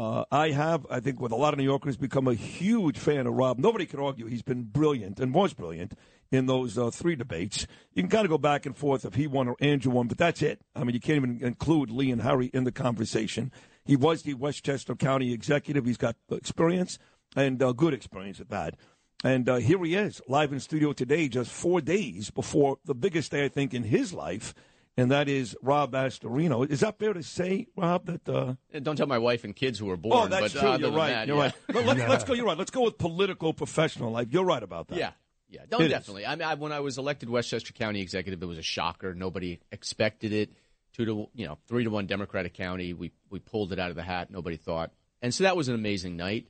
Uh, 0.00 0.24
I 0.32 0.52
have, 0.52 0.86
I 0.88 1.00
think, 1.00 1.20
with 1.20 1.30
a 1.30 1.36
lot 1.36 1.52
of 1.52 1.58
New 1.58 1.64
Yorkers, 1.64 1.98
become 1.98 2.26
a 2.26 2.32
huge 2.32 2.96
fan 2.96 3.26
of 3.26 3.34
Rob. 3.34 3.58
Nobody 3.58 3.84
can 3.84 4.00
argue 4.00 4.24
he's 4.24 4.40
been 4.40 4.62
brilliant 4.62 5.20
and 5.20 5.34
was 5.34 5.52
brilliant 5.52 5.92
in 6.32 6.46
those 6.46 6.78
uh, 6.78 6.90
three 6.90 7.16
debates. 7.16 7.66
You 7.92 8.02
can 8.04 8.08
kind 8.08 8.24
of 8.24 8.30
go 8.30 8.38
back 8.38 8.64
and 8.64 8.74
forth 8.74 9.04
if 9.04 9.14
he 9.14 9.26
won 9.26 9.46
or 9.46 9.56
Andrew 9.60 9.92
won, 9.92 10.08
but 10.08 10.16
that's 10.16 10.40
it. 10.40 10.62
I 10.74 10.84
mean, 10.84 10.94
you 10.94 11.00
can't 11.00 11.16
even 11.16 11.40
include 11.42 11.90
Lee 11.90 12.10
and 12.10 12.22
Harry 12.22 12.46
in 12.54 12.64
the 12.64 12.72
conversation. 12.72 13.52
He 13.84 13.94
was 13.94 14.22
the 14.22 14.32
Westchester 14.32 14.94
County 14.94 15.34
executive. 15.34 15.84
He's 15.84 15.98
got 15.98 16.16
experience 16.30 16.98
and 17.36 17.62
uh, 17.62 17.72
good 17.72 17.92
experience 17.92 18.40
at 18.40 18.48
that. 18.48 18.76
And 19.22 19.50
uh, 19.50 19.56
here 19.56 19.84
he 19.84 19.96
is, 19.96 20.22
live 20.26 20.50
in 20.50 20.60
studio 20.60 20.94
today, 20.94 21.28
just 21.28 21.50
four 21.50 21.82
days 21.82 22.30
before 22.30 22.78
the 22.86 22.94
biggest 22.94 23.32
day, 23.32 23.44
I 23.44 23.48
think, 23.48 23.74
in 23.74 23.82
his 23.82 24.14
life. 24.14 24.54
And 24.96 25.10
that 25.10 25.28
is 25.28 25.56
Rob 25.62 25.92
Astorino. 25.92 26.68
Is 26.68 26.80
that 26.80 26.98
fair 26.98 27.12
to 27.12 27.22
say, 27.22 27.66
Rob? 27.76 28.06
That 28.06 28.28
uh, 28.28 28.54
Don't 28.80 28.96
tell 28.96 29.06
my 29.06 29.18
wife 29.18 29.44
and 29.44 29.54
kids 29.54 29.78
who 29.78 29.86
were 29.86 29.96
born. 29.96 30.16
oh, 30.16 30.26
that's 30.28 30.52
but 30.54 30.60
true. 30.60 30.86
You're 30.86 30.96
right. 30.96 31.10
that, 31.10 31.26
You're 31.26 31.36
yeah. 31.36 31.42
right. 31.42 31.54
But 31.68 31.84
let's, 31.86 32.00
let's 32.08 32.24
go. 32.24 32.32
You're 32.34 32.46
right. 32.46 32.58
Let's 32.58 32.70
go 32.70 32.82
with 32.82 32.98
political 32.98 33.52
professional 33.54 34.10
life. 34.12 34.28
You're 34.30 34.44
right 34.44 34.62
about 34.62 34.88
that. 34.88 34.98
Yeah, 34.98 35.12
yeah, 35.48 35.60
no, 35.70 35.80
It 35.80 35.86
is. 35.86 35.90
definitely. 35.90 36.26
I 36.26 36.34
mean, 36.36 36.46
I, 36.46 36.54
when 36.54 36.72
I 36.72 36.80
was 36.80 36.98
elected 36.98 37.30
Westchester 37.30 37.72
County 37.72 38.00
executive, 38.00 38.42
it 38.42 38.46
was 38.46 38.58
a 38.58 38.62
shocker. 38.62 39.14
Nobody 39.14 39.60
expected 39.72 40.32
it. 40.32 40.52
Two 40.92 41.04
to 41.04 41.28
you 41.34 41.46
know, 41.46 41.56
three 41.68 41.84
to 41.84 41.90
one 41.90 42.06
Democratic 42.06 42.54
county. 42.54 42.92
We 42.92 43.12
we 43.30 43.38
pulled 43.38 43.72
it 43.72 43.78
out 43.78 43.90
of 43.90 43.96
the 43.96 44.02
hat. 44.02 44.30
Nobody 44.30 44.56
thought, 44.56 44.90
and 45.22 45.32
so 45.32 45.44
that 45.44 45.56
was 45.56 45.68
an 45.68 45.76
amazing 45.76 46.16
night. 46.16 46.48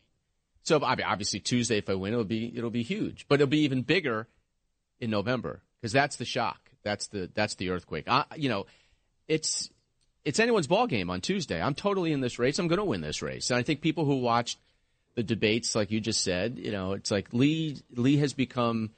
So 0.63 0.83
I 0.83 0.97
mean, 0.97 1.07
obviously 1.07 1.41
Tuesday, 1.41 1.77
if 1.77 1.91
I 1.91 1.95
win, 1.95 2.15
it'll 2.15 2.25
be 2.25 2.51
it'll 2.57 2.71
be 2.71 2.83
huge, 2.83 3.27
but 3.29 3.35
it'll 3.35 3.51
be 3.51 3.61
even 3.61 3.83
bigger 3.83 4.29
in 4.99 5.11
November 5.11 5.63
because 5.81 5.93
that's 5.93 6.17
the 6.17 6.25
shock. 6.25 6.70
That's 6.83 7.09
the 7.09 7.31
that's 7.35 7.55
the 7.57 7.71
earthquake. 7.71 8.09
I, 8.09 8.25
you 8.37 8.49
know, 8.49 8.67
it's 9.29 9.71
it's 10.25 10.41
anyone's 10.41 10.67
ball 10.67 10.87
game 10.87 11.11
on 11.11 11.21
Tuesday. 11.21 11.61
I'm 11.61 11.75
totally 11.75 12.13
in 12.13 12.21
this 12.21 12.39
race. 12.39 12.59
I'm 12.59 12.69
going 12.69 12.79
to 12.79 12.85
win 12.85 13.01
this 13.01 13.23
race, 13.23 13.51
and 13.51 13.59
I 13.59 13.63
think 13.63 13.81
people 13.81 14.05
who 14.05 14.17
watched 14.17 14.59
the 15.15 15.23
debates, 15.23 15.75
like 15.75 15.91
you 15.91 16.01
just 16.01 16.23
said, 16.23 16.59
you 16.59 16.73
know, 16.73 16.93
it's 16.93 17.11
like 17.11 17.33
Lee 17.33 17.79
Lee 17.95 18.17
has 18.19 18.33
become 18.33 18.91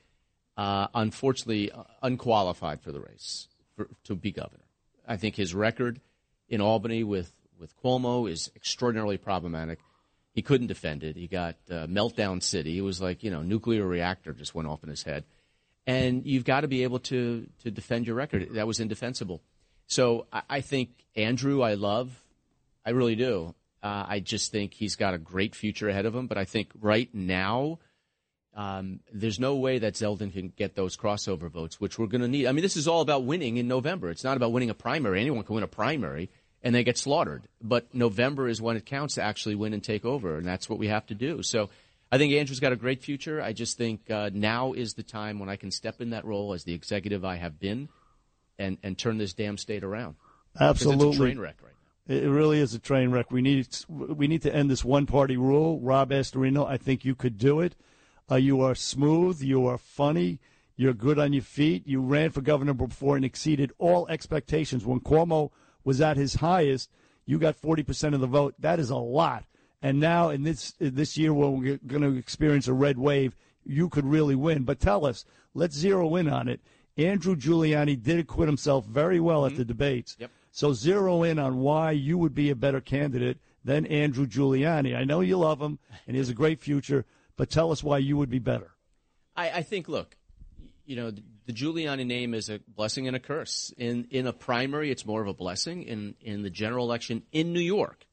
uh, 0.57 0.89
unfortunately 0.95 1.71
unqualified 2.03 2.83
for 2.83 2.93
the 2.93 3.01
race 3.01 3.49
for, 3.77 3.89
to 4.05 4.15
be 4.15 4.33
governor. 4.33 4.65
I 5.07 5.17
think 5.17 5.37
his 5.37 5.55
record 5.55 6.01
in 6.49 6.61
Albany 6.61 7.05
with 7.05 7.33
with 7.59 7.81
Cuomo 7.83 8.31
is 8.31 8.51
extraordinarily 8.57 9.19
problematic. 9.19 9.79
He 10.35 10.43
couldn't 10.43 10.67
defend 10.67 11.05
it. 11.05 11.17
He 11.17 11.29
got 11.29 11.57
uh, 11.71 11.87
meltdown 11.87 12.43
city. 12.43 12.79
It 12.79 12.83
was 12.83 13.01
like 13.01 13.23
you 13.23 13.31
know 13.31 13.43
nuclear 13.43 13.87
reactor 13.87 14.33
just 14.33 14.55
went 14.55 14.69
off 14.69 14.83
in 14.83 14.91
his 14.91 15.03
head, 15.03 15.25
and 15.87 16.27
you've 16.27 16.45
got 16.45 16.61
to 16.61 16.69
be 16.69 16.83
able 16.83 17.01
to 17.01 17.47
to 17.63 17.71
defend 17.71 18.07
your 18.07 18.17
record. 18.17 18.55
That 18.55 18.67
was 18.67 18.81
indefensible. 18.81 19.43
So 19.87 20.27
I, 20.33 20.43
I 20.49 20.61
think 20.61 20.91
Andrew, 21.17 21.63
I 21.63 21.75
love, 21.75 22.23
I 22.85 22.91
really 22.91 23.17
do. 23.17 23.55
Uh, 23.83 24.07
I 24.09 24.21
just 24.21 24.53
think 24.53 24.75
he's 24.75 24.97
got 24.97 25.15
a 25.15 25.19
great 25.19 25.55
future 25.55 25.89
ahead 25.89 26.07
of 26.07 26.15
him. 26.15 26.29
But 26.29 26.39
I 26.39 26.45
think 26.45 26.71
right 26.81 27.13
now, 27.13 27.81
um, 28.55 29.01
there's 29.13 29.41
no 29.41 29.57
way 29.57 29.81
that 29.81 29.95
Zeldin 29.95 30.33
can 30.33 30.53
get 30.57 30.77
those 30.77 30.97
crossover 30.97 31.51
votes, 31.51 31.81
which 31.81 31.99
we're 31.99 32.07
going 32.07 32.21
to 32.21 32.29
need. 32.29 32.47
I 32.47 32.53
mean, 32.53 32.63
this 32.63 32.77
is 32.77 32.87
all 32.87 33.01
about 33.01 33.25
winning 33.25 33.57
in 33.57 33.67
November. 33.67 34.11
It's 34.11 34.25
not 34.25 34.37
about 34.37 34.53
winning 34.53 34.71
a 34.71 34.75
primary. 34.75 35.21
Anyone 35.21 35.43
can 35.45 35.55
win 35.55 35.65
a 35.65 35.69
primary 35.69 36.31
and 36.63 36.75
they 36.75 36.85
get 36.85 36.97
slaughtered. 36.97 37.49
But 37.61 37.93
November 37.95 38.49
is 38.49 38.63
when 38.63 38.77
it 38.77 38.87
counts 38.87 39.15
to 39.15 39.23
actually 39.23 39.57
win 39.57 39.75
and 39.75 39.83
take 39.83 40.05
over, 40.05 40.37
and 40.37 40.47
that's 40.47 40.69
what 40.69 40.79
we 40.79 40.89
have 40.89 41.07
to 41.07 41.15
do. 41.15 41.43
So 41.43 41.71
I 42.13 42.19
think 42.19 42.35
Andrew's 42.35 42.61
got 42.61 42.73
a 42.73 42.77
great 42.77 43.03
future. 43.03 43.41
I 43.41 43.55
just 43.55 43.79
think 43.79 44.11
uh, 44.11 44.29
now 44.35 44.75
is 44.75 44.93
the 44.93 45.03
time 45.03 45.39
when 45.39 45.49
I 45.49 45.57
can 45.57 45.71
step 45.71 46.03
in 46.03 46.11
that 46.11 46.27
role 46.27 46.53
as 46.53 46.63
the 46.65 46.75
executive 46.75 47.25
I 47.25 47.37
have 47.37 47.59
been 47.59 47.89
and, 48.59 48.77
and 48.83 48.99
turn 48.99 49.17
this 49.17 49.33
damn 49.33 49.57
state 49.57 49.83
around. 49.83 50.17
Absolutely. 50.61 51.09
It's 51.09 51.17
a 51.17 51.21
train 51.21 51.39
wreck 51.39 51.57
right 51.63 52.15
It 52.15 52.29
really 52.29 52.61
is 52.61 52.75
a 52.75 52.79
train 52.79 53.11
wreck. 53.13 53.31
We 53.31 53.41
need 53.41 53.67
we 53.89 54.29
need 54.29 54.43
to 54.43 54.55
end 54.55 54.71
this 54.71 54.85
one 54.85 55.07
party 55.07 55.39
rule. 55.39 55.81
Rob 55.81 56.11
Astorino, 56.11 56.69
I 56.69 56.77
think 56.77 57.07
you 57.07 57.15
could 57.15 57.39
do 57.39 57.61
it. 57.61 57.75
Uh, 58.31 58.37
you 58.37 58.61
are 58.61 58.75
smooth. 58.75 59.41
You 59.41 59.67
are 59.67 59.79
funny. 59.79 60.39
You're 60.77 60.93
good 60.93 61.19
on 61.19 61.33
your 61.33 61.43
feet. 61.43 61.87
You 61.87 62.03
ran 62.03 62.29
for 62.29 62.43
governor 62.43 62.75
before 62.75 63.17
and 63.17 63.25
exceeded 63.25 63.73
all 63.79 64.07
expectations. 64.09 64.85
When 64.85 65.01
Cuomo 65.01 65.51
was 65.83 66.03
at 66.03 66.19
his 66.19 66.35
highest, 66.35 66.91
you 67.25 67.39
got 67.39 67.61
40% 67.61 68.15
of 68.15 68.21
the 68.21 68.27
vote. 68.27 68.55
That 68.59 68.81
is 68.81 68.91
a 68.91 68.97
lot. 68.97 69.45
And 69.83 69.99
now 69.99 70.31
in 70.31 70.45
this 70.45 70.75
this 70.79 71.17
year, 71.17 71.35
when 71.35 71.61
we're 71.61 71.81
going 71.87 72.03
to 72.03 72.17
experience 72.17 72.69
a 72.69 72.73
red 72.73 72.99
wave, 72.99 73.35
you 73.65 73.89
could 73.89 74.05
really 74.05 74.37
win. 74.37 74.63
But 74.63 74.81
tell 74.81 75.05
us, 75.05 75.25
let's 75.55 75.77
zero 75.77 76.15
in 76.17 76.29
on 76.29 76.49
it. 76.49 76.61
Andrew 76.97 77.35
Giuliani 77.35 78.01
did 78.01 78.19
acquit 78.21 78.49
himself 78.49 78.85
very 78.85 79.19
well 79.19 79.47
at 79.47 79.57
the 79.57 79.63
mm-hmm. 79.63 79.69
debates. 79.69 80.17
Yep. 80.19 80.31
So 80.51 80.73
zero 80.73 81.23
in 81.23 81.39
on 81.39 81.59
why 81.59 81.93
you 81.93 82.19
would 82.19 82.35
be 82.35 82.51
a 82.51 82.55
better 82.55 82.81
candidate 82.81 83.39
than 83.65 83.87
Andrew 83.87 84.27
Giuliani. 84.27 84.95
I 84.95 85.05
know 85.05 85.21
you 85.21 85.39
love 85.39 85.61
him 85.61 85.79
and 86.07 86.15
he 86.15 86.19
has 86.19 86.29
a 86.29 86.35
great 86.35 86.61
future, 86.61 87.07
but 87.37 87.51
tell 87.51 87.73
us 87.73 87.83
why 87.83 87.99
you 87.99 88.17
would 88.19 88.31
be 88.31 88.39
better. 88.39 88.73
I, 89.35 89.51
I 89.51 89.63
think, 89.63 89.89
look, 89.89 90.17
you 90.85 90.97
know, 90.97 91.11
the, 91.11 91.23
the 91.47 91.53
Giuliani 91.53 92.07
name 92.07 92.35
is 92.35 92.51
a 92.51 92.61
blessing 92.69 93.07
and 93.07 93.17
a 93.17 93.21
curse. 93.21 93.73
In 93.79 94.07
in 94.11 94.27
a 94.27 94.33
primary, 94.33 94.91
it's 94.91 95.07
more 95.07 95.23
of 95.23 95.29
a 95.29 95.35
blessing. 95.35 95.85
In 95.85 96.15
in 96.21 96.43
the 96.43 96.51
general 96.51 96.85
election 96.85 97.23
in 97.33 97.53
New 97.53 97.61
York, 97.61 98.05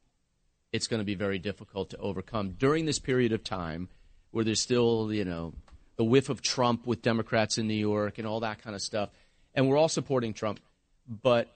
it's 0.71 0.87
going 0.87 0.99
to 0.99 1.05
be 1.05 1.15
very 1.15 1.39
difficult 1.39 1.91
to 1.91 1.97
overcome 1.97 2.51
during 2.51 2.85
this 2.85 2.99
period 2.99 3.31
of 3.31 3.43
time 3.43 3.89
where 4.31 4.43
there's 4.43 4.59
still, 4.59 5.11
you 5.11 5.25
know, 5.25 5.53
the 5.97 6.03
whiff 6.03 6.29
of 6.29 6.41
Trump 6.41 6.85
with 6.85 7.01
Democrats 7.01 7.57
in 7.57 7.67
New 7.67 7.73
York 7.73 8.17
and 8.17 8.27
all 8.27 8.41
that 8.41 8.61
kind 8.61 8.75
of 8.75 8.81
stuff. 8.81 9.09
And 9.53 9.67
we're 9.67 9.77
all 9.77 9.89
supporting 9.89 10.33
Trump, 10.33 10.59
but 11.07 11.53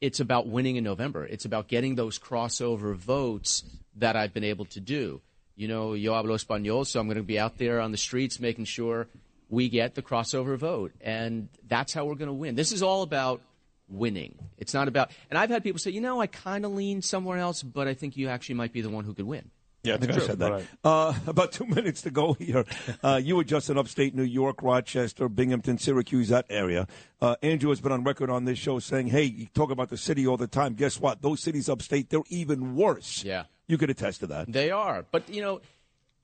it's 0.00 0.20
about 0.20 0.46
winning 0.46 0.76
in 0.76 0.84
November. 0.84 1.24
It's 1.24 1.44
about 1.44 1.68
getting 1.68 1.94
those 1.94 2.18
crossover 2.18 2.94
votes 2.94 3.64
that 3.96 4.16
I've 4.16 4.34
been 4.34 4.44
able 4.44 4.66
to 4.66 4.80
do. 4.80 5.20
You 5.56 5.68
know, 5.68 5.94
yo 5.94 6.12
hablo 6.12 6.34
español, 6.34 6.86
so 6.86 7.00
I'm 7.00 7.06
going 7.06 7.16
to 7.16 7.22
be 7.22 7.38
out 7.38 7.58
there 7.58 7.80
on 7.80 7.90
the 7.90 7.96
streets 7.96 8.38
making 8.38 8.66
sure 8.66 9.08
we 9.48 9.68
get 9.68 9.94
the 9.94 10.02
crossover 10.02 10.56
vote. 10.56 10.92
And 11.00 11.48
that's 11.66 11.92
how 11.92 12.04
we're 12.04 12.14
going 12.14 12.28
to 12.28 12.34
win. 12.34 12.54
This 12.54 12.72
is 12.72 12.82
all 12.82 13.02
about 13.02 13.40
winning. 13.88 14.34
It's 14.58 14.74
not 14.74 14.88
about, 14.88 15.10
and 15.30 15.38
I've 15.38 15.50
had 15.50 15.62
people 15.62 15.78
say, 15.78 15.90
you 15.90 16.00
know, 16.00 16.20
I 16.20 16.26
kind 16.26 16.64
of 16.64 16.72
lean 16.72 17.02
somewhere 17.02 17.38
else, 17.38 17.62
but 17.62 17.88
I 17.88 17.94
think 17.94 18.16
you 18.16 18.28
actually 18.28 18.56
might 18.56 18.72
be 18.72 18.80
the 18.80 18.90
one 18.90 19.04
who 19.04 19.14
could 19.14 19.26
win. 19.26 19.50
Yeah, 19.84 19.94
I 19.94 19.98
think 19.98 20.12
I 20.12 20.18
said 20.18 20.38
that. 20.40 20.62
Uh, 20.82 21.14
about 21.26 21.52
two 21.52 21.64
minutes 21.64 22.02
to 22.02 22.10
go 22.10 22.32
here. 22.34 22.64
Uh, 23.02 23.20
you 23.22 23.36
were 23.36 23.44
just 23.44 23.70
in 23.70 23.78
upstate 23.78 24.14
New 24.14 24.24
York, 24.24 24.60
Rochester, 24.62 25.28
Binghamton, 25.28 25.78
Syracuse, 25.78 26.28
that 26.28 26.46
area. 26.50 26.86
Uh, 27.22 27.36
Andrew 27.42 27.70
has 27.70 27.80
been 27.80 27.92
on 27.92 28.02
record 28.02 28.28
on 28.28 28.44
this 28.44 28.58
show 28.58 28.80
saying, 28.80 29.06
hey, 29.06 29.22
you 29.22 29.46
talk 29.54 29.70
about 29.70 29.88
the 29.88 29.96
city 29.96 30.26
all 30.26 30.36
the 30.36 30.48
time. 30.48 30.74
Guess 30.74 31.00
what? 31.00 31.22
Those 31.22 31.40
cities 31.40 31.68
upstate, 31.68 32.10
they're 32.10 32.20
even 32.28 32.74
worse. 32.74 33.22
Yeah. 33.24 33.44
You 33.68 33.78
could 33.78 33.88
attest 33.88 34.20
to 34.20 34.26
that. 34.26 34.52
They 34.52 34.70
are. 34.72 35.04
But, 35.10 35.28
you 35.30 35.42
know, 35.42 35.60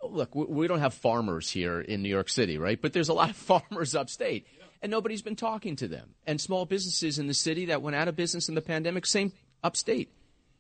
look, 0.03 0.35
we- 0.35 0.47
we 0.47 0.66
don't 0.66 0.81
have 0.81 0.93
farmers 0.93 1.49
here 1.49 1.81
in 1.81 2.03
New 2.03 2.09
York 2.09 2.28
City, 2.28 2.59
right? 2.59 2.81
But 2.81 2.93
there's 2.93 3.09
a 3.09 3.15
lot 3.15 3.31
of 3.31 3.36
farmers 3.70 3.95
upstate, 3.95 4.47
and 4.85 4.90
nobody's 4.90 5.23
been 5.23 5.35
talking 5.35 5.77
to 5.77 5.89
them. 5.89 6.11
And 6.27 6.39
small 6.39 6.66
businesses 6.66 7.19
in 7.19 7.27
the 7.27 7.32
city 7.32 7.65
that 7.66 7.81
went 7.81 7.97
out 7.97 8.06
of 8.06 8.16
business 8.16 8.51
in 8.51 8.55
the 8.55 8.61
pandemic, 8.61 9.06
same 9.06 9.32
upstate. 9.62 10.12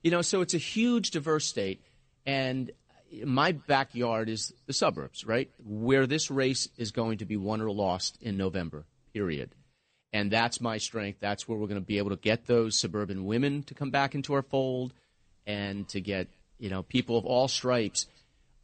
You 0.02 0.10
know, 0.10 0.22
so 0.22 0.40
it's 0.40 0.54
a 0.54 0.58
huge, 0.58 1.10
diverse 1.10 1.46
state. 1.46 1.82
And 2.24 2.70
my 3.22 3.52
backyard 3.52 4.30
is 4.30 4.54
the 4.64 4.72
suburbs, 4.72 5.26
right? 5.26 5.50
Where 5.62 6.06
this 6.06 6.30
race 6.30 6.70
is 6.78 6.90
going 6.90 7.18
to 7.18 7.26
be 7.26 7.36
won 7.36 7.60
or 7.60 7.70
lost 7.70 8.16
in 8.22 8.38
November, 8.38 8.86
period. 9.12 9.50
And 10.10 10.30
that's 10.30 10.58
my 10.58 10.78
strength. 10.78 11.18
That's 11.20 11.46
where 11.46 11.58
we're 11.58 11.66
going 11.66 11.82
to 11.82 11.86
be 11.86 11.98
able 11.98 12.10
to 12.10 12.16
get 12.16 12.46
those 12.46 12.78
suburban 12.78 13.26
women 13.26 13.62
to 13.64 13.74
come 13.74 13.90
back 13.90 14.14
into 14.14 14.32
our 14.32 14.42
fold 14.42 14.94
and 15.46 15.86
to 15.90 16.00
get, 16.00 16.28
you 16.58 16.70
know, 16.70 16.82
people 16.82 17.18
of 17.18 17.26
all 17.26 17.46
stripes. 17.46 18.06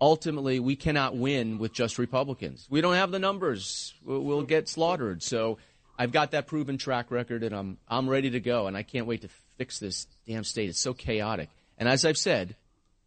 Ultimately, 0.01 0.61
we 0.61 0.77
cannot 0.77 1.17
win 1.17 1.59
with 1.59 1.73
just 1.73 1.99
Republicans. 1.99 2.67
We 2.71 2.81
don't 2.81 2.95
have 2.95 3.11
the 3.11 3.19
numbers. 3.19 3.95
We'll, 4.05 4.43
get 4.43 4.69
slaughtered. 4.69 5.23
So 5.23 5.59
I've 5.99 6.11
got 6.11 6.31
that 6.31 6.47
proven 6.47 6.79
track 6.79 7.11
record 7.11 7.43
and 7.43 7.55
I'm, 7.55 7.79
I'm 7.87 8.09
ready 8.09 8.31
to 8.31 8.41
go. 8.41 8.67
And 8.67 8.77
I 8.77 8.83
can't 8.83 9.07
wait 9.07 9.23
to 9.23 9.29
fix 9.59 9.79
this 9.79 10.07
damn 10.27 10.45
state. 10.45 10.71
It's 10.71 10.81
so 10.81 10.95
chaotic. 10.95 11.51
And 11.77 11.89
as 11.89 12.07
I've 12.07 12.17
said, 12.17 12.57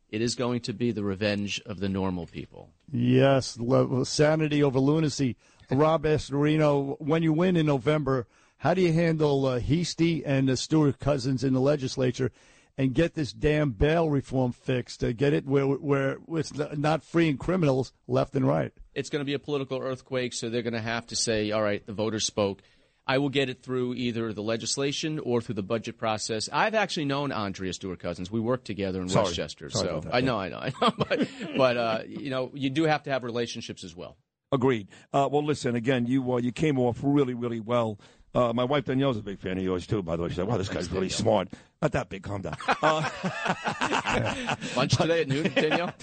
it 0.09 0.21
is 0.21 0.35
going 0.35 0.59
to 0.61 0.73
be 0.73 0.91
the 0.91 1.03
revenge 1.03 1.59
of 1.65 1.79
the 1.79 1.89
normal 1.89 2.27
people. 2.27 2.69
Yes, 2.91 3.57
sanity 4.03 4.61
over 4.61 4.79
lunacy. 4.79 5.35
Rob 5.71 6.03
Astorino, 6.03 7.01
when 7.01 7.23
you 7.23 7.33
win 7.33 7.57
in 7.57 7.65
November, 7.65 8.27
how 8.57 8.75
do 8.75 8.81
you 8.81 8.93
handle 8.93 9.47
uh, 9.47 9.59
Heastie 9.59 10.23
and 10.23 10.49
uh, 10.49 10.55
Stewart 10.55 10.99
Cousins 10.99 11.43
in 11.43 11.53
the 11.53 11.59
legislature 11.59 12.31
and 12.77 12.93
get 12.93 13.13
this 13.13 13.33
damn 13.33 13.71
bail 13.71 14.09
reform 14.09 14.51
fixed? 14.51 15.03
Uh, 15.03 15.11
get 15.11 15.33
it 15.33 15.45
where 15.45 15.65
where 15.65 16.17
it's 16.29 16.53
not 16.53 17.03
freeing 17.03 17.37
criminals 17.37 17.93
left 18.07 18.35
and 18.35 18.47
right. 18.47 18.71
It's 18.93 19.09
going 19.09 19.21
to 19.21 19.25
be 19.25 19.33
a 19.33 19.39
political 19.39 19.79
earthquake, 19.79 20.33
so 20.33 20.49
they're 20.49 20.61
going 20.61 20.73
to 20.73 20.81
have 20.81 21.07
to 21.07 21.15
say, 21.15 21.51
all 21.51 21.63
right, 21.63 21.85
the 21.85 21.93
voters 21.93 22.25
spoke. 22.25 22.61
I 23.05 23.17
will 23.17 23.29
get 23.29 23.49
it 23.49 23.61
through 23.61 23.95
either 23.95 24.31
the 24.31 24.43
legislation 24.43 25.19
or 25.19 25.41
through 25.41 25.55
the 25.55 25.63
budget 25.63 25.97
process. 25.97 26.47
I've 26.51 26.73
actually 26.73 27.05
known 27.05 27.33
Andrea 27.33 27.73
Stewart 27.73 27.99
Cousins. 27.99 28.31
We 28.31 28.39
worked 28.39 28.65
together 28.65 29.01
in 29.01 29.09
Sorry. 29.09 29.25
Westchester. 29.25 29.69
Sorry 29.69 29.87
so 29.87 29.89
about 29.97 30.03
that. 30.03 30.15
I 30.15 30.21
know, 30.21 30.39
I 30.39 30.49
know, 30.49 30.59
I 30.59 30.69
know. 30.69 30.93
But, 30.97 31.27
but 31.57 31.77
uh, 31.77 31.99
you 32.07 32.29
know, 32.29 32.51
you 32.53 32.69
do 32.69 32.83
have 32.83 33.03
to 33.03 33.11
have 33.11 33.23
relationships 33.23 33.83
as 33.83 33.93
well. 33.93 34.15
Agreed. 34.53 34.87
Uh, 35.11 35.27
well, 35.29 35.43
listen, 35.43 35.75
again, 35.75 36.05
you 36.05 36.33
uh, 36.33 36.37
you 36.37 36.51
came 36.51 36.79
off 36.79 36.99
really, 37.01 37.33
really 37.33 37.59
well. 37.59 37.99
Uh, 38.35 38.51
my 38.53 38.63
wife 38.63 38.85
Danielle's 38.85 39.17
a 39.17 39.21
big 39.21 39.39
fan 39.39 39.57
of 39.57 39.63
yours 39.63 39.85
too, 39.85 40.01
by 40.01 40.15
the 40.15 40.23
way. 40.23 40.29
She 40.29 40.35
said, 40.35 40.47
"Wow, 40.47 40.57
this 40.57 40.69
guy's 40.69 40.89
really 40.91 41.09
smart." 41.09 41.49
Not 41.81 41.91
that 41.91 42.09
big. 42.09 42.23
Calm 42.23 42.41
down. 42.41 42.57
Uh, 42.81 44.55
Lunch 44.75 44.95
today 44.95 45.21
at 45.21 45.27
noon, 45.27 45.51
Danielle. 45.53 45.93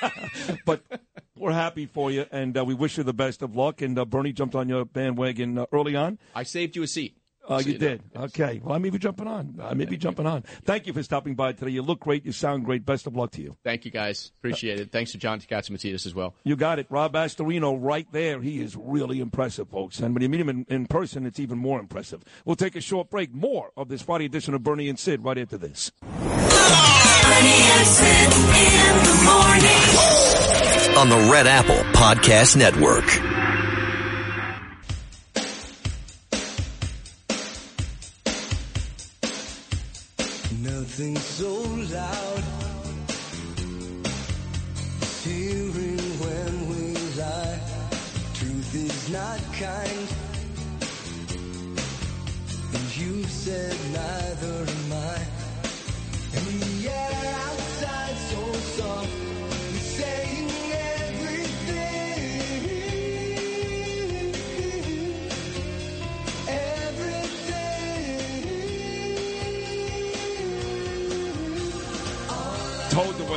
but 0.66 0.82
we're 1.36 1.52
happy 1.52 1.86
for 1.86 2.10
you, 2.10 2.26
and 2.32 2.56
uh, 2.56 2.64
we 2.64 2.74
wish 2.74 2.96
you 2.98 3.04
the 3.04 3.12
best 3.12 3.42
of 3.42 3.54
luck. 3.54 3.82
And 3.82 3.98
uh, 3.98 4.04
Bernie 4.04 4.32
jumped 4.32 4.54
on 4.54 4.68
your 4.68 4.84
bandwagon 4.84 5.58
uh, 5.58 5.66
early 5.72 5.94
on. 5.94 6.18
I 6.34 6.42
saved 6.44 6.76
you 6.76 6.82
a 6.82 6.86
seat. 6.86 7.16
Oh, 7.46 7.58
So 7.60 7.66
you 7.66 7.72
you 7.74 7.78
know, 7.78 7.88
did. 7.88 8.02
Okay. 8.16 8.60
Well, 8.64 8.74
I 8.74 8.78
may 8.78 8.90
be 8.90 8.98
jumping 8.98 9.26
on. 9.26 9.58
I 9.62 9.74
may 9.74 9.84
be 9.84 9.96
jumping 9.96 10.26
on. 10.26 10.42
Thank 10.64 10.86
you 10.86 10.92
for 10.92 11.02
stopping 11.02 11.34
by 11.34 11.52
today. 11.52 11.70
You 11.72 11.82
look 11.82 12.00
great. 12.00 12.24
You 12.24 12.32
sound 12.32 12.64
great. 12.64 12.86
Best 12.86 13.06
of 13.06 13.14
luck 13.16 13.32
to 13.32 13.42
you. 13.42 13.56
Thank 13.64 13.84
you, 13.84 13.90
guys. 13.90 14.32
Appreciate 14.38 14.80
it. 14.80 14.90
Thanks 14.92 15.12
to 15.12 15.18
John 15.18 15.40
Catsimatidis 15.40 16.06
as 16.06 16.14
well. 16.14 16.34
You 16.44 16.56
got 16.56 16.78
it. 16.78 16.86
Rob 16.88 17.12
Astorino 17.14 17.76
right 17.78 18.06
there. 18.12 18.40
He 18.40 18.60
is 18.60 18.76
really 18.76 19.20
impressive, 19.20 19.68
folks. 19.68 20.00
And 20.00 20.14
when 20.14 20.22
you 20.22 20.28
meet 20.28 20.40
him 20.40 20.48
in, 20.48 20.66
in 20.68 20.86
person, 20.86 21.26
it's 21.26 21.38
even 21.40 21.58
more 21.58 21.78
impressive. 21.80 22.22
We'll 22.44 22.56
take 22.56 22.76
a 22.76 22.80
short 22.80 23.10
break. 23.10 23.34
More 23.34 23.70
of 23.76 23.88
this 23.88 24.02
Friday 24.02 24.24
edition 24.24 24.54
of 24.54 24.62
Bernie 24.62 24.88
and 24.88 24.98
Sid 24.98 25.22
right 25.24 25.38
after 25.38 25.58
this. 25.58 25.92
On 30.96 31.08
the 31.08 31.28
Red 31.30 31.46
Apple 31.46 31.76
Podcast 31.92 32.56
Network. 32.56 33.33
Nothing 40.96 41.16
so 41.16 41.50
loud. 41.92 42.44
Hearing 45.24 45.98
when 46.22 46.68
we 46.68 46.94
lie. 47.18 47.58
Truth 48.34 48.74
is 48.76 49.10
not 49.10 49.40
kind. 49.58 50.08
And 52.74 52.96
you 52.96 53.24
said 53.24 53.76
neither 53.92 54.73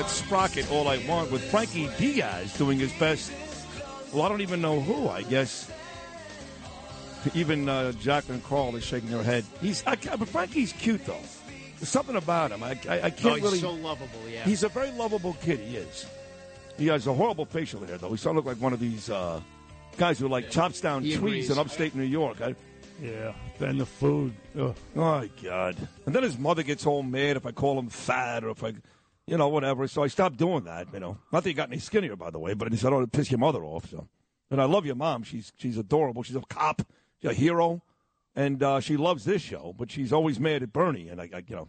Told 0.07 0.19
the 0.19 0.25
sprocket 0.25 0.71
all 0.71 0.87
I 0.87 0.97
want 1.07 1.31
with 1.31 1.43
Frankie 1.51 1.89
Diaz 1.97 2.57
doing 2.57 2.79
his 2.79 2.93
best. 2.93 3.31
Well, 4.13 4.23
I 4.23 4.29
don't 4.29 4.41
even 4.41 4.61
know 4.61 4.79
who. 4.79 5.09
I 5.09 5.21
guess 5.23 5.69
even 7.33 7.67
uh, 7.67 7.91
Jacqueline 7.93 8.39
Crawl 8.41 8.75
is 8.77 8.83
shaking 8.85 9.09
her 9.09 9.23
head. 9.23 9.43
He's, 9.61 9.83
I, 9.85 9.95
but 9.95 10.27
Frankie's 10.29 10.71
cute 10.73 11.05
though. 11.05 11.19
There's 11.77 11.89
something 11.89 12.15
about 12.15 12.51
him. 12.51 12.63
I, 12.63 12.79
I, 12.89 13.01
I 13.03 13.09
can't 13.09 13.25
Oh, 13.25 13.33
he's 13.35 13.43
really. 13.43 13.59
so 13.59 13.71
lovable, 13.71 14.19
yeah. 14.29 14.43
He's 14.45 14.63
a 14.63 14.69
very 14.69 14.91
lovable 14.91 15.35
kid. 15.41 15.59
He 15.59 15.75
is. 15.77 16.05
He 16.77 16.87
has 16.87 17.05
a 17.07 17.13
horrible 17.13 17.45
facial 17.45 17.85
hair 17.85 17.97
though. 17.97 18.09
He 18.11 18.17
sort 18.17 18.37
of 18.37 18.45
look 18.45 18.53
like 18.55 18.61
one 18.63 18.73
of 18.73 18.79
these 18.79 19.09
uh, 19.09 19.41
guys 19.97 20.19
who 20.19 20.27
like 20.29 20.49
chops 20.49 20.79
down 20.79 21.03
he 21.03 21.09
trees 21.11 21.19
agrees. 21.19 21.49
in 21.51 21.57
upstate 21.59 21.95
New 21.95 22.03
York. 22.03 22.39
I, 22.41 22.55
Yeah, 23.01 23.33
then 23.59 23.77
the 23.77 23.85
food. 23.85 24.33
Ugh. 24.57 24.73
Oh 24.95 24.99
my 25.01 25.29
God! 25.43 25.75
And 26.05 26.15
then 26.15 26.23
his 26.23 26.37
mother 26.37 26.63
gets 26.63 26.85
all 26.85 27.03
mad 27.03 27.35
if 27.35 27.45
I 27.45 27.51
call 27.51 27.77
him 27.77 27.89
fat 27.89 28.43
or 28.45 28.49
if 28.51 28.63
I, 28.63 28.73
you 29.27 29.37
know, 29.37 29.49
whatever. 29.49 29.87
So 29.87 30.03
I 30.03 30.07
stopped 30.07 30.37
doing 30.37 30.63
that. 30.63 30.87
You 30.93 30.99
know, 30.99 31.17
not 31.31 31.43
that 31.43 31.49
he 31.49 31.53
got 31.53 31.69
any 31.69 31.79
skinnier, 31.79 32.15
by 32.15 32.31
the 32.31 32.39
way, 32.39 32.53
but 32.53 32.71
I 32.71 32.75
said, 32.75 32.93
"Oh, 32.93 33.01
it 33.01 33.11
piss 33.11 33.29
your 33.29 33.39
mother 33.39 33.63
off." 33.63 33.89
So, 33.89 34.07
and 34.49 34.61
I 34.61 34.65
love 34.65 34.85
your 34.85 34.95
mom. 34.95 35.23
She's 35.23 35.51
she's 35.57 35.77
adorable. 35.77 36.23
She's 36.23 36.35
a 36.35 36.41
cop, 36.41 36.81
she's 37.21 37.31
a 37.31 37.33
hero, 37.33 37.83
and 38.35 38.63
uh, 38.63 38.79
she 38.79 38.97
loves 38.97 39.25
this 39.25 39.41
show. 39.41 39.75
But 39.77 39.91
she's 39.91 40.11
always 40.13 40.39
mad 40.39 40.63
at 40.63 40.73
Bernie, 40.73 41.09
and 41.09 41.21
I, 41.21 41.29
I 41.33 41.43
you 41.47 41.55
know, 41.55 41.67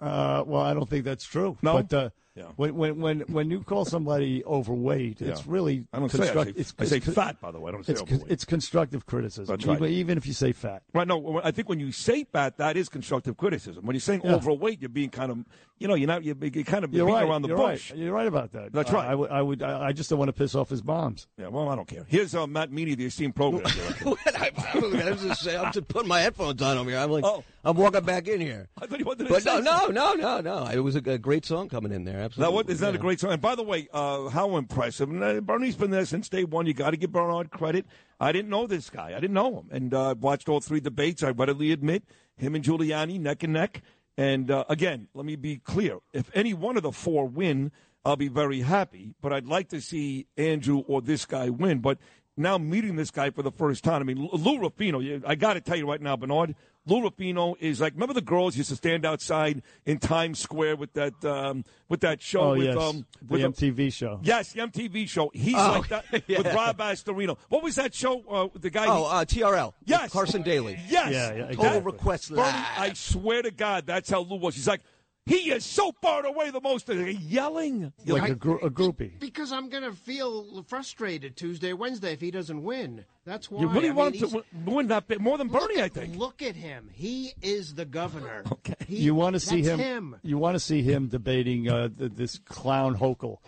Uh, 0.00 0.42
well, 0.46 0.62
I 0.62 0.74
don't 0.74 0.90
think 0.90 1.04
that's 1.04 1.24
true. 1.24 1.56
No? 1.62 1.82
But 1.82 1.92
uh, 1.92 2.10
Yeah. 2.36 2.44
when, 2.56 2.74
when 2.76 3.00
when 3.00 3.20
when 3.22 3.50
you 3.50 3.62
call 3.62 3.84
somebody 3.86 4.44
overweight, 4.44 5.22
it's 5.22 5.46
really 5.46 5.86
I 5.92 5.98
don't 5.98 6.10
say 6.10 6.28
I 6.28 6.44
say- 6.44 6.52
it's, 6.56 6.74
I 6.78 6.84
say 6.84 6.96
it's- 6.98 7.14
fat, 7.14 7.40
by 7.40 7.50
the 7.50 7.58
way. 7.58 7.70
I 7.70 7.72
don't 7.72 7.86
say 7.86 7.92
it's, 7.94 8.02
overweight. 8.02 8.30
it's 8.30 8.44
constructive 8.44 9.06
criticism. 9.06 9.46
That's 9.56 9.66
right. 9.66 9.76
even, 9.78 9.90
even 9.90 10.18
if 10.18 10.26
you 10.26 10.32
say 10.34 10.52
fat. 10.52 10.82
Right. 10.92 11.08
No, 11.08 11.40
I 11.42 11.50
think 11.50 11.68
when 11.68 11.80
you 11.80 11.92
say 11.92 12.24
fat, 12.24 12.58
that 12.58 12.76
is 12.76 12.88
constructive 12.90 13.36
criticism. 13.36 13.86
When 13.86 13.94
you're 13.94 14.00
saying 14.00 14.20
Yeah. 14.24 14.34
overweight, 14.34 14.80
you're 14.82 14.88
being 14.90 15.08
kind 15.10 15.30
of, 15.32 15.38
you 15.78 15.88
know, 15.88 15.94
you're 15.94 16.06
not, 16.08 16.24
you're, 16.24 16.36
you're 16.40 16.64
kind 16.64 16.84
of 16.84 16.92
You're 16.92 17.06
beating 17.06 17.14
right. 17.20 17.28
around 17.28 17.42
the 17.42 17.48
you're 17.48 17.56
bush. 17.56 17.90
Right. 17.90 18.00
You're 18.00 18.12
right 18.12 18.26
about 18.26 18.52
that. 18.52 18.72
That's 18.72 18.90
Uh, 18.90 18.94
right. 18.96 19.08
I 19.08 19.14
would. 19.14 19.30
I 19.30 19.42
would. 19.42 19.62
I 19.62 19.86
I 19.88 19.92
just 19.92 20.10
don't 20.10 20.18
want 20.18 20.28
to 20.28 20.32
piss 20.32 20.54
off 20.54 20.68
his 20.70 20.84
moms. 20.84 21.26
Yeah. 21.38 21.48
Well, 21.48 21.68
I 21.68 21.74
don't 21.76 21.88
care. 21.88 22.04
Here's 22.08 22.34
uh, 22.34 22.46
Matt 22.46 22.70
Meany, 22.72 22.94
the 22.94 23.06
esteemed 23.06 23.34
program. 23.34 23.62
director. 23.74 24.10
I, 24.38 24.50
I 24.74 25.10
was 25.10 25.22
just 25.22 25.42
saying, 25.42 25.58
I'm 25.60 25.72
just 25.72 25.88
putting 25.88 26.08
my 26.08 26.20
headphones 26.20 26.60
on 26.62 26.76
over 26.78 26.90
here. 26.90 26.98
I'm 26.98 27.10
like, 27.10 27.24
Oh. 27.24 27.44
I'm 27.64 27.76
walking 27.76 28.02
back 28.04 28.28
in 28.28 28.40
here. 28.40 28.68
I 28.80 28.86
thought 28.86 28.98
you 29.00 29.04
wanted 29.04 29.24
to 29.24 29.30
But 29.30 29.42
say 29.42 29.60
no, 29.60 29.86
no, 29.88 30.14
no, 30.14 30.14
no, 30.14 30.40
no. 30.40 30.66
It 30.68 30.78
was 30.78 30.94
a, 30.94 30.98
a 31.10 31.18
great 31.18 31.44
song 31.44 31.68
coming 31.68 31.90
in 31.92 32.04
there. 32.04 32.20
Absolutely. 32.26 32.50
Now, 32.50 32.54
what 32.56 32.68
is 32.68 32.80
that 32.80 32.94
a 32.94 32.98
great 32.98 33.20
song? 33.20 33.32
And 33.32 33.40
by 33.40 33.54
the 33.54 33.62
way, 33.62 33.88
uh, 33.92 34.28
how 34.28 34.56
impressive! 34.56 35.08
And, 35.08 35.46
Bernie's 35.46 35.76
been 35.76 35.92
there 35.92 36.04
since 36.04 36.28
day 36.28 36.42
one. 36.42 36.66
You 36.66 36.74
got 36.74 36.90
to 36.90 36.96
give 36.96 37.12
Bernard 37.12 37.50
credit. 37.50 37.86
I 38.18 38.32
didn't 38.32 38.50
know 38.50 38.66
this 38.66 38.90
guy. 38.90 39.08
I 39.16 39.20
didn't 39.20 39.34
know 39.34 39.60
him, 39.60 39.68
and 39.70 39.94
uh, 39.94 40.16
watched 40.18 40.48
all 40.48 40.60
three 40.60 40.80
debates. 40.80 41.22
I 41.22 41.30
readily 41.30 41.70
admit 41.70 42.02
him 42.36 42.56
and 42.56 42.64
Giuliani 42.64 43.20
neck 43.20 43.44
and 43.44 43.52
neck. 43.52 43.80
And 44.18 44.50
uh, 44.50 44.64
again, 44.68 45.06
let 45.14 45.24
me 45.24 45.36
be 45.36 45.58
clear: 45.58 45.98
if 46.12 46.28
any 46.34 46.52
one 46.52 46.76
of 46.76 46.82
the 46.82 46.92
four 46.92 47.26
win, 47.26 47.70
I'll 48.04 48.16
be 48.16 48.28
very 48.28 48.62
happy. 48.62 49.14
But 49.22 49.32
I'd 49.32 49.46
like 49.46 49.68
to 49.68 49.80
see 49.80 50.26
Andrew 50.36 50.78
or 50.88 51.00
this 51.02 51.26
guy 51.26 51.48
win. 51.48 51.78
But 51.78 51.98
now 52.36 52.58
meeting 52.58 52.96
this 52.96 53.12
guy 53.12 53.30
for 53.30 53.42
the 53.42 53.52
first 53.52 53.84
time, 53.84 54.00
I 54.00 54.04
mean, 54.04 54.28
Lou 54.32 54.58
Rapino. 54.58 55.22
I 55.24 55.36
got 55.36 55.54
to 55.54 55.60
tell 55.60 55.76
you 55.76 55.88
right 55.88 56.02
now, 56.02 56.16
Bernard. 56.16 56.56
Lou 56.86 57.02
Rapino 57.08 57.56
is 57.58 57.80
like 57.80 57.94
remember 57.94 58.14
the 58.14 58.20
girls 58.22 58.56
used 58.56 58.70
to 58.70 58.76
stand 58.76 59.04
outside 59.04 59.62
in 59.84 59.98
Times 59.98 60.38
Square 60.38 60.76
with 60.76 60.92
that 60.94 61.24
um, 61.24 61.64
with 61.88 62.00
that 62.00 62.22
show 62.22 62.40
Oh 62.40 62.50
with 62.52 62.64
yes, 62.64 62.76
um 62.76 63.04
the 63.22 63.32
with 63.32 63.42
MTV 63.42 63.92
show. 63.92 64.20
Yes, 64.22 64.52
the 64.52 64.60
MTV 64.60 65.08
show. 65.08 65.30
He's 65.34 65.54
Oh, 65.56 65.80
like 65.80 65.88
that 65.88 66.04
yeah. 66.28 66.38
with 66.38 66.54
Rob 66.54 66.78
Astorino. 66.78 67.36
What 67.48 67.62
was 67.62 67.74
that 67.74 67.94
show? 67.94 68.22
Uh, 68.28 68.48
the 68.58 68.70
guy. 68.70 68.86
Oh, 68.86 69.04
uh, 69.04 69.24
TRL. 69.24 69.72
Yes. 69.84 70.12
Carson 70.12 70.42
Daly. 70.42 70.78
Yes. 70.88 71.12
Yeah, 71.12 71.34
yeah, 71.34 71.52
Total. 71.54 71.80
Request 71.82 72.30
Bernie, 72.30 72.42
I 72.42 72.92
swear 72.94 73.42
to 73.42 73.50
God, 73.50 73.86
that's 73.86 74.08
how 74.08 74.20
Lou 74.20 74.36
was. 74.36 74.54
He's 74.54 74.68
like, 74.68 74.82
he 75.26 75.50
is 75.50 75.64
so 75.64 75.92
far 76.00 76.24
away 76.24 76.50
the 76.50 76.60
most. 76.60 76.88
Yelling. 76.88 77.92
Like 78.06 78.30
a, 78.30 78.34
gro- 78.34 78.58
a 78.58 78.70
groupie. 78.70 79.18
Because 79.18 79.50
I'm 79.52 79.68
going 79.68 79.82
to 79.82 79.92
feel 79.92 80.62
frustrated 80.68 81.36
Tuesday, 81.36 81.72
Wednesday 81.72 82.12
if 82.12 82.20
he 82.20 82.30
doesn't 82.30 82.62
win. 82.62 83.04
That's 83.24 83.50
why. 83.50 83.60
you 83.60 83.68
really 83.68 83.88
I 83.88 83.92
want 83.92 84.14
mean, 84.20 84.28
to 84.30 84.44
win- 84.54 84.74
win 84.74 84.86
that 84.88 85.08
bit 85.08 85.20
more 85.20 85.36
than 85.36 85.48
Bernie, 85.48 85.82
I 85.82 85.88
think. 85.88 86.16
Look 86.16 86.42
at 86.42 86.54
him. 86.54 86.88
He 86.92 87.32
is 87.42 87.74
the 87.74 87.84
governor. 87.84 88.44
Okay. 88.52 88.74
He- 88.86 88.96
you 89.02 89.14
want 89.14 89.34
to 89.34 89.40
see 89.40 89.62
that's 89.62 89.80
him, 89.80 90.16
You 90.22 90.38
want 90.38 90.54
to 90.54 90.60
see 90.60 90.82
him 90.82 91.08
debating 91.08 91.68
uh, 91.68 91.88
th- 91.88 92.12
this 92.14 92.38
clown 92.38 92.96
Hochul. 92.96 93.38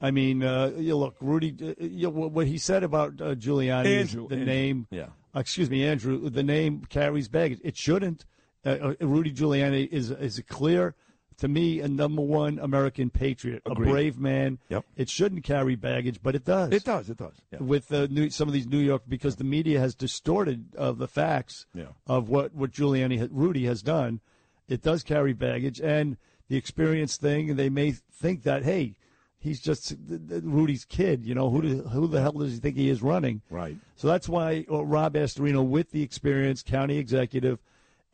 I 0.00 0.10
mean, 0.10 0.42
uh, 0.42 0.72
you 0.76 0.96
look, 0.96 1.16
Rudy. 1.20 1.54
Uh, 1.62 1.74
you, 1.82 2.10
what 2.10 2.32
what 2.32 2.46
he 2.46 2.58
said 2.58 2.82
about 2.82 3.20
uh, 3.20 3.34
Giuliani, 3.36 3.86
is 3.86 4.10
Andrew, 4.10 4.28
the 4.28 4.34
Andrew, 4.34 4.46
name. 4.46 4.86
yeah. 4.90 5.06
uh, 5.34 5.40
excuse 5.40 5.70
me, 5.70 5.86
Andrew. 5.86 6.28
The 6.28 6.42
name 6.42 6.84
carries 6.88 7.28
baggage. 7.28 7.60
It 7.62 7.76
shouldn't. 7.76 8.24
Uh, 8.66 8.94
uh, 9.00 9.06
Rudy 9.06 9.32
Giuliani 9.32 9.88
is 9.90 10.10
is 10.10 10.38
a 10.38 10.42
clear, 10.42 10.94
to 11.38 11.48
me, 11.48 11.80
a 11.80 11.88
number 11.88 12.22
one 12.22 12.58
American 12.58 13.10
patriot, 13.10 13.62
Agreed. 13.66 13.88
a 13.88 13.90
brave 13.90 14.18
man. 14.18 14.58
Yep. 14.68 14.84
It 14.96 15.08
shouldn't 15.08 15.44
carry 15.44 15.74
baggage, 15.76 16.20
but 16.22 16.34
it 16.34 16.44
does. 16.44 16.72
It 16.72 16.84
does. 16.84 17.08
It 17.10 17.16
does. 17.18 17.34
Yeah. 17.52 17.58
with 17.60 17.92
uh, 17.92 18.06
new, 18.10 18.30
some 18.30 18.48
of 18.48 18.54
these 18.54 18.66
New 18.66 18.78
York 18.78 19.02
because 19.08 19.36
the 19.36 19.44
media 19.44 19.78
has 19.80 19.94
distorted 19.94 20.74
uh, 20.76 20.92
the 20.92 21.08
facts 21.08 21.66
Yeah. 21.74 21.86
of 22.06 22.28
what 22.28 22.54
what 22.54 22.70
Giuliani 22.72 23.28
Rudy 23.30 23.64
has 23.66 23.82
done. 23.82 24.20
It 24.68 24.82
does 24.82 25.02
carry 25.02 25.32
baggage 25.32 25.80
and 25.80 26.16
the 26.48 26.56
experience 26.56 27.16
thing, 27.16 27.50
and 27.50 27.58
they 27.58 27.68
may 27.68 27.92
think 27.92 28.42
that 28.44 28.62
hey, 28.64 28.94
he's 29.38 29.60
just 29.60 29.94
Rudy's 30.08 30.84
kid. 30.84 31.24
You 31.26 31.34
know 31.34 31.50
who 31.50 31.62
do, 31.62 31.82
who 31.82 32.06
the 32.06 32.20
hell 32.20 32.32
does 32.32 32.52
he 32.54 32.58
think 32.58 32.76
he 32.76 32.88
is 32.88 33.02
running? 33.02 33.42
Right. 33.50 33.76
So 33.96 34.06
that's 34.08 34.28
why 34.28 34.64
uh, 34.70 34.84
Rob 34.84 35.14
Astorino, 35.14 35.66
with 35.66 35.90
the 35.90 36.02
experience, 36.02 36.62
county 36.62 36.98
executive, 36.98 37.58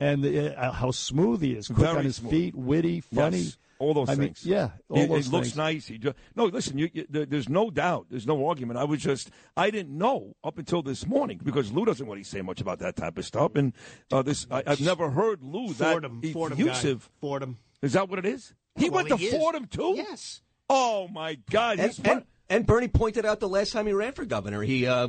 and 0.00 0.22
the, 0.22 0.56
uh, 0.58 0.72
how 0.72 0.90
smooth 0.90 1.42
he 1.42 1.52
is, 1.52 1.66
quick 1.68 1.78
Very 1.78 1.98
on 1.98 2.04
his 2.04 2.16
smooth. 2.16 2.30
feet, 2.30 2.54
witty, 2.54 3.00
funny. 3.00 3.38
Yes, 3.38 3.58
all 3.80 3.94
those 3.94 4.08
I 4.08 4.14
mean, 4.16 4.28
things. 4.28 4.44
yeah, 4.44 4.70
all 4.88 5.00
He- 5.00 5.06
those 5.06 5.26
he 5.26 5.30
looks 5.32 5.46
things. 5.48 5.56
nice. 5.56 5.86
He 5.86 5.98
just, 5.98 6.16
no, 6.34 6.46
listen. 6.46 6.78
You, 6.78 6.90
you, 6.92 7.06
there, 7.08 7.26
there's 7.26 7.48
no 7.48 7.70
doubt. 7.70 8.06
There's 8.10 8.26
no 8.26 8.46
argument. 8.48 8.78
I 8.78 8.84
was 8.84 9.00
just, 9.00 9.30
I 9.56 9.70
didn't 9.70 9.96
know 9.96 10.34
up 10.42 10.58
until 10.58 10.82
this 10.82 11.06
morning 11.06 11.40
because 11.44 11.70
Lou 11.72 11.84
doesn't 11.84 12.06
really 12.08 12.24
say 12.24 12.42
much 12.42 12.60
about 12.60 12.80
that 12.80 12.96
type 12.96 13.16
of 13.18 13.24
stuff. 13.24 13.54
And 13.54 13.72
uh, 14.10 14.22
this, 14.22 14.46
I, 14.50 14.64
I've 14.66 14.80
never 14.80 15.10
heard 15.10 15.42
Lou 15.44 15.72
Fordham. 15.72 16.20
that 16.22 16.32
Fordham 16.32 16.58
guy. 16.58 16.64
effusive. 16.70 17.08
Fordham. 17.20 17.58
Is 17.80 17.92
that 17.92 18.08
what 18.08 18.18
it 18.18 18.26
is? 18.26 18.52
He 18.74 18.90
Well, 18.90 19.04
went 19.04 19.08
to 19.10 19.16
he. 19.16 19.30
Fordham 19.30 19.66
too. 19.66 19.94
Yes. 19.96 20.42
Oh 20.68 21.08
my 21.08 21.36
God! 21.50 21.78
And, 21.78 21.88
He's 21.92 21.98
and, 22.00 22.24
and 22.50 22.66
Bernie 22.66 22.88
pointed 22.88 23.26
out 23.26 23.40
the 23.40 23.48
last 23.48 23.72
time 23.72 23.86
he 23.86 23.92
ran 23.92 24.12
for 24.12 24.24
governor, 24.24 24.62
he 24.62 24.86
uh, 24.86 25.08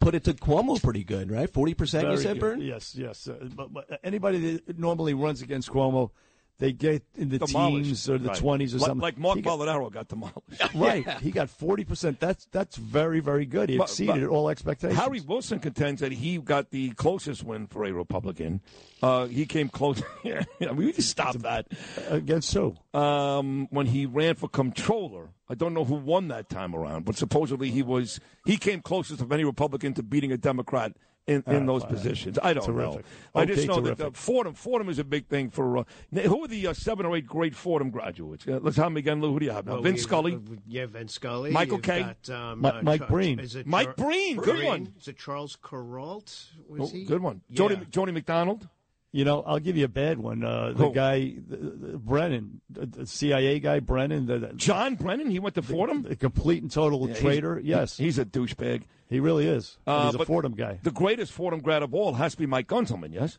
put 0.00 0.14
it 0.14 0.24
to 0.24 0.34
Cuomo 0.34 0.82
pretty 0.82 1.04
good, 1.04 1.30
right? 1.30 1.52
Forty 1.52 1.74
percent, 1.74 2.08
you 2.10 2.16
said, 2.16 2.34
good. 2.34 2.40
Bernie. 2.40 2.66
Yes, 2.66 2.94
yes. 2.94 3.28
Uh, 3.28 3.48
but, 3.54 3.72
but 3.72 4.00
anybody 4.02 4.56
that 4.56 4.78
normally 4.78 5.14
runs 5.14 5.42
against 5.42 5.70
Cuomo, 5.70 6.10
they 6.58 6.72
get 6.72 7.02
in 7.16 7.28
the 7.28 7.38
demolished. 7.38 7.84
teens 7.86 8.10
or 8.10 8.18
the 8.18 8.28
Right. 8.28 8.36
twenties 8.38 8.74
or 8.74 8.80
something. 8.80 8.98
Like 8.98 9.16
Marc 9.18 9.36
He 9.36 9.42
got- 9.42 9.58
Molinaro 9.58 9.92
got 9.92 10.08
demolished. 10.08 10.34
Right, 10.74 11.08
he 11.20 11.30
got 11.30 11.48
forty 11.50 11.84
percent. 11.84 12.18
That's 12.20 12.46
that's 12.50 12.76
very 12.76 13.20
very 13.20 13.46
good. 13.46 13.68
He 13.68 13.76
exceeded 13.80 14.22
but 14.22 14.30
all 14.30 14.48
expectations. 14.48 14.98
Harry 14.98 15.20
Wilson 15.20 15.60
contends 15.60 16.00
that 16.00 16.12
he 16.12 16.38
got 16.38 16.70
the 16.70 16.90
closest 16.90 17.44
win 17.44 17.66
for 17.66 17.84
a 17.84 17.92
Republican. 17.92 18.60
Uh, 19.02 19.26
he 19.26 19.46
came 19.46 19.68
close. 19.68 20.02
yeah, 20.24 20.42
we 20.74 20.86
need 20.86 20.96
to 20.96 21.02
stop 21.02 21.34
that. 21.36 21.66
Against 22.08 22.52
who? 22.52 22.74
Um, 22.92 23.68
when 23.70 23.86
he 23.86 24.06
ran 24.06 24.34
for 24.34 24.48
comptroller. 24.48 25.30
I 25.50 25.54
don't 25.54 25.72
know 25.72 25.84
who 25.84 25.94
won 25.94 26.28
that 26.28 26.50
time 26.50 26.74
around, 26.74 27.06
but 27.06 27.16
supposedly 27.16 27.70
he 27.70 27.82
was 27.82 28.20
he 28.44 28.58
came 28.58 28.82
closest 28.82 29.22
of 29.22 29.32
any 29.32 29.44
Republican 29.44 29.94
to 29.94 30.02
beating 30.02 30.30
a 30.30 30.36
Democrat 30.36 30.92
in, 31.28 31.44
in 31.46 31.62
Ah, 31.62 31.66
those 31.66 31.82
fine. 31.82 31.92
positions. 31.92 32.38
I 32.42 32.52
don't 32.54 32.64
Terrific. 32.64 33.04
know. 33.34 33.40
I 33.40 33.44
just 33.44 33.68
know 33.68 33.80
terrific. 33.80 33.98
that 33.98 34.06
uh, 34.06 34.10
Fordham 34.12 34.54
Fordham 34.54 34.88
is 34.88 34.98
a 34.98 35.04
big 35.04 35.26
thing 35.28 35.50
for. 35.50 35.78
Uh, 35.78 35.84
who 36.22 36.44
are 36.44 36.48
the 36.48 36.66
uh, 36.68 36.72
seven 36.72 37.06
or 37.06 37.16
eight 37.16 37.26
great 37.26 37.54
Fordham 37.54 37.90
graduates? 37.90 38.46
Uh, 38.48 38.58
let's 38.62 38.76
have 38.78 38.86
them 38.86 38.96
again, 38.96 39.20
Lou. 39.20 39.32
Who 39.32 39.38
do 39.40 39.44
you 39.46 39.52
have 39.52 39.66
now? 39.66 39.74
Well, 39.74 39.82
Vince 39.82 40.02
Scully. 40.02 40.34
uh, 40.34 40.38
Yeah, 40.66 40.86
Vince 40.86 41.12
Scully. 41.14 41.50
Michael 41.50 41.76
You've 41.76 41.82
Kay. 41.84 42.00
got, 42.00 42.30
um, 42.30 42.62
Mi- 42.62 42.68
uh, 42.70 42.82
Mike 42.82 43.00
Char- 43.02 43.08
Breen. 43.08 43.38
Is 43.40 43.54
it 43.54 43.66
Mike 43.66 43.94
Char- 43.96 44.06
Breen, 44.06 44.36
good 44.38 44.64
one. 44.64 44.92
Is 44.98 45.06
it 45.08 45.18
Charles 45.18 45.56
Kuralt? 45.62 46.46
Oh, 46.78 46.86
he? 46.88 47.04
good 47.04 47.20
one. 47.22 47.42
Yeah. 47.48 47.56
Jody 47.56 47.80
Jody 47.90 48.12
McDonald. 48.12 48.66
You 49.10 49.24
know, 49.24 49.42
I'll 49.46 49.58
give 49.58 49.76
you 49.78 49.86
a 49.86 49.88
bad 49.88 50.18
one. 50.18 50.44
Uh, 50.44 50.72
the 50.76 50.84
Who? 50.88 50.92
guy, 50.92 51.34
the, 51.48 51.56
the 51.56 51.98
Brennan, 51.98 52.60
the, 52.68 52.84
the 52.86 53.06
CIA 53.06 53.58
guy, 53.58 53.80
Brennan. 53.80 54.26
The, 54.26 54.38
the- 54.38 54.52
John 54.54 54.96
Brennan. 54.96 55.30
He 55.30 55.38
went 55.38 55.54
to 55.54 55.62
Fordham. 55.62 56.02
the 56.02 56.14
complete 56.16 56.62
and 56.62 56.70
total 56.70 57.00
Yeah, 57.00 57.06
he's- 57.08 57.20
traitor. 57.20 57.58
he- 57.58 57.68
yes, 57.70 57.96
he's 57.96 58.18
a 58.18 58.26
douchebag. 58.26 58.82
he 59.08 59.18
really 59.20 59.46
is. 59.46 59.78
Uh, 59.86 60.10
he's 60.10 60.20
a 60.20 60.24
Fordham 60.26 60.52
guy. 60.54 60.78
The 60.82 60.90
greatest 60.90 61.32
Fordham 61.32 61.60
grad 61.60 61.82
of 61.82 61.94
all 61.94 62.12
has 62.14 62.32
to 62.32 62.38
be 62.38 62.44
Mike 62.46 62.68
Gunzelman. 62.68 63.14
Yes. 63.14 63.38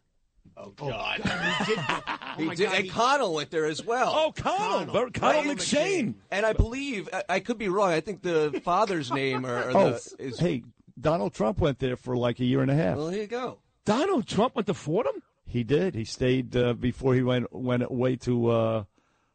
Oh 0.58 0.72
God! 0.72 1.22
he 1.68 1.76
did, 1.76 1.80
he 2.38 2.46
my 2.46 2.56
did, 2.56 2.66
God, 2.66 2.76
and 2.76 2.84
he- 2.86 2.90
Connell 2.90 3.34
went 3.36 3.52
there 3.52 3.66
as 3.66 3.86
well. 3.86 4.12
Oh, 4.14 4.32
Connell, 4.36 4.92
Very- 4.92 5.12
Connell 5.12 5.44
Right? 5.44 5.58
McShane. 5.58 6.16
And 6.32 6.46
I 6.48 6.54
believe 6.54 7.08
I, 7.14 7.24
I 7.30 7.40
could 7.42 7.58
be 7.60 7.70
wrong. 7.70 7.92
I 7.92 8.02
think 8.02 8.24
the 8.24 8.60
father's 8.66 9.12
name 9.12 9.46
or, 9.46 9.56
or 9.70 9.78
Oh, 9.78 9.90
the, 9.92 10.16
is. 10.18 10.40
hey, 10.40 10.64
Donald 11.00 11.34
Trump 11.34 11.60
went 11.60 11.78
there 11.80 11.96
for 11.96 12.18
like 12.18 12.40
a 12.40 12.44
year 12.46 12.62
and 12.62 12.72
a 12.72 12.76
half. 12.76 12.98
Well, 12.98 13.10
here 13.10 13.22
you 13.22 13.28
go. 13.28 13.60
Donald 13.86 14.28
Trump 14.28 14.56
went 14.56 14.66
to 14.68 14.74
Fordham. 14.74 15.22
He 15.50 15.64
did. 15.64 15.96
He 15.96 16.06
stayed 16.06 16.56
uh, 16.56 16.74
before 16.74 17.16
he 17.16 17.24
went 17.24 17.52
went 17.52 17.84
away 17.84 18.16
to 18.18 18.50
uh, 18.50 18.84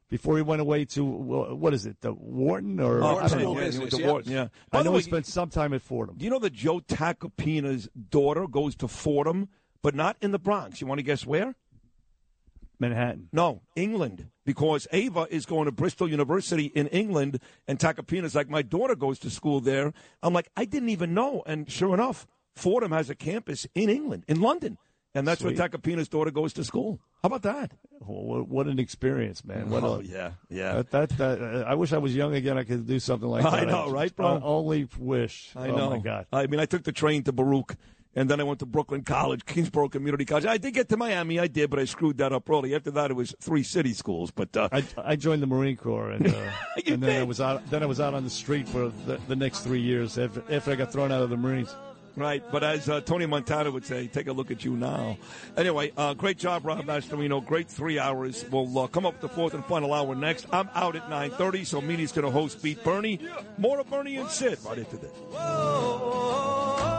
before 0.08 0.36
he 0.36 0.42
went 0.42 0.60
away 0.60 0.84
to 0.86 1.04
what 1.04 1.74
is 1.74 1.86
it, 1.86 2.00
the 2.00 2.12
Wharton 2.12 2.78
or 2.78 3.02
Oh, 3.02 3.18
I 3.18 3.26
don't 3.28 3.42
know. 3.42 3.54
business, 3.56 3.98
yeah. 3.98 4.06
Wharton, 4.06 4.32
yeah. 4.32 4.48
By 4.70 4.78
I 4.80 4.82
know 4.84 4.92
way, 4.92 4.98
he 4.98 5.02
spent 5.02 5.26
some 5.26 5.50
time 5.50 5.74
at 5.74 5.82
Fordham. 5.82 6.16
Do 6.16 6.24
you 6.24 6.30
know 6.30 6.38
that 6.38 6.52
Joe 6.52 6.78
Tacopina's 6.80 7.88
daughter 8.10 8.46
goes 8.46 8.76
to 8.76 8.86
Fordham, 8.88 9.48
but 9.82 9.94
not 9.96 10.16
in 10.22 10.30
the 10.30 10.38
Bronx? 10.38 10.80
You 10.80 10.86
want 10.86 11.00
to 11.00 11.02
guess 11.02 11.26
where? 11.26 11.56
Manhattan. 12.78 13.28
No, 13.32 13.62
England. 13.76 14.28
Because 14.44 14.86
Ava 14.92 15.26
is 15.30 15.46
going 15.46 15.66
to 15.66 15.72
Bristol 15.72 16.08
University 16.08 16.66
in 16.66 16.86
England, 16.88 17.40
and 17.66 17.78
Tacopina's 17.78 18.34
like, 18.34 18.48
my 18.48 18.62
daughter 18.62 18.94
goes 18.94 19.18
to 19.20 19.30
school 19.30 19.60
there. 19.60 19.92
I'm 20.22 20.32
like, 20.34 20.48
I 20.56 20.64
didn't 20.64 20.90
even 20.90 21.14
know. 21.14 21.42
And 21.46 21.70
sure 21.70 21.94
enough, 21.94 22.26
Fordham 22.54 22.92
has 22.92 23.08
a 23.10 23.14
campus 23.14 23.66
in 23.74 23.88
England, 23.88 24.24
in 24.28 24.40
London. 24.40 24.76
And 25.14 25.28
that's 25.28 25.40
Sweet. 25.40 25.56
where 25.56 25.68
Tacopina's 25.68 26.08
daughter 26.08 26.32
goes 26.32 26.52
to 26.54 26.64
school. 26.64 26.98
How 27.22 27.28
about 27.28 27.42
that? 27.42 27.72
What, 28.00 28.48
what 28.48 28.66
an 28.66 28.78
experience, 28.80 29.44
man! 29.44 29.70
What 29.70 29.84
Oh, 29.84 30.00
a, 30.00 30.02
yeah, 30.02 30.32
yeah. 30.50 30.74
That, 30.74 30.90
that, 30.90 31.08
that 31.18 31.40
uh, 31.40 31.64
I 31.66 31.74
wish 31.74 31.92
I 31.92 31.98
was 31.98 32.14
young 32.14 32.34
again. 32.34 32.58
I 32.58 32.64
could 32.64 32.86
do 32.86 32.98
something 32.98 33.28
like 33.28 33.42
that. 33.44 33.52
I 33.54 33.64
know, 33.64 33.90
right, 33.90 34.14
bro? 34.14 34.26
I 34.26 34.40
only 34.42 34.88
wish. 34.98 35.52
I 35.56 35.68
oh 35.68 35.76
know. 35.76 35.90
my 35.90 35.98
God. 35.98 36.26
I 36.32 36.46
mean, 36.48 36.58
I 36.60 36.66
took 36.66 36.82
the 36.82 36.92
train 36.92 37.22
to 37.22 37.32
Baruch, 37.32 37.76
and 38.14 38.28
then 38.28 38.40
I 38.40 38.42
went 38.42 38.58
to 38.58 38.66
Brooklyn 38.66 39.02
College, 39.04 39.46
Kingsborough 39.46 39.88
Community 39.88 40.24
College. 40.24 40.44
I 40.44 40.58
did 40.58 40.74
get 40.74 40.88
to 40.90 40.96
Miami, 40.96 41.38
I 41.38 41.46
did, 41.46 41.70
but 41.70 41.78
I 41.78 41.84
screwed 41.86 42.18
that 42.18 42.32
up 42.32 42.50
early. 42.50 42.74
After 42.74 42.90
that, 42.90 43.10
it 43.10 43.14
was 43.14 43.34
three 43.40 43.62
city 43.62 43.94
schools. 43.94 44.30
But 44.32 44.54
uh, 44.56 44.68
I, 44.70 44.84
I 44.98 45.16
joined 45.16 45.40
the 45.42 45.46
Marine 45.46 45.76
Corps, 45.76 46.10
and, 46.10 46.26
uh, 46.26 46.50
and 46.86 47.02
then 47.02 47.20
I 47.20 47.24
was 47.24 47.40
out. 47.40 47.64
Then 47.70 47.82
I 47.82 47.86
was 47.86 48.00
out 48.00 48.12
on 48.12 48.24
the 48.24 48.30
street 48.30 48.68
for 48.68 48.90
the, 49.06 49.18
the 49.28 49.36
next 49.36 49.60
three 49.60 49.80
years 49.80 50.18
after, 50.18 50.42
after 50.50 50.72
I 50.72 50.74
got 50.74 50.92
thrown 50.92 51.10
out 51.12 51.22
of 51.22 51.30
the 51.30 51.36
Marines. 51.38 51.74
Right, 52.16 52.44
but 52.52 52.62
as 52.62 52.88
uh, 52.88 53.00
Tony 53.00 53.26
Montana 53.26 53.72
would 53.72 53.84
say, 53.84 54.06
take 54.06 54.28
a 54.28 54.32
look 54.32 54.52
at 54.52 54.64
you 54.64 54.76
now. 54.76 55.18
Anyway, 55.56 55.92
uh, 55.96 56.14
great 56.14 56.38
job, 56.38 56.64
Rob 56.64 56.84
Mascherino. 56.84 57.44
Great 57.44 57.68
three 57.68 57.98
hours. 57.98 58.44
We'll 58.52 58.78
uh, 58.78 58.86
come 58.86 59.04
up 59.04 59.14
with 59.14 59.22
the 59.22 59.28
fourth 59.28 59.52
and 59.52 59.64
final 59.64 59.92
hour 59.92 60.14
next. 60.14 60.46
I'm 60.52 60.68
out 60.74 60.94
at 60.94 61.10
9.30, 61.10 61.66
so 61.66 61.80
Meany's 61.80 62.12
going 62.12 62.24
to 62.24 62.30
host 62.30 62.62
Beat 62.62 62.84
Bernie. 62.84 63.18
More 63.58 63.80
of 63.80 63.90
Bernie 63.90 64.16
and 64.16 64.30
Sid 64.30 64.58
right 64.64 64.78
into 64.78 64.96
this. 64.96 66.93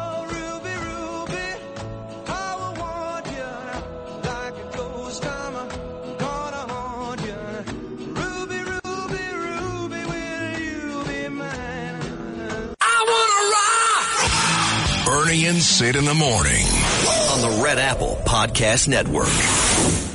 Bernie 15.05 15.45
and 15.45 15.61
Sid 15.61 15.95
in 15.95 16.05
the 16.05 16.15
morning. 16.15 16.65
on 16.65 17.41
the 17.41 17.61
Red 17.63 17.77
Apple 17.77 18.19
Podcast 18.25 18.87
Network. 18.87 20.14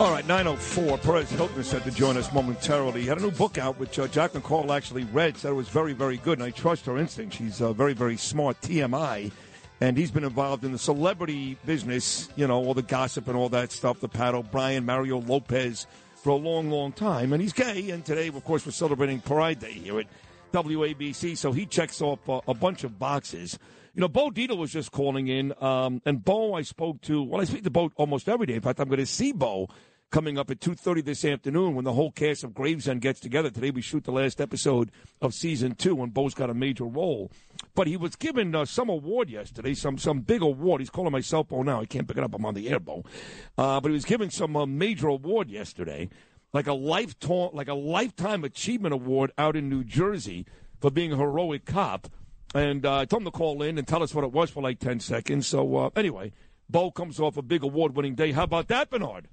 All 0.00 0.12
right, 0.12 0.24
904. 0.28 0.98
Perez 0.98 1.28
Hilton 1.28 1.64
set 1.64 1.82
to 1.82 1.90
join 1.90 2.16
us 2.16 2.32
momentarily. 2.32 3.00
He 3.00 3.08
had 3.08 3.18
a 3.18 3.20
new 3.20 3.32
book 3.32 3.58
out, 3.58 3.80
which 3.80 3.98
uh, 3.98 4.06
Jack 4.06 4.30
McCall 4.30 4.70
actually 4.70 5.02
read, 5.02 5.36
said 5.36 5.50
it 5.50 5.54
was 5.54 5.68
very, 5.68 5.92
very 5.92 6.18
good, 6.18 6.38
and 6.38 6.46
I 6.46 6.50
trust 6.50 6.86
her 6.86 6.98
instinct. 6.98 7.34
She's 7.34 7.60
uh, 7.60 7.72
very, 7.72 7.94
very 7.94 8.16
smart, 8.16 8.60
TMI, 8.60 9.32
and 9.80 9.98
he's 9.98 10.12
been 10.12 10.22
involved 10.22 10.64
in 10.64 10.70
the 10.70 10.78
celebrity 10.78 11.58
business, 11.66 12.28
you 12.36 12.46
know, 12.46 12.64
all 12.64 12.74
the 12.74 12.82
gossip 12.82 13.26
and 13.26 13.36
all 13.36 13.48
that 13.48 13.72
stuff, 13.72 13.98
the 13.98 14.08
Pat 14.08 14.36
O'Brien, 14.36 14.86
Mario 14.86 15.18
Lopez, 15.18 15.88
for 16.22 16.30
a 16.30 16.36
long, 16.36 16.70
long 16.70 16.92
time. 16.92 17.32
And 17.32 17.42
he's 17.42 17.52
gay, 17.52 17.90
and 17.90 18.04
today, 18.04 18.28
of 18.28 18.44
course, 18.44 18.64
we're 18.64 18.70
celebrating 18.70 19.20
Pride 19.20 19.58
Day 19.58 19.72
here 19.72 19.98
at 19.98 20.06
WABC, 20.52 21.36
so 21.36 21.50
he 21.50 21.66
checks 21.66 22.00
off 22.00 22.20
uh, 22.28 22.40
a 22.46 22.54
bunch 22.54 22.84
of 22.84 23.00
boxes. 23.00 23.58
You 23.96 24.02
know, 24.02 24.08
Bo 24.08 24.30
Dietl 24.30 24.58
was 24.58 24.70
just 24.70 24.92
calling 24.92 25.26
in, 25.26 25.52
um, 25.60 26.00
and 26.04 26.24
Bo 26.24 26.54
I 26.54 26.62
spoke 26.62 27.00
to. 27.02 27.20
Well, 27.20 27.40
I 27.40 27.44
speak 27.44 27.64
to 27.64 27.70
Bo 27.70 27.90
almost 27.96 28.28
every 28.28 28.46
day. 28.46 28.54
In 28.54 28.60
fact, 28.60 28.78
I'm 28.78 28.86
going 28.86 29.00
to 29.00 29.06
see 29.06 29.32
Bo 29.32 29.68
coming 30.10 30.38
up 30.38 30.50
at 30.50 30.60
2.30 30.60 31.04
this 31.04 31.24
afternoon 31.24 31.74
when 31.74 31.84
the 31.84 31.92
whole 31.92 32.10
cast 32.10 32.42
of 32.42 32.54
Gravesend 32.54 33.00
gets 33.00 33.20
together. 33.20 33.50
Today 33.50 33.70
we 33.70 33.82
shoot 33.82 34.04
the 34.04 34.12
last 34.12 34.40
episode 34.40 34.90
of 35.20 35.34
season 35.34 35.74
two, 35.74 35.94
when 35.94 36.10
Bo's 36.10 36.34
got 36.34 36.48
a 36.50 36.54
major 36.54 36.84
role. 36.84 37.30
But 37.74 37.86
he 37.86 37.96
was 37.96 38.16
given 38.16 38.54
uh, 38.54 38.64
some 38.64 38.88
award 38.88 39.28
yesterday, 39.28 39.74
some 39.74 39.98
some 39.98 40.20
big 40.20 40.42
award. 40.42 40.80
He's 40.80 40.90
calling 40.90 41.12
my 41.12 41.20
cell 41.20 41.44
phone 41.44 41.66
now. 41.66 41.80
I 41.80 41.86
can't 41.86 42.08
pick 42.08 42.16
it 42.16 42.24
up. 42.24 42.34
I'm 42.34 42.44
on 42.46 42.54
the 42.54 42.68
air, 42.70 42.80
Bo. 42.80 43.04
Uh, 43.56 43.80
but 43.80 43.88
he 43.88 43.92
was 43.92 44.04
given 44.04 44.30
some 44.30 44.56
uh, 44.56 44.66
major 44.66 45.08
award 45.08 45.50
yesterday, 45.50 46.08
like 46.52 46.66
a 46.66 46.72
lifetime 46.72 47.50
like 47.52 47.68
a 47.68 47.74
lifetime 47.74 48.44
achievement 48.44 48.94
award 48.94 49.32
out 49.36 49.56
in 49.56 49.68
New 49.68 49.84
Jersey 49.84 50.46
for 50.80 50.90
being 50.90 51.12
a 51.12 51.16
heroic 51.16 51.66
cop. 51.66 52.08
And 52.54 52.86
uh, 52.86 53.00
I 53.00 53.04
told 53.04 53.22
him 53.22 53.26
to 53.26 53.30
call 53.30 53.62
in 53.62 53.76
and 53.76 53.86
tell 53.86 54.02
us 54.02 54.14
what 54.14 54.24
it 54.24 54.32
was 54.32 54.48
for 54.48 54.62
like 54.62 54.78
10 54.78 55.00
seconds. 55.00 55.46
So, 55.46 55.76
uh, 55.76 55.90
anyway, 55.94 56.32
Bo 56.70 56.90
comes 56.90 57.20
off 57.20 57.36
a 57.36 57.42
big 57.42 57.62
award 57.62 57.94
winning 57.94 58.14
day. 58.14 58.32
How 58.32 58.44
about 58.44 58.68
that, 58.68 58.88
Bernard? 58.88 59.28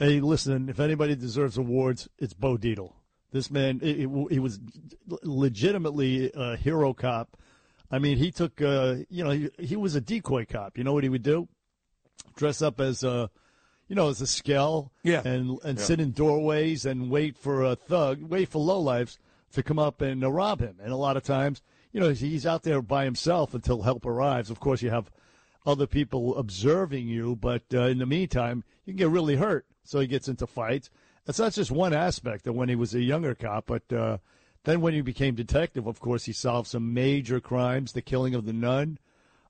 Hey, 0.00 0.18
listen, 0.20 0.68
if 0.70 0.80
anybody 0.80 1.14
deserves 1.14 1.58
awards, 1.58 2.08
it's 2.18 2.32
Bo 2.32 2.56
Dietl. 2.56 2.94
This 3.32 3.50
man, 3.50 3.78
he 3.80 4.06
was 4.06 4.58
legitimately 5.22 6.32
a 6.34 6.56
hero 6.56 6.92
cop. 6.94 7.36
I 7.90 7.98
mean, 7.98 8.18
he 8.18 8.30
took, 8.30 8.60
uh, 8.62 8.96
you 9.08 9.22
know, 9.24 9.30
he, 9.30 9.50
he 9.58 9.76
was 9.76 9.94
a 9.94 10.00
decoy 10.00 10.46
cop. 10.46 10.78
You 10.78 10.84
know 10.84 10.92
what 10.92 11.02
he 11.04 11.08
would 11.08 11.22
do? 11.22 11.48
Dress 12.36 12.62
up 12.62 12.80
as 12.80 13.02
a, 13.04 13.30
you 13.88 13.94
know, 13.96 14.08
as 14.08 14.20
a 14.20 14.26
skell, 14.26 14.92
Yeah. 15.02 15.22
and 15.24 15.58
and 15.64 15.78
Yeah. 15.78 15.84
sit 15.84 16.00
in 16.00 16.12
doorways 16.12 16.86
and 16.86 17.10
wait 17.10 17.36
for 17.36 17.62
a 17.62 17.76
thug, 17.76 18.22
wait 18.22 18.48
for 18.48 18.58
lowlifes 18.64 19.18
to 19.52 19.62
come 19.62 19.78
up 19.78 20.00
and 20.00 20.24
uh, 20.24 20.30
rob 20.30 20.60
him. 20.60 20.76
And 20.82 20.92
a 20.92 20.96
lot 20.96 21.16
of 21.16 21.22
times, 21.24 21.60
you 21.92 22.00
know, 22.00 22.10
he's 22.10 22.46
out 22.46 22.62
there 22.62 22.80
by 22.82 23.04
himself 23.04 23.52
until 23.52 23.82
help 23.82 24.06
arrives. 24.06 24.48
Of 24.50 24.60
course, 24.60 24.80
you 24.82 24.90
have 24.90 25.10
other 25.66 25.86
people 25.86 26.36
observing 26.38 27.08
you, 27.08 27.36
but 27.36 27.64
uh, 27.74 27.82
in 27.82 27.98
the 27.98 28.06
meantime, 28.06 28.64
you 28.86 28.92
can 28.94 28.98
get 28.98 29.08
really 29.10 29.36
hurt. 29.36 29.66
So 29.84 30.00
he 30.00 30.06
gets 30.06 30.28
into 30.28 30.46
fights. 30.46 30.90
That's 31.24 31.38
not 31.38 31.52
just 31.52 31.70
one 31.70 31.92
aspect 31.92 32.46
of 32.46 32.54
when 32.54 32.68
he 32.68 32.74
was 32.74 32.94
a 32.94 33.00
younger 33.00 33.34
cop, 33.34 33.66
but 33.66 33.92
uh, 33.92 34.18
then 34.64 34.80
when 34.80 34.94
he 34.94 35.00
became 35.00 35.34
detective, 35.34 35.86
of 35.86 36.00
course, 36.00 36.24
he 36.24 36.32
solved 36.32 36.68
some 36.68 36.94
major 36.94 37.40
crimes: 37.40 37.92
the 37.92 38.02
killing 38.02 38.34
of 38.34 38.46
the 38.46 38.52
nun 38.52 38.98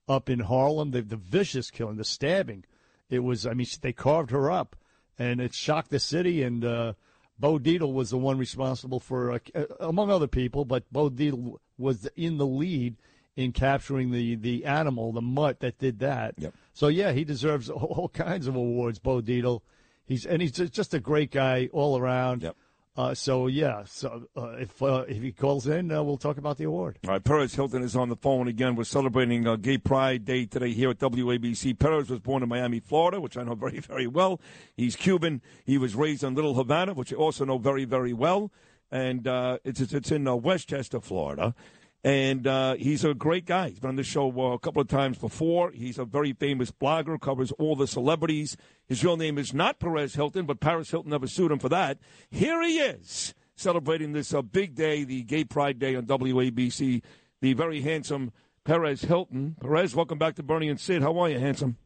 up 0.09 0.29
in 0.29 0.41
Harlem, 0.41 0.91
the, 0.91 1.03
the 1.03 1.17
vicious 1.17 1.71
killing, 1.71 1.97
the 1.97 2.05
stabbing. 2.05 2.65
It 3.09 3.21
was, 3.21 3.47
I 3.47 3.55
mean, 3.55 3.67
they 3.81 3.93
carved 3.93 4.31
her 4.31 4.51
up, 4.51 4.77
and 5.19 5.41
it 5.41 5.55
shocked 5.55 5.91
the 5.91 6.01
city. 6.01 6.43
And 6.43 6.65
uh, 6.65 6.93
Bo 7.39 7.59
Dietl 7.59 7.93
was 7.93 8.11
the 8.11 8.19
one 8.19 8.39
responsible 8.39 9.01
for, 9.01 9.33
uh, 9.33 9.39
among 9.81 10.11
other 10.11 10.27
people, 10.27 10.65
but 10.65 10.91
Bo 10.93 11.11
Dietl 11.11 11.57
was 11.79 12.09
in 12.17 12.39
the 12.39 12.47
lead 12.47 12.97
in 13.37 13.53
capturing 13.53 14.11
the 14.11 14.35
the 14.35 14.65
animal, 14.65 15.13
the 15.13 15.23
mutt 15.23 15.61
that 15.61 15.79
did 15.79 16.01
that. 16.01 16.35
Yep. 16.39 16.55
So 16.73 16.89
yeah, 16.89 17.13
he 17.13 17.25
deserves 17.25 17.71
all, 17.71 18.11
kinds 18.13 18.47
of 18.47 18.55
awards. 18.55 18.99
Bo 18.99 19.21
Dietl, 19.23 19.63
he's 20.11 20.27
and 20.27 20.43
he's 20.43 20.53
just, 20.53 20.93
a 20.93 21.01
great 21.01 21.31
guy 21.31 21.69
all 21.73 21.99
around. 21.99 22.43
Yep. 22.43 22.57
Uh, 22.97 23.15
so 23.15 23.47
yeah, 23.47 23.85
so 23.87 24.25
uh, 24.37 24.57
if 24.59 24.83
uh, 24.83 25.05
if 25.09 25.23
he 25.23 25.33
calls 25.33 25.67
in, 25.67 25.91
uh, 25.91 26.03
we'll 26.03 26.19
talk 26.19 26.37
about 26.37 26.59
the 26.59 26.65
award. 26.65 26.99
All 27.05 27.13
right, 27.13 27.23
Perez 27.23 27.55
Hilton 27.55 27.83
is 27.83 27.97
on 27.97 28.09
the 28.09 28.17
phone 28.17 28.49
again. 28.49 28.75
We're 28.75 28.85
celebrating 28.85 29.47
uh, 29.47 29.57
Gay 29.57 29.79
Pride 29.79 30.25
Day 30.25 30.45
today 30.45 30.73
here 30.73 30.91
at 30.91 30.99
WABC. 30.99 31.79
Perez 31.79 32.11
was 32.11 32.19
born 32.19 32.43
in 32.43 32.49
Miami, 32.49 32.81
Florida, 32.81 33.21
which 33.21 33.37
I 33.37 33.45
know 33.45 33.55
very, 33.55 33.79
very 33.79 34.09
well. 34.09 34.41
He's 34.77 34.97
Cuban. 34.97 35.41
He 35.65 35.79
was 35.79 35.95
raised 35.95 36.25
in 36.25 36.35
Little 36.35 36.55
Havana, 36.55 36.93
which 36.93 37.13
I 37.13 37.17
also 37.17 37.45
know 37.45 37.59
very, 37.59 37.85
very 37.85 38.13
well. 38.13 38.53
And 38.91 39.27
uh, 39.29 39.59
it's 39.65 39.81
it's 39.81 39.95
it's 39.95 40.11
in 40.11 40.27
uh, 40.27 40.35
Westchester, 40.35 41.01
Florida. 41.01 41.55
And 42.03 42.47
uh, 42.47 42.75
he's 42.75 43.05
a 43.05 43.13
great 43.13 43.45
guy. 43.45 43.69
He's 43.69 43.79
been 43.79 43.91
on 43.91 43.97
the 43.97 44.03
show 44.03 44.31
uh, 44.31 44.55
a 44.55 44.59
couple 44.59 44.81
of 44.81 44.89
times 44.89 45.19
before. 45.19 45.71
He's 45.71 45.99
a 45.99 46.05
very 46.05 46.33
famous 46.33 46.71
blogger, 46.71 47.21
covers 47.21 47.53
all 47.53 47.77
the 47.77 47.87
celebrities. 47.87 48.57
His 48.87 49.05
real 49.05 49.19
name 49.19 49.37
is 49.37 49.53
not 49.53 49.79
Perez 49.79 50.15
Hilton, 50.15 50.47
but 50.47 50.61
Paris 50.61 50.91
Hilton 50.91 51.11
never 51.11 51.27
sued 51.27 51.53
him 51.53 51.59
for 51.59 51.69
that. 51.69 51.99
Here 52.31 52.63
he 52.63 52.79
is, 52.79 53.35
celebrating 53.55 54.13
this 54.13 54.33
uh, 54.33 54.41
big 54.41 54.75
day, 54.75 55.05
the 55.05 55.23
Gay 55.25 55.45
Pride 55.45 55.79
Day 55.79 55.95
on 55.95 56.07
WABC. 56.07 57.03
The 57.43 57.53
very 57.53 57.83
handsome 57.83 58.33
Perez 58.65 59.03
Hilton. 59.03 59.57
Perez, 59.61 59.95
welcome 59.95 60.19
back 60.19 60.37
to 60.37 60.43
Bernie 60.43 60.69
and 60.69 60.81
Sid. 60.81 61.03
How 61.03 61.19
are 61.19 61.29
you, 61.29 61.39
handsome? 61.39 61.77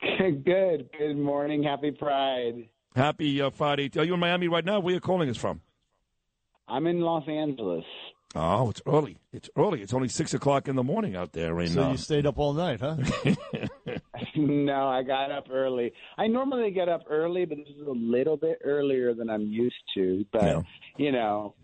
Good. 0.00 0.90
Good 0.98 1.16
morning. 1.16 1.62
Happy 1.62 1.90
Pride. 1.90 2.68
Happy 2.94 3.40
uh, 3.40 3.50
Friday. 3.50 3.90
Are 3.96 4.04
you 4.04 4.14
in 4.14 4.20
Miami 4.20 4.48
right 4.48 4.64
now? 4.64 4.80
Where 4.80 4.92
are 4.92 4.94
you 4.94 5.00
calling 5.00 5.30
us 5.30 5.36
from? 5.36 5.60
I'm 6.68 6.86
in 6.86 7.00
Los 7.00 7.28
Angeles. 7.28 7.84
Oh, 8.34 8.68
it's 8.70 8.82
early. 8.86 9.18
It's 9.32 9.48
early. 9.56 9.82
It's 9.82 9.94
only 9.94 10.08
six 10.08 10.34
o'clock 10.34 10.68
in 10.68 10.76
the 10.76 10.82
morning 10.82 11.16
out 11.16 11.32
there. 11.32 11.58
In, 11.60 11.68
So 11.68 11.84
uh, 11.84 11.90
you 11.92 11.96
stayed 11.96 12.26
up 12.26 12.38
all 12.38 12.52
night, 12.52 12.80
huh? 12.80 12.96
no, 14.36 14.88
I 14.88 15.02
got 15.02 15.30
up 15.30 15.46
early. 15.50 15.92
I 16.18 16.26
normally 16.26 16.70
get 16.70 16.88
up 16.88 17.02
early, 17.08 17.44
but 17.44 17.58
this 17.58 17.68
is 17.68 17.86
a 17.86 17.92
little 17.92 18.36
bit 18.36 18.58
earlier 18.64 19.14
than 19.14 19.30
I'm 19.30 19.46
used 19.46 19.76
to. 19.94 20.24
But 20.32 20.64
you 20.96 21.12
know, 21.12 21.54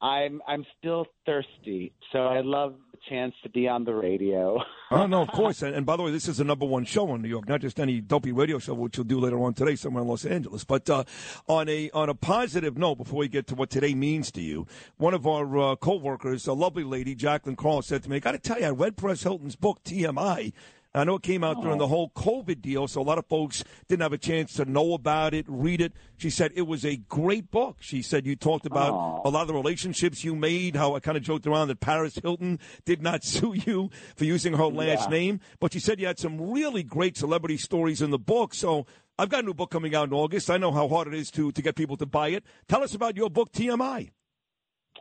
I'm 0.00 0.40
I'm 0.46 0.64
still 0.78 1.06
thirsty, 1.26 1.92
so 2.12 2.26
I 2.26 2.40
love 2.40 2.74
the 2.74 2.81
chance 3.08 3.34
to 3.42 3.48
be 3.48 3.68
on 3.68 3.84
the 3.84 3.94
radio. 3.94 4.58
oh 4.90 5.06
no, 5.06 5.22
of 5.22 5.28
course. 5.32 5.62
And, 5.62 5.74
and 5.74 5.84
by 5.86 5.96
the 5.96 6.02
way, 6.02 6.10
this 6.10 6.28
is 6.28 6.38
the 6.38 6.44
number 6.44 6.66
one 6.66 6.84
show 6.84 7.14
in 7.14 7.22
New 7.22 7.28
York, 7.28 7.48
not 7.48 7.60
just 7.60 7.78
any 7.80 8.00
dopey 8.00 8.32
radio 8.32 8.58
show, 8.58 8.74
which 8.74 8.96
you'll 8.96 9.04
do 9.04 9.20
later 9.20 9.42
on 9.42 9.54
today 9.54 9.76
somewhere 9.76 10.02
in 10.02 10.08
Los 10.08 10.24
Angeles. 10.24 10.64
But 10.64 10.88
uh, 10.88 11.04
on 11.48 11.68
a 11.68 11.90
on 11.90 12.08
a 12.08 12.14
positive 12.14 12.76
note, 12.76 12.96
before 12.96 13.20
we 13.20 13.28
get 13.28 13.46
to 13.48 13.54
what 13.54 13.70
today 13.70 13.94
means 13.94 14.30
to 14.32 14.40
you, 14.40 14.66
one 14.96 15.14
of 15.14 15.26
our 15.26 15.58
uh, 15.58 15.76
co-workers, 15.76 16.46
a 16.46 16.52
lovely 16.52 16.84
lady, 16.84 17.14
Jacqueline 17.14 17.56
Carl, 17.56 17.82
said 17.82 18.02
to 18.04 18.10
me, 18.10 18.16
"I 18.16 18.18
got 18.20 18.32
to 18.32 18.38
tell 18.38 18.58
you, 18.60 18.66
I 18.66 18.70
read 18.70 18.96
Perez 18.96 19.22
Hilton's 19.22 19.56
book 19.56 19.82
TMI." 19.84 20.52
I 20.94 21.04
know 21.04 21.14
it 21.14 21.22
came 21.22 21.42
out 21.42 21.62
during 21.62 21.78
the 21.78 21.86
oh. 21.86 21.88
whole 21.88 22.10
COVID 22.10 22.60
deal, 22.60 22.86
so 22.86 23.00
a 23.00 23.02
lot 23.02 23.16
of 23.16 23.26
folks 23.26 23.64
didn't 23.88 24.02
have 24.02 24.12
a 24.12 24.18
chance 24.18 24.52
to 24.54 24.66
know 24.66 24.92
about 24.92 25.32
it, 25.32 25.46
read 25.48 25.80
it. 25.80 25.94
She 26.18 26.28
said 26.28 26.52
it 26.54 26.66
was 26.66 26.84
a 26.84 26.96
great 26.96 27.50
book. 27.50 27.78
She 27.80 28.02
said 28.02 28.26
you 28.26 28.36
talked 28.36 28.66
about 28.66 28.92
Aw. 28.92 29.22
a 29.24 29.30
lot 29.30 29.42
of 29.42 29.48
the 29.48 29.54
relationships 29.54 30.22
you 30.22 30.36
made, 30.36 30.76
how 30.76 30.94
I 30.94 31.00
kind 31.00 31.16
of 31.16 31.22
joked 31.22 31.46
around 31.46 31.68
that 31.68 31.80
Paris 31.80 32.18
Hilton 32.22 32.58
did 32.84 33.00
not 33.00 33.24
sue 33.32 33.54
you 33.54 33.90
for 34.16 34.24
using 34.24 34.52
her 34.54 34.66
last 34.66 35.04
Yeah. 35.10 35.16
name, 35.16 35.40
but 35.60 35.72
she 35.72 35.80
said 35.80 35.98
you 35.98 36.06
had 36.06 36.18
some 36.18 36.50
really 36.52 36.82
great 36.82 37.16
celebrity 37.16 37.56
stories 37.56 38.02
in 38.02 38.10
the 38.10 38.18
book. 38.18 38.52
So 38.52 38.84
I've 39.18 39.30
got 39.30 39.40
a 39.44 39.46
new 39.46 39.54
book 39.54 39.70
coming 39.70 39.94
out 39.94 40.08
in 40.08 40.12
August. 40.14 40.50
I 40.50 40.58
know 40.58 40.72
how 40.72 40.88
hard 40.88 41.08
it 41.08 41.14
is 41.14 41.30
to, 41.32 41.52
to 41.52 41.62
get 41.62 41.74
people 41.74 41.96
to 41.98 42.06
buy 42.06 42.28
it. 42.28 42.44
Tell 42.68 42.82
us 42.82 42.94
about 42.94 43.16
your 43.16 43.30
book, 43.30 43.50
TMI. 43.52 44.10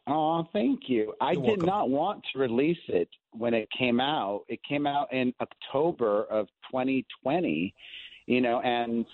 Oh, 0.07 0.45
thank 0.53 0.81
you. 0.88 1.13
I 1.19 1.34
You're 1.34 1.41
did 1.41 1.47
welcome. 1.47 1.65
not 1.65 1.89
want 1.89 2.23
to 2.34 2.39
release 2.39 2.77
it 2.88 3.09
when 3.31 3.53
it 3.53 3.67
came 3.77 3.99
out. 3.99 4.43
It 4.47 4.59
came 4.67 4.87
out 4.87 5.11
in 5.13 5.33
October 5.41 6.25
of 6.25 6.47
2020, 6.71 7.73
you 8.25 8.41
know, 8.41 8.61
and 8.61 9.05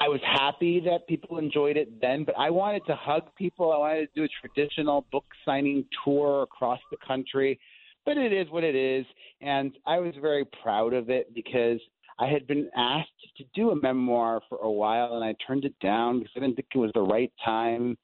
I 0.00 0.08
was 0.08 0.20
happy 0.24 0.80
that 0.80 1.06
people 1.06 1.38
enjoyed 1.38 1.76
it 1.76 2.00
then, 2.00 2.24
but 2.24 2.34
I 2.38 2.50
wanted 2.50 2.84
to 2.86 2.96
hug 2.96 3.24
people. 3.36 3.72
I 3.72 3.78
wanted 3.78 4.14
to 4.14 4.20
do 4.20 4.24
a 4.24 4.46
traditional 4.46 5.04
book 5.12 5.24
signing 5.44 5.84
tour 6.04 6.42
across 6.42 6.80
the 6.90 6.96
country. 7.06 7.58
But 8.04 8.16
it 8.16 8.32
is 8.32 8.50
what 8.50 8.64
it 8.64 8.74
is, 8.74 9.06
and 9.40 9.72
I 9.86 9.98
was 9.98 10.14
very 10.20 10.44
proud 10.60 10.92
of 10.92 11.08
it 11.08 11.32
because 11.34 11.78
I 12.18 12.26
had 12.26 12.48
been 12.48 12.68
asked 12.76 13.10
to 13.36 13.44
do 13.54 13.70
a 13.70 13.80
memoir 13.80 14.40
for 14.48 14.58
a 14.58 14.70
while, 14.70 15.14
and 15.14 15.24
I 15.24 15.36
turned 15.46 15.64
it 15.64 15.78
down 15.80 16.18
because 16.18 16.32
I 16.36 16.40
didn't 16.40 16.56
think 16.56 16.68
it 16.74 16.78
was 16.78 16.90
the 16.94 17.02
right 17.02 17.32
time. 17.44 17.96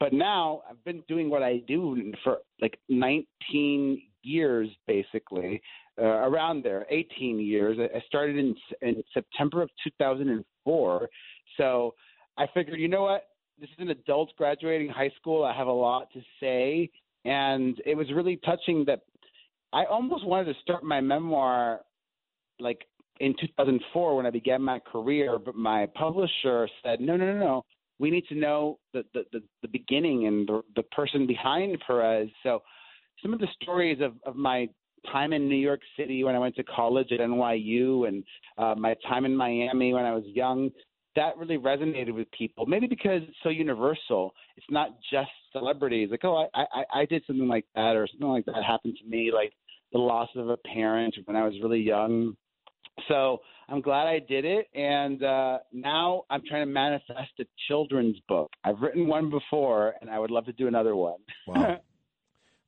But 0.00 0.12
now 0.12 0.62
I've 0.68 0.82
been 0.84 1.02
doing 1.08 1.28
what 1.28 1.42
I 1.42 1.58
do 1.66 2.12
for 2.22 2.38
like 2.60 2.78
19 2.88 4.02
years, 4.22 4.68
basically, 4.86 5.60
uh, 6.00 6.04
around 6.04 6.62
there, 6.64 6.86
18 6.90 7.40
years. 7.40 7.78
I 7.78 8.00
started 8.06 8.36
in 8.36 8.54
in 8.82 9.02
September 9.12 9.62
of 9.62 9.70
2004, 9.84 11.08
so 11.56 11.94
I 12.36 12.46
figured, 12.54 12.78
you 12.78 12.88
know 12.88 13.02
what? 13.02 13.24
This 13.60 13.70
is 13.70 13.76
an 13.80 13.90
adult 13.90 14.30
graduating 14.36 14.88
high 14.88 15.10
school. 15.20 15.44
I 15.44 15.56
have 15.56 15.66
a 15.66 15.72
lot 15.72 16.12
to 16.12 16.20
say, 16.38 16.90
and 17.24 17.80
it 17.84 17.96
was 17.96 18.06
really 18.14 18.38
touching 18.44 18.84
that 18.86 19.00
I 19.72 19.84
almost 19.84 20.24
wanted 20.24 20.52
to 20.52 20.60
start 20.62 20.84
my 20.84 21.00
memoir 21.00 21.80
like 22.60 22.86
in 23.20 23.34
2004 23.40 24.16
when 24.16 24.26
I 24.26 24.30
began 24.30 24.62
my 24.62 24.78
career, 24.78 25.38
but 25.38 25.54
my 25.54 25.86
publisher 25.94 26.68
said, 26.82 27.00
no, 27.00 27.16
no, 27.16 27.32
no, 27.32 27.38
no. 27.38 27.64
We 27.98 28.10
need 28.10 28.26
to 28.28 28.34
know 28.34 28.78
the, 28.92 29.04
the, 29.14 29.24
the, 29.32 29.42
the 29.62 29.68
beginning 29.68 30.26
and 30.26 30.48
the, 30.48 30.62
the 30.76 30.82
person 30.84 31.26
behind 31.26 31.78
Perez. 31.86 32.28
So 32.42 32.62
some 33.22 33.32
of 33.32 33.40
the 33.40 33.48
stories 33.60 33.98
of, 34.00 34.12
of 34.24 34.36
my 34.36 34.68
time 35.10 35.32
in 35.32 35.48
New 35.48 35.56
York 35.56 35.80
City 35.96 36.24
when 36.24 36.34
I 36.34 36.38
went 36.38 36.56
to 36.56 36.64
college 36.64 37.12
at 37.12 37.20
NYU 37.20 38.08
and 38.08 38.24
uh, 38.56 38.74
my 38.76 38.94
time 39.08 39.24
in 39.24 39.36
Miami 39.36 39.92
when 39.94 40.04
I 40.04 40.12
was 40.14 40.24
young, 40.26 40.70
that 41.16 41.36
really 41.36 41.58
resonated 41.58 42.14
with 42.14 42.30
people. 42.30 42.66
Maybe 42.66 42.86
because 42.86 43.22
it's 43.26 43.36
so 43.42 43.48
universal. 43.48 44.32
It's 44.56 44.66
not 44.70 44.90
just 45.10 45.30
celebrities. 45.52 46.08
Like, 46.10 46.24
oh, 46.24 46.48
I, 46.54 46.60
I, 46.72 47.00
I 47.00 47.04
did 47.06 47.22
something 47.26 47.48
like 47.48 47.66
that 47.74 47.96
or 47.96 48.06
something 48.06 48.28
like 48.28 48.46
that 48.46 48.62
happened 48.64 48.96
to 49.02 49.08
me, 49.08 49.30
like 49.34 49.52
the 49.92 49.98
loss 49.98 50.28
of 50.36 50.48
a 50.48 50.56
parent 50.56 51.16
when 51.24 51.36
I 51.36 51.44
was 51.44 51.54
really 51.62 51.80
young. 51.80 52.36
So 53.06 53.38
I'm 53.68 53.80
glad 53.80 54.06
I 54.06 54.18
did 54.18 54.44
it, 54.44 54.66
and 54.74 55.22
uh, 55.22 55.58
now 55.72 56.24
I'm 56.30 56.42
trying 56.48 56.66
to 56.66 56.72
manifest 56.72 57.32
a 57.40 57.44
children's 57.68 58.16
book. 58.28 58.50
I've 58.64 58.80
written 58.80 59.06
one 59.06 59.30
before, 59.30 59.94
and 60.00 60.10
I 60.10 60.18
would 60.18 60.30
love 60.30 60.46
to 60.46 60.52
do 60.52 60.66
another 60.66 60.96
one. 60.96 61.18
Wow. 61.46 61.80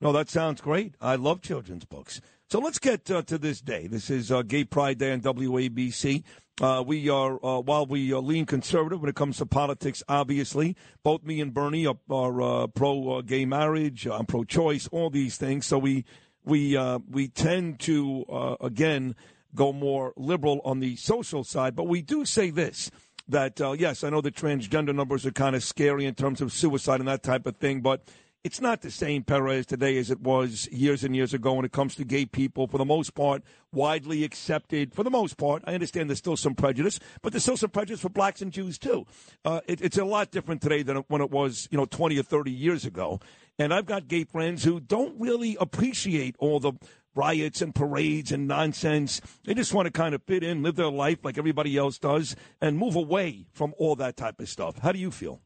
No, 0.03 0.13
that 0.13 0.31
sounds 0.31 0.63
great. 0.63 0.95
I 0.99 1.17
love 1.17 1.43
children's 1.43 1.85
books. 1.85 2.23
So 2.49 2.59
let's 2.59 2.79
get 2.79 3.11
uh, 3.11 3.21
to 3.21 3.37
this 3.37 3.61
day. 3.61 3.87
This 3.87 4.09
is 4.09 4.33
uh, 4.33 4.41
Gay 4.41 4.65
Pride 4.65 4.97
Day 4.97 5.13
on 5.13 5.21
WABC. 5.21 6.23
Uh, 6.61 6.83
we 6.87 7.09
are, 7.09 7.39
uh, 7.45 7.61
while 7.61 7.87
we 7.87 8.13
uh, 8.13 8.19
lean 8.19 8.45
conservative 8.45 9.01
when 9.01 9.09
it 9.09 9.15
comes 9.15 9.39
to 9.39 9.47
politics, 9.47 10.03
obviously, 10.09 10.77
both 11.03 11.23
me 11.23 11.41
and 11.41 11.55
Bernie 11.55 11.87
are, 11.87 11.97
are 12.11 12.43
uh, 12.43 12.67
pro 12.67 13.13
uh, 13.13 13.21
gay 13.23 13.45
marriage, 13.47 14.07
I'm 14.07 14.27
pro 14.27 14.45
choice, 14.45 14.87
all 14.89 15.11
these 15.11 15.37
things. 15.37 15.67
So 15.67 15.79
we 15.79 16.05
we 16.45 16.77
uh, 16.77 16.99
we 17.09 17.29
tend 17.29 17.81
to 17.81 18.25
uh, 18.31 18.57
again 18.61 19.17
go 19.55 19.73
more 19.73 20.13
liberal 20.17 20.61
on 20.65 20.81
the 20.81 20.97
social 20.97 21.45
side, 21.45 21.75
but 21.77 21.85
we 21.85 22.03
do 22.03 22.25
say 22.25 22.51
this 22.51 22.91
that 23.29 23.61
uh, 23.61 23.73
yes, 23.73 24.03
I 24.03 24.11
know 24.11 24.21
the 24.21 24.31
transgender 24.31 24.95
numbers 24.95 25.25
are 25.25 25.31
kind 25.31 25.55
of 25.55 25.63
scary 25.63 26.05
in 26.05 26.15
terms 26.15 26.41
of 26.41 26.53
suicide 26.53 27.01
and 27.01 27.09
that 27.09 27.23
type 27.23 27.47
of 27.47 27.57
thing, 27.57 27.81
but 27.81 28.03
it's 28.43 28.61
not 28.61 28.81
the 28.81 28.91
same 28.91 29.23
Perez 29.23 29.67
today 29.67 29.99
as 29.99 30.11
it 30.11 30.21
was 30.21 30.67
years 30.73 31.05
and 31.05 31.15
years 31.15 31.35
ago 31.35 31.53
when 31.55 31.65
it 31.67 31.73
comes 31.73 31.95
to 31.97 32.05
gay 32.05 32.25
people. 32.25 32.67
For 32.67 32.79
the 32.79 32.87
most 32.87 33.15
part, 33.15 33.43
widely 33.71 34.25
accepted. 34.25 34.95
For 34.95 35.03
the 35.03 35.11
most 35.11 35.37
part, 35.37 35.63
I 35.67 35.75
understand 35.75 36.09
there's 36.09 36.21
still 36.21 36.39
some 36.39 36.55
prejudice, 36.55 36.99
but 37.21 37.33
there's 37.33 37.43
still 37.43 37.59
some 37.59 37.71
prejudice 37.71 38.01
for 38.01 38.09
blacks 38.09 38.41
and 38.41 38.51
Jews 38.51 38.79
too. 38.79 39.07
Uh, 39.45 39.61
it, 39.67 39.83
it's 39.83 39.99
a 39.99 40.05
lot 40.07 40.31
different 40.31 40.63
today 40.63 40.83
than 40.83 40.97
when 41.09 41.21
it 41.21 41.31
was, 41.31 41.69
you 41.71 41.77
know, 41.77 41.85
20 41.85 42.19
or 42.19 42.23
30 42.23 42.51
years 42.51 42.87
ago. 42.87 43.21
And 43.59 43.75
I've 43.75 43.85
got 43.85 44.09
gay 44.09 44.25
friends 44.25 44.65
who 44.65 44.81
don't 44.81 45.21
really 45.21 45.59
appreciate 45.61 46.35
all 46.39 46.61
the 46.61 46.73
riots 47.15 47.63
and 47.63 47.75
parades 47.75 48.33
and 48.33 48.47
nonsense. 48.47 49.21
They 49.45 49.55
just 49.55 49.75
want 49.75 49.87
to 49.87 49.93
kind 49.93 50.15
of 50.15 50.23
fit 50.23 50.43
in, 50.43 50.63
live 50.63 50.77
their 50.77 50.91
life 50.91 51.19
like 51.25 51.39
everybody 51.39 51.77
else 51.77 51.99
does, 51.99 52.37
and 52.61 52.79
move 52.79 52.97
away 52.97 53.47
from 53.53 53.75
all 53.79 53.97
that 53.97 54.17
type 54.17 54.41
of 54.41 54.49
stuff. 54.49 54.79
How 54.79 54.93
do 54.93 54.99
you 54.99 55.11
feel? 55.11 55.41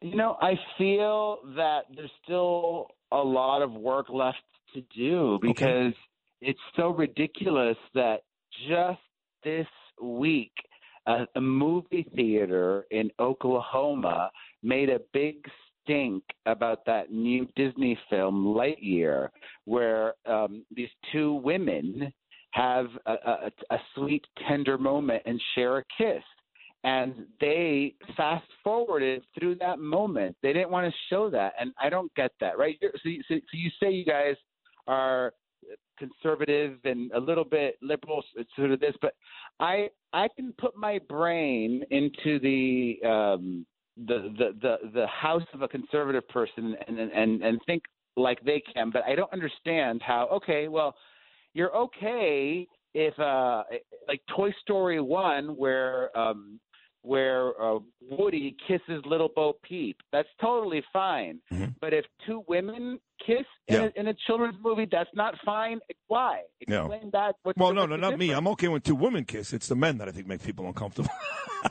You 0.00 0.16
know, 0.16 0.36
I 0.40 0.54
feel 0.78 1.38
that 1.56 1.82
there's 1.94 2.10
still 2.24 2.88
a 3.12 3.18
lot 3.18 3.62
of 3.62 3.72
work 3.72 4.06
left 4.08 4.38
to 4.74 4.82
do 4.96 5.38
because 5.40 5.92
it's 6.40 6.60
so 6.76 6.88
ridiculous 6.88 7.76
that 7.94 8.22
just 8.68 9.00
this 9.44 9.66
week, 10.02 10.52
a, 11.06 11.26
a 11.36 11.40
movie 11.40 12.06
theater 12.14 12.86
in 12.90 13.10
Oklahoma 13.20 14.30
made 14.62 14.88
a 14.88 15.00
big 15.12 15.36
stink 15.82 16.22
about 16.46 16.84
that 16.86 17.12
new 17.12 17.46
Disney 17.56 17.98
film 18.10 18.44
Lightyear, 18.44 19.28
where 19.64 20.14
um, 20.26 20.64
these 20.74 20.90
two 21.12 21.34
women 21.34 22.12
have 22.52 22.86
a, 23.06 23.12
a, 23.12 23.50
a 23.70 23.78
sweet, 23.94 24.24
tender 24.46 24.76
moment 24.76 25.22
and 25.26 25.40
share 25.54 25.78
a 25.78 25.84
kiss 25.96 26.22
and 26.84 27.26
they 27.40 27.94
fast 28.16 28.46
forwarded 28.64 29.22
through 29.38 29.54
that 29.56 29.78
moment. 29.78 30.36
They 30.42 30.52
didn't 30.52 30.70
want 30.70 30.92
to 30.92 30.98
show 31.08 31.30
that, 31.30 31.54
and 31.60 31.72
I 31.80 31.88
don't 31.88 32.12
get 32.14 32.32
that. 32.40 32.58
Right? 32.58 32.76
So, 32.80 32.88
so, 33.04 33.10
so 33.28 33.36
you 33.52 33.70
say 33.80 33.90
you 33.92 34.04
guys 34.04 34.36
are 34.86 35.32
conservative 35.98 36.78
and 36.84 37.12
a 37.12 37.20
little 37.20 37.44
bit 37.44 37.76
liberal, 37.82 38.24
sort 38.56 38.72
of 38.72 38.80
this, 38.80 38.94
but 39.00 39.14
I 39.60 39.90
I 40.12 40.28
can 40.36 40.52
put 40.58 40.76
my 40.76 40.98
brain 41.08 41.84
into 41.90 42.40
the 42.40 42.98
um, 43.08 43.64
the, 43.96 44.32
the 44.38 44.48
the 44.60 44.76
the 45.00 45.06
house 45.06 45.42
of 45.54 45.62
a 45.62 45.68
conservative 45.68 46.26
person 46.28 46.74
and 46.88 46.98
and 46.98 47.42
and 47.42 47.60
think 47.66 47.82
like 48.16 48.42
they 48.44 48.62
can, 48.74 48.90
but 48.90 49.02
I 49.04 49.14
don't 49.14 49.32
understand 49.32 50.02
how. 50.02 50.28
Okay, 50.32 50.68
well, 50.68 50.94
you're 51.54 51.74
okay 51.76 52.66
if 52.94 53.18
uh 53.18 53.62
like 54.08 54.20
Toy 54.36 54.52
Story 54.62 55.00
one 55.00 55.56
where 55.56 56.16
um 56.16 56.58
where 57.04 57.60
uh, 57.60 57.80
Woody 58.10 58.56
kisses 58.68 59.02
little 59.04 59.28
Bo 59.34 59.54
Peep. 59.64 59.96
That's 60.12 60.28
totally 60.40 60.84
fine. 60.92 61.40
But 61.80 61.92
if 61.92 62.04
two 62.26 62.44
women 62.46 63.00
kiss 63.26 63.38
in, 63.66 63.74
Mm-hmm. 63.74 63.82
Yeah. 63.82 63.88
a, 63.96 64.00
in 64.00 64.08
a 64.08 64.14
children's 64.26 64.54
movie, 64.62 64.86
that's 64.90 65.10
not 65.14 65.34
fine. 65.44 65.80
Why? 66.06 66.42
Explain 66.60 67.10
that. 67.12 67.34
What's 67.42 67.58
Well, 67.58 67.72
no, 67.74 67.86
no, 67.86 67.96
not 67.96 68.18
me. 68.18 68.30
I'm 68.30 68.46
okay 68.48 68.68
when 68.68 68.82
two 68.82 68.94
women 68.94 69.24
kiss. 69.24 69.52
It's 69.52 69.66
the 69.66 69.74
men 69.74 69.98
that 69.98 70.08
I 70.08 70.12
think 70.12 70.28
make 70.28 70.44
people 70.44 70.66
uncomfortable. 70.66 71.10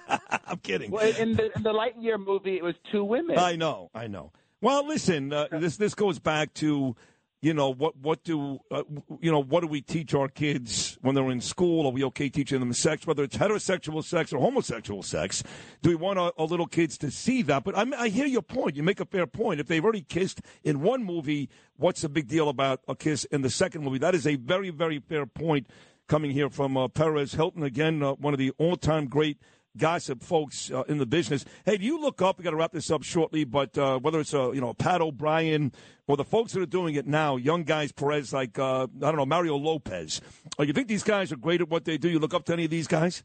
I'm 0.52 0.58
kidding. 0.58 0.92
Well, 0.92 1.16
in 1.18 1.36
the 1.36 1.46
in 1.56 1.64
the 1.64 1.72
Lightyear 1.72 2.24
movie, 2.24 2.58
it 2.58 2.64
was 2.64 2.76
two 2.92 3.04
women. 3.04 3.40
I 3.40 3.56
know, 3.56 3.90
I 3.96 4.08
know. 4.08 4.32
Well, 4.60 4.86
listen, 4.86 5.32
uh, 5.32 5.48
this 5.52 5.78
this 5.78 5.96
goes 5.96 6.20
back 6.20 6.54
to, 6.56 6.96
you 7.42 7.54
know, 7.54 7.74
what 7.74 7.96
what 7.98 8.24
do 8.24 8.60
uh, 8.70 8.84
you 9.22 9.32
know 9.32 9.42
what 9.42 9.62
do 9.62 9.68
we 9.68 9.82
teach 9.82 10.14
our 10.14 10.28
kids 10.28 10.98
when 11.02 11.16
they're 11.16 11.32
in 11.32 11.40
school? 11.40 11.88
Are 11.88 11.92
we 11.92 12.04
okay 12.04 12.28
teaching 12.28 12.60
them 12.60 12.74
sex, 12.74 13.08
whether 13.08 13.24
it's 13.24 13.38
heterosexual 13.38 14.04
sex 14.04 14.34
or 14.34 14.40
homosexual 14.40 15.04
sex? 15.04 15.42
Do 15.82 15.90
we 15.90 15.96
want 15.96 16.20
our, 16.20 16.34
our 16.38 16.46
little 16.46 16.68
kids 16.68 16.98
to 17.00 17.10
see 17.10 17.42
that? 17.44 17.64
But 17.64 17.78
I, 17.78 17.86
I 17.98 18.10
hear 18.10 18.28
your 18.28 18.44
point. 18.44 18.76
You 18.76 18.84
make 18.84 19.00
a 19.00 19.06
fair 19.06 19.26
point. 19.26 19.62
If 19.62 19.68
they've 19.68 19.84
already 19.84 20.02
kissed 20.04 20.42
in 20.64 20.82
one 20.82 21.04
movie, 21.04 21.50
what's 21.78 22.02
the 22.02 22.10
big 22.10 22.28
deal 22.28 22.50
about 22.50 22.82
a 22.90 22.96
kiss 22.96 23.24
in 23.26 23.42
the 23.42 23.50
second 23.50 23.84
movie? 23.84 24.00
That 24.00 24.16
is 24.16 24.28
a 24.28 24.36
very 24.36 24.70
very 24.70 25.00
fair 25.00 25.26
point 25.26 25.68
coming 26.08 26.32
here 26.32 26.50
from 26.50 26.76
uh, 26.76 26.90
Perez 26.90 27.36
Hilton 27.36 27.64
again, 27.64 28.04
uh, 28.04 28.14
one 28.16 28.34
of 28.34 28.38
the 28.38 28.52
all 28.58 28.76
time 28.76 29.08
great 29.08 29.38
gossip 29.78 30.22
folks 30.24 30.70
uh, 30.72 30.84
in 30.88 30.98
the 30.98 31.06
business. 31.06 31.46
Hey, 31.66 31.78
do 31.78 31.86
you 31.86 32.00
look 32.00 32.22
up? 32.22 32.38
We 32.38 32.44
got 32.44 32.52
to 32.52 32.56
wrap 32.58 32.72
this 32.72 32.92
up 32.92 33.04
shortly, 33.04 33.44
but 33.44 33.78
uh, 33.78 34.00
whether 34.00 34.20
it's 34.20 34.34
uh, 34.34 34.52
you 34.52 34.62
know 34.62 34.74
Pat 34.74 35.02
O'Brien 35.02 35.72
or 36.08 36.18
the 36.18 36.24
folks 36.26 36.54
that 36.54 36.62
are 36.62 36.66
doing 36.66 36.96
it 36.96 37.08
now, 37.08 37.38
young 37.38 37.64
guys, 37.64 37.92
Perez, 37.92 38.34
like 38.34 38.58
uh, 38.60 38.84
I 38.84 38.88
don't 39.00 39.18
know 39.18 39.26
Mario 39.26 39.56
Lopez. 39.58 40.22
Uh, 40.60 40.64
you 40.64 40.74
think 40.74 40.88
these 40.88 41.04
guys 41.04 41.32
are 41.32 41.38
great 41.38 41.62
at 41.62 41.70
what 41.70 41.86
they 41.86 41.98
do? 41.98 42.10
You 42.10 42.20
look 42.20 42.34
up 42.34 42.46
to 42.46 42.54
any 42.54 42.66
of 42.66 42.72
these 42.72 42.88
guys? 42.88 43.24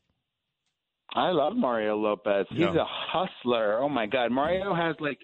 I 1.14 1.30
love 1.30 1.54
Mario 1.56 1.96
Lopez. 1.96 2.46
He's 2.50 2.60
Yeah. 2.60 2.82
a 2.82 2.84
hustler. 2.86 3.78
Oh 3.80 3.88
my 3.88 4.06
God, 4.06 4.30
Mario 4.32 4.74
has 4.74 4.96
like 5.00 5.18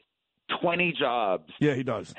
twenty 0.60 0.92
jobs. 0.92 1.50
Yeah, 1.60 1.74
he 1.74 1.82
does, 1.82 2.14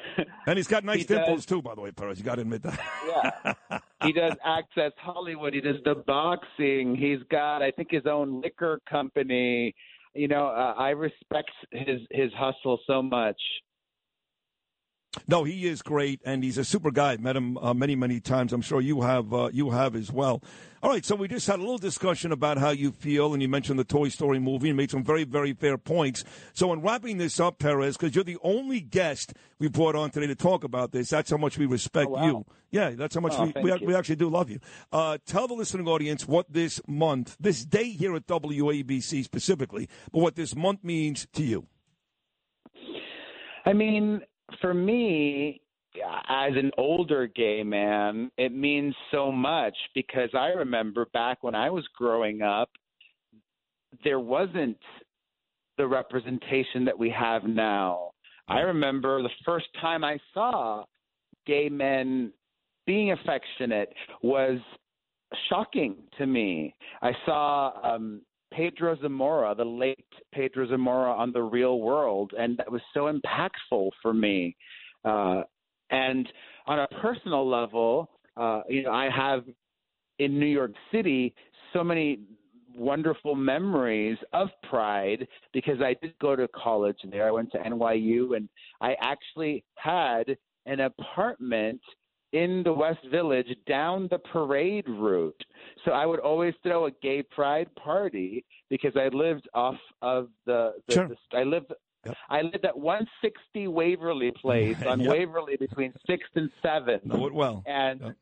and 0.47 0.57
he's 0.57 0.67
got 0.67 0.83
nice 0.85 0.99
He 0.99 1.03
does. 1.05 1.17
dimples 1.17 1.45
too. 1.45 1.61
By 1.61 1.75
the 1.75 1.81
way, 1.81 1.91
Perez, 1.91 2.19
you 2.19 2.25
got 2.25 2.35
to 2.35 2.41
admit 2.41 2.63
that. 2.63 2.79
Yeah. 3.07 3.79
he 4.03 4.11
does 4.13 4.33
Access 4.45 4.91
Hollywood. 4.97 5.53
He 5.53 5.61
does 5.61 5.77
the 5.85 5.95
boxing. 6.07 6.95
He's 6.95 7.19
got, 7.29 7.61
I 7.61 7.71
think, 7.71 7.89
his 7.91 8.05
own 8.05 8.41
liquor 8.41 8.79
company. 8.89 9.73
You 10.15 10.27
know, 10.27 10.47
uh, 10.47 10.73
I 10.77 10.89
respect 10.89 11.51
his 11.71 12.01
his 12.11 12.31
hustle 12.33 12.79
so 12.87 13.01
much. 13.01 13.39
No, 15.27 15.43
he 15.43 15.67
is 15.67 15.81
great, 15.81 16.21
and 16.25 16.43
he's 16.43 16.57
a 16.57 16.63
super 16.65 16.89
guy. 16.89 17.17
Met 17.17 17.35
him 17.35 17.57
uh, 17.59 17.73
many, 17.73 17.95
many 17.95 18.19
times. 18.19 18.51
I'm 18.51 18.61
sure 18.61 18.81
you 18.81 19.01
have 19.01 19.31
uh, 19.33 19.49
you 19.53 19.69
have 19.69 19.95
as 19.95 20.11
well. 20.11 20.41
All 20.81 20.89
right, 20.89 21.05
so 21.05 21.15
we 21.15 21.27
just 21.29 21.47
had 21.47 21.59
a 21.59 21.61
little 21.61 21.77
discussion 21.77 22.31
about 22.33 22.57
how 22.57 22.71
you 22.71 22.91
feel, 22.91 23.31
and 23.33 23.41
you 23.41 23.47
mentioned 23.47 23.79
the 23.79 23.85
Toy 23.85 24.09
Story 24.09 24.39
movie 24.39 24.67
and 24.69 24.75
made 24.75 24.91
some 24.91 25.03
very, 25.03 25.23
very 25.23 25.53
fair 25.53 25.77
points. 25.77 26.25
So, 26.53 26.73
in 26.73 26.81
wrapping 26.81 27.19
this 27.19 27.39
up, 27.39 27.59
Perez, 27.59 27.95
because 27.95 28.15
you're 28.15 28.23
the 28.25 28.39
only 28.43 28.81
guest 28.81 29.33
we 29.59 29.69
brought 29.69 29.95
on 29.95 30.09
today 30.09 30.27
to 30.27 30.35
talk 30.35 30.63
about 30.65 30.91
this, 30.91 31.09
that's 31.09 31.29
how 31.29 31.37
much 31.37 31.57
we 31.57 31.67
respect 31.67 32.07
Oh, 32.09 32.13
wow. 32.15 32.25
you. 32.25 32.45
Yeah, 32.71 32.89
that's 32.89 33.15
how 33.15 33.21
much 33.21 33.33
Oh, 33.37 33.51
we, 33.55 33.71
we, 33.71 33.85
we 33.87 33.95
actually 33.95 34.17
do 34.17 34.29
love 34.29 34.49
you. 34.49 34.59
Uh, 34.91 35.19
tell 35.25 35.47
the 35.47 35.53
listening 35.53 35.87
audience 35.87 36.27
what 36.27 36.51
this 36.51 36.81
month, 36.87 37.37
this 37.39 37.63
day 37.63 37.91
here 37.91 38.15
at 38.15 38.25
WABC 38.27 39.23
specifically, 39.23 39.87
but 40.11 40.19
what 40.19 40.35
this 40.35 40.53
month 40.55 40.83
means 40.83 41.27
to 41.33 41.43
you. 41.43 41.67
I 43.65 43.71
mean, 43.71 44.21
for 44.61 44.73
me, 44.73 45.61
as 46.27 46.53
an 46.55 46.71
older 46.77 47.27
gay 47.27 47.63
man, 47.63 48.31
it 48.37 48.53
means 48.53 48.95
so 49.11 49.31
much 49.31 49.75
because 49.93 50.29
I 50.33 50.47
remember 50.47 51.07
back 51.13 51.43
when 51.43 51.55
I 51.55 51.69
was 51.69 51.87
growing 51.95 52.41
up, 52.41 52.69
there 54.03 54.19
wasn't 54.19 54.77
the 55.77 55.87
representation 55.87 56.85
that 56.85 56.97
we 56.97 57.09
have 57.09 57.43
now. 57.43 58.11
I 58.47 58.59
remember 58.59 59.21
the 59.21 59.29
first 59.45 59.67
time 59.79 60.03
I 60.03 60.17
saw 60.33 60.83
gay 61.45 61.69
men 61.69 62.31
being 62.85 63.11
affectionate 63.11 63.93
was 64.21 64.59
shocking 65.49 65.95
to 66.17 66.25
me. 66.25 66.75
I 67.01 67.11
saw 67.25 67.95
um, 67.95 68.21
Pedro 68.55 68.95
Zamora, 69.01 69.55
the 69.55 69.65
late 69.65 70.05
Pedro 70.33 70.67
Zamora 70.67 71.13
on 71.13 71.31
The 71.31 71.41
Real 71.41 71.79
World, 71.79 72.33
and 72.37 72.57
that 72.57 72.71
was 72.71 72.81
so 72.93 73.11
impactful 73.11 73.89
for 74.01 74.13
me. 74.13 74.55
Uh, 75.03 75.43
and 75.89 76.27
on 76.65 76.79
a 76.79 76.87
personal 77.01 77.47
level, 77.47 78.09
uh, 78.37 78.61
you 78.69 78.83
know, 78.83 78.91
I 78.91 79.09
have 79.09 79.43
in 80.19 80.39
New 80.39 80.45
York 80.45 80.71
City 80.91 81.33
so 81.73 81.83
many 81.83 82.19
wonderful 82.75 83.35
memories 83.35 84.17
of 84.33 84.49
Pride 84.69 85.27
because 85.53 85.81
I 85.81 85.95
did 86.01 86.17
go 86.19 86.35
to 86.35 86.47
college 86.49 86.97
there. 87.11 87.27
I 87.27 87.31
went 87.31 87.51
to 87.51 87.59
NYU, 87.59 88.35
and 88.35 88.49
I 88.81 88.95
actually 89.01 89.63
had 89.75 90.37
an 90.65 90.79
apartment 90.79 91.81
in 92.33 92.63
the 92.63 92.73
West 92.73 93.05
Village 93.09 93.47
down 93.67 94.07
the 94.11 94.17
parade 94.17 94.87
route. 94.89 95.41
So 95.85 95.91
I 95.91 96.05
would 96.05 96.19
always 96.19 96.53
throw 96.63 96.87
a 96.87 96.91
gay 97.01 97.23
pride 97.23 97.73
party 97.75 98.43
because 98.69 98.93
I 98.97 99.07
lived 99.09 99.47
off 99.53 99.77
of 100.01 100.29
the, 100.45 100.73
the, 100.87 100.93
Sure. 100.93 101.07
the 101.07 101.37
I 101.37 101.43
lived 101.43 101.71
I 102.29 102.41
lived 102.41 102.65
at 102.65 102.77
160 102.77 103.67
Waverly 103.69 104.31
Place 104.41 104.75
on 104.85 104.99
Yep. 104.99 105.09
Waverly 105.09 105.55
between 105.55 105.93
6th 106.09 106.17
and 106.35 106.51
7th. 106.63 107.05
Know 107.05 107.27
it 107.27 107.33
well. 107.33 107.63
And 107.65 108.13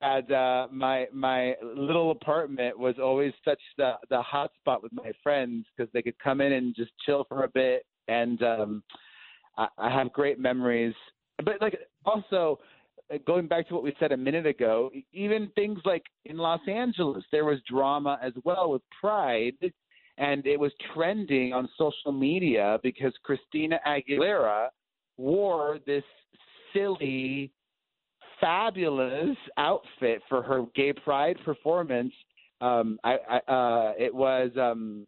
and 0.00 0.32
uh 0.32 0.66
my 0.72 1.06
my 1.12 1.54
little 1.62 2.10
apartment 2.10 2.76
was 2.76 2.96
always 3.00 3.32
such 3.44 3.60
the 3.78 3.92
the 4.10 4.20
hot 4.20 4.50
spot 4.58 4.82
with 4.82 4.92
my 4.92 5.12
friends 5.22 5.64
because 5.76 5.92
they 5.92 6.02
could 6.02 6.18
come 6.18 6.40
in 6.40 6.52
and 6.52 6.74
just 6.74 6.90
chill 7.06 7.24
for 7.28 7.44
a 7.44 7.48
bit 7.48 7.86
and 8.08 8.42
um 8.42 8.82
I, 9.56 9.68
I 9.78 9.90
have 9.90 10.12
great 10.12 10.40
memories 10.40 10.94
but 11.44 11.60
like 11.60 11.78
also 12.04 12.58
going 13.26 13.46
back 13.46 13.68
to 13.68 13.74
what 13.74 13.82
we 13.82 13.94
said 13.98 14.12
a 14.12 14.16
minute 14.16 14.46
ago 14.46 14.90
even 15.12 15.50
things 15.54 15.78
like 15.84 16.04
in 16.24 16.36
Los 16.36 16.60
Angeles 16.68 17.24
there 17.32 17.44
was 17.44 17.58
drama 17.68 18.18
as 18.22 18.32
well 18.44 18.70
with 18.70 18.82
pride 19.00 19.54
and 20.18 20.46
it 20.46 20.58
was 20.58 20.72
trending 20.94 21.52
on 21.52 21.68
social 21.78 22.12
media 22.12 22.78
because 22.82 23.12
Christina 23.22 23.78
Aguilera 23.86 24.68
wore 25.16 25.78
this 25.86 26.04
silly 26.72 27.50
fabulous 28.40 29.36
outfit 29.56 30.22
for 30.28 30.42
her 30.42 30.64
gay 30.74 30.92
pride 30.92 31.36
performance. 31.44 32.12
Um, 32.60 32.98
I, 33.04 33.16
I 33.28 33.52
uh, 33.52 33.92
it 33.98 34.14
was 34.14 34.50
um, 34.60 35.06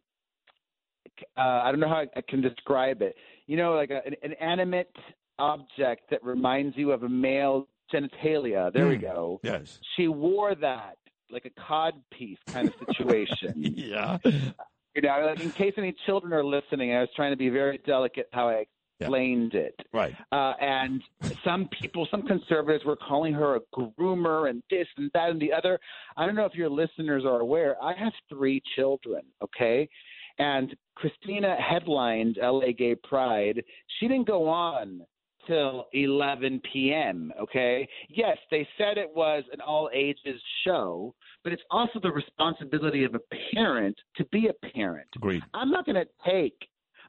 uh, 1.37 1.41
I 1.41 1.71
don't 1.71 1.79
know 1.79 1.87
how 1.87 2.01
I, 2.01 2.07
I 2.15 2.21
can 2.27 2.41
describe 2.41 3.01
it. 3.01 3.15
You 3.47 3.57
know, 3.57 3.73
like 3.73 3.91
a, 3.91 4.01
an, 4.05 4.15
an 4.23 4.33
animate 4.33 4.95
object 5.37 6.09
that 6.09 6.23
reminds 6.23 6.77
you 6.77 6.91
of 6.91 7.03
a 7.03 7.09
male 7.09 7.67
genitalia. 7.93 8.71
There 8.73 8.87
we 8.87 8.97
Mm. 8.97 9.01
go. 9.01 9.39
Yes. 9.43 9.79
She 9.95 10.07
wore 10.07 10.55
that 10.55 10.97
like 11.31 11.45
a 11.45 11.61
cod 11.61 11.93
piece 12.11 12.37
kind 12.47 12.67
of 12.67 12.73
situation. 12.87 13.53
yeah. 13.57 14.17
You 14.23 15.01
know, 15.01 15.25
like 15.25 15.41
in 15.41 15.51
case 15.51 15.73
any 15.77 15.93
children 16.05 16.31
are 16.33 16.43
listening, 16.45 16.93
I 16.93 17.01
was 17.01 17.09
trying 17.15 17.31
to 17.31 17.37
be 17.37 17.49
very 17.49 17.79
delicate 17.79 18.29
how 18.31 18.47
I 18.49 18.65
explained 18.99 19.53
it. 19.55 19.75
Right. 19.91 20.15
Uh, 20.31 20.53
and 20.61 21.01
some 21.43 21.67
people, 21.81 22.07
some 22.11 22.21
conservatives 22.23 22.85
were 22.85 22.95
calling 22.95 23.33
her 23.33 23.55
a 23.57 23.59
groomer 23.75 24.49
and 24.49 24.63
this 24.69 24.87
and 24.97 25.11
that 25.13 25.31
and 25.31 25.41
the 25.41 25.51
other. 25.51 25.79
I 26.15 26.25
don't 26.25 26.35
know 26.35 26.45
if 26.45 26.53
your 26.53 26.69
listeners 26.69 27.25
are 27.25 27.41
aware. 27.41 27.75
I 27.83 27.93
have 27.97 28.13
three 28.29 28.61
children, 28.75 29.23
okay? 29.43 29.89
And 30.37 30.75
Christina 30.95 31.55
headlined 31.57 32.37
LA 32.41 32.71
Gay 32.77 32.95
Pride. 32.95 33.63
She 33.99 34.07
didn't 34.07 34.27
go 34.27 34.47
on 34.47 35.01
till 35.47 35.85
11 35.93 36.61
p.m., 36.71 37.31
okay? 37.39 37.87
Yes, 38.09 38.37
they 38.51 38.67
said 38.77 38.97
it 38.97 39.09
was 39.13 39.43
an 39.53 39.61
all 39.61 39.89
ages 39.93 40.41
show, 40.65 41.13
but 41.43 41.53
it's 41.53 41.61
also 41.71 41.99
the 42.01 42.11
responsibility 42.11 43.03
of 43.03 43.15
a 43.15 43.19
parent 43.53 43.97
to 44.17 44.25
be 44.25 44.47
a 44.47 44.67
parent. 44.69 45.07
Agreed. 45.15 45.43
I'm 45.53 45.71
not 45.71 45.85
going 45.85 45.95
to 45.95 46.07
take 46.29 46.57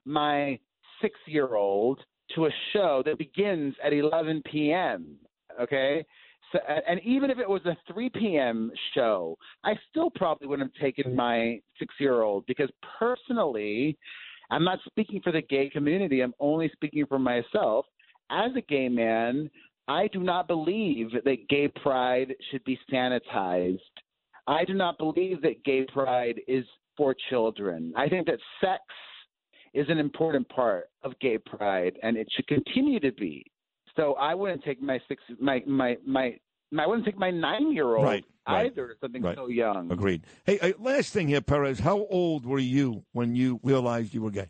my 0.04 0.58
six 1.02 1.14
year 1.26 1.54
old 1.54 2.00
to 2.34 2.46
a 2.46 2.50
show 2.72 3.02
that 3.04 3.18
begins 3.18 3.74
at 3.84 3.92
11 3.92 4.42
p.m. 4.50 5.16
Okay. 5.60 6.04
So, 6.52 6.58
and 6.88 7.00
even 7.02 7.30
if 7.30 7.38
it 7.38 7.48
was 7.48 7.62
a 7.66 7.76
3 7.92 8.10
p.m. 8.10 8.70
show, 8.94 9.36
I 9.64 9.74
still 9.90 10.10
probably 10.10 10.46
wouldn't 10.46 10.72
have 10.74 10.82
taken 10.82 11.14
my 11.14 11.60
six 11.78 11.94
year 11.98 12.22
old 12.22 12.46
because 12.46 12.70
personally, 12.98 13.98
I'm 14.50 14.64
not 14.64 14.78
speaking 14.86 15.20
for 15.22 15.32
the 15.32 15.42
gay 15.42 15.68
community. 15.68 16.20
I'm 16.20 16.34
only 16.38 16.70
speaking 16.72 17.04
for 17.06 17.18
myself. 17.18 17.86
As 18.30 18.50
a 18.56 18.60
gay 18.62 18.88
man, 18.88 19.50
I 19.88 20.08
do 20.08 20.20
not 20.20 20.48
believe 20.48 21.10
that 21.12 21.48
gay 21.48 21.68
pride 21.68 22.34
should 22.50 22.64
be 22.64 22.78
sanitized. 22.92 23.78
I 24.46 24.64
do 24.64 24.74
not 24.74 24.98
believe 24.98 25.42
that 25.42 25.64
gay 25.64 25.86
pride 25.92 26.40
is 26.48 26.64
for 26.96 27.14
children. 27.30 27.92
I 27.96 28.08
think 28.08 28.26
that 28.26 28.38
sex 28.60 28.82
is 29.74 29.86
an 29.88 29.98
important 29.98 30.48
part 30.48 30.88
of 31.02 31.18
gay 31.20 31.38
pride, 31.38 31.98
and 32.02 32.16
it 32.16 32.26
should 32.34 32.46
continue 32.46 32.98
to 33.00 33.12
be. 33.12 33.44
So 33.96 34.14
I 34.14 34.34
wouldn't 34.34 34.64
take 34.64 34.80
my 34.82 35.00
six 35.08 35.22
my 35.40 35.62
my 35.66 35.96
my 36.06 36.36
I 36.76 36.86
wouldn't 36.86 37.06
take 37.06 37.18
my 37.18 37.30
nine 37.30 37.72
year 37.72 37.96
old 37.96 38.04
Right, 38.04 38.24
right, 38.48 38.66
either. 38.66 38.96
Something 39.00 39.22
right. 39.22 39.36
so 39.36 39.48
young. 39.48 39.90
Agreed. 39.90 40.24
Hey, 40.44 40.58
uh, 40.60 40.72
last 40.78 41.12
thing 41.12 41.28
here, 41.28 41.40
Perez. 41.40 41.78
How 41.78 42.06
old 42.10 42.44
were 42.44 42.58
you 42.58 43.04
when 43.12 43.36
you 43.36 43.60
realized 43.62 44.14
you 44.14 44.22
were 44.22 44.30
gay? 44.30 44.48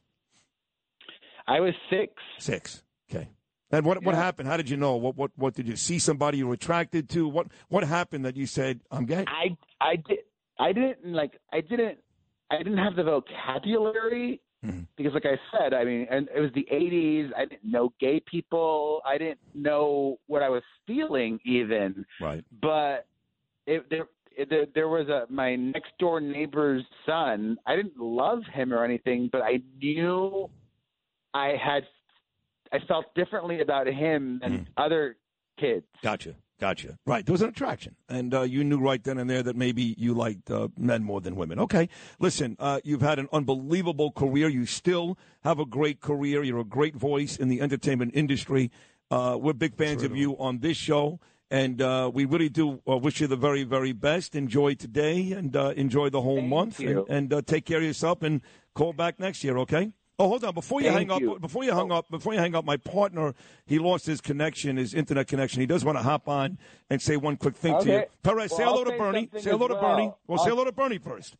I 1.46 1.60
was 1.60 1.74
six. 1.90 2.12
Six. 2.38 2.82
Okay. 3.10 3.28
And 3.70 3.84
what 3.84 4.02
what 4.04 4.14
happened? 4.14 4.48
How 4.48 4.56
did 4.56 4.70
you 4.70 4.76
know? 4.76 4.96
What 4.96 5.16
what 5.16 5.30
what 5.36 5.54
did 5.54 5.66
you 5.66 5.76
see? 5.76 5.98
Somebody 5.98 6.38
you 6.38 6.46
were 6.46 6.54
attracted 6.54 7.08
to? 7.10 7.28
What 7.28 7.48
what 7.68 7.84
happened 7.84 8.24
that 8.24 8.36
you 8.36 8.46
said 8.46 8.80
I'm 8.90 9.06
gay? 9.06 9.24
I 9.26 9.56
I 9.80 9.96
did 9.96 10.18
I 10.58 10.72
didn't 10.72 11.12
like 11.12 11.40
I 11.52 11.60
didn't 11.60 11.98
I 12.50 12.58
didn't 12.58 12.78
have 12.78 12.96
the 12.96 13.04
vocabulary 13.04 14.40
Mm-hmm. 14.64 14.80
because 14.96 15.12
like 15.12 15.26
I 15.26 15.38
said, 15.52 15.74
I 15.74 15.84
mean, 15.84 16.06
and 16.10 16.28
it 16.34 16.40
was 16.40 16.50
the 16.54 16.66
80s. 16.72 17.30
I 17.36 17.44
didn't 17.44 17.70
know 17.70 17.92
gay 18.00 18.20
people. 18.28 19.02
I 19.04 19.18
didn't 19.18 19.38
know 19.54 20.18
what 20.26 20.42
I 20.42 20.48
was 20.48 20.62
feeling 20.86 21.38
even. 21.44 22.04
Right. 22.20 22.42
But 22.62 23.06
it, 23.66 23.88
there 23.90 24.06
there, 24.48 24.66
there 24.74 24.88
was 24.88 25.08
a 25.08 25.26
my 25.30 25.56
next 25.56 25.92
door 25.98 26.20
neighbor's 26.20 26.84
son. 27.04 27.58
I 27.66 27.76
didn't 27.76 27.98
love 27.98 28.40
him 28.52 28.72
or 28.72 28.84
anything, 28.84 29.28
but 29.30 29.42
I 29.42 29.60
knew 29.78 30.50
I 31.34 31.54
had 31.62 31.84
I 32.72 32.78
felt 32.86 33.14
differently 33.14 33.60
about 33.60 33.86
him 33.86 34.40
than 34.42 34.68
other 34.76 35.16
kids. 35.58 35.86
Gotcha. 36.02 36.34
Gotcha. 36.58 36.98
Right. 37.04 37.24
There 37.26 37.32
was 37.32 37.42
an 37.42 37.50
attraction. 37.50 37.96
And 38.08 38.32
uh, 38.32 38.42
you 38.42 38.64
knew 38.64 38.78
right 38.78 39.02
then 39.02 39.18
and 39.18 39.28
there 39.28 39.42
that 39.42 39.56
maybe 39.56 39.94
you 39.98 40.14
liked 40.14 40.50
uh, 40.50 40.68
men 40.78 41.02
more 41.02 41.20
than 41.20 41.36
women. 41.36 41.58
Okay. 41.60 41.88
Listen, 42.18 42.56
uh, 42.58 42.80
you've 42.82 43.02
had 43.02 43.18
an 43.18 43.28
unbelievable 43.30 44.10
career. 44.10 44.48
You 44.48 44.64
still 44.64 45.18
have 45.44 45.58
a 45.58 45.66
great 45.66 46.00
career. 46.00 46.42
You're 46.42 46.60
a 46.60 46.64
great 46.64 46.96
voice 46.96 47.36
in 47.36 47.48
the 47.48 47.60
entertainment 47.60 48.12
industry. 48.14 48.70
Uh, 49.10 49.36
we're 49.38 49.52
big 49.52 49.76
fans 49.76 50.02
of 50.02 50.16
you 50.16 50.36
on 50.38 50.60
this 50.60 50.78
show. 50.78 51.20
And 51.50 51.80
uh, 51.80 52.10
we 52.12 52.24
really 52.24 52.48
do 52.48 52.80
uh, 52.88 52.96
wish 52.96 53.20
you 53.20 53.26
the 53.26 53.36
very, 53.36 53.62
very 53.62 53.92
best. 53.92 54.34
Enjoy 54.34 54.74
today 54.74 55.32
and 55.32 55.54
uh, 55.54 55.74
enjoy 55.76 56.08
the 56.10 56.22
whole 56.22 56.40
month. 56.40 56.80
you. 56.80 57.06
And, 57.08 57.10
and 57.10 57.32
uh, 57.34 57.42
take 57.42 57.66
care 57.66 57.78
of 57.78 57.84
yourself 57.84 58.22
and 58.22 58.40
call 58.74 58.92
back 58.94 59.20
next 59.20 59.44
year, 59.44 59.58
okay? 59.58 59.92
Oh, 60.18 60.28
hold 60.28 60.44
on! 60.44 60.54
Before 60.54 60.80
you 60.80 60.90
Thank 60.90 61.10
hang 61.10 61.20
you. 61.20 61.34
up, 61.34 61.40
before 61.42 61.62
you 61.62 61.72
hang 61.72 61.92
up, 61.92 62.08
before 62.10 62.32
you 62.32 62.38
hang 62.38 62.54
up, 62.54 62.64
my 62.64 62.78
partner 62.78 63.34
he 63.66 63.78
lost 63.78 64.06
his 64.06 64.22
connection, 64.22 64.78
his 64.78 64.94
internet 64.94 65.26
connection. 65.28 65.60
He 65.60 65.66
does 65.66 65.84
want 65.84 65.98
to 65.98 66.02
hop 66.02 66.26
on 66.26 66.56
and 66.88 67.02
say 67.02 67.18
one 67.18 67.36
quick 67.36 67.54
thing 67.54 67.78
to 67.80 67.86
you. 67.86 67.94
Okay. 67.96 68.06
Perez, 68.22 68.56
say 68.56 68.64
hello 68.64 68.78
I'll 68.78 68.84
to 68.86 68.90
say 68.92 68.98
Bernie. 68.98 69.28
Say 69.38 69.50
hello 69.50 69.66
as 69.66 69.74
to. 69.74 69.80
Bernie. 69.80 70.12
Well, 70.26 70.38
say 70.38 70.44
I'll- 70.44 70.48
hello 70.56 70.64
to 70.64 70.72
Bernie 70.72 70.98
first. 70.98 71.36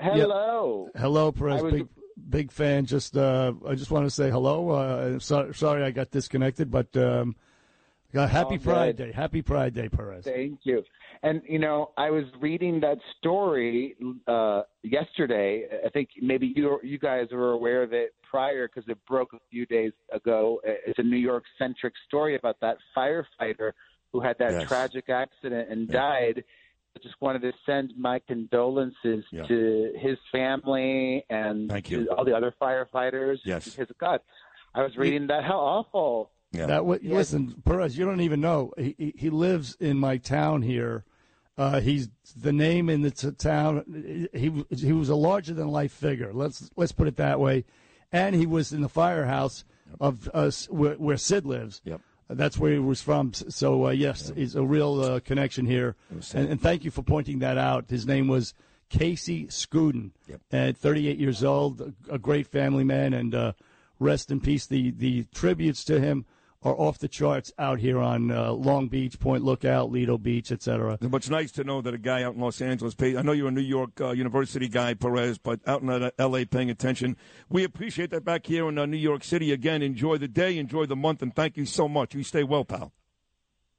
Hello. 0.00 0.88
Hello, 0.94 1.32
Perez. 1.32 1.62
Was- 1.62 1.72
big 1.72 1.88
big 2.28 2.52
fan. 2.52 2.86
Just 2.86 3.16
uh, 3.16 3.52
I 3.66 3.74
just 3.74 3.90
want 3.90 4.06
to 4.06 4.10
say 4.10 4.30
hello. 4.30 4.70
Uh, 4.70 5.18
so, 5.18 5.50
sorry 5.52 5.82
I 5.82 5.90
got 5.90 6.10
disconnected, 6.12 6.70
but 6.70 6.96
um, 6.96 7.34
uh, 8.16 8.26
happy 8.26 8.58
Pride. 8.58 8.96
Day. 8.96 9.12
Happy 9.12 9.42
Pride 9.42 9.74
Day, 9.74 9.88
Perez. 9.88 10.24
Thank 10.24 10.60
you. 10.64 10.82
And 11.22 11.42
you 11.48 11.58
know, 11.58 11.90
I 11.96 12.10
was 12.10 12.24
reading 12.40 12.80
that 12.80 12.98
story 13.18 13.96
uh, 14.26 14.62
yesterday. 14.82 15.66
I 15.84 15.88
think 15.90 16.10
maybe 16.20 16.52
you 16.54 16.78
you 16.82 16.98
guys 16.98 17.28
were 17.32 17.52
aware 17.52 17.82
of 17.82 17.92
it 17.92 18.14
prior 18.28 18.68
because 18.68 18.88
it 18.88 18.98
broke 19.06 19.32
a 19.32 19.38
few 19.50 19.66
days 19.66 19.92
ago. 20.12 20.60
It's 20.64 20.98
a 20.98 21.02
New 21.02 21.16
York 21.16 21.44
centric 21.58 21.94
story 22.06 22.34
about 22.36 22.56
that 22.60 22.76
firefighter 22.96 23.72
who 24.12 24.20
had 24.20 24.36
that 24.38 24.52
Yes. 24.52 24.68
tragic 24.68 25.08
accident 25.08 25.68
and 25.70 25.88
died. 25.88 26.44
I 26.96 26.98
just 27.02 27.14
wanted 27.20 27.42
to 27.42 27.52
send 27.66 27.92
my 27.98 28.18
condolences 28.20 29.24
Yeah. 29.30 29.42
to 29.46 29.92
his 29.98 30.16
family 30.32 31.24
and 31.28 31.68
Thank 31.70 31.90
you. 31.90 32.04
to 32.06 32.10
all 32.14 32.24
the 32.24 32.34
other 32.36 32.54
firefighters. 32.60 33.38
Yes. 33.44 33.68
Because 33.76 33.94
God, 33.98 34.20
I 34.74 34.82
was 34.82 34.96
reading 34.96 35.26
that. 35.28 35.44
How 35.44 35.58
awful. 35.58 36.30
That 36.52 36.78
w- 36.78 37.00
listen, 37.02 37.62
Perez. 37.64 37.98
You 37.98 38.04
don't 38.04 38.20
even 38.20 38.40
know. 38.40 38.72
He, 38.78 39.14
he 39.16 39.30
lives 39.30 39.76
in 39.80 39.98
my 39.98 40.16
town 40.16 40.62
here. 40.62 41.04
Uh, 41.58 41.80
he's 41.80 42.08
the 42.36 42.52
name 42.52 42.90
in 42.90 43.02
the 43.02 43.10
t- 43.10 43.30
town. 43.32 44.28
He 44.32 44.64
he 44.74 44.92
was 44.92 45.08
a 45.08 45.16
larger 45.16 45.54
than 45.54 45.68
life 45.68 45.92
figure. 45.92 46.32
Let's 46.32 46.70
let's 46.76 46.92
put 46.92 47.08
it 47.08 47.16
that 47.16 47.40
way. 47.40 47.64
And 48.12 48.34
he 48.34 48.46
was 48.46 48.72
in 48.72 48.82
the 48.82 48.88
firehouse 48.88 49.64
of 50.00 50.28
us 50.34 50.68
where, 50.70 50.94
where 50.94 51.16
Sid 51.16 51.46
lives. 51.46 51.80
Yep. 51.84 52.00
That's 52.28 52.58
where 52.58 52.72
he 52.72 52.78
was 52.78 53.00
from. 53.00 53.32
So 53.34 53.86
uh, 53.86 53.90
yes, 53.90 54.32
he's 54.34 54.54
a 54.54 54.64
real 54.64 55.00
uh, 55.00 55.20
connection 55.20 55.66
here. 55.66 55.96
And, 56.34 56.48
and 56.50 56.60
thank 56.60 56.84
you 56.84 56.90
for 56.90 57.02
pointing 57.02 57.38
that 57.40 57.56
out. 57.56 57.88
His 57.88 58.06
name 58.06 58.28
was 58.28 58.52
Casey 58.88 59.46
Scuden. 59.46 60.10
At 60.52 60.76
38 60.76 61.18
years 61.18 61.44
old, 61.44 61.80
a, 61.80 62.14
a 62.14 62.18
great 62.18 62.46
family 62.46 62.84
man, 62.84 63.14
and 63.14 63.34
uh, 63.34 63.52
rest 63.98 64.30
in 64.30 64.40
peace. 64.40 64.66
The 64.66 64.90
the 64.90 65.24
tributes 65.34 65.84
to 65.84 66.00
him 66.00 66.26
are 66.66 66.74
off 66.80 66.98
the 66.98 67.06
charts 67.06 67.52
out 67.60 67.78
here 67.78 68.00
on 68.00 68.32
uh, 68.32 68.50
Long 68.50 68.88
Beach, 68.88 69.20
Point 69.20 69.44
Lookout, 69.44 69.92
Lido 69.92 70.18
Beach, 70.18 70.50
etc. 70.50 70.98
But 71.00 71.18
it's 71.18 71.30
nice 71.30 71.52
to 71.52 71.64
know 71.64 71.80
that 71.80 71.94
a 71.94 71.98
guy 71.98 72.24
out 72.24 72.34
in 72.34 72.40
Los 72.40 72.60
Angeles 72.60 72.94
paid. 72.94 73.16
I 73.16 73.22
know 73.22 73.30
you're 73.30 73.48
a 73.48 73.52
New 73.52 73.60
York 73.60 74.00
uh, 74.00 74.10
University 74.10 74.66
guy, 74.66 74.94
Perez, 74.94 75.38
but 75.38 75.60
out 75.68 75.82
in 75.82 75.90
uh, 75.90 76.10
L.A. 76.18 76.44
paying 76.44 76.68
attention. 76.68 77.16
We 77.48 77.62
appreciate 77.62 78.10
that 78.10 78.24
back 78.24 78.46
here 78.46 78.68
in 78.68 78.78
uh, 78.78 78.86
New 78.86 78.96
York 78.96 79.22
City. 79.22 79.52
Again, 79.52 79.80
enjoy 79.80 80.18
the 80.18 80.26
day, 80.26 80.58
enjoy 80.58 80.86
the 80.86 80.96
month, 80.96 81.22
and 81.22 81.34
thank 81.34 81.56
you 81.56 81.66
so 81.66 81.86
much. 81.88 82.16
You 82.16 82.24
stay 82.24 82.42
well, 82.42 82.64
pal. 82.64 82.92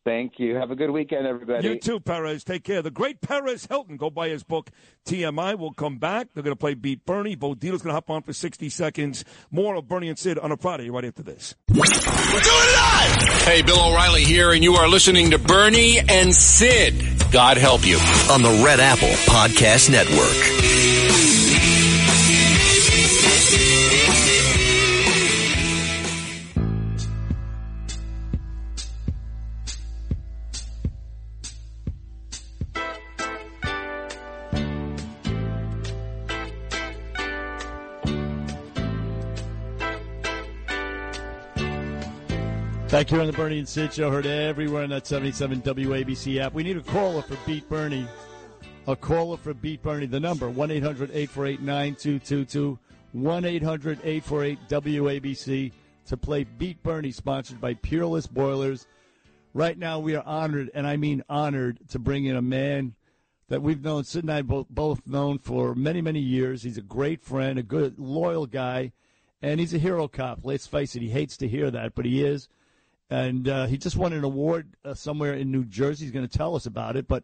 Thank 0.07 0.39
you. 0.39 0.55
Have 0.55 0.71
a 0.71 0.75
good 0.77 0.91
weekend, 0.91 1.27
everybody. 1.27 1.67
You 1.67 1.77
too, 1.77 1.99
Perez. 1.99 2.45
Take 2.45 2.63
care. 2.63 2.81
The 2.81 2.89
great 2.89 3.19
Perez 3.19 3.65
Hilton. 3.65 3.97
Go 3.97 4.09
buy 4.09 4.29
his 4.29 4.41
book, 4.41 4.69
TMI. 5.05 5.59
We'll 5.59 5.73
come 5.73 5.97
back. 5.97 6.29
They're 6.33 6.43
going 6.43 6.55
to 6.55 6.59
play 6.59 6.75
Beat 6.75 7.05
Bernie. 7.05 7.35
Bo 7.35 7.55
Dietl's 7.55 7.81
going 7.81 7.89
to 7.89 7.95
hop 7.95 8.09
on 8.09 8.21
for 8.21 8.31
60 8.31 8.69
seconds. 8.69 9.25
More 9.51 9.75
of 9.75 9.89
Bernie 9.89 10.07
and 10.07 10.17
Sid 10.17 10.39
on 10.39 10.53
a 10.53 10.55
Friday 10.55 10.89
right 10.89 11.03
after 11.03 11.23
this. 11.23 11.55
We're 11.67 11.83
doing 11.83 11.89
it 11.91 12.77
live! 12.77 13.43
Hey, 13.43 13.61
Bill 13.63 13.81
O'Reilly 13.81 14.23
here, 14.23 14.53
and 14.53 14.63
you 14.63 14.75
are 14.75 14.87
listening 14.87 15.31
to 15.31 15.39
Bernie 15.39 15.99
and 15.99 16.33
Sid. 16.33 16.93
God 17.33 17.57
help 17.57 17.85
you. 17.85 17.97
On 18.31 18.41
the 18.41 18.63
Red 18.63 18.79
Apple 18.79 19.09
Podcast 19.09 19.91
Network. 19.91 20.96
Back 42.89 43.09
here 43.09 43.19
on 43.19 43.27
the 43.27 43.33
Bernie 43.33 43.59
and 43.59 43.67
Sid 43.67 43.93
Show, 43.93 44.09
heard 44.09 44.25
everywhere 44.25 44.83
on 44.83 44.91
that 44.91 45.05
77 45.05 45.61
WABC 45.61 46.39
app. 46.39 46.53
We 46.53 46.63
need 46.63 46.77
a 46.77 46.81
caller 46.81 47.21
for 47.21 47.35
Beat 47.45 47.67
Bernie. 47.67 48.07
A 48.87 48.95
caller 48.95 49.35
for 49.35 49.53
Beat 49.53 49.83
Bernie. 49.83 50.05
The 50.05 50.21
number, 50.21 50.49
1 50.49 50.71
800 50.71 51.09
848 51.09 51.61
9222. 51.61 52.79
1 53.11 53.45
800 53.45 53.99
848 54.05 54.59
WABC 54.69 55.73
to 56.05 56.15
play 56.15 56.45
Beat 56.45 56.81
Bernie, 56.81 57.11
sponsored 57.11 57.59
by 57.59 57.73
Peerless 57.73 58.25
Boilers. 58.25 58.87
Right 59.53 59.77
now, 59.77 59.99
we 59.99 60.15
are 60.15 60.23
honored, 60.25 60.71
and 60.73 60.87
I 60.87 60.95
mean 60.95 61.23
honored, 61.27 61.79
to 61.89 61.99
bring 61.99 62.23
in 62.23 62.37
a 62.37 62.41
man 62.41 62.95
that 63.49 63.61
we've 63.61 63.83
known, 63.83 64.05
Sid 64.05 64.23
and 64.23 64.31
I 64.31 64.43
both, 64.43 64.69
both 64.69 65.05
known 65.05 65.39
for 65.39 65.75
many, 65.75 65.99
many 65.99 66.21
years. 66.21 66.63
He's 66.63 66.77
a 66.77 66.81
great 66.81 67.21
friend, 67.21 67.59
a 67.59 67.63
good, 67.63 67.99
loyal 67.99 68.45
guy, 68.45 68.93
and 69.41 69.59
he's 69.59 69.73
a 69.73 69.77
hero 69.77 70.07
cop. 70.07 70.39
Let's 70.43 70.67
face 70.67 70.95
it, 70.95 71.01
he 71.01 71.09
hates 71.09 71.35
to 71.37 71.49
hear 71.49 71.69
that, 71.69 71.93
but 71.93 72.05
he 72.05 72.23
is. 72.23 72.47
And 73.09 73.47
uh, 73.47 73.67
he 73.67 73.77
just 73.77 73.95
won 73.95 74.13
an 74.13 74.23
award 74.23 74.75
uh, 74.83 74.93
somewhere 74.93 75.33
in 75.33 75.51
New 75.51 75.63
Jersey. 75.63 76.05
He's 76.05 76.11
going 76.11 76.27
to 76.27 76.37
tell 76.37 76.55
us 76.55 76.65
about 76.65 76.97
it. 76.97 77.07
But 77.07 77.23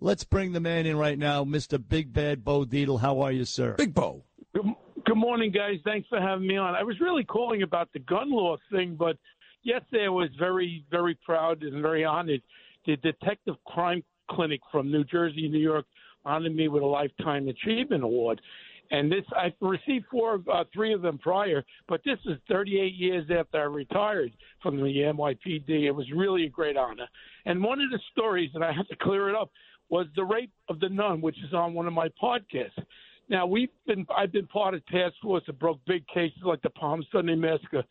let's 0.00 0.24
bring 0.24 0.52
the 0.52 0.60
man 0.60 0.86
in 0.86 0.96
right 0.96 1.18
now, 1.18 1.44
Mr. 1.44 1.82
Big 1.86 2.12
Bad 2.12 2.44
Bo 2.44 2.64
Dietl. 2.64 3.00
How 3.00 3.20
are 3.20 3.32
you, 3.32 3.44
sir? 3.44 3.74
Big 3.76 3.94
Bo. 3.94 4.22
Good, 4.54 4.66
good 5.04 5.16
morning, 5.16 5.50
guys. 5.50 5.78
Thanks 5.84 6.08
for 6.08 6.20
having 6.20 6.46
me 6.46 6.56
on. 6.56 6.76
I 6.76 6.84
was 6.84 7.00
really 7.00 7.24
calling 7.24 7.62
about 7.62 7.92
the 7.92 7.98
gun 7.98 8.30
law 8.30 8.56
thing, 8.70 8.94
but 8.96 9.18
yesterday 9.64 10.04
I 10.06 10.10
was 10.10 10.30
very, 10.38 10.84
very 10.90 11.18
proud 11.24 11.62
and 11.62 11.82
very 11.82 12.04
honored. 12.04 12.42
The 12.86 12.96
Detective 12.96 13.56
Crime 13.66 14.04
Clinic 14.30 14.60
from 14.70 14.90
New 14.90 15.04
Jersey, 15.04 15.48
New 15.48 15.58
York, 15.58 15.86
honored 16.24 16.54
me 16.54 16.68
with 16.68 16.82
a 16.82 16.86
Lifetime 16.86 17.48
Achievement 17.48 18.04
Award. 18.04 18.40
And 18.90 19.10
this, 19.10 19.24
I 19.32 19.52
received 19.60 20.06
four, 20.10 20.40
uh, 20.52 20.64
three 20.72 20.92
of 20.92 21.02
them 21.02 21.18
prior, 21.18 21.64
but 21.88 22.00
this 22.04 22.18
is 22.26 22.36
38 22.48 22.94
years 22.94 23.24
after 23.30 23.58
I 23.58 23.64
retired 23.64 24.32
from 24.62 24.76
the 24.76 24.82
NYPD. 24.82 25.68
It 25.68 25.90
was 25.90 26.06
really 26.14 26.46
a 26.46 26.50
great 26.50 26.76
honor. 26.76 27.08
And 27.46 27.62
one 27.62 27.80
of 27.80 27.90
the 27.90 27.98
stories, 28.12 28.50
and 28.54 28.62
I 28.62 28.72
have 28.72 28.88
to 28.88 28.96
clear 28.96 29.28
it 29.28 29.34
up, 29.34 29.50
was 29.88 30.06
the 30.16 30.24
rape 30.24 30.52
of 30.68 30.80
the 30.80 30.88
nun, 30.88 31.20
which 31.20 31.36
is 31.46 31.54
on 31.54 31.74
one 31.74 31.86
of 31.86 31.92
my 31.92 32.08
podcasts. 32.22 32.82
Now 33.28 33.46
we've 33.46 33.70
been, 33.86 34.06
I've 34.14 34.32
been 34.32 34.46
part 34.46 34.74
of 34.74 34.84
task 34.86 35.14
force 35.22 35.42
that 35.46 35.58
broke 35.58 35.78
big 35.86 36.06
cases 36.08 36.38
like 36.44 36.62
the 36.62 36.70
Palm 36.70 37.04
Sunday 37.10 37.34
massacre. 37.34 37.84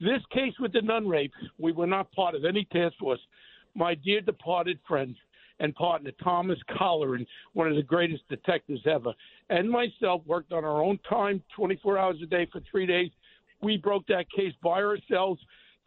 This 0.00 0.22
case 0.32 0.52
with 0.60 0.72
the 0.72 0.82
nun 0.82 1.08
rape, 1.08 1.32
we 1.58 1.72
were 1.72 1.86
not 1.86 2.12
part 2.12 2.34
of 2.34 2.44
any 2.44 2.64
task 2.72 2.94
force. 2.98 3.20
My 3.74 3.94
dear 3.94 4.20
departed 4.20 4.78
friend 4.86 5.16
and 5.60 5.74
partner 5.74 6.10
Thomas 6.22 6.58
Colleran, 6.70 7.26
one 7.52 7.68
of 7.68 7.76
the 7.76 7.82
greatest 7.82 8.26
detectives 8.28 8.80
ever, 8.86 9.12
and 9.50 9.68
myself 9.70 10.22
worked 10.26 10.52
on 10.52 10.64
our 10.64 10.82
own 10.82 10.98
time, 11.08 11.42
24 11.56 11.98
hours 11.98 12.16
a 12.22 12.26
day 12.26 12.46
for 12.52 12.60
three 12.70 12.86
days. 12.86 13.10
We 13.60 13.76
broke 13.76 14.06
that 14.06 14.26
case 14.30 14.52
by 14.62 14.82
ourselves. 14.82 15.40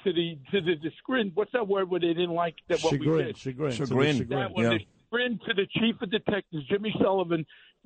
to 0.04 0.12
the 0.12 0.38
to 0.52 0.62
the, 0.62 0.76
the 0.82 0.92
screen. 0.98 1.32
What's 1.36 1.52
that 1.54 1.68
word 1.68 1.90
where 1.90 2.00
they 2.00 2.08
didn't 2.14 2.34
like 2.34 2.56
that 2.70 2.82
what 2.82 2.94
we 2.94 3.06
did? 3.06 3.38
chagrin, 3.38 3.72
so 3.72 3.86
the 3.86 3.90
Chagrin, 3.90 4.18
chagrin. 4.18 4.40
That 4.40 4.52
one, 4.52 4.64
Yeah. 4.64 4.70
the 4.72 4.80
chagrin 5.12 5.40
to 5.48 5.54
the 5.54 5.68
chief 5.80 6.02
of 6.02 6.10
detectives, 6.12 6.66
Jimmy 6.68 6.94
Sullivan. 7.00 7.46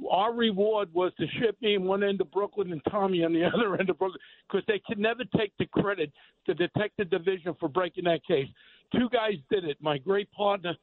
Our 0.10 0.34
reward 0.34 0.90
was 0.94 1.14
to 1.20 1.28
ship 1.40 1.56
me 1.62 1.76
in 1.76 1.84
one 1.86 2.04
end 2.04 2.20
of 2.22 2.30
Brooklyn 2.32 2.72
and 2.74 2.82
Tommy 2.90 3.24
on 3.24 3.32
the 3.34 3.44
other 3.54 3.76
end 3.78 3.90
of 3.90 3.98
Brooklyn 4.00 4.20
because 4.50 4.66
they 4.68 4.82
could 4.88 4.98
never 5.00 5.24
take 5.38 5.52
the 5.60 5.66
credit, 5.68 6.12
to 6.48 6.54
the 6.54 6.68
detective 6.68 7.10
division, 7.10 7.54
for 7.60 7.70
breaking 7.70 8.04
that 8.06 8.26
case. 8.26 8.48
Two 8.94 9.10
guys 9.10 9.36
did 9.52 9.64
it. 9.66 9.78
My 9.82 9.98
great 9.98 10.30
partner, 10.32 10.74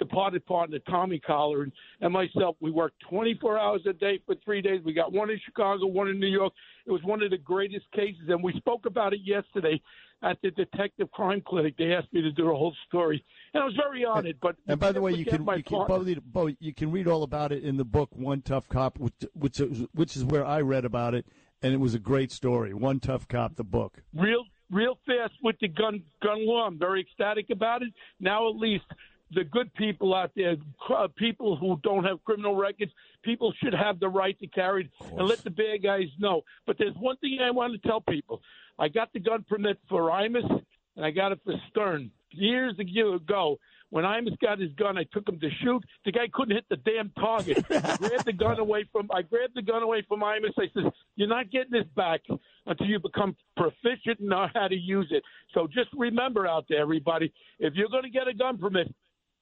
departed 0.00 0.44
partner, 0.46 0.78
Tommy 0.88 1.20
Collar, 1.20 1.62
and, 1.62 1.72
and 2.00 2.12
myself. 2.12 2.56
We 2.60 2.72
worked 2.72 2.96
24 3.08 3.58
hours 3.58 3.82
a 3.88 3.92
day 3.92 4.20
for 4.26 4.34
three 4.44 4.60
days. 4.60 4.80
We 4.84 4.92
got 4.92 5.12
one 5.12 5.30
in 5.30 5.38
Chicago, 5.44 5.86
one 5.86 6.08
in 6.08 6.18
New 6.18 6.26
York. 6.26 6.52
It 6.86 6.90
was 6.90 7.02
one 7.04 7.22
of 7.22 7.30
the 7.30 7.38
greatest 7.38 7.86
cases, 7.92 8.22
and 8.28 8.42
we 8.42 8.52
spoke 8.54 8.86
about 8.86 9.12
it 9.12 9.20
yesterday 9.22 9.80
at 10.22 10.38
the 10.42 10.50
Detective 10.50 11.10
Crime 11.12 11.42
Clinic. 11.46 11.76
They 11.76 11.92
asked 11.92 12.12
me 12.12 12.22
to 12.22 12.32
do 12.32 12.50
a 12.50 12.54
whole 12.54 12.74
story, 12.88 13.24
and 13.54 13.62
I 13.62 13.66
was 13.66 13.76
very 13.76 14.04
honored. 14.04 14.36
But 14.42 14.56
And 14.66 14.80
by 14.80 14.92
the 14.92 15.00
way, 15.00 15.12
you 15.12 15.24
can 15.24 15.46
you 15.46 15.62
can. 15.62 15.86
Bo, 15.86 16.04
Bo, 16.26 16.50
you 16.58 16.74
can 16.74 16.90
read 16.90 17.06
all 17.06 17.22
about 17.22 17.52
it 17.52 17.62
in 17.62 17.76
the 17.76 17.84
book 17.84 18.10
One 18.12 18.42
Tough 18.42 18.68
Cop, 18.68 18.98
which 18.98 19.14
which 19.34 19.60
is, 19.60 19.86
which 19.92 20.16
is 20.16 20.24
where 20.24 20.44
I 20.44 20.60
read 20.62 20.84
about 20.84 21.14
it, 21.14 21.26
and 21.62 21.72
it 21.72 21.78
was 21.78 21.94
a 21.94 21.98
great 21.98 22.32
story. 22.32 22.74
One 22.74 23.00
Tough 23.00 23.28
Cop, 23.28 23.56
the 23.56 23.64
book. 23.64 24.02
real 24.14 24.44
real 24.70 24.98
fast 25.06 25.34
with 25.42 25.56
the 25.60 25.68
gun 25.68 26.02
gun 26.22 26.46
law. 26.46 26.66
I'm 26.66 26.78
very 26.78 27.00
ecstatic 27.00 27.50
about 27.50 27.82
it. 27.82 27.92
Now 28.18 28.48
at 28.48 28.56
least 28.56 28.84
the 29.32 29.44
good 29.44 29.72
people 29.74 30.14
out 30.14 30.32
there, 30.34 30.56
uh, 30.94 31.08
people 31.16 31.56
who 31.56 31.78
don't 31.82 32.04
have 32.04 32.22
criminal 32.24 32.56
records, 32.56 32.92
people 33.22 33.52
should 33.62 33.74
have 33.74 34.00
the 34.00 34.08
right 34.08 34.38
to 34.40 34.46
carry 34.46 34.84
it 34.84 35.06
and 35.16 35.26
let 35.26 35.42
the 35.44 35.50
bad 35.50 35.82
guys 35.82 36.08
know. 36.18 36.42
But 36.66 36.78
there's 36.78 36.94
one 36.96 37.16
thing 37.18 37.38
I 37.42 37.50
want 37.50 37.80
to 37.80 37.88
tell 37.88 38.00
people. 38.00 38.42
I 38.78 38.88
got 38.88 39.12
the 39.12 39.20
gun 39.20 39.44
permit 39.48 39.78
for 39.88 40.10
Imus 40.10 40.62
and 40.96 41.04
I 41.04 41.10
got 41.10 41.32
it 41.32 41.40
for 41.44 41.54
Stern 41.70 42.10
years 42.30 42.74
ago. 42.78 43.58
When 43.90 44.04
Imus 44.04 44.38
got 44.38 44.60
his 44.60 44.70
gun, 44.74 44.96
I 44.96 45.04
took 45.12 45.28
him 45.28 45.40
to 45.40 45.50
shoot. 45.62 45.82
The 46.04 46.12
guy 46.12 46.28
couldn't 46.32 46.54
hit 46.54 46.64
the 46.70 46.76
damn 46.76 47.10
target. 47.10 47.64
I 47.70 47.96
grabbed 47.96 48.24
the 48.24 48.32
gun 48.32 48.60
away 48.60 48.84
from 48.92 49.08
I 49.12 49.22
grabbed 49.22 49.56
the 49.56 49.62
gun 49.62 49.82
away 49.82 50.04
from 50.06 50.20
Imus. 50.20 50.52
I 50.56 50.70
said, 50.72 50.92
"You're 51.16 51.28
not 51.28 51.50
getting 51.50 51.72
this 51.72 51.88
back 51.96 52.20
until 52.66 52.86
you 52.86 53.00
become 53.00 53.34
proficient 53.56 54.20
and 54.20 54.28
know 54.28 54.46
how 54.54 54.68
to 54.68 54.76
use 54.76 55.08
it." 55.10 55.24
So 55.54 55.66
just 55.66 55.88
remember 55.92 56.46
out 56.46 56.66
there, 56.68 56.80
everybody, 56.80 57.32
if 57.58 57.74
you're 57.74 57.88
going 57.88 58.04
to 58.04 58.10
get 58.10 58.28
a 58.28 58.34
gun 58.34 58.58
permit, 58.58 58.94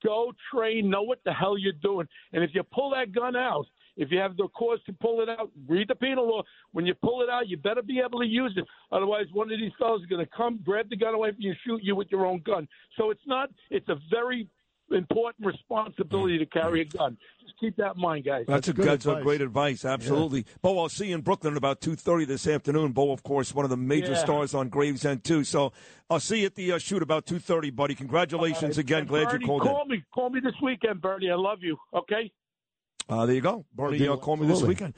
go 0.03 0.31
train, 0.53 0.89
know 0.89 1.03
what 1.03 1.19
the 1.25 1.33
hell 1.33 1.57
you're 1.57 1.73
doing, 1.73 2.07
and 2.33 2.43
if 2.43 2.51
you 2.53 2.63
pull 2.63 2.91
that 2.91 3.11
gun 3.11 3.35
out. 3.35 3.65
If 3.97 4.11
you 4.11 4.19
have 4.19 4.37
the 4.37 4.47
cause 4.57 4.79
to 4.85 4.93
pull 4.93 5.19
it 5.19 5.27
out, 5.27 5.51
read 5.67 5.89
the 5.89 5.95
penal 5.95 6.25
law. 6.25 6.43
When 6.71 6.85
you 6.85 6.93
pull 6.93 7.21
it 7.21 7.27
out, 7.27 7.49
you 7.49 7.57
better 7.57 7.81
be 7.81 7.99
able 7.99 8.19
to 8.19 8.25
use 8.25 8.53
it. 8.55 8.63
Otherwise, 8.93 9.25
one 9.33 9.51
of 9.51 9.59
these 9.59 9.73
fellows 9.77 10.01
is 10.01 10.07
going 10.07 10.25
to 10.25 10.31
come, 10.31 10.57
grab 10.63 10.89
the 10.89 10.95
gun 10.95 11.15
away 11.15 11.31
from 11.31 11.41
you, 11.41 11.53
shoot 11.67 11.83
you 11.83 11.97
with 11.97 12.07
your 12.09 12.25
own 12.25 12.41
gun. 12.45 12.65
So 12.97 13.09
it's 13.09 13.27
not. 13.27 13.49
It's 13.69 13.89
a 13.89 13.97
very 14.09 14.47
important 14.91 15.45
responsibility 15.45 16.37
to 16.37 16.45
carry 16.45 16.81
a 16.81 16.85
gun. 16.85 17.17
Just 17.41 17.59
keep 17.59 17.75
that 17.77 17.95
in 17.95 18.01
mind, 18.01 18.25
guys. 18.25 18.45
That's, 18.47 18.67
a 18.67 18.73
good 18.73 18.85
that's 18.85 19.05
a 19.05 19.21
great 19.21 19.41
advice. 19.41 19.85
Absolutely, 19.85 20.45
Bo. 20.61 20.79
I'll 20.79 20.89
see 20.89 21.07
you 21.07 21.15
in 21.15 21.21
Brooklyn 21.21 21.57
about 21.57 21.81
two 21.81 21.95
thirty 21.95 22.25
this 22.25 22.47
afternoon. 22.47 22.91
Bo, 22.91 23.11
of 23.11 23.23
course, 23.23 23.53
one 23.53 23.65
of 23.65 23.69
the 23.69 23.77
major 23.77 24.13
Yeah. 24.13 24.23
stars 24.23 24.53
on 24.53 24.69
Gravesend 24.69 25.23
too. 25.23 25.43
So 25.43 25.73
I'll 26.09 26.19
see 26.19 26.41
you 26.41 26.45
at 26.47 26.55
the 26.55 26.71
uh, 26.73 26.77
shoot 26.77 27.01
about 27.01 27.25
two 27.25 27.39
thirty, 27.39 27.69
buddy. 27.69 27.95
Congratulations 27.95 28.77
again. 28.77 28.99
And 28.99 29.07
Glad 29.07 29.29
Bernie, 29.29 29.41
you 29.41 29.47
called 29.47 29.61
call 29.61 29.81
in. 29.83 29.87
me. 29.89 30.03
Call 30.13 30.29
me 30.29 30.39
this 30.39 30.55
weekend, 30.61 31.01
Bernie. 31.01 31.29
I 31.29 31.35
love 31.35 31.59
you. 31.61 31.77
Okay. 31.93 32.31
Uh, 33.07 33.25
there 33.25 33.35
you 33.35 33.41
go, 33.41 33.65
Bernie. 33.73 34.07
Uh, 34.07 34.15
call 34.17 34.37
me 34.37 34.47
this 34.47 34.61
weekend. 34.61 34.93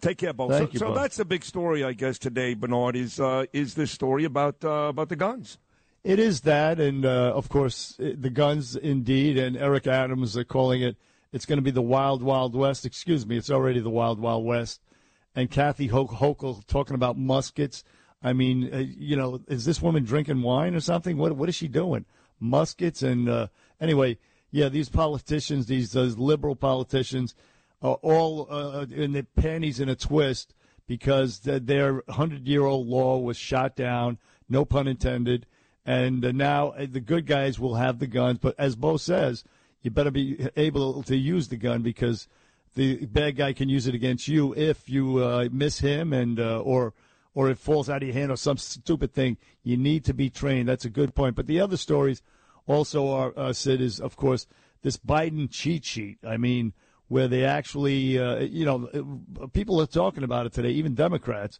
Take 0.00 0.18
care, 0.18 0.32
Bo. 0.32 0.48
Thank 0.48 0.70
so 0.70 0.72
you, 0.72 0.78
so 0.80 0.86
Bo. 0.88 0.94
that's 0.94 1.16
the 1.16 1.24
big 1.24 1.44
story, 1.44 1.84
I 1.84 1.92
guess, 1.92 2.18
today, 2.18 2.54
Bernard. 2.54 2.96
Is 2.96 3.20
uh, 3.20 3.44
is 3.52 3.74
this 3.74 3.90
story 3.90 4.24
about 4.24 4.64
uh, 4.64 4.88
about 4.88 5.08
the 5.08 5.16
guns? 5.16 5.58
It 6.04 6.18
is 6.18 6.40
that, 6.40 6.80
and 6.80 7.06
uh, 7.06 7.32
of 7.34 7.48
course, 7.48 7.94
the 7.98 8.30
guns 8.30 8.74
indeed. 8.74 9.38
And 9.38 9.56
Eric 9.56 9.86
Adams 9.86 10.36
are 10.36 10.44
calling 10.44 10.82
it. 10.82 10.96
It's 11.32 11.46
going 11.46 11.58
to 11.58 11.62
be 11.62 11.70
the 11.70 11.80
Wild 11.80 12.22
Wild 12.22 12.54
West. 12.56 12.84
Excuse 12.84 13.24
me, 13.24 13.36
it's 13.36 13.50
already 13.50 13.80
the 13.80 13.90
Wild 13.90 14.18
Wild 14.18 14.44
West. 14.44 14.80
And 15.34 15.50
Kathy 15.50 15.86
Ho- 15.86 16.08
Hochul 16.08 16.66
talking 16.66 16.94
about 16.94 17.16
muskets. 17.16 17.84
I 18.22 18.32
mean, 18.32 18.72
uh, 18.72 18.78
you 18.78 19.16
know, 19.16 19.40
is 19.48 19.64
this 19.64 19.80
woman 19.80 20.04
drinking 20.04 20.42
wine 20.42 20.74
or 20.74 20.80
something? 20.80 21.16
What 21.16 21.36
what 21.36 21.48
is 21.48 21.54
she 21.54 21.68
doing? 21.68 22.04
Muskets 22.40 23.02
and 23.02 23.28
uh, 23.28 23.46
anyway, 23.80 24.18
yeah, 24.50 24.68
these 24.68 24.88
politicians, 24.88 25.66
these 25.66 25.96
uh, 25.96 26.02
liberal 26.16 26.56
politicians, 26.56 27.34
are 27.80 27.98
all 28.02 28.46
uh, 28.50 28.86
in 28.90 29.12
their 29.12 29.22
panties 29.22 29.80
in 29.80 29.88
a 29.88 29.96
twist 29.96 30.54
because 30.86 31.38
th- 31.40 31.62
their 31.64 32.02
hundred 32.08 32.46
year 32.46 32.64
old 32.64 32.86
law 32.88 33.18
was 33.18 33.36
shot 33.36 33.76
down. 33.76 34.18
No 34.48 34.64
pun 34.64 34.86
intended. 34.86 35.46
And 35.84 36.24
uh, 36.24 36.32
now 36.32 36.68
uh, 36.68 36.86
the 36.90 37.00
good 37.00 37.26
guys 37.26 37.58
will 37.58 37.74
have 37.74 37.98
the 37.98 38.06
guns, 38.06 38.38
but 38.38 38.54
as 38.58 38.76
Bo 38.76 38.96
says, 38.96 39.44
you 39.82 39.90
better 39.90 40.12
be 40.12 40.48
able 40.56 41.02
to 41.02 41.16
use 41.16 41.48
the 41.48 41.56
gun 41.56 41.82
because 41.82 42.28
the 42.74 43.04
bad 43.06 43.36
guy 43.36 43.52
can 43.52 43.68
use 43.68 43.86
it 43.86 43.94
against 43.94 44.28
you 44.28 44.54
if 44.54 44.88
you 44.88 45.18
uh, 45.18 45.48
miss 45.50 45.80
him 45.80 46.12
and 46.12 46.38
uh, 46.38 46.60
or 46.60 46.94
or 47.34 47.50
it 47.50 47.58
falls 47.58 47.88
out 47.88 48.02
of 48.02 48.08
your 48.08 48.14
hand 48.14 48.30
or 48.30 48.36
some 48.36 48.58
stupid 48.58 49.12
thing. 49.12 49.38
You 49.62 49.76
need 49.76 50.04
to 50.04 50.14
be 50.14 50.30
trained. 50.30 50.68
That's 50.68 50.84
a 50.84 50.90
good 50.90 51.14
point. 51.14 51.34
But 51.34 51.46
the 51.46 51.60
other 51.60 51.76
stories 51.76 52.22
also 52.66 53.08
are 53.08 53.32
uh, 53.36 53.52
Sid 53.52 53.80
is 53.80 54.00
of 54.00 54.16
course 54.16 54.46
this 54.82 54.96
Biden 54.96 55.50
cheat 55.50 55.84
sheet. 55.84 56.18
I 56.24 56.36
mean, 56.36 56.72
where 57.08 57.26
they 57.26 57.44
actually 57.44 58.18
uh, 58.18 58.38
you 58.38 58.64
know 58.64 58.88
uh, 59.42 59.46
people 59.48 59.80
are 59.80 59.86
talking 59.86 60.22
about 60.22 60.46
it 60.46 60.52
today, 60.52 60.70
even 60.70 60.94
Democrats 60.94 61.58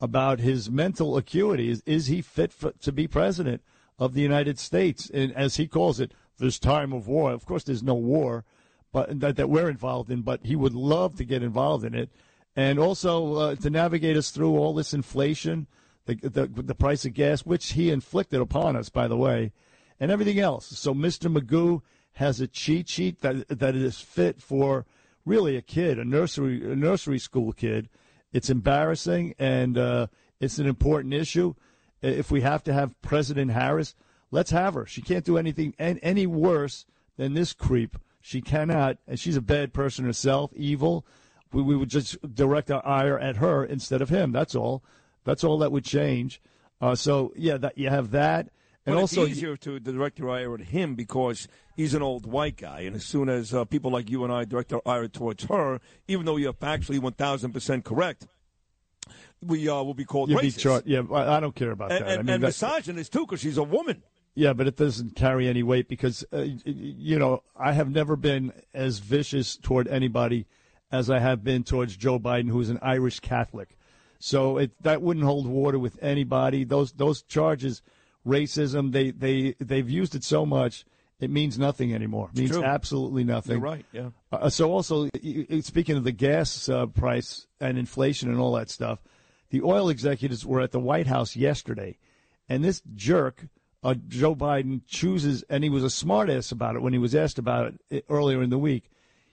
about 0.00 0.40
his 0.40 0.70
mental 0.70 1.16
acuity. 1.16 1.70
Is, 1.70 1.82
is 1.86 2.06
he 2.06 2.22
fit 2.22 2.52
for, 2.52 2.72
to 2.72 2.92
be 2.92 3.08
president 3.08 3.62
of 3.98 4.14
the 4.14 4.22
United 4.22 4.58
States? 4.58 5.10
And 5.12 5.32
as 5.34 5.56
he 5.56 5.66
calls 5.66 6.00
it, 6.00 6.12
this 6.38 6.58
time 6.58 6.92
of 6.92 7.08
war. 7.08 7.32
Of 7.32 7.46
course, 7.46 7.64
there's 7.64 7.82
no 7.82 7.94
war, 7.94 8.44
but 8.92 9.20
that, 9.20 9.36
that 9.36 9.50
we're 9.50 9.68
involved 9.68 10.10
in. 10.10 10.22
But 10.22 10.44
he 10.44 10.56
would 10.56 10.74
love 10.74 11.16
to 11.16 11.24
get 11.24 11.42
involved 11.42 11.84
in 11.84 11.94
it, 11.94 12.10
and 12.54 12.78
also 12.78 13.34
uh, 13.34 13.54
to 13.56 13.70
navigate 13.70 14.16
us 14.16 14.30
through 14.30 14.56
all 14.56 14.74
this 14.74 14.94
inflation, 14.94 15.66
the, 16.06 16.14
the 16.16 16.46
the 16.46 16.74
price 16.74 17.04
of 17.04 17.14
gas, 17.14 17.44
which 17.44 17.72
he 17.72 17.90
inflicted 17.90 18.40
upon 18.40 18.76
us, 18.76 18.88
by 18.88 19.08
the 19.08 19.16
way, 19.16 19.52
and 19.98 20.10
everything 20.10 20.38
else. 20.38 20.66
So 20.78 20.94
Mr. 20.94 21.32
Magoo 21.32 21.82
has 22.14 22.40
a 22.40 22.46
cheat 22.46 22.88
sheet 22.88 23.20
that 23.20 23.48
that 23.48 23.74
is 23.74 24.00
fit 24.00 24.40
for 24.40 24.86
really 25.24 25.56
a 25.56 25.62
kid, 25.62 25.98
a 25.98 26.04
nursery 26.04 26.72
a 26.72 26.76
nursery 26.76 27.18
school 27.18 27.52
kid. 27.52 27.88
It's 28.32 28.50
embarrassing 28.50 29.34
and 29.38 29.78
uh, 29.78 30.06
it's 30.40 30.58
an 30.58 30.66
important 30.66 31.14
issue. 31.14 31.54
If 32.02 32.30
we 32.30 32.42
have 32.42 32.62
to 32.64 32.72
have 32.72 33.00
President 33.02 33.50
Harris, 33.52 33.94
let's 34.30 34.50
have 34.50 34.74
her. 34.74 34.86
She 34.86 35.02
can't 35.02 35.24
do 35.24 35.38
anything 35.38 35.74
an- 35.78 35.98
any 36.02 36.26
worse 36.26 36.84
than 37.16 37.34
this 37.34 37.52
creep. 37.52 37.96
She 38.20 38.40
cannot, 38.40 38.98
and 39.06 39.18
she's 39.18 39.36
a 39.36 39.40
bad 39.40 39.72
person 39.72 40.04
herself, 40.04 40.50
evil. 40.54 41.06
We, 41.52 41.62
we 41.62 41.76
would 41.76 41.88
just 41.88 42.34
direct 42.34 42.70
our 42.70 42.84
ire 42.86 43.18
at 43.18 43.36
her 43.36 43.64
instead 43.64 44.02
of 44.02 44.08
him. 44.08 44.32
That's 44.32 44.54
all. 44.54 44.82
That's 45.24 45.44
all 45.44 45.58
that 45.58 45.72
would 45.72 45.84
change. 45.84 46.40
Uh, 46.80 46.94
so 46.94 47.32
yeah, 47.36 47.56
that 47.56 47.78
you 47.78 47.88
have 47.88 48.10
that, 48.10 48.50
and 48.86 48.94
But 48.94 49.00
also 49.00 49.22
it's 49.22 49.32
easier 49.32 49.56
to 49.58 49.78
direct 49.80 50.18
your 50.18 50.30
ire 50.30 50.54
at 50.54 50.60
him 50.60 50.94
because 50.94 51.48
he's 51.76 51.92
an 51.92 52.02
old 52.02 52.24
white 52.24 52.56
guy, 52.56 52.80
and 52.80 52.96
as 52.96 53.04
soon 53.04 53.28
as 53.28 53.52
uh, 53.52 53.64
people 53.64 53.90
like 53.90 54.08
you 54.08 54.24
and 54.24 54.32
I 54.32 54.44
direct 54.44 54.72
our 54.72 54.82
ire 54.86 55.08
towards 55.08 55.44
her, 55.44 55.80
even 56.08 56.24
though 56.24 56.36
you're 56.36 56.52
factually 56.54 56.98
one 56.98 57.12
thousand 57.12 57.52
percent 57.52 57.84
correct, 57.84 58.26
we 59.42 59.68
uh, 59.68 59.82
will 59.82 59.94
be 59.94 60.04
called 60.04 60.30
you'd 60.30 60.40
be 60.40 60.48
racist 60.48 60.60
char- 60.60 60.82
Yeah, 60.86 61.02
I 61.12 61.36
I 61.36 61.40
don't 61.40 61.54
care 61.54 61.72
about 61.72 61.92
and, 61.92 62.04
that. 62.04 62.08
I 62.08 62.14
and, 62.14 62.26
mean, 62.26 62.34
and 62.34 62.42
misogynist 62.42 63.12
too, 63.12 63.26
because 63.26 63.40
she's 63.40 63.58
a 63.58 63.62
woman. 63.64 64.02
Yeah, 64.38 64.52
but 64.52 64.66
it 64.66 64.76
doesn't 64.76 65.16
carry 65.16 65.48
any 65.48 65.62
weight 65.62 65.88
because, 65.88 66.22
uh, 66.30 66.44
you 66.66 67.18
know, 67.18 67.42
I 67.56 67.72
have 67.72 67.90
never 67.90 68.16
been 68.16 68.52
as 68.74 68.98
vicious 68.98 69.56
toward 69.56 69.88
anybody 69.88 70.44
as 70.92 71.08
I 71.08 71.20
have 71.20 71.42
been 71.42 71.64
towards 71.64 71.96
Joe 71.96 72.18
Biden, 72.18 72.50
who's 72.50 72.68
an 72.68 72.78
Irish 72.82 73.20
Catholic. 73.20 73.78
So 74.18 74.58
it, 74.58 74.72
that 74.82 75.00
wouldn't 75.00 75.24
hold 75.24 75.46
water 75.46 75.78
with 75.78 75.98
anybody. 76.02 76.64
Those 76.64 76.92
those 76.92 77.22
charges, 77.22 77.80
racism, 78.26 78.92
they 78.92 79.10
they 79.10 79.54
they've 79.60 79.88
used 79.88 80.14
it 80.14 80.24
so 80.24 80.44
much, 80.44 80.84
it 81.18 81.30
means 81.30 81.58
nothing 81.58 81.94
anymore. 81.94 82.28
It 82.34 82.38
means 82.38 82.50
true. 82.50 82.64
absolutely 82.64 83.24
nothing. 83.24 83.52
You're 83.52 83.60
right. 83.60 83.86
Yeah. 83.92 84.10
Uh, 84.30 84.50
so 84.50 84.70
also, 84.70 85.08
speaking 85.60 85.96
of 85.96 86.04
the 86.04 86.12
gas 86.12 86.68
uh, 86.68 86.86
price 86.86 87.46
and 87.60 87.78
inflation 87.78 88.28
and 88.28 88.38
all 88.38 88.52
that 88.52 88.68
stuff, 88.68 88.98
the 89.50 89.62
oil 89.62 89.88
executives 89.88 90.44
were 90.44 90.60
at 90.60 90.72
the 90.72 90.80
White 90.80 91.06
House 91.06 91.34
yesterday, 91.34 91.96
and 92.48 92.62
this 92.62 92.82
jerk, 92.94 93.46
uh, 93.82 93.94
Joe 94.08 94.34
Biden, 94.34 94.82
chooses, 94.86 95.42
and 95.48 95.64
he 95.64 95.70
was 95.70 95.84
a 95.84 95.86
smartass 95.86 96.52
about 96.52 96.76
it 96.76 96.82
when 96.82 96.92
he 96.92 96.98
was 96.98 97.14
asked 97.14 97.38
about 97.38 97.74
it 97.90 98.04
uh, 98.10 98.14
earlier 98.14 98.42
in 98.42 98.50
the 98.50 98.58
week. 98.58 98.90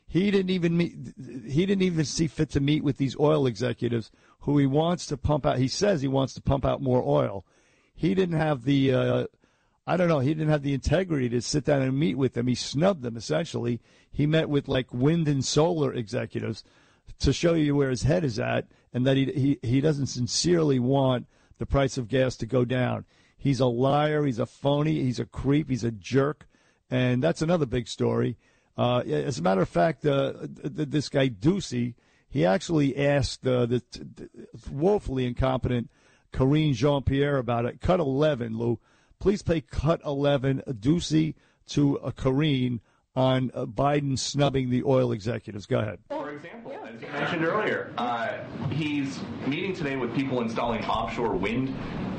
He 0.07 0.29
didn't 0.29 0.51
even 0.51 0.77
meet. 0.77 0.95
He 1.17 1.65
didn't 1.65 1.81
even 1.81 2.05
see 2.05 2.27
fit 2.27 2.51
to 2.51 2.59
meet 2.59 2.83
with 2.83 2.97
these 2.97 3.17
oil 3.19 3.47
executives 3.47 4.11
who 4.41 4.57
he 4.57 4.67
wants 4.67 5.07
to 5.07 5.17
pump 5.17 5.45
out. 5.45 5.57
He 5.57 5.67
says 5.67 6.01
he 6.01 6.07
wants 6.07 6.33
to 6.35 6.41
pump 6.41 6.65
out 6.65 6.81
more 6.81 7.01
oil. 7.03 7.45
He 7.93 8.13
didn't 8.15 8.37
have 8.37 8.63
the. 8.63 8.93
Uh, 8.93 9.25
I 9.85 9.97
don't 9.97 10.07
know. 10.07 10.19
He 10.19 10.33
didn't 10.33 10.49
have 10.49 10.63
the 10.63 10.73
integrity 10.73 11.27
to 11.29 11.41
sit 11.41 11.65
down 11.65 11.81
and 11.81 11.99
meet 11.99 12.17
with 12.17 12.33
them. 12.33 12.47
He 12.47 12.55
snubbed 12.55 13.01
them 13.01 13.17
essentially. 13.17 13.81
He 14.11 14.25
met 14.25 14.49
with 14.49 14.67
like 14.67 14.93
wind 14.93 15.27
and 15.27 15.43
solar 15.43 15.93
executives 15.93 16.63
to 17.19 17.33
show 17.33 17.53
you 17.53 17.75
where 17.75 17.89
his 17.89 18.03
head 18.03 18.23
is 18.23 18.39
at, 18.39 18.67
and 18.93 19.05
that 19.05 19.17
he 19.17 19.25
he 19.25 19.59
he 19.67 19.81
doesn't 19.81 20.07
sincerely 20.07 20.79
want 20.79 21.27
the 21.57 21.65
price 21.65 21.97
of 21.97 22.07
gas 22.07 22.37
to 22.37 22.45
go 22.45 22.65
down. 22.65 23.05
He's 23.37 23.59
a 23.59 23.65
liar. 23.65 24.25
He's 24.25 24.39
a 24.39 24.45
phony. 24.45 25.01
He's 25.01 25.19
a 25.19 25.25
creep. 25.25 25.69
He's 25.69 25.83
a 25.83 25.91
jerk. 25.91 26.47
And 26.89 27.21
that's 27.21 27.41
another 27.41 27.65
big 27.65 27.87
story. 27.87 28.37
Uh, 28.77 28.99
as 28.99 29.37
a 29.37 29.41
matter 29.41 29.61
of 29.61 29.69
fact, 29.69 30.05
uh, 30.05 30.33
th- 30.33 30.75
th- 30.75 30.89
this 30.89 31.09
guy 31.09 31.29
Doocy, 31.29 31.95
he 32.29 32.45
actually 32.45 32.97
asked 32.97 33.45
uh, 33.45 33.65
the 33.65 33.79
t- 33.81 34.01
t- 34.15 34.27
woefully 34.71 35.25
incompetent 35.25 35.89
Karine 36.33 36.73
Jean 36.73 37.03
Pierre 37.03 37.37
about 37.37 37.65
it. 37.65 37.79
Cut 37.79 37.99
11, 37.99 38.57
Lou. 38.57 38.79
Please 39.19 39.41
play 39.41 39.61
cut 39.61 40.01
11, 40.05 40.63
Doocy 40.67 41.35
to 41.67 41.99
uh, 41.99 42.11
Karine 42.11 42.81
on 43.15 43.51
uh, 43.53 43.65
Biden 43.65 44.17
snubbing 44.17 44.69
the 44.69 44.83
oil 44.83 45.11
executives. 45.11 45.65
Go 45.65 45.79
ahead. 45.79 45.99
For 46.09 46.31
example, 46.31 46.73
as 46.83 47.01
you 47.01 47.07
mentioned 47.07 47.45
earlier, 47.45 47.93
uh, 47.97 48.39
he's 48.71 49.19
meeting 49.45 49.73
today 49.73 49.95
with 49.95 50.13
people 50.15 50.41
installing 50.41 50.83
offshore 50.85 51.35
wind 51.35 51.73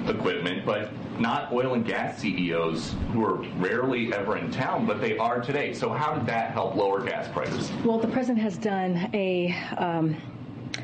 equipment, 0.06 0.64
but 0.64 0.90
not 1.18 1.52
oil 1.52 1.74
and 1.74 1.84
gas 1.84 2.18
CEOs 2.18 2.94
who 3.12 3.24
are 3.24 3.42
rarely 3.58 4.12
ever 4.14 4.36
in 4.36 4.50
town, 4.50 4.86
but 4.86 5.00
they 5.00 5.18
are 5.18 5.40
today. 5.40 5.72
So 5.72 5.90
how 5.90 6.14
did 6.14 6.26
that 6.26 6.52
help 6.52 6.76
lower 6.76 7.02
gas 7.04 7.28
prices? 7.28 7.70
Well, 7.84 7.98
the 7.98 8.08
president 8.08 8.42
has 8.42 8.56
done 8.56 9.10
a. 9.12 9.54
Um, 9.76 10.16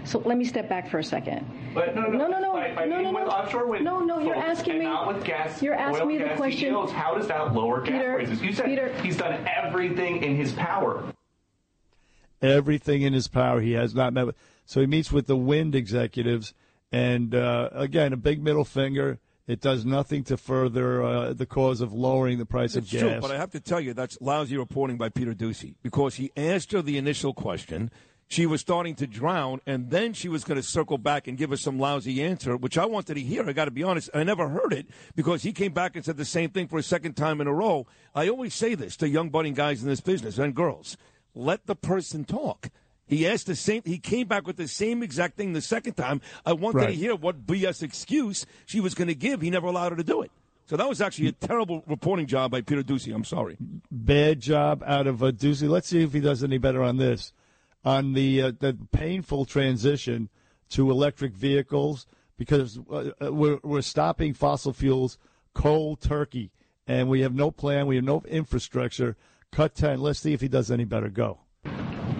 so 0.05 0.19
let 0.20 0.36
me 0.39 0.44
step 0.44 0.69
back 0.69 0.89
for 0.91 0.99
a 0.99 1.05
second. 1.05 1.47
But 1.75 1.94
no, 1.94 2.02
no, 2.02 2.17
no, 2.19 2.28
no, 2.28 2.41
no, 2.41 2.52
by, 2.52 2.75
by 2.75 2.85
no, 2.85 3.01
no, 3.01 3.12
with 3.12 3.25
no. 3.25 3.31
offshore 3.31 3.67
wind 3.67 3.85
No, 3.85 4.01
no, 4.01 4.19
you're 4.20 4.35
asking 4.35 4.78
me- 4.78 4.85
not 4.85 5.07
with 5.15 5.25
gas. 5.25 5.62
you're 5.62 5.75
asking 5.75 6.09
me 6.09 6.17
and 6.17 6.31
the 6.31 6.35
question- 6.36 6.70
CEOs. 6.70 6.93
How 6.93 7.15
does 7.15 7.27
that 7.28 7.55
lower 7.55 7.81
gas 7.81 7.93
Peter, 7.93 8.15
prices? 8.15 8.43
You 8.43 8.52
said 8.52 8.67
Peter- 8.67 8.93
he's 9.02 9.17
done 9.17 9.47
everything 9.47 10.23
in 10.23 10.36
his 10.36 10.52
power. 10.52 11.12
everything 12.43 13.02
in 13.02 13.12
his 13.12 13.28
power. 13.28 13.60
He 13.60 13.73
has 13.73 13.94
not 13.94 14.12
met 14.12 14.27
with. 14.27 14.36
So 14.65 14.81
he 14.81 14.86
meets 14.86 15.10
with 15.12 15.27
the 15.27 15.36
wind 15.36 15.75
executives, 15.75 16.55
and 16.93 17.35
uh, 17.35 17.70
again, 17.73 18.12
a 18.12 18.17
big 18.17 18.43
middle 18.43 18.65
finger. 18.65 19.19
It 19.47 19.60
does 19.60 19.85
nothing 19.85 20.23
to 20.25 20.36
further 20.36 21.02
uh, 21.02 21.33
the 21.33 21.44
cause 21.47 21.81
of 21.81 21.93
lowering 21.93 22.39
the 22.39 22.47
price 22.47 22.77
It's 22.77 22.93
of 22.93 23.01
true, 23.01 23.09
gas. 23.10 23.20
but 23.20 23.33
I 23.33 23.36
have 23.36 23.51
to 23.51 23.59
tell 23.60 23.81
you 23.81 23.93
that's 23.94 24.17
lousy 24.20 24.57
reporting 24.57 24.97
by 24.97 25.09
Peter 25.09 25.35
Doocy 25.35 25.75
because 25.83 26.15
he 26.15 26.31
asked 26.36 26.70
her 26.70 26.83
the 26.83 26.97
initial 26.97 27.35
question. 27.35 27.91
She 28.31 28.47
was 28.47 28.60
starting 28.60 28.94
to 28.94 29.09
drown, 29.09 29.60
and 29.67 29.91
then 29.91 30.12
she 30.12 30.28
was 30.28 30.44
going 30.44 30.55
to 30.55 30.62
circle 30.62 30.99
back 30.99 31.26
and 31.26 31.36
give 31.36 31.50
us 31.50 31.62
some 31.62 31.81
lousy 31.81 32.23
answer, 32.23 32.57
which 32.57 32.78
I 32.78 32.86
wanted 32.86 33.15
to 33.15 33.20
hear. 33.20 33.44
I 33.49 33.52
got 33.52 33.65
to 33.65 33.73
be 33.73 33.83
honest, 33.83 34.09
I 34.15 34.23
never 34.23 34.49
heard 34.49 34.73
it 34.73 34.86
because 35.17 35.42
he 35.42 35.52
came 35.52 35.73
back 35.73 35.97
and 35.97 36.05
said 36.05 36.17
the 36.17 36.25
same 36.25 36.50
thing 36.50 36.68
for 36.68 36.78
a 36.78 36.83
second 36.84 37.15
time 37.15 37.41
in 37.41 37.49
a 37.49 37.52
row. 37.52 37.89
I 38.15 38.28
always 38.28 38.55
say 38.55 38.76
this 38.76 38.97
to 38.99 39.09
young 39.09 39.31
budding 39.31 39.55
guys 39.55 39.83
in 39.83 39.89
this 39.89 40.00
business 40.00 40.39
and 40.39 40.55
girls: 40.55 40.97
let 41.34 41.67
the 41.67 41.75
person 41.75 42.25
talk. 42.25 42.68
He 43.09 43.26
asked 43.26 43.49
the 43.49 43.57
same. 43.57 43.83
He 43.84 43.99
came 43.99 44.28
back 44.28 44.47
with 44.47 44.57
the 44.59 44.68
same 44.68 45.02
exact 45.02 45.36
thing 45.36 45.52
the 45.52 45.60
second 45.60 45.94
time. 45.94 46.20
I 46.47 46.52
wanted 46.52 46.78
Right. 46.78 46.86
to 46.91 46.94
hear 46.94 47.17
what 47.17 47.44
BS 47.49 47.83
excuse 47.83 48.47
she 48.65 48.78
was 48.78 48.94
going 48.94 49.09
to 49.09 49.17
give. 49.17 49.41
He 49.41 49.50
never 49.50 49.67
allowed 49.67 49.91
her 49.91 49.97
to 49.97 50.05
do 50.05 50.23
it. 50.23 50.31
So 50.67 50.76
that 50.76 50.89
was 50.89 51.00
actually 51.00 51.26
a 51.26 51.33
terrible 51.33 51.83
reporting 51.89 52.26
job 52.28 52.52
by 52.52 52.60
Peter 52.60 52.84
Doocy. 52.84 53.12
I'm 53.12 53.25
sorry. 53.25 53.57
Bad 53.91 54.39
job 54.39 54.84
out 54.86 55.09
of 55.09 55.20
uh, 55.20 55.33
Doocy. 55.33 55.68
Let's 55.68 55.89
see 55.89 56.05
if 56.05 56.12
he 56.12 56.20
does 56.20 56.44
any 56.44 56.59
better 56.59 56.81
on 56.84 56.97
this. 56.97 57.33
On 57.83 58.12
the 58.12 58.42
uh, 58.42 58.52
the 58.59 58.76
painful 58.92 59.47
transition 59.47 60.28
to 60.70 60.91
electric 60.91 61.33
vehicles, 61.33 62.07
because 62.36 62.78
uh, 62.91 63.10
uh, 63.23 63.33
we're 63.33 63.59
we're 63.62 63.81
stopping 63.81 64.34
fossil 64.34 64.73
fuels 64.73 65.17
cold 65.55 66.00
turkey, 66.00 66.50
and 66.86 67.09
we 67.09 67.23
have 67.23 67.34
no 67.34 67.50
plan. 67.50 67.86
We 67.86 67.97
have 67.97 68.05
no 68.05 68.23
infrastructure. 68.28 69.17
Cut 69.50 69.75
ten. 69.75 70.00
Let's 70.00 70.20
see 70.20 70.34
if 70.34 70.42
he 70.42 70.49
does 70.49 70.70
any 70.70 70.84
better. 70.84 71.09
Go. 71.09 71.41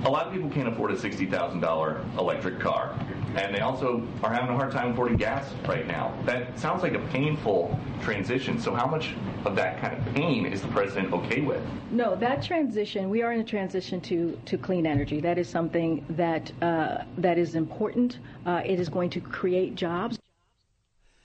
A 0.04 0.10
lot 0.10 0.26
of 0.26 0.32
people 0.32 0.48
can't 0.48 0.68
afford 0.68 0.92
a 0.92 0.96
$60,000 0.96 2.18
electric 2.18 2.58
car. 2.58 2.98
And 3.36 3.54
they 3.54 3.60
also 3.60 4.06
are 4.22 4.32
having 4.32 4.48
a 4.50 4.56
hard 4.56 4.72
time 4.72 4.92
affording 4.92 5.16
gas 5.16 5.52
right 5.68 5.86
now. 5.86 6.12
That 6.24 6.58
sounds 6.58 6.82
like 6.82 6.94
a 6.94 7.06
painful 7.08 7.78
transition. 8.02 8.58
So, 8.58 8.74
how 8.74 8.86
much 8.86 9.14
of 9.44 9.54
that 9.54 9.80
kind 9.80 9.96
of 9.96 10.14
pain 10.14 10.46
is 10.46 10.62
the 10.62 10.68
president 10.68 11.12
okay 11.12 11.40
with? 11.40 11.62
No, 11.92 12.16
that 12.16 12.42
transition. 12.42 13.08
We 13.08 13.22
are 13.22 13.32
in 13.32 13.40
a 13.40 13.44
transition 13.44 14.00
to 14.02 14.36
to 14.46 14.58
clean 14.58 14.84
energy. 14.84 15.20
That 15.20 15.38
is 15.38 15.48
something 15.48 16.04
that 16.10 16.50
uh, 16.60 17.04
that 17.18 17.38
is 17.38 17.54
important. 17.54 18.18
Uh, 18.46 18.62
it 18.64 18.80
is 18.80 18.88
going 18.88 19.10
to 19.10 19.20
create 19.20 19.76
jobs. 19.76 20.18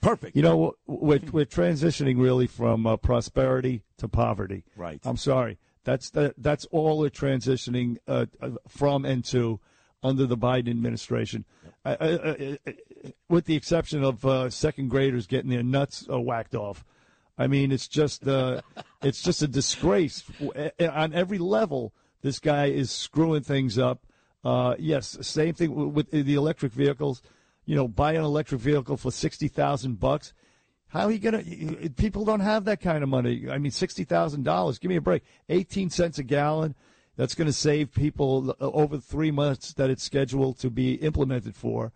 Perfect. 0.00 0.36
You 0.36 0.42
know, 0.42 0.76
we're 0.86 1.20
we're 1.32 1.44
transitioning 1.44 2.20
really 2.20 2.46
from 2.46 2.86
uh, 2.86 2.96
prosperity 2.96 3.82
to 3.98 4.06
poverty. 4.06 4.62
Right. 4.76 5.00
I'm 5.04 5.16
sorry. 5.16 5.58
That's 5.86 6.10
that, 6.10 6.34
that's 6.36 6.64
all 6.72 6.98
we're 6.98 7.10
transitioning 7.10 7.98
uh, 8.08 8.26
uh, 8.42 8.50
from 8.66 9.04
and 9.04 9.24
to 9.26 9.60
under 10.02 10.26
the 10.26 10.36
Biden 10.36 10.68
administration, 10.68 11.44
I, 11.84 11.92
I, 11.94 12.08
I, 12.08 12.58
I- 12.66 12.74
with 13.28 13.44
the 13.44 13.54
exception 13.54 14.02
of 14.02 14.24
uh, 14.26 14.50
second 14.50 14.88
graders 14.90 15.28
getting 15.28 15.48
their 15.48 15.62
nuts 15.62 16.04
uh, 16.12 16.20
whacked 16.20 16.56
off. 16.56 16.84
I 17.38 17.46
mean, 17.46 17.70
it's 17.70 17.86
just 17.86 18.26
uh, 18.26 18.62
it's 19.02 19.22
just 19.22 19.42
a 19.42 19.46
disgrace 19.46 20.24
on 20.80 21.14
every 21.14 21.38
level. 21.38 21.94
This 22.20 22.40
guy 22.40 22.66
is 22.66 22.90
screwing 22.90 23.44
things 23.44 23.78
up. 23.78 24.06
Uh, 24.44 24.74
yes, 24.80 25.16
same 25.20 25.54
thing 25.54 25.94
with 25.94 26.10
the 26.10 26.34
electric 26.34 26.72
vehicles. 26.72 27.22
You 27.64 27.76
know, 27.76 27.86
buy 27.86 28.14
an 28.14 28.24
electric 28.24 28.60
vehicle 28.60 28.96
for 28.96 29.12
sixty 29.12 29.46
thousand 29.46 30.00
bucks. 30.00 30.32
How 30.88 31.06
are 31.06 31.12
you 31.12 31.18
gonna? 31.18 31.42
People 31.96 32.24
don't 32.24 32.40
have 32.40 32.64
that 32.64 32.80
kind 32.80 33.02
of 33.02 33.08
money. 33.08 33.48
I 33.50 33.58
mean, 33.58 33.72
sixty 33.72 34.04
thousand 34.04 34.44
dollars. 34.44 34.78
Give 34.78 34.88
me 34.88 34.96
a 34.96 35.00
break. 35.00 35.22
Eighteen 35.48 35.90
cents 35.90 36.18
a 36.18 36.22
gallon. 36.22 36.74
That's 37.16 37.34
going 37.34 37.46
to 37.46 37.52
save 37.52 37.92
people 37.92 38.50
uh, 38.60 38.70
over 38.70 38.98
three 38.98 39.30
months 39.30 39.72
that 39.74 39.88
it's 39.88 40.02
scheduled 40.02 40.58
to 40.58 40.68
be 40.68 40.96
implemented 40.96 41.56
for. 41.56 41.92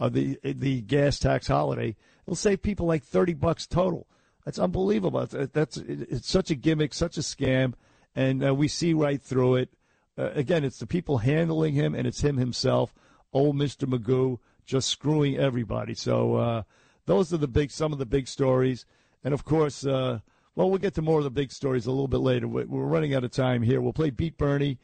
Uh, 0.00 0.08
the 0.08 0.38
the 0.42 0.80
gas 0.80 1.20
tax 1.20 1.46
holiday. 1.46 1.94
It'll 2.26 2.34
save 2.34 2.60
people 2.62 2.86
like 2.86 3.04
thirty 3.04 3.34
bucks 3.34 3.66
total. 3.66 4.08
That's 4.44 4.58
unbelievable. 4.58 5.24
That's, 5.24 5.52
that's 5.52 5.76
it's 5.76 6.28
such 6.28 6.50
a 6.50 6.54
gimmick, 6.56 6.92
such 6.92 7.16
a 7.16 7.20
scam, 7.20 7.74
and 8.14 8.44
uh, 8.44 8.54
we 8.54 8.68
see 8.68 8.92
right 8.92 9.22
through 9.22 9.56
it. 9.56 9.70
Uh, 10.18 10.30
again, 10.34 10.64
it's 10.64 10.78
the 10.78 10.86
people 10.86 11.18
handling 11.18 11.74
him, 11.74 11.94
and 11.94 12.06
it's 12.06 12.20
him 12.20 12.36
himself, 12.36 12.92
old 13.32 13.56
Mister 13.56 13.86
Magoo, 13.86 14.38
just 14.66 14.88
screwing 14.88 15.38
everybody. 15.38 15.94
So 15.94 16.34
uh, 16.34 16.62
those 17.06 17.32
are 17.32 17.36
the 17.36 17.48
big, 17.48 17.70
some 17.70 17.92
of 17.92 17.98
the 17.98 18.06
big 18.06 18.28
stories, 18.28 18.86
and 19.22 19.34
of 19.34 19.44
course, 19.44 19.84
uh, 19.86 20.20
well, 20.54 20.70
we'll 20.70 20.78
get 20.78 20.94
to 20.94 21.02
more 21.02 21.18
of 21.18 21.24
the 21.24 21.30
big 21.30 21.50
stories 21.52 21.86
a 21.86 21.90
little 21.90 22.08
bit 22.08 22.18
later. 22.20 22.46
We're, 22.46 22.66
we're 22.66 22.84
running 22.84 23.14
out 23.14 23.24
of 23.24 23.30
time 23.32 23.62
here. 23.62 23.80
We'll 23.80 23.92
play 23.92 24.10
Beat 24.10 24.36
Bernie, 24.38 24.78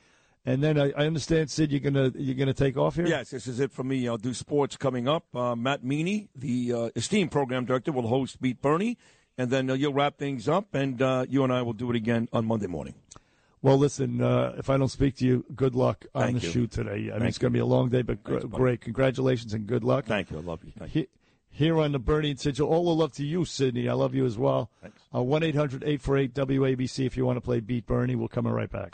and 0.45 0.63
then 0.63 0.79
I, 0.81 0.91
I 0.93 1.07
understand 1.07 1.51
Sid, 1.51 1.71
you're 1.71 1.81
gonna 1.81 2.13
you're 2.17 2.35
gonna 2.35 2.55
take 2.55 2.77
off 2.77 2.97
here. 2.97 3.07
Yes, 3.07 3.31
this 3.31 3.47
is 3.47 3.61
it 3.61 3.71
for 3.73 3.85
me. 3.85 4.09
I'll 4.09 4.17
do 4.17 4.35
sports 4.35 4.77
coming 4.77 5.07
up. 5.09 5.25
Uh, 5.35 5.55
Matt 5.55 5.85
Meany, 5.85 6.29
the 6.35 6.73
uh, 6.73 6.91
esteemed 6.97 7.31
program 7.31 7.65
director, 7.65 7.93
will 7.93 8.09
host 8.09 8.41
Beat 8.41 8.61
Bernie, 8.61 8.99
and 9.39 9.51
then 9.51 9.71
uh, 9.71 9.75
you'll 9.75 9.93
wrap 9.95 10.19
things 10.19 10.49
up, 10.49 10.75
and 10.75 11.01
uh, 11.01 11.25
you 11.29 11.45
and 11.45 11.53
I 11.53 11.63
will 11.63 11.73
do 11.75 11.89
it 11.91 11.97
again 11.97 12.29
on 12.33 12.47
Monday 12.47 12.67
morning. 12.67 12.95
Well, 13.63 13.77
listen, 13.77 14.23
uh, 14.23 14.55
if 14.57 14.71
I 14.71 14.79
don't 14.79 14.89
speak 14.89 15.17
to 15.17 15.27
you, 15.27 15.45
good 15.55 15.75
luck 15.75 16.07
on 16.15 16.23
Thank 16.23 16.41
the 16.41 16.47
you. 16.47 16.53
shoot 16.53 16.71
today. 16.71 16.91
I 16.91 16.95
mean, 16.95 17.11
Thank 17.11 17.25
it's 17.29 17.37
going 17.39 17.53
to 17.53 17.57
be 17.57 17.61
a 17.61 17.67
long 17.67 17.91
day, 17.91 18.01
but 18.01 18.25
gr- 18.25 18.39
Thanks, 18.39 18.57
great. 18.57 18.81
Congratulations 18.81 19.53
and 19.53 19.67
good 19.67 19.85
luck. 19.85 20.07
Thank 20.07 20.31
you. 20.31 20.39
I 20.39 20.41
love 20.41 20.65
you. 20.65 20.73
Thank 20.79 20.93
He- 20.93 21.09
Here 21.51 21.79
on 21.79 21.93
the 21.93 21.99
Bernie 21.99 22.31
and 22.31 22.41
Sid 22.41 22.57
show, 22.57 22.67
all 22.69 22.85
the 22.87 22.95
love 22.95 23.13
to 23.15 23.25
you, 23.25 23.45
Sydney. 23.45 23.89
I 23.89 23.93
love 23.93 24.15
you 24.15 24.25
as 24.25 24.39
well. 24.39 24.71
Uh, 25.15 25.23
One 25.23 25.43
eight 25.43 25.55
hundred 25.55 25.85
eight 25.85 26.01
four 26.01 26.17
eight 26.17 26.33
WABC. 26.33 27.05
If 27.05 27.17
you 27.17 27.27
want 27.27 27.37
to 27.37 27.41
play 27.41 27.61
Beat 27.61 27.87
Bernie, 27.87 28.15
we'll 28.17 28.29
come 28.29 28.47
right 28.47 28.71
back. 28.71 28.93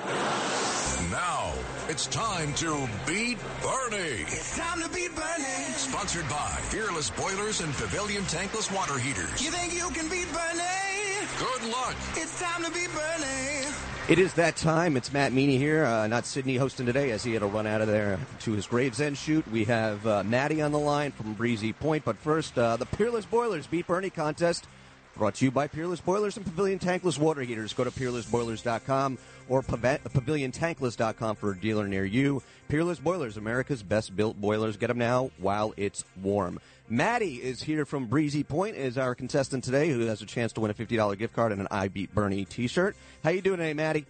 Now 1.10 1.52
it's 1.88 2.06
time 2.06 2.52
to 2.54 2.88
beat 3.06 3.38
Bernie. 3.62 4.22
It's 4.26 4.56
time 4.56 4.82
to 4.82 4.88
beat 4.88 5.14
Bernie. 5.14 5.72
Sponsored 5.76 6.28
by 6.28 6.58
Peerless 6.70 7.10
Boilers 7.10 7.60
and 7.60 7.72
Pavilion 7.74 8.24
Tankless 8.24 8.74
Water 8.74 8.98
Heaters. 8.98 9.44
You 9.44 9.50
think 9.50 9.72
you 9.74 9.88
can 9.90 10.08
beat 10.08 10.26
Bernie? 10.32 10.62
Good 11.38 11.70
luck. 11.70 11.94
It's 12.14 12.40
time 12.40 12.64
to 12.64 12.70
beat 12.72 12.88
Bernie. 12.92 13.65
It 14.08 14.20
is 14.20 14.34
that 14.34 14.54
time. 14.54 14.96
It's 14.96 15.12
Matt 15.12 15.32
Meany 15.32 15.58
here, 15.58 15.84
uh, 15.84 16.06
not 16.06 16.26
Sydney 16.26 16.54
hosting 16.54 16.86
today 16.86 17.10
as 17.10 17.24
he 17.24 17.32
had 17.32 17.40
to 17.40 17.48
run 17.48 17.66
out 17.66 17.80
of 17.80 17.88
there 17.88 18.20
to 18.42 18.52
his 18.52 18.64
Gravesend 18.64 19.18
shoot. 19.18 19.44
We 19.50 19.64
have 19.64 20.06
uh, 20.06 20.22
Maddie 20.22 20.62
on 20.62 20.70
the 20.70 20.78
line 20.78 21.10
from 21.10 21.34
Breezy 21.34 21.72
Point. 21.72 22.04
But 22.04 22.16
first, 22.16 22.56
uh, 22.56 22.76
the 22.76 22.86
Peerless 22.86 23.24
Boilers 23.24 23.66
Beat 23.66 23.88
Bernie 23.88 24.10
contest 24.10 24.68
brought 25.16 25.34
to 25.36 25.44
you 25.44 25.50
by 25.50 25.66
Peerless 25.66 26.00
Boilers 26.00 26.36
and 26.36 26.46
Pavilion 26.46 26.78
Tankless 26.78 27.18
Water 27.18 27.40
Heaters. 27.40 27.72
Go 27.72 27.82
to 27.82 27.90
peerlessboilers.com 27.90 29.18
or 29.48 29.62
pav- 29.62 30.04
paviliontankless.com 30.04 31.34
for 31.34 31.50
a 31.50 31.58
dealer 31.58 31.88
near 31.88 32.04
you. 32.04 32.44
Peerless 32.68 33.00
Boilers, 33.00 33.36
America's 33.36 33.82
best 33.82 34.14
built 34.14 34.40
boilers. 34.40 34.76
Get 34.76 34.86
them 34.86 34.98
now 34.98 35.32
while 35.38 35.74
it's 35.76 36.04
warm. 36.22 36.60
Maddie 36.88 37.42
is 37.42 37.60
here 37.60 37.84
from 37.84 38.06
Breezy 38.06 38.44
Point 38.44 38.76
is 38.76 38.96
our 38.96 39.16
contestant 39.16 39.64
today 39.64 39.88
who 39.88 40.00
has 40.06 40.22
a 40.22 40.26
chance 40.26 40.52
to 40.52 40.60
win 40.60 40.70
a 40.70 40.74
$50 40.74 41.18
gift 41.18 41.34
card 41.34 41.50
and 41.50 41.60
an 41.60 41.66
I 41.68 41.88
Beat 41.88 42.14
Bernie 42.14 42.44
t-shirt. 42.44 42.96
How 43.24 43.30
you 43.30 43.40
doing 43.40 43.58
today, 43.58 43.74
Maddie? 43.74 44.06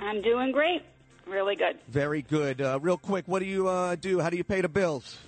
I'm 0.00 0.22
doing 0.22 0.52
great. 0.52 0.82
Really 1.26 1.56
good. 1.56 1.78
Very 1.88 2.22
good. 2.22 2.60
Uh, 2.60 2.78
real 2.80 2.98
quick, 2.98 3.26
what 3.26 3.40
do 3.40 3.46
you 3.46 3.66
uh, 3.66 3.96
do? 3.96 4.20
How 4.20 4.30
do 4.30 4.36
you 4.36 4.44
pay 4.44 4.60
the 4.60 4.68
bills? 4.68 5.18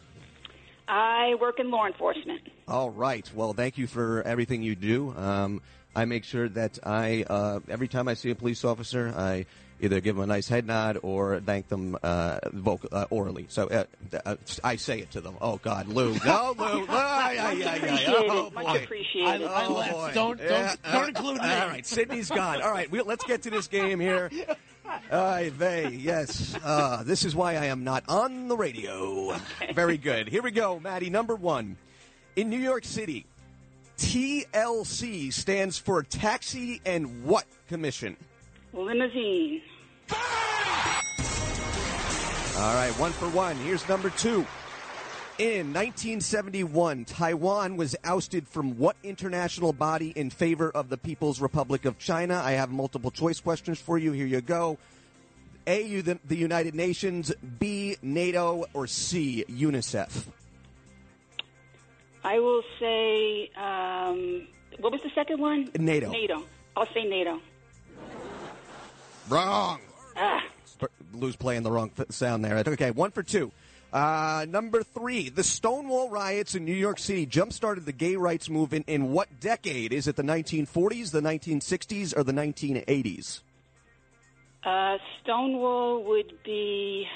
I 0.86 1.34
work 1.40 1.58
in 1.58 1.72
law 1.72 1.86
enforcement. 1.86 2.40
All 2.68 2.90
right. 2.90 3.28
Well, 3.34 3.52
thank 3.52 3.78
you 3.78 3.88
for 3.88 4.22
everything 4.22 4.62
you 4.62 4.76
do. 4.76 5.12
Um, 5.16 5.60
I 5.96 6.04
make 6.04 6.22
sure 6.22 6.48
that 6.50 6.78
I 6.84 7.24
uh, 7.28 7.60
every 7.68 7.88
time 7.88 8.06
I 8.06 8.14
see 8.14 8.30
a 8.30 8.34
police 8.34 8.64
officer, 8.64 9.12
I 9.16 9.46
either 9.82 10.00
give 10.00 10.16
them 10.16 10.24
a 10.24 10.26
nice 10.26 10.48
head 10.48 10.66
nod 10.66 10.98
or 11.02 11.40
thank 11.40 11.68
them 11.68 11.98
uh, 12.02 12.38
vocal, 12.52 12.88
uh, 12.92 13.04
orally. 13.10 13.46
So 13.50 13.66
uh, 13.68 13.84
uh, 14.24 14.36
I 14.64 14.76
say 14.76 15.00
it 15.00 15.10
to 15.10 15.20
them. 15.20 15.34
Oh 15.40 15.58
God, 15.62 15.88
Lou, 15.88 16.14
no, 16.24 16.54
Lou, 16.58 16.86
Ay, 16.88 17.36
ay, 17.38 17.62
ay, 17.62 17.62
ay. 17.64 17.76
appreciated. 17.76 18.14
oh 18.30 18.50
Much 18.54 18.82
appreciated. 18.84 19.46
I, 19.46 19.64
oh, 19.66 19.74
boy. 19.74 20.10
Don't- 20.14 20.38
don't- 20.38 20.40
Yeah, 20.50 20.74
don't 20.92 21.08
include 21.08 21.42
me. 21.42 21.48
All 21.48 21.68
right, 21.68 21.84
Sydney's 21.86 22.30
gone. 22.30 22.62
All 22.62 22.70
right, 22.70 22.90
we, 22.90 23.02
let's 23.02 23.24
get 23.24 23.42
to 23.42 23.50
this 23.50 23.66
game 23.66 24.00
here. 24.00 24.30
Ay 25.10 25.50
vey, 25.50 25.90
yes. 25.90 26.54
Uh, 26.62 27.02
this 27.02 27.24
is 27.24 27.34
why 27.34 27.52
I 27.56 27.66
am 27.66 27.82
not 27.84 28.04
on 28.08 28.48
the 28.48 28.56
radio. 28.56 29.34
Very 29.74 29.96
good. 29.96 30.28
Here 30.28 30.42
we 30.42 30.50
go, 30.50 30.78
Maddie. 30.80 31.10
Number 31.10 31.34
one. 31.34 31.76
In 32.34 32.48
New 32.48 32.58
York 32.58 32.84
City, 32.84 33.26
TLC 33.98 35.32
stands 35.32 35.78
for 35.78 36.02
Taxi 36.02 36.80
and 36.84 37.24
What 37.24 37.44
Commission? 37.68 38.16
Limousine. 38.72 39.62
All 42.56 42.74
right, 42.74 42.92
one 42.98 43.12
for 43.12 43.28
one. 43.30 43.56
Here's 43.56 43.88
number 43.88 44.10
two. 44.10 44.46
In 45.38 45.72
1971, 45.72 47.06
Taiwan 47.06 47.76
was 47.76 47.96
ousted 48.04 48.46
from 48.46 48.78
what 48.78 48.96
international 49.02 49.72
body 49.72 50.12
in 50.14 50.30
favor 50.30 50.70
of 50.70 50.88
the 50.90 50.98
People's 50.98 51.40
Republic 51.40 51.86
of 51.86 51.98
China? 51.98 52.40
I 52.44 52.52
have 52.52 52.70
multiple 52.70 53.10
choice 53.10 53.40
questions 53.40 53.80
for 53.80 53.98
you. 53.98 54.12
Here 54.12 54.26
you 54.26 54.40
go. 54.42 54.78
A, 55.66 56.00
the, 56.00 56.18
the 56.26 56.36
United 56.36 56.74
Nations, 56.74 57.32
B, 57.58 57.96
NATO, 58.02 58.66
or 58.74 58.86
C, 58.86 59.44
UNICEF? 59.48 60.26
I 62.24 62.38
will 62.38 62.62
say, 62.78 63.50
um, 63.56 64.46
what 64.78 64.92
was 64.92 65.00
the 65.02 65.10
second 65.14 65.40
one? 65.40 65.70
NATO. 65.78 66.10
NATO. 66.10 66.44
I'll 66.76 66.86
say 66.92 67.04
NATO. 67.04 67.40
Wrong. 69.32 69.80
Ah. 70.14 70.42
Lou's 71.14 71.36
playing 71.36 71.62
the 71.62 71.70
wrong 71.70 71.90
sound 72.10 72.44
there. 72.44 72.62
Okay, 72.66 72.90
one 72.90 73.12
for 73.12 73.22
two. 73.22 73.50
Uh, 73.90 74.44
number 74.46 74.82
three, 74.82 75.30
the 75.30 75.42
Stonewall 75.42 76.10
riots 76.10 76.54
in 76.54 76.66
New 76.66 76.74
York 76.74 76.98
City 76.98 77.24
jump-started 77.24 77.86
the 77.86 77.92
gay 77.92 78.16
rights 78.16 78.50
movement 78.50 78.86
in 78.88 79.10
what 79.10 79.40
decade? 79.40 79.92
Is 79.92 80.06
it 80.06 80.16
the 80.16 80.22
1940s, 80.22 81.12
the 81.12 81.20
1960s, 81.22 82.16
or 82.16 82.22
the 82.24 82.32
1980s? 82.32 83.40
Uh, 84.64 84.98
Stonewall 85.22 86.04
would 86.04 86.42
be 86.44 87.06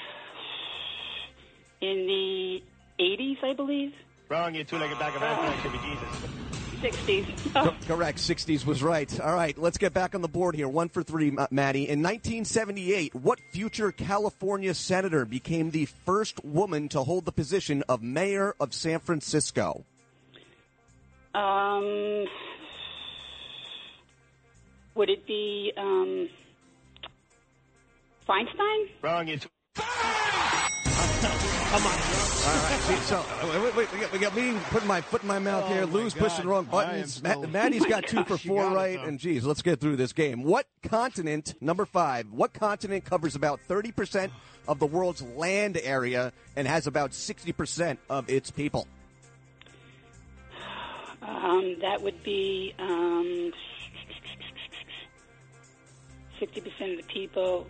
in 1.81 2.07
the 2.07 2.63
80s, 2.99 3.43
I 3.43 3.53
believe. 3.53 3.93
Wrong, 4.29 4.55
you 4.55 4.63
two-legged 4.63 4.97
bag 4.97 5.15
of 5.15 5.21
anthrax 5.21 5.61
should 5.61 5.71
be 5.71 5.77
Jesus. 5.79 6.66
60s. 6.81 7.53
Co- 7.53 7.75
correct. 7.87 8.17
60s 8.19 8.65
was 8.65 8.83
right. 8.83 9.19
All 9.19 9.33
right, 9.33 9.57
let's 9.57 9.77
get 9.77 9.93
back 9.93 10.15
on 10.15 10.21
the 10.21 10.27
board 10.27 10.55
here. 10.55 10.67
One 10.67 10.89
for 10.89 11.03
three, 11.03 11.31
Ma- 11.31 11.47
Maddie. 11.51 11.89
In 11.89 12.01
1978, 12.01 13.15
what 13.15 13.39
future 13.51 13.91
California 13.91 14.73
senator 14.73 15.25
became 15.25 15.71
the 15.71 15.85
first 15.85 16.43
woman 16.43 16.89
to 16.89 17.03
hold 17.03 17.25
the 17.25 17.31
position 17.31 17.83
of 17.89 18.01
mayor 18.01 18.55
of 18.59 18.73
San 18.73 18.99
Francisco? 18.99 19.83
Um, 21.35 22.25
would 24.95 25.09
it 25.09 25.25
be 25.27 25.71
um, 25.77 26.29
Feinstein? 28.27 28.89
Wrong, 29.01 29.27
It's. 29.27 29.47
two. 29.75 31.56
Come 31.69 31.85
on. 31.85 31.91
All 31.91 31.99
right. 31.99 32.79
See, 32.87 32.95
so 33.03 33.17
uh, 33.17 33.61
wait, 33.61 33.75
wait, 33.75 33.91
we 33.93 33.99
got, 33.99 34.11
we 34.13 34.19
got 34.19 34.35
me 34.35 34.57
putting 34.69 34.87
my 34.87 35.01
foot 35.01 35.21
in 35.21 35.27
my 35.27 35.37
mouth 35.39 35.67
here. 35.67 35.85
Lou's 35.85 36.13
pushing 36.13 36.45
the 36.45 36.49
wrong 36.49 36.63
buttons. 36.63 37.21
I 37.23 37.29
am 37.31 37.39
Ma- 37.39 37.45
so- 37.45 37.51
Maddie's 37.51 37.85
got 37.85 38.07
two 38.07 38.23
for 38.25 38.37
four 38.37 38.63
got 38.63 38.71
it, 38.71 38.75
right. 38.75 38.99
And 38.99 39.19
geez, 39.19 39.45
let's 39.45 39.61
get 39.61 39.81
through 39.81 39.97
this 39.97 40.13
game. 40.13 40.43
What 40.43 40.65
continent? 40.83 41.55
Number 41.59 41.85
five. 41.85 42.31
What 42.31 42.53
continent 42.53 43.03
covers 43.03 43.35
about 43.35 43.59
thirty 43.67 43.91
percent 43.91 44.31
of 44.65 44.79
the 44.79 44.85
world's 44.85 45.21
land 45.21 45.77
area 45.83 46.31
and 46.55 46.65
has 46.67 46.87
about 46.87 47.13
sixty 47.13 47.51
percent 47.51 47.99
of 48.09 48.29
its 48.29 48.49
people? 48.49 48.87
Um, 51.21 51.75
that 51.81 52.01
would 52.01 52.23
be 52.23 52.73
um, 52.79 53.51
60% 56.39 56.91
of 56.91 56.97
the 56.97 57.03
people. 57.07 57.67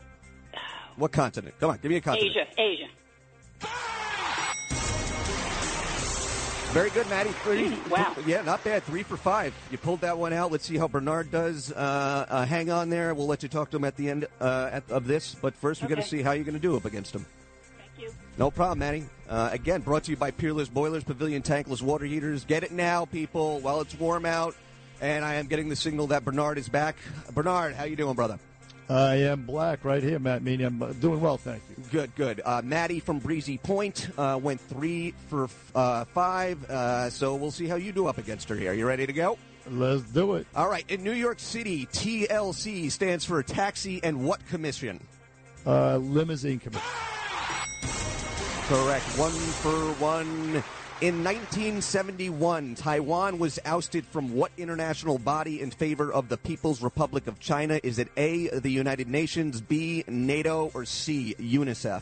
What 0.95 1.11
continent? 1.11 1.55
Come 1.59 1.71
on, 1.71 1.79
give 1.81 1.89
me 1.89 1.97
a 1.97 2.01
continent. 2.01 2.35
Asia. 2.35 2.45
Asia. 2.61 2.87
Very 6.71 6.89
good, 6.91 7.09
Maddie. 7.09 7.31
Three. 7.43 7.75
Wow. 7.89 8.13
Yeah, 8.25 8.43
not 8.43 8.63
bad. 8.63 8.83
Three 8.83 9.01
for 9.01 9.17
five. 9.17 9.51
You 9.71 9.79
pulled 9.79 10.01
that 10.01 10.17
one 10.17 10.31
out. 10.31 10.51
Let's 10.51 10.65
see 10.65 10.77
how 10.77 10.87
Bernard 10.87 11.31
does. 11.31 11.71
Uh, 11.71 12.25
uh, 12.29 12.45
hang 12.45 12.69
on 12.69 12.89
there. 12.89 13.15
We'll 13.15 13.25
let 13.25 13.41
you 13.41 13.49
talk 13.49 13.71
to 13.71 13.77
him 13.77 13.83
at 13.83 13.95
the 13.95 14.09
end 14.09 14.27
uh, 14.39 14.69
at, 14.71 14.91
of 14.91 15.07
this. 15.07 15.35
But 15.41 15.55
first, 15.55 15.81
we 15.81 15.87
got 15.87 15.95
to 15.95 16.03
see 16.03 16.21
how 16.21 16.33
you're 16.33 16.43
going 16.43 16.53
to 16.53 16.61
do 16.61 16.75
up 16.75 16.85
against 16.85 17.15
him. 17.15 17.25
Thank 17.79 18.09
you. 18.09 18.13
No 18.37 18.51
problem, 18.51 18.77
Maddie. 18.79 19.05
Uh, 19.27 19.49
again, 19.51 19.81
brought 19.81 20.03
to 20.03 20.11
you 20.11 20.17
by 20.17 20.29
Peerless 20.29 20.69
Boilers, 20.69 21.03
Pavilion 21.03 21.41
Tankless 21.41 21.81
Water 21.81 22.05
Heaters. 22.05 22.45
Get 22.45 22.63
it 22.63 22.71
now, 22.71 23.05
people, 23.05 23.59
while 23.61 23.81
it's 23.81 23.97
warm 23.97 24.25
out. 24.25 24.53
And 25.01 25.25
I 25.25 25.35
am 25.35 25.47
getting 25.47 25.69
the 25.69 25.75
signal 25.75 26.07
that 26.07 26.25
Bernard 26.25 26.59
is 26.59 26.69
back. 26.69 26.95
Bernard, 27.33 27.73
how 27.73 27.85
you 27.85 27.95
doing, 27.95 28.13
brother? 28.13 28.37
I 28.89 29.15
am 29.15 29.43
black 29.43 29.83
right 29.83 30.01
here, 30.01 30.17
Matt 30.17 30.43
Meany. 30.43 30.63
I'm 30.63 30.81
uh, 30.81 30.93
doing 30.93 31.19
well, 31.19 31.37
thank 31.37 31.61
you. 31.69 31.83
Good, 31.91 32.15
good. 32.15 32.41
Uh, 32.45 32.61
Maddie 32.63 33.01
from 33.01 33.19
Breezy 33.19 33.57
Point 33.57 34.09
uh, 34.17 34.39
went 34.41 34.61
three 34.61 35.13
for 35.27 35.49
uh, 35.75 36.05
five. 36.05 36.63
Uh, 36.69 37.09
so 37.09 37.35
we'll 37.35 37.51
see 37.51 37.67
how 37.67 37.75
you 37.75 37.91
do 37.91 38.07
up 38.07 38.17
against 38.17 38.47
her 38.47 38.55
here. 38.55 38.71
You 38.73 38.87
ready 38.87 39.05
to 39.05 39.13
go? 39.13 39.37
Let's 39.69 40.03
do 40.03 40.35
it. 40.35 40.47
All 40.55 40.69
right. 40.69 40.89
In 40.89 41.03
New 41.03 41.11
York 41.11 41.39
City, 41.39 41.85
TLC 41.87 42.89
stands 42.89 43.25
for 43.25 43.43
Taxi 43.43 43.99
and 44.03 44.23
What 44.23 44.45
Commission? 44.47 45.01
Uh, 45.65 45.97
limousine 45.97 46.59
commission. 46.59 46.87
Correct. 48.67 49.03
One 49.17 49.31
for 49.31 49.93
one. 50.01 50.63
In 50.99 51.23
1971, 51.23 52.73
Taiwan 52.73 53.37
was 53.37 53.59
ousted 53.65 54.03
from 54.07 54.33
what 54.33 54.51
international 54.57 55.19
body 55.19 55.61
in 55.61 55.69
favor 55.69 56.11
of 56.11 56.27
the 56.27 56.37
People's 56.37 56.81
Republic 56.81 57.27
of 57.27 57.39
China? 57.39 57.79
Is 57.83 57.99
it 57.99 58.07
A, 58.17 58.47
the 58.47 58.71
United 58.71 59.07
Nations, 59.07 59.61
B, 59.61 60.03
NATO, 60.07 60.71
or 60.73 60.85
C, 60.85 61.35
UNICEF? 61.39 62.01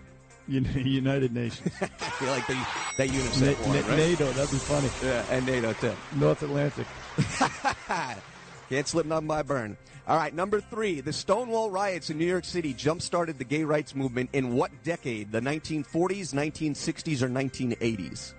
United 0.46 1.34
Nations. 1.34 1.72
I 1.80 1.86
feel 1.86 2.28
like 2.28 2.46
the, 2.46 2.54
that 2.98 3.08
Na- 3.08 3.14
UNICEF 3.14 3.66
one, 3.66 3.80
Na- 3.80 3.88
right? 3.88 3.96
NATO, 3.96 4.26
that'd 4.32 4.50
be 4.52 4.58
funny. 4.58 4.90
Yeah, 5.02 5.24
and 5.30 5.44
NATO 5.44 5.72
too. 5.72 5.96
North 6.14 6.42
Atlantic. 6.44 6.86
Can't 8.68 8.86
slip 8.86 9.06
none 9.06 9.26
by 9.26 9.42
burn. 9.42 9.76
All 10.08 10.16
right, 10.16 10.34
number 10.34 10.60
three. 10.60 11.00
The 11.00 11.12
Stonewall 11.12 11.70
riots 11.70 12.10
in 12.10 12.18
New 12.18 12.26
York 12.26 12.44
City 12.44 12.72
jump-started 12.72 13.38
the 13.38 13.44
gay 13.44 13.64
rights 13.64 13.94
movement 13.94 14.30
in 14.32 14.54
what 14.54 14.70
decade? 14.82 15.30
The 15.30 15.40
1940s, 15.40 16.32
1960s, 16.34 17.22
or 17.22 17.28
1980s? 17.28 18.34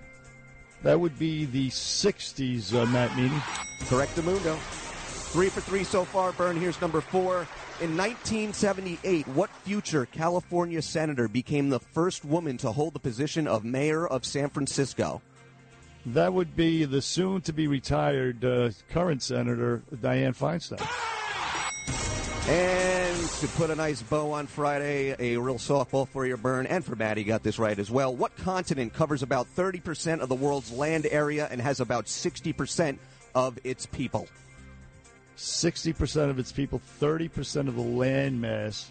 That 0.82 0.98
would 0.98 1.18
be 1.18 1.44
the 1.44 1.68
60s, 1.68 2.74
uh, 2.74 2.86
Matt 2.86 3.16
Meany. 3.16 3.40
Correct, 3.88 4.16
Mundo. 4.22 4.56
Three 5.32 5.48
for 5.48 5.60
three 5.60 5.84
so 5.84 6.04
far. 6.04 6.32
Burn, 6.32 6.56
here's 6.56 6.80
number 6.80 7.00
four. 7.00 7.46
In 7.80 7.96
1978, 7.96 9.26
what 9.28 9.48
future 9.64 10.06
California 10.06 10.82
senator 10.82 11.26
became 11.26 11.70
the 11.70 11.80
first 11.80 12.24
woman 12.24 12.58
to 12.58 12.70
hold 12.70 12.94
the 12.94 12.98
position 12.98 13.46
of 13.46 13.64
mayor 13.64 14.06
of 14.06 14.24
San 14.26 14.50
Francisco? 14.50 15.22
That 16.04 16.34
would 16.34 16.54
be 16.54 16.84
the 16.84 17.00
soon 17.00 17.40
to 17.42 17.52
be 17.52 17.68
retired 17.68 18.44
uh, 18.44 18.70
current 18.90 19.22
Senator 19.22 19.82
Dianne 19.94 20.36
Feinstein. 20.36 20.86
And 22.48 23.28
to 23.40 23.48
put 23.48 23.70
a 23.70 23.74
nice 23.76 24.02
bow 24.02 24.32
on 24.32 24.46
Friday, 24.48 25.14
a 25.18 25.36
real 25.40 25.56
softball 25.58 26.08
for 26.08 26.26
your 26.26 26.36
burn, 26.36 26.66
and 26.66 26.84
for 26.84 26.96
Maddie, 26.96 27.22
got 27.24 27.42
this 27.44 27.58
right 27.58 27.78
as 27.78 27.90
well. 27.90 28.14
What 28.14 28.36
continent 28.36 28.92
covers 28.92 29.22
about 29.22 29.46
30% 29.54 30.20
of 30.20 30.28
the 30.28 30.34
world's 30.34 30.72
land 30.72 31.06
area 31.10 31.46
and 31.50 31.60
has 31.60 31.78
about 31.80 32.06
60% 32.06 32.98
of 33.34 33.58
its 33.62 33.86
people? 33.86 34.26
60% 35.36 36.30
of 36.30 36.38
its 36.38 36.50
people, 36.50 36.80
30% 37.00 37.68
of 37.68 37.76
the 37.76 37.80
land 37.80 38.40
mass. 38.40 38.90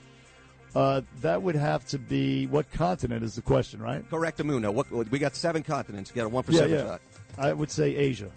Uh, 0.73 1.01
that 1.19 1.41
would 1.41 1.55
have 1.55 1.85
to 1.87 1.99
be 1.99 2.47
what 2.47 2.71
continent 2.71 3.23
is 3.23 3.35
the 3.35 3.41
question, 3.41 3.81
right? 3.81 4.09
Correct, 4.09 4.37
Amuno. 4.39 4.73
What, 4.73 4.89
we 5.11 5.19
got 5.19 5.35
seven 5.35 5.63
continents. 5.63 6.09
You 6.09 6.15
got 6.15 6.25
a 6.25 6.29
one 6.29 6.45
Yeah, 6.47 6.61
percent 6.61 6.71
yeah. 6.71 6.83
shot. 6.83 7.01
I 7.37 7.51
would 7.51 7.69
say 7.69 7.93
Asia. 7.95 8.31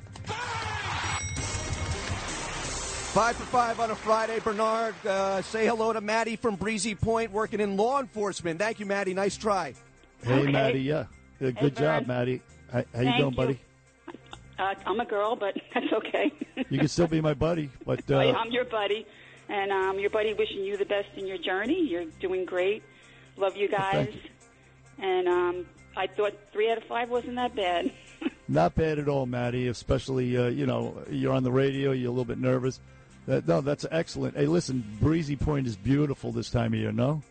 Five 3.14 3.36
for 3.36 3.44
five 3.44 3.78
on 3.78 3.92
a 3.92 3.94
Friday. 3.94 4.40
Bernard, 4.40 4.94
uh, 5.06 5.40
say 5.42 5.66
hello 5.66 5.92
to 5.92 6.00
Maddie 6.00 6.34
from 6.34 6.56
Breezy 6.56 6.96
Point, 6.96 7.30
working 7.30 7.60
in 7.60 7.76
law 7.76 8.00
enforcement. 8.00 8.58
Thank 8.58 8.80
you, 8.80 8.86
Maddie. 8.86 9.14
Nice 9.14 9.36
try. 9.36 9.72
Hey, 10.24 10.40
Okay. 10.40 10.50
Maddie, 10.50 10.80
yeah. 10.80 11.04
Uh, 11.40 11.50
good 11.50 11.76
job, 11.76 12.08
Maddie. 12.08 12.42
How, 12.72 12.78
how 12.92 13.00
you 13.00 13.04
Thank 13.06 13.16
doing, 13.18 13.30
you. 13.30 13.36
buddy? 13.36 13.60
Uh, 14.58 14.74
I'm 14.84 14.98
a 14.98 15.04
girl, 15.04 15.36
but 15.36 15.54
that's 15.74 15.92
okay. 15.92 16.32
You 16.70 16.78
can 16.78 16.88
still 16.88 17.06
be 17.06 17.20
my 17.20 17.34
buddy, 17.34 17.70
but 17.86 18.02
uh, 18.10 18.16
I'm 18.18 18.50
your 18.50 18.64
buddy, 18.64 19.06
and 19.48 19.70
um, 19.70 20.00
your 20.00 20.10
buddy 20.10 20.34
wishing 20.34 20.64
you 20.64 20.76
the 20.76 20.84
best 20.84 21.08
in 21.16 21.24
your 21.28 21.38
journey. 21.38 21.86
You're 21.88 22.06
doing 22.20 22.44
great. 22.44 22.82
Love 23.36 23.56
you 23.56 23.68
guys. 23.68 23.92
thank 24.08 24.14
you. 24.14 24.20
And 24.98 25.28
um, 25.28 25.66
I 25.96 26.08
thought 26.08 26.32
three 26.52 26.68
out 26.68 26.78
of 26.78 26.84
five 26.84 27.10
wasn't 27.10 27.36
that 27.36 27.54
bad. 27.54 27.92
Not 28.48 28.74
bad 28.74 28.98
at 28.98 29.08
all, 29.08 29.24
Maddie. 29.26 29.68
Especially, 29.68 30.36
uh, 30.36 30.48
you 30.48 30.66
know, 30.66 31.00
you're 31.08 31.32
on 31.32 31.44
the 31.44 31.52
radio, 31.52 31.92
you're 31.92 32.08
a 32.08 32.10
little 32.10 32.24
bit 32.24 32.38
nervous. 32.38 32.80
That, 33.26 33.48
no, 33.48 33.60
that's 33.60 33.86
excellent. 33.90 34.36
Hey, 34.36 34.46
listen, 34.46 34.84
Breezy 35.00 35.36
Point 35.36 35.66
is 35.66 35.76
beautiful 35.76 36.30
this 36.32 36.50
time 36.50 36.74
of 36.74 36.78
year, 36.78 36.92
no? 36.92 37.22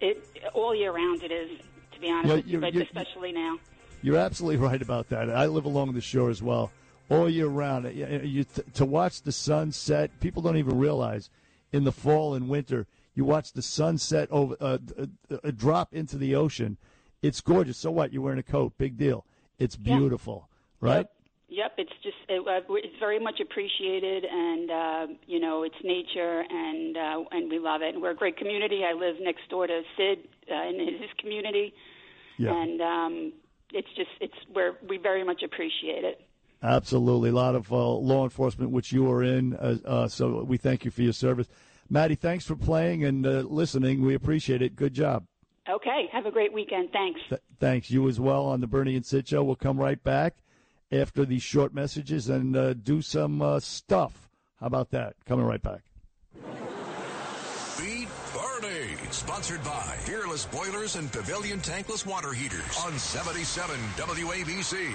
It 0.00 0.24
all 0.54 0.74
year 0.74 0.92
round 0.92 1.22
it 1.22 1.32
is, 1.32 1.50
to 1.92 2.00
be 2.00 2.10
honest 2.10 2.28
Yeah, 2.28 2.34
with 2.36 2.46
you, 2.46 2.60
but 2.60 2.76
especially 2.76 3.32
now. 3.32 3.58
You're 4.02 4.18
absolutely 4.18 4.56
right 4.68 4.80
about 4.80 5.08
that. 5.08 5.30
I 5.30 5.46
live 5.46 5.64
along 5.64 5.94
the 5.94 6.00
shore 6.00 6.30
as 6.30 6.42
well, 6.42 6.70
all 7.08 7.28
year 7.28 7.46
round. 7.48 7.92
You, 7.94 8.44
to 8.74 8.84
watch 8.84 9.22
the 9.22 9.32
sun 9.32 9.72
set, 9.72 10.20
people 10.20 10.42
don't 10.42 10.56
even 10.56 10.78
realize 10.78 11.30
in 11.72 11.84
the 11.84 11.92
fall 11.92 12.34
and 12.34 12.48
winter, 12.48 12.86
you 13.16 13.24
watch 13.24 13.52
the 13.52 13.62
sunset 13.62 14.28
over 14.30 14.56
uh, 14.60 14.78
uh, 14.98 15.36
uh, 15.42 15.50
drop 15.50 15.92
into 15.94 16.16
the 16.16 16.34
ocean. 16.34 16.76
It's 17.22 17.40
gorgeous. 17.40 17.78
So 17.78 17.90
what? 17.90 18.12
You're 18.12 18.22
wearing 18.22 18.38
a 18.38 18.44
coat. 18.44 18.74
Big 18.78 18.96
deal. 18.96 19.24
It's 19.58 19.76
Yeah. 19.76 19.96
beautiful, 19.96 20.48
right? 20.80 20.98
Yep, 21.06 21.13
it's 21.76 21.92
just 22.02 22.16
it, 22.28 22.40
uh, 22.46 22.60
it's 22.74 22.98
very 22.98 23.18
much 23.18 23.40
appreciated, 23.40 24.24
and 24.24 24.70
uh, 24.70 25.06
you 25.26 25.40
know 25.40 25.62
it's 25.62 25.74
nature, 25.82 26.44
and 26.48 26.96
uh, 26.96 27.24
and 27.30 27.50
we 27.50 27.58
love 27.58 27.82
it. 27.82 27.94
And 27.94 28.02
we're 28.02 28.10
a 28.10 28.14
great 28.16 28.36
community. 28.36 28.82
I 28.88 28.92
live 28.94 29.16
next 29.20 29.48
door 29.50 29.66
to 29.66 29.82
Sid 29.96 30.18
uh, 30.50 30.68
in 30.68 30.78
his 31.00 31.10
community, 31.18 31.72
Yeah. 32.38 32.54
and 32.54 32.80
um, 32.80 33.32
it's 33.72 33.88
just 33.96 34.10
it's 34.20 34.34
where 34.52 34.74
we 34.88 34.96
very 34.98 35.24
much 35.24 35.42
appreciate 35.42 36.04
it. 36.04 36.20
Absolutely. 36.62 37.28
A 37.30 37.34
lot 37.34 37.54
of 37.54 37.70
uh, 37.72 37.76
law 37.76 38.24
enforcement, 38.24 38.70
which 38.70 38.90
you 38.90 39.10
are 39.10 39.22
in. 39.22 39.54
Uh, 39.54 39.76
uh, 39.84 40.08
so 40.08 40.44
we 40.44 40.56
thank 40.56 40.84
you 40.84 40.90
for 40.90 41.02
your 41.02 41.12
service. 41.12 41.46
Maddie, 41.90 42.14
thanks 42.14 42.46
for 42.46 42.56
playing 42.56 43.04
and 43.04 43.26
uh, 43.26 43.42
listening. 43.46 44.02
We 44.02 44.14
appreciate 44.14 44.62
it. 44.62 44.74
Good 44.74 44.94
job. 44.94 45.24
Okay, 45.68 46.08
have 46.12 46.24
a 46.26 46.30
great 46.30 46.52
weekend. 46.54 46.90
Thanks. 46.90 47.20
Th- 47.28 47.40
thanks. 47.58 47.90
You 47.90 48.08
as 48.08 48.18
well 48.18 48.44
on 48.46 48.60
the 48.60 48.66
Bernie 48.66 48.96
and 48.96 49.04
Sid 49.04 49.28
show. 49.28 49.42
We'll 49.44 49.56
come 49.56 49.78
right 49.78 50.02
back 50.02 50.36
after 50.94 51.24
these 51.24 51.42
short 51.42 51.74
messages 51.74 52.28
and 52.28 52.56
uh, 52.56 52.74
do 52.74 53.02
some 53.02 53.42
uh, 53.42 53.60
stuff. 53.60 54.30
How 54.60 54.66
about 54.66 54.90
that? 54.90 55.14
Coming 55.26 55.44
right 55.46 55.62
back. 55.62 55.82
Beat 57.78 58.08
Bernie. 58.32 58.96
Sponsored 59.10 59.62
by 59.64 59.96
Peerless 60.06 60.46
Boilers 60.46 60.96
and 60.96 61.10
Pavilion 61.12 61.60
Tankless 61.60 62.06
Water 62.06 62.32
Heaters 62.32 62.78
on 62.84 62.98
77 62.98 63.76
WABC. 63.96 64.92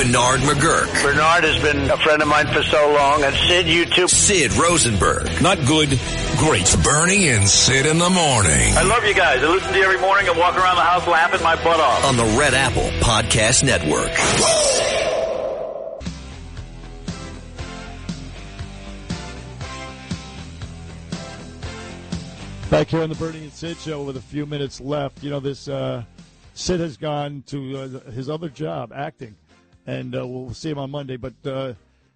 Bernard 0.00 0.40
McGuirk. 0.40 1.02
Bernard 1.02 1.44
has 1.44 1.62
been 1.62 1.90
a 1.90 1.96
friend 1.98 2.22
of 2.22 2.28
mine 2.28 2.46
for 2.46 2.62
so 2.62 2.90
long, 2.90 3.22
and 3.22 3.36
Sid, 3.36 3.68
you 3.68 3.84
too. 3.84 4.08
Sid 4.08 4.54
Rosenberg. 4.54 5.42
Not 5.42 5.58
good, 5.66 5.90
great. 6.38 6.74
Bernie 6.82 7.28
and 7.28 7.46
Sid 7.46 7.84
in 7.84 7.98
the 7.98 8.08
morning. 8.08 8.72
I 8.78 8.82
love 8.82 9.04
you 9.04 9.12
guys. 9.12 9.42
I 9.44 9.48
listen 9.48 9.70
to 9.74 9.78
you 9.78 9.84
every 9.84 10.00
morning 10.00 10.26
and 10.26 10.38
walk 10.38 10.56
around 10.56 10.76
the 10.76 10.80
house 10.80 11.06
laughing 11.06 11.42
my 11.42 11.54
butt 11.56 11.80
off. 11.80 12.06
On 12.06 12.16
the 12.16 12.24
Red 12.38 12.54
Apple 12.54 12.88
Podcast 13.00 13.62
Network. 13.62 14.08
Back 22.70 22.88
here 22.88 23.02
on 23.02 23.10
the 23.10 23.16
Bernie 23.16 23.42
and 23.42 23.52
Sid 23.52 23.76
show 23.76 24.02
with 24.02 24.16
a 24.16 24.22
few 24.22 24.46
minutes 24.46 24.80
left. 24.80 25.22
You 25.22 25.28
know, 25.28 25.40
this 25.40 25.68
uh, 25.68 26.04
Sid 26.54 26.80
has 26.80 26.96
gone 26.96 27.44
to 27.48 27.76
uh, 27.76 28.10
his 28.12 28.30
other 28.30 28.48
job, 28.48 28.94
acting, 28.94 29.36
and 29.86 30.14
uh, 30.16 30.26
we'll 30.26 30.54
see 30.54 30.70
him 30.70 30.78
on 30.78 30.90
Monday. 30.90 31.16
But 31.16 31.34
uh, 31.44 31.74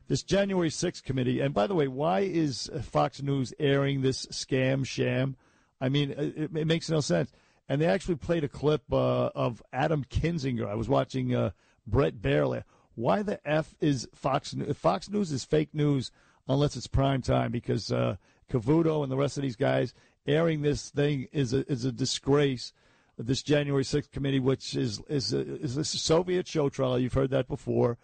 this 0.08 0.22
January 0.22 0.70
6th 0.70 1.02
committee, 1.02 1.40
and 1.40 1.54
by 1.54 1.66
the 1.66 1.74
way, 1.74 1.88
why 1.88 2.20
is 2.20 2.70
Fox 2.82 3.22
News 3.22 3.52
airing 3.58 4.02
this 4.02 4.26
scam 4.26 4.86
sham? 4.86 5.36
I 5.80 5.88
mean, 5.88 6.10
it, 6.10 6.50
it 6.54 6.66
makes 6.66 6.88
no 6.90 7.00
sense. 7.00 7.32
And 7.68 7.80
they 7.80 7.86
actually 7.86 8.16
played 8.16 8.44
a 8.44 8.48
clip 8.48 8.82
uh, 8.92 9.30
of 9.34 9.62
Adam 9.72 10.04
Kinzinger. 10.04 10.68
I 10.68 10.74
was 10.74 10.88
watching 10.88 11.34
uh, 11.34 11.50
Bret 11.86 12.20
Baier. 12.20 12.64
Why 12.94 13.22
the 13.22 13.40
f 13.48 13.74
is 13.80 14.08
Fox 14.14 14.54
News? 14.54 14.76
Fox 14.76 15.08
News 15.08 15.32
is 15.32 15.44
fake 15.44 15.70
news 15.72 16.10
unless 16.46 16.76
it's 16.76 16.86
prime 16.86 17.22
time 17.22 17.50
because 17.50 17.90
uh, 17.90 18.16
Cavuto 18.50 19.02
and 19.02 19.10
the 19.10 19.16
rest 19.16 19.36
of 19.36 19.42
these 19.42 19.56
guys 19.56 19.94
airing 20.26 20.62
this 20.62 20.90
thing 20.90 21.28
is 21.32 21.52
a 21.52 21.70
is 21.70 21.84
a 21.84 21.92
disgrace. 21.92 22.72
This 23.16 23.42
January 23.42 23.84
6th 23.84 24.10
committee, 24.10 24.40
which 24.40 24.74
is 24.74 25.00
is 25.08 25.32
a, 25.32 25.40
is 25.40 25.76
a 25.76 25.84
Soviet 25.84 26.48
show 26.48 26.68
trial. 26.68 26.98
You've 26.98 27.14
heard 27.14 27.30
that 27.30 27.46
before. 27.46 27.96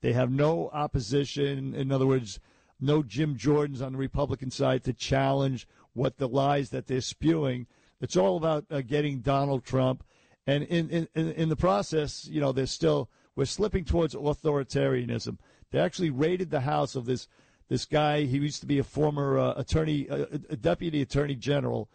They 0.00 0.12
have 0.12 0.30
no 0.30 0.68
opposition. 0.72 1.74
In 1.74 1.90
other 1.90 2.06
words, 2.06 2.38
no 2.80 3.02
Jim 3.02 3.36
Jordans 3.36 3.82
on 3.82 3.92
the 3.92 3.98
Republican 3.98 4.50
side 4.50 4.84
to 4.84 4.92
challenge 4.92 5.66
what 5.94 6.18
the 6.18 6.28
lies 6.28 6.70
that 6.70 6.86
they're 6.86 7.00
spewing. 7.00 7.66
It's 8.00 8.16
all 8.16 8.36
about 8.36 8.66
uh, 8.70 8.82
getting 8.82 9.20
Donald 9.20 9.64
Trump, 9.64 10.04
and 10.46 10.64
in, 10.64 11.08
in 11.14 11.32
in 11.32 11.48
the 11.48 11.56
process, 11.56 12.26
you 12.26 12.40
know, 12.40 12.52
they're 12.52 12.66
still 12.66 13.10
we're 13.34 13.44
slipping 13.44 13.84
towards 13.84 14.14
authoritarianism. 14.14 15.38
They 15.70 15.78
actually 15.78 16.10
raided 16.10 16.50
the 16.50 16.60
house 16.60 16.94
of 16.94 17.06
this 17.06 17.28
this 17.68 17.84
guy. 17.84 18.22
He 18.22 18.38
used 18.38 18.60
to 18.60 18.66
be 18.66 18.78
a 18.78 18.84
former 18.84 19.38
uh, 19.38 19.54
attorney, 19.56 20.08
uh, 20.08 20.26
a 20.50 20.56
deputy 20.56 21.02
attorney 21.02 21.34
general. 21.34 21.88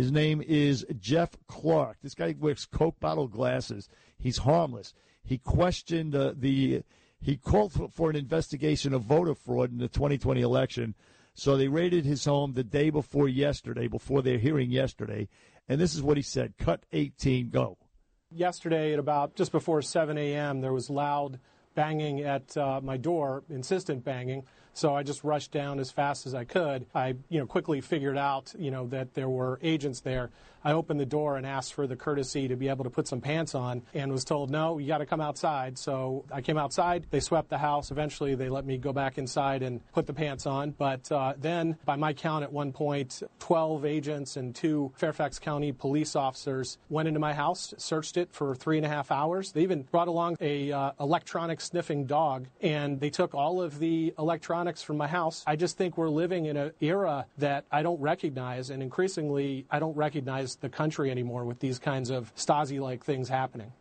His 0.00 0.10
name 0.10 0.40
is 0.40 0.86
Jeff 0.98 1.36
Clark. 1.46 1.98
This 2.02 2.14
guy 2.14 2.34
wears 2.38 2.64
Coke 2.64 2.98
bottle 3.00 3.28
glasses. 3.28 3.86
He's 4.18 4.38
harmless. 4.38 4.94
He 5.22 5.36
questioned 5.36 6.14
uh, 6.14 6.32
the. 6.34 6.84
He 7.20 7.36
called 7.36 7.74
for, 7.74 7.90
for 7.90 8.08
an 8.08 8.16
investigation 8.16 8.94
of 8.94 9.02
voter 9.02 9.34
fraud 9.34 9.70
in 9.70 9.76
the 9.76 9.88
2020 9.88 10.40
election. 10.40 10.94
So 11.34 11.54
they 11.54 11.68
raided 11.68 12.06
his 12.06 12.24
home 12.24 12.54
the 12.54 12.64
day 12.64 12.88
before 12.88 13.28
yesterday, 13.28 13.88
before 13.88 14.22
their 14.22 14.38
hearing 14.38 14.70
yesterday, 14.70 15.28
and 15.68 15.78
this 15.78 15.94
is 15.94 16.00
what 16.00 16.16
he 16.16 16.22
said. 16.22 16.54
Cut 16.56 16.86
18, 16.94 17.50
go. 17.50 17.76
Yesterday, 18.30 18.94
at 18.94 18.98
about 18.98 19.36
just 19.36 19.52
before 19.52 19.82
7 19.82 20.16
a.m., 20.16 20.62
there 20.62 20.72
was 20.72 20.88
loud 20.88 21.38
banging 21.74 22.22
at 22.22 22.56
uh, 22.56 22.80
my 22.82 22.96
door, 22.96 23.44
insistent 23.50 24.02
banging. 24.02 24.44
So 24.80 24.94
I 24.94 25.02
just 25.02 25.24
rushed 25.24 25.52
down 25.52 25.78
as 25.78 25.90
fast 25.90 26.26
as 26.26 26.32
I 26.32 26.44
could. 26.44 26.86
I, 26.94 27.08
you 27.28 27.38
know, 27.38 27.44
quickly 27.44 27.82
figured 27.82 28.16
out, 28.16 28.54
you 28.58 28.70
know, 28.70 28.86
that 28.86 29.12
there 29.12 29.28
were 29.28 29.58
agents 29.62 30.00
there. 30.00 30.30
I 30.64 30.72
opened 30.72 31.00
the 31.00 31.06
door 31.06 31.36
and 31.36 31.46
asked 31.46 31.74
for 31.74 31.86
the 31.86 31.96
courtesy 31.96 32.48
to 32.48 32.56
be 32.56 32.68
able 32.68 32.84
to 32.84 32.90
put 32.90 33.08
some 33.08 33.20
pants 33.20 33.54
on, 33.54 33.82
and 33.94 34.12
was 34.12 34.24
told, 34.24 34.50
"No, 34.50 34.78
you 34.78 34.86
got 34.86 34.98
to 34.98 35.06
come 35.06 35.20
outside." 35.20 35.78
So 35.78 36.24
I 36.32 36.40
came 36.40 36.58
outside. 36.58 37.06
They 37.10 37.20
swept 37.20 37.50
the 37.50 37.58
house. 37.58 37.90
Eventually, 37.90 38.34
they 38.34 38.48
let 38.48 38.64
me 38.64 38.78
go 38.78 38.92
back 38.92 39.18
inside 39.18 39.62
and 39.62 39.80
put 39.92 40.06
the 40.06 40.12
pants 40.12 40.46
on. 40.46 40.72
But 40.72 41.10
uh, 41.10 41.34
then, 41.38 41.78
by 41.84 41.96
my 41.96 42.12
count, 42.12 42.44
at 42.44 42.52
one 42.52 42.72
point, 42.72 43.22
12 43.38 43.84
agents 43.84 44.36
and 44.36 44.54
two 44.54 44.92
Fairfax 44.96 45.38
County 45.38 45.72
police 45.72 46.14
officers 46.16 46.78
went 46.88 47.08
into 47.08 47.20
my 47.20 47.32
house, 47.32 47.74
searched 47.78 48.16
it 48.16 48.28
for 48.32 48.54
three 48.54 48.76
and 48.76 48.86
a 48.86 48.88
half 48.88 49.10
hours. 49.10 49.52
They 49.52 49.62
even 49.62 49.82
brought 49.82 50.08
along 50.08 50.36
a 50.40 50.72
uh, 50.72 50.92
electronic 51.00 51.60
sniffing 51.60 52.06
dog, 52.06 52.46
and 52.60 53.00
they 53.00 53.10
took 53.10 53.34
all 53.34 53.62
of 53.62 53.78
the 53.78 54.14
electronics 54.18 54.82
from 54.82 54.96
my 54.96 55.06
house. 55.08 55.42
I 55.46 55.56
just 55.56 55.76
think 55.76 55.96
we're 55.96 56.10
living 56.10 56.46
in 56.46 56.56
an 56.56 56.72
era 56.80 57.26
that 57.38 57.64
I 57.70 57.82
don't 57.82 58.00
recognize, 58.00 58.70
and 58.70 58.82
increasingly, 58.82 59.66
I 59.70 59.78
don't 59.78 59.96
recognize 59.96 60.49
the 60.56 60.68
country 60.68 61.10
anymore 61.10 61.44
with 61.44 61.60
these 61.60 61.78
kinds 61.78 62.10
of 62.10 62.34
Stasi-like 62.34 63.04
things 63.04 63.28
happening. 63.28 63.72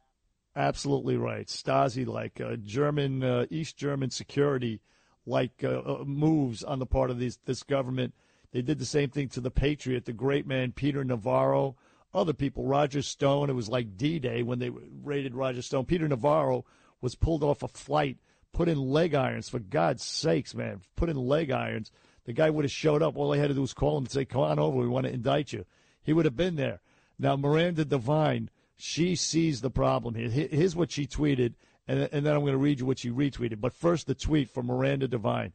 Absolutely 0.56 1.18
right. 1.18 1.48
Stasi 1.48 2.06
like 2.06 2.42
uh, 2.42 2.56
German, 2.58 3.24
uh, 3.24 3.46
East 3.50 3.78
German 3.78 4.10
security 4.10 4.82
like 5.26 5.64
uh, 5.64 5.80
uh, 5.80 6.04
moves 6.06 6.64
on 6.64 6.80
the 6.80 6.86
part 6.86 7.10
of 7.10 7.20
this, 7.20 7.38
this 7.46 7.64
government. 7.64 8.14
They 8.52 8.62
did 8.62 8.80
the 8.80 8.86
same 8.86 9.10
thing 9.10 9.30
to 9.30 9.42
the 9.42 9.52
Patriot, 9.52 10.06
the 10.06 10.14
great 10.14 10.48
man 10.48 10.72
Peter 10.72 11.04
Navarro, 11.04 11.76
other 12.14 12.34
people, 12.34 12.66
Roger 12.66 13.02
Stone. 13.02 13.50
It 13.50 13.54
was 13.54 13.70
like 13.70 13.96
D 13.96 14.20
Day 14.20 14.42
when 14.42 14.60
they 14.60 14.72
raided 15.04 15.36
Roger 15.36 15.62
Stone. 15.62 15.86
Peter 15.86 16.08
Navarro 16.08 16.66
was 17.00 17.16
pulled 17.16 17.44
off 17.44 17.62
a 17.62 17.68
flight, 17.68 18.18
put 18.52 18.68
in 18.68 18.78
leg 18.78 19.14
irons, 19.14 19.48
for 19.48 19.60
God's 19.60 20.04
sakes, 20.04 20.56
man, 20.56 20.82
put 20.96 21.10
in 21.10 21.16
leg 21.16 21.52
irons. 21.52 21.92
The 22.26 22.34
guy 22.34 22.50
would 22.50 22.66
have 22.66 22.72
showed 22.72 23.02
up. 23.02 23.16
All 23.16 23.30
they 23.30 23.40
had 23.40 23.48
to 23.50 23.54
do 23.54 23.62
was 23.62 23.74
call 23.74 23.98
him 23.98 24.04
and 24.04 24.12
say, 24.12 24.26
Come 24.26 24.42
on 24.42 24.60
over, 24.60 24.78
we 24.78 24.88
want 24.88 25.06
to 25.06 25.14
indict 25.14 25.54
you. 25.54 25.66
He 26.03 26.14
would 26.14 26.26
have 26.26 26.36
been 26.38 26.56
there. 26.56 26.82
Now, 27.18 27.36
Miranda 27.36 27.86
Devine, 27.86 28.50
she 28.78 29.16
sees 29.16 29.61
the 29.61 29.69
problem 29.69 30.16
here. 30.16 30.30
Here- 30.30 30.48
Here's 30.50 30.76
what 30.76 30.92
she 30.92 31.06
tweeted, 31.06 31.53
and, 31.88 32.08
and 32.11 32.26
then 32.26 32.34
I'm 32.34 32.42
going 32.42 32.53
to 32.53 32.58
read 32.58 32.80
you 32.80 32.86
what 32.86 33.00
she 33.00 33.10
retweeted. 33.10 33.60
But 33.60 33.74
first, 33.74 34.08
the 34.08 34.16
tweet 34.16 34.50
from 34.50 34.68
Miranda 34.68 35.08
Devine. 35.08 35.53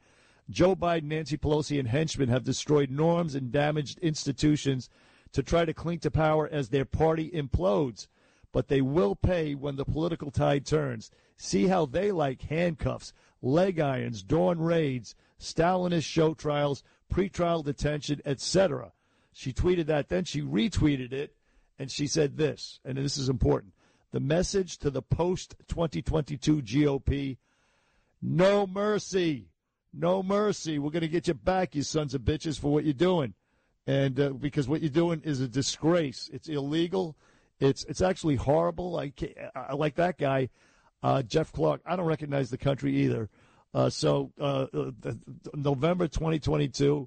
Joe 0.51 0.77
Biden, 0.77 1.05
Nancy 1.05 1.39
Pelosi, 1.39 1.79
and 1.79 1.89
henchmen 1.89 2.29
have 2.29 2.45
destroyed 2.45 2.91
norms 2.91 3.35
and 3.35 3.51
damaged 3.51 3.99
institutions 4.01 4.91
to 5.33 5.43
try 5.43 5.65
to 5.65 5.73
cling 5.73 6.01
to 6.01 6.11
power 6.11 6.49
as 6.53 6.69
their 6.69 6.85
party 6.85 7.31
implodes. 7.31 8.09
But 8.53 8.69
they 8.69 8.83
will 8.83 9.17
pay 9.17 9.55
when 9.55 9.77
the 9.77 9.85
political 9.85 10.31
tide 10.31 10.67
turns. 10.67 11.11
See 11.37 11.67
how 11.67 11.87
they 11.87 12.13
like 12.13 12.43
handcuffs, 12.43 13.13
leg 13.43 13.81
irons, 13.81 14.23
dawn 14.23 14.61
raids, 14.61 15.17
Stalinist 15.41 16.05
show 16.05 16.35
trials, 16.35 16.83
pretrial 17.13 17.65
detention, 17.65 18.21
etc. 18.25 18.93
She 19.35 19.53
tweeted 19.53 19.87
that. 19.87 20.09
Then 20.09 20.25
she 20.25 20.41
retweeted 20.41 21.13
it, 21.13 21.35
and 21.79 21.91
she 21.91 22.07
said 22.07 22.39
this, 22.39 22.81
and 22.85 22.97
this 22.97 23.19
is 23.19 23.29
important. 23.29 23.75
The 24.13 24.21
message 24.21 24.79
to 24.79 24.91
the 24.91 25.03
post 25.03 25.57
2022 25.69 26.63
GOP 26.63 27.37
no 28.25 28.67
mercy. 28.67 29.51
No 29.93 30.23
mercy. 30.23 30.79
We're 30.79 30.91
going 30.91 31.03
to 31.03 31.09
get 31.09 31.29
you 31.29 31.35
back, 31.35 31.75
you 31.75 31.83
sons 31.83 32.15
of 32.15 32.23
bitches, 32.23 32.59
for 32.59 32.73
what 32.73 32.85
you're 32.85 32.95
doing. 32.95 33.35
And 33.87 34.19
uh, 34.19 34.31
because 34.31 34.67
what 34.67 34.81
you're 34.81 34.89
doing 34.89 35.21
is 35.25 35.43
a 35.43 35.47
disgrace. 35.47 36.31
It's 36.33 36.49
illegal. 36.49 37.17
It's 37.61 37.85
it's 37.85 38.01
actually 38.01 38.37
horrible. 38.37 38.99
I, 38.99 39.13
I 39.55 39.75
like 39.75 39.97
that 39.97 40.17
guy. 40.17 40.49
Uh, 41.03 41.23
Jeff 41.23 41.53
Clark, 41.53 41.83
I 41.85 41.97
don't 41.97 42.07
recognize 42.07 42.49
the 42.49 42.57
country 42.57 42.97
either. 42.97 43.29
Uh, 43.75 43.91
so 43.91 44.33
uh, 44.41 44.67
uh, 44.73 44.91
November 45.53 46.09
2022. 46.09 47.07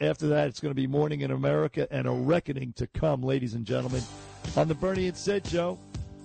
After 0.00 0.28
that, 0.28 0.46
it's 0.46 0.60
going 0.60 0.70
to 0.70 0.80
be 0.80 0.86
Morning 0.86 1.22
in 1.22 1.32
America 1.32 1.88
and 1.90 2.06
a 2.06 2.10
reckoning 2.10 2.72
to 2.74 2.86
come, 2.86 3.20
ladies 3.20 3.54
and 3.54 3.66
gentlemen, 3.66 4.02
on 4.56 4.68
the 4.68 4.76
Bernie 4.76 5.08
and 5.08 5.16
Sid 5.16 5.44
show. 5.44 5.76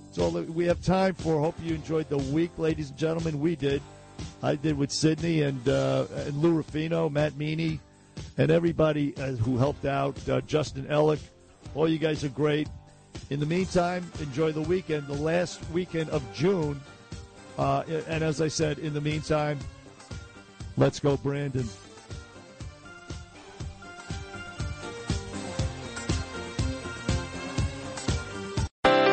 That's 0.06 0.20
all 0.20 0.30
that 0.32 0.48
we 0.48 0.66
have 0.66 0.80
time 0.84 1.16
for. 1.16 1.40
Hope 1.40 1.56
you 1.64 1.74
enjoyed 1.74 2.08
the 2.08 2.20
week, 2.20 2.52
ladies 2.60 2.92
and 2.92 3.00
gentlemen. 3.00 3.40
We 3.40 3.56
did. 3.56 3.82
I 4.44 4.56
did 4.56 4.78
with 4.78 4.92
Sydney 4.92 5.42
and, 5.42 5.68
uh, 5.68 6.06
and 6.18 6.38
Lou 6.38 6.54
Rufino, 6.54 7.10
Matt 7.10 7.36
Meany, 7.36 7.80
and 8.38 8.52
everybody 8.52 9.18
uh, 9.18 9.32
who 9.32 9.58
helped 9.58 9.86
out. 9.86 10.18
Uh, 10.30 10.40
Justin 10.42 10.86
Ellick. 10.86 11.20
All 11.74 11.90
you 11.90 11.98
guys 11.98 12.24
are 12.24 12.30
great. 12.30 12.68
In 13.32 13.40
the 13.40 13.46
meantime, 13.48 14.10
enjoy 14.20 14.52
the 14.52 14.62
weekend, 14.62 15.08
the 15.08 15.14
last 15.14 15.60
weekend 15.72 16.12
of 16.12 16.24
June. 16.36 16.80
Uh, 17.58 17.82
and 18.08 18.24
as 18.24 18.40
I 18.40 18.50
said, 18.50 18.78
in 18.78 18.94
the 18.94 19.02
meantime, 19.02 19.58
let's 20.78 21.00
go, 21.00 21.18
Brandon. 21.18 21.68